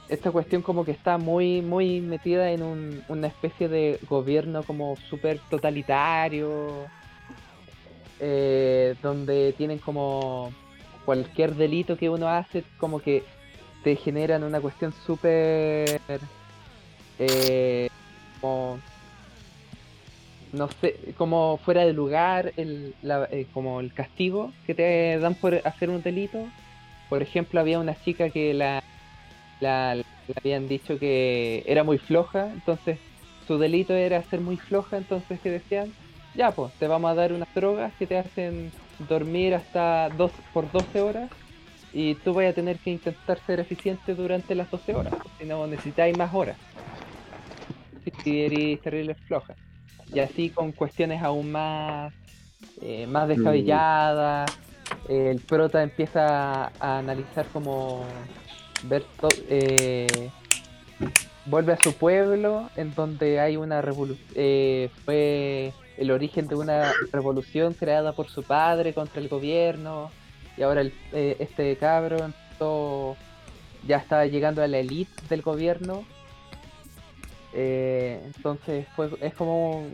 esta 0.08 0.30
cuestión 0.30 0.62
como 0.62 0.84
que 0.84 0.92
está 0.92 1.18
muy, 1.18 1.62
muy 1.62 2.00
metida 2.00 2.50
en 2.50 2.62
un- 2.62 3.02
una 3.08 3.26
especie 3.28 3.68
de 3.68 3.98
gobierno 4.08 4.62
como 4.62 4.96
súper 5.08 5.40
totalitario, 5.50 6.86
eh, 8.20 8.94
donde 9.02 9.52
tienen 9.56 9.78
como 9.78 10.52
cualquier 11.06 11.54
delito 11.54 11.96
que 11.96 12.10
uno 12.10 12.28
hace, 12.28 12.64
como 12.78 13.00
que 13.00 13.22
te 13.82 13.96
generan 13.96 14.42
una 14.44 14.60
cuestión 14.60 14.92
súper 14.92 16.00
eh, 17.18 17.88
como 18.40 18.78
no 20.52 20.68
sé, 20.80 20.96
como 21.16 21.58
fuera 21.64 21.84
de 21.84 21.92
lugar 21.92 22.52
el, 22.56 22.94
la- 23.02 23.28
eh, 23.30 23.46
como 23.52 23.80
el 23.80 23.92
castigo 23.92 24.52
que 24.66 24.74
te 24.74 25.18
dan 25.18 25.34
por 25.34 25.54
hacer 25.64 25.90
un 25.90 26.02
delito. 26.02 26.44
Por 27.08 27.22
ejemplo, 27.22 27.60
había 27.60 27.78
una 27.78 27.94
chica 28.02 28.30
que 28.30 28.52
la, 28.54 28.82
la, 29.60 29.94
le 29.94 30.04
habían 30.42 30.66
dicho 30.68 30.98
que 30.98 31.62
era 31.66 31.84
muy 31.84 31.98
floja, 31.98 32.48
entonces 32.52 32.98
su 33.46 33.58
delito 33.58 33.94
era 33.94 34.22
ser 34.24 34.40
muy 34.40 34.56
floja, 34.56 34.96
entonces 34.96 35.40
que 35.40 35.50
decían, 35.50 35.92
ya 36.34 36.50
pues, 36.50 36.72
te 36.78 36.88
vamos 36.88 37.10
a 37.10 37.14
dar 37.14 37.32
unas 37.32 37.48
drogas 37.54 37.92
que 37.98 38.06
te 38.06 38.18
hacen 38.18 38.72
dormir 38.98 39.54
hasta 39.54 40.08
dos, 40.10 40.32
por 40.52 40.70
12 40.70 41.00
horas 41.00 41.30
y 41.92 42.14
tú 42.16 42.34
vas 42.34 42.46
a 42.46 42.52
tener 42.52 42.78
que 42.78 42.90
intentar 42.90 43.38
ser 43.46 43.60
eficiente 43.60 44.14
durante 44.14 44.54
las 44.54 44.70
12 44.70 44.94
horas, 44.94 45.14
si 45.38 45.46
no 45.46 45.66
necesitáis 45.66 46.16
más 46.16 46.34
horas. 46.34 46.56
Si 48.22 48.40
eres 48.42 48.80
terrible 48.82 49.14
floja. 49.14 49.54
Y 50.12 50.20
así 50.20 50.50
con 50.50 50.72
cuestiones 50.72 51.22
aún 51.22 51.50
más, 51.50 52.12
eh, 52.80 53.06
más 53.06 53.28
descabelladas. 53.28 54.50
El 55.08 55.40
prota 55.40 55.82
empieza 55.82 56.66
a 56.66 56.98
analizar 56.98 57.46
como 57.46 58.04
ver 58.84 59.04
eh, 59.48 60.30
vuelve 61.46 61.72
a 61.72 61.76
su 61.76 61.92
pueblo 61.94 62.70
en 62.76 62.94
donde 62.94 63.40
hay 63.40 63.56
una 63.56 63.80
revolución 63.80 64.18
fue 65.04 65.72
el 65.98 66.10
origen 66.10 66.46
de 66.48 66.54
una 66.56 66.92
revolución 67.12 67.74
creada 67.74 68.12
por 68.12 68.28
su 68.28 68.42
padre 68.42 68.92
contra 68.92 69.20
el 69.20 69.28
gobierno 69.28 70.10
y 70.56 70.62
ahora 70.62 70.80
el- 70.82 70.92
eh, 71.12 71.36
este 71.40 71.76
cabro 71.76 72.16
empezó- 72.24 73.16
ya 73.86 73.98
estaba 73.98 74.26
llegando 74.26 74.62
a 74.62 74.66
la 74.68 74.78
elite 74.78 75.12
del 75.28 75.42
gobierno. 75.42 76.04
Eh, 77.54 78.20
entonces 78.34 78.86
fue, 78.94 79.10
es 79.20 79.32
como 79.34 79.86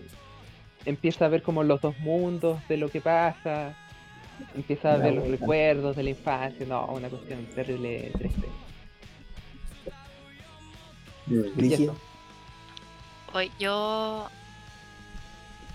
empieza 0.85 1.27
a 1.27 1.29
ver 1.29 1.43
como 1.43 1.63
los 1.63 1.81
dos 1.81 1.97
mundos 2.01 2.59
de 2.69 2.77
lo 2.77 2.89
que 2.89 3.01
pasa 3.01 3.77
empieza 4.57 4.95
a 4.95 4.97
ver 4.97 5.15
los 5.15 5.29
recuerdos 5.29 5.95
de 5.95 6.03
la 6.03 6.11
infancia 6.11 6.67
no 6.67 6.87
una 6.87 7.09
cuestión 7.09 7.45
terrible 7.55 8.11
triste. 8.19 8.49
Hoy 13.33 13.51
yo 13.61 14.27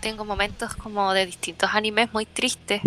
tengo 0.08 0.24
momentos 0.24 0.74
como 0.76 1.12
de 1.14 1.26
distintos 1.26 1.70
animes 1.74 2.14
muy 2.14 2.26
tristes. 2.26 2.82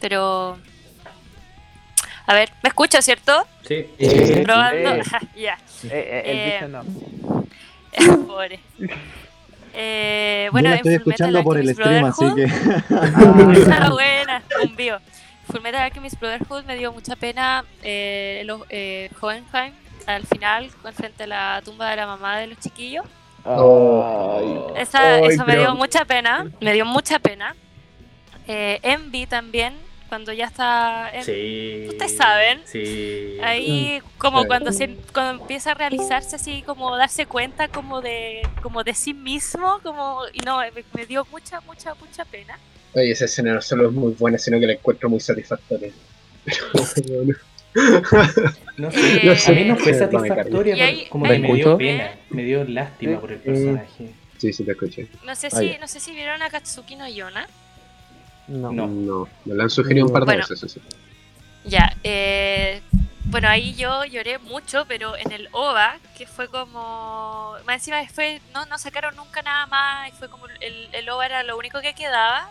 Pero... 0.00 0.58
A 2.26 2.34
ver, 2.34 2.50
¿me 2.62 2.68
escucho, 2.68 3.00
cierto? 3.00 3.46
Sí. 3.66 3.86
Eh, 3.98 4.42
Probando. 4.44 5.02
Sí. 5.02 5.10
ya. 5.40 5.54
Eh, 5.84 5.88
eh, 5.90 6.22
el 6.26 6.38
Eh, 6.38 6.58
bicho 6.60 6.68
no 8.06 8.26
Pobre. 8.26 8.60
Eh, 9.72 10.42
Yo 10.46 10.52
bueno, 10.52 10.68
la 10.68 10.74
en 10.74 10.78
estoy 10.78 10.94
escuchando 10.94 11.42
por 11.42 11.56
el 11.58 11.68
stream, 11.74 12.04
así 12.04 12.22
Brotherhood- 12.24 12.34
que. 12.88 13.72
Ah, 13.72 13.90
buena, 13.90 14.42
un 14.62 14.76
bio. 14.76 14.98
Fullmetal 15.50 15.82
Alchemist 15.82 16.18
Brotherhood 16.20 16.64
me 16.64 16.76
dio 16.76 16.92
mucha 16.92 17.16
pena 17.16 17.64
eh, 17.82 18.42
los, 18.44 18.62
eh, 18.68 19.10
Hohenheim 19.20 19.72
al 20.06 20.26
final, 20.26 20.70
frente 20.94 21.24
a 21.24 21.26
la 21.26 21.62
tumba 21.64 21.88
de 21.90 21.96
la 21.96 22.06
mamá 22.06 22.38
de 22.38 22.48
los 22.48 22.58
chiquillos. 22.58 23.04
Esa, 24.76 25.14
Ay, 25.16 25.26
eso 25.30 25.44
me 25.44 25.52
pero- 25.52 25.60
dio 25.62 25.74
mucha 25.74 26.04
pena, 26.04 26.50
me 26.60 26.72
dio 26.72 26.84
mucha 26.84 27.18
pena. 27.18 27.54
Eh, 28.46 28.78
Envy 28.82 29.26
también, 29.26 29.74
cuando 30.08 30.32
ya 30.32 30.46
está... 30.46 31.10
en- 31.12 31.24
Sí. 31.24 31.86
Ustedes 31.88 32.16
saben. 32.16 32.60
Sí. 32.64 33.36
Ahí 33.42 34.00
como 34.18 34.42
Sí. 34.42 34.46
cuando 34.48 34.72
se 34.72 34.96
cuando 35.12 35.42
empieza 35.42 35.72
a 35.72 35.74
realizarse 35.74 36.36
así 36.36 36.62
como 36.62 36.96
darse 36.96 37.26
cuenta 37.26 37.68
como 37.68 38.00
de 38.00 38.46
como 38.62 38.82
de 38.84 38.94
sí 38.94 39.12
mismo 39.14 39.80
como 39.82 40.20
y 40.32 40.40
no 40.40 40.58
me, 40.58 40.70
me 40.94 41.06
dio 41.06 41.26
mucha 41.30 41.60
mucha 41.62 41.94
mucha 41.94 42.24
pena 42.24 42.58
Oye, 42.94 43.10
esa 43.10 43.24
escena 43.24 43.54
no 43.54 43.60
solo 43.62 43.88
es 43.88 43.92
muy 43.92 44.12
buena, 44.12 44.38
sino 44.38 44.58
que 44.60 44.66
la 44.66 44.74
encuentro 44.74 45.08
muy 45.10 45.18
satisfactoria. 45.20 45.90
No 48.76 48.88
Eh, 48.88 49.36
sé, 49.36 49.52
a 49.52 49.54
mí 49.54 49.64
no 49.64 49.76
fue 49.76 49.92
no 49.92 49.98
satisfactoria, 49.98 50.74
hay- 50.84 51.06
como 51.06 51.26
que 51.26 51.38
me 51.38 51.52
dio 51.54 51.78
pena, 51.78 52.10
me 52.30 52.42
dio 52.44 52.64
lástima 52.64 53.20
por 53.20 53.30
el 53.32 53.38
personaje. 53.38 54.10
Sí, 54.38 54.52
sí, 54.52 54.64
te 54.64 54.72
escuché. 54.72 55.06
No 55.24 55.34
sé 55.36 55.50
si, 55.50 55.76
no 55.80 55.86
sé 55.88 56.00
si 56.00 56.12
vieron 56.12 56.42
a 56.42 56.50
Katsuki 56.50 56.96
no 56.96 57.08
Yona. 57.08 57.46
No. 58.48 58.72
No. 58.72 58.86
No, 58.88 59.28
me 59.44 59.54
lo 59.54 59.62
han 59.62 59.70
sugerido 59.70 60.06
un 60.06 60.12
par 60.12 60.22
de 60.22 60.26
Bueno. 60.26 60.40
veces. 60.48 60.62
eso 60.62 60.68
sí. 60.80 60.80
Ya, 61.64 61.96
eh, 62.04 62.82
bueno, 63.26 63.48
ahí 63.48 63.74
yo 63.74 64.04
lloré 64.04 64.38
mucho, 64.38 64.84
pero 64.86 65.16
en 65.16 65.32
el 65.32 65.48
OVA, 65.52 65.96
que 66.18 66.26
fue 66.26 66.48
como. 66.48 67.54
Más 67.64 67.76
encima 67.76 68.04
fue, 68.08 68.40
no, 68.52 68.66
no 68.66 68.76
sacaron 68.76 69.16
nunca 69.16 69.40
nada 69.42 69.66
más, 69.66 70.08
y 70.10 70.12
fue 70.12 70.28
como 70.28 70.46
el, 70.60 70.88
el 70.92 71.08
OVA 71.08 71.26
era 71.26 71.42
lo 71.42 71.56
único 71.56 71.80
que 71.80 71.94
quedaba, 71.94 72.50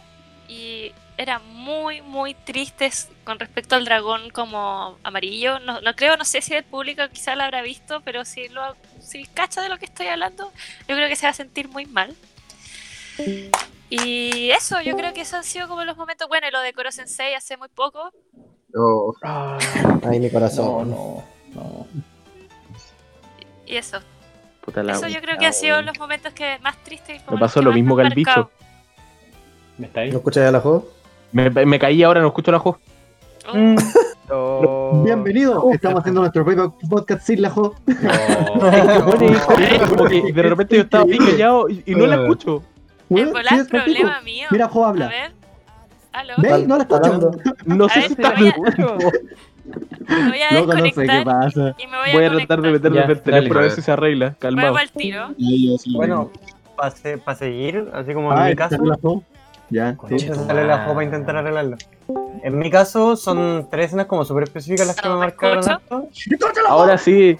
y 0.54 0.92
era 1.18 1.40
muy, 1.40 2.02
muy 2.02 2.34
triste 2.34 2.92
con 3.24 3.40
respecto 3.40 3.76
al 3.76 3.86
dragón 3.86 4.30
como 4.30 4.98
amarillo. 5.04 5.60
No, 5.60 5.82
no 5.82 5.96
creo, 5.96 6.16
no 6.18 6.26
sé 6.26 6.42
si 6.42 6.54
el 6.54 6.64
público 6.64 7.02
quizá 7.12 7.36
lo 7.36 7.44
habrá 7.44 7.62
visto, 7.62 8.02
pero 8.02 8.24
si 8.26 8.50
lo 8.50 8.76
si 9.02 9.26
cacha 9.26 9.62
de 9.62 9.70
lo 9.70 9.78
que 9.78 9.86
estoy 9.86 10.08
hablando, 10.08 10.52
yo 10.88 10.96
creo 10.96 11.08
que 11.10 11.16
se 11.16 11.26
va 11.26 11.32
a 11.32 11.34
sentir 11.34 11.68
muy 11.70 11.86
mal. 11.86 12.16
Y 13.90 14.50
eso, 14.52 14.82
yo 14.82 14.96
creo 14.96 15.14
que 15.14 15.22
esos 15.22 15.36
han 15.36 15.44
sido 15.44 15.68
como 15.68 15.84
los 15.84 15.98
momentos, 15.98 16.28
bueno, 16.28 16.48
y 16.48 16.52
lo 16.52 16.62
de 16.62 16.74
Koro 16.74 16.92
Sensei 16.92 17.34
hace 17.36 17.58
muy 17.58 17.70
poco, 17.70 18.12
Oh, 18.76 19.14
Ay, 20.04 20.20
mi 20.20 20.32
corazón. 20.32 20.90
no, 20.90 21.24
no. 21.54 21.88
y 23.68 23.76
eso. 23.76 24.00
Puta 24.62 24.82
la 24.82 24.94
Eso 24.94 25.08
yo 25.08 25.22
creo 25.22 25.38
que 25.38 25.46
han 25.46 25.54
sido 25.54 25.80
los 25.84 26.00
momentos 26.00 26.34
que 26.34 26.58
más 26.60 26.82
tristes. 26.84 27.22
Me 27.30 27.38
pasó 27.38 27.62
lo 27.62 27.72
mismo 27.72 27.96
que 27.96 28.02
al 28.02 28.14
bicho. 28.16 28.50
¿Me 29.78 29.88
está 29.88 30.02
ahí? 30.02 30.12
¿No 30.12 30.18
escuchas 30.18 30.54
el 30.54 30.60
juego? 30.60 30.88
Me, 31.32 31.50
me 31.50 31.80
caí 31.80 32.04
ahora, 32.04 32.22
no 32.22 32.28
escucho 32.28 32.52
la 32.52 32.60
juego. 32.60 32.80
Oh, 33.46 33.58
Mm. 33.58 33.76
Oh. 34.32 35.02
Bienvenido. 35.04 35.70
Estamos 35.74 36.00
haciendo 36.00 36.22
nuestro 36.22 36.46
propio 36.46 36.74
podcast 36.90 37.28
sin 37.28 37.42
la 37.42 37.50
jo. 37.50 37.76
No. 37.86 37.90
Como 39.90 40.06
que 40.08 40.32
de 40.32 40.42
repente 40.44 40.78
yo 40.78 40.84
estaba 40.84 41.04
bien 41.04 41.26
callado 41.26 41.68
y, 41.68 41.84
y 41.86 41.94
no 41.94 42.08
la 42.08 42.22
escucho. 42.22 42.64
el 43.10 43.26
volar 43.34 43.54
es 43.56 43.60
es 43.64 43.68
problema 43.68 44.22
mío. 44.22 44.48
Mira, 44.50 44.70
Jo 44.70 44.86
A 44.86 44.90
habla. 44.90 45.08
ver. 45.10 45.32
Aló. 46.14 46.34
¿Ves? 46.38 46.68
No 46.70 46.78
la 46.78 46.84
escucho. 46.84 47.04
Hablando. 47.04 47.32
No 47.66 47.86
A 47.86 47.90
sé 47.90 48.00
ver, 48.00 48.08
si 48.08 48.14
está 48.14 48.30
a- 48.30 48.40
Mucho. 48.58 48.98
Me 50.08 50.30
voy 50.30 50.42
a 50.42 50.54
Loco, 50.54 50.68
no 50.68 50.72
sé 50.72 50.78
qué 50.78 50.84
desconectar 51.02 51.24
pasa. 51.26 51.76
y 51.78 51.88
me 51.88 51.98
voy 51.98 52.10
a 52.10 52.14
Voy 52.14 52.24
a 52.26 52.32
tratar 52.32 52.62
de 52.62 52.72
Ya, 52.94 53.04
en 53.04 53.12
el 53.12 53.22
teléfono 53.22 53.60
a 53.60 53.64
ver 53.64 53.72
si 53.72 53.82
se 53.82 53.92
arregla. 53.92 54.36
Calmado. 54.40 54.78
al 54.78 54.90
tiro. 54.92 55.30
Bueno, 55.96 56.32
para 56.78 57.36
seguir, 57.36 57.90
así 57.94 58.14
como 58.14 58.32
en 58.32 58.40
Ah, 58.40 58.44
mi 58.46 58.50
¿te 58.52 58.56
caso, 58.56 58.86
la 58.86 58.98
Jo? 59.02 59.22
Ya. 59.74 59.98
Sí. 60.08 60.20
sale 60.20 60.66
la 60.66 60.78
madre. 60.78 60.88
jopa 60.88 61.02
a 61.02 61.04
intentar 61.04 61.36
arreglarlo. 61.36 61.78
En 62.44 62.60
mi 62.60 62.70
caso, 62.70 63.16
son 63.16 63.68
tres 63.72 63.88
escenas 63.88 64.06
como 64.06 64.24
súper 64.24 64.44
específicas 64.44 64.86
las 64.86 64.96
que 64.96 65.08
me 65.08 65.16
No, 65.16 65.20
¿me 65.20 65.26
marcaron. 65.26 65.80
Ahora 66.68 66.98
sí. 66.98 67.38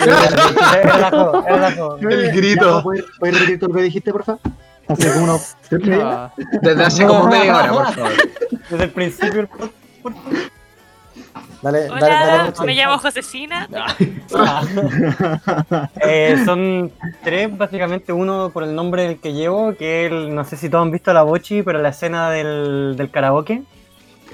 Era 0.00 0.98
la 0.98 1.10
jo, 1.10 1.44
era 1.46 1.56
la 1.58 1.72
jo. 1.72 1.96
El 1.98 2.32
grito. 2.32 2.82
¿Puedes 2.82 3.38
repetir 3.38 3.58
todo 3.58 3.68
lo 3.68 3.74
que 3.76 3.82
dijiste, 3.82 4.10
porfa? 4.10 4.38
Hace 4.88 5.12
como 5.12 5.24
unos 5.24 5.56
Desde 5.70 6.84
hace 6.84 7.06
como 7.06 7.26
media 7.28 7.56
hora, 7.56 7.72
por 7.72 7.94
favor. 7.94 8.12
Desde 8.70 8.84
el 8.84 8.90
principio 8.90 9.48
podcast. 9.48 10.53
Dale, 11.64 11.88
dale, 11.88 11.92
Hola, 11.92 12.26
dale. 12.52 12.66
me 12.66 12.74
llamo 12.74 12.98
Josefina. 12.98 13.66
Eh, 16.06 16.42
son 16.44 16.92
tres, 17.22 17.56
básicamente 17.56 18.12
uno 18.12 18.50
por 18.52 18.64
el 18.64 18.74
nombre 18.74 19.02
del 19.04 19.18
que 19.18 19.32
llevo, 19.32 19.74
que 19.74 20.06
es 20.06 20.12
el, 20.12 20.34
no 20.34 20.44
sé 20.44 20.56
si 20.56 20.68
todos 20.68 20.82
han 20.84 20.90
visto 20.90 21.12
la 21.12 21.22
Bochi, 21.22 21.62
pero 21.62 21.80
la 21.80 21.88
escena 21.90 22.30
del, 22.30 22.94
del 22.96 23.10
karaoke. 23.10 23.62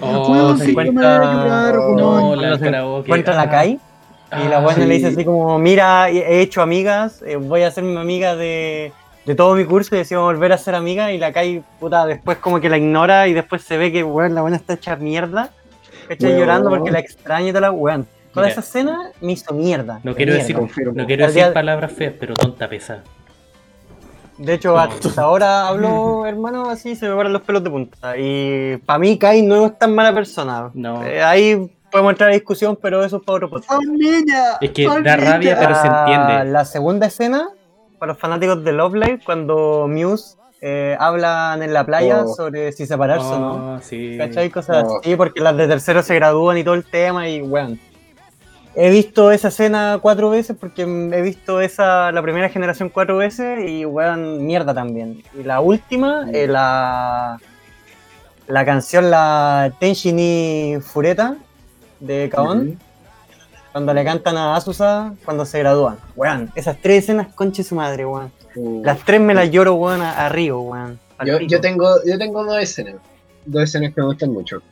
Oh, 0.00 0.32
Weón, 0.32 0.58
sí. 0.58 0.66
sí, 0.66 0.76
me 0.76 0.90
voy 0.90 1.04
a 1.04 1.32
llorar, 1.34 1.74
No, 1.96 2.34
la 2.34 2.58
se 2.58 2.64
karaoke. 2.64 3.06
Encuentra 3.06 3.34
la 3.34 3.48
Kai. 3.50 3.78
Y 4.44 4.48
la 4.48 4.58
Ah, 4.58 4.60
buena 4.60 4.84
le 4.84 4.94
dice 4.94 5.08
así 5.08 5.24
como, 5.24 5.58
mira, 5.58 6.08
he 6.08 6.40
hecho 6.40 6.62
amigas, 6.62 7.22
eh, 7.26 7.36
voy 7.36 7.62
a 7.62 7.70
ser 7.70 7.82
mi 7.84 7.96
amiga 7.96 8.34
de, 8.36 8.92
de 9.26 9.34
todo 9.34 9.54
mi 9.56 9.64
curso 9.64 9.94
y 9.94 9.98
decimos 9.98 10.24
volver 10.24 10.52
a 10.52 10.58
ser 10.58 10.74
amiga 10.76 11.12
y 11.12 11.18
la 11.18 11.32
Kai, 11.32 11.62
puta, 11.80 12.06
después 12.06 12.38
como 12.38 12.60
que 12.60 12.68
la 12.68 12.76
ignora 12.78 13.26
y 13.28 13.32
después 13.34 13.62
se 13.62 13.76
ve 13.76 13.90
que, 13.92 14.02
weón, 14.04 14.34
la 14.34 14.40
buena 14.42 14.56
está 14.56 14.74
hecha 14.74 14.96
mierda. 14.96 15.50
Está 16.12 16.26
Weón. 16.26 16.38
llorando 16.40 16.70
porque 16.70 16.90
la 16.90 16.98
extraña 16.98 17.46
y 17.48 17.50
toda 17.50 17.60
la 17.62 17.70
weón. 17.72 18.06
Toda 18.32 18.46
Mira. 18.46 18.52
esa 18.52 18.60
escena 18.60 19.10
me 19.20 19.32
hizo 19.32 19.52
mierda. 19.54 20.00
No 20.04 20.14
quiero 20.14 20.30
mierda. 20.30 20.42
decir, 20.42 20.56
confirmo. 20.56 20.92
no 20.94 21.06
quiero 21.06 21.26
día- 21.30 21.42
decir 21.46 21.54
palabras 21.54 21.92
feas, 21.92 22.14
pero 22.18 22.34
tonta 22.34 22.68
pesada. 22.68 23.02
De 24.38 24.54
hecho, 24.54 24.70
No. 24.72 24.78
hasta 24.78 25.22
ahora 25.22 25.68
hablo, 25.68 26.24
hermano, 26.26 26.70
así 26.70 26.96
se 26.96 27.08
me 27.08 27.14
paran 27.14 27.32
los 27.32 27.42
pelos 27.42 27.62
de 27.62 27.70
punta. 27.70 28.16
Y 28.16 28.76
para 28.86 28.98
mí, 28.98 29.18
Kai 29.18 29.42
no 29.42 29.66
es 29.66 29.78
tan 29.78 29.94
mala 29.94 30.14
persona. 30.14 30.70
No. 30.74 31.04
Eh, 31.04 31.22
ahí 31.22 31.70
podemos 31.90 32.12
entrar 32.12 32.30
a 32.30 32.32
discusión, 32.32 32.78
pero 32.80 33.04
eso 33.04 33.18
es 33.18 33.22
para 33.22 33.36
otro 33.36 33.50
podcast. 33.50 33.80
Es 34.60 34.70
que 34.70 34.84
¡Son 34.84 35.02
da 35.02 35.16
rabia, 35.16 35.56
pero 35.58 35.74
se 35.74 35.88
La- 35.88 36.00
entiende. 36.00 36.52
La 36.52 36.64
segunda 36.64 37.06
escena, 37.08 37.48
para 37.98 38.12
los 38.12 38.18
fanáticos 38.20 38.64
de 38.64 38.72
Love 38.72 38.94
Live, 38.94 39.20
cuando 39.26 39.86
Muse 39.88 40.36
eh, 40.60 40.96
hablan 40.98 41.62
en 41.62 41.72
la 41.72 41.84
playa 41.84 42.22
Oh. 42.24 42.34
sobre 42.34 42.72
si 42.72 42.86
separarse 42.86 43.26
o 43.26 43.38
no. 43.38 43.74
Oh, 43.74 43.80
sí. 43.82 44.16
¿Cachai? 44.18 44.50
Cosas 44.50 44.84
Oh. 44.86 44.98
así, 45.00 45.16
porque 45.16 45.40
las 45.40 45.56
de 45.56 45.66
tercero 45.68 46.02
se 46.02 46.14
gradúan 46.14 46.58
y 46.58 46.64
todo 46.64 46.74
el 46.74 46.84
tema 46.84 47.28
y 47.28 47.40
weón. 47.42 47.78
He 48.76 48.88
visto 48.90 49.32
esa 49.32 49.48
escena 49.48 49.98
cuatro 50.00 50.30
veces 50.30 50.56
porque 50.58 50.82
he 50.82 51.22
visto 51.22 51.60
esa 51.60 52.12
la 52.12 52.22
primera 52.22 52.48
generación 52.48 52.88
cuatro 52.88 53.16
veces 53.16 53.68
y 53.68 53.84
weón, 53.84 54.46
mierda 54.46 54.72
también. 54.74 55.22
Y 55.38 55.42
la 55.42 55.60
última, 55.60 56.26
eh, 56.32 56.46
la, 56.46 57.38
la 58.46 58.64
canción 58.64 59.10
La 59.10 59.72
Tenshini 59.80 60.76
Fureta 60.80 61.36
de 61.98 62.30
Kaon, 62.30 62.78
cuando 63.72 63.94
le 63.94 64.04
cantan 64.04 64.36
a 64.36 64.56
Asusa 64.56 65.14
cuando 65.24 65.44
se 65.44 65.58
gradúan. 65.58 65.98
Weón, 66.16 66.50
esas 66.54 66.76
tres 66.80 67.04
escenas, 67.04 67.32
conche 67.34 67.62
su 67.62 67.74
madre, 67.74 68.04
weón. 68.06 68.32
Las 68.82 69.04
tres 69.04 69.20
me 69.20 69.34
las 69.34 69.50
lloro, 69.50 69.74
weón, 69.74 70.02
a, 70.02 70.26
a 70.26 70.28
Río, 70.28 70.60
weón. 70.60 70.98
Yo, 71.24 71.38
yo 71.40 71.60
tengo, 71.60 71.86
yo 72.04 72.18
tengo 72.18 72.44
dos 72.44 72.58
escenas. 72.60 72.96
Dos 73.44 73.64
escenas 73.64 73.94
que 73.94 74.00
me 74.00 74.06
gustan 74.06 74.32
mucho. 74.32 74.62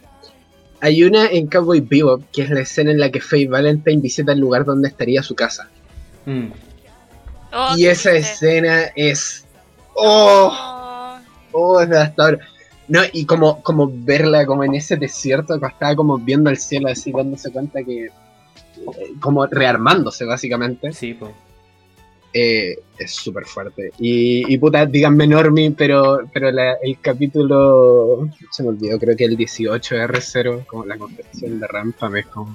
Hay 0.81 1.03
una 1.03 1.27
en 1.27 1.49
Cowboy 1.49 1.81
Bebop, 1.81 2.23
que 2.33 2.43
es 2.43 2.51
la 2.51 2.61
escena 2.61 2.91
en 2.93 3.01
la 3.01 3.11
que 3.11 3.21
Faye 3.21 3.49
Valentine 3.49 4.01
visita 4.01 4.33
el 4.33 4.39
lugar 4.39 4.65
donde 4.65 4.89
estaría 4.89 5.23
su 5.23 5.35
casa. 5.35 5.69
Mm. 6.25 6.47
Oh, 7.53 7.75
y 7.77 7.87
esa 7.87 8.11
triste. 8.11 8.33
escena 8.33 8.83
es. 8.95 9.45
¡Oh! 9.95 10.53
Oh, 10.53 11.19
¡Oh! 11.53 11.81
Es 11.81 11.89
devastador. 11.89 12.39
No, 12.87 13.01
y 13.13 13.27
como, 13.27 13.63
como 13.63 13.91
verla 13.93 14.47
como 14.47 14.65
en 14.65 14.75
ese 14.75 14.97
desierto, 14.97 15.55
estaba 15.55 15.95
como 15.95 16.17
viendo 16.17 16.49
el 16.49 16.57
cielo 16.57 16.89
así, 16.89 17.13
dándose 17.13 17.51
cuenta 17.51 17.83
que. 17.83 18.11
Como 19.21 19.47
rearmándose, 19.47 20.25
básicamente. 20.25 20.93
Sí, 20.93 21.15
pues. 21.15 21.33
eh, 22.35 22.77
es 22.99 23.13
súper 23.13 23.45
fuerte. 23.47 23.91
Y, 23.99 24.53
y 24.53 24.59
puta, 24.59 24.85
díganme 24.87 25.27
Normie, 25.27 25.71
pero, 25.73 26.21
pero 26.33 26.51
la- 26.51 26.75
el 26.83 26.99
capítulo, 27.01 28.29
se 28.51 28.63
me 28.63 28.71
olvidó, 28.71 28.99
creo 28.99 29.17
que 29.17 29.25
el 29.25 29.37
18 29.37 29.95
R0, 29.97 30.67
como 30.67 30.85
la 30.85 30.99
confesión 30.99 31.59
de 31.61 31.67
Rampa, 31.67 32.09
me 32.09 32.21
es 32.21 32.27
como... 32.27 32.55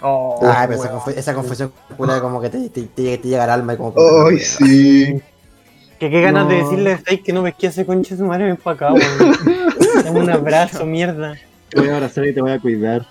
Oh, 0.00 0.40
Ah, 0.42 0.64
pero 0.68 0.80
esa, 0.82 0.92
confe- 0.92 1.16
esa 1.16 1.34
confesión 1.34 1.72
culera 1.96 2.20
como 2.20 2.40
que 2.40 2.50
te, 2.50 2.68
te, 2.70 2.82
te- 2.82 3.18
te 3.18 3.28
llega 3.28 3.44
al 3.44 3.50
alma 3.50 3.74
y 3.74 3.76
como... 3.76 3.94
¡Ay, 4.26 4.38
sí! 4.38 5.20
Que 5.98 6.10
qué 6.10 6.20
ganas 6.20 6.48
de 6.48 6.56
decirle 6.56 6.92
a 6.94 7.16
que 7.22 7.32
no 7.32 7.42
pesqué 7.44 7.68
ese 7.68 7.86
conche 7.86 8.16
su 8.16 8.24
madre, 8.24 8.46
ven 8.46 8.56
para 8.56 8.74
acá, 8.74 8.92
weón. 8.92 9.36
Dame 10.04 10.20
un 10.20 10.30
abrazo, 10.30 10.84
mierda. 10.84 11.36
Te 11.70 11.78
voy 11.80 11.88
a 11.88 11.94
abrazar 11.96 12.26
y 12.26 12.34
te 12.34 12.40
voy 12.42 12.50
a 12.50 12.58
cuidar. 12.60 13.06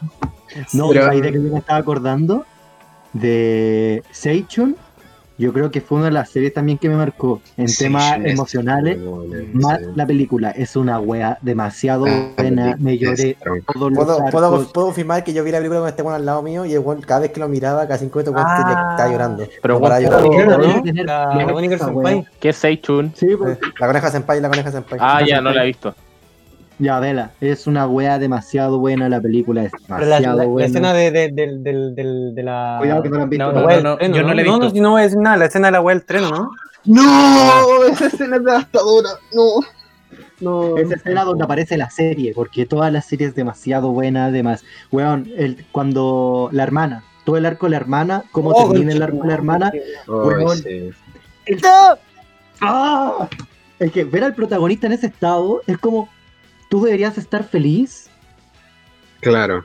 No, 0.73 0.89
Pero- 0.89 1.05
¿sabes 1.05 1.21
de 1.21 1.31
que 1.31 1.41
yo 1.43 1.51
me 1.51 1.59
estaba 1.59 1.79
acordando? 1.79 2.45
De 3.13 4.03
Seichun. 4.11 4.75
Yo 5.35 5.51
creo 5.51 5.71
que 5.71 5.81
fue 5.81 5.97
una 5.97 6.05
de 6.05 6.11
las 6.11 6.29
series 6.29 6.53
también 6.53 6.77
que 6.77 6.87
me 6.89 6.95
marcó. 6.95 7.41
En 7.57 7.67
Sí, 7.67 7.85
temas 7.85 8.19
es- 8.23 8.33
emocionales, 8.33 8.99
más 9.53 9.79
sí. 9.79 9.85
la 9.95 10.05
película 10.05 10.51
es 10.51 10.75
una 10.75 10.99
wea 10.99 11.39
demasiado 11.41 12.05
Ah, 12.07 12.29
buena. 12.37 12.75
Me 12.79 12.99
lloré 12.99 13.35
todos 13.73 13.91
los 13.91 13.97
¿Puedo, 14.05 14.17
puedo, 14.29 14.67
puedo 14.71 14.85
confirmar 14.87 15.23
que 15.23 15.33
yo 15.33 15.43
vi 15.43 15.51
la 15.51 15.57
película 15.57 15.79
con 15.79 15.89
este 15.89 16.03
weón 16.03 16.15
al 16.15 16.25
lado 16.25 16.43
mío 16.43 16.65
y 16.67 16.73
el 16.73 16.79
weón 16.79 17.01
cada 17.01 17.21
vez 17.21 17.31
que 17.31 17.39
lo 17.39 17.49
miraba, 17.49 17.87
cada 17.87 17.97
cinco 17.97 18.19
minutos, 18.19 18.35
weón, 18.35 18.47
Ah. 18.47 18.89
estaba 18.91 19.11
llorando. 19.11 19.47
Pero 19.61 19.81
paraba 19.81 19.99
de 20.01 20.07
weón, 20.07 20.83
llorar. 20.85 21.05
La 21.05 21.77
Senpai. 21.79 22.15
wea. 22.15 22.23
¿Qué 22.39 22.49
es 22.49 22.55
Seichun? 22.55 23.11
Sí, 23.15 23.27
pues, 23.35 23.57
Eh, 23.57 23.59
La 23.79 23.87
coneja 23.87 24.11
senpai, 24.11 24.39
la 24.39 24.49
coneja 24.49 24.71
senpai. 24.71 24.99
Ah, 25.01 25.21
ya, 25.27 25.41
no 25.41 25.51
la 25.51 25.63
he 25.63 25.67
visto. 25.67 25.95
Ya, 26.83 26.99
vela. 26.99 27.31
Es 27.41 27.65
una 27.67 27.87
wea 27.87 28.19
demasiado 28.19 28.79
buena. 28.79 29.09
La 29.09 29.21
película 29.21 29.63
es 29.63 29.71
la, 29.87 29.97
demasiado 29.99 30.37
la- 30.37 30.43
la 30.43 30.49
buena. 30.49 30.67
escena 30.67 30.93
de, 30.93 31.11
de, 31.11 32.43
la. 32.43 32.75
Cuidado 32.79 33.03
que 33.03 33.09
no 33.09 33.17
la 33.17 33.23
han 33.23 33.29
visto. 33.29 33.51
No, 33.51 33.61
la 33.67 33.81
no, 33.81 33.95
no, 33.95 33.99
yo 33.99 34.23
no 34.23 34.33
la 34.33 34.41
he 34.41 34.45
No, 34.45 34.59
visto. 34.59 34.75
no, 34.75 34.81
no 34.81 34.91
voy 34.91 34.99
a 35.01 35.03
decir 35.03 35.19
nada, 35.19 35.37
la 35.37 35.45
escena 35.45 35.67
de 35.67 35.71
la 35.71 35.81
wea 35.81 35.95
del 35.95 36.05
tren, 36.05 36.23
¿no? 36.29 36.51
¡No! 36.85 37.85
Esa 37.89 38.07
escena 38.07 38.35
es 38.37 38.43
devastadora. 38.43 39.09
No. 39.33 39.43
No. 40.41 40.77
Esa 40.77 40.95
escena 40.95 41.23
donde 41.23 41.43
aparece 41.45 41.77
la 41.77 41.89
serie, 41.89 42.33
porque 42.35 42.65
toda 42.65 42.91
la 42.91 43.01
serie 43.01 43.27
es 43.27 43.35
demasiado 43.35 43.91
buena, 43.91 44.25
además. 44.25 44.63
Weón, 44.91 45.29
el, 45.37 45.65
cuando 45.71 46.49
la 46.51 46.63
hermana, 46.63 47.03
todo 47.23 47.37
el 47.37 47.45
arco 47.45 47.67
de 47.67 47.71
la 47.71 47.77
hermana, 47.77 48.23
cómo 48.33 48.49
Oh, 48.49 48.69
termina 48.71 48.91
el 48.91 49.01
arco 49.01 49.21
de 49.21 49.27
la 49.29 49.33
hermana. 49.33 49.71
Ay, 49.73 49.79
weón. 50.07 50.57
sí. 50.57 50.89
el- 51.45 51.61
¡Ah! 52.61 53.27
Es 53.79 53.91
que 53.91 54.03
ver 54.03 54.23
al 54.23 54.33
protagonista 54.35 54.87
en 54.87 54.93
ese 54.93 55.07
estado 55.07 55.61
es 55.67 55.77
como, 55.77 56.09
tú 56.73 56.83
deberías 56.83 57.19
estar 57.19 57.43
feliz, 57.43 58.09
Claro. 59.19 59.63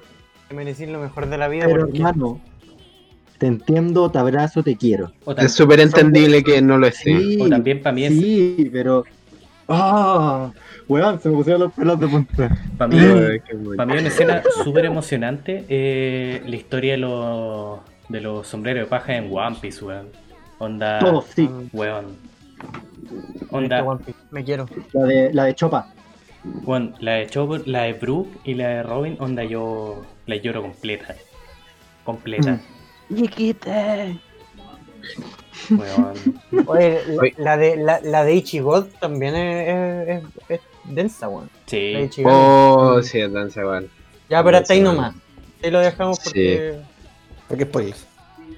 Te 0.49 0.55
merecí 0.55 0.85
lo 0.85 1.01
mejor 1.01 1.27
de 1.27 1.39
la 1.39 1.49
vida. 1.49 1.65
pero 1.67 1.87
porque- 1.87 1.97
hermano, 1.97 2.39
te 3.39 3.47
entiendo, 3.47 4.11
te 4.11 4.19
abrazo, 4.19 4.63
te 4.63 4.77
quiero. 4.77 5.11
Es 5.39 5.53
súper 5.55 5.81
entendible 5.81 6.45
que 6.45 6.61
no 6.61 6.77
lo 6.77 6.87
esté. 6.87 7.19
Sí, 7.19 7.39
o 7.41 7.49
también 7.49 7.81
para 7.83 7.95
mí 7.95 8.05
es. 8.05 8.13
sí, 8.13 8.69
pero. 8.71 9.05
¡Ah! 9.69 10.51
weón, 10.87 11.19
se 11.21 11.31
me 11.31 11.37
pusieron 11.37 11.63
los 11.63 11.73
pelos 11.73 11.99
de 11.99 12.09
punta. 12.09 12.59
Para 12.77 12.89
mí, 12.89 12.99
Ay, 12.99 13.41
qué 13.41 13.55
bueno. 13.57 13.77
para 13.79 13.93
mí 13.93 13.99
una 13.99 14.09
escena 14.09 14.43
súper 14.63 14.85
emocionante 14.85 15.65
eh, 15.69 16.43
la 16.47 16.57
historia 16.57 16.93
de 16.93 16.99
los, 16.99 17.81
de 18.11 18.21
los 18.21 18.47
sombreros 18.47 18.83
de 18.85 18.87
paja 18.91 19.17
en 19.17 19.31
One 19.35 19.57
Piece, 19.61 19.83
weón. 19.83 20.09
Onda. 20.59 20.99
Todos, 20.99 21.25
sí. 21.35 21.49
Weón. 21.73 22.05
Onda. 23.51 23.83
One 23.83 24.01
Piece, 24.05 24.19
Me 24.31 24.45
quiero. 24.45 24.67
La 24.93 25.05
de, 25.05 25.33
la 25.33 25.45
de 25.45 25.55
Chopa. 25.55 25.93
Weón, 26.65 26.95
la 27.01 27.13
de 27.15 27.27
Chopper, 27.29 27.67
la 27.67 27.83
de 27.85 27.93
Brooke 27.95 28.31
y 28.45 28.55
la 28.55 28.69
de 28.69 28.83
Robin, 28.83 29.17
onda 29.21 29.45
yo 29.45 30.03
la 30.27 30.37
lloro 30.37 30.63
completa. 30.63 31.15
Completa. 32.05 32.61
Weón. 35.71 36.15
Oye, 36.67 37.01
la- 37.07 37.15
Oye. 37.23 37.35
la 37.37 37.57
de, 37.57 37.77
la, 37.77 38.01
la 38.03 38.25
de 38.25 38.35
Ichigo 38.35 38.85
también 38.85 39.35
es, 39.35 40.09
es, 40.09 40.25
es- 40.49 40.61
es 40.61 40.61
densa, 40.95 41.29
weón. 41.29 41.51
La 41.71 41.99
de 41.99 42.11
Sí. 42.13 42.23
Oh, 42.25 43.03
sí, 43.03 43.21
es 43.21 43.33
danza 43.33 43.61
igual. 43.61 43.89
ya, 44.29 44.43
pero 44.43 44.59
hasta 44.59 44.73
ahí 44.75 44.81
nomás. 44.81 45.15
Ahí 45.63 45.71
lo 45.71 45.81
dejamos 45.81 46.21
porque. 46.21 46.79
Porque 47.49 47.63
es 47.65 47.69
spoiler. 47.69 47.95
sí, 47.95 48.07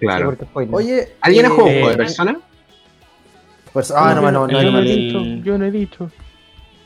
Claro. 0.01 0.27
porque 0.27 0.45
spoiler. 0.45 0.75
Oye. 0.75 1.09
¿Alguien 1.21 1.47
ha 1.47 1.49
eh, 1.49 1.51
jugado 1.53 1.67
un 1.69 1.73
juego 1.75 1.89
de 1.89 1.95
eh, 1.95 1.97
persona? 1.97 2.41
pues- 3.73 3.91
ah, 3.91 4.15
no, 4.15 4.21
no, 4.23 4.31
no, 4.33 4.47
no, 4.49 4.53
no 4.53 4.61
he 4.61 4.71
no, 4.73 4.81
dicho, 4.83 5.23
yo 5.45 5.59
no 5.59 5.65
he 5.65 5.71
dicho. 5.71 6.11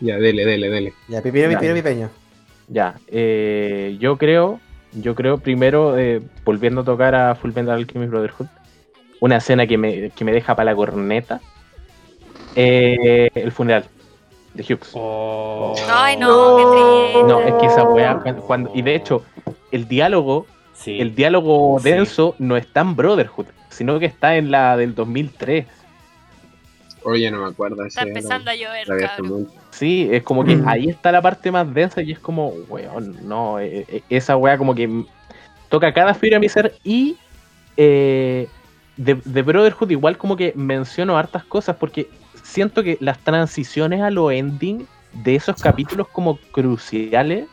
Ya, 0.00 0.16
dele, 0.18 0.44
dele, 0.44 0.68
dele. 0.70 0.92
Ya, 1.08 1.22
pipiro, 1.22 1.50
Ya. 1.50 1.58
pipiro, 1.58 1.74
pipeño. 1.74 2.10
Ya, 2.68 2.94
eh, 3.08 3.96
yo 4.00 4.16
creo, 4.16 4.60
yo 4.92 5.14
creo 5.14 5.38
primero, 5.38 5.98
eh, 5.98 6.22
volviendo 6.44 6.80
a 6.80 6.84
tocar 6.84 7.14
a 7.14 7.34
Full 7.34 7.50
Metal 7.54 7.70
Alchemist 7.70 8.10
Brotherhood, 8.10 8.46
una 9.20 9.36
escena 9.36 9.66
que 9.66 9.76
me, 9.78 10.10
que 10.10 10.24
me 10.24 10.32
deja 10.32 10.54
para 10.56 10.70
la 10.72 10.76
corneta, 10.76 11.40
eh, 12.56 13.28
el 13.34 13.52
funeral 13.52 13.84
de 14.54 14.62
Hughes. 14.62 14.90
Oh. 14.94 15.74
Ay, 15.90 16.16
no, 16.16 16.56
qué 16.56 16.62
triste. 17.12 17.28
No, 17.28 17.40
es 17.40 17.54
que 17.54 17.66
esa 17.66 17.84
weá, 17.84 18.18
cuando, 18.22 18.42
cuando- 18.42 18.70
y 18.74 18.82
de 18.82 18.94
hecho, 18.94 19.24
el 19.72 19.88
diálogo, 19.88 20.46
Sí. 20.74 21.00
el 21.00 21.14
diálogo 21.14 21.78
Sí. 21.80 21.90
denso 21.90 22.34
no 22.38 22.56
está 22.56 22.80
en 22.80 22.96
Brotherhood, 22.96 23.46
sino 23.70 23.98
que 23.98 24.06
está 24.06 24.36
en 24.36 24.50
la 24.50 24.76
del 24.76 24.94
2003. 24.94 25.66
Oye, 27.04 27.30
no 27.30 27.42
me 27.42 27.48
acuerdo. 27.50 27.84
Está 27.84 28.02
empezando 28.02 28.50
a 28.50 28.54
llover, 28.54 28.86
cabrón. 28.86 29.48
Sí, 29.74 30.08
es 30.12 30.22
como 30.22 30.44
que 30.44 30.62
ahí 30.66 30.88
está 30.88 31.10
la 31.10 31.20
parte 31.20 31.50
más 31.50 31.72
densa 31.74 32.00
y 32.00 32.12
es 32.12 32.20
como, 32.20 32.50
weón, 32.68 33.16
no, 33.26 33.58
eh, 33.58 33.84
eh, 33.88 34.02
esa 34.08 34.36
weá 34.36 34.56
como 34.56 34.72
que 34.72 35.04
toca 35.68 35.92
cada 35.92 36.14
fibra 36.14 36.36
de 36.36 36.40
mi 36.40 36.48
ser 36.48 36.76
y 36.84 37.16
eh, 37.76 38.46
de, 38.96 39.14
de 39.24 39.42
Brotherhood 39.42 39.90
igual 39.90 40.16
como 40.16 40.36
que 40.36 40.52
menciono 40.54 41.18
hartas 41.18 41.42
cosas 41.42 41.74
porque 41.74 42.08
siento 42.44 42.84
que 42.84 42.96
las 43.00 43.18
transiciones 43.18 44.00
a 44.00 44.10
lo 44.10 44.30
ending 44.30 44.86
de 45.24 45.34
esos 45.34 45.60
capítulos 45.60 46.06
como 46.06 46.38
cruciales 46.52 47.46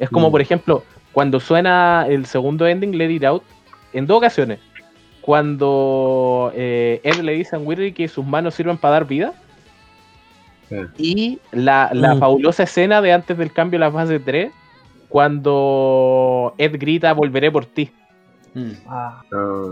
es 0.00 0.10
como 0.10 0.28
Mm. 0.28 0.32
por 0.32 0.40
ejemplo 0.40 0.82
cuando 1.12 1.38
suena 1.38 2.06
el 2.08 2.26
segundo 2.26 2.66
ending 2.66 2.98
Let 2.98 3.10
It 3.12 3.24
Out 3.24 3.44
en 3.92 4.08
dos 4.08 4.16
ocasiones 4.16 4.58
cuando 5.20 6.50
eh, 6.56 7.00
Ed 7.04 7.20
le 7.20 7.34
dice 7.34 7.54
a 7.54 7.58
Weary 7.60 7.92
que 7.92 8.08
sus 8.08 8.26
manos 8.26 8.54
sirven 8.56 8.76
para 8.76 8.94
dar 8.94 9.06
vida. 9.06 9.32
Y 10.98 11.38
la, 11.52 11.90
la 11.92 12.14
Mm. 12.14 12.18
fabulosa 12.20 12.62
escena 12.64 13.00
de 13.00 13.12
antes 13.12 13.36
del 13.38 13.52
cambio 13.52 13.78
de 13.78 13.84
la 13.86 13.90
fase 13.92 14.18
3 14.20 14.52
cuando 15.08 16.54
Ed 16.58 16.76
grita 16.78 17.12
volveré 17.12 17.50
por 17.50 17.66
ti 17.66 17.90
Mm. 18.54 18.72
Ah, 18.86 19.22
No. 19.30 19.70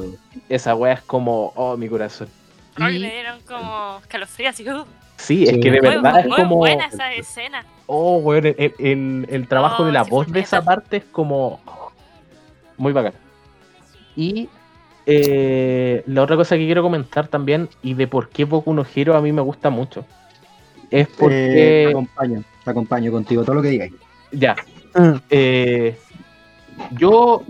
esa 0.49 0.75
wea 0.75 0.95
es 0.95 1.03
como 1.03 1.53
oh 1.55 1.77
mi 1.77 1.87
corazón 1.89 2.29
Ay, 2.77 2.97
Y- 2.97 3.01
me 3.01 3.11
dieron 3.13 3.39
como 3.47 4.01
calofríos 4.09 4.55
así. 4.55 4.67
Uh, 4.67 4.85
sí, 5.17 5.43
es 5.45 5.51
Sí. 5.51 5.61
que 5.61 5.71
de 5.71 5.81
verdad 5.83 6.13
muy, 6.13 6.21
es 6.21 6.27
muy 6.29 6.37
como 6.39 6.57
buena 6.57 6.87
esa 6.87 7.13
escena. 7.13 7.63
Oh, 7.87 8.19
weón, 8.19 8.47
el, 8.47 8.73
el- 8.79 9.27
el 9.29 9.49
trabajo 9.49 9.83
Oh, 9.83 9.87
de 9.87 9.93
la 9.93 10.05
sí, 10.05 10.11
voz 10.11 10.33
de 10.33 10.41
esa 10.41 10.63
parte 10.65 10.99
es 10.99 11.05
como 11.05 11.61
muy 12.79 12.93
bacán. 12.95 13.13
Y 14.17 14.49
eh, 15.05 16.03
la 16.07 16.23
otra 16.23 16.37
cosa 16.37 16.57
que 16.57 16.65
quiero 16.65 16.83
comentar 16.83 17.29
también, 17.29 17.69
y 17.83 17.93
de 17.95 18.07
por 18.07 18.31
qué 18.31 18.45
Boku 18.45 18.73
no 18.73 18.87
Hero 18.95 19.15
a 19.17 19.21
mí 19.21 19.31
me 19.33 19.43
gusta 19.43 19.69
mucho, 19.69 20.07
es 20.91 21.07
Eh, 21.07 21.11
porque. 21.19 21.85
te 21.87 21.91
acompaño, 21.91 22.45
te 22.65 22.71
acompaño 22.71 23.13
contigo, 23.13 23.45
todo 23.45 23.57
lo 23.57 23.63
que 23.63 23.69
digáis. 23.69 23.93
Ya. 24.33 24.57
Eh, 25.31 25.97
yo 26.93 27.45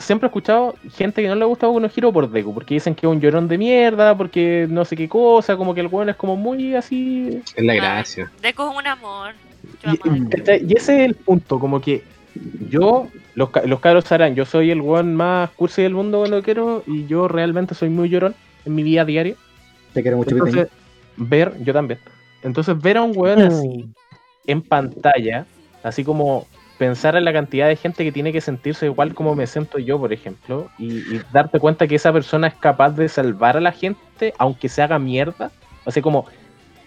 siempre 0.00 0.26
he 0.26 0.28
escuchado 0.28 0.74
gente 0.94 1.22
que 1.22 1.28
no 1.28 1.34
le 1.34 1.44
gusta 1.44 1.66
Boku 1.66 1.80
no 1.80 1.90
Hero 1.94 2.12
por 2.12 2.30
Deku, 2.30 2.54
porque 2.54 2.74
dicen 2.74 2.94
que 2.94 3.06
es 3.06 3.12
un 3.12 3.20
llorón 3.20 3.48
de 3.48 3.58
mierda, 3.58 4.16
porque 4.16 4.66
no 4.68 4.84
sé 4.84 4.96
qué 4.96 5.08
cosa, 5.08 5.56
como 5.56 5.74
que 5.74 5.80
el 5.80 5.88
weón 5.88 6.08
es 6.08 6.16
como 6.16 6.36
muy 6.36 6.74
así. 6.74 7.42
Es 7.54 7.64
la 7.64 7.74
gracia. 7.74 8.30
Deku 8.42 8.62
es 8.62 8.76
un 8.76 8.86
amor. 8.86 9.34
Yo 9.84 9.92
Y, 10.56 10.74
ese 10.74 11.04
es 11.04 11.08
el 11.08 11.14
punto, 11.14 11.58
como 11.58 11.80
que 11.80 12.02
yo, 12.70 13.08
los, 13.34 13.50
los 13.66 13.80
cabros 13.80 14.04
sabrán, 14.04 14.34
yo 14.34 14.44
soy 14.44 14.70
el 14.70 14.80
weón 14.80 15.14
más 15.14 15.50
cursi 15.50 15.82
del 15.82 15.94
mundo 15.94 16.18
cuando 16.18 16.42
quiero, 16.42 16.82
y 16.86 17.06
yo 17.06 17.28
realmente 17.28 17.74
soy 17.74 17.90
muy 17.90 18.08
llorón 18.08 18.34
en 18.64 18.74
mi 18.74 18.82
vida 18.82 19.04
diaria. 19.04 19.34
Te 19.92 20.02
quiero 20.02 20.16
mucho, 20.16 20.30
Entonces, 20.30 20.68
ver, 21.16 21.54
yo 21.62 21.72
también. 21.72 21.98
Entonces, 22.42 22.80
ver 22.80 22.96
a 22.96 23.02
un 23.02 23.12
weón 23.16 23.42
así 23.42 23.88
en 24.46 24.62
pantalla, 24.62 25.46
así 25.82 26.04
como 26.04 26.46
pensar 26.78 27.14
en 27.14 27.24
la 27.26 27.32
cantidad 27.32 27.68
de 27.68 27.76
gente 27.76 28.04
que 28.04 28.12
tiene 28.12 28.32
que 28.32 28.40
sentirse 28.40 28.86
igual 28.86 29.14
como 29.14 29.34
me 29.34 29.46
siento 29.46 29.78
yo, 29.78 29.98
por 29.98 30.12
ejemplo, 30.14 30.70
y, 30.78 30.98
y 31.14 31.20
darte 31.32 31.60
cuenta 31.60 31.86
que 31.86 31.96
esa 31.96 32.12
persona 32.12 32.46
es 32.48 32.54
capaz 32.54 32.90
de 32.92 33.08
salvar 33.08 33.56
a 33.56 33.60
la 33.60 33.72
gente, 33.72 34.32
aunque 34.38 34.68
se 34.70 34.80
haga 34.82 34.98
mierda. 34.98 35.50
O 35.84 35.90
sea, 35.90 36.02
como 36.02 36.24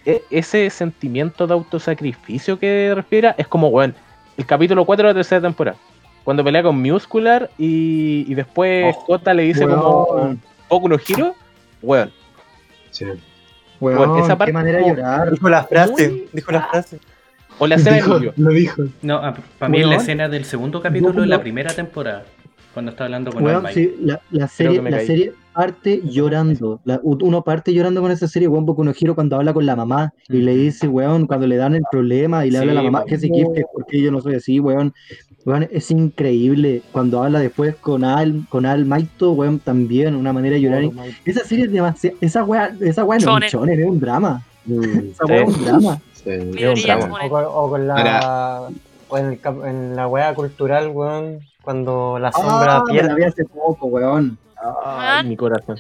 e- 0.06 0.24
ese 0.32 0.70
sentimiento 0.72 1.46
de 1.46 1.54
autosacrificio 1.54 2.58
que 2.58 2.92
respira 2.96 3.36
es 3.38 3.48
como, 3.48 3.68
weón, 3.68 3.94
el 4.36 4.46
capítulo 4.48 4.84
4 4.86 5.08
de 5.08 5.14
la 5.14 5.18
tercera 5.20 5.42
temporada. 5.42 5.78
Cuando 6.24 6.44
pelea 6.44 6.64
con 6.64 6.82
Muscular 6.82 7.52
y, 7.58 8.26
y 8.28 8.34
después 8.34 8.96
Oh, 8.98 9.02
Jota 9.02 9.34
le 9.34 9.44
dice 9.44 9.68
como. 9.68 10.38
Poco 10.70 10.90
no 10.90 10.98
giro, 10.98 11.36
weón. 11.82 12.12
Sí. 12.90 13.06
Weón, 13.84 13.98
Bueno, 14.10 14.24
esa 14.26 14.38
parte 14.38 14.52
qué 14.52 14.54
manera 14.54 14.78
de 14.80 14.88
llorar. 14.88 15.32
dijo 15.32 15.50
la 15.50 15.64
frase, 15.66 16.10
Muy- 16.10 16.28
dijo 16.34 16.52
la 16.52 16.62
frase. 16.68 17.00
O 17.60 17.68
la 17.68 17.76
escena 17.76 17.98
de 17.98 18.02
Julio. 18.02 18.34
lo 18.38 18.50
dijo. 18.52 18.84
No, 19.02 19.22
para 19.60 19.70
mí 19.70 19.80
es 19.82 19.88
la 19.88 19.96
escena 19.98 20.28
del 20.30 20.46
segundo 20.46 20.82
capítulo 20.82 21.22
de 21.22 21.28
la 21.28 21.40
primera 21.42 21.72
temporada. 21.74 22.24
Cuando 22.74 22.90
está 22.90 23.04
hablando 23.04 23.32
con 23.32 23.44
sí, 23.72 23.94
la, 24.02 24.20
la 24.32 24.48
serie, 24.48 24.82
la 24.82 24.90
caí. 24.90 25.06
serie 25.06 25.34
parte 25.54 26.02
llorando. 26.04 26.80
La- 26.86 27.00
uno 27.04 27.44
parte 27.44 27.72
llorando 27.72 28.02
con 28.02 28.10
esa 28.10 28.28
serie, 28.28 28.48
weón, 28.48 28.66
Boku 28.66 28.84
no 28.84 28.92
Hero 29.00 29.14
cuando 29.14 29.36
habla 29.36 29.54
con 29.54 29.64
la 29.68 29.76
mamá 29.76 30.12
y 30.28 30.38
le 30.38 30.56
dice, 30.56 30.88
weón, 30.88 31.28
cuando 31.28 31.46
le 31.46 31.58
dan 31.58 31.76
el 31.76 31.84
problema 31.92 32.48
y 32.48 32.50
le 32.50 32.58
Sí, 32.58 32.62
habla 32.62 32.72
a 32.72 32.76
la 32.76 32.82
mamá 32.90 33.06
que 33.06 33.20
se 33.20 33.28
equipe, 33.28 33.54
que 33.54 33.64
porque 33.72 34.02
yo 34.02 34.12
no 34.12 34.22
soy 34.22 34.34
así, 34.36 34.60
weón. 34.60 34.92
Weón, 35.46 35.68
es 35.72 35.92
increíble. 35.92 36.82
Cuando 36.92 37.22
habla 37.22 37.40
después 37.40 37.76
con 37.76 38.04
Al, 38.06 38.44
con 38.50 38.66
Al 38.66 38.86
Maito, 38.86 39.32
weón, 39.34 39.60
también, 39.60 40.16
una 40.16 40.32
manera 40.32 40.56
de 40.56 40.62
llorar. 40.62 40.84
Esa 41.26 41.44
serie 41.44 41.66
es 41.66 41.72
demasiado. 41.72 42.16
Esa 42.22 42.44
weá, 42.46 42.74
esa 42.80 43.04
weá 43.04 43.20
no 43.20 43.38
es 43.40 43.54
un 43.54 43.70
es 43.70 43.86
un 43.86 44.00
drama. 44.00 44.42
Esa 44.66 45.26
Sí. 45.26 45.32
weá 45.32 45.44
es 45.44 45.58
un 45.58 45.66
drama. 45.66 46.02
Sí. 46.14 46.30
Minoría 46.30 46.96
drama. 46.98 47.20
O 47.26 47.30
con, 47.30 47.44
o 47.46 47.70
con 47.70 47.88
la. 47.88 48.70
O 49.10 49.18
en, 49.18 49.26
el, 49.26 49.40
cap- 49.42 49.64
en 49.66 49.96
la 49.96 50.08
wea 50.08 50.34
cultural, 50.34 50.88
weón. 50.90 51.40
Cuando 51.62 52.18
la 52.20 52.32
sombra 52.32 52.78
Ah, 52.78 52.84
me 52.88 52.92
pierde. 52.94 53.10
la 53.10 53.16
vi 53.16 53.24
hace 53.24 53.46
poco, 53.46 53.88
weón. 53.88 54.38
Ay, 54.86 55.28
mi 55.28 55.36
corazón. 55.36 55.78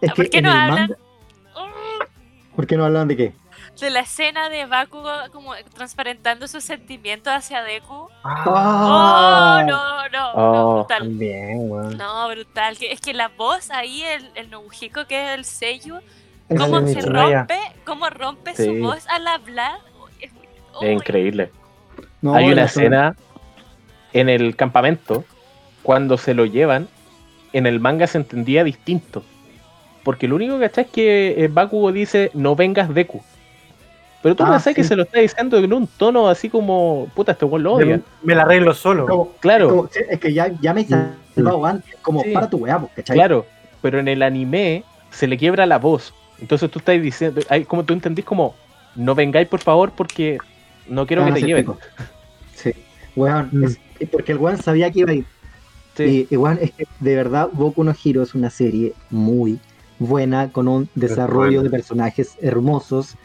Es 0.00 0.12
¿Por 0.12 0.24
que 0.24 0.30
qué 0.30 0.38
en 0.38 0.44
no 0.44 0.50
el 0.50 0.56
hablan? 0.56 0.78
manga- 0.90 0.96
¿Por 2.56 2.66
qué 2.66 2.76
no 2.76 2.84
hablan 2.84 3.08
de 3.08 3.16
qué? 3.16 3.32
De 3.80 3.90
la 3.90 4.00
escena 4.00 4.48
de 4.48 4.66
Bakugo 4.66 5.10
como 5.32 5.52
transparentando 5.74 6.46
sus 6.48 6.62
sentimientos 6.64 7.32
hacia 7.32 7.62
Deku. 7.62 8.08
Ah. 8.22 9.58
Oh, 9.60 9.66
no, 9.66 10.08
no, 10.08 10.32
Oh. 10.34 10.36
no, 10.36 10.74
brutal. 10.78 10.98
También, 11.00 11.70
weón. 11.70 11.96
No, 11.98 12.28
brutal. 12.28 12.78
Que, 12.78 12.92
es 12.92 13.00
que 13.00 13.12
la 13.14 13.28
voz 13.28 13.70
ahí, 13.70 14.02
el, 14.02 14.30
el 14.36 14.50
Nobuhiko, 14.50 15.06
que 15.06 15.24
es 15.32 15.38
el 15.38 15.44
sello, 15.44 16.00
cómo 16.48 16.86
se 16.86 17.00
rompe, 17.00 17.58
cómo 17.84 18.08
rompe 18.10 18.54
Sí. 18.54 18.64
su 18.64 18.74
voz 18.80 19.06
al 19.08 19.26
hablar. 19.26 19.78
Es, 20.20 20.30
Es 20.80 20.92
increíble. 20.92 21.50
No, 22.22 22.34
Hay 22.34 22.50
una 22.50 22.64
escena 22.64 23.16
en 24.12 24.28
el 24.28 24.56
campamento 24.56 25.24
cuando 25.82 26.16
se 26.16 26.32
lo 26.34 26.46
llevan. 26.46 26.88
En 27.52 27.66
el 27.66 27.80
manga 27.80 28.06
se 28.06 28.18
entendía 28.18 28.64
distinto. 28.64 29.22
Porque 30.04 30.26
lo 30.28 30.36
único 30.36 30.58
que 30.58 30.64
está 30.66 30.82
es 30.82 30.86
que 30.88 31.44
eh, 31.44 31.48
Bakugo 31.48 31.92
dice 31.92 32.30
no 32.34 32.56
vengas 32.56 32.92
Deku. 32.92 33.22
Pero 34.24 34.34
tú 34.36 34.42
Ah, 34.42 34.52
pensás 34.52 34.74
que 34.74 34.82
sí. 34.82 34.88
se 34.88 34.96
lo 34.96 35.02
está 35.02 35.20
diciendo 35.20 35.58
en 35.58 35.70
un 35.70 35.86
tono 35.86 36.28
así 36.30 36.48
como 36.48 37.08
puta, 37.14 37.32
este 37.32 37.44
weón 37.44 37.62
lo 37.62 37.74
odia. 37.74 38.00
Me 38.22 38.34
la 38.34 38.42
arreglo 38.42 38.72
solo. 38.72 39.06
como- 39.06 39.32
Claro. 39.38 39.66
Es, 39.66 39.70
como- 39.72 39.88
sí, 39.92 40.00
es 40.08 40.18
que 40.18 40.32
ya, 40.32 40.50
ya 40.62 40.72
me 40.72 40.80
he 40.80 40.86
salvado 40.88 41.66
antes, 41.66 41.94
como 42.00 42.22
Sí. 42.22 42.30
para 42.30 42.48
tu 42.48 42.56
weá, 42.56 42.78
pues, 42.80 42.90
¿cachai? 42.96 43.16
Claro, 43.16 43.44
pero 43.82 43.98
en 44.00 44.08
el 44.08 44.22
anime 44.22 44.82
se 45.10 45.26
le 45.26 45.36
quiebra 45.36 45.66
la 45.66 45.78
voz. 45.78 46.14
Entonces 46.40 46.70
tú 46.70 46.78
estás 46.78 47.00
diciendo, 47.02 47.42
hay, 47.50 47.64
como 47.64 47.84
tú 47.84 47.92
entendís 47.92 48.24
como, 48.24 48.54
no 48.96 49.14
vengáis 49.14 49.46
por 49.46 49.60
favor 49.60 49.92
porque 49.94 50.38
no 50.88 51.06
quiero 51.06 51.22
Ah, 51.22 51.26
que 51.26 51.32
te 51.34 51.40
sí, 51.40 51.46
lleven. 51.46 51.64
pico. 51.66 51.78
Sí, 52.54 52.72
weón, 53.14 53.50
Mm. 53.52 53.64
es- 53.64 53.80
es 54.00 54.08
porque 54.08 54.32
el 54.32 54.38
weón 54.38 54.56
sabía 54.56 54.90
que 54.90 55.00
iba 55.00 55.10
a 55.10 55.14
ir. 55.16 55.26
Sí. 55.98 56.26
Y, 56.30 56.34
y, 56.34 56.36
weón, 56.38 56.58
es 56.62 56.72
que 56.72 56.86
de 56.98 57.14
verdad 57.14 57.50
Boku 57.52 57.84
no 57.84 57.94
Hero 58.02 58.22
es 58.22 58.34
una 58.34 58.48
serie 58.48 58.94
muy 59.10 59.58
buena, 59.98 60.50
con 60.50 60.66
un 60.66 60.88
desarrollo 60.94 61.62
de 61.62 61.68
personajes 61.68 62.36
hermosos 62.40 63.16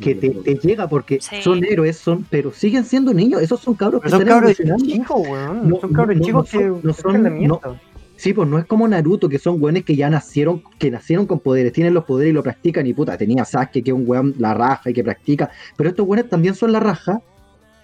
que 0.00 0.14
te, 0.14 0.30
te 0.30 0.54
llega 0.56 0.88
porque 0.88 1.18
Sí. 1.20 1.36
son 1.42 1.64
héroes, 1.64 1.96
son, 1.96 2.26
pero 2.30 2.52
siguen 2.52 2.84
siendo 2.84 3.12
niños. 3.14 3.42
Esos 3.42 3.60
son 3.60 3.74
cabros 3.74 4.02
que 4.02 4.10
son 4.10 4.22
están 4.22 4.40
cabros 4.40 4.56
chicos, 4.82 5.20
weón. 5.28 5.68
No, 5.68 5.80
son 5.80 5.92
cabros 5.92 6.16
no, 6.16 6.24
chicos 6.24 6.54
no 6.82 6.92
son- 6.92 7.22
no 7.46 7.60
que. 7.60 7.68
Sí, 8.16 8.32
pues 8.32 8.48
no 8.48 8.58
es 8.58 8.64
como 8.64 8.88
Naruto, 8.88 9.28
que 9.28 9.38
son 9.38 9.62
weones 9.62 9.84
que 9.84 9.94
ya 9.94 10.08
nacieron, 10.08 10.62
que 10.78 10.90
nacieron 10.90 11.26
con 11.26 11.38
poderes, 11.40 11.72
tienen 11.74 11.92
los 11.92 12.04
poderes 12.04 12.30
y 12.30 12.34
lo 12.34 12.42
practican. 12.42 12.86
Y 12.86 12.94
puta, 12.94 13.18
tenía 13.18 13.44
Sasuke, 13.44 13.82
que 13.84 13.90
es 13.90 13.92
un 13.94 14.04
weón 14.06 14.34
la 14.38 14.54
raja 14.54 14.88
y 14.88 14.94
que 14.94 15.04
practica. 15.04 15.50
Pero 15.76 15.90
estos 15.90 16.06
weones 16.06 16.30
también 16.30 16.54
son 16.54 16.72
la 16.72 16.80
raja, 16.80 17.20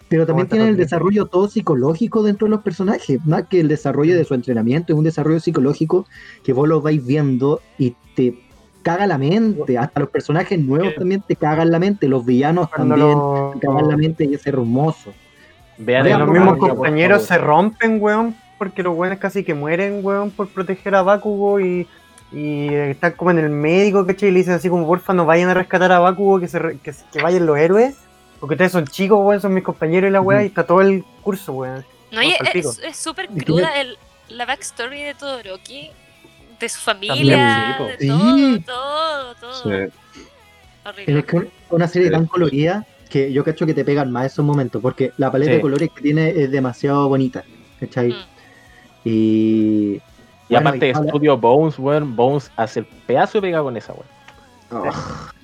pero 0.08 0.26
también 0.26 0.48
tienen 0.48 0.68
el 0.68 0.76
desarrollo 0.78 1.26
todo 1.26 1.48
psicológico 1.48 2.22
dentro 2.22 2.46
de 2.46 2.50
los 2.52 2.62
personajes. 2.62 3.18
Más 3.26 3.46
que 3.48 3.60
el 3.60 3.68
desarrollo 3.68 4.16
de 4.16 4.24
su 4.24 4.32
entrenamiento, 4.32 4.94
es 4.94 4.98
un 4.98 5.04
desarrollo 5.04 5.38
psicológico 5.40 6.06
que 6.44 6.54
vos 6.54 6.66
lo 6.66 6.80
vais 6.80 7.04
viendo 7.04 7.60
y 7.78 7.94
te 8.14 8.38
caga 8.82 9.06
la 9.06 9.16
mente. 9.18 9.78
Hasta 9.78 10.00
los 10.00 10.10
personajes 10.10 10.58
nuevos 10.58 10.94
también 10.94 11.22
te 11.22 11.36
cagan 11.36 11.70
la 11.70 11.78
mente, 11.78 12.06
los 12.08 12.24
villanos 12.24 12.68
Cuando 12.68 12.96
también 12.96 13.60
te 13.60 13.66
cagan 13.66 13.88
la 13.88 13.96
mente 13.96 14.24
y 14.24 14.34
es 14.34 14.46
hermoso. 14.46 15.12
Vean 15.78 16.08
los 16.18 16.28
mismos 16.28 16.58
compañeros 16.58 17.22
se 17.24 17.38
rompen, 17.38 18.00
weón, 18.00 18.36
porque 18.58 18.82
los 18.82 18.96
weones 18.96 19.18
casi 19.18 19.42
que 19.42 19.54
mueren, 19.54 20.00
weón, 20.04 20.30
por 20.30 20.48
proteger 20.48 20.94
a 20.94 21.02
Bakugo 21.02 21.58
y, 21.60 21.88
y 22.30 22.68
están 22.74 23.12
como 23.12 23.30
en 23.32 23.38
el 23.38 23.48
médico, 23.50 24.06
¿cachai? 24.06 24.28
Y 24.28 24.32
le 24.32 24.38
dicen 24.40 24.54
así 24.54 24.68
como, 24.68 24.86
porfa, 24.86 25.12
no 25.14 25.24
vayan 25.24 25.48
a 25.48 25.54
rescatar 25.54 25.90
a 25.90 25.98
Bakugo, 25.98 26.38
que, 26.38 26.48
se 26.48 26.58
re- 26.58 26.78
que, 26.78 26.92
se- 26.92 27.04
que 27.12 27.22
vayan 27.22 27.46
los 27.46 27.58
héroes, 27.58 27.96
porque 28.38 28.54
ustedes 28.54 28.72
son 28.72 28.86
chicos, 28.86 29.18
weón, 29.24 29.40
son 29.40 29.54
mis 29.54 29.64
compañeros 29.64 30.08
y 30.08 30.12
la 30.12 30.20
weá, 30.20 30.42
y 30.44 30.46
está 30.46 30.64
todo 30.64 30.80
el 30.82 31.04
curso, 31.22 31.52
weón. 31.54 31.84
No, 32.12 32.22
y 32.22 32.32
es 32.54 32.78
es 32.84 32.96
súper 32.96 33.28
cruda 33.28 33.80
el, 33.80 33.96
la 34.28 34.44
backstory 34.46 35.02
de 35.02 35.14
Todoroki, 35.14 35.90
de 36.62 36.68
su 36.68 36.80
familia, 36.80 37.76
También, 37.76 37.98
de 37.98 38.04
todo, 38.06 38.54
Sí. 38.56 38.64
todo, 38.64 39.34
todo. 39.34 39.54
Sí. 39.62 39.92
Horrible. 40.84 41.18
Es 41.18 41.24
que 41.26 41.36
un- 41.36 41.48
una 41.70 41.88
serie 41.88 42.10
tan 42.10 42.26
colorida 42.26 42.86
que 43.10 43.32
yo 43.32 43.44
cacho 43.44 43.66
que 43.66 43.74
te 43.74 43.84
pegan 43.84 44.10
más 44.10 44.26
esos 44.32 44.44
momentos, 44.44 44.80
porque 44.80 45.12
la 45.18 45.30
paleta 45.30 45.50
Sí. 45.52 45.56
de 45.56 45.60
colores 45.62 45.90
que 45.94 46.00
tiene 46.00 46.30
es 46.30 46.50
demasiado 46.50 47.08
bonita, 47.08 47.44
¿cachai? 47.80 48.08
Mm. 48.10 48.14
Y... 49.04 50.00
Y 50.48 50.54
bueno, 50.54 50.68
aparte 50.68 50.86
de 50.86 50.94
Studio 50.94 51.36
Bones, 51.38 51.78
weón, 51.78 52.14
Bones 52.14 52.50
hace 52.56 52.80
el 52.80 52.86
pedazo 53.06 53.38
de 53.38 53.42
pega 53.48 53.62
con 53.62 53.76
esa, 53.76 53.92
weón. 53.94 54.06
Oh, 54.70 54.90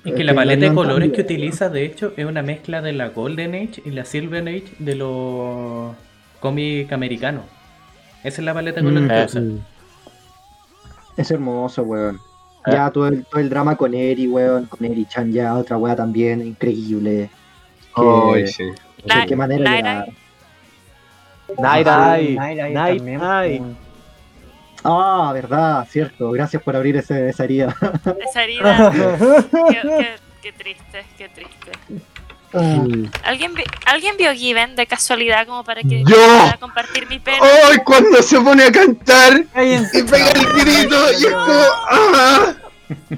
Es 0.05 0.13
que 0.13 0.23
la 0.23 0.33
paleta 0.33 0.65
de 0.69 0.73
colores 0.73 1.11
que 1.11 1.21
utiliza, 1.21 1.69
de 1.69 1.83
hecho, 1.85 2.13
es 2.17 2.25
una 2.25 2.41
mezcla 2.41 2.81
de 2.81 2.93
la 2.93 3.09
Golden 3.09 3.53
Age 3.55 3.81
y 3.85 3.91
la 3.91 4.05
Silver 4.05 4.47
Age 4.47 4.65
de 4.79 4.95
los 4.95 5.95
cómics 6.39 6.91
americanos. 6.91 7.43
Esa 8.23 8.41
es 8.41 8.45
la 8.45 8.53
paleta 8.53 8.81
de 8.81 8.87
colores 8.87 9.03
Mm, 9.03 9.07
que 9.09 9.19
eh, 9.21 9.25
usa. 9.25 9.41
Es 11.21 11.31
hermoso, 11.31 11.83
weón. 11.83 12.19
Ah. 12.65 12.71
Ya 12.71 12.91
todo 12.91 13.07
el, 13.07 13.25
todo 13.25 13.39
el 13.41 13.49
drama 13.49 13.75
con 13.75 13.93
Eri, 13.93 14.27
weón, 14.27 14.65
con 14.65 14.83
Eri 14.85 15.05
Chan 15.05 15.31
ya, 15.31 15.55
otra 15.55 15.77
weá 15.77 15.95
también, 15.95 16.41
increíble. 16.45 17.29
Ay, 17.95 18.43
Que- 18.43 18.47
sí. 18.47 18.63
La- 19.05 19.19
de 19.21 19.25
qué 19.27 19.35
manera 19.35 19.75
llegar. 19.75 20.07
Night 21.57 21.87
Eye, 21.87 22.35
Night 22.73 23.01
Eye. 23.21 23.61
Ah, 24.83 25.31
verdad, 25.33 25.85
cierto. 25.89 26.31
Gracias 26.31 26.61
por 26.63 26.75
abrir 26.75 26.95
ese, 26.97 27.29
esa 27.29 27.43
herida. 27.43 27.75
Esa 28.29 28.43
herida. 28.43 28.91
qué, 29.69 29.81
qué- 29.81 30.15
qué 30.41 30.51
triste, 30.53 31.05
qué 31.17 31.29
triste. 31.29 31.71
¿Alguien, 33.23 33.53
vi- 33.53 33.63
¿Alguien 33.85 34.15
vio 34.17 34.33
Given 34.33 34.75
de 34.75 34.87
casualidad 34.87 35.45
como 35.45 35.63
para 35.63 35.81
que 35.83 36.03
¡Yo! 36.03 36.15
para 36.45 36.57
compartir 36.57 37.07
mi 37.07 37.19
pena? 37.19 37.37
¡Ay, 37.69 37.77
cuando 37.85 38.21
se 38.23 38.39
pone 38.41 38.63
a 38.63 38.71
cantar! 38.71 39.43
Y 39.93 40.01
pega 40.03 40.31
el 40.31 40.45
grito 40.53 41.11
y 41.11 41.25
es 41.25 41.31
como. 41.31 41.63
¡Ah! 41.91 42.53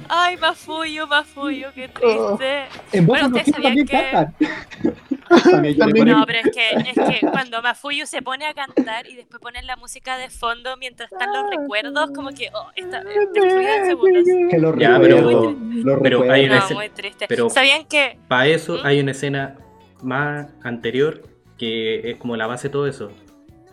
Ay, 0.09 0.37
Mafuyo, 0.37 1.07
Mafuyo, 1.07 1.69
qué 1.73 1.87
triste. 1.87 2.63
En 2.91 3.05
Bueno, 3.05 3.27
ustedes 3.27 3.47
sabían. 3.55 3.85
También 3.87 5.77
pongo- 5.77 6.05
No, 6.19 6.25
pero 6.25 6.39
es 6.39 6.51
que, 6.53 6.69
es 6.91 7.19
que 7.19 7.27
cuando 7.27 7.61
Mafuyu 7.61 8.05
se 8.05 8.21
pone 8.21 8.45
a 8.45 8.53
cantar 8.53 9.07
y 9.07 9.15
después 9.15 9.41
ponen 9.41 9.65
la 9.65 9.75
música 9.77 10.17
de 10.17 10.29
fondo 10.29 10.75
mientras 10.77 11.11
están 11.11 11.29
los 11.33 11.49
recuerdos, 11.49 12.11
como 12.13 12.29
que, 12.31 12.49
oh, 12.53 12.67
está 12.75 13.01
destruida 13.03 13.77
en 13.77 13.85
segundos. 13.85 14.23
Que 14.49 14.57
lo 14.59 14.77
Ya, 14.77 14.97
recuerdo, 14.97 15.55
pero- 15.55 15.85
lo 15.95 16.01
pero 16.01 16.31
hay 16.31 16.45
una 16.45 16.55
No, 16.57 16.61
escena- 16.63 16.79
muy 16.79 16.89
triste. 16.89 17.25
pero- 17.29 17.49
¿Sabían 17.49 17.85
que 17.85 18.17
Para 18.27 18.47
eso 18.47 18.73
¿Mm? 18.83 18.85
hay 18.85 18.99
una 18.99 19.11
escena 19.11 19.55
más 20.01 20.47
anterior 20.63 21.21
que 21.57 22.11
es 22.11 22.17
como 22.17 22.35
la 22.35 22.47
base 22.47 22.67
de 22.67 22.71
todo 22.73 22.87
eso. 22.87 23.11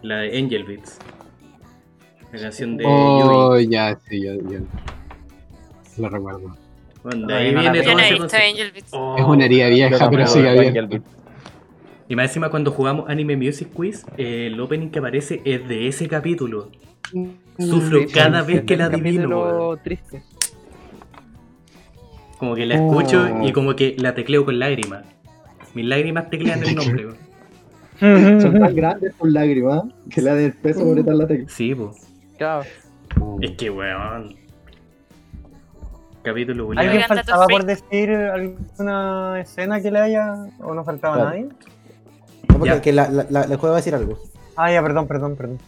La 0.03 0.19
de 0.19 0.39
Angel 0.39 0.63
Beats. 0.65 0.99
La 2.33 2.39
canción 2.41 2.77
de 2.77 2.85
Yui. 2.85 2.93
Oh, 2.93 3.59
ya, 3.59 3.99
sí, 4.09 4.23
ya, 4.23 4.33
ya. 4.49 4.59
Lo 5.99 6.09
recuerdo. 6.09 6.57
Bueno, 7.03 7.35
ahí 7.35 7.53
no 7.53 7.63
la 7.63 7.73
viene 7.73 7.87
todo 7.87 7.99
ese. 7.99 8.37
Angel 8.37 8.73
Beats? 8.73 8.89
Oh. 8.93 9.17
Es 9.19 9.25
una 9.25 9.45
herida 9.45 9.69
vieja, 9.69 10.11
pero 10.11 10.27
sigue 10.27 10.49
abierta. 10.49 10.69
Angel 10.69 10.87
Beats. 10.89 11.07
Y 12.09 12.17
más 12.17 12.27
encima 12.31 12.49
cuando 12.51 12.71
jugamos 12.71 13.09
Anime 13.09 13.37
Music 13.37 13.69
Quiz, 13.73 14.05
eh, 14.17 14.47
el 14.47 14.59
opening 14.61 14.89
que 14.89 14.99
aparece 14.99 15.43
es 15.45 15.69
de 15.69 15.89
ese 15.89 16.09
capítulo. 16.09 16.71
Sufro 17.59 18.01
Sí, 18.01 18.07
cada 18.13 18.45
sí, 18.45 18.53
vez 18.53 18.65
que 18.65 18.77
la 18.77 18.87
adivino, 18.87 19.77
triste. 19.83 20.23
Como 22.39 22.55
que 22.55 22.67
la 22.67 22.77
escucho 22.77 23.27
Oh. 23.35 23.47
y 23.47 23.53
como 23.53 23.75
que 23.75 23.97
la 23.99 24.15
tecleo 24.15 24.45
con 24.45 24.59
lágrimas. 24.59 25.05
Mis 25.75 25.85
lágrimas 25.87 26.31
teclean 26.31 26.63
el 26.65 26.75
nombre, 26.77 27.07
weón. 27.07 28.41
Son 28.41 28.59
tan 28.59 28.75
grandes 28.75 29.15
sus 29.21 29.29
lágrimas 29.31 29.83
que 30.11 30.23
le 30.23 30.31
da 30.31 30.41
el 30.41 30.53
peso 30.53 30.85
por 30.85 31.15
la 31.15 31.27
tecla. 31.27 31.49
Sí, 31.49 31.75
po. 31.75 31.95
Claro. 32.39 32.65
Es 33.41 33.51
que, 33.53 33.71
weón. 33.71 34.37
Capítulo 36.29 36.71
¿Alguien 36.77 37.03
faltaba 37.09 37.47
por 37.47 37.65
decir 37.65 38.11
alguna 38.11 39.41
escena 39.41 39.81
que 39.81 39.91
le 39.91 39.99
haya 39.99 40.35
o 40.61 40.75
no 40.75 40.85
faltaba 40.85 41.15
Claro. 41.15 41.31
nadie? 41.31 41.49
No, 42.49 42.59
porque 42.59 42.93
la, 42.93 43.09
la, 43.09 43.27
la, 43.31 43.43
el 43.43 43.57
juego 43.57 43.69
va 43.69 43.77
a 43.77 43.77
decir 43.77 43.95
algo. 43.95 44.19
Ah, 44.57 44.71
ya, 44.71 44.83
perdón, 44.83 45.07
perdón, 45.07 45.37
perdón. 45.37 45.59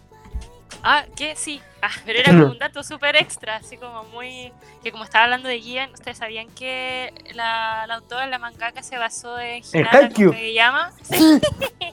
Ah, 0.82 1.04
que 1.16 1.36
sí. 1.36 1.60
Ah, 1.82 1.88
pero 2.04 2.18
era 2.18 2.32
como 2.32 2.46
un 2.52 2.58
dato 2.60 2.82
súper 2.82 3.16
extra, 3.16 3.56
así 3.56 3.76
como 3.76 4.04
muy... 4.04 4.52
Que 4.82 4.92
como 4.92 5.04
estaba 5.04 5.24
hablando 5.24 5.48
de 5.48 5.60
Gian, 5.60 5.90
ustedes 5.92 6.18
sabían 6.18 6.48
que 6.48 7.12
la, 7.34 7.84
la 7.86 7.94
autora, 7.96 8.26
la 8.26 8.38
mangaka, 8.38 8.82
se 8.82 8.96
basó 8.98 9.38
en 9.38 9.62
Hinata. 9.72 10.10
Sí. 11.02 11.40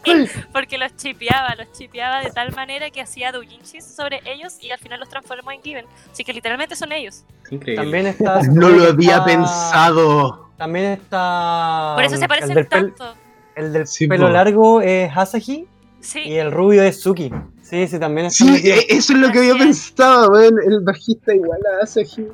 Porque 0.53 0.77
los 0.77 0.95
chipeaba, 0.95 1.55
los 1.55 1.71
chipeaba 1.73 2.21
de 2.21 2.31
tal 2.31 2.53
manera 2.55 2.89
que 2.89 3.01
hacía 3.01 3.31
doujinshis 3.31 3.85
sobre 3.85 4.21
ellos 4.25 4.55
y 4.61 4.71
al 4.71 4.79
final 4.79 4.99
los 4.99 5.09
transformó 5.09 5.51
en 5.51 5.61
Given. 5.61 5.85
Así 6.11 6.23
que 6.23 6.33
literalmente 6.33 6.75
son 6.75 6.91
ellos. 6.91 7.23
Increíble. 7.49 7.83
También 7.83 8.07
está. 8.07 8.41
No 8.51 8.69
lo 8.69 8.83
había 8.89 9.11
está- 9.13 9.25
pensado. 9.25 10.49
También 10.57 10.85
está. 10.93 11.93
Por 11.95 12.03
eso 12.03 12.15
se 12.17 12.23
el 12.23 12.27
parecen 12.27 12.55
del 12.55 12.65
pel- 12.65 12.69
tanto. 12.69 13.15
El 13.55 13.73
del 13.73 13.87
Sí, 13.87 14.07
pelo 14.07 14.27
po. 14.27 14.33
largo 14.33 14.81
es 14.81 15.11
Asahi 15.15 15.67
y 15.99 16.03
Sí. 16.03 16.37
el 16.37 16.51
rubio 16.51 16.83
es 16.83 17.01
Suki. 17.01 17.31
Sí, 17.69 17.87
sí, 17.87 17.99
también 17.99 18.27
está 18.27 18.45
Sí, 18.45 18.51
metido. 18.51 18.75
e- 18.75 18.85
eso 18.89 19.13
es 19.13 19.19
lo 19.19 19.31
que 19.31 19.39
había 19.39 19.55
pensado, 19.55 20.31
weón. 20.31 20.55
El 20.65 20.79
bajista 20.81 21.33
igual 21.35 21.59
a 21.79 21.83
Asahi. 21.83 22.27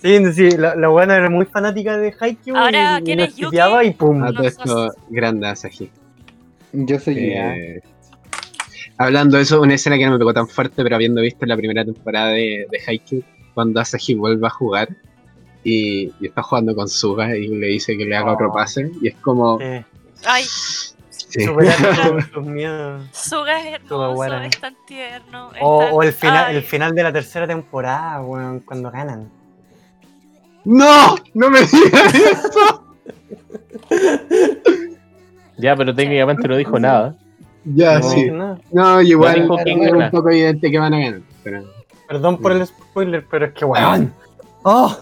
Sí, 0.00 0.32
sí, 0.32 0.50
la, 0.56 0.76
la 0.76 0.88
buena 0.88 1.16
era 1.16 1.28
muy 1.28 1.44
fanática 1.46 1.96
de 1.98 2.14
Haikyuu 2.18 2.56
Ahora, 2.56 3.00
y, 3.00 3.02
¿quién 3.04 3.18
lo 3.18 3.24
es 3.24 3.34
Yuki? 3.36 3.56
y 3.84 3.90
pum. 3.94 4.22
A 4.22 4.32
todo 4.32 4.44
esto, 4.46 4.86
no 4.86 4.92
grande 5.08 5.46
Asahi. 5.48 5.90
Yo 6.72 7.00
soy 7.00 7.16
Eh, 7.18 7.80
hablando 8.96 9.36
de 9.38 9.42
eso, 9.42 9.60
una 9.60 9.74
escena 9.74 9.96
que 9.98 10.04
no 10.04 10.12
me 10.12 10.18
pegó 10.18 10.32
tan 10.32 10.46
fuerte, 10.46 10.82
pero 10.84 10.94
habiendo 10.94 11.20
visto 11.20 11.44
la 11.46 11.56
primera 11.56 11.84
temporada 11.84 12.28
de, 12.30 12.66
de 12.70 12.78
Haikyuu, 12.86 13.22
cuando 13.54 13.80
Asahi 13.80 14.14
vuelve 14.14 14.46
a 14.46 14.50
jugar 14.50 14.88
y, 15.64 16.12
y 16.20 16.26
está 16.26 16.42
jugando 16.42 16.74
con 16.76 16.88
Suga 16.88 17.36
y 17.36 17.48
le 17.48 17.66
dice 17.66 17.96
que 17.96 18.04
le 18.04 18.16
haga 18.16 18.34
otro 18.34 18.50
Oh. 18.50 18.54
pase, 18.54 18.90
y 19.02 19.08
es 19.08 19.16
como... 19.16 19.58
Sí, 19.58 19.64
Ay, 20.24 20.44
sí. 21.28 21.44
superar 21.44 22.22
sus 22.32 22.44
miedos. 22.46 23.06
Suga 23.12 23.60
es 23.60 23.80
Suga 23.88 24.06
hermoso, 24.06 24.36
es 24.42 24.60
tan 24.60 24.76
tierno. 24.86 25.50
es 25.52 25.58
O, 25.62 25.78
tan- 25.80 25.92
o 25.94 26.02
el 26.02 26.12
final, 26.12 26.54
el 26.56 26.62
final 26.62 26.94
de 26.94 27.02
la 27.02 27.12
tercera 27.12 27.46
temporada, 27.46 28.20
weón, 28.22 28.60
cuando 28.60 28.90
ganan. 28.90 29.28
¡No! 30.64 31.14
¡No 31.34 31.50
me 31.50 31.60
digas 31.60 32.14
eso! 32.14 32.84
Ya, 35.60 35.74
pero 35.74 35.92
técnicamente 35.92 36.46
no 36.46 36.56
dijo 36.56 36.78
nada. 36.78 37.16
Ya, 37.64 37.98
No, 37.98 38.08
sí. 38.10 38.30
no. 38.30 38.60
No, 38.70 39.00
igual 39.02 39.48
quién 39.64 39.82
era 39.82 39.96
un 39.96 40.10
poco 40.10 40.30
evidente 40.30 40.70
que 40.70 40.78
van 40.78 40.94
a 40.94 40.98
ganar. 41.00 41.20
Pero... 41.42 41.64
Perdón 42.06 42.38
por 42.38 42.52
el 42.52 42.64
spoiler, 42.64 43.26
pero 43.28 43.46
es 43.46 43.52
que 43.54 43.64
weón. 43.64 44.12
¡Oh! 44.62 44.96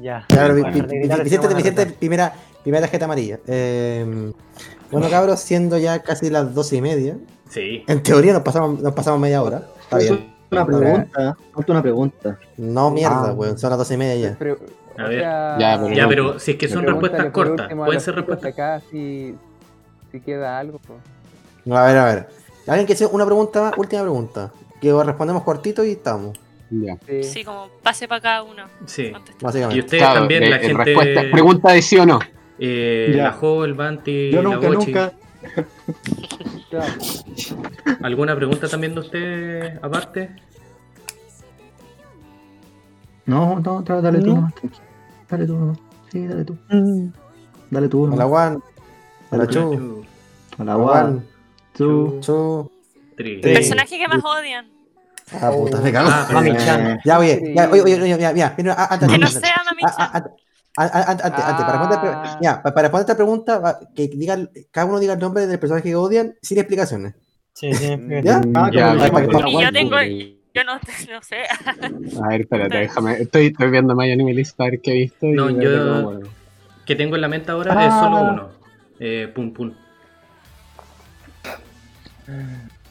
Ya. 0.00 0.26
Bueno, 0.28 0.54
gritar 0.54 1.24
Vicente, 1.24 1.54
Vicente, 1.54 1.86
primera, 1.86 2.32
primera 2.62 2.82
tarjeta 2.82 3.06
amarilla. 3.06 3.38
Eh, 3.46 4.32
bueno, 4.90 5.08
cabros, 5.10 5.40
siendo 5.40 5.78
ya 5.78 6.00
casi 6.00 6.30
las 6.30 6.54
doce 6.54 6.76
y 6.76 6.80
media, 6.82 7.16
Sí. 7.48 7.84
en 7.86 8.02
teoría 8.02 8.32
nos 8.32 8.42
pasamos, 8.42 8.80
nos 8.80 8.92
pasamos 8.94 9.20
media 9.20 9.42
hora. 9.42 9.62
Está 9.82 9.98
bien. 9.98 10.32
Una 10.50 10.66
pregunta, 10.66 11.36
una 11.68 11.82
pregunta. 11.82 12.38
No, 12.56 12.90
mierda, 12.90 13.28
Ah. 13.28 13.32
weón, 13.32 13.56
son 13.58 13.70
las 13.70 13.78
doce 13.78 13.94
y 13.94 13.96
media 13.96 14.30
ya. 14.30 14.36
Pero, 14.38 14.58
A 14.98 15.04
ver. 15.04 15.20
sea, 15.20 15.56
Ya, 15.58 15.78
pero 15.80 15.94
Ya, 15.94 16.08
pero 16.08 16.38
si 16.40 16.50
es 16.52 16.56
que 16.56 16.68
son 16.68 16.84
respuestas 16.86 17.30
cortas, 17.30 17.72
pueden 17.72 18.00
ser 18.00 18.14
respuestas. 18.16 18.52
acá 18.52 18.80
si, 18.90 19.34
si 20.10 20.20
queda 20.20 20.58
algo. 20.58 20.78
po. 20.80 20.94
A 21.74 21.84
ver, 21.86 21.98
a 21.98 22.04
ver. 22.06 22.28
¿Alguien 22.66 22.86
que 22.86 22.92
hacer 22.94 23.08
una 23.12 23.24
pregunta 23.26 23.62
más? 23.62 23.74
Última 23.76 24.02
pregunta. 24.02 24.52
que 24.80 24.90
respondemos 25.04 25.42
cortito 25.42 25.84
y 25.84 25.90
estamos. 25.92 26.38
Ya. 26.70 26.96
Sí. 27.06 27.22
Sí, 27.22 27.44
como 27.44 27.68
pase 27.82 28.08
para 28.08 28.20
cada 28.22 28.42
uno. 28.42 28.62
Sí. 28.86 29.12
Básicamente. 29.40 29.76
Y 29.76 29.80
ustedes 29.80 30.02
Claro, 30.02 30.20
también, 30.20 30.40
de- 30.42 30.48
la 30.50 30.58
gente. 30.58 30.84
respuesta- 30.84 31.22
pregunta 31.30 31.72
de 31.72 31.82
sí 31.82 31.98
o 31.98 32.06
no. 32.06 32.18
Eh, 32.60 33.12
la 33.16 33.30
Banti, 33.74 34.30
Yo 34.30 34.42
la 34.42 34.50
nunca, 34.50 34.68
Bochi. 34.68 34.92
nunca. 34.92 35.12
¿Alguna 38.02 38.36
pregunta 38.36 38.68
también 38.68 38.94
de 38.94 39.00
usted 39.00 39.78
aparte? 39.82 40.36
No, 43.26 43.60
no, 43.60 43.82
dale 43.82 44.20
tú 44.20 44.34
nomás. 44.34 44.52
Dale 45.28 45.46
tú 45.46 45.56
nomás. 45.56 45.78
Sí, 46.12 46.26
dale 46.26 46.44
tú. 46.44 46.58
Dale 47.70 47.88
tú 47.88 48.12
Hola. 48.12 48.24
Juan. 48.26 48.62
Hola, 49.30 49.46
Chu, 49.46 49.52
Chu. 49.52 50.04
Hola, 50.58 50.74
Juan. 50.74 51.26
Chu. 51.74 52.70
tri. 53.16 53.36
Sí. 53.36 53.40
Personaje 53.40 53.98
que 53.98 54.08
más 54.08 54.24
odian. 54.24 54.66
Ah, 55.40 55.50
puta, 55.52 55.80
me 55.80 55.92
cago. 55.92 56.08
Ah. 56.10 56.98
Ya, 57.04 57.18
oye, 57.18 57.54
ya, 57.54 57.70
oye, 57.70 57.82
oye, 57.82 58.14
oye, 58.14 58.34
ya, 58.34 58.56
Que 58.56 58.62
no 58.62 58.74
sea 59.28 59.54
Mami 59.64 59.82
a- 60.76 60.84
a- 60.84 60.90
Chan. 60.90 60.92
antes, 60.92 61.06
a- 61.06 61.06
a- 61.06 61.10
antes, 61.10 61.24
antes, 61.24 61.44
antes, 61.44 61.64
para 61.66 61.78
responder, 61.78 62.14
Ah. 62.14 62.38
ya, 62.40 62.62
pa- 62.62 62.74
para 62.74 62.82
responder 62.88 63.00
esta 63.04 63.16
pregunta, 63.16 63.80
que 63.94 64.08
diga, 64.08 64.38
cada 64.70 64.86
uno 64.86 64.98
diga 65.00 65.14
el 65.14 65.18
nombre 65.18 65.46
del 65.46 65.58
personaje 65.58 65.88
que 65.90 65.96
odian 65.96 66.34
sin 66.42 66.58
explicaciones. 66.58 67.14
Sí, 67.54 67.72
sí. 67.74 67.96
¿Ya? 68.22 68.40
Ah, 68.54 68.70
Ya, 68.72 68.94
ya, 68.96 69.10
para 69.12 69.26
que 69.26 69.50
Y 69.50 69.62
yo 69.62 69.72
tengo. 69.72 69.96
Yo 70.52 70.64
no, 70.64 70.74
no 71.12 71.22
sé. 71.22 71.36
A 72.22 72.28
ver, 72.28 72.40
espérate, 72.42 72.76
déjame. 72.78 73.20
Estoy, 73.22 73.46
estoy 73.46 73.70
viendo 73.70 73.94
My 73.94 74.10
Anime 74.10 74.34
List 74.34 74.60
a 74.60 74.64
ver 74.64 74.80
qué 74.80 74.90
he 74.92 74.94
visto. 74.94 75.26
y 75.26 75.32
No, 75.32 75.48
yo- 75.50 76.20
que 76.86 76.96
tengo 76.96 77.14
en 77.14 77.20
la 77.22 77.28
mente 77.28 77.50
ahora 77.52 77.86
es 77.86 77.94
solo 77.94 78.20
uno. 78.32 78.48
Eh, 78.98 79.30
pum 79.34 79.52
pum. 79.52 79.72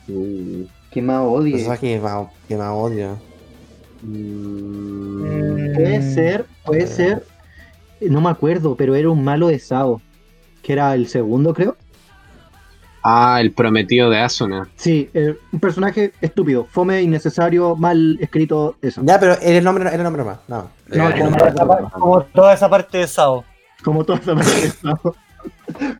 Mm, 0.08 0.64
¿Qué 0.92 1.02
más 1.02 1.22
odie? 1.26 1.54
Personaje 1.54 1.88
que 1.96 2.00
más, 2.00 2.28
más 2.50 2.72
odio. 2.72 3.18
mm, 4.02 5.74
Puede 5.76 6.02
ser, 6.14 6.46
puede 6.66 6.88
ser. 6.88 7.24
No 8.02 8.22
me 8.22 8.30
acuerdo, 8.30 8.76
pero 8.76 8.96
era 8.96 9.10
un 9.10 9.24
malo 9.24 9.48
de 9.48 9.60
Sao. 9.60 10.02
Que 10.62 10.74
era 10.74 10.94
el 10.94 11.08
segundo, 11.08 11.54
creo. 11.54 11.76
Ah, 13.02 13.40
el 13.40 13.52
prometido 13.54 14.10
de 14.10 14.20
Asuna. 14.20 14.68
Sí, 14.76 15.10
eh, 15.14 15.38
un 15.54 15.60
personaje 15.60 16.12
estúpido, 16.20 16.66
fome, 16.70 17.02
innecesario, 17.02 17.76
mal 17.76 18.18
escrito, 18.20 18.76
eso. 18.82 19.02
Ya, 19.06 19.20
pero 19.20 19.34
era 19.42 19.58
el 19.58 19.64
nombre, 19.64 19.86
era 19.88 19.96
el 19.96 20.04
nombre 20.04 20.24
más. 20.24 20.40
No. 20.48 20.70
Como- 21.94 22.24
toda 22.24 22.54
esa 22.54 22.70
parte 22.70 22.98
de 23.00 23.08
Sao. 23.08 23.46
Como 23.84 24.04
toda 24.04 24.20
esa 24.20 24.36
parte 24.36 24.52
de 24.62 24.70
Sao. 24.70 25.00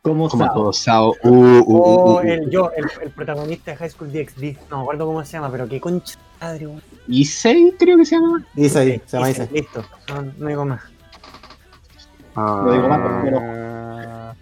Como 0.02 0.28
Como 0.28 0.44
Sao. 0.44 0.54
todo 0.54 0.72
Sao. 0.74 1.14
Uh, 1.22 1.28
uh, 1.30 1.60
uh, 1.66 1.82
O 1.82 2.14
uh. 2.16 2.20
el 2.20 2.50
yo, 2.50 2.70
el, 2.76 2.84
el 3.02 3.10
protagonista 3.10 3.70
de 3.70 3.76
High 3.78 3.90
School 3.90 4.12
DxD. 4.12 4.58
No 4.70 4.76
me 4.78 4.82
acuerdo 4.82 5.06
cómo 5.06 5.24
se 5.24 5.32
llama, 5.32 5.50
pero 5.50 5.66
qué 5.66 5.80
concha 5.80 6.18
de 6.18 6.44
madre, 6.44 6.66
weón. 6.66 6.82
Issei, 7.08 7.74
creo 7.78 7.96
que 7.96 8.04
se 8.04 8.16
llama. 8.16 8.44
Ahí, 8.56 8.68
se 8.68 9.00
llama 9.10 9.28
dice. 9.28 9.48
Listo, 9.50 9.84
no, 10.08 10.22
no 10.36 10.46
digo 10.48 10.64
más. 10.66 10.82
Ah, 12.42 12.62
Lo 12.64 12.72
digo 12.72 12.88
más 12.88 13.00
porque 13.00 13.30
no. 13.30 13.38
Ah, 13.42 14.34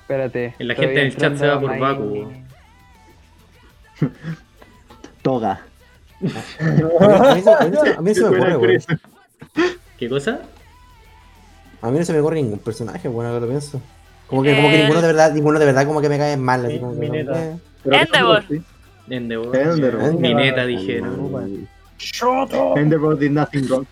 Espérate. 0.00 0.54
La 0.58 0.74
gente 0.74 1.00
del 1.00 1.16
chat 1.16 1.36
se 1.36 1.46
va 1.46 1.60
por 1.60 1.78
Baku. 1.78 2.32
Toga. 5.22 5.60
A 6.22 7.34
mí, 7.34 7.40
se- 7.42 7.50
a 7.54 7.64
mí 7.66 7.76
se- 7.82 7.94
a 7.96 8.00
mí 8.00 8.14
se 8.14 8.20
me 8.22 8.28
ocurre, 8.28 8.56
güey. 8.56 8.78
¿Qué 9.98 10.08
cosa? 10.08 10.40
A 11.82 11.90
mí 11.90 11.98
no 11.98 12.04
se 12.04 12.12
me 12.12 12.20
ocurre 12.20 12.36
ningún 12.36 12.58
personaje, 12.58 13.08
bueno, 13.08 13.30
ahora 13.30 13.40
lo 13.40 13.48
pienso. 13.48 13.80
Como 14.26 14.42
que, 14.42 14.54
como 14.54 14.68
que 14.68 14.76
Eh. 14.76 14.82
ninguno 14.82 15.00
de 15.00 15.06
verdad, 15.06 15.32
ninguno 15.32 15.58
de 15.58 15.64
verdad 15.66 15.86
como 15.86 16.00
que 16.00 16.08
me 16.08 16.18
cae 16.18 16.36
mal, 16.36 16.64
así 16.66 16.78
como 16.78 16.92
que 16.92 16.98
mi 17.08 17.22
no- 17.22 17.34
eh. 17.36 17.56
Endeavor. 17.84 18.44
Endeavor. 19.08 19.56
Endeavor. 19.56 20.14
Mineta 20.14 20.66
dijeron. 20.66 21.66
Endeavor 22.76 23.18
did 23.18 23.30
nothing 23.30 23.66
wrong. 23.68 23.86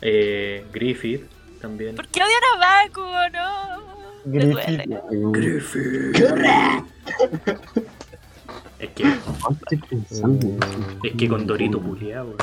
Eh, 0.00 0.64
Griffith 0.72 1.24
también. 1.60 1.96
¿Por 1.96 2.06
qué 2.08 2.20
odian 2.22 2.40
a 2.54 2.58
Baku, 2.84 3.00
no? 3.32 3.98
Me 4.26 4.44
duele. 4.46 5.00
Es 8.78 8.90
que, 8.90 9.02
es 11.02 11.12
que 11.16 11.28
con 11.28 11.46
Dorito 11.46 11.80
puliado, 11.80 12.36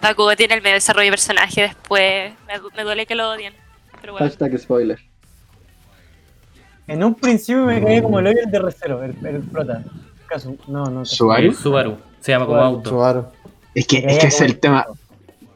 Bakugo 0.00 0.36
tiene 0.36 0.54
el 0.54 0.62
medio 0.62 0.74
desarrollo 0.74 1.06
de 1.06 1.10
personaje 1.10 1.62
después. 1.62 2.32
Me, 2.46 2.58
du- 2.58 2.70
me 2.76 2.84
duele 2.84 3.06
que 3.06 3.14
lo 3.16 3.30
odien. 3.30 3.54
Pero 4.00 4.12
bueno. 4.12 4.26
Hashtag 4.28 4.56
spoiler. 4.58 4.98
En 6.86 7.02
un 7.04 7.14
principio 7.14 7.64
me 7.64 7.82
caí 7.82 8.00
como 8.00 8.18
el 8.20 8.28
hoyo 8.28 8.38
de 8.46 8.58
recero, 8.58 9.02
el, 9.02 9.14
el 9.26 9.40
prota. 9.42 9.82
Caso, 10.26 10.54
no, 10.68 10.84
no. 10.86 11.00
caso. 11.00 11.16
¿Subaru? 11.16 11.52
Subaru. 11.52 11.98
Se 12.20 12.32
llama 12.32 12.46
como 12.46 12.60
auto. 12.60 12.90
Subaru. 12.90 13.26
Es 13.74 13.86
que, 13.86 13.98
es 13.98 14.18
que 14.20 14.26
es 14.28 14.40
el 14.40 14.58
tema. 14.58 14.86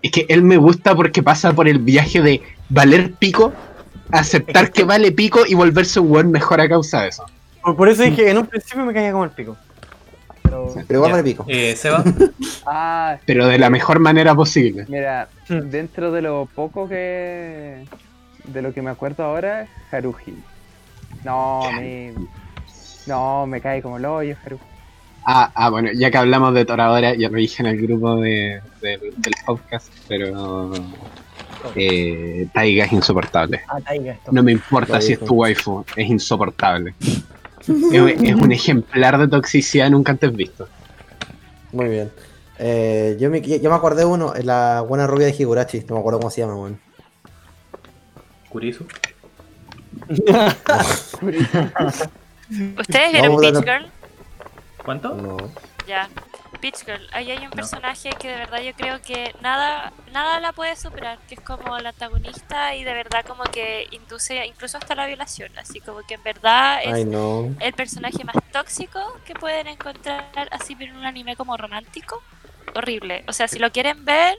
Es 0.02 0.10
que 0.10 0.26
él 0.28 0.42
me 0.42 0.56
gusta 0.56 0.94
porque 0.94 1.22
pasa 1.22 1.52
por 1.52 1.68
el 1.68 1.78
viaje 1.78 2.20
de 2.20 2.42
valer 2.68 3.12
pico, 3.14 3.52
aceptar 4.10 4.72
que 4.72 4.84
vale 4.84 5.12
pico 5.12 5.40
y 5.46 5.54
volverse 5.54 6.00
un 6.00 6.08
buen 6.08 6.30
mejor 6.30 6.60
a 6.60 6.68
causa 6.68 7.02
de 7.02 7.08
eso. 7.08 7.24
Por, 7.62 7.76
por 7.76 7.88
eso 7.88 8.02
dije, 8.02 8.28
en 8.30 8.38
un 8.38 8.46
principio 8.46 8.84
me 8.84 8.92
caía 8.92 9.12
como 9.12 9.24
el 9.24 9.30
pico. 9.30 9.56
Pero 10.42 10.74
Pero 10.86 10.98
igual 10.98 11.12
Ya. 11.12 11.16
me 11.18 11.22
pico. 11.22 11.44
Eh, 11.48 11.74
Seba. 11.76 12.02
Ah, 12.66 13.16
Pero 13.26 13.46
de 13.46 13.58
la 13.58 13.70
mejor 13.70 13.98
manera 14.00 14.34
posible. 14.34 14.84
mira, 14.88 15.28
Hmm. 15.48 15.68
dentro 15.70 16.12
de 16.12 16.22
lo 16.22 16.48
poco 16.54 16.88
que. 16.88 17.84
de 18.44 18.62
lo 18.62 18.72
que 18.72 18.82
me 18.82 18.90
acuerdo 18.90 19.22
ahora, 19.24 19.66
Haruhi. 19.90 20.34
No, 21.24 21.62
me. 21.76 22.12
No, 23.06 23.46
me 23.46 23.60
cae 23.60 23.82
como 23.82 23.96
el 23.98 24.04
hoyo, 24.04 24.36
Haruhi. 24.44 24.60
Ah, 25.24 25.50
ah, 25.54 25.70
bueno, 25.70 25.90
ya 25.94 26.10
que 26.10 26.18
hablamos 26.18 26.52
de 26.54 26.64
Toradora, 26.64 27.14
ya 27.14 27.28
lo 27.28 27.36
dije 27.36 27.62
en 27.62 27.68
el 27.68 27.80
grupo 27.80 28.16
de, 28.16 28.60
del- 28.80 29.12
del 29.16 29.32
podcast, 29.46 29.92
pero 30.08 30.72
eh, 31.76 32.48
Taiga 32.52 32.84
es 32.86 32.92
insoportable. 32.92 33.60
Ah, 33.68 33.80
Taiga 33.80 34.12
esto. 34.14 34.32
No 34.32 34.42
me 34.42 34.50
importa 34.52 35.00
si 35.00 35.12
es 35.12 35.20
tu 35.20 35.34
waifu, 35.34 35.84
es 35.96 36.08
insoportable. 36.10 36.94
Es, 37.00 38.22
es 38.22 38.34
un 38.34 38.50
ejemplar 38.50 39.16
de 39.18 39.28
toxicidad 39.28 39.88
nunca 39.90 40.10
antes 40.12 40.34
visto. 40.34 40.66
Muy 41.70 41.88
bien. 41.88 42.10
Eh, 42.58 43.16
yo, 43.20 43.30
me, 43.30 43.40
yo 43.40 43.70
me 43.70 43.76
acordé 43.76 44.00
de 44.00 44.06
uno, 44.06 44.34
la 44.42 44.80
buena 44.86 45.06
rubia 45.06 45.26
de 45.28 45.34
Higurashi, 45.38 45.84
no 45.88 45.94
me 45.94 46.00
acuerdo 46.00 46.18
cómo 46.18 46.30
se 46.30 46.40
llama, 46.40 46.56
weón. 46.56 46.80
Kurisu. 48.48 48.84
¿Ustedes 52.78 53.12
vieron 53.12 53.32
no. 53.40 53.62
Girl? 53.62 53.86
¿Cuánto? 54.84 55.14
No. 55.14 55.36
Ya. 55.86 56.08
Peach 56.60 56.84
Girl. 56.84 57.08
Ahí 57.12 57.30
hay 57.30 57.44
un 57.44 57.50
personaje 57.50 58.10
que 58.10 58.28
de 58.28 58.36
verdad 58.36 58.60
yo 58.60 58.72
creo 58.74 59.02
que 59.02 59.34
nada, 59.40 59.92
nada 60.12 60.38
la 60.38 60.52
puede 60.52 60.76
superar, 60.76 61.18
que 61.28 61.34
es 61.34 61.40
como 61.40 61.76
la 61.78 61.88
antagonista 61.88 62.74
y 62.76 62.84
de 62.84 62.94
verdad 62.94 63.24
como 63.26 63.42
que 63.44 63.88
induce 63.90 64.46
incluso 64.46 64.78
hasta 64.78 64.94
la 64.94 65.06
violación. 65.06 65.50
Así 65.58 65.80
como 65.80 66.00
que 66.06 66.14
en 66.14 66.22
verdad 66.22 66.80
es 66.84 66.92
Ay, 66.92 67.04
no. 67.04 67.52
el 67.58 67.72
personaje 67.72 68.22
más 68.22 68.36
tóxico 68.52 69.00
que 69.24 69.34
pueden 69.34 69.66
encontrar 69.66 70.48
así 70.52 70.76
en 70.78 70.96
un 70.96 71.04
anime 71.04 71.34
como 71.34 71.56
romántico. 71.56 72.22
Horrible. 72.74 73.24
O 73.26 73.32
sea, 73.32 73.48
si 73.48 73.58
lo 73.58 73.72
quieren 73.72 74.04
ver, 74.04 74.38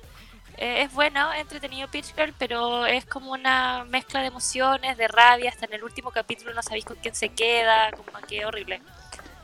eh, 0.57 0.83
es 0.83 0.93
bueno, 0.93 1.33
entretenido 1.33 1.89
Peach 1.89 2.15
Girl, 2.15 2.33
pero 2.37 2.85
es 2.85 3.05
como 3.05 3.31
una 3.31 3.83
mezcla 3.85 4.21
de 4.21 4.27
emociones, 4.27 4.97
de 4.97 5.09
rabia. 5.09 5.49
Hasta 5.49 5.65
en 5.65 5.73
el 5.73 5.83
último 5.83 6.11
capítulo 6.11 6.53
no 6.53 6.61
sabéis 6.61 6.85
con 6.85 6.95
quién 6.97 7.15
se 7.15 7.29
queda, 7.29 7.91
como 7.91 8.25
que 8.27 8.45
horrible. 8.45 8.81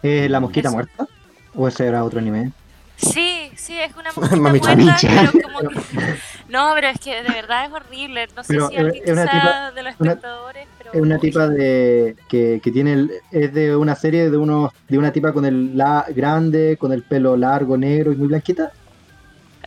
Eh, 0.03 0.27
¿La 0.29 0.39
mosquita 0.39 0.69
Eso. 0.69 0.75
muerta? 0.75 1.07
¿O 1.55 1.67
ese 1.67 1.85
era 1.87 2.03
otro 2.03 2.19
anime? 2.19 2.51
Sí, 2.97 3.51
sí, 3.55 3.77
es 3.79 3.95
una 3.95 4.11
mosquita 4.15 4.35
Mami 4.37 4.59
muerta, 4.59 4.97
pero 5.01 5.31
como 5.41 5.59
que... 5.69 5.79
No, 6.49 6.71
pero 6.75 6.87
es 6.87 6.99
que 6.99 7.21
de 7.23 7.29
verdad 7.29 7.65
es 7.65 7.71
horrible. 7.71 8.27
No 8.35 8.43
sé 8.43 8.53
Pero 8.53 8.67
si 8.69 8.75
es- 8.75 8.79
alguien 8.81 9.03
es 9.05 9.11
una 9.11 9.23
quizá 9.25 9.31
tipa- 9.41 9.71
de 9.71 9.83
los 9.83 9.95
una- 9.99 10.09
espectadores, 10.11 10.67
pero... 10.77 10.93
Es 10.93 11.01
una 11.01 11.17
tipa 11.19 11.47
de 11.47 12.15
que, 12.27 12.59
que 12.63 12.71
tiene 12.71 12.93
el- 12.93 13.11
es 13.31 13.53
de 13.53 13.75
una 13.75 13.95
serie 13.95 14.29
de 14.29 14.37
unos 14.37 14.71
de 14.87 14.97
una 14.97 15.11
tipa 15.11 15.31
con 15.33 15.45
el 15.45 15.77
la 15.77 16.05
grande, 16.09 16.77
con 16.79 16.91
el 16.91 17.03
pelo 17.03 17.37
largo, 17.37 17.77
negro 17.77 18.11
y 18.11 18.15
muy 18.15 18.27
blanquita. 18.27 18.71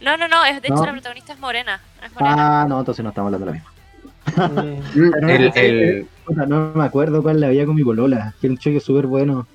No, 0.01 0.17
no, 0.17 0.27
no, 0.27 0.45
es, 0.45 0.61
de 0.61 0.67
hecho 0.69 0.75
¿No? 0.77 0.87
la 0.87 0.93
protagonista 0.93 1.33
es 1.33 1.39
morena. 1.39 1.81
Es 2.05 2.13
morena. 2.13 2.63
Ah, 2.63 2.67
no, 2.69 2.81
entonces 2.81 3.03
no 3.05 3.11
estamos 3.11 3.33
hablando 3.33 3.47
de 3.47 3.53
la 3.53 3.59
misma. 3.59 3.73
Mm, 4.95 5.29
El, 5.31 5.53
el- 5.57 6.07
Puta, 6.25 6.47
no 6.47 6.73
me 6.75 6.85
acuerdo 6.85 7.23
cuál 7.23 7.41
la 7.41 7.49
veía 7.49 7.67
con 7.67 7.75
mi 7.75 7.83
bolola, 7.83 8.35
que 8.41 8.47
era 8.47 8.53
un 8.53 8.59
choque 8.59 8.79
súper 8.81 9.07
bueno. 9.07 9.47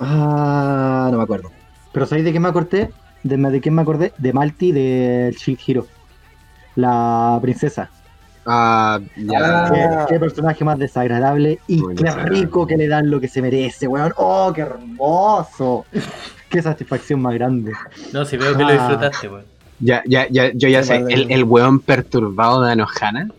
Ah, 0.00 1.08
no 1.10 1.18
me 1.18 1.24
acuerdo. 1.24 1.50
Pero 1.92 2.06
¿sabéis 2.06 2.24
de 2.26 2.32
qué 2.32 2.40
me 2.40 2.48
acordé? 2.48 2.90
¿De, 3.22 3.36
de 3.36 3.60
quién 3.60 3.74
me 3.74 3.82
acordé? 3.82 4.12
De 4.18 4.32
Malti 4.32 4.72
de 4.72 5.34
Shield 5.36 5.58
Hero. 5.66 5.86
La 6.74 7.38
princesa. 7.40 7.90
ah, 8.44 9.00
ya. 9.16 9.70
Qué, 9.72 10.14
qué 10.14 10.20
personaje 10.20 10.64
más 10.64 10.78
desagradable 10.78 11.58
y 11.66 11.80
Muy 11.82 11.94
qué 11.94 12.04
desagradable. 12.04 12.40
rico 12.40 12.66
que 12.66 12.76
le 12.76 12.86
dan 12.88 13.10
lo 13.10 13.20
que 13.20 13.28
se 13.28 13.40
merece, 13.42 13.88
weón. 13.88 14.12
¡Oh, 14.16 14.52
qué 14.54 14.60
hermoso! 14.62 15.86
Qué 16.50 16.62
satisfacción 16.62 17.20
más 17.22 17.34
grande. 17.34 17.72
No, 18.12 18.24
si 18.24 18.36
veo 18.36 18.56
que 18.56 18.62
lo 18.62 18.68
Ah. 18.68 18.72
disfrutaste, 18.72 19.28
weón. 19.28 19.44
Ya, 19.80 20.02
ya, 20.06 20.26
ya, 20.30 20.52
yo 20.54 20.68
ya 20.68 20.80
Qué 20.80 20.84
sé, 20.86 20.96
el, 21.08 21.30
el 21.30 21.44
weón 21.44 21.80
perturbado 21.80 22.62
de 22.62 22.72
Anohana. 22.72 23.30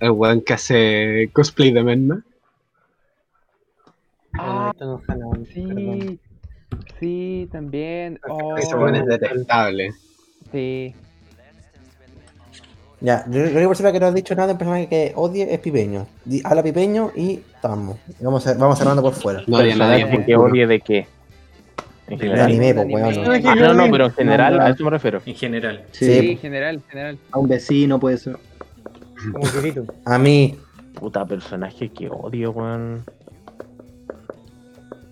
El 0.00 0.10
weón 0.10 0.40
que 0.42 0.54
hace 0.54 1.30
cosplay 1.32 1.72
de 1.72 1.82
Menma. 1.82 2.22
Ah, 4.38 4.66
Ah, 4.68 4.70
esto 4.72 4.84
no 4.86 5.00
Hannah, 5.08 5.24
perdón. 5.30 5.46
Sí, 5.52 6.18
sí, 7.00 7.48
también. 7.52 8.18
Oh, 8.28 8.56
Ese 8.56 8.74
weón 8.74 8.94
es 8.96 9.06
detestable. 9.06 9.90
sí. 10.52 10.94
Ya, 12.98 13.26
yo 13.28 13.40
lo 13.44 13.50
único 13.50 13.68
por 13.68 13.76
que 13.92 14.00
no 14.00 14.06
has 14.06 14.14
dicho 14.14 14.34
nada 14.34 14.46
de 14.46 14.52
un 14.54 14.58
personaje 14.58 14.88
que 14.88 15.12
odie 15.16 15.52
es 15.52 15.60
Pipeño. 15.60 16.06
Habla 16.44 16.62
Pipeño 16.62 17.12
y 17.14 17.40
estamos. 17.54 17.98
Vamos, 18.20 18.46
a, 18.46 18.54
vamos 18.54 18.78
cerrando 18.78 19.02
por 19.02 19.12
fuera. 19.12 19.42
No 19.46 19.58
odia 19.58 19.74
a 19.74 19.76
nadie. 19.76 20.04
¿Personaje 20.06 20.24
que 20.26 20.36
odie 20.36 20.66
de 20.66 20.80
qué? 20.80 21.06
En 22.06 22.14
El 22.14 22.18
general. 22.20 22.46
anime, 22.46 22.74
pues, 22.74 22.84
Anime. 23.04 23.28
weón. 23.28 23.46
Ah, 23.46 23.54
no, 23.54 23.74
no, 23.74 23.90
pero 23.90 24.06
en 24.06 24.12
general, 24.12 24.60
a 24.60 24.70
eso 24.70 24.82
me 24.82 24.90
refiero. 24.90 25.20
En 25.26 25.34
general. 25.34 25.84
Sí, 25.92 26.06
Sí, 26.20 26.36
general, 26.36 26.82
general. 26.88 27.18
a 27.32 27.38
un 27.38 27.48
vecino 27.48 28.00
puede 28.00 28.16
ser. 28.16 28.38
Como. 29.32 29.86
A 30.06 30.18
mí, 30.18 30.56
Puta 30.94 31.26
personaje 31.26 31.90
que 31.90 32.08
odio, 32.08 32.52
weón. 32.52 33.04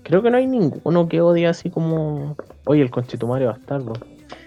Creo 0.04 0.22
que 0.22 0.30
no 0.30 0.36
hay 0.36 0.46
ninguno 0.46 1.08
que 1.08 1.20
odie 1.20 1.46
así 1.46 1.70
como. 1.70 2.36
Oye, 2.66 2.82
el 2.82 2.90
conchetumario 2.90 3.48
bastardo. 3.48 3.92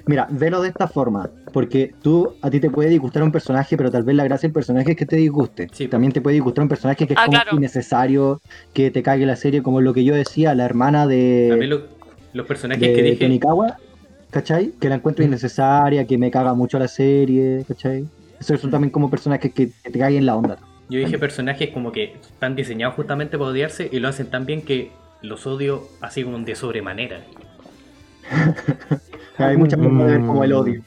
Mira, 0.05 0.27
velo 0.31 0.61
de 0.61 0.69
esta 0.69 0.87
forma, 0.87 1.29
porque 1.51 1.93
tú, 2.01 2.33
a 2.41 2.49
ti 2.49 2.59
te 2.61 2.69
puede 2.69 2.89
disgustar 2.89 3.23
un 3.23 3.31
personaje, 3.31 3.75
pero 3.75 3.91
tal 3.91 4.03
vez 4.03 4.15
la 4.15 4.23
gracia 4.23 4.47
del 4.47 4.53
personaje 4.53 4.91
es 4.91 4.97
que 4.97 5.05
te 5.05 5.17
disguste. 5.17 5.67
Sí. 5.73 5.87
También 5.87 6.13
te 6.13 6.21
puede 6.21 6.35
disgustar 6.35 6.61
un 6.63 6.69
personaje 6.69 7.05
que 7.05 7.13
es 7.13 7.19
Ah, 7.19 7.25
como 7.25 7.37
claro. 7.41 7.57
innecesario, 7.57 8.41
que 8.73 8.89
te 8.89 9.03
cague 9.03 9.25
la 9.25 9.35
serie, 9.35 9.61
como 9.61 9.81
lo 9.81 9.93
que 9.93 10.03
yo 10.05 10.15
decía, 10.15 10.55
la 10.55 10.63
hermana 10.65 11.05
de, 11.07 11.67
lo- 11.67 11.81
los 12.33 12.45
personajes 12.47 12.81
de 12.81 12.93
que 12.93 13.03
dije. 13.03 13.25
Tonikawa, 13.25 13.77
¿cachai? 14.29 14.71
Que 14.79 14.87
la 14.89 14.95
encuentro 14.95 15.25
innecesaria, 15.25 16.05
que 16.05 16.17
me 16.17 16.31
caga 16.31 16.53
mucho 16.53 16.79
la 16.79 16.87
serie, 16.87 17.65
¿cachai? 17.67 18.05
Esos 18.39 18.61
son 18.61 18.71
también 18.71 18.91
como 18.91 19.09
personajes 19.09 19.51
que, 19.53 19.71
que 19.83 19.89
te 19.91 19.99
caguen 19.99 20.25
la 20.25 20.35
onda. 20.37 20.57
Yo 20.89 20.99
dije 20.99 21.19
personajes 21.19 21.69
como 21.71 21.91
que 21.91 22.13
están 22.21 22.55
diseñados 22.55 22.95
justamente 22.95 23.37
para 23.37 23.49
odiarse 23.49 23.89
y 23.91 23.99
lo 23.99 24.07
hacen 24.07 24.27
tan 24.29 24.45
bien 24.45 24.61
que 24.61 24.89
los 25.21 25.45
odio 25.47 25.87
así 26.01 26.23
como 26.23 26.37
de 26.39 26.55
sobremanera. 26.55 27.21
Hay 29.37 29.57
muchas 29.57 29.79
formas 29.79 30.07
de 30.07 30.17
ver 30.17 30.25
como 30.25 30.43
el 30.43 30.53
odio. 30.53 30.81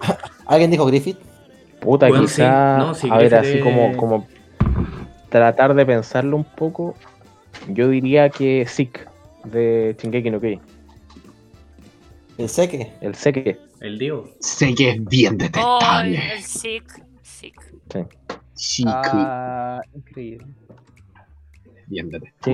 ¿alguien 0.46 0.70
dijo 0.70 0.86
Griffith? 0.86 1.18
Puta, 1.80 2.08
Bueno, 2.08 2.24
quizá. 2.24 2.76
sí, 2.78 2.84
no, 2.86 2.94
sí, 2.94 3.08
a 3.10 3.16
ver, 3.18 3.34
así 3.34 3.58
es- 3.58 3.62
como, 3.62 3.96
como. 3.96 4.26
Tratar 5.28 5.74
de 5.74 5.84
pensarlo 5.84 6.36
un 6.36 6.44
poco. 6.44 6.94
Yo 7.68 7.88
diría 7.88 8.28
que 8.30 8.64
Sick 8.66 9.08
de 9.44 9.96
Shingeki 10.00 10.30
no 10.30 10.40
Kyojin. 10.40 10.60
El 12.38 12.48
Seque. 12.48 12.92
El 13.00 13.14
Seke. 13.14 13.58
El 13.80 13.98
Dio. 13.98 14.28
Sé 14.40 14.74
que 14.74 14.90
es 14.90 15.04
bien 15.04 15.34
Oh, 15.34 15.38
detestable. 15.38 16.32
el 16.34 16.42
sick. 16.42 17.02
Sick. 17.22 17.60
Chico, 18.54 18.90
Ah, 18.92 19.80
increíble. 19.94 20.46
Sí, 22.44 22.52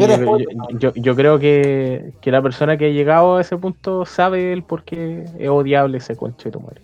Yo 0.79 0.93
yo, 0.95 1.17
creo 1.17 1.39
que, 1.39 2.13
que 2.21 2.31
la 2.31 2.43
persona 2.43 2.77
que 2.77 2.87
ha 2.87 2.91
llegado 2.91 3.37
a 3.37 3.41
ese 3.41 3.57
punto 3.57 4.05
sabe 4.05 4.53
el 4.53 4.63
por 4.63 4.85
qué 4.85 5.25
es 5.39 5.49
odiable 5.49 5.99
ese 5.99 6.17
conchetumario. 6.17 6.83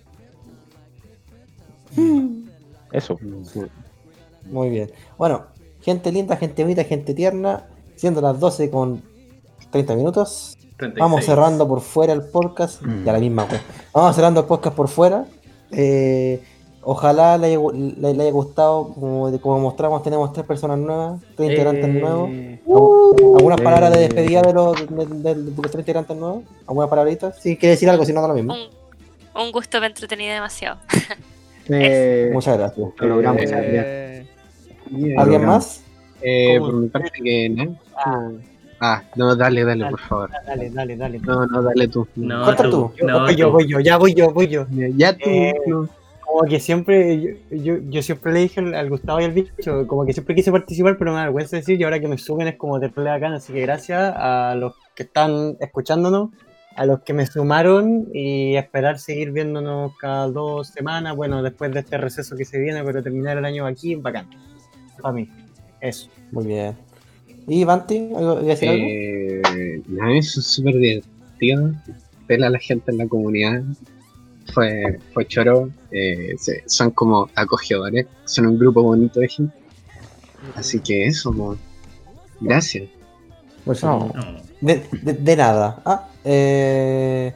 Eso. 2.92 3.18
Muy 4.44 4.70
bien. 4.70 4.90
Bueno, 5.18 5.46
gente 5.82 6.12
linda, 6.12 6.36
gente 6.36 6.62
bonita, 6.62 6.84
gente 6.84 7.14
tierna. 7.14 7.64
Siendo 7.96 8.20
las 8.20 8.38
12 8.38 8.70
con 8.70 9.02
30 9.70 9.96
minutos. 9.96 10.56
36. 10.76 11.00
Vamos 11.00 11.24
cerrando 11.24 11.66
por 11.66 11.80
fuera 11.80 12.12
el 12.12 12.22
podcast. 12.22 12.82
Mm. 12.82 13.04
Ya 13.04 13.12
la 13.12 13.18
misma, 13.18 13.44
güey. 13.44 13.60
Vamos 13.92 14.14
cerrando 14.14 14.40
el 14.40 14.46
podcast 14.46 14.76
por 14.76 14.88
fuera. 14.88 15.26
Eh, 15.70 16.42
ojalá 16.88 17.36
le 17.36 17.48
haya, 17.48 17.58
gu- 17.58 17.72
le, 17.98 18.14
le 18.14 18.22
haya 18.22 18.32
gustado. 18.32 18.94
Como, 18.94 19.40
como 19.40 19.58
mostramos, 19.60 20.02
tenemos 20.02 20.32
tres 20.32 20.46
personas 20.46 20.78
nuevas, 20.78 21.20
tres 21.36 21.50
integrantes 21.50 21.84
Eh, 21.84 21.88
nuevos. 22.00 22.30
Algu- 22.30 23.36
¿Algunas 23.38 23.60
Eh. 23.60 23.62
palabras 23.64 23.92
de 23.92 23.98
despedida 24.00 24.42
de 24.42 24.52
los, 24.52 24.74
de, 24.88 25.06
de- 25.06 25.34
de 25.34 25.50
los 25.62 25.70
tres 25.70 25.80
integrantes 25.82 26.16
nuevos? 26.16 26.44
¿Algunas 26.66 26.88
palabritas? 26.88 27.36
Sí, 27.40 27.56
quiere 27.56 27.72
decir 27.72 27.90
algo, 27.90 28.04
si 28.04 28.12
no, 28.12 28.22
da 28.22 28.28
lo 28.28 28.34
mismo. 28.34 28.54
Un, 28.54 29.42
un 29.42 29.52
gusto, 29.52 29.80
me 29.80 29.86
entretení 29.88 30.26
demasiado. 30.26 30.78
Eh, 31.68 32.30
Muchas 32.32 32.56
gracias. 32.56 32.78
lo 33.00 33.06
logramos. 33.08 33.42
eh, 33.44 34.24
¿Alguien 35.18 35.44
más? 35.44 35.82
Eh, 36.22 36.58
por 36.60 36.72
mi 36.74 36.88
parte 36.88 37.10
que 37.10 37.48
no. 37.48 37.76
Ah, 38.78 39.02
no, 39.16 39.34
dale, 39.34 39.64
dale, 39.64 39.86
por 39.90 39.98
favor. 40.00 40.30
Dale, 40.46 40.70
dale, 40.70 40.96
dale. 40.96 41.18
No, 41.18 41.44
no, 41.46 41.62
dale 41.62 41.88
tú. 41.88 42.06
No, 42.14 42.44
Corta 42.44 42.62
tú. 42.64 42.70
tú. 42.70 42.92
Yo, 42.98 43.06
No, 43.06 43.20
voy 43.22 43.34
yo, 43.34 43.50
voy 43.50 43.66
yo, 43.68 43.80
ya 43.80 43.96
voy 43.96 44.14
yo, 44.14 44.32
voy 44.32 44.46
yo. 44.46 44.66
Ya 44.96 45.12
tú. 45.16 45.28
Eh, 45.28 45.54
no. 45.66 45.88
Como 46.36 46.50
que 46.50 46.60
siempre, 46.60 47.18
yo, 47.50 47.56
yo, 47.56 47.74
yo 47.88 48.02
siempre 48.02 48.30
le 48.32 48.40
dije 48.40 48.60
al- 48.60 48.74
al 48.74 48.90
Gustavo 48.90 49.20
y 49.20 49.24
al 49.24 49.32
bicho, 49.32 49.86
como 49.86 50.04
que 50.04 50.12
siempre 50.12 50.34
quise 50.34 50.52
participar, 50.52 50.98
pero 50.98 51.12
me 51.12 51.16
da 51.16 51.24
vergüenza 51.24 51.56
decir, 51.56 51.80
y 51.80 51.84
ahora 51.84 51.98
que 51.98 52.08
me 52.08 52.18
suben 52.18 52.46
es 52.46 52.56
como 52.56 52.78
terrible 52.78 53.08
bacán, 53.08 53.32
así 53.32 53.54
que 53.54 53.62
gracias 53.62 54.12
a 54.14 54.54
los 54.54 54.74
que 54.94 55.04
están 55.04 55.56
escuchándonos, 55.60 56.28
a 56.74 56.84
los 56.84 57.00
que 57.00 57.14
me 57.14 57.24
sumaron 57.26 58.08
y 58.12 58.54
esperar 58.56 58.98
seguir 58.98 59.32
viéndonos 59.32 59.96
cada 59.98 60.28
dos 60.28 60.68
semanas, 60.68 61.16
bueno, 61.16 61.42
después 61.42 61.72
de 61.72 61.80
este 61.80 61.96
receso 61.96 62.36
que 62.36 62.44
se 62.44 62.58
viene, 62.60 62.84
pero 62.84 63.02
terminar 63.02 63.38
el 63.38 63.44
año 63.46 63.64
aquí, 63.64 63.94
bacán. 63.94 64.28
Para 65.00 65.14
mí, 65.14 65.30
eso. 65.80 66.10
Muy 66.32 66.46
bien. 66.46 66.74
¿Y 67.46 67.64
Banti? 67.64 68.10
¿Algo, 68.14 68.32
¿Iba 68.34 68.40
a 68.40 68.44
decir 68.44 68.68
algo? 68.68 68.84
Eh, 68.86 69.82
no, 69.88 70.10
eso 70.12 70.40
es 70.40 70.46
súper 70.48 70.74
divertido. 70.74 71.70
Ver 72.28 72.44
a 72.44 72.50
la 72.50 72.58
gente 72.58 72.90
en 72.90 72.98
la 72.98 73.06
comunidad. 73.06 73.62
Fue, 74.52 74.98
fue 75.12 75.26
choro. 75.26 75.70
Eh, 75.90 76.34
se- 76.38 76.62
son 76.66 76.90
como 76.90 77.28
acogedores. 77.34 78.06
Son 78.24 78.46
un 78.46 78.58
grupo 78.58 78.82
bonito 78.82 79.20
de 79.20 79.28
gente. 79.28 79.54
Así 80.54 80.80
que 80.80 81.06
eso, 81.06 81.32
mo. 81.32 81.56
gracias. 82.40 82.88
Pues 83.64 83.82
No. 83.82 84.12
De, 84.60 84.82
de, 85.02 85.12
de 85.12 85.36
nada. 85.36 85.82
Ah, 85.84 86.08
eh, 86.24 87.32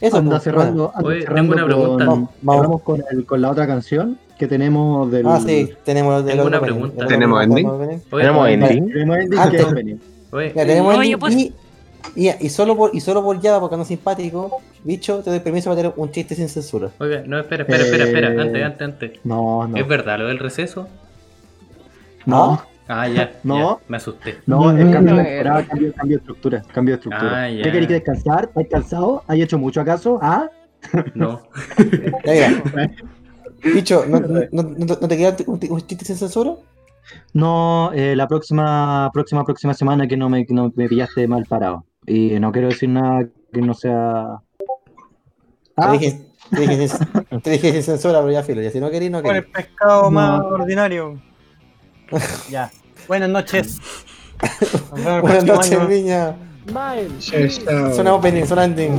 eso 0.00 0.18
anda 0.18 0.32
pues, 0.32 0.42
cerrando, 0.44 0.92
anda 0.94 1.08
Oye, 1.08 1.22
cerrando 1.22 1.54
tengo 1.54 1.66
una 1.66 1.74
con, 1.74 1.82
pregunta. 1.96 2.04
Vamos, 2.06 2.30
vamos. 2.42 2.82
con, 2.82 3.02
el- 3.10 3.26
con 3.26 3.40
la 3.42 3.50
otra 3.50 3.66
canción 3.66 4.18
que 4.38 4.46
tenemos 4.46 5.10
del... 5.10 5.26
Ah, 5.26 5.40
sí, 5.44 5.70
tenemos 5.84 6.20
el 6.22 6.26
Tengo 6.30 6.46
una 6.46 6.58
opening, 6.58 6.74
pregunta. 6.74 7.06
¿Tenemos 7.06 7.42
ending? 7.44 7.66
Oye, 7.66 8.00
Tenemos 8.10 8.48
ending. 8.48 8.92
Tenemos 8.92 9.16
ending 9.18 9.38
Antes. 9.38 9.50
que 9.60 9.66
es 9.66 9.72
opening. 9.72 9.96
oye, 10.32 10.52
Ya, 10.54 10.66
tenemos 10.66 10.94
ending 10.94 11.18
pues- 11.18 11.34
y, 11.36 11.54
y, 12.16 12.30
y 12.40 12.48
solo 12.48 12.76
por, 12.76 12.94
y 12.94 13.00
solo 13.00 13.22
por 13.22 13.40
ya, 13.40 13.58
porque 13.60 13.76
no 13.76 13.82
es 13.82 13.88
simpático, 13.88 14.60
bicho, 14.84 15.20
te 15.22 15.30
doy 15.30 15.40
permiso 15.40 15.70
para 15.70 15.82
tener 15.82 15.92
un 15.96 16.10
chiste 16.10 16.34
sin 16.34 16.48
censura. 16.48 16.90
oiga, 16.98 17.22
no, 17.26 17.38
espera, 17.38 17.62
espera, 17.64 17.84
espera, 17.84 18.04
espera. 18.04 18.28
Eh, 18.28 18.40
Antes, 18.40 18.62
antes, 18.64 18.82
antes. 18.88 19.12
No, 19.24 19.66
no. 19.68 19.76
¿Es 19.76 19.86
verdad 19.86 20.18
lo 20.18 20.28
del 20.28 20.38
receso? 20.38 20.88
No, 22.26 22.62
Ah, 22.92 23.06
ya. 23.08 23.30
No. 23.44 23.78
ya, 23.78 23.84
me 23.88 23.96
asusté. 23.98 24.38
no, 24.46 24.70
el 24.72 24.90
cambio 24.90 25.14
de 25.14 25.22
temporada, 25.24 25.64
cambio, 25.64 25.92
cambio 25.94 26.16
de 26.16 26.20
estructura, 26.20 26.62
cambio 26.74 26.94
de 26.94 26.96
estructura. 26.96 27.42
Ah, 27.44 27.48
ya. 27.50 27.62
¿Qué 27.62 27.70
queréis 27.70 27.88
descansar? 27.88 28.44
¿Estás 28.46 28.66
cansado? 28.68 29.22
¿Has 29.28 29.36
hecho 29.38 29.58
mucho 29.58 29.80
acaso? 29.80 30.18
¿Ah? 30.20 30.48
No. 31.14 31.40
Bicho, 33.62 34.04
¿no, 34.08 34.18
no, 34.20 34.40
no, 34.50 34.62
no 34.86 35.08
te 35.08 35.16
queda 35.16 35.36
un, 35.46 35.60
un 35.70 35.80
chiste 35.86 36.04
sin 36.04 36.16
censura? 36.16 36.54
No, 37.34 37.92
eh, 37.94 38.16
la 38.16 38.26
próxima, 38.26 39.10
próxima, 39.12 39.44
próxima 39.44 39.74
semana 39.74 40.06
que 40.08 40.16
no 40.16 40.28
me, 40.28 40.46
que 40.46 40.54
no 40.54 40.72
me 40.74 40.88
pillaste 40.88 41.28
mal 41.28 41.44
parado. 41.46 41.84
Y 42.06 42.40
no 42.40 42.50
quiero 42.52 42.68
decir 42.68 42.88
nada 42.88 43.26
que 43.52 43.60
no 43.60 43.74
sea. 43.74 44.38
Te 45.80 45.86
Ah, 45.86 45.92
dije, 45.92 46.20
te, 46.50 46.60
dije, 46.60 46.88
sin- 46.88 47.40
te 47.42 47.50
dije 47.50 47.72
sin 47.72 47.82
censura, 47.82 48.20
pero 48.20 48.32
ya 48.32 48.42
filo. 48.42 48.60
Ya 48.60 48.70
si 48.70 48.80
no 48.80 48.90
querís, 48.90 49.10
no 49.10 49.22
Con 49.22 49.34
el 49.36 49.46
pescado 49.46 50.02
No. 50.04 50.10
más 50.10 50.40
ordinario. 50.42 51.20
ya. 52.50 52.70
Buenas 53.08 53.30
noches. 53.30 53.78
Buenas 55.22 55.44
noches, 55.44 55.72
año. 55.72 55.88
niña. 55.88 56.36
Suena 57.94 58.14
opening, 58.14 58.44
suena 58.44 58.64
ending. 58.64 58.94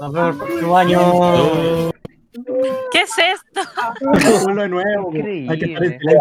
Nos 0.00 0.12
vemos 0.12 0.30
el 0.30 0.36
próximo 0.38 0.78
año. 0.78 1.90
¿Qué 2.92 3.00
es 3.02 3.10
esto? 3.18 3.60
Ponlo 4.44 4.62
de 4.62 4.68
nuevo. 4.68 5.08
Increíble. 5.14 5.52
Hay 5.52 5.58
que 5.58 5.64
estar 5.66 5.84
en 5.84 5.98
silencio, 5.98 6.20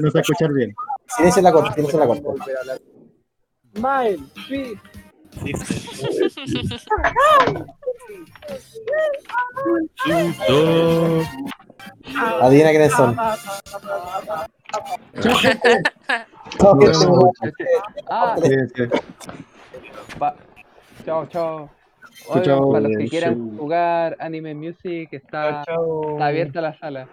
no 0.00 0.10
se 0.10 0.14
va- 0.14 0.18
a 0.18 0.20
escuchar 0.20 0.52
bien. 0.52 0.74
Silencio 1.16 1.40
en 1.40 1.44
la 1.44 1.52
corte, 1.52 1.74
silencio 1.74 2.02
en 2.02 2.08
la 2.08 2.14
corte. 2.14 2.24
Adivina 12.40 12.70
quiénes 12.70 12.92
son. 12.92 13.16
Chao, 21.04 21.26
chao, 21.26 21.70
Oigan, 22.28 22.70
para 22.70 22.80
los 22.80 22.96
que 22.96 23.08
quieran 23.08 23.56
jugar 23.58 24.16
Anime 24.18 24.54
Music, 24.54 25.08
está, 25.12 25.64
abierta 26.20 26.60
la 26.60 26.78
sala. 26.78 27.08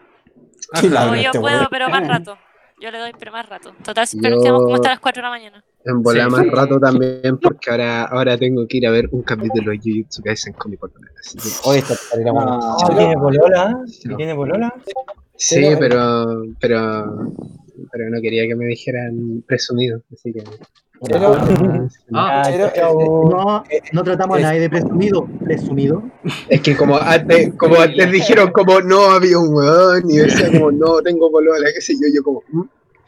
No, 0.84 1.16
yo 1.16 1.32
puedo, 1.34 1.68
pero 1.70 1.90
más 1.90 2.08
rato. 2.08 2.38
Yo 2.80 2.90
le 2.90 2.98
doy, 2.98 3.12
pero 3.18 3.32
más 3.32 3.48
rato. 3.48 3.74
Total, 3.84 4.08
siempre 4.08 4.32
Yo- 4.32 4.42
quedamos 4.42 4.64
como 4.64 4.76
hasta 4.76 4.90
las 4.90 5.00
4 5.00 5.22
de 5.22 5.24
la 5.24 5.30
mañana. 5.30 5.64
En 5.86 6.04
volar 6.04 6.30
Sí. 6.30 6.36
más 6.36 6.48
rato 6.48 6.80
también, 6.80 7.38
porque 7.42 7.72
ahora, 7.72 8.04
ahora 8.04 8.38
tengo 8.38 8.68
que 8.68 8.78
ir 8.78 8.88
a 8.88 8.92
ver 8.92 9.08
un 9.12 9.24
capítulo 9.24 9.72
de 9.72 9.78
Jujutsu 9.80 10.22
Kaisen 10.22 10.54
con 10.54 10.72
mi 10.72 10.78
polola. 10.78 11.08
Hoy 11.64 11.78
está. 11.80 11.96
Ah, 12.36 12.78
Ah, 12.84 12.96
¿Tiene 12.96 13.16
polola? 13.16 13.80
¿Y 14.04 14.16
tiene 14.16 14.36
polola? 14.36 14.74
Sí, 15.36 15.64
pero, 15.80 16.44
pero 16.60 17.32
pero 17.92 18.10
no 18.12 18.22
quería 18.22 18.48
que 18.48 18.56
me 18.56 18.66
dijeran 18.66 19.44
presumido, 19.48 20.02
así 20.14 20.32
que. 20.32 20.44
Pero- 21.08 21.36
Ah, 22.14 22.44
Pero, 22.46 22.68
eh, 22.68 23.06
No, 23.32 23.64
no 23.92 24.04
tratamos 24.04 24.38
a 24.38 24.42
nadie 24.42 24.60
de 24.60 24.70
presumido. 24.70 25.28
Presumido. 25.44 26.04
Es 26.48 26.62
que 26.62 26.78
como 26.78 26.96
antes, 26.98 27.56
como 27.56 27.76
antes 27.82 28.12
dijeron 28.12 28.52
como 28.52 28.82
no 28.82 29.06
había 29.12 29.40
un 29.40 29.52
weón 29.56 30.04
y 30.12 30.18
decía 30.18 30.52
como 30.52 30.72
no 30.72 31.02
tengo 31.02 31.32
polola, 31.32 31.68
qué 31.74 31.82
sé 31.82 31.94
yo, 31.96 32.08
yo 32.14 32.22
como 32.22 32.44
"Mm". 32.52 32.62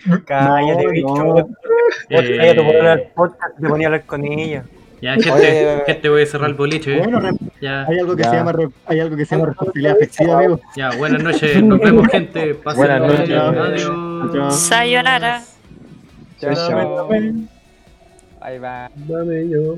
Cállate, 0.26 0.84
No, 0.86 0.90
bicho. 0.92 1.08
no. 1.16 1.34
Vos 1.34 1.46
Eh, 2.10 2.38
cállate, 2.38 2.56
por 2.64 2.76
hablar 2.76 2.88
al 3.00 3.04
podcast, 3.16 3.60
te 3.60 3.68
ponía 3.70 3.88
a 3.88 3.90
hablar 3.90 4.06
con 4.06 4.26
ella. 4.26 4.64
Ya, 5.02 5.14
gente, 5.16 5.32
Oye, 5.32 5.84
gente, 5.86 6.08
voy 6.10 6.22
a 6.22 6.26
cerrar 6.26 6.50
el 6.50 6.56
boliche. 6.56 6.98
¿eh? 6.98 7.02
Bueno, 7.04 7.38
Ya, 7.60 7.86
hay 7.86 8.00
algo 8.00 8.16
que 8.16 8.24
Ya. 8.24 8.30
se 8.30 8.36
llama 8.38 8.54
hay 8.86 9.00
algo 9.02 9.18
que 9.18 9.26
se 9.26 9.36
llama 9.36 9.48
responsabilidad 9.50 9.96
afectiva, 9.98 10.38
amigo. 10.38 10.60
ya, 10.78 10.92
buenas 10.98 11.24
noches, 11.24 11.62
nos 11.64 11.80
vemos, 11.82 12.08
gente. 12.08 12.56
Pásenla 12.56 13.00
Buenas 13.00 13.20
noches. 13.20 13.86
Adiós. 14.32 14.60
Sayonara. 14.60 15.42
Chao, 16.40 16.54
chao. 16.54 17.10
Ahí 18.42 18.60
va. 18.60 18.90
Dame 18.96 19.50
yo. 19.50 19.78